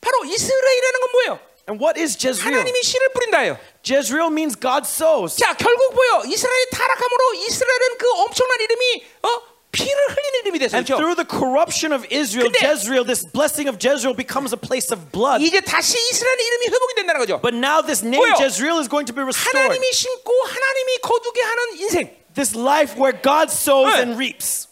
바로 0.00 0.24
이스라엘이라는 0.24 1.00
건 1.00 1.10
뭐예요? 1.12 1.40
And 1.66 1.80
what 1.80 1.96
is 1.98 2.12
Jezreel? 2.18 2.60
하나님이 2.60 2.82
씨를 2.82 3.08
뿌린다예요. 3.16 3.56
Jezreel 3.82 4.28
means 4.28 4.52
God 4.52 4.84
sows. 4.84 5.40
자, 5.40 5.56
결국 5.56 5.94
보여 5.96 6.24
이스라엘 6.28 6.68
타락함으로 6.68 7.34
이스라엘은 7.40 7.96
그 7.96 8.06
엄청난 8.20 8.60
이름이 8.60 9.04
어 9.24 9.28
피를 9.74 9.90
흘리는 9.90 10.34
이름이 10.46 10.58
됐어요. 10.60 10.78
And 10.78 10.86
그렇죠? 10.86 11.02
through 11.02 11.16
the 11.18 11.26
corruption 11.26 11.90
of 11.90 12.06
Israel, 12.06 12.46
근데- 12.46 12.62
Jezreel, 12.62 13.02
this 13.04 13.26
blessing 13.34 13.66
of 13.66 13.78
Jezreel 13.82 14.14
becomes 14.14 14.54
a 14.54 14.60
place 14.60 14.94
of 14.94 15.10
blood. 15.10 15.42
이제 15.42 15.60
다시 15.60 15.98
이스라엘 15.98 16.38
이름이 16.38 16.66
회복이 16.70 16.94
된다는 16.94 17.18
거죠. 17.18 17.40
But 17.42 17.58
now 17.58 17.82
this 17.82 18.04
name 18.06 18.22
뭐요? 18.22 18.38
Jezreel 18.38 18.78
is 18.78 18.86
going 18.86 19.06
to 19.10 19.14
be 19.14 19.22
restored. 19.26 19.50
하나님이 19.58 19.90
심고 19.92 20.30
하나님이 20.46 20.98
거두게 21.02 21.40
하는 21.42 21.60
인생. 21.80 22.10
This 22.34 22.54
life 22.54 22.94
where 22.94 23.14
God 23.18 23.50
sows 23.50 23.94
네. 23.94 24.02
and 24.06 24.14
reaps. 24.14 24.67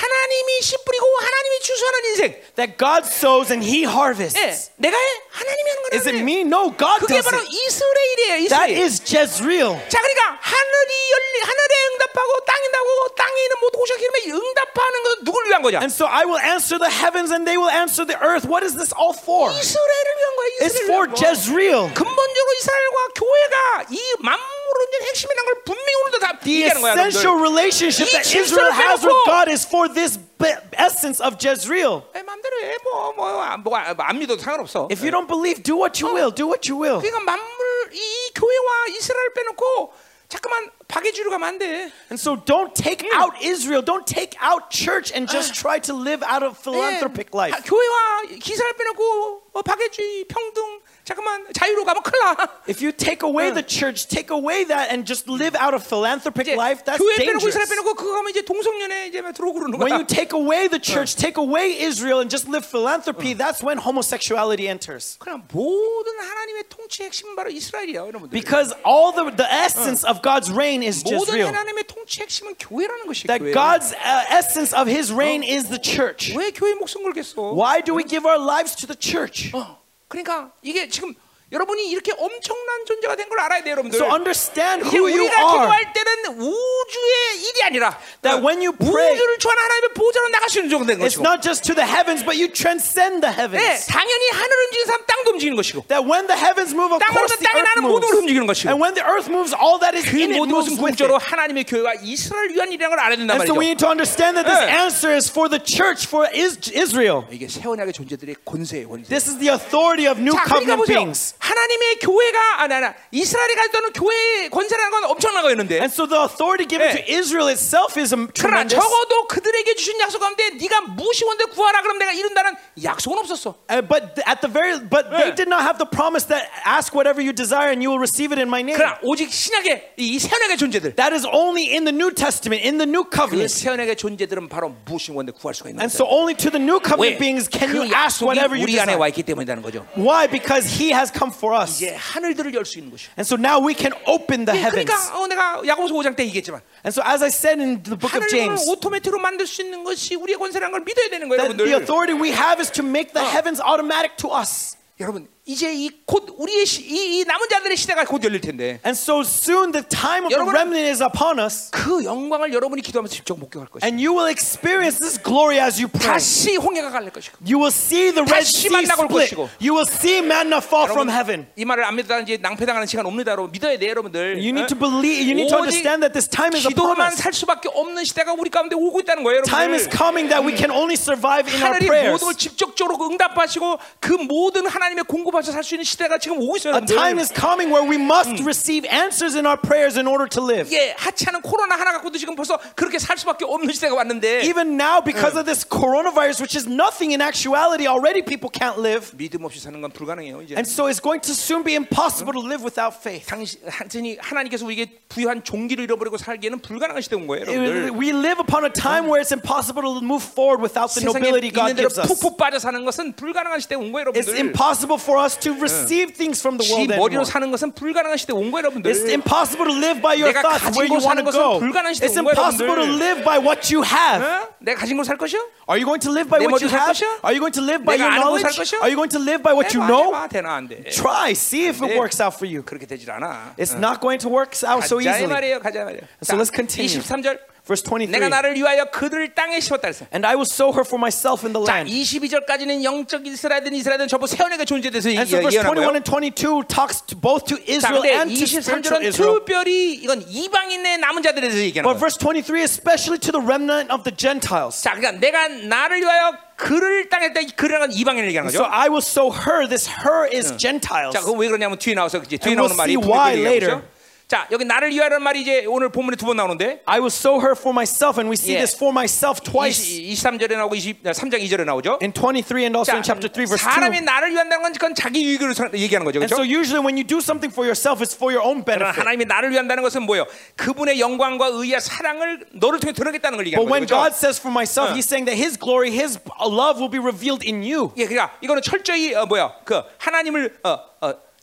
하나님이 0.00 0.62
씨 0.62 0.76
뿌리고 0.84 1.04
하나님이 1.20 1.60
추수하는 1.60 2.04
인생. 2.08 2.42
That 2.56 2.78
God 2.78 3.04
sows 3.04 3.52
and 3.52 3.60
He 3.60 3.84
harvests. 3.84 4.38
예, 4.40 4.56
내가 4.80 4.96
해? 4.96 5.06
하나님이 5.30 5.68
하는 5.70 5.82
거라는 5.82 5.98
Is 6.00 6.08
it 6.08 6.18
me? 6.24 6.40
No, 6.40 6.72
God 6.72 7.04
그게 7.04 7.20
does 7.20 7.28
바로 7.28 7.36
it. 7.44 7.52
이스라엘이에요. 7.52 8.48
That 8.48 8.72
이스라엘. 8.72 8.80
is 8.80 8.92
Jezreel. 9.04 9.76
자, 9.92 10.00
그러니까 10.00 10.40
하늘이 10.40 10.92
열리 11.12 11.36
하늘에 11.44 11.72
응답하고 11.92 12.30
땅이 12.48 12.64
나고 12.72 12.88
땅에 13.14 13.36
있는 13.44 13.54
모든 13.60 13.74
고시가 13.80 13.98
기름에 13.98 14.18
응답하는 14.40 15.02
건 15.02 15.16
누구를 15.24 15.48
위한 15.50 15.62
거냐? 15.62 15.78
And 15.84 15.92
so 15.92 16.06
I 16.08 16.24
will 16.24 16.40
answer 16.40 16.80
the 16.80 16.88
heavens 16.88 17.28
and 17.28 17.44
they 17.44 17.60
will 17.60 17.68
answer 17.72 18.06
the 18.08 18.16
earth. 18.24 18.48
What 18.48 18.64
is 18.64 18.72
this 18.80 18.96
all 18.96 19.12
for? 19.12 19.52
이스라엘을 19.52 20.08
위한 20.16 20.28
거야. 20.36 20.46
It's 20.64 20.80
이스라엘을 20.80 20.88
for. 20.88 21.02
Jezreel. 21.12 21.82
근본적으로 21.92 22.50
이스라엘과 22.56 22.98
교회가 23.20 23.56
이 23.92 24.00
만물 24.24 24.48
론적 24.69 25.01
핵심이라는 25.09 25.45
걸 25.45 25.63
분명히 25.63 25.93
오늘도 26.01 26.19
다 26.19 26.39
The 26.39 26.55
얘기하는 26.61 26.81
거야. 26.81 26.91
essential 26.93 27.33
여러분들. 27.35 27.45
relationship 27.49 28.09
이 28.09 28.11
that 28.13 28.29
질서를 28.29 28.69
Israel 28.69 28.73
has 28.75 28.99
with 29.05 29.15
빼놓고 29.15 29.25
God 29.25 29.47
is 29.49 29.61
for 29.67 29.85
this 29.93 30.19
be- 30.37 30.59
essence 30.77 31.19
of 31.23 31.37
Jezreel. 31.39 32.03
에, 32.13 32.21
마음대로 32.23 32.55
해. 32.61 32.75
뭐, 32.83 33.13
뭐, 33.15 33.41
안, 33.41 33.63
뭐, 33.63 33.77
안 33.77 34.19
믿어도 34.19 34.41
상관없어. 34.41 34.87
If 34.91 35.01
you 35.01 35.11
don't 35.11 35.27
believe, 35.27 35.63
do 35.63 35.75
what 35.77 35.97
you 36.03 36.11
will. 36.13 36.33
Do 36.33 36.45
what 36.47 36.67
you 36.69 36.75
will. 36.77 36.99
그러니까 37.01 37.19
만물 37.23 37.93
이 37.93 38.31
교회와 38.35 38.87
이스라엘 38.89 39.33
빼놓고 39.33 39.93
잠깐만 40.27 40.71
박해주로 40.87 41.29
가면 41.29 41.47
안 41.47 41.57
돼. 41.59 41.91
And 42.09 42.17
so 42.19 42.35
don't 42.35 42.73
take 42.73 43.05
out 43.13 43.37
Israel. 43.41 43.85
Don't 43.85 44.05
take 44.05 44.35
out 44.41 44.69
church 44.73 45.13
and 45.13 45.29
just 45.29 45.53
try 45.53 45.79
to 45.79 45.93
live 45.93 46.25
out 46.25 46.43
of 46.43 46.57
philanthropic 46.57 47.29
예, 47.33 47.37
life. 47.37 47.53
아, 47.55 47.61
교회와 47.61 48.23
기사를 48.41 48.73
빼놓고 48.73 49.41
어, 49.53 49.61
박해주의, 49.61 50.25
평등, 50.27 50.81
잠깐만 51.09 51.45
자유로 51.53 51.85
가면 51.85 52.01
큰일 52.01 52.17
나. 52.23 52.49
If 52.67 52.81
you 52.81 52.91
take 52.91 53.21
away 53.21 53.53
the 53.53 53.61
church, 53.61 54.07
take 54.09 54.33
away 54.33 54.65
that, 54.65 54.89
and 54.89 55.05
just 55.05 55.29
live 55.29 55.53
out 55.53 55.75
of 55.77 55.85
philanthropic 55.85 56.49
이제 56.49 56.57
life, 56.57 56.81
that's 56.81 56.97
교회 56.97 57.13
빼놓고 57.21 57.45
이스라엘 57.45 57.69
dangerous. 57.69 57.69
빼놓고 57.69 57.93
그거 57.93 58.17
하면 58.17 58.31
이제 58.33 58.41
동성연애 58.41 59.05
이제 59.13 59.21
막 59.21 59.29
들어오고 59.37 59.53
그러는 59.69 59.77
When 59.77 59.93
거야. 59.93 60.01
you 60.01 60.07
take 60.09 60.33
away 60.33 60.65
the 60.67 60.81
church, 60.81 61.13
take 61.13 61.37
away 61.37 61.77
Israel, 61.77 62.25
and 62.25 62.29
just 62.33 62.49
live 62.49 62.65
philanthropy, 62.65 63.37
that's 63.37 63.61
when 63.61 63.77
homosexuality 63.77 64.65
enters. 64.65 65.13
그냥 65.21 65.45
모든 65.53 66.09
하나님의 66.17 66.73
통치의 66.73 67.13
핵심은 67.13 67.35
바로 67.37 67.53
이스라엘이야, 67.53 68.01
여러분들. 68.01 68.33
Because 68.33 68.73
all 68.81 69.13
the, 69.13 69.29
the 69.29 69.45
essence 69.45 70.01
of 70.01 70.25
God's 70.25 70.49
reign 70.49 70.81
is 70.81 71.05
모든 71.05 71.21
Israel. 71.37 71.53
하나님의 71.53 71.85
통치 71.85 72.25
핵심은 72.25 72.55
교회라는 72.57 73.05
것이 73.05 73.27
That 73.29 73.45
교회. 73.45 73.53
God's 73.53 73.93
uh, 73.93 74.25
essence 74.33 74.73
of 74.73 74.89
his 74.89 75.13
reign 75.13 75.45
is 75.45 75.69
the 75.69 75.77
church. 75.77 76.33
왜 76.33 76.49
교회 76.49 76.73
목숨 76.73 77.03
걸겠어? 77.05 77.53
Why 77.53 77.85
do 77.85 77.93
we 77.93 78.01
give 78.01 78.25
our 78.25 78.41
lives 78.41 78.73
to 78.81 78.89
the 78.89 78.97
church? 78.97 79.53
어, 79.53 79.77
그러니까 80.10 80.50
이게 80.60 80.88
지금 80.88 81.14
여러분이 81.52 81.90
이렇게 81.90 82.12
엄청난 82.12 82.84
존재가 82.86 83.16
된 83.16 83.28
걸 83.28 83.40
알아야 83.40 83.62
돼요, 83.62 83.72
여러분들. 83.72 83.98
So 83.98 84.06
understand 84.06 84.86
who 84.86 85.06
you 85.10 85.26
우리가 85.26 85.34
are. 85.34 85.50
기도할 85.50 85.92
때는 85.92 86.38
우주의 86.38 87.42
일이 87.42 87.62
아니라 87.64 87.98
That 88.22 88.38
어, 88.38 88.46
when 88.46 88.62
you 88.62 88.70
pray- 88.70 89.14
우주를 89.14 89.38
좋아하는 89.38 89.62
하나님의 89.64 89.88
보좌로 89.94 90.28
나갈 90.28 90.48
수 90.48 90.58
있는 90.58 90.70
정도 90.70 90.86
된 90.86 90.98
It's 91.02 91.18
것이고 91.18 91.22
not 91.26 91.42
just 91.42 91.66
to 91.66 91.74
the 91.74 91.82
heavens, 91.86 92.22
but 92.22 92.38
you 92.38 92.46
transcend 92.50 93.18
the 93.26 93.34
네, 93.34 93.38
heavens. 93.42 93.86
당연히 93.90 94.24
하늘 94.30 94.50
움직이는 94.70 94.86
사람 94.86 95.00
땅도 95.06 95.30
움직이는 95.34 95.56
것이고 95.58 95.86
That 95.90 96.06
when 96.06 96.26
the 96.30 96.38
heavens 96.38 96.70
move, 96.70 96.94
of 96.94 97.02
course 97.02 97.34
the 97.38 97.50
earth 97.50 97.66
나는 97.66 97.82
모든 97.82 98.06
걸 98.10 98.22
움직이는 98.22 98.46
moves. 98.46 98.62
것이고 98.62 98.70
And 98.70 98.78
when 98.78 98.94
the 98.94 99.02
earth 99.02 99.26
moves, 99.26 99.50
all 99.54 99.78
that 99.82 99.94
is 99.98 100.06
그 100.06 100.22
in 100.22 100.30
it 100.30 100.38
모든 100.38 100.54
moves 100.54 100.70
것은 100.78 100.86
with 100.86 101.02
it. 101.02 101.10
하나님의 101.10 101.66
교회가 101.66 101.98
이스라엘 102.06 102.54
위한 102.54 102.70
일이라는 102.70 102.94
걸 102.94 102.98
알아야 103.02 103.18
된단 103.18 103.34
And 103.38 103.46
so 103.50 103.54
말이죠 103.54 103.58
we 103.58 103.66
need 103.74 103.82
to 103.82 103.90
understand 103.90 104.38
that 104.38 104.46
this 104.46 104.62
네. 104.62 104.70
answer 104.70 105.10
is 105.14 105.26
for 105.26 105.50
the 105.50 105.58
church, 105.58 106.06
for 106.06 106.30
is- 106.30 106.58
Israel. 106.70 107.26
이게 107.30 107.50
새 107.50 107.66
언약의 107.66 107.90
존재들의 107.94 108.38
권세예요 108.46 108.86
권세 108.86 109.10
This 109.10 109.26
is 109.30 109.38
the 109.42 109.50
authority 109.50 110.06
of 110.06 110.18
new 110.22 110.30
자, 110.34 110.46
그러니까 110.46 110.78
covenant 110.78 110.78
보세요. 110.86 110.98
beings. 111.02 111.34
하나님의 111.39 111.99
교회가 112.01 112.61
아니 112.61 112.73
아니 112.73 112.87
이스라엘이 113.11 113.55
가졌던 113.55 113.93
교회의 113.93 114.49
권세라는 114.49 114.91
건 114.91 115.03
엄청난 115.11 115.43
거였는데 115.43 115.75
And 115.79 115.91
so 115.93 116.07
the 116.07 116.19
authority 116.21 116.65
given 116.67 116.89
네. 116.89 117.01
to 117.05 117.11
Israel 117.11 117.49
itself 117.49 117.99
is 117.99 118.13
um, 118.13 118.27
그러나 118.33 118.63
tremendous. 118.65 118.75
적어도 118.79 119.27
그들에게 119.27 119.75
주신 119.75 119.99
약속 119.99 120.19
가운데 120.19 120.49
네가 120.51 120.81
무엇이 120.95 121.23
원대 121.25 121.45
구하라 121.45 121.81
그럼 121.81 121.97
내가 121.99 122.11
이룬다는 122.11 122.53
약속은 122.83 123.17
없었어. 123.19 123.55
Uh, 123.69 123.81
but 123.81 124.15
th- 124.15 124.25
at 124.27 124.41
the 124.41 124.51
very, 124.51 124.79
but 124.79 125.09
they 125.11 125.31
네. 125.31 125.35
did 125.35 125.47
not 125.49 125.61
have 125.63 125.77
the 125.77 125.87
promise 125.89 126.25
that 126.27 126.49
ask 126.65 126.93
whatever 126.93 127.21
you 127.21 127.33
desire 127.33 127.69
and 127.71 127.81
you 127.83 127.89
will 127.89 127.99
receive 128.01 128.31
it 128.31 128.39
in 128.39 128.47
my 128.49 128.61
name. 128.61 128.75
그러나 128.77 128.97
오직 129.03 129.31
신약의 129.31 129.93
이 129.97 130.19
새언약의 130.19 130.57
존재들 130.57 130.95
That 130.95 131.13
is 131.13 131.25
only 131.25 131.69
in 131.71 131.85
the 131.85 131.93
New 131.95 132.11
Testament, 132.13 132.63
in 132.65 132.77
the 132.77 132.87
New 132.89 133.05
그 133.09 133.15
covenant. 133.15 133.53
새언약의 133.53 133.95
존재들은 133.95 134.49
바로 134.49 134.75
무엇이 134.85 135.11
원대 135.11 135.31
구할 135.31 135.53
수가 135.55 135.69
있는 135.69 135.81
And 135.81 135.91
거야. 135.91 135.95
so 135.97 136.05
only 136.07 136.35
to 136.35 136.49
the 136.51 136.61
new 136.61 136.77
왜? 136.77 136.83
covenant 136.83 137.19
beings 137.19 137.47
can 137.49 137.69
그 137.71 137.77
you 137.79 137.89
ask 137.95 138.21
whatever 138.23 138.55
약속이 138.55 138.61
you 138.61 138.65
우리 138.65 138.79
안에 138.79 138.95
desire. 138.95 138.99
와 139.01 139.07
있기 139.09 139.23
때문이라는 139.23 139.63
거죠. 139.63 139.85
Why? 139.97 140.27
Because 140.27 140.65
He 140.65 140.91
has 140.93 141.11
come 141.11 141.28
for 141.35 141.53
us. 141.59 141.75
이제 141.83 141.93
하늘들을 141.95 142.53
열 142.53 142.65
수 142.65 142.79
있는 142.79 142.91
것이요. 142.91 143.09
And 143.19 143.25
so 143.27 143.35
now 143.37 143.59
we 143.59 143.75
can 143.75 143.93
open 144.07 144.45
the 144.45 144.55
예, 144.57 144.63
heavens. 144.63 144.85
그러니까 144.89 145.19
어, 145.19 145.27
내가 145.27 145.61
야고보서 145.67 145.93
5장 145.93 146.15
때 146.15 146.23
얘기했지만 146.25 146.61
And 146.85 146.93
so 146.93 147.01
as 147.05 147.21
I 147.23 147.29
said 147.29 147.59
in 147.61 147.83
the 147.83 147.97
book 147.97 148.15
of 148.15 148.23
하늘을 148.23 148.29
James, 148.29 148.69
오토매틱으로 148.69 149.19
만들 149.19 149.45
수 149.47 149.61
있는 149.61 149.83
것이 149.83 150.15
우리의 150.15 150.37
권세라는 150.39 150.71
걸 150.71 150.81
믿어야 150.81 151.09
되는 151.09 151.27
거예요, 151.29 151.41
that 151.41 151.57
the 151.57 151.69
여러분들. 151.69 151.83
authority 151.83 152.15
we 152.15 152.31
have 152.31 152.61
is 152.61 152.71
to 152.71 152.83
make 152.85 153.13
the 153.13 153.21
heavens 153.25 153.61
automatic 153.61 154.15
to 154.17 154.31
us. 154.33 154.77
여러분 154.99 155.27
이제 155.50 155.72
이 155.74 155.90
곧 156.10 156.26
우리의 156.38 156.66
시, 156.66 156.82
이, 156.82 157.20
이 157.20 157.24
남은 157.24 157.48
자들의 157.48 157.76
시대가 157.76 158.04
곧 158.04 158.22
열릴 158.24 158.40
텐데 158.40 158.80
And 158.84 158.98
so 158.98 159.20
soon 159.20 159.70
the 159.72 159.84
time 159.86 160.24
of 160.26 160.30
the 160.34 160.42
remnant 160.42 160.88
is 160.90 161.00
upon 161.02 161.38
us, 161.38 161.70
그 161.70 162.02
영광을 162.04 162.52
여러분이 162.52 162.82
기도하면서 162.82 163.14
직접 163.14 163.38
목격할 163.38 163.68
것이고 163.68 163.86
and 163.86 164.02
you 164.02 164.10
will 164.14 164.28
experience 164.30 164.98
this 164.98 165.18
glory 165.22 165.58
as 165.62 165.78
you 165.80 165.86
pray. 165.88 166.06
다시 166.14 166.56
홍해가 166.56 166.90
갈릴 166.90 167.10
것이고 167.10 167.38
You 167.46 167.58
will 167.62 167.70
see 167.74 168.10
the 168.12 168.22
Red 168.26 168.42
Sea 168.46 168.70
split. 168.84 169.06
것이고. 169.06 169.48
You 169.62 169.74
will 169.78 169.86
see 169.86 170.18
manna 170.18 170.58
fall 170.58 170.86
from 170.90 171.06
여러분, 171.08 171.14
heaven. 171.14 171.46
이 171.56 171.64
말을 171.64 171.84
안 171.84 171.94
믿다 171.96 172.18
이제 172.20 172.36
낭패당하는 172.42 172.86
시간 172.86 173.06
옵니다, 173.06 173.32
여러분 173.32 173.52
믿어야 173.52 173.78
돼, 173.78 173.86
여러분들. 173.88 174.38
You 174.42 174.50
need 174.50 174.66
어? 174.66 174.66
to 174.66 174.78
believe. 174.78 175.22
You 175.22 175.34
need 175.38 175.48
to 175.50 175.58
understand 175.58 176.02
that 176.02 176.12
this 176.12 176.26
time 176.28 176.54
is 176.58 176.66
upon 176.66 176.98
us. 177.00 177.22
살 177.22 177.32
수밖에 177.32 177.68
없는 177.72 178.02
시대가 178.04 178.32
우리 178.34 178.50
가운데 178.50 178.74
오고 178.74 178.98
있다는 179.00 179.22
거예요, 179.22 179.42
Time 179.46 179.74
is 179.78 179.86
coming 179.86 180.26
that 180.30 180.42
we 180.42 180.54
can 180.58 180.70
only 180.74 180.98
survive 180.98 181.46
in 181.46 181.62
our 181.62 181.70
하늘이 181.78 181.86
prayers. 181.86 182.18
모든 182.18 182.26
걸 182.26 182.34
직접적으로 182.34 182.98
응답하시고 183.06 183.78
그 184.00 184.12
모든 184.14 184.66
하나님의 184.66 185.04
공급 185.06 185.34
하셔서 185.39 185.51
살 185.53 185.63
수 185.63 185.75
있는 185.75 185.83
시대가 185.83 186.17
지금 186.17 186.37
오고 186.41 186.57
있어요, 186.57 186.75
A 186.75 186.81
time 186.85 187.15
여러분들. 187.17 187.21
is 187.23 187.31
coming 187.33 187.71
where 187.71 187.87
we 187.87 187.95
must 187.95 188.43
receive 188.43 188.85
answers 188.91 189.35
in 189.35 189.45
our 189.45 189.55
prayers 189.59 189.97
in 189.97 190.07
order 190.07 190.27
to 190.27 190.43
live. 190.43 190.67
예, 190.75 190.93
하찮은 190.97 191.41
코로나 191.41 191.75
하나 191.75 191.91
갖고도 191.93 192.17
지금 192.17 192.35
벌써 192.35 192.59
그렇게 192.75 192.99
살 192.99 193.17
수밖에 193.17 193.45
없는 193.45 193.71
시대가 193.73 193.95
왔는데 193.95 194.43
Even 194.43 194.75
now, 194.79 194.99
because 195.01 195.37
of 195.37 195.45
this 195.45 195.63
coronavirus, 195.63 196.41
which 196.41 196.55
is 196.57 196.67
nothing 196.67 197.13
in 197.15 197.21
actuality, 197.21 197.87
already 197.87 198.21
people 198.21 198.49
can't 198.51 198.77
live. 198.79 199.15
믿음 199.15 199.45
없이 199.45 199.59
사는 199.59 199.79
건 199.81 199.91
불가능해요, 199.91 200.41
이제. 200.43 200.55
And 200.55 200.67
so 200.69 200.87
it's 200.91 200.99
going 201.01 201.21
to 201.23 201.31
soon 201.33 201.63
be 201.63 201.75
impossible 201.75 202.33
to 202.35 202.43
live 202.43 202.61
without 202.63 202.93
faith. 202.99 203.25
당신 203.27 203.59
하나님 203.67 204.17
하나님께서 204.19 204.65
우리에게 204.65 204.99
부여한 205.09 205.43
종기를 205.43 205.83
잃어버리고 205.85 206.17
살기에는 206.17 206.59
불가능한 206.59 207.01
시대 207.01 207.15
온 207.15 207.27
거예요, 207.27 207.45
It- 207.47 207.55
여러분들. 207.55 207.95
We 207.95 208.09
live 208.11 208.39
upon 208.43 208.65
a 208.65 208.71
time 208.73 209.07
where 209.07 209.21
it's 209.23 209.31
impossible 209.31 209.81
to 209.87 210.03
move 210.03 210.21
forward 210.23 210.59
without 210.61 210.91
the 210.91 211.01
세상에 211.07 211.23
nobility 211.31 211.49
God 211.53 211.71
있는 211.71 211.75
대로 211.79 211.89
gives 211.89 211.99
us. 211.99 212.07
푹푹 212.09 212.37
빠져 212.37 212.59
사는 212.59 212.75
것은 212.83 213.13
불가능한 213.15 213.59
시대 213.61 213.75
온 213.75 213.91
거예요, 213.91 214.11
It's 214.11 214.27
여러분들. 214.27 214.39
impossible 214.51 214.99
for 214.99 215.21
us 215.23 215.28
to 215.29 215.53
receive 215.61 216.13
things 216.17 216.41
from 216.41 216.57
the 216.57 216.65
지 216.65 216.73
world 216.73 216.89
머리로 216.97 217.21
anymore. 217.21 217.25
사는 217.29 217.51
것은 217.51 217.71
불가능한 217.73 218.17
시대 218.17 218.33
온 218.33 218.49
거예요, 218.51 218.65
여러분들. 218.65 218.91
It's 218.91 219.05
impossible 219.09 219.69
to 219.69 219.77
live 219.77 220.01
by 220.01 220.17
your 220.17 220.33
내가 220.33 220.41
thoughts 220.41 220.65
where 220.73 220.89
가지고 220.89 220.97
you 220.97 220.97
want 220.97 221.05
to 221.05 221.09
사는 221.09 221.21
것은 221.25 221.37
go. 221.39 221.59
불가능한 221.59 221.93
시대 221.93 222.07
It's 222.07 222.17
온 222.17 222.25
거예요, 222.25 222.33
impossible 222.33 222.75
to 222.75 222.81
여러분들. 222.81 223.05
live 223.05 223.19
by 223.23 223.37
what 223.37 223.61
you 223.69 223.81
have. 223.85 224.21
어? 224.25 224.49
내가 224.59 224.79
가진 224.81 224.97
걸 224.97 225.05
살 225.05 225.17
것이요? 225.17 225.39
Are 225.69 225.77
you 225.77 225.85
going 225.85 226.01
to 226.01 226.09
live 226.11 226.29
by 226.29 226.39
내 226.41 226.45
what 226.49 226.57
you 226.63 226.65
머리로 226.65 226.69
살 226.73 226.81
have? 226.81 226.89
것이야? 226.97 227.09
Are 227.21 227.33
you 227.35 227.41
going 227.41 227.53
to 227.53 227.61
live 227.61 227.81
by 227.85 227.95
내가 227.97 228.03
your 228.05 228.13
아는 228.17 228.23
거살 228.33 228.49
knowledge? 228.49 228.57
것이야? 228.57 228.79
Are 228.81 228.89
you 228.89 228.97
going 228.97 229.13
to 229.13 229.21
live 229.21 229.41
by 229.45 229.53
what 229.53 229.67
you 229.75 229.81
해봐, 229.85 229.87
know? 229.87 230.05
해봐, 230.09 230.27
되나 230.33 230.47
안 230.57 230.67
돼. 230.67 230.81
Try, 230.89 231.31
see 231.37 231.69
if 231.69 231.77
it 231.85 231.93
네. 231.93 231.99
works 232.01 232.17
out 232.17 232.33
for 232.33 232.49
you. 232.49 232.65
그렇게 232.65 232.85
되질 232.89 233.09
않아. 233.11 233.53
It's 233.61 233.77
not 233.77 234.01
going 234.01 234.17
to 234.25 234.29
work 234.29 234.57
out 234.65 234.81
so 234.85 234.97
가자 234.97 235.05
이 235.05 235.13
easily. 235.13 235.29
말이에요, 235.29 235.59
가자 235.61 235.85
말이에요. 235.85 236.01
So 236.25 236.33
let's 236.35 236.49
continue. 236.49 236.89
23절. 236.89 237.37
Verse 237.65 237.81
23. 237.81 238.11
내가 238.11 238.29
나를 238.29 238.53
위하여 238.53 238.85
그들을 238.91 239.33
땅에 239.33 239.59
심었다 239.59 239.89
그랬어요. 239.89 240.07
And 240.13 240.21
I 240.23 240.35
will 240.37 240.45
sow 240.45 240.69
her 240.69 240.85
for 240.85 241.01
myself 241.01 241.41
in 241.41 241.49
the 241.51 241.65
자, 241.65 241.81
land. 241.81 241.89
22절까지는 241.89 242.83
영적 242.83 243.25
이스라엘든 243.25 243.73
이스라엘든 243.73 244.07
전부 244.07 244.27
세원에게 244.27 244.65
존재에 244.65 244.91
대해서 244.91 245.09
And 245.09 245.25
so 245.25 245.41
verse 245.41 245.57
예언한 245.57 245.73
21 245.73 245.81
거예요. 245.81 245.97
and 245.97 246.05
22 246.05 246.61
talks 246.69 247.01
to 247.09 247.17
both 247.17 247.49
to 247.49 247.57
자, 247.57 247.89
Israel 247.89 248.05
근데 248.05 248.13
and 248.13 248.29
to 248.37 248.45
spiritual 248.45 249.01
23절은 249.01 249.09
Israel. 249.09 249.39
특별히 249.41 249.93
이건 249.97 250.21
이방인의 250.29 250.99
남은 250.99 251.23
자들에 251.25 251.41
대해서 251.49 251.57
얘기하는 251.57 251.89
But 251.89 251.97
거예요. 251.97 252.05
verse 252.05 252.17
23 252.21 252.61
especially 252.61 253.17
to 253.17 253.33
the 253.33 253.41
remnant 253.41 253.89
of 253.89 254.05
the 254.05 254.13
Gentiles. 254.13 254.77
자, 254.85 254.93
그러니까 254.93 255.17
내가 255.17 255.47
나를 255.49 256.01
위하여 256.05 256.37
그를 256.61 257.09
땅에 257.09 257.33
때 257.33 257.49
그라는 257.49 257.91
이방인을 257.97 258.29
얘기하는 258.29 258.53
So 258.53 258.61
거죠. 258.61 258.69
I 258.69 258.93
will 258.93 259.01
sow 259.01 259.33
her. 259.33 259.65
This 259.65 259.89
her 260.05 260.29
is 260.29 260.53
Gentiles. 260.61 261.17
자, 261.17 261.25
그거 261.25 261.33
왜 261.33 261.47
그러냐면 261.49 261.79
뒤에 261.81 261.95
나와서 261.97 262.21
이제 262.21 262.37
뒤에 262.37 262.53
And 262.53 262.61
we'll 262.61 262.69
나오는 262.69 262.77
말이 262.77 262.93
see 262.93 263.01
두 263.01 263.09
why 263.09 263.33
개 263.33 263.41
later. 263.41 263.81
얘기하죠. 263.81 263.95
자, 264.30 264.46
여기 264.52 264.64
나를 264.64 264.90
위하여라는 264.90 265.24
말이 265.24 265.40
이제 265.42 265.64
오늘 265.66 265.88
본문에 265.90 266.14
두 266.16 266.24
번 266.24 266.36
나오는데 266.36 266.82
I 266.86 267.00
will 267.02 267.10
sow 267.10 267.42
her 267.42 267.58
for 267.58 267.74
myself, 267.74 268.14
and 268.14 268.30
we 268.30 268.38
see 268.38 268.54
Yeah. 268.54 268.62
this 268.62 268.76
for 268.78 268.94
myself 268.94 269.42
twice 269.42 269.82
23절에 269.82 270.54
나오고 270.54 270.76
20, 270.78 271.02
3장 271.02 271.42
2절에 271.42 271.64
나오죠. 271.66 271.98
in 272.00 272.14
23 272.14 272.62
and 272.62 272.78
also 272.78 272.92
자, 272.92 272.94
in 272.94 273.02
chapter 273.02 273.26
3, 273.26 273.50
verse 273.50 273.58
2. 273.58 273.74
사람이 273.74 274.00
나를 274.06 274.30
위한다는 274.30 274.62
건 274.62 274.72
그건 274.72 274.94
자기 274.94 275.26
유익을 275.26 275.50
서- 275.58 275.66
얘기하는 275.74 276.06
거죠. 276.06 276.22
And 276.22 276.30
so 276.30 276.46
그렇죠? 276.46 276.46
usually 276.46 276.78
when 276.78 276.94
you 276.94 277.02
do 277.02 277.18
something 277.18 277.50
for 277.50 277.66
yourself, 277.66 277.98
it's 277.98 278.14
for 278.14 278.30
your 278.30 278.46
own 278.46 278.62
benefit. 278.62 278.94
하나님이 279.02 279.26
나를 279.26 279.50
위한다는 279.50 279.82
것은 279.82 280.06
뭐예요? 280.06 280.30
그분의 280.54 281.00
영광과 281.02 281.50
의와 281.50 281.80
사랑을 281.82 282.46
너를 282.54 282.78
통해 282.78 282.94
드러내겠다는 282.94 283.34
걸 283.34 283.50
But 283.50 283.58
얘기하는 283.58 283.66
when 283.66 283.82
거죠. 283.82 283.98
God 283.98 284.14
says 284.14 284.38
for 284.38 284.54
myself, 284.54 284.94
어. 284.94 284.94
He's 284.94 285.10
saying 285.10 285.26
that 285.26 285.34
His 285.34 285.58
glory, 285.58 285.90
His 285.90 286.22
love 286.38 286.78
will 286.78 286.86
be 286.94 287.02
revealed 287.02 287.42
in 287.42 287.66
you. 287.66 287.90
예, 287.98 288.06
그러니까 288.06 288.30
이거는 288.46 288.62
철저히 288.62 289.10
어, 289.18 289.26
뭐야? 289.26 289.66
그 289.66 289.82
하나님을 289.98 290.62
어, 290.62 290.70
어, 290.70 290.78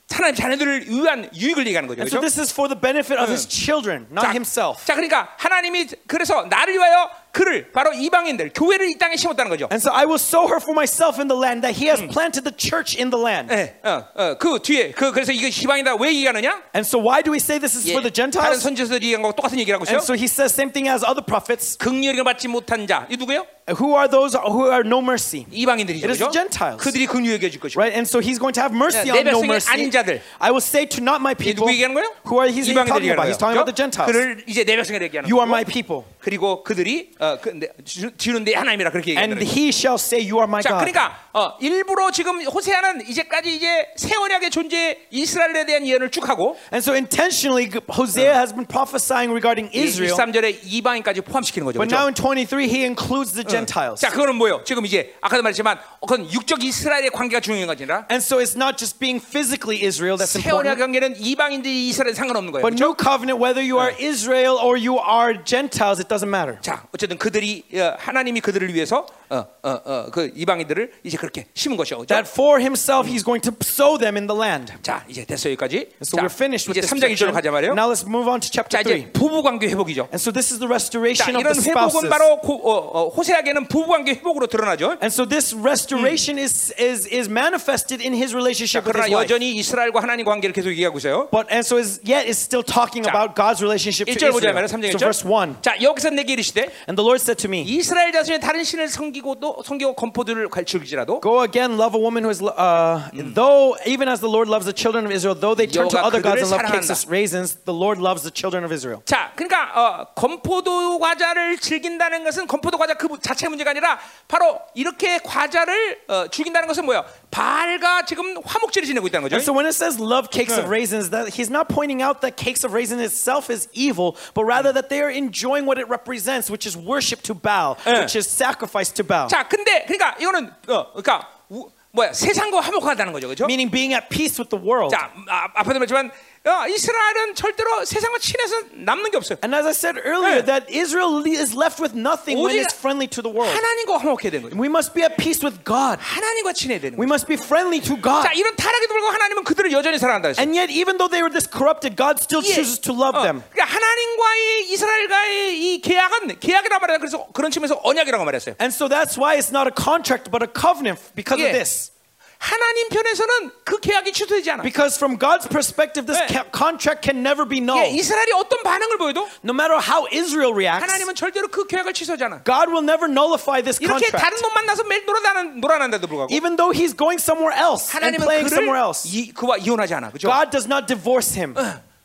하나님 0.09 0.35
자녀들을 0.35 0.89
위한 0.89 1.29
유익을 1.35 1.67
얘기하는 1.67 1.87
거죠. 1.87 1.99
And 2.01 2.07
so 2.09 2.19
그렇죠? 2.19 2.21
this 2.21 2.39
is 2.39 2.51
for 2.53 2.69
the 2.69 2.79
benefit 2.79 3.19
of 3.19 3.27
His 3.29 3.47
children, 3.47 4.07
not 4.09 4.31
Himself. 4.31 4.85
자, 4.85 4.95
그러니까 4.95 5.29
하나님이 5.37 5.87
그래서 6.07 6.45
나를 6.45 6.73
위하여 6.75 7.09
그를 7.31 7.71
바로 7.71 7.93
이방인들 7.93 8.51
교회를 8.55 8.89
이 8.89 8.97
땅에 8.97 9.15
심었다는 9.17 9.49
거죠. 9.49 9.67
And 9.69 9.83
so 9.83 9.91
I 9.91 10.05
will 10.05 10.15
sow 10.17 10.47
her 10.47 10.57
for 10.63 10.71
myself 10.73 11.19
in 11.19 11.27
the 11.27 11.37
land, 11.37 11.61
that 11.61 11.75
He 11.75 11.91
has 11.91 11.99
planted 12.07 12.47
the 12.47 12.55
church 12.55 12.95
in 12.97 13.11
the 13.11 13.19
land. 13.19 13.51
예, 13.53 13.75
어, 13.83 14.07
어, 14.15 14.37
그 14.39 14.59
뒤에 14.63 14.91
그 14.91 15.11
그래서 15.11 15.33
이거 15.33 15.47
이방이다 15.51 15.95
왜 15.99 16.15
얘기하느냐? 16.15 16.71
And 16.73 16.87
so 16.87 16.97
why 16.97 17.21
do 17.21 17.31
we 17.35 17.37
say 17.37 17.59
this 17.59 17.75
is 17.75 17.85
예, 17.85 17.91
for 17.91 18.01
the 18.01 18.09
다른 18.09 18.31
Gentiles? 18.31 18.63
선지자들이 18.63 19.11
얘기한 19.11 19.21
거 19.21 19.33
똑같은 19.33 19.59
얘기를 19.59 19.75
하고 19.75 19.83
있어요. 19.83 19.99
And 19.99 20.05
so 20.07 20.15
He 20.15 20.25
says 20.25 20.55
same 20.55 20.71
thing 20.71 20.87
as 20.87 21.03
other 21.03 21.21
prophets. 21.21 21.77
긍휼을 21.77 22.23
받지 22.23 22.47
못한 22.47 22.87
자, 22.87 23.05
이 23.11 23.17
누구예요? 23.17 23.45
Who 23.78 23.94
are 23.94 24.08
those 24.10 24.34
who 24.34 24.66
are 24.74 24.82
no 24.82 24.98
mercy? 25.00 25.46
이방인들이죠. 25.52 26.02
It 26.04 26.10
is 26.10 26.18
그죠? 26.18 26.30
the 26.30 26.34
Gentiles. 26.34 26.82
그들이 26.82 27.06
긍휼을 27.06 27.38
해줄 27.40 27.60
것이고. 27.62 27.78
Right? 27.78 27.94
And 27.94 28.02
so 28.10 28.18
He's 28.18 28.42
going 28.42 28.52
to 28.58 28.60
have 28.60 28.74
mercy 28.74 29.06
내 29.06 29.22
on 29.22 29.22
no 29.22 29.38
백성이 29.38 29.46
mercy. 29.54 29.70
아닌 29.72 29.90
자들. 29.92 30.20
I 30.42 30.50
will 30.50 30.58
say 30.60 30.84
to 30.84 30.98
not 31.00 31.22
my 31.22 31.30
이 31.32 31.38
people. 31.38 31.62
누구 31.62 31.70
얘기하는 31.70 31.94
거예요? 31.94 32.10
Who 32.26 32.42
are 32.42 32.50
He's 32.50 32.66
이방인들 32.66 32.90
talking 32.90 33.14
about? 33.14 33.30
얘기하는 33.30 33.30
He's 33.30 33.38
talking 33.38 33.54
거예요. 33.54 33.62
about 33.62 33.70
the 33.70 33.78
Gentiles. 33.78 34.10
그를 34.10 34.42
이제 34.50 34.64
내 34.66 34.74
백성이 34.74 34.98
얘기하는 35.06 35.30
You 35.30 35.38
are 35.38 35.46
거고. 35.46 35.54
my 35.54 35.62
people. 35.64 36.02
그리고 36.18 36.62
그들이 36.66 37.10
어, 37.22 37.38
그, 37.40 37.50
내, 37.54 37.70
주- 37.86 38.10
지는 38.18 38.42
내 38.42 38.54
하나님이라 38.54 38.90
그렇게 38.90 39.14
얘기하는 39.14 39.38
And 39.38 39.46
거예요. 39.46 39.54
he 39.54 39.70
shall 39.70 39.94
say, 39.98 40.18
You 40.18 40.42
are 40.42 40.50
my 40.50 40.58
자, 40.62 40.74
God. 40.74 40.82
그러니까 40.82 41.14
어, 41.32 41.54
일부러 41.62 42.10
지금 42.10 42.42
호세아는 42.42 43.06
이제까지 43.08 43.54
이제 43.54 43.86
새 43.96 44.14
언약의 44.18 44.50
존재 44.50 44.98
이스라엘에 45.10 45.66
대한 45.66 45.86
예언을 45.86 46.10
쭉 46.10 46.28
하고 46.28 46.58
And 46.74 46.82
so 46.82 46.92
intentionally, 46.98 47.70
Hosea 47.70 48.34
has 48.34 48.50
been 48.52 48.66
prophesying 48.66 49.30
regarding 49.30 49.70
이 49.70 49.86
Israel. 49.86 50.14
23절에 50.18 50.66
이방인까지 50.66 51.22
포함시키는 51.22 51.64
거죠. 51.66 51.78
But 51.78 51.94
now 51.94 52.10
그렇죠? 52.10 52.26
in 52.34 52.42
23, 52.46 52.66
he 52.66 52.82
includes 52.82 53.32
the 53.34 53.42
자, 53.52 53.55
Gentiles. 53.65 54.01
자, 54.01 54.09
그거는 54.09 54.35
뭐예요? 54.35 54.61
지금 54.63 54.85
이제 54.85 55.15
아까도 55.21 55.41
말했지만 55.43 55.79
그건 56.01 56.31
육적 56.31 56.63
이스라엘의 56.63 57.09
관계가 57.09 57.39
중요한 57.41 57.69
아니라 57.69 58.05
And 58.11 58.23
so 58.23 58.37
it's 58.39 58.55
not 58.55 58.77
just 58.77 58.99
being 58.99 59.23
physically 59.23 59.81
Israel 59.85 60.17
that's 60.17 60.33
새 60.37 60.39
언약 60.49 60.77
important. 60.77 60.79
관계는 60.79 61.15
이방인들이 61.17 61.89
이스라엘 61.89 62.15
상관없는 62.15 62.51
거예요. 62.51 62.61
But 62.61 62.75
그렇죠? 62.75 62.83
new 62.83 62.95
covenant, 62.95 63.41
whether 63.41 63.61
you 63.61 63.79
are 63.79 63.93
Israel 63.99 64.57
or 64.61 64.77
you 64.77 64.99
are 64.99 65.33
Gentiles, 65.43 65.99
it 65.99 66.07
doesn't 66.07 66.29
matter. 66.29 66.59
자, 66.61 66.85
어쨌든 66.93 67.17
그들이 67.17 67.63
어, 67.75 67.95
하나님이 67.97 68.41
그들을 68.41 68.73
위해서 68.73 69.05
어, 69.32 69.46
어, 69.62 69.80
어, 69.86 70.06
그 70.12 70.30
이방인들을 70.36 70.92
이제 71.04 71.16
그렇게 71.16 71.46
심은 71.54 71.78
것이요. 71.78 72.04
그렇죠? 72.04 72.12
That 72.12 72.28
for 72.30 72.60
himself 72.60 73.08
he's 73.08 73.24
going 73.24 73.40
to 73.48 73.56
sow 73.64 73.96
them 73.96 74.16
in 74.16 74.26
the 74.28 74.36
land. 74.36 74.74
자, 74.82 75.06
이제 75.08 75.24
됐어요 75.24 75.52
여기까지. 75.56 75.88
And 75.96 76.04
so 76.04 76.20
자, 76.20 76.22
we're 76.22 76.28
finished 76.28 76.68
with 76.68 76.76
이제 76.76 76.84
this 76.84 76.92
3장 76.92 77.08
1절로 77.08 77.32
section. 77.32 77.32
가자 77.32 77.50
말이에요. 77.50 77.72
Now 77.72 77.88
let's 77.88 78.04
move 78.04 78.28
on 78.28 78.44
to 78.44 78.52
자, 78.52 78.60
chapter 78.68 78.84
이제 78.84 79.08
3. 79.08 79.12
부부 79.16 79.42
관계 79.42 79.68
회복이죠. 79.72 80.12
And 80.12 80.20
so 80.20 80.28
this 80.36 80.52
is 80.52 80.60
the 80.60 80.68
자, 80.68 80.76
restoration 80.76 81.32
of 81.32 81.40
이런 81.40 81.56
the 81.56 81.64
회복은 81.64 81.88
spouses. 81.88 82.10
바로 82.12 82.44
고, 82.44 82.60
어, 82.60 82.76
어, 82.76 83.08
호세아게는 83.08 83.68
부부 83.72 83.88
관계 83.88 84.12
회복으로 84.20 84.48
드러나죠. 84.52 85.00
And 85.00 85.08
so 85.08 85.24
this 85.24 85.56
restoration 85.56 86.36
is, 86.36 86.68
is, 86.76 87.08
is 87.08 87.24
manifested 87.24 88.04
in 88.04 88.12
his 88.12 88.36
relationship 88.36 88.84
with 88.84 88.92
그러나 88.92 89.08
his 89.08 89.16
wife. 89.16 89.24
여전히 89.32 89.56
이스라엘과 89.56 90.02
하나님 90.04 90.28
관계를 90.28 90.52
계속 90.52 90.68
얘기하고 90.76 90.98
있어요. 91.00 91.32
But 91.32 91.48
and 91.48 91.64
so 91.64 91.80
is 91.80 92.04
yet 92.04 92.28
is 92.28 92.36
still 92.36 92.60
talking 92.60 93.00
자, 93.00 93.08
about 93.08 93.32
God's 93.32 93.64
relationship 93.64 94.12
to 94.12 94.12
1절 94.12 94.28
보자 94.36 94.52
Israel. 94.52 94.60
말이에요. 94.60 94.68
3장 94.68 94.92
So 94.92 95.00
verse 95.00 95.24
1. 95.24 95.56
1절. 95.56 95.62
자, 95.64 95.80
여기서 95.80 96.10
내게 96.12 96.36
이르시되 96.36 96.68
And 96.84 97.00
the 97.00 97.04
Lord 97.06 97.16
said 97.24 97.40
to 97.40 97.48
me, 97.48 97.64
이스라엘 97.64 98.12
자손이 98.12 98.36
다른 98.44 98.60
신을 98.60 98.92
섬기 98.92 99.15
고도 99.16 99.62
섬기고 99.64 99.94
건포들을 99.94 100.48
갈즐기지라도 100.48 101.20
Go 101.20 101.42
again, 101.42 101.76
love 101.76 101.94
a 101.94 102.00
woman 102.00 102.24
who 102.24 102.30
is, 102.30 102.42
uh, 102.42 103.08
though, 103.34 103.76
even 103.86 104.08
as 104.08 104.20
the 104.20 104.28
Lord 104.28 104.48
loves 104.48 104.64
the 104.66 104.72
children 104.74 105.04
of 105.06 105.12
Israel, 105.12 105.34
though 105.34 105.54
they 105.54 105.66
turn 105.66 105.88
to 105.88 105.96
여호와가 105.96 106.06
other 106.06 106.20
gods 106.22 106.42
and 106.42 106.50
love 106.50 106.60
그들을 106.62 106.72
cakes 106.72 106.90
and 106.90 107.10
raisins, 107.10 107.56
the 107.64 107.74
Lord 107.74 107.98
loves 108.00 108.22
the 108.22 108.30
children 108.32 108.64
of 108.64 108.72
Israel. 108.72 109.02
자, 109.04 109.32
그러니까 109.36 109.72
어, 109.74 110.06
건포도 110.14 110.98
과자를 110.98 111.58
즐긴다는 111.58 112.24
것은 112.24 112.46
건포도 112.46 112.78
과자 112.78 112.94
그 112.94 113.08
자체 113.20 113.48
문제가 113.48 113.70
아니라 113.70 113.98
바로 114.28 114.60
이렇게 114.74 115.18
과자를 115.18 115.98
어, 116.08 116.28
죽인다는 116.28 116.68
것은 116.68 116.84
뭐야? 116.84 117.04
바알과 117.30 118.04
지금 118.04 118.36
화목제를 118.44 118.86
지내고 118.86 119.06
있다는 119.08 119.28
거죠. 119.28 119.34
And 119.36 119.42
so 119.44 119.52
when 119.52 119.66
it 119.66 119.74
says 119.74 119.98
love 119.98 120.28
cakes 120.30 120.52
of 120.52 120.62
Yeah. 120.66 120.70
raisins, 120.70 121.10
that 121.10 121.32
he's 121.34 121.50
not 121.50 121.68
pointing 121.68 122.02
out 122.02 122.20
that 122.20 122.36
cakes 122.36 122.62
of 122.64 122.72
raisins 122.72 123.00
itself 123.02 123.50
is 123.50 123.68
evil, 123.72 124.16
but 124.34 124.44
rather 124.44 124.72
that 124.72 124.88
they 124.90 125.00
are 125.00 125.10
enjoying 125.10 125.64
what 125.66 125.78
it 125.80 125.88
represents, 125.88 126.50
which 126.50 126.66
is 126.66 126.76
worship 126.76 127.22
to 127.22 127.34
Baal, 127.34 127.76
Yeah. 127.86 128.00
which 128.04 128.14
is 128.14 128.28
sacrifice 128.28 128.92
to 128.94 129.02
Baal. 129.07 129.27
자, 129.27 129.47
근데 129.47 129.83
그러니까 129.85 130.15
이거는 130.19 130.51
어, 130.67 130.91
그러니까 130.91 131.29
우, 131.49 131.69
뭐야? 131.91 132.13
세상과 132.13 132.59
화목하다는 132.59 133.13
거죠, 133.13 133.27
그렇죠? 133.27 133.45
Meaning 133.45 133.71
being 133.71 133.93
at 133.93 134.07
peace 134.09 134.37
with 134.39 134.49
the 134.49 134.61
world. 134.63 134.95
자, 134.95 135.11
아, 135.29 135.45
앞에도 135.55 135.79
말했지만 135.79 136.11
어, 136.47 136.67
이스라엘은 136.67 137.35
절대로 137.35 137.83
세상과 137.83 138.19
친해서 138.19 138.55
남는 138.71 139.11
게 139.11 139.17
없어요. 139.17 139.37
And 139.43 139.53
as 139.55 139.65
I 139.67 139.75
said 139.75 139.99
earlier, 140.07 140.39
Yeah. 140.39 140.45
that 140.47 140.65
Israel 140.71 141.19
is 141.27 141.51
left 141.55 141.81
with 141.83 141.91
nothing 141.97 142.39
when 142.39 142.55
it's 142.55 142.71
friendly 142.73 143.07
to 143.11 143.21
the 143.21 143.29
world. 143.33 143.51
하나님과 143.51 143.97
화목해야 143.99 144.31
되는 144.31 144.47
거죠. 144.47 144.55
We 144.55 144.67
must 144.71 144.93
be 144.95 145.03
at 145.03 145.15
peace 145.19 145.43
with 145.43 145.59
God. 145.67 145.99
하나님과 145.99 146.53
친해야 146.53 146.79
되는 146.79 146.95
We 146.97 147.03
거죠. 147.05 147.11
must 147.11 147.27
be 147.27 147.35
friendly 147.35 147.81
to 147.83 147.99
God. 147.99 148.23
자, 148.23 148.31
이런 148.31 148.55
타락에도 148.55 148.87
불구하고 148.93 149.13
하나님은 149.13 149.43
그들을 149.43 149.71
여전히 149.71 149.99
사랑한다. 149.99 150.39
And 150.39 150.55
yet, 150.55 150.71
even 150.71 150.95
though 150.97 151.11
they 151.11 151.19
were 151.19 151.31
this 151.31 151.45
corrupted, 151.51 151.99
God 151.99 152.17
still 152.23 152.39
예. 152.47 152.53
chooses 152.55 152.79
to 152.79 152.95
love 152.95 153.19
어, 153.19 153.23
them. 153.27 153.43
그러니까 153.51 153.67
하나님과의 153.75 154.71
이스라엘과의 154.71 155.59
이 155.59 155.81
계약은 155.81 156.39
계약이라고 156.39 156.79
말해요. 156.79 156.99
그래서 156.99 157.27
그런 157.33 157.51
측면에서 157.51 157.79
언약이라고 157.83 158.23
말했어요. 158.23 158.55
And 158.61 158.71
so 158.73 158.87
that's 158.87 159.19
why 159.19 159.35
it's 159.35 159.51
not 159.51 159.67
a 159.67 159.75
contract, 159.75 160.31
but 160.31 160.39
a 160.39 160.47
covenant 160.47 161.01
because 161.15 161.41
예. 161.43 161.51
of 161.51 161.53
this. 161.53 161.91
하나님 162.38 162.88
편에서는 162.88 163.52
그 163.64 163.78
계약이 163.78 164.12
취소되지 164.12 164.50
않아. 164.50 164.62
Because 164.64 164.96
from 164.98 165.16
God's 165.16 165.46
perspective, 165.48 166.06
this 166.10 166.18
예. 166.24 166.26
ca- 166.26 166.50
contract 166.50 167.06
can 167.06 167.22
never 167.22 167.46
be 167.46 167.58
예, 167.58 167.62
null. 167.62 167.86
이스라엘이 167.94 168.32
어떤 168.34 168.62
반응을 168.64 168.98
보여도 168.98 169.28
No 169.44 169.54
matter 169.54 169.78
how 169.78 170.08
Israel 170.10 170.50
reacts, 170.52 170.82
하나님은 170.82 171.14
절대로 171.14 171.46
그 171.46 171.68
계약을 171.68 171.94
취소하지 171.94 172.24
않아. 172.24 172.42
God 172.42 172.66
will 172.74 172.82
never 172.82 173.06
nullify 173.06 173.62
this 173.62 173.78
이렇게 173.80 174.10
다른 174.10 174.34
contract. 174.34 174.42
놈 174.42 174.54
만나서 174.54 174.82
매일 174.84 175.06
놀아다는 175.06 175.60
놀아난데도 175.60 176.06
불구하고 176.08 176.34
Even 176.34 176.56
though 176.56 176.74
he's 176.74 176.90
going 176.96 177.22
somewhere 177.22 177.54
else 177.54 177.94
and 177.94 178.02
하나님은 178.02 178.26
playing 178.26 178.50
somewhere 178.50 178.74
그를 178.74 178.90
else, 178.90 179.06
이, 179.06 179.30
그와 179.32 179.58
이혼하지 179.62 179.94
않아. 179.94 180.10
그죠? 180.10 180.26
God 180.26 180.50
does 180.50 180.66
not 180.66 180.86
divorce 180.90 181.38
him. 181.38 181.54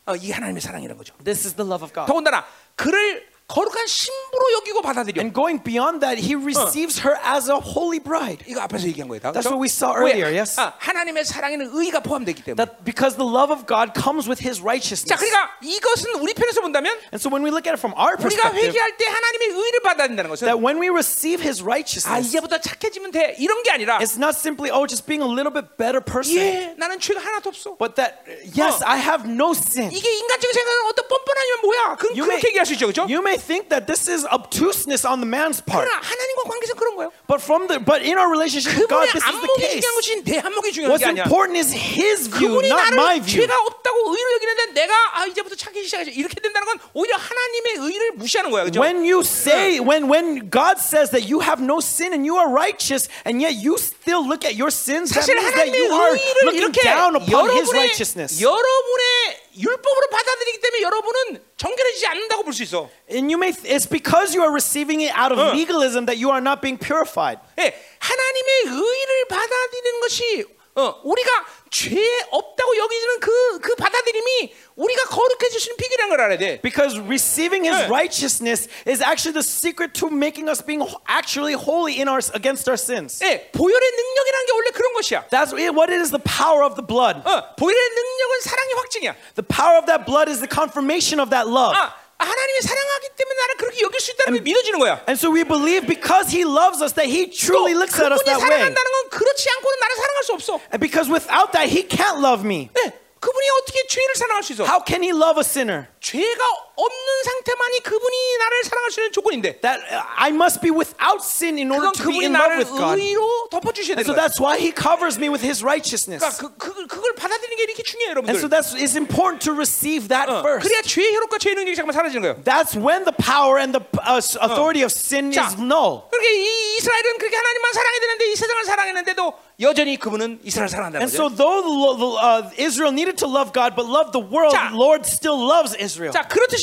어, 0.05 0.13
이게 0.15 0.33
하나님의 0.33 0.61
사랑이라는 0.61 0.95
거죠. 1.01 1.15
This 1.25 1.49
is 1.49 1.55
the 1.57 1.65
love 1.65 1.81
of 1.83 1.89
God. 1.97 2.05
더군다나 2.05 2.45
그를 2.77 3.25
거룩한 3.51 3.87
신부로 3.87 4.43
여기고 4.59 4.81
받아들여. 4.81 5.21
And 5.23 5.31
going 5.33 5.63
beyond 5.63 6.01
that, 6.03 6.19
he 6.19 6.35
receives 6.35 6.99
her 6.99 7.15
as 7.23 7.47
a 7.49 7.55
holy 7.55 7.95
bride. 7.97 8.43
이거 8.45 8.59
앞에서 8.59 8.85
얘기한 8.91 9.07
거예요. 9.07 9.21
다. 9.23 9.31
That's 9.31 9.47
그렇죠? 9.47 9.55
what 9.55 9.63
we 9.63 9.71
saw 9.71 9.95
왜? 9.95 10.11
earlier, 10.19 10.27
yes? 10.35 10.59
아, 10.59 10.75
하나님의 10.77 11.23
사랑에는 11.23 11.71
의가 11.71 12.01
포함되기 12.03 12.43
때문에. 12.43 12.59
That 12.59 12.83
because 12.83 13.15
the 13.15 13.23
love 13.23 13.47
of 13.47 13.63
God 13.63 13.95
comes 13.95 14.27
with 14.27 14.43
his 14.43 14.59
자, 14.59 14.67
righteousness. 14.67 15.15
그러니까 15.15 15.55
이것은 15.63 16.19
우리 16.19 16.35
편에서 16.35 16.59
본다면 16.59 16.91
And 17.15 17.23
so 17.23 17.31
when 17.31 17.39
we 17.39 17.47
look 17.47 17.63
at 17.63 17.71
it 17.71 17.79
from 17.79 17.95
our 17.95 18.19
우리가 18.19 18.51
perspective, 18.51 18.67
회개할 18.67 18.99
때 18.99 19.07
하나님의 19.07 19.47
의를 19.55 19.79
받아들인다는 19.79 20.27
것은 20.27 20.43
that 20.43 20.59
when 20.59 20.75
we 20.83 20.91
receive 20.91 21.39
his 21.39 21.63
아 21.63 21.71
righteousness, 21.71 22.27
이제부터 22.27 22.59
착해지면 22.59 23.15
돼 23.15 23.39
이런 23.39 23.63
게 23.63 23.71
아니라 23.71 24.03
it's 24.03 24.19
not 24.19 24.35
simply, 24.35 24.67
oh, 24.75 24.83
just 24.83 25.07
being 25.07 25.23
a 25.23 25.31
little 25.31 25.55
bit 25.55 25.79
better 25.79 26.03
person, 26.03 26.35
예 26.35 26.75
나는 26.75 26.99
죄가 26.99 27.23
하나도 27.23 27.47
없어. 27.47 27.79
but 27.79 27.95
that, 27.95 28.27
yes, 28.59 28.83
어. 28.83 28.91
I 28.91 28.99
have 28.99 29.23
no 29.23 29.55
sin. 29.55 29.87
이게 29.87 30.03
인간적인 30.03 30.51
생각은 30.51 30.79
어떤 30.91 31.07
뻔뻔하면 31.07 31.51
뭐야? 31.63 31.95
그, 31.95 32.11
You 32.11 32.27
may, 32.27 32.43
그렇게 32.43 32.47
얘기할 32.51 32.67
수 32.67 32.75
있죠, 32.75 32.91
그렇죠? 32.91 33.07
you 33.07 33.23
may 33.23 33.37
think 33.41 33.69
that 33.69 33.87
this 33.87 34.07
is 34.07 34.25
obtuseness 34.29 35.05
on 35.05 35.19
the 35.19 35.27
man's 35.29 35.59
part, 35.63 35.87
그러나 35.87 35.97
하나님과 36.01 36.43
관계에서 36.45 36.73
그런 36.75 36.95
거예요. 36.95 37.11
but 37.27 37.41
from 37.41 37.67
the 37.67 37.79
but 37.79 38.01
in 38.05 38.17
our 38.17 38.29
relationship 38.29 38.77
with 38.77 38.87
God, 38.87 39.07
그분의 39.09 39.13
this 39.17 39.23
is 39.23 39.31
the 39.31 39.47
안목이 39.47 39.61
case. 39.61 39.81
중요한 39.81 39.95
것이 39.95 40.23
내 40.23 40.39
안목이 40.39 40.71
중요한 40.71 40.91
What's 40.93 41.03
게 41.03 41.09
아니야. 41.09 41.23
important 41.25 41.57
is 41.57 41.73
his 41.73 42.29
view, 42.29 42.53
그분이 42.61 42.67
not 42.69 42.93
my 42.93 43.17
나를 43.17 43.25
view. 43.25 43.41
죄가 43.47 43.53
없다고 43.57 43.97
의로 44.13 44.27
여기는데 44.37 44.61
내가 44.77 44.93
아 45.17 45.25
이제부터 45.25 45.55
착해지기 45.55 45.85
시작하지 45.87 46.11
이렇게 46.11 46.35
된다는 46.39 46.67
건 46.67 46.79
오히려 46.93 47.15
하나님의 47.17 47.89
의를 47.89 48.11
무시하는 48.21 48.51
거야, 48.51 48.63
그렇죠? 48.63 48.79
When 48.81 49.01
you 49.01 49.21
say, 49.21 49.79
when 49.79 50.09
when 50.11 50.49
God 50.49 50.77
says 50.79 51.11
that 51.11 51.25
you 51.25 51.41
have 51.41 51.61
no 51.63 51.79
sin 51.79 52.13
and 52.13 52.23
you 52.27 52.37
are 52.37 52.47
righteous, 52.51 53.09
and 53.25 53.41
yet 53.41 53.55
you 53.57 53.77
still 53.77 54.21
look 54.25 54.45
at 54.45 54.55
your 54.59 54.69
sins, 54.71 55.09
that 55.15 55.25
사실 55.25 55.35
means 55.35 55.49
that 55.55 55.67
하나님의 55.67 55.79
you 55.79 55.89
are 55.95 56.13
의를 56.13 56.43
looking 56.45 56.61
이렇게 56.69 56.81
down 56.83 57.15
upon 57.15 57.49
His 57.49 57.67
여러분의 57.71 57.81
righteousness. 57.89 58.41
여러분의 58.41 59.40
율법으로 59.56 60.08
받아들이기 60.10 60.60
때문에 60.60 60.82
여러분은 60.82 61.44
정결해지지 61.56 62.06
않는다고 62.06 62.42
볼 62.44 62.52
수 62.54 62.62
있어. 62.62 62.88
And 63.10 63.28
you 63.32 63.36
may, 63.36 63.50
it's 63.64 63.86
because 63.88 64.34
you 64.34 64.42
are 64.42 64.52
receiving 64.52 65.02
it 65.02 65.12
out 65.16 65.32
of 65.32 65.38
어. 65.38 65.52
legalism 65.52 66.06
that 66.06 66.16
you 66.16 66.30
are 66.30 66.40
not 66.40 66.60
being 66.62 66.78
purified. 66.78 67.38
예, 67.58 67.74
하나님의 67.98 68.80
의를 68.80 69.28
받아들이는 69.28 70.00
것이 70.00 70.44
어, 70.74 71.00
우리가 71.04 71.30
죄 71.71 71.95
없다고 72.31 72.77
여기지는 72.77 73.19
그, 73.19 73.59
그 73.59 73.75
받아들임이 73.75 74.53
우리가 74.75 75.03
거룩해질 75.05 75.59
수 75.59 75.67
있는 75.69 75.77
비결이라는 75.77 76.09
걸 76.09 76.21
알아야 76.21 76.37
돼. 76.37 76.61
Because 76.61 76.97
receiving 76.99 77.65
His 77.67 77.83
네. 77.83 77.89
righteousness 77.91 78.69
is 78.87 79.03
actually 79.03 79.33
the 79.33 79.43
secret 79.43 79.93
to 79.99 80.07
making 80.07 80.47
us 80.49 80.63
being 80.63 80.79
ho- 80.79 81.01
actually 81.07 81.53
holy 81.59 81.99
in 81.99 82.07
our 82.07 82.21
against 82.33 82.69
our 82.69 82.77
sins. 82.79 83.19
예, 83.23 83.51
보혈의 83.51 83.85
능력이라는 83.91 84.45
게 84.45 84.51
원래 84.53 84.69
그런 84.71 84.93
것이야. 84.93 85.27
That's 85.29 85.51
it- 85.51 85.75
what 85.75 85.91
it 85.91 85.99
is. 85.99 86.11
The 86.11 86.23
power 86.23 86.63
of 86.63 86.75
the 86.79 86.85
blood. 86.85 87.19
어, 87.27 87.55
보혈의 87.59 87.83
능력은 87.95 88.41
사랑의 88.41 88.73
확증이야. 88.75 89.15
The 89.35 89.45
power 89.47 89.75
of 89.77 89.85
that 89.91 90.05
blood 90.05 90.31
is 90.31 90.39
the 90.39 90.47
confirmation 90.49 91.19
of 91.19 91.29
that 91.35 91.49
love. 91.49 91.75
아, 91.75 91.93
하나님이 92.21 92.61
사랑하기 92.61 93.09
때문에 93.15 93.39
나를 93.39 93.55
그렇게 93.57 93.81
여길 93.81 93.99
수 93.99 94.11
있다는 94.11 94.33
게 94.33 94.41
믿어지는 94.41 94.79
거야. 94.79 95.03
And 95.07 95.13
so 95.19 95.29
we 95.29 95.43
believe 95.43 95.85
because 95.85 96.33
He 96.33 96.41
loves 96.43 96.81
us 96.81 96.93
that 96.97 97.05
He 97.05 97.29
또 97.29 97.37
truly 97.37 97.73
looks 97.77 97.93
at 98.01 98.09
us 98.11 98.21
그분이 98.21 98.25
that 98.25 98.41
way. 98.41 98.49
사랑한다는 98.49 98.91
건 98.91 99.09
그렇지 99.09 99.49
않고는 99.49 99.79
나를 99.79 99.95
사랑할 99.95 100.23
수 100.23 100.33
없어. 100.33 100.51
And 100.73 100.79
because 100.81 101.07
without 101.11 101.51
that, 101.53 101.69
He 101.69 101.85
can't 101.85 102.17
love 102.17 102.41
me. 102.41 102.69
예, 102.73 102.93
그분이 103.21 103.45
어떻게 103.61 103.85
죄를 103.87 104.15
사랑할 104.15 104.41
수 104.43 104.53
있어? 104.53 104.65
How 104.65 104.81
can 104.81 105.03
He 105.05 105.13
love 105.13 105.37
a 105.37 105.45
sinner? 105.45 105.87
죄가 106.01 106.41
없는 106.77 107.23
상태만이 107.25 107.79
그분이 107.83 108.37
나를 108.39 108.63
사랑할 108.63 108.91
수 108.91 108.99
있는 109.01 109.11
조건인데 109.11 109.59
That 109.61 109.81
uh, 109.89 110.03
I 110.17 110.29
must 110.29 110.61
be 110.61 110.69
without 110.69 111.21
sin 111.25 111.57
in 111.57 111.71
order 111.71 111.89
그건 111.89 111.93
to 111.93 112.03
be 112.05 112.21
그분이 112.21 112.25
in 112.27 112.33
love 112.35 112.47
나를 112.47 112.57
with 112.61 112.71
God. 112.77 113.01
의로 113.01 113.21
덮어주셔야 113.49 113.97
And 113.97 114.05
되는 114.05 114.05
so 114.05 114.13
거야. 114.13 114.21
that's 114.27 114.37
why 114.39 114.55
He 114.61 114.69
covers 114.71 115.17
me 115.17 115.29
with 115.29 115.41
His 115.41 115.65
righteousness. 115.65 116.21
그러니까 116.21 116.37
그, 116.37 116.57
그걸, 116.57 116.87
그걸 116.87 117.13
받아들이는 117.17 117.57
게 117.57 117.63
이렇게 117.63 117.81
중요해요, 117.83 118.21
And 118.21 118.37
so 118.37 118.45
여러분들. 118.45 118.53
that's 118.53 118.71
it's 118.77 118.93
important 118.95 119.41
to 119.45 119.53
receive 119.57 120.07
that 120.13 120.29
어, 120.29 120.45
first. 120.45 120.67
그래야 120.69 120.81
죄의 120.85 121.15
효력과 121.17 121.37
죄의 121.41 121.55
능력이 121.57 121.75
잠깐 121.75 121.93
사라지는 121.97 122.21
거예요. 122.21 122.35
That's 122.45 122.77
when 122.77 123.03
the 123.09 123.15
power 123.17 123.57
and 123.57 123.73
the 123.73 123.81
uh, 124.05 124.21
s- 124.21 124.37
authority 124.37 124.85
of 124.85 124.93
sin 124.93 125.33
자, 125.33 125.49
is 125.49 125.57
null. 125.57 126.05
그렇게 126.13 126.29
이 126.29 126.77
이스라엘은 126.77 127.17
그렇게 127.17 127.35
하나님만 127.35 127.73
사랑해야 127.73 127.99
되는데 128.01 128.23
이 128.31 128.35
세상을 128.35 128.65
사랑했는데도 128.65 129.33
여전히 129.59 129.97
그분은 129.97 130.39
이스라엘 130.45 130.69
사랑한다는 130.69 131.01
And 131.01 131.09
거죠. 131.09 131.25
so, 131.25 131.33
though 131.33 131.65
the, 131.65 131.73
lo- 131.73 131.97
the, 131.97 132.09
uh, 132.21 132.51
Israel 132.61 132.93
needed 132.93 133.17
to 133.17 133.25
love 133.25 133.49
God 133.51 133.73
but 133.73 133.89
love 133.89 134.13
the 134.13 134.21
world, 134.21 134.53
자. 134.53 134.69
the 134.69 134.77
Lord 134.77 135.01
still 135.09 135.33
loves 135.41 135.73
Israel. 135.81 136.13
자, 136.13 136.21
그렇듯이 136.29 136.60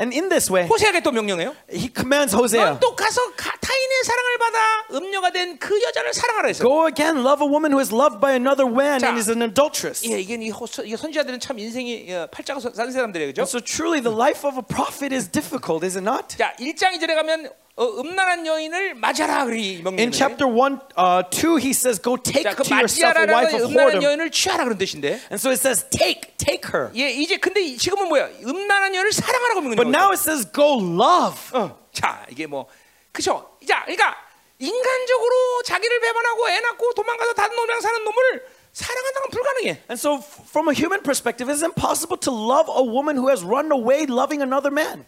And 0.00 0.10
in 0.16 0.28
this 0.30 0.50
way, 0.50 0.66
호세에게 0.68 1.02
또 1.02 1.12
명령해요. 1.12 1.54
He 1.70 1.90
commands 1.94 2.34
Hosea 2.34 2.64
넌또 2.64 2.96
가서 2.96 3.20
가- 3.36 3.52
타인의 3.60 4.04
사랑을 4.04 4.38
받아 4.38 4.58
음녀가 4.98 5.30
된 5.30 5.58
그 5.58 5.80
여자를 5.82 6.14
사랑하라 6.14 6.48
했어요. 6.48 6.66
Go 6.66 6.86
again, 6.88 7.20
love 7.20 7.44
a 7.44 7.48
woman 7.48 7.70
who 7.72 7.78
is 7.78 7.92
loved 7.92 8.18
by 8.18 8.32
another 8.32 8.66
man 8.66 8.98
자. 8.98 9.08
and 9.12 9.20
is 9.20 9.28
an 9.30 9.42
adulteress. 9.42 10.00
예, 10.08 10.18
이게 10.18 10.34
이 10.40 10.48
호- 10.50 10.66
이게 10.82 10.96
선지자들은 10.96 11.40
참 11.40 11.58
인생이 11.58 12.08
어, 12.10 12.26
팔자가 12.32 12.58
서- 12.58 12.72
싼 12.72 12.90
사람들이에요, 12.90 13.30
그죠? 13.36 13.42
So, 13.44 13.60
truly, 13.60 14.00
the 14.02 14.10
life 14.16 14.48
of 14.48 14.56
a 14.56 14.64
prophet 14.64 15.14
is 15.14 15.28
difficult, 15.30 15.84
is 15.84 15.94
it 15.96 16.02
not? 16.08 16.36
자, 16.38 16.56
1장 16.58 16.96
2절에 16.96 17.14
가면 17.14 17.52
어, 17.71 17.71
음란한 17.78 18.46
여인을 18.46 18.94
맞아라 18.94 19.46
그리 19.46 19.82
In 19.98 20.12
chapter 20.12 20.46
1, 20.46 20.78
uh, 20.96 21.22
2, 21.30 21.56
he 21.58 21.70
says, 21.72 21.98
Go 22.00 22.16
take 22.18 22.42
자, 22.44 22.54
그 22.54 22.62
to 22.64 22.76
yourself 22.76 23.16
a 23.16 23.26
wife 23.32 23.50
건 23.50 23.62
of 23.62 23.72
whoredom. 23.72 24.02
여인을 24.02 24.30
취하라 24.30 24.64
그런 24.64 24.76
뜻인데. 24.76 25.20
And 25.32 25.40
so 25.40 25.48
it 25.50 25.58
says, 25.58 25.84
Take, 25.90 26.36
take 26.36 26.68
her. 26.68 26.90
예, 26.94 27.08
이제 27.10 27.38
근데 27.38 27.62
이- 27.62 27.78
지금은 27.78 28.08
뭐야? 28.08 28.28
음란한 28.44 28.94
여인을 28.94 29.12
사랑하라고 29.12 29.60
But 29.62 29.88
명령해요. 29.88 29.88
now 29.88 30.10
it 30.12 30.20
says, 30.20 30.44
Go 30.52 30.78
love. 30.80 31.40
어. 31.56 31.78
자, 31.92 32.26
이게 32.30 32.46
뭐 32.46 32.66
그죠? 33.10 33.56
자, 33.66 33.82
그러니까 33.84 34.16
인간적으로 34.58 35.62
자기를 35.64 36.00
배반하고 36.00 36.50
애 36.50 36.60
낳고 36.60 36.92
도망가서 36.94 37.32
다른 37.34 37.56
놈이랑 37.56 37.80
사는 37.80 38.04
놈을 38.04 38.42
사랑한다는 38.72 39.20
건 39.22 39.30
불가능해. 39.30 39.68
And 39.90 39.98
so, 39.98 40.20
from 40.48 40.68
a 40.68 40.74
human 40.74 41.02
perspective, 41.02 41.48
it's 41.50 41.62
impossible 41.64 42.16
to 42.20 42.30
love 42.30 42.68
a 42.68 42.82
woman 42.84 43.16
who 43.16 43.28
has 43.28 43.42
run 43.44 43.72
away 43.72 44.04
loving 44.08 44.40
another 44.42 44.70
man. 44.72 45.04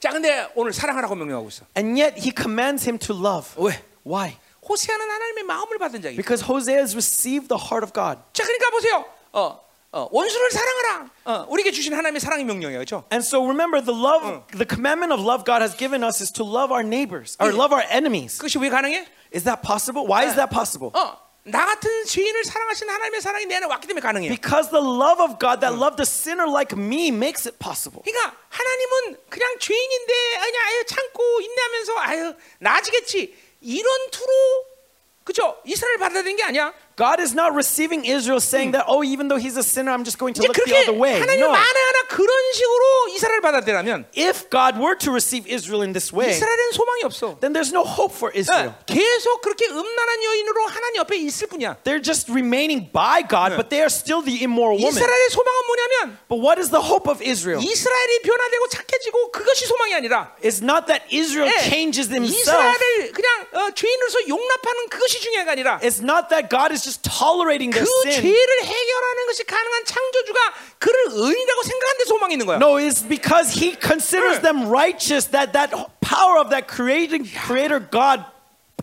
자, 0.00 0.10
근데 0.10 0.48
오늘 0.54 0.72
사랑하라고 0.72 1.14
명령하고 1.14 1.48
있어. 1.48 1.64
And 1.76 2.00
yet, 2.00 2.20
he 2.20 2.32
commands 2.36 2.88
him 2.88 2.98
to 2.98 3.14
love. 3.16 3.50
왜? 3.56 3.82
Why? 4.04 4.36
호세아는 4.68 5.08
하나님의 5.10 5.44
마음을 5.44 5.78
받은 5.78 6.02
자기. 6.02 6.16
Because 6.16 6.44
Hosea 6.44 6.78
has 6.78 6.94
received 6.94 7.48
the 7.48 7.58
heart 7.60 7.84
of 7.84 7.92
God. 7.92 8.20
자, 8.32 8.44
그러니까 8.44 8.70
보세요. 8.70 9.04
어, 9.32 9.60
어, 9.92 10.08
원수를 10.10 10.50
사랑하라. 10.50 11.10
어, 11.24 11.46
우리에게 11.48 11.70
주신 11.70 11.94
하나님의 11.94 12.20
사랑의 12.20 12.44
명령이에요, 12.44 12.78
그렇죠? 12.80 13.04
And 13.12 13.24
so 13.24 13.42
remember, 13.46 13.80
the 13.82 13.96
love, 13.96 14.42
the 14.52 14.66
commandment 14.68 15.14
of 15.14 15.22
love 15.24 15.44
God 15.44 15.62
has 15.62 15.76
given 15.76 16.02
us 16.04 16.20
is 16.20 16.30
to 16.32 16.44
love 16.44 16.70
our 16.74 16.84
neighbors 16.84 17.36
or 17.40 17.48
Yeah. 17.48 17.56
love 17.56 17.72
our 17.72 17.86
enemies. 17.88 18.36
그것이 18.38 18.58
왜 18.58 18.68
가능해? 18.68 19.06
Is 19.34 19.44
that 19.44 19.62
possible? 19.62 20.04
Why 20.04 20.26
is 20.26 20.36
that 20.36 20.50
possible? 20.52 20.90
어, 20.92 21.16
나 21.43 21.65
같은 21.65 22.05
죄인을 22.05 22.43
사랑하신 22.43 22.89
하나님의 22.89 23.21
사랑이 23.21 23.45
내 23.47 23.55
안에 23.55 23.65
왔기 23.65 23.87
때문에 23.87 24.01
가능해요. 24.01 24.29
Because 24.31 24.69
the 24.69 24.83
love 24.83 25.23
of 25.23 25.39
God 25.39 25.59
that 25.61 25.73
loved 25.73 25.99
a 25.99 26.05
sinner 26.05 26.47
like 26.47 26.77
me 26.77 27.07
makes 27.09 27.47
it 27.47 27.57
possible. 27.57 28.03
그러니까 28.03 28.37
하나님은 28.49 29.17
그냥 29.29 29.57
죄인인데 29.59 30.13
아니 30.37 30.57
아유 30.57 30.85
참고 30.85 31.41
인내하면서 31.41 31.97
아유 31.97 32.35
나아지겠지 32.59 33.35
이런 33.61 34.09
투로 34.11 34.31
그죠 35.23 35.57
이스라엘 35.65 35.97
받아들인 35.97 36.35
게 36.37 36.43
아니야. 36.43 36.73
God 36.96 37.20
is 37.20 37.34
not 37.36 37.52
receiving 37.52 38.06
Israel 38.08 38.40
saying 38.40 38.72
that, 38.72 38.86
oh, 38.88 39.04
even 39.04 39.28
though 39.28 39.36
he's 39.36 39.58
a 39.58 39.62
sinner, 39.62 39.92
I'm 39.92 40.00
just 40.02 40.16
going 40.16 40.32
to 40.32 40.40
이제 40.40 40.48
look 40.48 40.56
the 40.56 40.64
그렇게 40.64 40.88
other 40.88 40.96
way. 40.96 41.20
하나님 41.20 41.44
No. 41.44 41.52
만에 41.52 41.60
하나 41.60 42.08
그런 42.08 42.32
식으로 42.54 43.08
이스라엘 43.12 43.40
받아들이면 43.42 44.06
If 44.16 44.48
God 44.48 44.80
were 44.80 44.96
to 45.04 45.12
receive 45.12 45.44
Israel 45.44 45.82
in 45.84 45.92
this 45.92 46.08
way, 46.10 46.30
이스라엘은 46.32 46.72
소망이 46.72 47.02
없어. 47.04 47.36
then 47.40 47.52
there's 47.52 47.68
no 47.70 47.84
hope 47.84 48.16
for 48.16 48.32
Israel. 48.32 48.72
어, 48.72 48.84
계속 48.88 49.42
그렇게 49.42 49.66
음란한 49.68 50.24
여인으로 50.24 50.66
하나님 50.72 50.96
옆에 51.04 51.16
있을 51.20 51.48
뿐이야. 51.48 51.76
They're 51.84 52.00
just 52.00 52.32
remaining 52.32 52.88
by 52.88 53.20
God, 53.28 53.60
but 53.60 53.68
they 53.68 53.84
are 53.84 53.92
still 53.92 54.24
the 54.24 54.40
immoral 54.40 54.80
woman. 54.80 54.96
이스라엘의 54.96 55.28
소망은 55.36 55.60
뭐냐면 55.68 56.18
But 56.32 56.40
what 56.40 56.56
is 56.56 56.72
the 56.72 56.80
hope 56.80 57.04
of 57.12 57.20
Israel? 57.20 57.60
이스라엘이 57.60 58.24
변화되고 58.24 58.68
착해지고 58.72 59.32
그것이 59.36 59.66
소망이 59.68 59.92
아니라 59.94 60.32
It's 60.40 60.64
not 60.64 60.88
that 60.88 61.04
Israel 61.12 61.52
예, 61.52 61.60
changes 61.68 62.08
himself. 62.08 62.40
이스라엘을 62.40 63.12
그냥 63.12 63.28
어, 63.52 63.70
죄인으로서 63.76 64.28
용납하는 64.32 64.88
그것이 64.88 65.20
중요한 65.20 65.44
게 65.44 65.50
아니라 65.52 65.76
It's 65.84 66.00
not 66.00 66.32
that 66.32 66.48
God 66.48 66.72
is 66.72 66.79
just 66.82 67.02
tolerating 67.02 67.70
그 67.70 67.78
their 67.78 67.86
sin. 68.04 68.22
죄를 68.22 68.52
해결하는 68.64 69.26
것이 69.26 69.44
가능한 69.44 69.84
창조주가 69.84 70.40
그를 70.78 70.94
의인이라고 71.12 71.62
생각하는 71.62 71.98
데 71.98 72.04
소망이 72.04 72.34
있는 72.34 72.46
거야. 72.46 72.56
No, 72.58 72.76
it's 72.78 73.02
because 73.06 73.52
he 73.52 73.76
considers 73.76 74.38
응. 74.38 74.42
them 74.42 74.68
righteous 74.68 75.30
that 75.30 75.52
that 75.52 75.70
power 76.00 76.38
of 76.38 76.50
that 76.50 76.68
creating 76.68 77.24
creator 77.26 77.80
God 77.80 78.24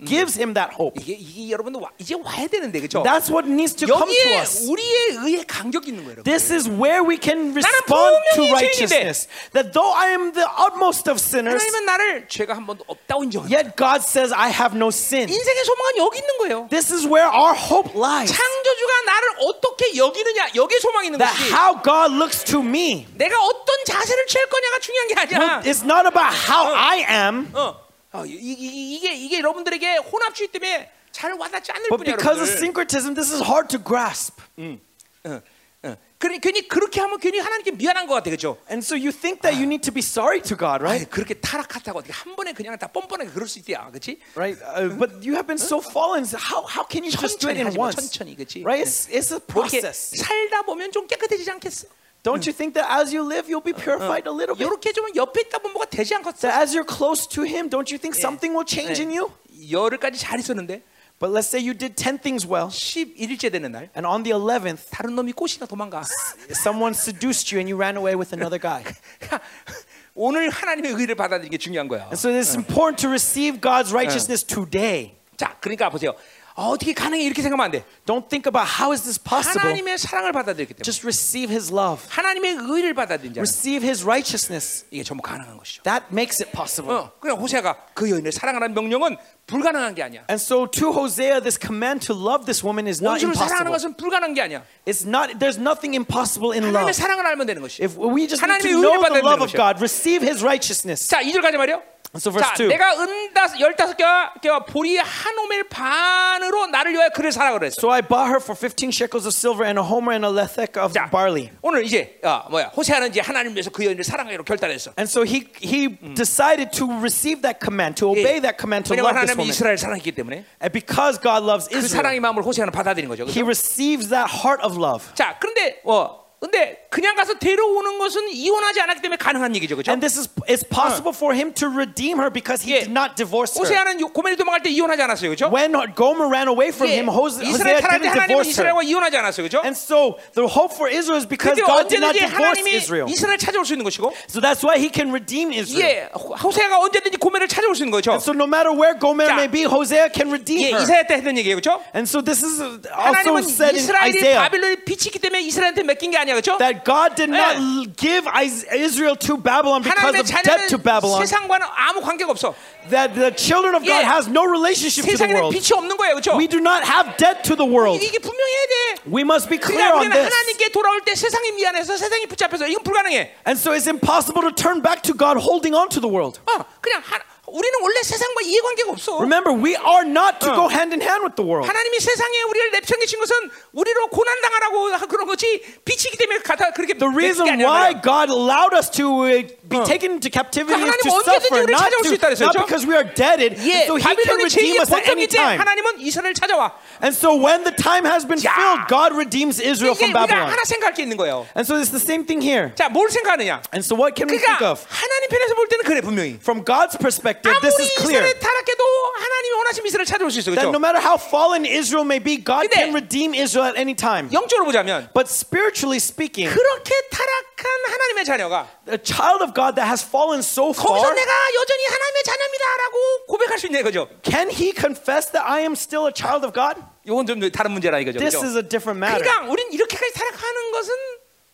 gives 0.05 0.39
him 0.39 0.55
that 0.55 0.75
hope. 0.75 1.01
이게, 1.01 1.15
이게 1.15 1.51
여러분도 1.51 1.81
와, 1.81 1.91
이제 1.99 2.15
와야 2.15 2.47
되는데 2.47 2.81
그렇죠? 2.81 3.03
That's 3.03 3.31
what 3.31 3.49
needs 3.49 3.75
to 3.77 3.87
come 3.87 4.07
to 4.07 4.15
여기에 4.15 4.39
us. 4.41 4.69
우리의 4.69 5.11
의의 5.25 5.45
간격이 5.47 5.89
있는 5.89 6.05
거예요. 6.05 6.19
여러분. 6.19 6.25
This 6.25 6.53
is 6.53 6.69
where 6.69 7.03
we 7.03 7.19
can 7.21 7.53
respond 7.53 8.17
to 8.35 8.43
분명히 8.45 8.53
righteousness. 8.53 9.29
That 9.53 9.73
though 9.73 9.93
I 9.95 10.11
am 10.11 10.33
the 10.33 10.47
utmost 10.47 11.09
of 11.11 11.19
sinners, 11.19 11.59
하나님은 11.63 11.85
나를 11.87 12.29
죄가 12.29 12.55
한 12.55 12.67
번도 12.67 12.85
없다고 12.87 13.25
인정한다. 13.25 13.51
yet 13.55 13.77
God 13.77 14.03
says 14.03 14.33
I 14.33 14.51
have 14.51 14.77
no 14.77 14.89
sin. 14.89 15.29
인생의 15.29 15.65
소망은 15.65 15.97
여기 15.99 16.19
있는 16.19 16.39
거예요. 16.39 16.69
This 16.71 16.93
is 16.93 17.07
where 17.07 17.29
our 17.29 17.55
hope 17.57 17.93
lies. 17.99 18.31
창조주가 18.33 18.93
나를 19.07 19.29
어떻게 19.49 19.97
여기느냐 19.97 20.49
여기에 20.55 20.79
소망이 20.81 21.07
있는 21.09 21.19
That 21.19 21.35
것이 21.37 21.53
how 21.53 21.81
God 21.83 22.15
looks 22.15 22.45
to 22.45 22.61
me. 22.61 23.07
내가 23.17 23.39
어떤 23.41 23.85
자세를 23.87 24.27
취할 24.27 24.47
거냐가 24.49 24.79
중요한 24.81 25.09
게 25.09 25.15
아니야. 25.15 25.61
It's 25.65 25.83
not 25.83 26.07
about 26.07 26.35
how 26.49 26.75
I 26.75 26.99
am, 27.09 27.51
어, 27.55 27.88
어, 28.21 28.27
이, 28.27 28.33
이, 28.33 28.95
이게 28.97 29.15
이게 29.15 29.39
여러분들에게 29.39 29.97
혼합주의 29.99 30.49
때문에 30.49 30.91
잘 31.13 31.33
와닿지 31.33 31.73
않을 31.73 31.89
but 31.89 31.99
뿐이야. 32.05 32.17
because 32.17 32.41
of 32.41 32.49
여러분들. 32.49 32.59
syncretism, 32.59 33.15
this 33.15 33.33
is 33.33 33.43
hard 33.43 33.69
to 33.69 33.79
grasp. 33.83 34.41
어, 34.59 35.41
어. 35.85 35.97
괜히, 36.21 36.41
괜히 36.41 36.67
그렇게 36.67 37.01
하면 37.01 37.19
괜히 37.21 37.39
하나님께 37.39 37.71
미안한 37.73 38.09
것 38.09 38.15
같아, 38.15 38.25
그렇죠? 38.31 38.59
And 38.69 38.85
so 38.85 38.97
you 38.97 39.13
think 39.13 39.41
that 39.43 39.55
you 39.55 39.63
need 39.71 39.83
to 39.87 39.95
be 39.95 40.03
sorry 40.03 40.43
to 40.43 40.57
God, 40.57 40.83
right? 40.83 41.09
그렇게 41.09 41.35
타락하다고 41.35 42.01
어떻게 42.01 42.13
한 42.13 42.35
번에 42.35 42.53
그냥 42.53 42.77
다 42.77 42.89
뻔뻔하게 42.89 43.31
그럴 43.31 43.47
수 43.47 43.61
있대야, 43.61 43.89
그렇지? 43.91 44.19
Right? 44.35 44.59
Uh, 44.59 44.91
but 44.99 45.23
you 45.23 45.39
have 45.39 45.47
been 45.47 45.59
so 45.63 45.79
fallen. 45.79 46.25
so 46.27 46.37
How, 46.37 46.67
how 46.67 46.83
can 46.83 47.05
you 47.07 47.13
just 47.15 47.39
do 47.39 47.47
it 47.49 47.55
천천히 47.55 47.63
in 47.63 47.67
하지 47.71 47.79
마, 47.79 47.85
once? 47.87 48.11
천천히, 48.11 48.35
그렇지? 48.35 48.65
Right? 48.67 48.83
It's, 48.83 49.07
it's 49.15 49.31
a 49.31 49.39
뭐 49.55 49.63
process. 49.63 50.11
살다 50.19 50.63
보면 50.63 50.91
좀 50.91 51.07
깨끗해지지 51.07 51.49
않겠어? 51.53 51.87
Don't 52.28 52.46
you 52.48 52.54
think 52.54 52.74
that 52.76 52.88
as 52.90 53.14
you 53.14 53.22
live, 53.22 53.50
you'll 53.50 53.60
be 53.60 53.74
purified 53.74 54.28
a 54.28 54.32
little 54.32 54.56
bit? 54.56 54.64
이렇게 54.64 54.94
좀 54.94 55.14
옆에 55.14 55.42
있다 55.42 55.60
보면 55.60 55.74
뭐가 55.74 55.90
되지 55.90 56.16
않겠어? 56.16 56.48
That 56.48 56.62
as 56.62 56.74
you're 56.74 56.88
close 56.88 57.28
to 57.28 57.44
Him, 57.44 57.70
don't 57.70 57.92
you 57.92 58.00
think 58.00 58.16
something 58.16 58.56
will 58.56 58.66
change 58.66 59.02
in 59.02 59.12
you? 59.12 59.32
열흘까지 59.70 60.18
잘 60.18 60.40
있었는데 60.40 60.84
But 61.20 61.32
let's 61.32 61.48
say 61.48 61.60
you 61.60 61.74
did 61.74 61.96
10 61.96 62.20
things 62.20 62.48
well, 62.48 62.68
11일째 62.68 63.52
되는 63.52 63.72
날 63.72 63.90
and 63.96 64.08
on 64.08 64.24
the 64.24 64.34
11th, 64.34 64.90
다른 64.90 65.16
놈이 65.16 65.34
꽃이나 65.34 65.66
도망가. 65.68 66.04
someone 66.52 66.94
seduced 66.96 67.54
you 67.54 67.60
and 67.60 67.70
you 67.72 67.78
ran 67.80 67.96
away 67.96 68.16
with 68.16 68.34
another 68.34 68.60
guy. 68.60 68.84
오늘 70.16 70.50
하나님의 70.50 70.94
의를 70.94 71.16
받아들이는 71.16 71.50
게 71.50 71.58
중요한 71.58 71.88
거야. 71.88 72.04
And 72.12 72.18
so 72.18 72.30
it's 72.30 72.56
important 72.56 73.02
to 73.02 73.10
receive 73.10 73.60
God's 73.60 73.92
righteousness 73.92 74.44
today. 74.44 75.16
자, 75.38 75.58
그러니까 75.60 75.90
보세요. 75.90 76.14
어, 76.59 76.71
어떻게 76.71 76.93
가능해 76.93 77.23
이렇게 77.23 77.41
생각하면 77.41 77.67
안 77.67 77.71
돼. 77.71 77.85
Don't 78.05 78.29
think 78.29 78.51
about 78.51 78.67
how 78.67 78.91
is 78.91 79.03
this 79.03 79.17
possible. 79.23 79.63
하나님의 79.63 79.97
사랑을 79.97 80.33
받아들였기 80.33 80.75
때문에 80.75 80.83
Just 80.83 81.07
receive 81.07 81.55
His 81.55 81.73
love, 81.73 82.03
하나님의 82.09 82.59
의를 82.67 82.95
받아들인 82.95 83.33
자는 83.33 83.47
receive 83.47 83.87
His 83.87 84.03
righteousness. 84.03 84.85
이게 84.91 85.05
전부 85.05 85.23
가능한 85.23 85.57
것이죠. 85.57 85.83
That 85.85 86.07
makes 86.11 86.43
it 86.43 86.51
possible. 86.51 86.91
어, 86.93 87.13
그래 87.21 87.33
호세아가 87.33 87.77
그 87.95 88.11
여인을 88.11 88.33
사랑하라는 88.33 88.75
명령은 88.75 89.17
불가능한 89.47 89.95
게 89.95 90.03
아니야. 90.03 90.27
And 90.29 90.43
so 90.43 90.67
to 90.67 90.91
Hosea, 90.91 91.41
this 91.41 91.57
command 91.63 92.05
to 92.09 92.15
love 92.15 92.45
this 92.45 92.67
woman 92.67 92.89
is 92.91 92.99
not 92.99 93.23
원수를 93.23 93.39
사랑하는 93.39 93.71
impossible. 93.71 93.73
것은 93.79 93.95
불가능한 93.95 94.35
게 94.35 94.43
아니야. 94.43 94.65
It's 94.85 95.07
not. 95.07 95.39
There's 95.39 95.63
nothing 95.63 95.95
impossible 95.95 96.51
in 96.59 96.67
하나님의 96.67 96.91
love. 96.91 96.93
사랑을 96.93 97.25
알면 97.25 97.47
되는 97.47 97.63
것이. 97.63 97.87
If 97.87 97.95
we 97.95 98.27
just 98.27 98.43
need 98.43 98.67
하나님의 98.67 98.73
to 98.75 98.83
know 98.83 98.99
the 99.07 99.23
love 99.23 99.39
of. 99.47 99.55
God, 99.55 99.79
receive 99.79 100.27
His 100.27 100.43
righteousness. 100.43 101.07
자, 101.07 101.23
2절 101.23 101.41
가지 101.41 101.57
말이요. 101.57 101.81
So 102.16 102.30
verse 102.30 102.46
자, 102.48 102.54
two. 102.54 102.68
내가 102.70 102.94
은다섯 102.94 103.60
열다섯 103.60 103.98
개와 103.98 104.34
개와 104.40 104.66
보리 104.66 104.98
한 104.98 105.36
오멜 105.36 105.64
반으로 105.68 106.68
나를 106.68 106.94
위하여 106.94 107.10
그를 107.10 107.32
사라 107.32 107.52
그랬어. 107.54 107.74
So 107.80 107.92
I 107.92 108.04
bought 108.04 108.30
her 108.30 108.38
for 108.38 108.54
15 108.56 108.92
shekels 108.94 109.26
of 109.26 109.34
silver 109.34 109.66
and 109.66 109.80
a 109.80 109.84
homer 109.84 110.14
and 110.14 110.24
a 110.24 110.30
lethek 110.30 110.78
of 110.78 110.94
자, 110.94 111.10
barley. 111.10 111.50
오늘 111.64 111.84
이제 111.84 112.20
어, 112.24 112.46
뭐야 112.52 112.68
호세아는 112.78 113.10
이제 113.10 113.20
하나님 113.20 113.54
위해서 113.56 113.72
그 113.72 113.84
여인을 113.84 114.04
사랑하기로 114.04 114.44
결단했어. 114.44 114.94
And 114.96 115.10
so 115.10 115.24
he 115.26 115.50
he 115.58 115.98
decided 116.14 116.70
to 116.78 116.86
receive 117.02 117.42
that 117.42 117.58
command, 117.60 117.98
to 117.98 118.12
obey 118.12 118.38
that 118.46 118.62
command, 118.62 118.86
to 118.86 118.94
왜냐면 118.94 119.10
love 119.10 119.18
this 119.18 119.34
하나님이 119.34 119.42
woman. 119.42 119.50
이스라엘 119.50 119.78
사랑했기 119.80 120.12
때문에 120.14 120.46
And 120.62 120.70
because 120.72 121.18
God 121.18 121.42
loves 121.42 121.66
그 121.68 121.82
Israel, 121.82 121.98
사랑의 122.14 122.20
마음을 122.22 122.44
호세아는 122.46 122.70
받아들인 122.72 123.10
거죠. 123.10 123.26
he 123.26 123.42
그죠? 123.42 123.50
receives 123.50 124.10
that 124.14 124.30
heart 124.30 124.62
of 124.62 124.78
love. 124.78 125.02
자, 125.16 125.36
그런데 125.42 125.82
어, 125.84 126.22
근데 126.40 126.86
그냥 126.91 127.15
가서 127.17 127.35
데려오는 127.39 127.99
것은 127.99 128.29
이혼하지 128.31 128.81
않았기 128.81 129.03
때문에 129.03 129.17
가능한 129.19 129.55
얘기죠, 129.57 129.77
그렇죠? 129.77 129.91
And 129.93 130.01
this 130.01 130.19
is 130.19 130.29
it's 130.49 130.65
possible 130.65 131.13
for 131.15 131.37
him 131.37 131.53
to 131.55 131.69
redeem 131.69 132.17
her 132.19 132.33
because 132.33 132.65
he 132.65 132.73
예. 132.73 132.81
did 132.81 132.91
not 132.91 133.15
divorce 133.15 133.53
her. 133.53 133.61
호세아는 133.61 134.01
요- 134.01 134.09
고멜이 134.09 134.37
도망갈 134.37 134.63
때 134.63 134.71
이혼하지 134.71 135.03
않았어요, 135.03 135.29
그렇죠? 135.29 135.53
When 135.53 135.77
Gomer 135.95 136.25
ran 136.33 136.49
away 136.49 136.73
from 136.73 136.89
예. 136.89 136.97
him, 136.97 137.09
Hosea, 137.13 137.45
didn't 137.45 137.85
하나님은 137.85 138.09
divorce 138.25 138.49
her. 138.57 138.73
이스라엘과 138.73 138.83
이혼하지 138.89 139.17
않았어요, 139.21 139.45
그렇죠? 139.45 139.61
And 139.61 139.77
so 139.77 140.17
the 140.33 140.49
hope 140.49 140.73
for 140.73 140.89
Israel 140.89 141.21
is 141.21 141.29
because 141.29 141.61
God 141.61 141.93
did 141.93 142.01
not 142.01 142.17
divorce 142.17 142.65
Israel. 142.65 143.05
이스라엘 143.13 143.37
찾아올 143.37 143.67
수 143.69 143.75
있는 143.77 143.85
것이고, 143.85 144.09
So 144.27 144.41
that's 144.41 144.65
why 144.65 144.81
he 144.81 144.89
can 144.89 145.13
redeem 145.13 145.53
Israel. 145.53 145.85
예, 145.85 146.09
호- 146.17 146.35
호세아가 146.41 146.81
언제든지 146.81 147.19
고멜을 147.21 147.49
찾아올 147.49 147.77
수 147.77 147.85
있는 147.85 147.93
거죠. 147.93 148.17
So 148.17 148.33
no 148.33 148.49
matter 148.49 148.73
where 148.73 148.97
Gomer 148.99 149.29
자, 149.29 149.37
may 149.37 149.49
be, 149.51 149.69
Hosea 149.69 150.09
can 150.09 150.33
예, 150.33 150.41
redeem 150.41 150.73
her. 150.73 150.81
이사야 150.83 151.05
때 151.05 151.21
했던 151.21 151.37
얘기예요, 151.37 151.61
그렇죠? 151.61 151.85
And 151.93 152.09
so 152.09 152.25
this 152.25 152.41
is 152.41 152.65
also 152.65 152.89
하나님은 152.97 153.45
said 153.45 153.77
in 153.77 153.85
이스라엘이 153.85 154.17
Isaiah 154.17 154.41
바빌론에 154.41 154.89
비치기 154.89 155.19
때문에 155.21 155.45
이스라엘한테 155.45 155.83
맡긴 155.85 156.11
게 156.13 156.17
아니야, 156.17 156.33
그렇죠? 156.33 156.57
that 156.59 156.78
God 156.78 157.16
did 157.16 157.30
not 157.30 157.56
예. 157.56 157.60
l- 157.60 157.86
give 157.96 158.28
Is- 158.42 158.66
Israel 158.74 159.16
to 159.16 159.38
Babylon 159.38 159.82
because 159.84 159.98
하나님의 160.00 160.20
of 160.22 160.28
debt 160.28 160.68
to 160.70 160.78
자녀는 160.78 160.84
Babylon. 160.84 161.20
세상과는 161.26 161.66
아무 161.76 162.02
관계가 162.02 162.32
없어. 162.32 162.54
That 162.90 163.16
the 163.16 163.32
children 163.36 163.76
of 163.76 163.84
God 163.86 164.04
예. 164.04 164.06
has 164.06 164.28
no 164.28 164.44
relationship 164.44 165.06
to 165.08 165.16
the 165.16 165.18
세상에는 165.18 165.36
world. 165.40 165.56
빛이 165.56 165.72
없는 165.74 165.96
거예요, 165.98 166.14
그렇죠? 166.20 166.36
We 166.38 166.48
do 166.48 166.60
not 166.60 166.84
have 166.84 167.16
debt 167.18 167.44
to 167.48 167.56
the 167.56 167.66
world. 167.66 168.04
이게 168.04 168.20
분명해야 168.20 168.64
돼. 168.68 169.08
We 169.08 169.24
must 169.24 169.48
be 169.50 169.58
clear 169.58 169.88
그러니까 169.92 169.96
on 169.96 170.08
우리는 170.08 170.14
this. 170.14 170.28
하나님께 170.34 170.70
돌아올 170.72 171.02
때 171.02 171.16
세상이 171.16 171.52
미안해서 171.54 171.96
세상이 171.98 172.26
붙잡혀서 172.28 172.68
이건 172.68 172.84
불가능해. 172.84 173.36
And 173.48 173.56
so 173.60 173.72
it's 173.72 173.88
impossible 173.88 174.42
to 174.44 174.52
turn 174.52 174.82
back 174.82 175.02
to 175.04 175.14
God 175.16 175.40
holding 175.40 175.74
on 175.76 175.88
to 175.90 176.00
the 176.02 176.10
world. 176.12 176.40
어, 176.46 176.66
그냥 176.82 177.02
하, 177.04 177.20
우리는 177.48 177.76
원래 177.84 178.02
세상과 178.02 178.40
이해관계가 178.42 178.92
없어. 178.92 179.20
Remember, 179.20 179.52
we 179.52 179.76
are 179.76 180.08
not 180.08 180.40
to 180.40 180.48
go 180.56 180.72
hand 180.72 180.96
in 180.96 181.04
hand 181.04 181.28
with 181.28 181.36
the 181.36 181.44
world. 181.44 181.68
하나님이 181.68 182.00
세상에 182.00 182.42
우리를 182.50 182.72
내팽개친 182.72 183.20
것은 183.20 183.36
우리로 183.74 184.08
고난 184.08 184.40
당하라고 184.42 185.08
그런 185.12 185.28
거지 185.28 185.62
빛이기 185.84 186.18
때문에 186.18 186.40
가다 186.40 186.72
그렇게 186.72 186.94
The 186.96 187.04
내팽개 187.04 187.20
reason 187.20 187.50
아니라 187.52 187.68
why 187.70 187.94
말이야. 187.94 188.02
God 188.02 188.32
allowed 188.32 188.72
us 188.74 188.90
to 188.96 189.28
uh, 189.28 189.44
be 189.68 189.78
taken 189.84 190.16
into 190.16 190.32
captivity 190.32 190.72
is 190.72 190.88
하나님 190.88 191.04
to 191.04 191.12
언제든지 191.20 191.52
suffer, 191.52 191.60
우리를 191.68 191.76
not, 191.76 191.84
찾아올 191.84 192.04
수 192.08 192.14
있다 192.16 192.24
to, 192.24 192.30
그랬어요, 192.32 192.48
not 192.48 192.56
그렇죠? 192.56 192.64
because 192.64 192.84
we 192.88 192.96
are 192.96 193.08
deaded. 193.12 193.60
예, 193.60 193.92
So 193.92 194.00
He 194.00 194.08
can 194.08 194.16
바빌론의 194.16 194.48
redeem 194.48 194.72
죄의 194.72 194.80
us 194.80 194.88
at 194.88 195.04
any 195.04 195.28
번성일 195.28 195.28
때 195.28 195.36
time. 195.36 195.60
하나님은 195.60 196.00
이스라엘 196.00 196.32
찾아와. 196.34 196.72
And 197.04 197.12
so 197.12 197.36
when 197.36 197.68
the 197.68 197.76
time 197.76 198.08
has 198.08 198.24
been 198.24 198.40
야. 198.48 198.56
filled, 198.56 198.88
God 198.88 199.12
redeems 199.20 199.60
Israel 199.60 200.00
이게 200.00 200.08
from 200.08 200.16
우리가 200.16 200.32
Babylon. 200.32 200.48
하나 200.48 200.64
생각할 200.64 200.96
게 200.96 201.04
있는 201.04 201.20
거예요. 201.20 201.44
And 201.60 201.68
so 201.68 201.76
it's 201.76 201.92
the 201.92 202.00
same 202.00 202.24
thing 202.24 202.40
here. 202.40 202.72
자, 202.80 202.88
뭘 202.88 203.12
생각하느냐? 203.12 203.60
And 203.76 203.84
so 203.84 204.00
what 204.00 204.16
can 204.16 204.32
we 204.32 204.40
think 204.40 204.48
그러니까 204.56 204.80
of? 204.80 204.88
하나님 204.88 205.28
편에서 205.28 205.54
볼 205.60 205.68
때는 205.68 205.84
그래 205.84 206.00
분명히. 206.00 206.40
From 206.40 206.64
God's 206.64 206.96
perspective, 206.96 207.37
perspective, 207.38 207.54
this 207.62 207.76
아무리 207.78 207.84
is 207.86 207.94
clear. 208.02 208.22
이스라엘 208.26 208.40
타락해도 208.40 208.84
하나님이 209.14 209.54
원하시면 209.58 209.86
이스라엘 209.88 210.06
찾아올 210.06 210.32
수 210.32 210.40
있어 210.40 210.50
That 210.52 210.66
그렇죠? 210.66 210.74
no 210.74 210.82
matter 210.82 210.98
how 211.02 211.18
fallen 211.22 211.66
Israel 211.70 212.06
may 212.06 212.18
be, 212.18 212.42
God 212.42 212.66
근데- 212.66 212.90
can 212.90 212.90
redeem 212.96 213.34
Israel 213.38 213.70
at 213.70 213.78
any 213.78 213.94
time. 213.96 214.30
영적으로 214.34 214.66
보자면 214.66 215.10
But 215.14 215.30
spiritually 215.30 216.02
speaking, 216.02 216.50
그렇게 216.50 216.92
타락한 217.14 217.66
하나님의 217.94 218.26
자녀가 218.26 218.68
a 218.90 218.98
child 218.98 219.46
of 219.46 219.54
God 219.54 219.76
that 219.78 219.86
has 219.88 220.02
fallen 220.02 220.42
so 220.42 220.74
거기서 220.74 221.06
far, 221.06 221.14
내가 221.14 221.32
여전히 221.56 221.84
하나님의 221.86 222.20
자녀입니다라고 222.26 222.96
고백할 223.28 223.60
수 223.60 223.66
있냐 223.68 223.80
이거죠. 223.80 224.10
can 224.26 224.50
he 224.50 224.74
confess 224.74 225.30
that 225.32 225.46
I 225.46 225.62
am 225.62 225.74
still 225.78 226.08
a 226.10 226.14
child 226.14 226.42
of 226.46 226.54
God? 226.54 226.82
이건 227.06 227.28
좀 227.28 227.40
다른 227.52 227.72
문제라 227.72 228.00
이거죠. 228.00 228.20
This 228.20 228.36
그죠? 228.36 228.48
is 228.48 228.56
a 228.58 228.64
different 228.64 228.98
matter. 229.00 229.20
그러니까 229.20 229.52
우린 229.52 229.72
이렇게까지 229.72 230.14
타락하는 230.14 230.72
것은 230.72 230.94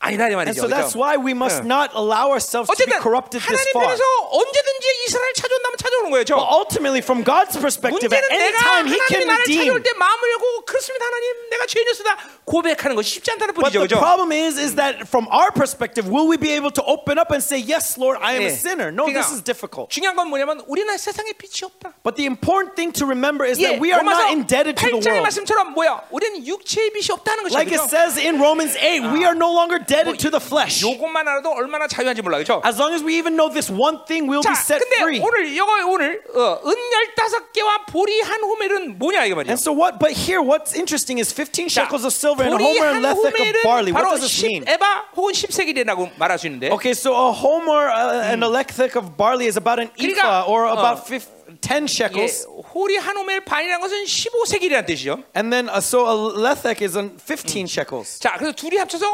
아니다 0.03 0.29
이 0.29 0.31
And 0.31 0.39
말이죠. 0.39 0.63
so 0.63 0.67
that's 0.71 0.95
그죠? 0.95 0.99
why 1.03 1.19
we 1.19 1.35
must 1.35 1.59
응. 1.59 1.67
not 1.67 1.91
allow 1.91 2.31
ourselves 2.31 2.71
to 2.71 2.75
be 2.88 2.88
어쨌든 2.88 3.03
corrupted 3.03 3.43
this 3.43 3.51
하나님 3.51 3.67
far. 3.75 3.83
편에서 3.83 4.03
언제든지 4.31 4.85
이스라엘 5.05 5.33
찾아온다면 5.35 5.75
찾아오는 5.75 6.07
거예요. 6.11 6.23
저. 6.23 6.35
But 6.39 6.47
ultimately, 6.55 7.03
from 7.03 7.19
God's 7.27 7.59
perspective, 7.59 8.07
at 8.07 8.23
문제는 8.23 8.31
any 8.31 8.47
내가 8.47 8.59
time 8.63 8.85
He 8.88 8.95
하나님이 8.95 9.11
can 9.11 9.27
나를 9.27 9.43
redeem. 9.43 9.59
찾아올 9.67 9.83
때 9.83 9.91
마음을 9.99 10.23
열고 10.31 10.45
그렇습니다 10.71 11.03
하나님 11.03 11.25
내가 11.51 11.65
죄인이었다 11.67 12.11
고백하는 12.45 12.95
것이 12.95 13.15
쉽지 13.21 13.31
않다는 13.31 13.53
But 13.53 13.69
뿐이죠. 13.69 13.79
the 13.85 13.88
그죠? 13.88 13.99
problem 13.99 14.31
is, 14.31 14.57
is 14.57 14.75
that 14.75 15.05
from 15.05 15.27
our 15.29 15.51
perspective, 15.53 16.09
will 16.09 16.25
we 16.27 16.38
be 16.38 16.49
able 16.51 16.71
to 16.73 16.81
open 16.83 17.19
up 17.19 17.29
and 17.29 17.43
say, 17.43 17.61
"Yes, 17.61 17.93
Lord, 17.97 18.17
I 18.21 18.35
am 18.35 18.41
a 18.41 18.49
예. 18.49 18.49
sinner"? 18.49 18.89
No, 18.89 19.05
그러니까 19.05 19.21
this 19.21 19.29
is 19.33 19.43
difficult. 19.45 19.93
중요한 19.93 20.15
건 20.17 20.29
뭐냐면 20.29 20.61
우리는 20.65 20.89
세상에 20.97 21.33
빛이 21.38 21.61
없다. 21.69 21.93
But 22.01 22.17
the 22.17 22.25
important 22.25 22.73
thing 22.75 22.89
to 22.97 23.05
remember 23.05 23.45
is 23.45 23.61
예, 23.61 23.77
that 23.77 23.81
we 23.81 23.93
are 23.93 24.01
로마서 24.01 24.25
not 24.25 24.33
indebted 24.33 24.75
to 24.81 24.89
the 24.89 24.97
8장의 24.97 25.21
world. 25.21 25.23
말씀처럼 25.29 25.73
뭐야? 25.77 26.09
우리는 26.09 26.41
육체의 26.45 26.89
빛이 26.89 27.13
없다는 27.13 27.43
것이죠. 27.45 27.57
Like 27.57 27.69
it 27.69 27.85
says 27.85 28.17
in 28.17 28.41
Romans 28.41 28.73
8, 28.81 29.13
we 29.13 29.21
are 29.29 29.38
no 29.38 29.53
longer 29.53 29.77
indebted 29.77 30.17
to 30.17 30.33
the 30.33 30.41
flesh. 30.41 30.81
요것만 30.81 31.27
알아도 31.27 31.53
얼마나 31.53 31.85
자유한지 31.85 32.21
몰라. 32.25 32.41
그렇죠? 32.41 32.61
As 32.65 32.81
long 32.81 32.93
as 32.97 33.05
we 33.05 33.13
even 33.21 33.38
know 33.38 33.45
this 33.51 33.69
one 33.69 34.01
thing, 34.09 34.25
we'll 34.25 34.41
자, 34.41 34.57
be 34.57 34.57
set 34.57 34.81
근데 34.81 34.97
free. 35.05 35.21
오늘 35.21 35.45
이거 35.53 35.69
오늘 35.85 36.21
어, 36.33 36.57
은 36.65 36.73
열다섯 36.73 37.53
개와 37.53 37.85
보리 37.85 38.21
한 38.21 38.41
호멜은 38.41 38.97
뭐냐 38.97 39.25
이거 39.29 39.35
말이야. 39.38 39.53
And 39.53 39.61
so 39.61 39.69
what? 39.69 39.99
But 40.01 40.17
here, 40.17 40.41
what's 40.41 40.73
interesting 40.73 41.21
is 41.21 41.29
15 41.29 41.69
자, 41.69 41.85
shekels 41.85 42.05
of 42.05 42.13
silver 42.13 42.32
and 42.43 42.55
a 42.55 42.57
보리 42.57 42.63
homer 42.65 42.85
한 42.89 42.95
and 42.95 43.07
lethek 43.07 43.39
of 43.39 43.61
barley. 43.63 43.91
호멜은 43.91 43.93
바로 43.93 44.05
What 44.09 44.19
does 44.19 44.21
this 44.25 44.45
mean? 44.45 44.65
10에바 44.65 44.83
혹은 45.15 45.33
10세겔이라고 45.33 46.11
말할 46.17 46.38
수 46.39 46.47
있는데 46.47 46.69
Okay, 46.71 46.91
so 46.91 47.13
a 47.15 47.31
homer 47.31 47.89
uh, 47.89 48.29
and 48.29 48.43
a 48.43 48.49
lethek 48.49 48.95
of 48.95 49.15
barley 49.17 49.47
is 49.47 49.57
about 49.57 49.79
an 49.79 49.89
그러니까, 49.97 50.43
ephah 50.43 50.45
or 50.47 50.65
어. 50.65 50.73
about 50.73 51.05
fif- 51.07 51.29
10 51.61 51.83
예, 51.83 51.88
shekels. 51.88 52.45
호리 52.73 52.95
한 52.97 53.17
호멜 53.17 53.39
반이라는 53.45 53.81
것은 53.81 54.05
15세겔이라는 54.05 54.85
뜻이죠. 54.85 55.23
And 55.35 55.49
then, 55.51 55.67
uh, 55.67 55.81
so 55.81 56.05
a 56.05 56.13
lethek 56.38 56.81
is 56.81 56.95
on 56.95 57.17
15 57.17 57.65
shekels. 57.67 58.19
자, 58.19 58.33
그래서 58.38 58.53
둘이 58.53 58.77
합쳐서 58.77 59.05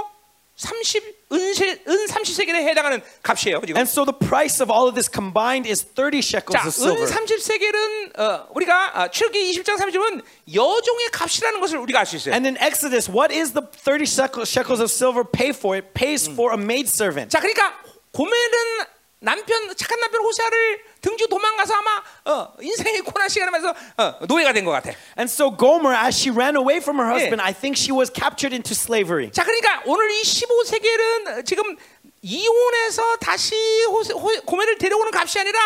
30 0.60 1.20
은세 1.32 1.80
은 1.89 2.06
30세겔에 2.06 2.56
해당하는 2.68 3.00
값이에요. 3.22 3.60
지금. 3.64 3.76
And 3.80 3.89
so 3.89 4.05
the 4.05 4.12
price 4.12 4.60
of 4.60 4.70
all 4.70 4.84
of 4.89 4.94
this 4.94 5.08
combined 5.08 5.64
is 5.66 5.80
30 5.97 6.20
shekels 6.20 6.52
자, 6.52 6.66
of 6.66 6.74
silver. 6.74 7.00
은 7.00 7.08
30세겔은 7.08 8.18
어, 8.20 8.48
우리가 8.55 9.00
아, 9.00 9.08
출기 9.08 9.50
20장 9.52 9.78
30절은 9.78 10.22
여종의 10.52 11.08
값이라는 11.12 11.60
것을 11.60 11.78
우리가 11.78 12.00
알 12.00 12.06
수 12.06 12.16
있어요. 12.16 12.34
And 12.34 12.47
in 12.47 12.56
Exodus, 12.60 13.08
what 13.08 13.32
is 13.34 13.52
the 13.55 13.64
30 13.72 14.05
shekel- 14.05 14.44
shekels 14.44 14.82
of 14.82 14.90
silver 14.92 15.24
pay 15.24 15.50
for? 15.56 15.76
It 15.78 15.94
pays 15.94 16.28
for 16.28 16.52
a 16.52 16.60
maidservant. 16.60 17.30
자, 17.30 17.40
그러니까 17.40 17.72
고멜은 18.12 18.99
남편 19.20 19.74
착한 19.76 20.00
남편 20.00 20.23
호세아를 20.23 20.82
등지고 21.02 21.28
도망가서 21.28 21.74
아마 21.74 22.02
어, 22.24 22.52
인생의 22.60 23.02
고난 23.02 23.28
시간하면서 23.28 23.74
어, 23.99 24.15
노예가 24.26 24.52
된 24.52 24.65
것 24.65 24.70
같아. 24.73 24.90
And 25.18 25.31
so 25.31 25.55
Gomer, 25.55 25.94
as 25.94 26.16
she 26.18 26.34
ran 26.34 26.57
away 26.57 26.78
from 26.78 26.99
her 26.99 27.08
예. 27.12 27.15
husband, 27.28 27.40
I 27.42 27.52
think 27.52 27.76
she 27.76 27.92
was 27.92 28.10
captured 28.10 28.55
into 28.55 28.73
slavery. 28.73 29.31
자, 29.31 29.44
그러니까 29.44 29.82
오늘 29.84 30.10
이 30.10 30.23
15세겔은 30.23 31.44
지금 31.44 31.76
이혼해서 32.23 33.16
다시 33.16 33.55
호세, 33.90 34.12
호, 34.12 34.28
고멜을 34.44 34.78
데려오는 34.78 35.10
값이 35.15 35.39
아니라 35.40 35.58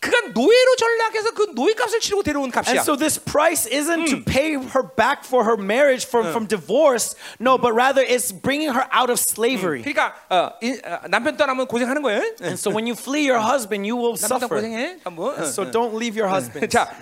그가 0.00 0.32
노예로 0.34 0.76
전락해서 0.76 1.30
그 1.32 1.52
노예값을 1.54 2.00
치르고 2.00 2.22
데려온 2.22 2.50
값이야. 2.50 2.76
And 2.76 2.80
so 2.82 2.96
this 2.96 3.18
price 3.18 3.66
isn't 3.66 4.06
to 4.10 4.22
pay 4.22 4.54
her 4.54 4.84
back 4.96 5.24
for 5.24 5.44
her 5.44 5.56
marriage 5.56 6.06
from, 6.06 6.30
from 6.30 6.46
divorce. 6.46 7.16
No, 7.40 7.56
but 7.56 7.72
rather 7.74 8.02
it's 8.02 8.30
bringing 8.30 8.68
her 8.72 8.86
out 8.92 9.08
of 9.08 9.18
slavery. 9.18 9.82
그러니까 9.82 10.12
어, 10.28 10.52
이, 10.62 10.76
어, 10.84 11.08
남편 11.08 11.36
떠나면 11.36 11.66
고생하는 11.66 12.02
거예요. 12.02 12.20
And 12.42 12.58
so 12.58 12.70
when 12.70 12.86
you 12.86 12.94
flee 12.94 13.24
your 13.24 13.40
husband, 13.40 13.86
you 13.86 13.96
will 13.96 14.16
남편 14.16 14.40
suffer. 14.44 14.60
고생해. 14.60 15.00
한번. 15.04 15.36
And 15.38 15.48
so 15.48 15.64
don't 15.64 15.94
leave 15.94 16.16
your 16.16 16.28
husband. 16.28 16.68
자, 16.68 16.92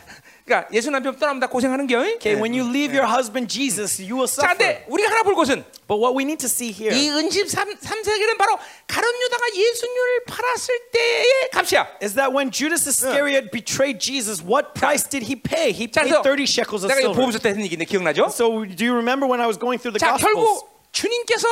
그러니까 0.46 0.68
예수 0.72 0.90
남편 0.90 1.16
떠나면 1.18 1.40
다 1.40 1.46
고생하는 1.46 1.86
겨. 1.86 2.00
Okay, 2.18 2.34
when 2.34 2.52
you 2.52 2.66
leave 2.68 2.90
your 2.90 3.06
husband 3.06 3.46
Jesus, 3.48 4.02
you 4.02 4.16
will 4.18 4.26
자, 4.26 4.42
suffer. 4.42 4.58
근데 4.58 4.84
우리가 4.88 5.10
하나 5.10 5.22
볼 5.22 5.34
것은 5.34 5.64
But 5.86 6.02
what 6.02 6.16
we 6.18 6.24
need 6.24 6.38
to 6.42 6.50
see 6.50 6.72
here 6.74 6.90
이 6.90 7.10
은집 7.10 7.48
3, 7.48 7.78
세기는 7.78 8.36
바로 8.38 8.58
가룟 8.86 9.04
유다가 9.22 9.46
예수님을 9.54 10.24
팔았을 10.26 10.74
때의 10.92 11.24
값이야. 11.52 11.86
is 12.02 12.14
that 12.14 12.34
when 12.34 12.50
Judas 12.50 12.88
Iscariot 12.88 13.50
betrayed 13.52 14.00
Jesus, 14.00 14.42
what 14.42 14.74
price 14.74 15.06
did 15.08 15.26
he 15.26 15.36
pay? 15.36 15.70
He 15.70 15.86
자, 15.86 16.02
paid 16.02 16.10
그래서 16.10 16.22
30 16.22 16.42
shekels 16.48 16.82
of 16.84 16.88
내가 16.90 17.00
이거 17.00 17.14
silver. 17.14 17.18
보험서 17.22 17.38
때 17.38 17.50
했는 17.50 17.62
얘기인데 17.64 17.84
기억나죠? 17.84 18.26
So 18.34 18.64
do 18.66 18.82
you 18.84 18.94
remember 18.98 19.28
when 19.30 19.40
I 19.40 19.46
was 19.46 19.58
going 19.58 19.78
through 19.78 19.94
the 19.94 20.02
자, 20.02 20.16
Gospels? 20.18 20.34
결국 20.34 20.68
주님께서 20.92 21.46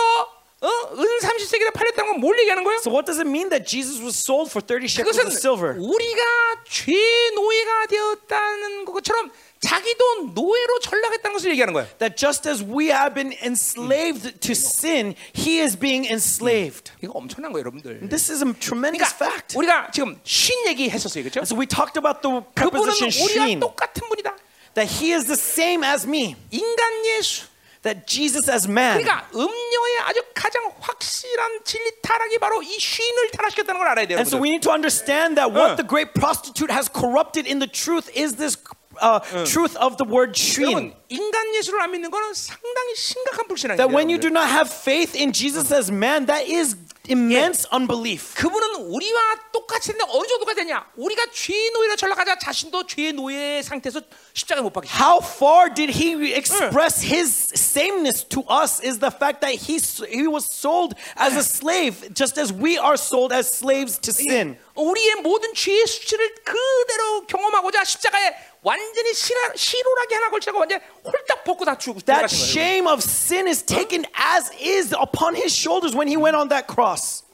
어? 0.62 0.68
은 0.68 1.18
30세기를 1.20 1.72
팔렸다는 1.72 2.12
건 2.12 2.20
뭘 2.20 2.38
얘기하는 2.40 2.62
거예요? 2.64 2.78
So 2.84 2.92
what 2.92 3.06
does 3.06 3.18
it 3.18 3.26
mean 3.26 3.48
that 3.48 3.64
Jesus 3.64 3.96
was 4.02 4.12
sold 4.14 4.50
for 4.52 4.60
30 4.60 4.84
shekels 4.92 5.16
그것은 5.16 5.26
of 5.26 5.32
silver? 5.32 5.72
우리가 5.80 6.20
죄의 6.68 7.30
노예가 7.34 7.86
되었다는 7.86 8.84
것처럼 8.84 9.30
자기도 9.60 10.32
노예로 10.34 10.78
전락했다는 10.80 11.32
것을 11.32 11.50
얘기하는 11.52 11.72
거예요. 11.72 11.88
That 11.98 12.16
just 12.16 12.48
as 12.48 12.62
we 12.62 12.88
have 12.92 13.14
been 13.14 13.32
enslaved 13.42 14.40
to 14.40 14.52
sin, 14.52 15.14
he 15.34 15.60
is 15.60 15.78
being 15.78 16.04
enslaved. 16.08 16.92
이거 17.02 17.12
엄청난 17.14 17.52
거예요, 17.52 17.64
여러분들. 17.64 18.08
This 18.08 18.30
is 18.30 18.44
a 18.44 18.52
tremendous 18.52 19.16
그러니까 19.16 19.16
fact. 19.16 19.56
우리가 19.56 19.90
지금 19.92 20.20
신 20.24 20.52
얘기 20.68 20.90
했었어요, 20.90 21.24
그렇죠? 21.24 21.40
So 21.48 21.56
we 21.56 21.64
talked 21.66 21.96
about 21.96 22.20
the 22.20 22.44
그분은 22.52 22.84
preposition 22.92 23.08
우리와 23.08 23.44
shin, 23.48 23.60
똑같은 23.60 24.08
분이다. 24.08 24.36
that 24.74 24.88
he 24.92 25.12
is 25.16 25.24
the 25.24 25.40
same 25.40 25.84
as 25.84 26.06
me, 26.06 26.36
인간 26.50 27.04
예수. 27.16 27.48
that 27.84 28.06
Jesus 28.06 28.50
as 28.50 28.68
man. 28.68 29.00
그러니까 29.00 29.26
음녀의 29.34 29.96
아주 30.04 30.22
가장 30.34 30.62
확실한 30.80 31.60
진리 31.64 31.90
타락이 32.02 32.38
바로 32.38 32.62
이 32.62 32.78
쉰을 32.78 33.30
타락시켰다는 33.32 33.78
걸 33.78 33.88
알아야 33.88 34.06
돼요. 34.06 34.18
And 34.18 34.28
so 34.28 34.36
여러분들. 34.36 34.42
we 34.42 34.48
need 34.50 34.62
to 34.62 34.72
understand 34.72 35.36
that 35.36 35.50
what 35.52 35.72
응. 35.72 35.76
the 35.76 35.86
great 35.86 36.12
prostitute 36.12 36.70
has 36.70 36.88
corrupted 36.92 37.48
in 37.48 37.58
the 37.58 37.66
truth 37.70 38.10
is 38.12 38.36
this 38.36 38.56
uh, 39.00 39.20
truth 39.48 39.76
of 39.80 39.96
the 39.96 40.04
word 40.04 40.36
shin. 40.36 40.68
여러분 40.68 40.92
인간 41.08 41.54
예수를 41.54 41.80
안 41.80 41.90
믿는 41.92 42.10
거는 42.10 42.34
상당히 42.34 42.94
심각한 42.96 43.48
불신앙이에요. 43.48 43.80
That 43.80 43.88
when 43.88 44.10
you 44.10 44.20
여러분들. 44.20 44.28
do 44.28 44.30
not 44.30 44.48
have 44.52 44.68
faith 44.68 45.16
in 45.16 45.32
Jesus 45.32 45.72
as 45.72 45.90
man, 45.90 46.26
that 46.26 46.44
is 46.44 46.76
immense 47.08 47.66
unbelief. 47.72 48.34
그분은 48.34 48.86
우리와 48.92 49.20
똑같이 49.52 49.90
했는데 49.90 50.10
어느 50.12 50.26
정도가 50.26 50.54
되냐? 50.54 50.86
우리가 50.96 51.26
죄의 51.32 51.70
노예로 51.72 51.96
전락하자 51.96 52.38
자신도 52.38 52.86
죄의 52.86 53.12
노예 53.14 53.62
상태에서 53.62 54.00
십자가에 54.34 54.62
못 54.62 54.72
박히죠. 54.72 54.94
How 54.94 55.20
far 55.22 55.72
did 55.72 55.92
he 55.92 56.32
express 56.34 57.02
his 57.02 57.52
sameness 57.54 58.24
to 58.28 58.42
us 58.48 58.80
is 58.84 58.98
the 58.98 59.10
fact 59.10 59.40
that 59.40 59.54
he, 59.54 59.78
he 60.08 60.26
was 60.26 60.46
sold 60.46 60.94
as 61.16 61.36
a 61.36 61.42
slave, 61.42 62.14
just 62.14 62.38
as 62.40 62.52
we 62.52 62.78
are 62.78 62.96
sold 62.96 63.34
as 63.34 63.50
slaves 63.50 63.98
to 64.00 64.12
sin. 64.12 64.58
우리의 64.74 65.16
모든 65.22 65.52
죄의 65.54 65.86
수치를 65.86 66.34
그대로 66.44 67.26
경험하고자 67.26 67.84
십자가에 67.84 68.34
완전히 68.64 69.14
실화, 69.14 69.52
실오라기 69.56 70.14
하나 70.14 70.30
걸치고 70.30 70.58
완전 70.58 70.80
홀딱 71.04 71.44
벗고 71.44 71.64
다 71.64 71.76
죽고 71.78 72.00
That 72.00 72.28
돌아가신 72.28 72.38
거예요. 72.38 72.52
shame 72.52 72.86
of 72.86 72.98
sin 73.02 73.46
is 73.48 73.64
taken 73.64 74.04
as 74.14 74.50
is 74.60 74.94
upon 74.94 75.34
his 75.34 75.54
shoulders 75.54 75.96
when 75.96 76.08
he 76.08 76.16
went 76.16 76.36
on 76.36 76.48
that 76.48 76.66
cross. 76.68 77.24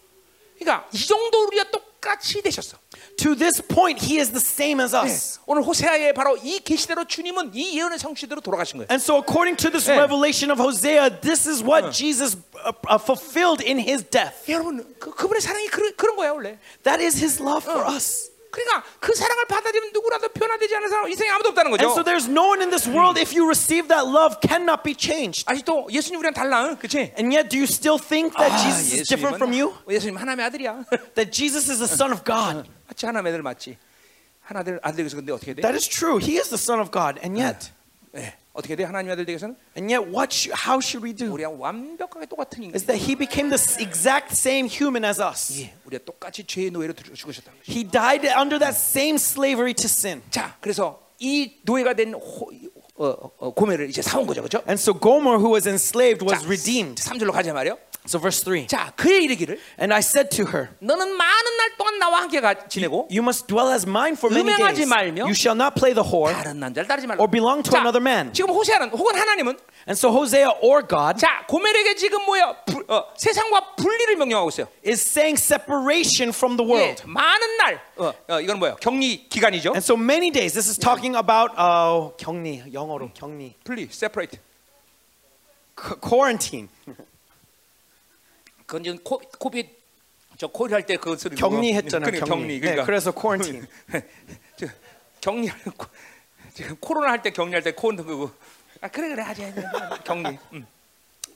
그러니까 0.59 0.89
이 0.93 0.99
정도 1.05 1.47
우리가 1.49 1.71
똑같이 1.71 2.41
되셨어. 2.41 2.79
To 3.19 3.35
this 3.35 3.61
point, 3.67 3.99
he 4.05 4.19
is 4.21 4.31
the 4.31 4.41
same 4.41 4.81
as 4.81 4.93
네. 4.95 5.03
us. 5.05 5.41
오늘 5.47 5.63
호세아의 5.63 6.13
바로 6.15 6.37
이 6.37 6.61
계시대로 6.61 7.05
주님은 7.05 7.53
이 7.55 7.79
예언의 7.79 7.99
성취대로 7.99 8.41
돌아가신 8.41 8.79
거예요. 8.79 8.89
And 8.91 9.03
so, 9.03 9.17
according 9.19 9.57
to 9.57 9.71
this 9.71 9.89
네. 9.91 9.99
revelation 9.99 10.51
of 10.51 10.61
Hosea, 10.63 11.21
this 11.21 11.49
is 11.49 11.63
what 11.65 11.91
Jesus 11.93 12.37
uh, 12.65 12.73
uh, 12.89 12.99
fulfilled 13.01 13.61
in 13.65 13.79
his 13.81 14.05
death. 14.05 14.33
여러분 14.49 14.85
그, 15.01 15.11
그분의 15.11 15.41
사랑이 15.41 15.67
그런, 15.69 15.93
그런 15.97 16.17
거야 16.17 16.33
원래. 16.33 16.59
That 16.85 17.03
is 17.03 17.19
his 17.19 17.41
love 17.43 17.65
for 17.65 17.85
us. 17.89 18.30
그러니까 18.51 18.85
그 19.01 19.15
사랑을 19.15 19.45
받아들이면 19.47 19.93
누구라도 19.93 20.29
변화되지 20.29 20.77
않은 20.77 20.89
사람 20.89 21.09
인생에 21.09 21.29
아무도 21.29 21.51
없다는 21.51 21.71
거죠. 21.71 21.85
And 21.85 21.93
so, 21.93 22.03
there's 22.03 22.31
no 22.31 22.49
one 22.49 22.63
in 22.63 22.71
this 22.71 22.89
world, 22.89 23.21
if 23.21 23.37
you 23.37 23.45
receive 23.45 23.89
that 23.89 24.09
love, 24.09 24.39
cannot 24.41 24.83
be 24.83 24.95
changed. 24.97 25.45
아직도 25.47 25.89
예수님 25.91 26.21
우리랑 26.21 26.33
달라, 26.33 26.65
응? 26.65 26.77
그렇지? 26.77 27.13
And 27.19 27.29
yet, 27.35 27.51
do 27.51 27.59
you 27.59 27.67
still 27.69 27.99
think 28.01 28.33
that 28.39 28.57
Jesus 28.63 28.95
is 28.97 29.09
different 29.09 29.37
from 29.37 29.53
you? 29.53 29.75
예수님 29.91 30.17
하나님의 30.17 30.47
아들이야. 30.47 30.85
That 31.15 31.31
Jesus 31.31 31.69
is 31.69 31.79
the 31.79 31.91
Son 31.91 32.13
of 32.13 32.25
God? 32.25 32.65
맞지 32.89 33.05
하나님의 33.05 33.33
아들 33.33 33.43
맞지. 33.43 33.77
하나들 34.43 34.81
아들 34.83 35.05
되서 35.05 35.17
근데 35.17 35.33
어떻게 35.33 35.53
돼? 35.53 35.61
That 35.61 35.77
is 35.77 35.89
true. 35.89 36.17
He 36.17 36.39
is 36.39 36.49
the 36.49 36.57
Son 36.57 36.81
of 36.81 36.91
God. 36.91 37.21
And 37.21 37.37
yet, 37.37 37.69
예. 37.69 37.80
어떻게 38.53 38.75
돼? 38.75 38.85
하나님의 38.85 39.13
아들 39.13 39.27
되서는 39.27 39.55
and 39.77 39.93
yet, 39.93 40.09
what? 40.11 40.35
sh- 40.35 40.51
how 40.57 40.79
should 40.81 41.05
we 41.05 41.13
do? 41.15 41.31
우리랑 41.33 41.61
완벽하게 41.61 42.27
똑같은 42.27 42.63
인간. 42.63 42.75
Is 42.75 42.87
that 42.87 42.97
He 42.97 43.15
became 43.15 43.51
the 43.51 43.61
s- 43.61 43.77
exact 43.81 44.33
same 44.33 44.67
human 44.69 45.05
as 45.05 45.21
us? 45.21 45.61
예. 45.61 45.75
우리가 45.85 46.05
똑같이 46.05 46.45
죄의 46.45 46.71
노예로 46.71 46.95
들- 46.95 47.13
죽으셨다는 47.15 47.59
거죠. 47.61 47.71
He 47.73 47.85
died 47.85 48.27
under 48.27 48.59
that 48.59 48.75
same 48.77 49.17
slavery 49.17 49.75
to 49.75 49.85
sin. 49.87 50.23
자, 50.31 50.57
그래서 50.61 51.03
이 51.19 51.61
노예가 51.65 51.95
된 51.95 52.15
호, 52.15 52.51
어, 52.97 53.31
어, 53.39 53.53
고매를 53.53 53.91
이제 53.91 54.01
사온 54.01 54.27
거죠, 54.27 54.41
그렇죠? 54.41 54.59
And 54.67 54.81
so 54.81 54.99
Gomer, 54.99 55.37
who 55.37 55.53
was 55.53 55.69
enslaved, 55.69 56.25
was 56.25 56.45
redeemed. 56.47 57.03
3절로 57.03 57.33
가자 57.33 57.53
말이요. 57.53 57.77
So 58.07 58.21
verse 58.21 58.39
3. 58.45 58.69
자, 58.69 58.93
그의 58.95 59.25
이르기를 59.25 59.59
And 59.81 59.93
I 59.93 59.99
said 59.99 60.31
to 60.37 60.47
her, 60.47 60.69
너는 60.79 61.11
많은 61.11 61.57
날 61.57 61.77
동안 61.77 61.99
나와 61.99 62.21
함께 62.23 62.41
가, 62.41 62.55
지내고 62.69 63.09
You 63.11 63.19
must 63.21 63.49
dwell 63.49 63.73
as 63.75 63.83
mine 63.85 64.15
for 64.15 64.31
many 64.33 64.47
음행하지 64.47 64.87
days. 64.87 64.89
말며 64.89 65.25
You 65.27 65.35
shall 65.35 65.59
not 65.59 65.75
play 65.75 65.91
the 65.93 66.07
whore 66.07 66.31
다른 66.33 66.61
남자를 66.61 66.87
따르지 66.87 67.09
말라. 67.09 67.19
or 67.19 67.27
belong 67.29 67.65
to 67.67 67.73
자, 67.75 67.79
another 67.83 67.99
man. 68.01 68.33
지금 68.33 68.51
호세아는 68.55 68.91
혹은 68.91 69.19
하나님은 69.19 69.59
And 69.91 69.99
so 69.99 70.11
Hosea 70.15 70.47
or 70.63 70.87
God 70.87 71.19
자 71.19 71.45
고멜에게 71.49 71.97
지금 71.97 72.23
뭐야 72.27 72.63
불- 72.65 72.85
어, 72.87 73.11
세상과 73.19 73.75
분리를 73.75 74.15
명령하고 74.15 74.51
있어요. 74.51 74.69
is 74.87 75.03
saying 75.03 75.35
separation 75.35 76.31
from 76.31 76.57
the 76.57 76.63
예, 76.63 76.75
world. 76.95 77.03
많은 77.07 77.57
날 77.59 77.83
어, 77.97 78.13
어, 78.29 78.41
이건 78.41 78.61
뭐야 78.61 78.77
격리 78.79 79.27
기간이죠. 79.29 79.71
And 79.75 79.83
so 79.83 79.97
many 79.99 80.31
days. 80.31 80.55
This 80.55 80.71
is 80.71 80.79
talking 80.79 81.17
about 81.19 81.51
uh, 81.59 82.15
격리, 82.23 82.63
영어로 82.73 83.11
격리. 83.15 83.55
분리, 83.65 83.89
separate. 83.91 84.39
Qu- 85.75 85.99
quarantine. 86.01 86.69
그건 88.72 88.84
지금 88.86 88.98
코, 89.04 89.18
코비드 89.38 89.68
저 90.38 90.48
코비드 90.48 90.74
할때 90.74 90.96
그 90.96 91.18
소리 91.18 91.36
격리했잖아요, 91.36 92.06
그러니까 92.10 92.26
격리. 92.26 92.42
격리. 92.42 92.54
네, 92.54 92.60
그러니까 92.62 92.86
그래서 92.86 93.12
quarantine. 93.12 93.68
저, 94.56 94.66
격리 95.20 95.52
지금 96.54 96.78
코로나 96.80 97.12
할 97.12 97.22
때 97.22 97.32
격리할 97.32 97.64
때 97.64 97.74
코는 97.74 98.06
그거 98.06 98.32
아 98.80 98.88
그래 98.88 99.10
그래 99.10 99.24
하지 99.24 99.54
격리 100.06 100.40
음. 100.54 100.66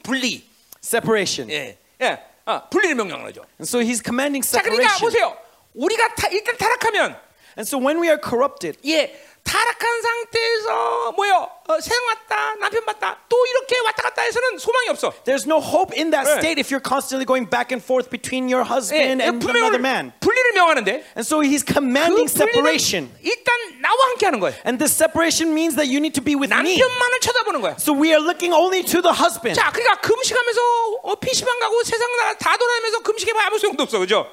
분리 0.01 0.47
Separation. 0.81 1.51
예 1.51 1.77
예. 2.01 2.19
아, 2.45 2.69
분리를 2.69 2.95
명령하죠. 2.95 3.41
And 3.59 3.67
so 3.67 3.79
he's 3.81 4.01
commanding 4.01 4.41
자 4.49 4.61
그러니까 4.61 4.87
separation. 4.95 5.01
보세요. 5.03 5.37
우리가 5.73 6.15
타, 6.15 6.29
일단 6.29 6.55
타락하면 6.57 7.19
And 7.57 7.67
so 7.67 7.77
when 7.77 7.99
we 8.01 8.07
are 8.07 8.17
corrupted, 8.21 8.79
예 8.87 9.11
타락한 9.45 10.01
상태에서 10.01 11.11
뭐요 11.15 11.47
어, 11.67 11.79
세상 11.79 12.03
왔다 12.07 12.55
남편 12.59 12.83
봤다 12.85 13.17
또 13.29 13.37
이렇게 13.45 13.79
왔다 13.85 14.03
갔다 14.03 14.21
해서는 14.23 14.57
소망이 14.57 14.89
없어. 14.89 15.13
there's 15.23 15.45
no 15.45 15.57
hope 15.61 15.93
in 15.95 16.09
that 16.11 16.25
네. 16.27 16.37
state 16.37 16.59
if 16.59 16.69
you're 16.73 16.83
constantly 16.83 17.25
going 17.25 17.45
back 17.49 17.71
and 17.71 17.81
forth 17.83 18.09
between 18.09 18.49
your 18.49 18.65
예, 18.65 18.69
husband 18.69 19.21
and 19.23 19.45
another 19.45 19.79
man. 19.79 20.11
분리를 20.19 20.53
명하는데 20.53 20.91
And 21.15 21.23
so 21.25 21.41
he's 21.41 21.63
그 21.63 21.73
commanding 21.77 22.25
분리는 22.25 22.51
separation. 22.51 23.13
일단 23.21 23.53
나와 23.81 23.97
함께 24.09 24.25
하는 24.25 24.39
거예요. 24.41 24.57
And 24.65 24.77
this 24.81 24.93
separation 24.93 25.53
means 25.53 25.77
that 25.77 25.85
you 25.89 26.01
need 26.01 26.13
to 26.17 26.23
be 26.25 26.33
with 26.35 26.49
me. 26.53 26.77
남편만을 26.77 27.19
쳐다보는 27.21 27.61
거야. 27.61 27.75
So 27.79 27.93
we 27.93 28.09
are 28.13 28.21
looking 28.21 28.51
only 28.53 28.81
to 28.83 29.01
the 29.01 29.13
husband. 29.13 29.53
자, 29.57 29.69
그러니까 29.71 30.01
금식하면서 30.01 30.61
어, 31.05 31.15
PC방 31.21 31.59
가고 31.59 31.83
세상 31.83 32.05
다, 32.17 32.33
다 32.37 32.57
돌아다니면서 32.57 32.99
금식해봐 33.05 33.45
아무 33.45 33.59
소용도 33.59 33.83
없어, 33.83 33.99
그죠? 33.99 34.25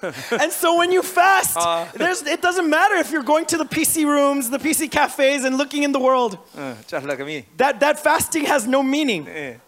And 0.37 0.51
so 0.51 0.75
when 0.77 0.91
you 0.91 1.01
fast, 1.01 1.55
아. 1.55 1.89
there's, 1.93 2.23
it 2.23 2.41
doesn't 2.41 2.69
matter 2.69 2.95
if 2.95 3.09
you're 3.11 3.23
going 3.23 3.45
to 3.45 3.57
the 3.57 3.63
PC 3.63 4.05
rooms, 4.05 4.49
the 4.49 4.57
PC 4.59 4.91
cafes, 4.91 5.45
and 5.45 5.57
looking 5.57 5.83
in 5.83 5.93
the 5.93 5.99
world. 5.99 6.37
어, 6.57 6.75
잘라감이, 6.87 7.45
That, 7.57 7.79
that 7.79 7.99
fasting 7.99 8.43
has 8.45 8.67
no 8.67 8.83
meaning, 8.83 9.25
예, 9.27 9.59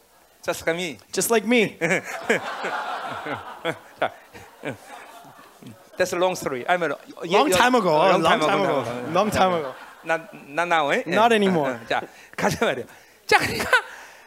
자스감이. 0.45 0.97
just 1.13 1.31
like 1.31 1.45
me. 1.47 1.77
자, 1.79 2.03
어. 4.63 4.75
That's 5.97 6.11
a 6.11 6.17
long 6.19 6.35
story. 6.35 6.65
I 6.67 6.75
mean, 6.75 6.91
Long 7.23 7.49
time 7.49 7.75
ago. 7.75 7.89
어, 7.91 8.11
Long 8.11 8.21
time 8.23 8.61
ago. 8.61 8.83
Long 9.13 9.31
time 9.31 9.53
ago. 9.53 9.73
나나 10.03 10.65
나오. 10.65 10.93
예? 10.93 11.03
Not 11.07 11.31
anymore. 11.33 11.71
어, 11.71 11.79
자, 11.87 12.01
가자 12.35 12.65
말이야. 12.65 12.83
자, 13.25 13.37
그러니까 13.39 13.69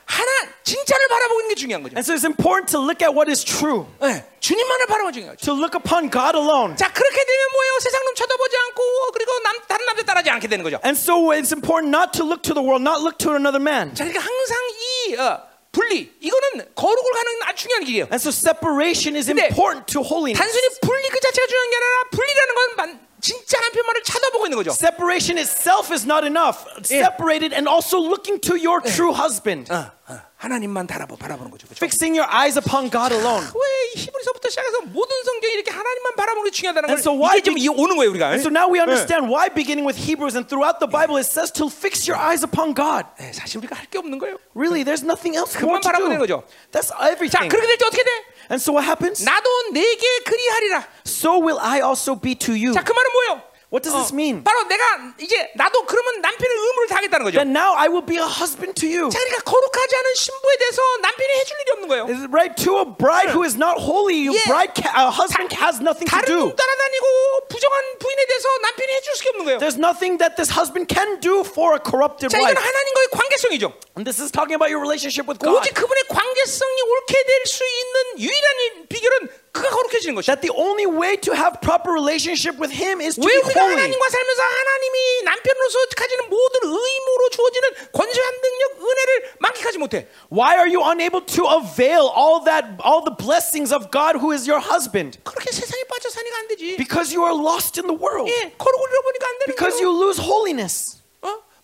하나 0.06 0.30
진짜를 0.63 1.07
바라보고 1.07 1.41
있는 1.41 1.49
게 1.49 1.55
중요한 1.55 1.83
거죠. 1.83 1.95
And 1.95 2.03
so 2.07 2.15
it's 2.15 2.23
important 2.25 2.71
to 2.71 2.79
look 2.79 3.03
at 3.03 3.11
what 3.11 3.29
is 3.29 3.43
true, 3.43 3.85
예, 4.03 4.23
주님만을 4.39 4.85
바라보는 4.87 5.11
게 5.11 5.19
중요하죠. 5.19 5.41
to 5.45 5.53
look 5.53 5.75
upon 5.75 6.09
God 6.09 6.35
alone. 6.39 6.75
자, 6.75 6.87
그렇게 6.91 7.19
되면 7.19 7.41
뭐예요? 7.51 7.71
세상 7.83 8.03
놈 8.05 8.15
쳐다보지 8.15 8.55
않고 8.57 8.81
그리고 9.13 9.31
남 9.43 9.55
다른 9.67 9.85
남자 9.85 10.03
따라하지 10.03 10.29
않게 10.29 10.47
되는 10.47 10.63
거죠. 10.63 10.79
And 10.83 10.97
so 10.97 11.31
it's 11.35 11.51
important 11.51 11.91
not 11.91 12.11
to 12.17 12.23
look 12.25 12.41
to 12.47 12.53
the 12.55 12.63
world, 12.63 12.81
not 12.81 13.03
look 13.03 13.17
to 13.19 13.35
another 13.35 13.59
man. 13.61 13.93
자, 13.93 14.03
그러니까 14.07 14.23
항상 14.23 14.57
이 14.71 15.15
어, 15.19 15.41
분리 15.73 16.13
이거는 16.21 16.69
거룩을 16.75 17.11
가는 17.11 17.29
아주 17.49 17.63
중요한 17.67 17.83
길이에요. 17.83 18.05
And 18.13 18.21
so 18.21 18.29
separation 18.31 19.17
is 19.17 19.27
important 19.29 19.85
to 19.91 19.99
holiness. 20.05 20.37
단순히 20.39 20.69
분리 20.79 21.09
그 21.09 21.19
자체가 21.19 21.47
중요한 21.47 21.69
게 21.69 21.75
아니라 21.75 21.95
분리라는 22.13 22.51
건 22.55 22.75
만- 22.77 22.99
진짜 23.22 23.58
남편만을 23.60 24.02
쳐다보고 24.04 24.46
있는 24.46 24.56
거죠. 24.58 24.70
Separation 24.70 25.38
itself 25.38 25.90
is 25.92 26.04
not 26.06 26.24
enough. 26.24 26.62
Separated 26.86 27.52
and 27.52 27.68
also 27.68 27.98
looking 27.98 28.38
to 28.40 28.54
your 28.54 28.78
true 28.80 29.10
husband. 29.12 29.66
어, 29.74 29.90
어, 30.06 30.20
하나님만 30.38 30.86
바라보 30.86 31.16
바라보는 31.16 31.50
거죠. 31.50 31.66
그렇죠? 31.66 31.82
Fixing 31.82 32.14
your 32.14 32.30
eyes 32.30 32.54
upon 32.56 32.86
God 32.94 33.10
alone. 33.12 33.42
왜 33.42 33.66
히브리서부터 33.98 34.48
시작해서 34.50 34.82
모든 34.94 35.10
성경이 35.24 35.52
이렇게 35.54 35.70
하나님만 35.72 36.14
바라보는 36.14 36.44
게 36.46 36.50
중요하다는 36.54 36.86
걸 36.86 36.90
And 36.94 37.02
so 37.02 37.10
why 37.10 37.38
이게 37.38 37.42
좀 37.42 37.54
be- 37.58 37.64
이- 37.64 37.68
오는 37.68 37.96
거예요 37.98 38.10
우리가. 38.14 38.30
And 38.30 38.40
so 38.40 38.54
now 38.54 38.70
we 38.70 38.78
understand 38.78 39.26
why 39.26 39.50
beginning 39.50 39.82
with 39.82 39.98
Hebrews 39.98 40.38
and 40.38 40.46
throughout 40.46 40.78
the 40.78 40.86
Bible 40.86 41.18
it 41.18 41.26
says 41.26 41.50
to 41.58 41.66
fix 41.66 42.06
your 42.06 42.14
eyes 42.14 42.46
upon 42.46 42.70
God. 42.70 43.10
네, 43.18 43.34
사실 43.34 43.58
우리가 43.58 43.74
할 43.74 43.90
게 43.90 43.98
없는 43.98 44.22
거예요. 44.22 44.38
Really, 44.54 44.86
there's 44.86 45.02
nothing 45.02 45.34
else 45.34 45.58
그만 45.58 45.74
more 45.74 45.82
to 45.82 45.90
바라보는 45.90 46.22
do. 46.22 46.22
거죠. 46.22 46.46
That's 46.70 46.94
자, 46.94 47.10
everything. 47.10 47.50
그렇게 47.50 47.66
될 47.66 47.74
때 47.82 47.84
어떻게 47.90 48.06
돼? 48.06 48.10
And 48.50 48.60
so 48.62 48.72
what 48.72 48.84
happens? 48.86 49.24
나도 49.24 49.48
내게 49.72 50.00
그리하리라. 50.24 50.84
So 51.06 51.38
will 51.38 51.58
I 51.60 51.80
also 51.80 52.14
be 52.18 52.34
to 52.36 52.54
you. 52.54 52.72
자, 52.72 52.82
그 52.82 52.92
말은 52.92 53.10
뭐예요? 53.12 53.42
What 53.73 53.81
does 53.81 53.97
this 53.97 54.13
mean? 54.13 54.43
바로 54.45 54.61
내가 54.69 55.17
이제 55.17 55.49
나도 55.57 55.81
그러면 55.89 56.21
남편의 56.21 56.53
의무를 56.55 56.87
다하겠다는 56.93 57.23
거죠. 57.25 57.41
Then 57.41 57.57
now 57.57 57.73
I 57.73 57.89
will 57.89 58.05
be 58.05 58.21
a 58.21 58.29
husband 58.29 58.77
to 58.77 58.85
you. 58.85 59.09
자, 59.09 59.17
그러니까 59.17 59.41
거룩하지 59.49 59.91
않은 59.97 60.07
신부에 60.13 60.53
대해서 60.61 60.79
남편이 61.01 61.31
해줄 61.41 61.51
일이 61.57 61.69
없는 61.73 61.85
거예요. 61.89 62.03
Is 62.05 62.21
right 62.29 62.53
to 62.61 62.77
a 62.77 62.85
bride 62.85 63.33
who 63.33 63.41
is 63.41 63.57
not 63.57 63.81
holy? 63.81 64.21
Your 64.29 64.37
Yeah. 64.37 64.45
bride, 64.45 64.77
ca- 64.77 64.93
a 64.93 65.09
husband 65.09 65.49
has 65.57 65.81
nothing 65.81 66.05
to 66.05 66.13
다른 66.13 66.29
do. 66.29 66.37
놈 66.45 66.53
따라다니고 66.53 67.49
부정한 67.49 67.97
부인에 67.97 68.21
대해서 68.29 68.45
남편이 68.61 68.91
해줄 68.93 69.07
수가 69.17 69.27
없는 69.33 69.41
거예요. 69.49 69.57
There's 69.57 69.81
nothing 69.81 70.21
that 70.21 70.37
this 70.37 70.53
husband 70.53 70.85
can 70.85 71.17
do 71.17 71.41
for 71.41 71.73
a 71.73 71.81
corrupted 71.81 72.29
자, 72.29 72.37
이건 72.37 72.53
wife. 72.53 72.61
하나님과의 72.61 73.07
관계성이죠. 73.09 73.73
And 73.97 74.05
this 74.05 74.21
is 74.21 74.29
talking 74.29 74.53
about 74.53 74.69
your 74.69 74.85
relationship 74.85 75.25
with 75.25 75.41
God. 75.41 75.49
오직 75.57 75.73
그분의 75.73 76.05
관계성이 76.13 76.77
옳게 76.93 77.17
될 77.25 77.33
수 77.49 77.65
있는 77.65 78.21
유일한 78.21 78.85
비결은 78.85 79.29
그가 79.52 79.68
거룩해지는 79.70 80.14
것이죠. 80.14 80.32
That 80.32 80.42
the 80.42 80.52
only 80.54 80.86
way 80.86 81.16
to 81.22 81.34
have 81.34 81.58
proper 81.60 81.90
relationship 81.92 82.56
with 82.60 82.70
Him 82.70 83.00
is 83.00 83.16
to 83.18 83.24
왜 83.26 83.32
be 83.34 83.42
우리가 83.42 83.60
holy. 83.60 83.74
하나님과 83.74 84.04
살면서 84.08 84.42
하나님이 84.42 84.96
남편으로서 85.24 85.76
가지는 85.96 86.20
모든 86.30 86.56
의무로 86.68 87.22
주어지는 87.30 87.66
권세한 87.92 88.28
능력, 88.40 88.62
은혜를 88.82 89.10
만끽하지 89.40 89.78
못해? 89.78 90.06
Why 90.30 90.54
are 90.56 90.68
you 90.68 90.80
unable 90.84 91.24
to 91.26 91.42
avail 91.48 92.12
all 92.14 92.44
that, 92.44 92.78
all 92.84 93.02
the 93.02 93.14
blessings 93.16 93.72
of 93.74 93.90
God 93.90 94.20
who 94.20 94.30
is 94.32 94.46
your 94.48 94.62
husband? 94.62 95.18
그렇게 95.24 95.50
세상에 95.50 95.82
빠져 95.88 96.08
사니까 96.10 96.38
안 96.38 96.48
되지. 96.48 96.76
Because 96.76 97.10
you 97.14 97.24
are 97.26 97.34
lost 97.34 97.80
in 97.80 97.88
the 97.88 97.96
world. 97.96 98.30
예, 98.30 98.54
거룩을 98.58 98.84
잃어보니까 98.90 99.26
안 99.26 99.34
되는 99.42 99.50
Because 99.56 99.74
거예요. 99.80 99.88
you 99.88 99.90
lose 99.96 100.20
holiness. 100.22 100.98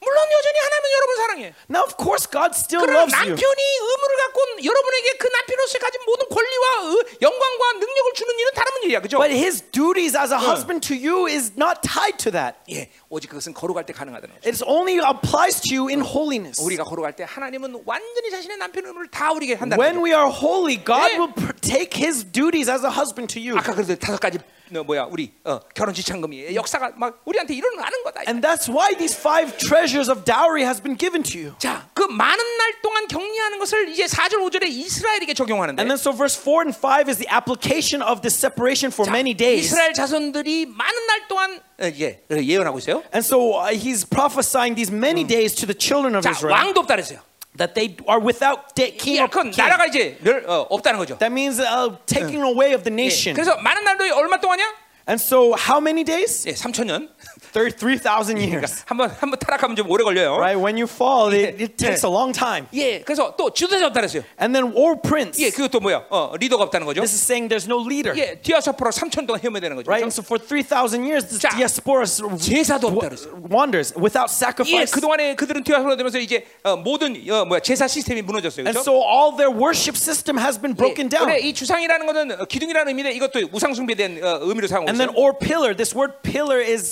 어? 0.01 0.05
물론 0.05 0.23
여전히 0.31 0.57
하나님은 0.59 0.89
여러분 0.95 1.15
사랑해. 1.17 1.53
Now, 1.69 1.83
of 1.83 1.95
course, 1.99 2.23
God 2.29 2.55
still 2.55 2.83
loves 2.87 3.11
you. 3.19 3.35
남편이 3.35 3.61
의무를 3.83 4.13
갖고 4.23 4.39
여러분에게 4.63 5.17
그 5.19 5.27
남편으로서 5.27 5.79
가진 5.79 5.99
모든 6.07 6.27
권리와 6.29 6.65
의- 6.95 7.17
영광과 7.21 7.73
능력을 7.73 8.13
주는 8.15 8.39
일은 8.39 8.51
다른 8.55 8.69
일이야, 8.83 9.01
그죠? 9.01 9.17
But 9.19 9.35
His 9.35 9.61
duties 9.71 10.15
as 10.17 10.31
a 10.33 10.39
husband 10.39 10.87
to 10.87 10.95
you 10.95 11.27
is 11.27 11.51
not 11.59 11.81
tied 11.83 12.17
to 12.23 12.31
that. 12.31 12.55
예, 12.71 12.89
오직 13.09 13.27
그것은 13.27 13.53
거룩할 13.53 13.85
때 13.85 13.91
가능하다는 13.93 14.35
거죠. 14.39 14.47
It 14.47 14.63
only 14.65 15.03
applies 15.03 15.59
to 15.67 15.75
you 15.75 15.89
in 15.91 15.99
holiness. 16.01 16.63
우리가 16.63 16.83
거룩할 16.87 17.13
때 17.15 17.25
하나님은 17.27 17.83
완전히 17.85 18.31
자신의 18.31 18.57
남편 18.57 18.85
의무를 18.87 19.11
다 19.11 19.31
우리에게 19.33 19.55
한다는 19.59 19.83
When 19.83 19.99
we 20.03 20.15
are 20.15 20.31
holy, 20.31 20.79
God 20.79 21.11
Yeah. 21.11 21.19
will 21.19 21.33
take 21.59 21.91
His 21.99 22.23
duties 22.23 22.71
as 22.71 22.85
a 22.87 22.91
husband 22.91 23.27
to 23.35 23.39
you. 23.43 23.59
아까 23.59 23.75
그래도 23.75 23.95
다섯 23.99 24.19
가지 24.19 24.39
어, 24.75 24.83
뭐야 24.83 25.07
우리 25.09 25.31
어, 25.43 25.59
결혼 25.73 25.93
지참금이 25.93 26.53
역사가 26.55 26.93
막 26.95 27.21
우리한테 27.25 27.53
일어나는 27.55 28.03
거다. 28.03 28.21
And 28.27 28.45
that's 28.45 28.69
why 28.69 28.95
these 28.95 29.17
five 29.17 29.57
treasures 29.57 30.09
of 30.09 30.23
dowry 30.25 30.63
has 30.63 30.81
been 30.81 30.97
given 30.97 31.23
to 31.23 31.39
you. 31.39 31.55
자, 31.59 31.87
그 31.93 32.03
많은 32.03 32.57
날 32.57 32.81
동안 32.81 33.07
격리하는 33.07 33.59
것을 33.59 33.89
이제 33.89 34.05
4절 34.05 34.35
5절에 34.45 34.67
이스라엘에게 34.67 35.33
적용하는데 35.33 35.81
And 35.81 35.89
then 35.89 35.97
so 35.97 36.11
verse 36.11 36.35
4 36.37 36.61
and 36.69 36.77
5 36.77 37.09
is 37.09 37.17
the 37.17 37.27
application 37.33 38.01
of 38.01 38.21
this 38.21 38.37
separation 38.37 38.91
for 38.91 39.05
자, 39.05 39.11
many 39.11 39.33
days. 39.35 39.65
이스라엘 39.65 39.93
자손들이 39.93 40.65
많은 40.67 41.07
날 41.07 41.27
동안 41.27 41.59
어, 41.81 41.85
예, 41.99 42.21
예언하고 42.29 42.77
있어요. 42.79 43.03
And 43.13 43.25
so 43.25 43.57
uh, 43.57 43.71
he's 43.73 44.03
prophesying 44.07 44.75
these 44.75 44.91
many 44.93 45.23
days 45.25 45.55
to 45.55 45.65
the 45.65 45.77
children 45.77 46.15
of 46.15 46.23
자, 46.23 46.31
Israel 46.31 46.53
왕도 46.53 46.81
없다 46.81 46.95
그랬어요. 46.95 47.19
That 47.59 47.75
they 47.75 47.95
are 48.07 48.17
without 48.23 48.73
de- 48.73 48.95
king 48.97 49.19
예, 49.19 49.21
or 49.21 49.29
king. 49.29 49.51
나라가 49.55 49.85
이제 49.85 50.17
멸, 50.23 50.43
어, 50.47 50.65
없다는 50.71 50.97
거죠. 50.97 51.19
That 51.19 51.31
means 51.31 51.59
uh, 51.61 51.93
taking 52.07 52.41
away 52.41 52.73
of 52.73 52.83
the 52.83 52.91
예, 52.91 52.95
nation. 52.95 53.35
그래서 53.35 53.57
많은 53.61 53.83
날도 53.83 54.15
얼마 54.15 54.39
동안이야? 54.39 54.65
And 55.09 55.19
so 55.21 55.53
how 55.57 55.79
many 55.81 56.03
days? 56.03 56.45
예, 56.47 56.53
3천 56.53 56.85
년. 56.85 57.09
3,000 57.52 58.36
years. 58.38 58.82
한번 58.86 59.10
한번 59.20 59.38
타락하면 59.38 59.76
좀 59.76 59.90
오래 59.90 60.02
걸려요. 60.04 60.36
Right? 60.38 60.58
When 60.58 60.76
you 60.76 60.86
fall, 60.90 61.32
it, 61.32 61.60
it 61.62 61.76
takes 61.76 62.04
a 62.04 62.10
long 62.10 62.32
time. 62.32 62.66
예, 62.74 63.00
그래서 63.02 63.34
또 63.36 63.52
지도자 63.52 63.86
없다 63.86 64.00
그랬어요. 64.00 64.24
And 64.40 64.54
then 64.54 64.74
war 64.74 64.96
prince. 65.00 65.38
예, 65.42 65.50
그것도 65.50 65.80
뭐야? 65.80 66.04
어, 66.10 66.32
리더가 66.38 66.64
없다는 66.64 66.86
거죠. 66.86 67.00
This 67.00 67.14
is 67.14 67.22
saying 67.22 67.48
there's 67.48 67.68
no 67.70 67.78
leader. 67.78 68.16
예, 68.18 68.40
디아스포라 68.40 68.90
3천 68.90 69.26
동안 69.26 69.40
헤매야 69.44 69.60
되는 69.60 69.76
거죠. 69.76 69.86
Right? 69.90 70.02
And 70.02 70.10
so 70.10 70.22
for 70.22 70.38
3,000 70.42 71.04
years, 71.06 71.26
this 71.28 71.38
자, 71.38 71.50
diaspora 71.54 72.02
제사도 72.04 72.88
없다 72.88 73.08
그랬어요. 73.08 73.38
wanders 73.50 73.94
without 73.94 74.26
예, 74.26 74.34
sacrifice. 74.34 74.90
그 74.90 75.00
동안에 75.00 75.34
그들은 75.36 75.62
디아스포라 75.62 75.94
되면서 75.96 76.18
이제 76.18 76.46
어, 76.64 76.74
모든 76.76 77.14
어, 77.30 77.44
뭐야 77.44 77.60
제사 77.60 77.86
시스템이 77.86 78.22
무너졌어요. 78.22 78.66
And 78.66 78.74
그렇죠? 78.74 78.82
so 78.82 78.98
all 78.98 79.36
their 79.36 79.52
worship 79.54 79.94
system 79.94 80.38
has 80.42 80.58
been 80.58 80.74
broken 80.74 81.08
down. 81.08 81.26
그래 81.30 81.38
이 81.38 81.54
주상이라는 81.54 82.06
것은 82.06 82.40
어, 82.40 82.44
기둥이라는 82.46 82.88
의미인데 82.88 83.12
이것도 83.14 83.46
우상 83.52 83.74
숭배에 83.74 83.94
대한 83.94 84.18
어, 84.22 84.38
의미로 84.42 84.66
사용하고 84.66 84.90
And 84.90 84.94
And 84.94 84.98
then 84.98 85.10
말했어요. 85.14 85.22
or 85.22 85.38
pillar. 85.38 85.74
This 85.74 85.94
word 85.94 86.22
pillar 86.22 86.58
is 86.62 86.82
예, 86.82 86.88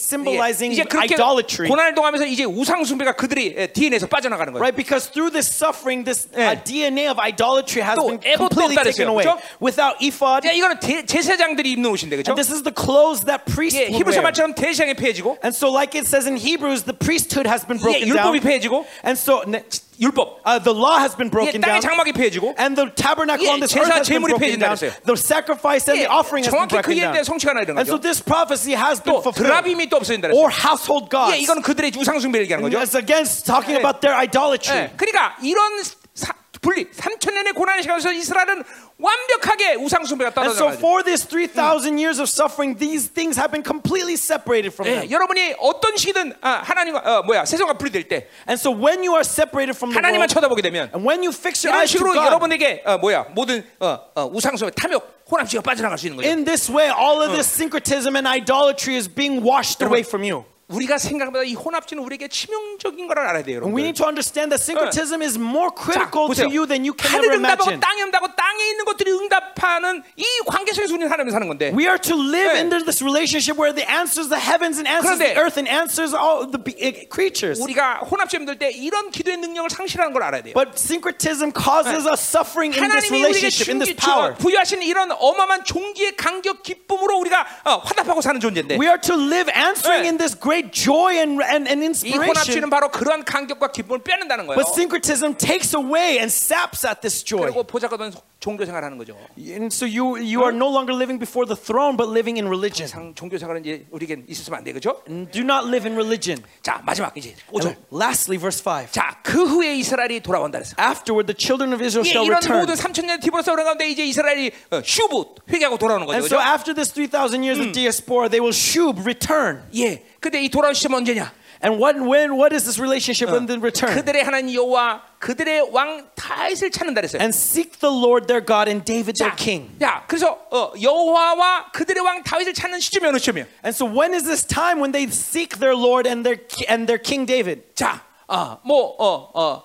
symbolizing 0.46 0.72
이제 0.72 0.84
그렇게 0.84 1.14
idolatry. 1.14 1.68
고난을 1.68 1.94
동하면서 1.94 2.26
이제 2.26 2.44
우상 2.44 2.84
숭배가 2.84 3.12
그들이 3.12 3.54
예, 3.56 3.66
DNA에서 3.66 4.06
빠져나가는 4.06 4.52
거예요. 4.52 4.60
Right, 4.62 4.76
because 4.76 5.10
through 5.10 5.32
this 5.32 5.48
suffering, 5.50 6.04
this 6.04 6.28
예. 6.36 6.54
uh, 6.54 6.64
DNA 6.64 7.08
of 7.10 7.18
idolatry 7.18 7.82
has 7.82 7.96
또 7.98 8.06
been 8.08 8.20
에봇도 8.22 8.48
completely 8.48 8.76
없다 8.78 8.84
taken 8.84 9.08
그랬어요. 9.08 9.12
away. 9.12 9.24
그죠? 9.26 9.38
Without 9.60 9.96
ephod, 10.00 10.46
야, 10.46 10.52
이거는 10.52 10.78
대, 10.80 11.04
제사장들이 11.04 11.72
입는 11.72 11.90
옷인데 11.90 12.16
그죠? 12.16 12.32
and 12.32 12.38
this 12.40 12.52
is 12.52 12.62
the 12.62 12.72
clothes 12.74 13.24
that 13.26 13.44
priests 13.50 13.76
예, 13.78 13.90
would 13.90 13.98
히브리서 13.98 14.22
wear. 14.22 14.30
말처럼 14.30 14.54
대장이 14.54 14.94
폐해지고 14.94 15.38
And 15.42 15.54
so, 15.54 15.68
like 15.70 15.94
it 15.98 16.06
says 16.06 16.26
in 16.26 16.36
Hebrews, 16.36 16.84
the 16.84 16.94
priesthood 16.96 17.46
has 17.48 17.66
been 17.66 17.78
예, 17.78 17.82
broken 17.82 18.08
down. 18.08 18.32
율법이 18.32 18.40
폐해지고 18.40 18.86
And 19.04 19.18
so, 19.18 19.42
ne- 19.46 19.64
율법 20.00 20.40
uh, 20.44 20.58
the 20.58 20.72
law 20.74 20.98
has 20.98 21.14
been 21.14 21.28
예, 21.28 21.30
broken 21.30 21.60
땅의 21.62 21.78
down. 21.78 21.82
장막이 21.84 22.12
폐해지고 22.12 22.54
And 22.58 22.74
the 22.74 22.90
tabernacle 22.96 23.46
예, 23.46 23.52
on 23.52 23.60
this 23.60 23.70
제사, 23.70 23.92
earth 23.92 24.02
has 24.02 24.08
been 24.08 24.18
제물이 24.24 24.30
broken 24.34 24.58
폐해진다 24.58 24.66
down. 24.66 24.76
그랬어요. 24.78 24.92
The 25.06 25.16
sacrifice 25.20 25.84
and 25.86 25.96
예, 26.00 26.06
the 26.06 26.10
offering 26.10 26.42
has 26.42 26.50
been 26.50 26.66
정확히 26.66 26.74
그 26.80 26.82
broken 26.82 26.96
예때 26.98 27.22
down. 27.22 27.24
성취가 27.28 27.52
나 27.54 27.60
이런 27.62 27.76
And 27.78 27.86
so 27.86 27.96
거죠. 28.00 28.02
this 28.02 28.18
prophecy 28.24 28.74
has 28.74 28.98
been 28.98 29.14
또 29.14 29.22
fulfilled. 29.22 29.46
드라빔이 29.46 29.86
또 29.92 29.96
없어진다 30.02 30.32
Or 30.37 30.51
household 30.53 31.09
gods. 31.09 31.33
예, 31.33 31.39
이거는 31.39 31.61
그들의 31.63 31.91
우상 31.97 32.19
숭배를 32.19 32.45
얘기하는 32.45 32.61
거죠. 32.69 32.77
It's 32.77 32.93
against 32.93 33.45
talking 33.45 33.73
예. 33.73 33.81
about 33.81 34.01
their 34.01 34.13
idolatry. 34.13 34.77
예, 34.77 34.93
그러니까 34.95 35.35
이런 35.41 35.81
사, 36.13 36.33
분리 36.61 36.89
3천 36.89 37.33
년의 37.33 37.53
고난의 37.53 37.81
시간에서 37.83 38.11
이스라엘은 38.11 38.63
완벽하게 38.99 39.75
우상 39.75 40.05
숭배가 40.05 40.33
And 40.41 40.53
so 40.53 40.69
떨어져 40.69 40.77
for 40.77 41.03
this 41.03 41.25
3,000 41.25 41.97
years 41.97 42.19
of 42.19 42.29
suffering, 42.29 42.77
these 42.77 43.09
things 43.13 43.37
have 43.37 43.51
been 43.51 43.63
completely 43.63 44.13
separated 44.13 44.73
from 44.73 44.89
예, 44.89 45.01
them. 45.01 45.11
여러분이 45.11 45.55
어떤 45.59 45.95
시기든 45.97 46.33
아, 46.41 46.61
하나님과 46.65 47.01
어, 47.05 47.23
뭐야 47.23 47.45
세상과 47.45 47.77
분리될 47.77 48.07
때 48.07 48.27
And 48.49 48.57
so 48.59 48.69
when 48.73 49.01
you 49.05 49.13
are 49.13 49.21
separated 49.25 49.77
from 49.77 49.93
the 49.93 49.97
하나님만 49.97 50.27
쳐다보게 50.27 50.61
되면 50.61 50.89
and 50.93 51.05
when 51.05 51.21
you 51.21 51.29
fix 51.33 51.65
your 51.65 51.77
eyes 51.77 51.93
to 51.93 52.03
God, 52.03 52.17
여러분에게 52.17 52.83
어, 52.85 52.97
뭐야 52.97 53.27
모든 53.33 53.63
어, 53.79 53.97
어, 54.15 54.29
우상 54.33 54.57
숭배 54.57 54.71
탐욕 54.73 55.16
혼합지가 55.30 55.62
빠져나갈 55.62 55.98
수 55.98 56.06
있는 56.06 56.18
거예요. 56.18 56.30
in 56.30 56.44
this 56.44 56.70
way, 56.70 56.88
all 56.90 57.22
of 57.22 57.32
this 57.32 57.46
syncretism 57.48 58.16
and 58.16 58.26
idolatry 58.28 58.96
is 58.96 59.08
being 59.08 59.42
washed 59.42 59.80
away 59.82 60.02
from 60.02 60.22
you. 60.24 60.44
우리가 60.67 60.97
생각보다 60.97 61.43
이 61.43 61.53
혼합지는 61.53 62.03
우리에게 62.03 62.27
치명적인 62.27 63.07
걸 63.07 63.19
알아야 63.19 63.41
돼요, 63.41 63.63
And 63.63 63.71
we 63.71 63.79
여러분. 63.79 63.83
need 63.87 63.95
to 63.95 64.05
understand 64.05 64.51
that 64.51 64.59
syncretism 64.59 65.23
is 65.23 65.39
more 65.39 65.71
critical 65.71 66.27
to 66.35 66.43
you 66.51 66.67
than 66.67 66.83
you 66.83 66.91
can 66.91 67.07
하늘 67.07 67.31
ever 67.31 67.39
응답하고 67.39 67.71
imagine. 67.71 67.79
땅에 67.79 68.03
응답하고 68.03 68.35
땅에 68.35 68.67
있는 68.75 68.83
것들이 68.83 69.11
응답하는 69.15 70.03
이 70.19 70.25
관계 70.45 70.73
속에서 70.75 70.91
우리는 70.93 71.07
하나님 71.09 71.31
사는 71.31 71.47
건데. 71.47 71.71
We 71.71 71.87
are 71.87 71.95
to 72.03 72.19
live 72.19 72.51
네. 72.51 72.67
into 72.67 72.83
this 72.83 72.99
relationship 72.99 73.55
where 73.55 73.71
the 73.71 73.87
answers 73.87 74.27
the 74.27 74.35
heavens 74.35 74.75
and 74.75 74.91
answers 74.91 75.23
the 75.23 75.39
earth 75.39 75.55
and 75.55 75.71
answers 75.71 76.11
all 76.11 76.43
the 76.43 76.59
eh, 76.83 77.07
creatures. 77.07 77.63
우리가 77.63 78.03
혼합지 78.03 78.35
힘들 78.35 78.59
때 78.59 78.67
이런 78.67 79.07
기도의 79.09 79.37
능력을 79.39 79.71
상실하는 79.71 80.11
걸 80.11 80.19
알아야 80.27 80.43
돼요. 80.43 80.51
But 80.51 80.75
syncretism 80.75 81.55
causes 81.55 82.03
us 82.03 82.19
suffering 82.19 82.75
in 82.75 82.91
this 82.91 83.07
relationship, 83.07 83.71
in 83.71 83.79
this 83.79 83.95
power. 83.95 84.35
주- 84.35 84.43
부여하신 84.43 84.83
이런 84.83 85.15
어마어마한 85.15 85.63
종기의 85.63 86.19
간격 86.19 86.59
기쁨으로 86.59 87.15
우리가 87.23 87.47
어, 87.63 87.79
화답하고 87.87 88.19
사는 88.19 88.35
존재인데 88.43 88.75
We 88.75 88.91
are 88.91 88.99
to 88.99 89.15
live 89.15 89.47
answering 89.55 90.03
네. 90.03 90.11
in 90.11 90.17
this 90.19 90.35
great 90.35 90.56
joy 90.72 91.18
and, 91.18 91.42
and, 91.42 91.68
and 91.68 91.82
이 91.82 91.86
inspiration. 91.86 92.28
혼합지는 92.28 92.70
바로 92.70 92.88
그러한 92.90 93.24
간격과 93.24 93.72
기쁨을 93.72 94.02
빼낸다는 94.02 94.46
거예요. 94.46 94.56
But 94.56 94.72
syncretism 94.72 95.34
takes 95.36 95.74
away 95.76 96.18
and 96.18 96.30
saps 96.32 96.86
at 96.86 97.00
this 97.00 97.24
joy. 97.24 97.42
그리고 97.42 97.62
보자거든 97.64 98.12
종교 98.40 98.64
생활하는 98.64 98.98
거죠. 98.98 99.16
And 99.38 99.72
so 99.72 99.86
you, 99.86 100.16
you 100.18 100.42
are 100.42 100.54
no 100.54 100.66
longer 100.68 100.92
living 100.94 101.18
before 101.18 101.46
the 101.46 101.56
throne, 101.56 101.96
but 101.96 102.10
living 102.10 102.38
in 102.38 102.46
religion. 102.48 102.88
상 102.88 103.14
종교 103.14 103.38
생활은 103.38 103.64
이제 103.64 103.86
우리에게 103.90 104.24
있었으면 104.26 104.58
안 104.58 104.64
돼, 104.64 104.72
그죠? 104.72 105.02
And 105.08 105.30
do 105.30 105.42
not 105.42 105.68
live 105.68 105.86
in 105.88 105.94
religion. 105.94 106.42
자 106.62 106.82
마지막 106.84 107.16
이제 107.16 107.34
5절. 107.52 107.66
And 107.66 107.78
lastly, 107.92 108.38
verse 108.38 108.60
5. 108.62 108.90
자 108.90 109.16
그 109.22 109.46
후에 109.46 109.76
이스라엘이 109.76 110.20
돌아온다 110.20 110.58
그랬어. 110.58 110.74
Afterward, 110.78 111.30
the 111.32 111.36
children 111.38 111.72
of 111.72 111.80
Israel 111.84 112.04
예, 112.06 112.10
shall 112.10 112.26
이런 112.26 112.42
return. 112.42 112.58
모든 112.60 112.74
3천 112.74 113.06
년 113.06 113.20
디보스 113.20 113.48
오는 113.50 113.62
가운데 113.64 113.88
이제 113.88 114.04
이스라엘이 114.04 114.50
어, 114.72 114.82
슈브 114.84 115.46
회개하고 115.48 115.78
돌아오는 115.78 116.06
거죠. 116.06 116.16
And 116.18 116.26
so 116.26 116.38
그죠? 116.38 116.42
after 116.42 116.74
this 116.74 116.90
3,000 116.92 117.42
years 117.46 117.60
of 117.62 117.70
diaspora, 117.72 118.28
they 118.28 118.42
will 118.42 118.52
shub, 118.54 118.98
return. 119.06 119.62
예. 119.76 120.02
근데 120.20 120.42
이 120.42 120.48
돌아온 120.48 120.74
시점 120.74 120.94
언제냐? 120.94 121.32
And 121.64 121.78
what, 121.78 121.94
when, 122.00 122.34
what 122.34 122.52
is 122.52 122.64
this 122.64 122.80
relationship 122.80 123.30
when 123.30 123.46
they 123.46 123.54
return? 123.56 123.94
그들의 123.94 124.24
하나님 124.24 124.52
여호와 124.54 125.02
그들의 125.20 125.70
왕 125.70 126.08
다윗을 126.16 126.72
찾는다 126.72 127.00
그랬어요. 127.00 127.22
And 127.22 127.30
seek 127.32 127.78
the 127.78 127.92
Lord 127.94 128.26
their 128.26 128.44
God 128.44 128.66
and 128.68 128.84
David 128.84 129.14
their 129.14 129.30
자, 129.30 129.36
king. 129.36 129.70
야, 129.80 130.02
그래서 130.08 130.38
어, 130.50 130.72
여호와와 130.80 131.70
그들의 131.70 132.02
왕 132.02 132.22
다윗을 132.24 132.52
찾는 132.54 132.80
시점이 132.80 133.06
어느 133.06 133.18
시점이에요? 133.18 133.46
And 133.64 133.70
so 133.74 133.86
when 133.86 134.12
is 134.12 134.24
this 134.24 134.44
time 134.44 134.80
when 134.82 134.90
they 134.90 135.06
seek 135.06 135.58
their 135.60 135.76
Lord 135.76 136.08
and 136.08 136.26
their, 136.26 136.34
ki- 136.36 136.66
and 136.68 136.86
their 136.90 136.98
king 137.00 137.26
David? 137.26 137.62
자, 137.76 138.02
어, 138.26 138.58
뭐, 138.64 138.96
어, 138.98 139.30
어, 139.32 139.62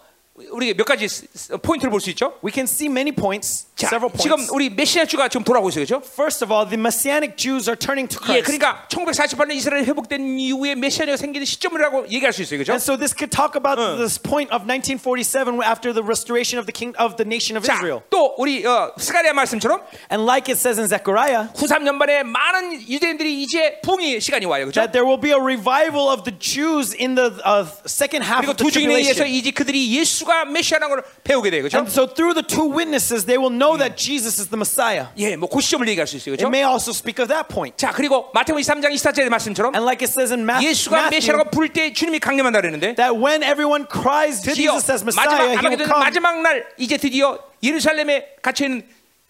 우리 0.53 0.75
몇 0.75 0.85
가지 0.85 1.07
스- 1.07 1.25
스- 1.33 1.57
포인트를 1.57 1.89
볼 1.89 1.99
수 1.99 2.11
있죠. 2.11 2.37
We 2.45 2.51
can 2.53 2.65
see 2.69 2.85
many 2.87 3.11
points, 3.11 3.65
자, 3.81 3.87
several 3.87 4.11
지금 4.17 4.37
points. 4.37 4.51
우리 4.53 4.69
메시아 4.69 5.05
주가 5.05 5.27
지금 5.27 5.43
돌아오고 5.43 5.69
있어요, 5.69 5.85
그렇죠? 5.85 6.01
First 6.05 6.43
of 6.43 6.51
all, 6.53 6.67
the 6.67 6.79
Messianic 6.79 7.37
Jews 7.37 7.69
are 7.69 7.77
turning 7.77 8.09
to 8.09 8.17
예, 8.33 8.41
Christ. 8.41 8.45
그러니까 8.57 8.87
1948년 8.89 9.51
이스라엘 9.53 9.85
회복된 9.85 10.39
이후에 10.39 10.75
메시아가 10.75 11.15
생기는 11.17 11.45
시점이라고 11.45 12.09
얘기할 12.09 12.33
수 12.33 12.41
있어요, 12.41 12.57
그렇죠? 12.59 12.73
And 12.73 12.81
so 12.83 12.97
this 12.97 13.13
could 13.13 13.29
talk 13.29 13.53
about 13.55 13.77
this 13.97 14.17
point 14.17 14.49
of 14.51 14.65
1947 14.65 15.61
after 15.61 15.93
the 15.93 16.01
restoration 16.03 16.57
of 16.57 16.65
the 16.65 16.73
king 16.73 16.93
of 16.97 17.15
the 17.17 17.25
nation 17.25 17.55
of 17.57 17.65
자, 17.65 17.75
Israel. 17.77 18.01
또 18.09 18.33
우리 18.37 18.65
어, 18.65 18.93
스가랴 18.97 19.33
말씀처럼 19.33 19.81
And 20.09 20.25
like 20.25 20.49
it 20.49 20.57
says 20.57 20.79
in 20.81 20.87
Zechariah, 20.89 21.53
후삼 21.55 21.83
년반에 21.83 22.23
많은 22.23 22.81
유대인들이 22.89 23.43
이제 23.43 23.79
붕이 23.83 24.19
시간이 24.19 24.45
와요, 24.45 24.65
그렇죠? 24.65 24.81
that 24.81 24.91
there 24.91 25.05
will 25.05 25.21
be 25.21 25.31
a 25.31 25.39
revival 25.39 26.09
of 26.09 26.23
the 26.25 26.33
Jews 26.39 26.97
in 26.97 27.15
the 27.15 27.37
uh, 27.45 27.69
second 27.85 28.25
half 28.25 28.41
그리고 28.41 28.51
of 28.51 28.57
the 28.57 28.65
두 28.65 28.71
증인에 28.73 28.95
의해서 29.05 29.21
tribulation. 29.21 29.29
이제 29.37 29.51
그들이 29.51 29.93
예수가 30.01 30.45
메시아라는 30.45 30.89
걸 30.89 31.03
배우게 31.23 31.49
돼요, 31.51 31.61
그렇죠? 31.61 31.77
And 31.77 31.91
so 31.91 32.07
through 32.09 32.33
the 32.33 32.41
two 32.45 32.65
witnesses, 32.65 33.25
they 33.29 33.37
will 33.37 33.53
know 33.53 33.70
that 33.71 33.95
Jesus 33.97 34.39
is 34.39 34.49
the 34.49 34.57
Messiah. 34.57 35.07
예, 35.17 35.35
뭐 35.35 35.47
그 35.47 35.61
시점을 35.61 35.87
얘기할 35.87 36.07
수 36.07 36.17
있어요, 36.17 36.33
It 36.33 36.43
그렇죠? 36.43 36.49
may 36.49 36.63
also 36.65 36.91
speak 36.91 37.21
of 37.21 37.27
that 37.29 37.47
point. 37.47 37.77
자, 37.77 37.91
그리고 37.91 38.29
마태복음 38.33 38.61
23장 38.61 38.91
24절의 38.93 39.29
말씀처럼 39.29 39.73
And 39.75 39.85
like 39.85 40.01
it 40.03 40.11
says 40.11 40.31
in 40.33 40.43
Matthew, 40.43 40.69
예수가 40.69 40.95
Matthew 40.97 41.17
메시아라고 41.17 41.49
부를 41.51 41.69
때 41.69 41.93
주님이 41.93 42.19
강림한다 42.19 42.59
그랬는데 42.61 42.95
that 42.95 43.13
when 43.15 43.43
everyone 43.43 43.85
cries 43.87 44.41
드디어 44.41 44.73
Jesus 44.79 44.91
as 44.91 45.03
마지막 45.03 45.23
Messiah, 45.37 45.51
he 45.53 45.55
will 45.55 45.59
아마게도는 45.59 45.85
come. 45.87 45.99
마지막 46.03 46.41
날 46.41 46.65
이제 46.77 46.97
드디어 46.97 47.39
예루살렘에 47.63 48.35
갇혀 48.41 48.65
있는 48.65 48.83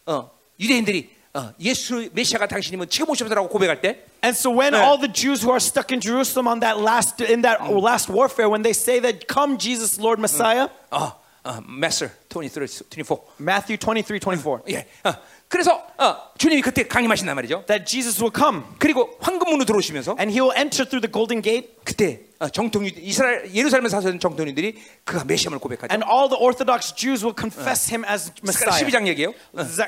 어, 0.05 0.29
유대인들이 0.59 1.09
어, 1.33 1.53
예수 1.59 2.09
메시아가 2.13 2.47
당신이면 2.47 2.89
지금 2.89 3.09
오셔서라고 3.11 3.47
고백할 3.49 3.81
때 3.81 4.03
And 4.23 4.35
so 4.35 4.49
when 4.49 4.73
네. 4.73 4.81
all 4.81 4.97
the 4.97 5.07
Jews 5.11 5.43
who 5.45 5.51
are 5.51 5.61
stuck 5.61 5.93
in 5.93 6.01
Jerusalem 6.01 6.47
on 6.47 6.59
that 6.61 6.81
last 6.81 7.21
in 7.21 7.43
that 7.43 7.61
last 7.69 8.09
warfare, 8.09 8.49
when 8.49 8.63
they 8.63 8.73
say 8.73 8.99
that 8.99 9.27
come 9.27 9.57
Jesus 9.59 9.99
Lord 10.01 10.17
Messiah, 10.19 10.69
어, 10.89 11.13
어, 11.45 11.61
Master 11.63 12.09
23, 12.40 12.88
24. 12.90 13.18
Matthew 13.40 13.76
23, 13.76 14.16
24, 14.16 14.62
예. 14.70 14.86
어, 15.04 15.12
그래서 15.48 15.84
어, 15.98 16.16
주님이 16.38 16.62
그때 16.62 16.84
강림하신단 16.88 17.34
말이죠. 17.34 17.64
that 17.66 17.84
Jesus 17.84 18.22
will 18.22 18.32
come 18.34 18.62
그리고 18.78 19.10
황금 19.20 19.48
문으로 19.50 19.64
들어오시면서 19.66 20.16
and 20.18 20.32
he 20.32 20.40
will 20.40 20.56
enter 20.56 20.88
through 20.88 21.02
the 21.02 21.12
golden 21.12 21.42
gate 21.42 21.76
그때 21.84 22.20
어, 22.31 22.31
정통 22.50 22.86
유 22.86 22.90
이스라엘 22.96 23.52
예루살렘에 23.54 23.88
사는 23.88 24.18
정통인들이 24.18 24.74
그가 25.04 25.24
메시아를 25.24 25.58
고백하죠. 25.58 25.92
and 25.92 26.04
all 26.04 26.28
the 26.28 26.38
Orthodox 26.40 26.94
Jews 26.94 27.24
will 27.24 27.34
confess 27.36 27.88
him 27.92 28.04
as 28.04 28.32
Messiah. 28.42 28.82
12장 28.82 29.06
얘기예요. 29.08 29.32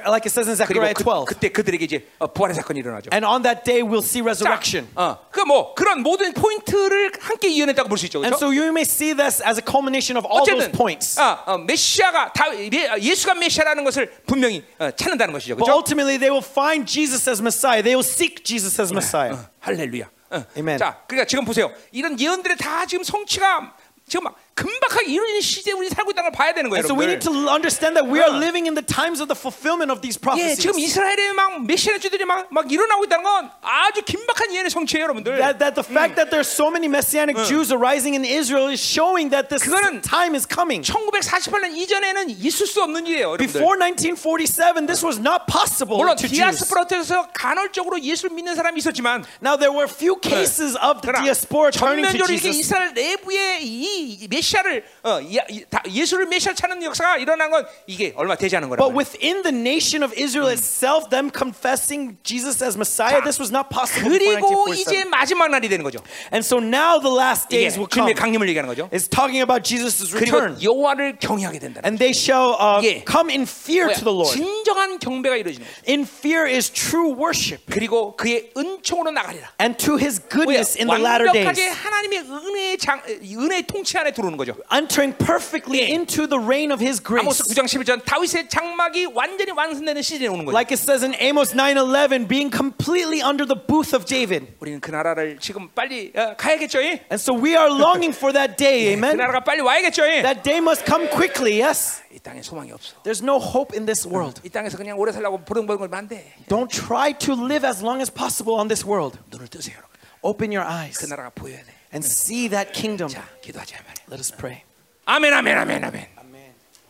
Like 0.06 0.26
it 0.26 0.30
says 0.30 0.48
in 0.48 0.56
Zechariah 0.56 0.94
그, 0.94 1.02
12. 1.04 1.24
그때 1.26 1.48
그들에게 1.48 1.84
이제 1.84 2.06
어, 2.18 2.26
부활의 2.32 2.54
사건이 2.54 2.80
일어나죠. 2.80 3.10
And 3.12 3.24
on 3.26 3.42
that 3.42 3.64
day 3.64 3.82
we'll 3.82 4.04
see 4.04 4.22
resurrection. 4.22 4.88
어, 4.94 5.18
그뭐 5.30 5.74
그런 5.74 6.02
모든 6.02 6.32
포인트를 6.32 7.12
함께 7.20 7.48
이어냈다고 7.48 7.88
볼 7.88 7.98
수 7.98 8.06
있죠. 8.06 8.18
And 8.22 8.36
그렇죠? 8.36 8.46
so 8.46 8.52
you 8.52 8.70
may 8.70 8.82
see 8.84 9.14
this 9.14 9.42
as 9.42 9.58
a 9.58 9.64
culmination 9.64 10.16
of 10.16 10.26
all 10.30 10.44
those 10.46 10.70
points. 10.70 11.18
아, 11.18 11.42
어, 11.46 11.58
메시아가 11.58 12.32
다, 12.32 12.46
예, 12.54 12.70
예수가 13.00 13.34
메시아라는 13.34 13.84
것을 13.84 14.10
분명히 14.26 14.64
어, 14.78 14.90
찾는다는 14.90 15.32
것이죠. 15.32 15.56
But 15.56 15.64
그렇죠? 15.66 15.78
ultimately 15.78 16.18
they 16.18 16.30
will 16.30 16.44
find 16.44 16.86
Jesus 16.86 17.28
as 17.28 17.40
Messiah. 17.40 17.82
They 17.82 17.94
will 17.96 18.06
seek 18.06 18.44
Jesus 18.44 18.80
as 18.80 18.92
Messiah. 18.92 19.48
할렐루야. 19.60 20.10
어. 20.34 20.44
Amen. 20.56 20.78
자, 20.78 21.02
그러니까 21.06 21.26
지금 21.26 21.44
보세요. 21.44 21.70
이런 21.92 22.18
예언들의 22.18 22.56
다 22.56 22.86
지금 22.86 23.04
성취가 23.04 23.74
지금 24.06 24.24
막 24.24 24.36
금박하게 24.59 25.07
이루어지는 25.07 25.39
시대에 25.39 25.71
우리 25.73 25.87
살고 25.87 26.11
있다는 26.11 26.31
걸 26.31 26.35
봐야 26.35 26.51
되는 26.53 26.69
거예요, 26.69 26.83
And 26.83 26.91
so 26.91 26.93
we 26.93 27.07
여러분들. 27.07 27.15
need 27.15 27.23
to 27.23 27.31
understand 27.47 27.95
that 27.95 28.03
we 28.03 28.19
are 28.19 28.27
어. 28.27 28.35
living 28.35 28.67
in 28.67 28.75
the 28.75 28.83
times 28.83 29.23
of 29.23 29.31
the 29.31 29.37
fulfillment 29.39 29.87
of 29.87 30.03
these 30.03 30.19
예, 30.19 30.21
prophecies. 30.21 30.59
지금 30.59 30.75
이스라엘에 30.75 31.31
막 31.31 31.63
메시아주들이 31.63 32.25
막, 32.27 32.51
막 32.51 32.67
일어나고 32.67 33.05
있다는 33.07 33.23
건 33.23 33.51
아주 33.63 34.03
긴박한 34.03 34.51
예언의 34.51 34.67
성취예요, 34.69 35.07
여러분들. 35.07 35.39
That, 35.39 35.63
that 35.63 35.79
the 35.79 35.87
fact 35.87 36.19
that 36.19 36.27
there's 36.27 36.51
so 36.51 36.67
many 36.67 36.91
messianic 36.91 37.39
Jews 37.47 37.71
arising 37.71 38.19
in 38.19 38.27
Israel 38.27 38.67
is 38.67 38.83
showing 38.83 39.31
that 39.31 39.47
this 39.47 39.63
그거는 39.63 40.03
time 40.03 40.35
is 40.35 40.43
coming. 40.43 40.83
1948년 40.83 41.71
이전에는 41.79 42.27
있을 42.29 42.67
수 42.67 42.83
없는 42.83 43.07
일이에요, 43.07 43.39
여러분들. 43.39 43.47
Before 43.47 43.79
1947, 43.79 44.91
this 44.91 45.07
was 45.07 45.15
not 45.23 45.47
possible 45.47 45.95
물론 45.95 46.19
to 46.19 46.27
Jews. 46.27 46.35
디아스포라에서 46.67 47.31
간헐적으로 47.31 47.95
예수를 47.95 48.35
믿는 48.35 48.55
사람이 48.59 48.75
있었지만 48.83 49.23
Now 49.39 49.55
there 49.55 49.71
were 49.71 49.87
few 49.87 50.19
cases 50.19 50.75
of 50.83 50.99
the 50.99 51.15
그러나 51.15 51.23
diaspora 51.23 51.71
turning 51.71 52.03
to 52.11 52.19
전면적으로 52.27 52.33
이렇게 52.35 52.51
Jesus. 52.51 52.59
이스라엘 52.59 52.91
내부에 52.93 53.59
이 53.63 54.27
메시아 54.27 54.42
를 54.63 54.83
어, 55.03 55.19
야- 55.35 55.45
이- 55.49 55.63
다- 55.69 55.81
예수를 55.89 56.25
메시아 56.25 56.53
찾는 56.53 56.81
역사가 56.83 57.17
일어난 57.17 57.49
건 57.51 57.65
이게 57.87 58.13
얼마 58.15 58.35
되지 58.35 58.55
않은 58.57 58.67
But 58.69 58.79
거라고. 58.81 58.97
within 58.97 59.41
the 59.43 59.55
nation 59.55 60.03
of 60.03 60.13
Israel 60.19 60.51
itself, 60.51 61.09
them 61.09 61.29
confessing 61.31 62.17
Jesus 62.23 62.63
as 62.63 62.75
Messiah, 62.75 63.21
this 63.23 63.39
was 63.39 63.51
not 63.51 63.69
possible 63.69 64.09
before 64.09 64.35
그리고 64.41 64.73
1947. 64.73 64.81
이제 64.81 65.03
마지막 65.09 65.49
날이 65.49 65.69
되는 65.69 65.83
거죠. 65.83 65.99
And 66.33 66.43
so 66.45 66.57
now 66.59 66.99
the 66.99 67.13
last 67.13 67.47
이게 67.49 67.69
days 67.69 67.77
will 67.77 67.87
come. 67.87 68.09
주님의 68.09 68.15
강림을 68.15 68.47
얘기하는 68.49 68.67
거죠. 68.67 68.89
It's 68.91 69.07
talking 69.09 69.41
about 69.41 69.63
Jesus' 69.63 70.09
그리고 70.11 70.37
return. 70.37 70.57
여호와를 70.63 71.17
경외하게 71.19 71.59
된다. 71.59 71.81
And 71.85 71.97
they 71.99 72.11
shall 72.15 72.55
uh, 72.59 72.81
예. 72.83 73.03
come 73.05 73.29
in 73.29 73.43
fear 73.43 73.87
to 73.93 74.03
the 74.03 74.13
Lord. 74.15 74.31
진정한 74.33 74.99
경배가 74.99 75.35
이루어지는 75.37 75.65
거죠. 75.67 75.79
In 75.87 76.03
fear 76.03 76.47
is 76.49 76.69
true 76.71 77.13
worship. 77.13 77.63
그리고 77.69 78.15
그의 78.15 78.51
은총으로 78.57 79.11
나가리라. 79.11 79.51
And 79.61 79.77
to 79.77 79.97
his 79.97 80.19
뭐야? 80.19 80.29
goodness 80.29 80.77
in 80.77 80.87
the 80.87 80.97
latter 80.99 81.27
완벽하게 81.29 81.55
days. 81.69 81.77
하나님의 81.77 82.19
은혜의 82.25 82.77
장, 82.77 83.01
은혜의 83.07 83.63
통치 83.67 83.97
안에 83.97 84.11
들어오는 84.11 84.32
거죠. 84.37 84.55
Entering 84.71 85.15
perfectly 85.17 85.81
예. 85.81 85.93
into 85.93 86.27
the 86.27 86.39
reign 86.39 86.71
of 86.71 86.83
his 86.83 87.01
아모스 87.01 87.43
grace. 87.43 87.53
9장 87.53 87.65
11절 87.65 88.05
다윗의 88.05 88.49
장막이 88.49 89.05
완전히 89.13 89.51
완성되는 89.51 90.01
시즌에 90.01 90.27
오는 90.27 90.45
거죠. 90.45 90.55
Like 90.55 90.71
it 90.73 90.81
says 90.81 91.03
in 91.03 91.15
Amos 91.19 91.53
9:11, 91.53 92.27
being 92.27 92.49
completely 92.51 93.21
under 93.21 93.45
the 93.45 93.55
booth 93.55 93.95
of 93.95 94.05
David. 94.05 94.47
우리는 94.59 94.79
그 94.79 94.91
나라를 94.91 95.39
지금 95.39 95.69
빨리 95.69 96.11
어, 96.15 96.35
가야겠죠. 96.37 96.81
예? 96.83 97.05
And 97.11 97.19
so 97.19 97.33
we 97.33 97.55
are 97.55 97.69
longing 97.69 98.15
for 98.15 98.33
that 98.33 98.55
day, 98.57 98.95
그 98.95 98.97
amen. 98.97 99.17
나라가 99.17 99.41
빨리 99.41 99.61
와야겠죠. 99.61 100.03
예? 100.07 100.21
That 100.21 100.43
day 100.43 100.59
must 100.59 100.85
come 100.85 101.09
quickly, 101.09 101.61
yes. 101.61 102.01
이 102.11 102.19
땅에 102.19 102.41
소망이 102.41 102.71
없어. 102.71 102.95
There's 103.03 103.23
no 103.23 103.37
hope 103.37 103.75
in 103.75 103.85
this 103.85 104.07
world. 104.07 104.41
이 104.43 104.49
땅에서 104.49 104.77
그냥 104.77 104.97
오래 104.97 105.11
살라고 105.11 105.45
부릉부릉 105.45 105.79
걸면 105.79 105.97
안 105.97 106.07
돼. 106.07 106.33
Don't 106.47 106.69
try 106.69 107.13
to 107.13 107.33
live 107.33 107.67
as 107.67 107.83
long 107.83 108.01
as 108.01 108.11
possible 108.11 108.59
on 108.59 108.67
this 108.67 108.85
world. 108.85 109.17
눈을 109.31 109.47
뜨세요. 109.47 109.77
여러분. 109.77 109.89
Open 110.21 110.51
your 110.51 110.67
eyes 110.67 110.99
그 110.99 111.05
나라가 111.05 111.29
보여야 111.29 111.63
돼. 111.63 111.79
and 111.93 112.05
see 112.05 112.47
that 112.49 112.73
kingdom. 112.73 113.09
자, 113.09 113.23
기도하자 113.41 113.77
말이야. 113.77 113.92
Let 114.09 114.19
us 114.19 114.35
pray. 114.35 114.63
아멘, 115.05 115.33
아멘, 115.33 115.57
아멘, 115.57 115.83
아멘. 115.83 116.19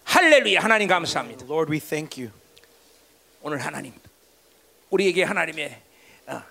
할렐루야, 0.09 0.61
하나님 0.61 0.87
감사합니다. 0.87 1.45
Lord, 1.45 1.71
we 1.71 1.79
thank 1.79 2.21
you. 2.21 2.33
오늘 3.43 3.59
하나님, 3.59 3.93
우리에게 4.89 5.23
하나님의 5.23 5.79
어, 6.27 6.41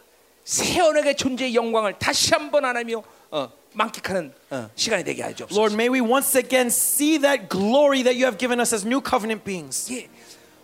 새 0.45 0.81
언약의 0.81 1.17
존재의 1.17 1.55
영광을 1.57 1.99
다시 1.99 2.33
한번 2.33 2.65
하나며 2.65 3.03
어, 3.33 3.51
만끽하는 3.73 4.33
어, 4.51 4.71
시간이 4.77 5.03
되게 5.03 5.23
하죠. 5.25 5.49
Lord, 5.51 5.75
may 5.75 5.89
we 5.89 6.01
once 6.01 6.39
again 6.39 6.69
see 6.69 7.19
that 7.19 7.49
glory 7.49 8.05
that 8.05 8.15
you 8.15 8.27
have 8.27 8.39
given 8.39 8.61
us 8.61 8.73
as 8.73 8.87
new 8.87 9.03
covenant 9.05 9.45
beings. 9.45 9.93
예. 9.93 10.09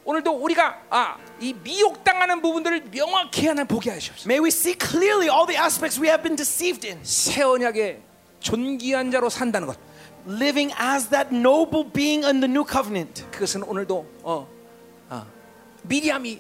오늘도 0.05 0.31
우리가 0.31 0.83
아, 0.91 1.17
이 1.41 1.53
미혹당하는 1.53 2.41
부분들을 2.43 2.91
명확히 2.93 3.49
하나 3.49 3.65
보게 3.65 3.91
하시옵소서. 3.91 4.29
May 4.29 4.39
we 4.41 4.49
see 4.49 4.77
clearly 4.79 5.29
all 5.29 5.47
the 5.47 5.59
aspects 5.61 6.01
we 6.01 6.09
have 6.09 6.23
been 6.23 6.37
deceived 6.37 6.87
in. 6.87 7.03
새 7.05 7.43
언약의 7.43 8.01
존귀한 8.39 9.11
자로 9.11 9.29
산다는 9.29 9.67
것. 9.67 9.77
living 10.30 10.72
as 10.78 11.10
that 11.10 11.34
noble 11.34 11.84
being 11.84 12.24
in 12.24 12.40
the 12.40 12.48
new 12.48 12.64
covenant. 12.64 13.26
그것은 13.32 13.64
오늘도 13.64 14.06
어, 14.24 14.48
어, 15.10 15.26
미리암이 15.84 16.40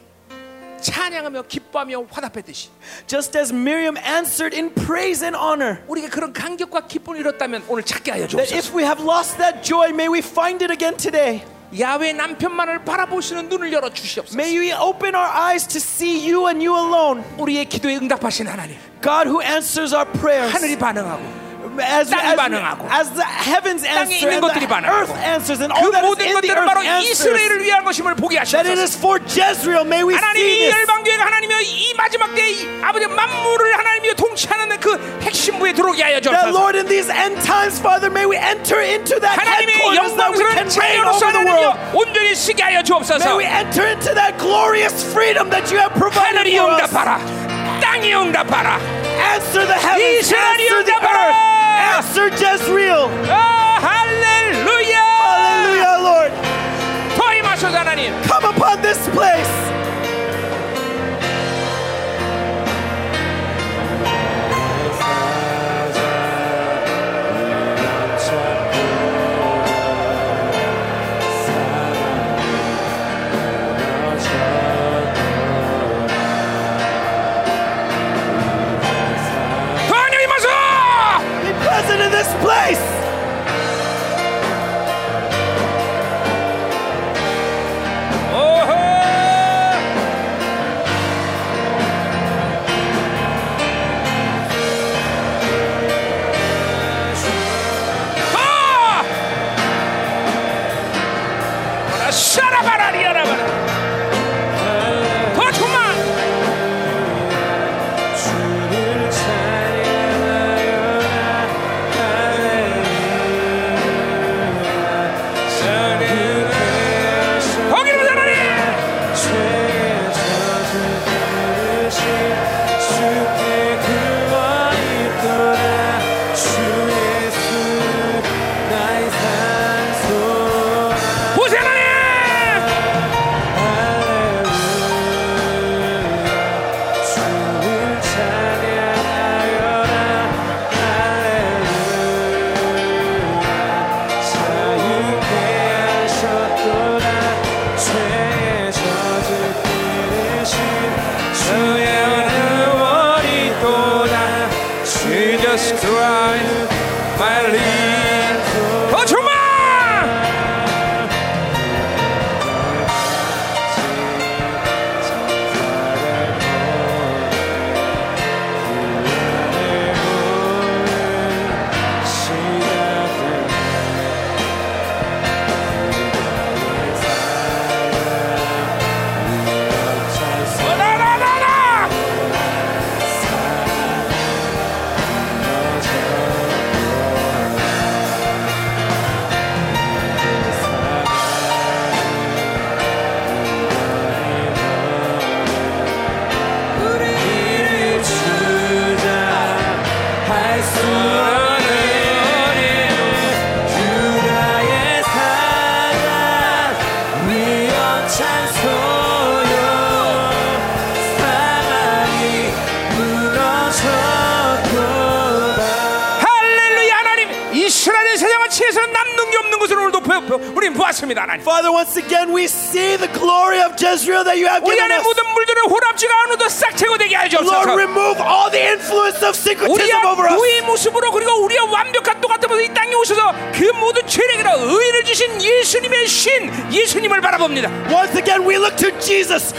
찬양하며 0.79 1.43
기뻐하며 1.43 2.05
화답했듯이 2.09 2.69
just 3.05 3.37
as 3.37 3.51
Miriam 3.51 3.97
answered 3.97 4.55
in 4.55 4.73
praise 4.73 5.25
and 5.25 5.37
honor 5.37 5.83
우리가 5.89 6.09
그런 6.09 6.31
감격과 6.31 6.87
기쁨을 6.87 7.19
잃었다면 7.19 7.65
오늘 7.67 7.83
찾게 7.83 8.11
하여 8.11 8.27
주옵소서 8.27 8.55
if 8.55 8.77
we 8.77 8.83
have 8.83 9.03
lost 9.03 9.37
that 9.37 9.61
joy 9.61 9.89
may 9.89 10.07
we 10.07 10.19
find 10.19 10.63
it 10.63 10.71
again 10.71 10.95
today 10.95 11.43
야훼 11.77 12.13
남편만을 12.13 12.85
바라보시는 12.85 13.49
눈을 13.49 13.71
열어 13.71 13.89
주시옵소서. 13.93 14.35
May 14.35 14.57
we 14.57 14.73
open 14.73 15.13
our 15.13 15.29
eyes 15.29 15.67
to 15.67 15.77
see 15.77 16.17
you 16.17 16.47
and 16.47 16.65
you 16.65 16.75
alone. 16.75 17.23
우리의 17.37 17.65
기도에 17.65 17.97
응답하신 17.97 18.47
하나님. 18.47 18.75
God 19.03 19.29
who 19.29 19.43
answers 19.43 19.93
our 19.93 20.11
prayers. 20.13 20.51
하늘이 20.51 20.75
반응하고 20.79 21.48
As, 21.78 22.10
땅이 22.10 22.22
as, 22.30 22.36
반응하고, 22.36 22.86
as 22.92 23.10
the 23.14 23.24
heavens 23.26 23.82
땅에 23.82 23.98
answer 24.14 24.30
있는 24.30 24.38
and 24.38 24.46
것들이 24.46 24.66
the 24.66 24.68
반응하고, 24.68 24.94
earth 24.94 25.14
answers 25.26 25.58
and 25.62 25.72
그 25.74 25.78
all 25.80 25.90
that 25.90 26.04
is 26.04 26.10
모든 26.10 26.22
in 26.26 26.34
the 26.34 26.54
것들은 26.54 26.58
earth 26.62 26.70
바로 26.70 26.80
answers. 26.84 27.10
이스라엘을 27.24 27.62
위한 27.64 27.84
것임을 27.84 28.14
보게 28.14 28.38
That 28.38 28.54
it 28.68 28.78
하시옵소서. 28.78 28.82
is 28.84 28.92
for 28.94 29.18
Jezreel. 29.26 29.82
May 29.86 30.02
we 30.06 30.14
하나님 30.14 30.38
see 30.38 30.54
이 30.54 30.58
this. 30.70 30.74
열방교회가 30.74 31.22
하나님의 31.26 31.54
이 31.66 31.94
마지막 31.94 32.34
때이 32.34 32.68
아버지 32.82 33.06
만물을 33.06 33.78
하나님이 33.78 34.14
통치하는 34.14 34.78
그 34.80 34.94
핵심부에 35.22 35.72
들어오게 35.72 36.02
하여 36.02 36.20
That 36.20 36.30
주옵소서. 36.30 36.54
Lord, 36.54 36.76
in 36.78 36.86
these 36.86 37.10
end 37.10 37.42
times, 37.42 37.80
Father, 37.82 38.06
may 38.10 38.26
we 38.26 38.36
enter 38.38 38.78
into 38.78 39.18
that 39.18 39.34
하나님의 39.34 39.74
headquarters 39.74 40.14
that 40.14 40.30
we 40.30 40.38
영광스러운 40.38 40.54
can 40.54 40.68
reign 40.78 41.02
자유로서 41.02 41.26
over 41.26 41.32
the 41.34 41.42
world. 41.42 41.74
하나님이여 41.74 41.98
온전히 41.98 42.34
쓰게 42.38 42.62
하여 42.62 42.78
May 42.78 42.86
주옵소서. 42.86 43.26
we 43.34 43.44
enter 43.46 43.82
into 43.90 44.14
that 44.14 44.38
glorious 44.38 44.94
freedom 45.10 45.50
that 45.50 45.66
you 45.74 45.78
have 45.82 45.90
provided 45.98 46.38
하늘이 46.38 46.54
for 46.54 46.70
us. 46.70 46.78
응답하라. 46.86 47.18
땅이 47.82 48.14
응답하라. 48.14 48.78
Answer 49.34 49.66
the 49.66 49.78
heavens. 49.80 50.30
이스라엘이 50.30 50.62
Answer 50.62 50.84
the 50.84 50.94
응 50.94 51.47
air 51.79 52.03
sur 52.03 52.29
Jezreel. 52.35 53.07
Oh, 53.07 53.75
hallelujah. 53.79 55.07
Hallelujah, 55.23 55.95
Lord. 56.03 56.31
Come 58.27 58.45
upon 58.45 58.81
this 58.81 59.07
place. 59.09 59.53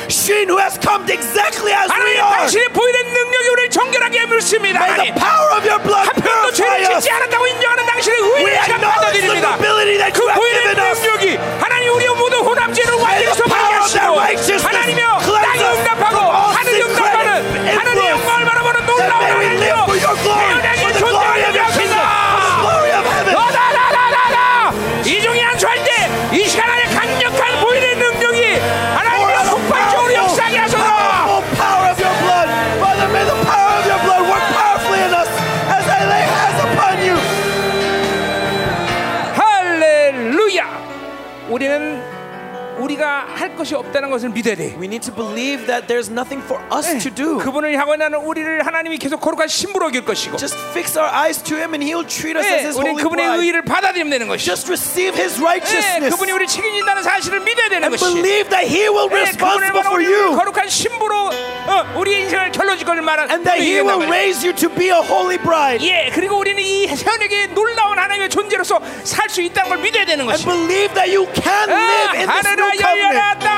Shin, 0.09 0.51
there's 45.91 46.07
nothing 46.09 46.39
for 46.47 46.62
us 46.70 46.86
to 47.02 47.10
do. 47.10 47.39
그분을 47.39 47.75
향하여 47.75 47.97
나는 47.97 48.20
우리를 48.20 48.65
하나님이 48.65 48.99
계속 48.99 49.20
거룩한 49.20 49.49
신부로 49.49 49.86
여길 49.86 50.05
것이고 50.05 50.36
Just 50.39 50.57
fix 50.70 50.97
our 50.97 51.10
eyes 51.10 51.43
to 51.43 51.57
Him 51.59 51.75
and 51.75 51.83
He'll 51.83 52.07
treat 52.07 52.39
us 52.39 52.47
예, 52.47 52.55
as 52.62 52.65
His 52.70 52.78
우리 52.78 52.94
holy 52.94 53.02
그분의 53.02 53.27
bride. 53.27 53.43
의를 53.44 53.62
받아들이면 53.62 54.10
되는 54.10 54.28
것이죠 54.28 54.55
Just 54.55 54.70
receive 54.70 55.19
His 55.19 55.35
예, 55.41 55.43
righteousness 55.43 56.15
그분이 56.15 56.31
우리 56.31 56.47
책임진다는 56.47 57.02
사실을 57.02 57.41
믿어야 57.41 57.69
되는 57.69 57.83
and 57.91 57.99
것이 57.99 58.07
believe 58.15 58.47
that 58.55 58.67
He 58.70 58.86
will 58.86 59.10
예, 59.10 59.27
responsible 59.27 59.83
for 59.83 59.99
you 59.99 60.36
거룩한 60.39 60.69
신부로 60.69 61.31
어, 61.67 61.85
우리의 61.99 62.23
인생을 62.23 62.52
결론질 62.52 62.86
것을 62.86 63.02
말한 63.02 63.31
and 63.31 63.43
that 63.43 63.59
He 63.60 63.83
will 63.83 64.07
raise 64.07 64.47
you 64.47 64.55
to 64.55 64.70
be 64.70 64.94
a 64.94 65.02
holy 65.02 65.39
bride. 65.43 65.83
예, 65.83 66.10
그리고 66.15 66.39
우리는 66.39 66.62
이 66.62 66.86
세원에게 66.86 67.49
놀라운 67.49 67.99
하나님의 67.99 68.31
존재로서 68.31 68.81
살 69.02 69.28
수 69.31 69.43
있다는 69.43 69.69
걸 69.69 69.78
믿어야 69.78 70.05
되는 70.05 70.27
And 70.28 70.33
것이 70.33 70.44
believe 70.47 70.94
that 70.94 71.10
you 71.10 71.27
can 71.35 71.70
live 71.70 72.15
in 72.19 72.27
this 72.27 72.47
new 72.47 72.70
covenant. 72.78 73.50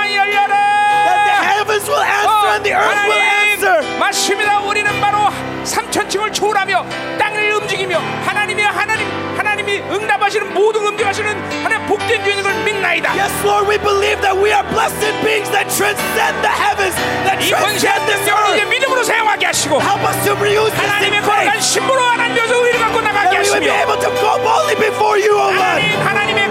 하나님 2.83 3.99
맞습니다 3.99 4.61
우리는 4.61 5.01
바로 5.01 5.19
삼천층을 5.65 6.33
초월하며 6.33 6.85
땅을 7.19 7.52
움직이며 7.55 7.99
하나님이 8.25 8.62
하나님 8.62 9.07
하나님이 9.36 9.78
응답하시는 9.91 10.52
모든 10.52 10.85
응답하시는 10.86 11.62
하나님 11.65 11.86
복된 11.86 12.25
주인을 12.25 12.52
믿나이다 12.65 13.12
Yes, 13.15 13.33
Lord, 13.47 13.69
we 13.69 13.78
believe 13.78 14.20
that 14.23 14.36
we 14.36 14.51
are 14.52 14.67
blessed 14.70 14.99
beings 15.23 15.49
that 15.51 15.69
transcend 15.70 16.35
the 16.43 16.51
heavens, 16.52 16.94
that 17.25 17.39
이 17.41 17.49
transcend 17.49 18.02
this 18.07 18.27
earth. 18.28 18.69
믿음으로 18.69 19.02
사용하게 19.05 19.47
하시고 19.47 19.81
Help 19.81 20.02
us 20.05 20.19
to 20.25 20.35
reuse 20.36 20.75
하나님의 20.77 21.23
거룩한. 21.23 21.61
신부로 21.61 22.01
하나님께서 22.02 22.55
의를 22.67 22.81
갖고 22.81 23.01
나가게 23.01 23.31
That 23.31 23.43
we 23.43 23.51
would 23.51 23.61
be 23.62 23.70
하시며 23.70 23.83
able 23.86 23.99
to 24.02 24.11
go 24.20 24.36
boldly 24.43 24.77
before 24.77 25.17
you, 25.23 25.33
O 25.39 25.49
Lord. 25.49 25.59
하나님 25.59 26.01
하나님의 26.07 26.42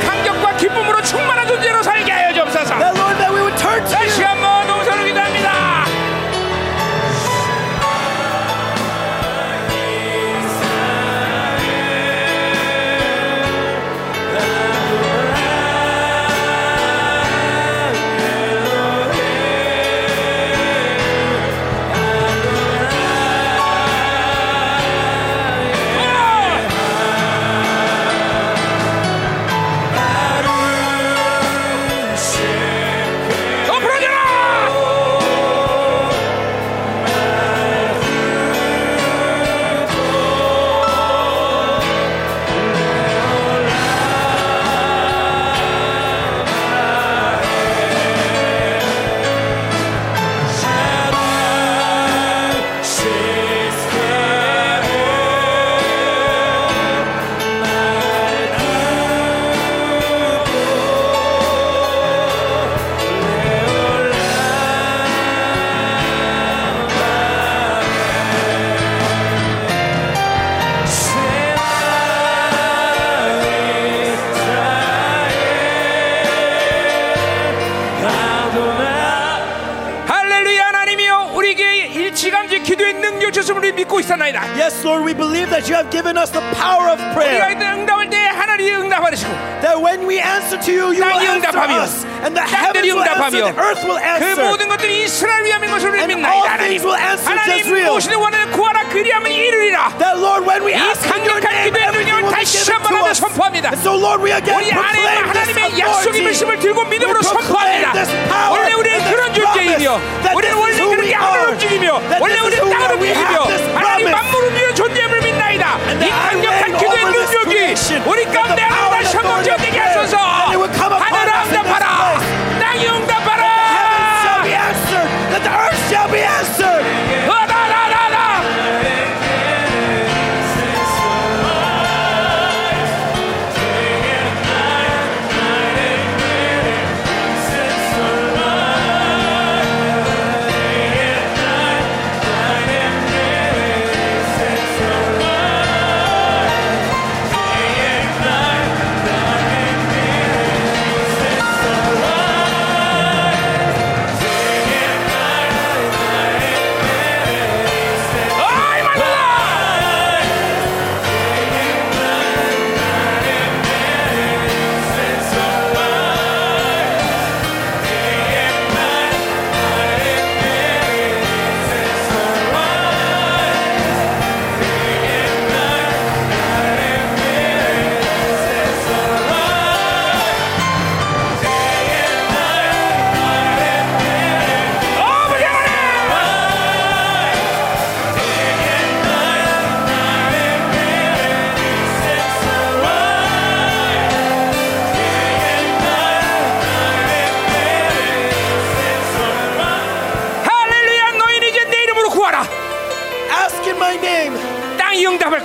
우리 84.30 84.30
믿고 84.30 84.30
있사나이다 84.30 84.40
Yes, 84.56 84.84
Lord, 84.86 85.04
we 85.04 85.12
believe 85.14 85.50
that 85.50 85.68
you 85.68 85.74
have 85.74 85.90
given 85.90 86.16
us 86.16 86.30
the 86.30 86.40
power 86.54 86.88
of 86.90 86.98
우리가 87.00 87.14
prayer. 87.14 87.74
응답할 87.74 88.08
때 88.10 88.16
하나님이 88.16 88.72
응답하시고 88.86 89.30
That 89.62 89.78
when 89.82 90.06
we 90.06 90.20
answer 90.22 90.58
to 90.62 90.70
you, 90.72 90.94
you 90.94 91.02
will 91.02 91.18
땅이 91.18 91.26
answer 91.26 91.50
응답하며 91.50 91.82
us. 91.82 92.06
And 92.22 92.32
the 92.36 92.44
heavens 92.46 92.86
땅들이 92.86 92.92
will 92.94 93.02
answer, 93.02 93.26
응답하며 93.26 93.38
the 93.50 93.56
earth 93.58 93.82
will 93.82 93.98
그 93.98 94.06
answer. 94.06 94.46
모든 94.48 94.68
것들이 94.68 95.04
이스라엘 95.04 95.44
위함인 95.44 95.70
것을 95.70 95.90
우리 95.90 95.98
And 95.98 96.14
믿나이다 96.14 96.30
all 96.38 96.46
하나님 96.46 96.78
things 96.78 96.84
will 96.86 97.00
answer 97.02 97.26
하나님 97.26 97.50
Jezreel. 97.66 97.86
무엇이든 97.90 98.14
원하는 98.18 98.52
구하라 98.52 98.78
그리하면 98.94 99.32
이르리라 99.32 99.90
That, 99.98 100.16
Lord, 100.22 100.46
when 100.46 100.62
we 100.62 100.72
이 100.72 100.78
ask 100.78 101.02
in 101.10 101.26
your 101.26 101.40
강력한 101.42 101.50
name, 101.50 101.74
기도의 101.74 101.82
everything 101.90 102.06
능력을 102.06 102.22
will 102.22 102.30
be 102.30 102.44
다시 102.46 102.62
given 102.62 102.74
한번 102.78 102.86
to 102.86 102.96
하며 103.02 103.10
us. 103.10 103.18
선포합니다 103.18 103.66
And 103.74 103.80
so, 103.82 103.92
Lord, 103.98 104.20
we 104.22 104.30
again 104.30 104.54
우리 104.56 104.70
안에 104.70 105.02
proclaim 105.02 105.26
this 105.34 105.50
하나님의 105.50 105.60
약속의 105.82 106.22
authority. 106.22 106.24
말씀을 106.30 106.50
들고 106.62 106.78
믿음으로 106.86 107.18
We 107.18 107.26
proclaim 107.26 107.82
선포합니다 107.82 107.92
this 107.96 108.10
power 108.30 108.54
원래 108.54 108.70
우리는 108.78 108.94
and 108.96 109.02
this 109.02 109.10
그런 109.10 109.22
존재이며 109.34 109.88
promise 109.98 110.22
that 110.22 110.34
우리는 110.36 110.54
this 110.54 110.56
is 110.56 110.62
원래 110.62 110.76
who 110.78 110.88
그렇게 110.94 111.10
we 111.10 111.12
하늘을 111.16 111.40
are. 111.42 111.52
움직이며 111.52 111.88
That 111.99 111.99
원래 112.21 112.39
우리는 112.39 112.69
땅을 112.69 112.95
움직이며 112.95 113.41
하나님 113.73 114.05
promise. 114.05 114.11
만물 114.11 114.43
움직이는 114.45 114.75
존재임을 114.75 115.21
믿나이다 115.21 115.77
이 116.05 116.09
강력한 116.09 116.77
기도의 116.77 117.03
능력이 117.05 117.75
우리 118.05 118.25
가운데 118.25 118.61
하나 118.61 118.89
다시 118.91 119.17
한번 119.17 119.43
prayer. 119.43 119.81
하소서 119.81 120.30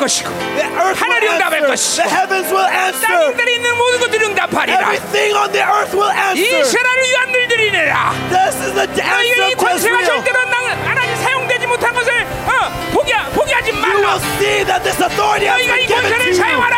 것이고 0.06 0.30
The 0.30 0.70
earth 0.70 1.02
will 1.02 1.02
하늘이 1.02 1.24
응답할 1.28 1.54
answer. 1.66 1.66
것이고 1.66 2.02
The 2.06 2.14
heavens 2.14 2.48
will 2.54 2.68
땅 2.70 2.78
answer. 2.86 3.34
위에 3.34 3.54
있는 3.56 3.66
모든 3.76 3.94
것들이 4.00 4.22
응답하리라 4.26 4.78
Everything 4.94 5.32
on 5.34 5.48
the 5.52 5.64
earth 5.66 5.92
will 5.98 6.14
answer. 6.14 6.60
이스라엘을 6.62 7.02
위한 7.10 7.32
늘들이니라 7.32 7.94
This 8.30 8.54
is 8.62 8.72
the 8.78 8.86
너희가 8.86 9.48
이 9.50 9.54
권세가. 9.54 10.04
절대로 10.04 10.38
나- 10.46 10.56
하나님 10.86 11.16
사용되지 11.16 11.66
못한 11.66 11.92
것을 11.94 12.12
어, 12.46 12.70
포기, 12.92 13.12
포기하지 13.34 13.72
말라 13.72 14.18
너희가 14.18 15.76
이 15.78 15.86
권세를. 15.86 16.34
사용하라 16.34 16.76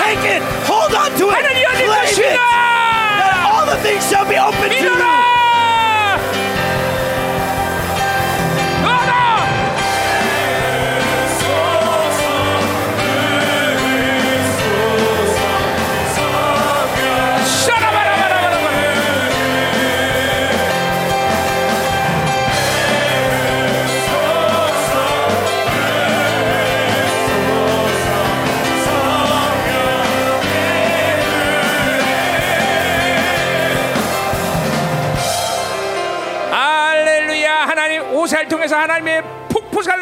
Take 0.00 0.30
it. 0.30 0.42
Hold 0.66 0.96
on 0.96 1.14
to 1.18 1.30
it. 1.30 1.38
Claim 1.38 1.90
it. 2.00 2.38
That 3.20 3.36
all 3.46 3.66
the 3.66 3.76
things 3.82 4.02
shall 4.08 4.26
be 4.26 4.38
open 4.38 4.70
to 4.70 4.76
you. 4.76 5.29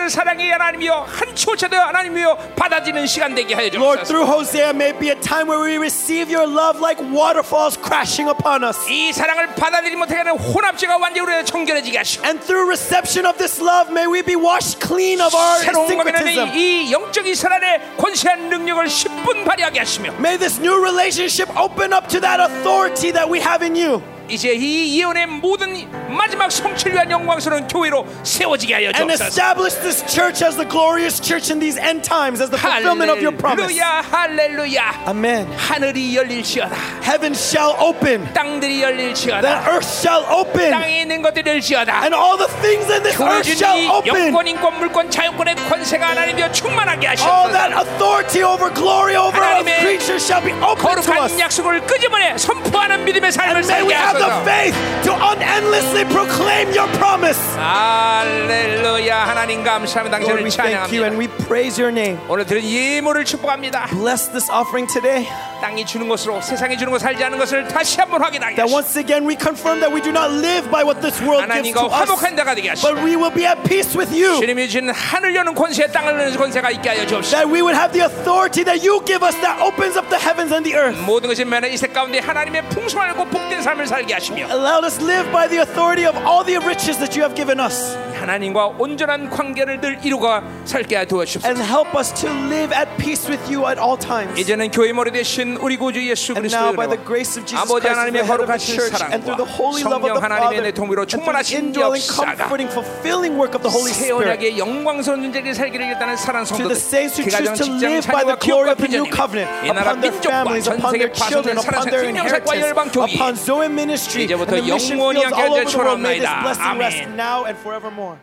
폭포사는 0.07 0.09
사랑의 0.09 0.49
하나님이여 0.51 1.07
한치오차도 1.09 1.75
하나님이여 1.75 2.35
받아지는 2.55 3.05
시간 3.05 3.35
되게 3.35 3.53
하여 3.53 3.67
Lord, 3.73 4.05
주옵소서 4.05 4.07
through 4.07 4.31
Hosea 4.31 4.69
may 4.69 4.97
be 4.97 5.09
a 5.09 5.19
time 5.19 5.47
where 5.47 5.61
we 5.61 5.75
receive 5.77 6.31
your 6.31 6.47
love 6.47 6.79
like 6.79 6.99
waterfalls 7.11 7.77
crashing 7.77 8.31
upon 8.31 8.63
us. 8.63 8.79
이 8.89 9.11
사랑을 9.11 9.47
받아들이지 9.55 9.95
못하게 9.97 10.19
하는 10.19 10.37
혼합죄가 10.39 10.97
완전히 10.97 11.27
우리에 11.27 11.43
청결해지게 11.43 11.97
하시고 11.97 12.25
And 12.25 12.39
through 12.39 12.65
reception 12.65 13.27
of 13.27 13.37
this 13.37 13.61
love, 13.61 13.91
may 13.91 14.07
we 14.07 14.23
be 14.23 14.35
washed 14.35 14.79
clean 14.79 15.19
of 15.19 15.35
our 15.35 15.59
새로운 15.59 15.87
거면은 15.91 16.15
syncretism. 16.15 16.55
이 16.55 16.91
영적 16.91 17.27
이스라엘의 17.27 17.97
권세한 17.97 18.49
능력을 18.49 18.85
10분 18.87 19.45
발휘하게 19.45 19.79
하시며 19.79 20.13
May 20.17 20.37
this 20.39 20.59
new 20.59 20.79
relationship 20.79 21.51
open 21.59 21.91
up 21.93 22.07
to 22.07 22.21
that 22.21 22.39
authority 22.39 23.11
that 23.11 23.29
we 23.29 23.43
have 23.43 23.61
in 23.61 23.75
you. 23.75 24.01
이제 24.28 24.52
이 24.54 25.00
예언의 25.00 25.26
모든 25.26 25.88
마지막 26.08 26.50
성취를 26.50 26.92
위한 26.94 27.10
영광스러운 27.10 27.66
교회로 27.66 28.06
세워지게 28.22 28.74
하여 28.74 28.86
And 28.94 29.08
주옵소서 29.08 29.24
establish 29.24 29.74
this 29.80 30.04
church 30.06 30.44
as 30.44 30.56
the 30.56 30.68
glorious 30.68 31.18
church 31.20 31.50
in 31.50 31.58
these 31.60 31.78
end 31.80 32.04
times, 32.04 32.40
as 32.42 32.50
the 32.50 32.58
fulfillment 32.60 33.10
of 33.10 33.20
your 33.24 33.32
promise. 33.36 33.72
할렐루야 33.72 34.04
할렐루야 34.10 35.04
Amen. 35.08 35.48
하늘이 35.56 36.16
열릴지어다 36.16 36.76
Heaven 37.02 37.32
shall 37.32 37.72
open, 37.80 38.28
땅들이 38.34 38.80
the 38.80 38.82
열릴지어다 38.84 39.64
earth 39.72 39.88
shall 39.88 40.24
open, 40.28 40.70
땅에 40.70 41.00
있는 41.02 41.22
것들이 41.22 41.48
열지어다 41.50 42.04
and 42.04 42.14
all 42.14 42.36
the 42.36 42.48
things 42.60 42.84
in 42.92 43.02
this 43.02 43.16
earth 43.22 43.48
shall 43.48 43.80
open. 43.96 44.28
영권 44.28 44.46
인권 44.46 44.78
물권 44.78 45.10
자유권의 45.10 45.56
권세가 45.68 46.08
하나님이여 46.10 46.52
충만하게 46.52 47.08
All 47.24 47.48
that 47.52 47.72
authority 47.72 48.42
over 48.44 48.68
glory 48.74 49.16
over 49.16 49.40
all 49.40 49.64
creatures 49.80 50.20
shall 50.20 50.44
be 50.44 50.52
open 50.60 51.00
to 51.00 51.16
us. 51.16 51.32
거룩한 51.32 51.40
약속을 51.40 51.80
끄집어내 51.86 52.36
선포하는 52.36 53.04
믿음의 53.04 53.32
삶을 53.32 53.56
And 53.56 53.66
살게 53.66 53.94
have 53.94 54.17
faith 54.45 54.75
to 55.03 55.13
unendlessly 55.13 56.05
proclaim 56.05 56.71
your 56.73 56.87
promise. 56.97 57.39
할렐루야 57.57 59.27
하나님 59.27 59.63
감사합니다 59.63 60.17
Lord, 60.19 60.43
we 60.43 60.49
당신을 60.49 60.51
thank 60.51 60.93
you 60.93 61.03
and 61.05 61.17
찬양합니다 61.17 61.19
we 61.19 61.27
praise 61.47 61.79
your 61.81 61.91
name. 61.91 62.19
오늘 62.29 62.45
드린 62.45 62.63
예물을 62.63 63.25
축복합니다 63.25 63.87
Bless 63.91 64.29
this 64.31 64.49
offering 64.51 64.87
today. 64.91 65.27
땅이 65.61 65.85
주는 65.85 66.09
것으로 66.09 66.41
세상이 66.41 66.77
주는 66.77 66.91
것 66.91 66.99
살지 66.99 67.23
않는 67.23 67.37
것을 67.37 67.67
다시 67.69 67.97
한번 67.99 68.21
확인하게 68.21 68.55
That 68.55 68.63
하시고 68.67 68.75
once 68.75 68.99
again 68.99 69.23
we 69.25 69.37
confirm 69.39 69.79
that 69.79 69.93
we 69.95 70.01
do 70.01 70.11
not 70.11 70.27
live 70.43 70.69
by 70.69 70.83
what 70.83 70.99
this 70.99 71.21
world 71.23 71.39
gives 71.47 71.71
to 71.71 71.79
하나님과 71.79 71.87
us, 71.87 71.93
화목한 72.11 72.35
자가 72.35 72.55
되게 72.55 72.69
하시고 72.69 72.83
but 72.87 72.99
we 72.99 73.15
will 73.15 73.31
be 73.33 73.45
at 73.47 73.61
peace 73.63 73.95
with 73.95 74.11
you. 74.11 74.35
주님이 74.39 74.67
주신 74.67 74.89
하늘 74.89 75.33
여는 75.35 75.55
권세 75.55 75.87
땅을 75.87 76.19
여는 76.19 76.35
권세가 76.35 76.71
있게 76.71 76.89
하여 76.89 77.07
주옵시고 77.07 77.31
That 77.31 77.47
we 77.47 77.61
would 77.63 77.77
have 77.79 77.93
the 77.95 78.03
authority 78.03 78.63
that 78.67 78.83
you 78.83 78.99
give 79.07 79.23
us 79.23 79.35
that 79.39 79.55
opens 79.63 79.95
up 79.95 80.09
the 80.11 80.19
heavens 80.19 80.51
and 80.51 80.67
the 80.67 80.75
earth. 80.75 80.99
모든 81.07 81.29
것이 81.31 81.45
면에 81.45 81.69
이세 81.71 81.87
가운데 81.87 82.19
하나님의 82.19 82.67
풍성하고 82.67 83.23
복된 83.31 83.61
삶을 83.63 83.87
살게 83.87 84.06
하시며 84.07 84.47
Allow 84.49 84.85
us 84.85 85.01
live 85.01 85.31
by 85.31 85.47
the 85.47 85.61
authority 85.61 86.05
of 86.05 86.15
all 86.25 86.43
the 86.45 86.59
riches 86.59 86.97
that 86.99 87.17
you 87.17 87.23
have 87.23 87.35
given 87.35 87.59
us. 87.59 87.97
하나님과 88.23 88.75
온전한 88.79 89.29
관계를 89.29 89.81
늘 89.81 89.99
이루가 90.03 90.43
살게 90.65 90.95
하여 90.95 91.05
도와주옵소서 91.05 91.47
And 91.47 91.59
help 91.61 91.91
us 91.97 92.13
to 92.13 92.29
live 92.47 92.71
at 92.71 92.87
peace 92.97 93.27
with 93.27 93.43
you 93.51 93.67
at 93.67 93.79
all 93.79 93.97
times. 93.99 94.39
이제는 94.39 94.71
교회 94.71 94.93
머리 94.93 95.11
되신 95.11 95.57
우리 95.57 95.75
구주 95.77 95.99
예수 96.07 96.31
And 96.31 96.47
now, 96.47 96.71
그리스도의 96.71 96.75
by 96.75 96.87
the 96.87 96.99
은혜와 96.99 97.05
grace 97.05 97.35
of 97.35 97.43
Jesus 97.43 97.59
아버지 97.59 97.83
Christ, 97.83 97.99
하나님의 97.99 98.23
the 98.23 98.27
head 98.31 98.39
of 98.39 98.47
the 98.47 98.55
거룩하신 98.55 98.75
church, 98.79 99.03
and 99.11 99.19
through 99.23 99.35
the 99.35 99.49
사랑과 99.49 99.59
holy 99.59 99.81
love 99.83 99.99
of 99.99 100.07
성령 100.07 100.15
the 100.15 100.23
하나님의 100.23 100.55
Father, 100.55 100.63
내 100.63 100.71
통비로 100.71 100.99
and 101.03 101.09
through 101.11 101.19
the 101.19 101.43
충만하신 101.43 101.51
indwelling, 101.59 102.03
역사가 102.07 102.31
comforting, 102.47 102.69
fulfilling 102.71 103.33
work 103.35 103.53
of 103.53 103.61
the 103.63 103.73
Holy 103.73 103.91
새 103.91 104.07
Spirit, 104.07 104.23
언약의 104.23 104.55
영광스러운 104.55 105.19
존재를 105.27 105.51
살기를 105.51 105.83
일단은 105.91 106.15
사랑 106.15 106.47
to 106.47 106.55
the 106.55 106.71
성도들 106.71 106.79
saints 106.79 107.19
who 107.19 107.27
그 107.27 107.31
choose 107.33 107.43
가정 107.43 107.59
to 107.59 107.65
직장 107.67 107.91
live 107.91 108.07
by 108.07 108.23
자녀와 108.23 108.31
the 108.31 108.39
glory 108.39 108.71
기업과 108.71 108.71
of 108.71 108.79
the 108.79 108.87
new 108.87 109.03
비전이 109.03 109.11
covenant, 109.11 109.51
이 109.63 109.67
나라 109.67 109.91
upon 109.91 109.99
their 109.99 110.15
민족과 110.15 110.31
families, 110.31 110.63
전 110.63 110.79
upon 110.79 110.91
세계 110.95 111.01
their 111.03 111.11
children, 111.11 111.43
파송된 111.43 111.59
upon 111.59 111.67
사랑사 111.67 111.89
their 111.91 112.03
생명사과 112.07 112.39
inheritance, 112.39 112.63
열방 112.63 112.79
교회 112.95 113.03
upon 113.11 113.31
Zoe 113.35 113.67
ministry, 113.97 114.23
and 114.23 114.33
이제부터 114.33 114.51
the 114.55 114.61
mission 114.63 114.97
영원히 114.97 115.19
fields 115.21 115.33
함께 115.33 115.41
all 115.41 115.51
하여 115.53 115.61
over 115.61 115.69
the 115.69 115.77
world. 115.77 116.01
May 116.01 116.19
this 116.19 116.29
주옵나이다. 116.29 116.41
blessing 116.43 116.77
rest 116.79 117.01
아멘. 117.03 117.15
now 117.15 117.45
and 117.45 117.57
forevermore. 117.59 118.17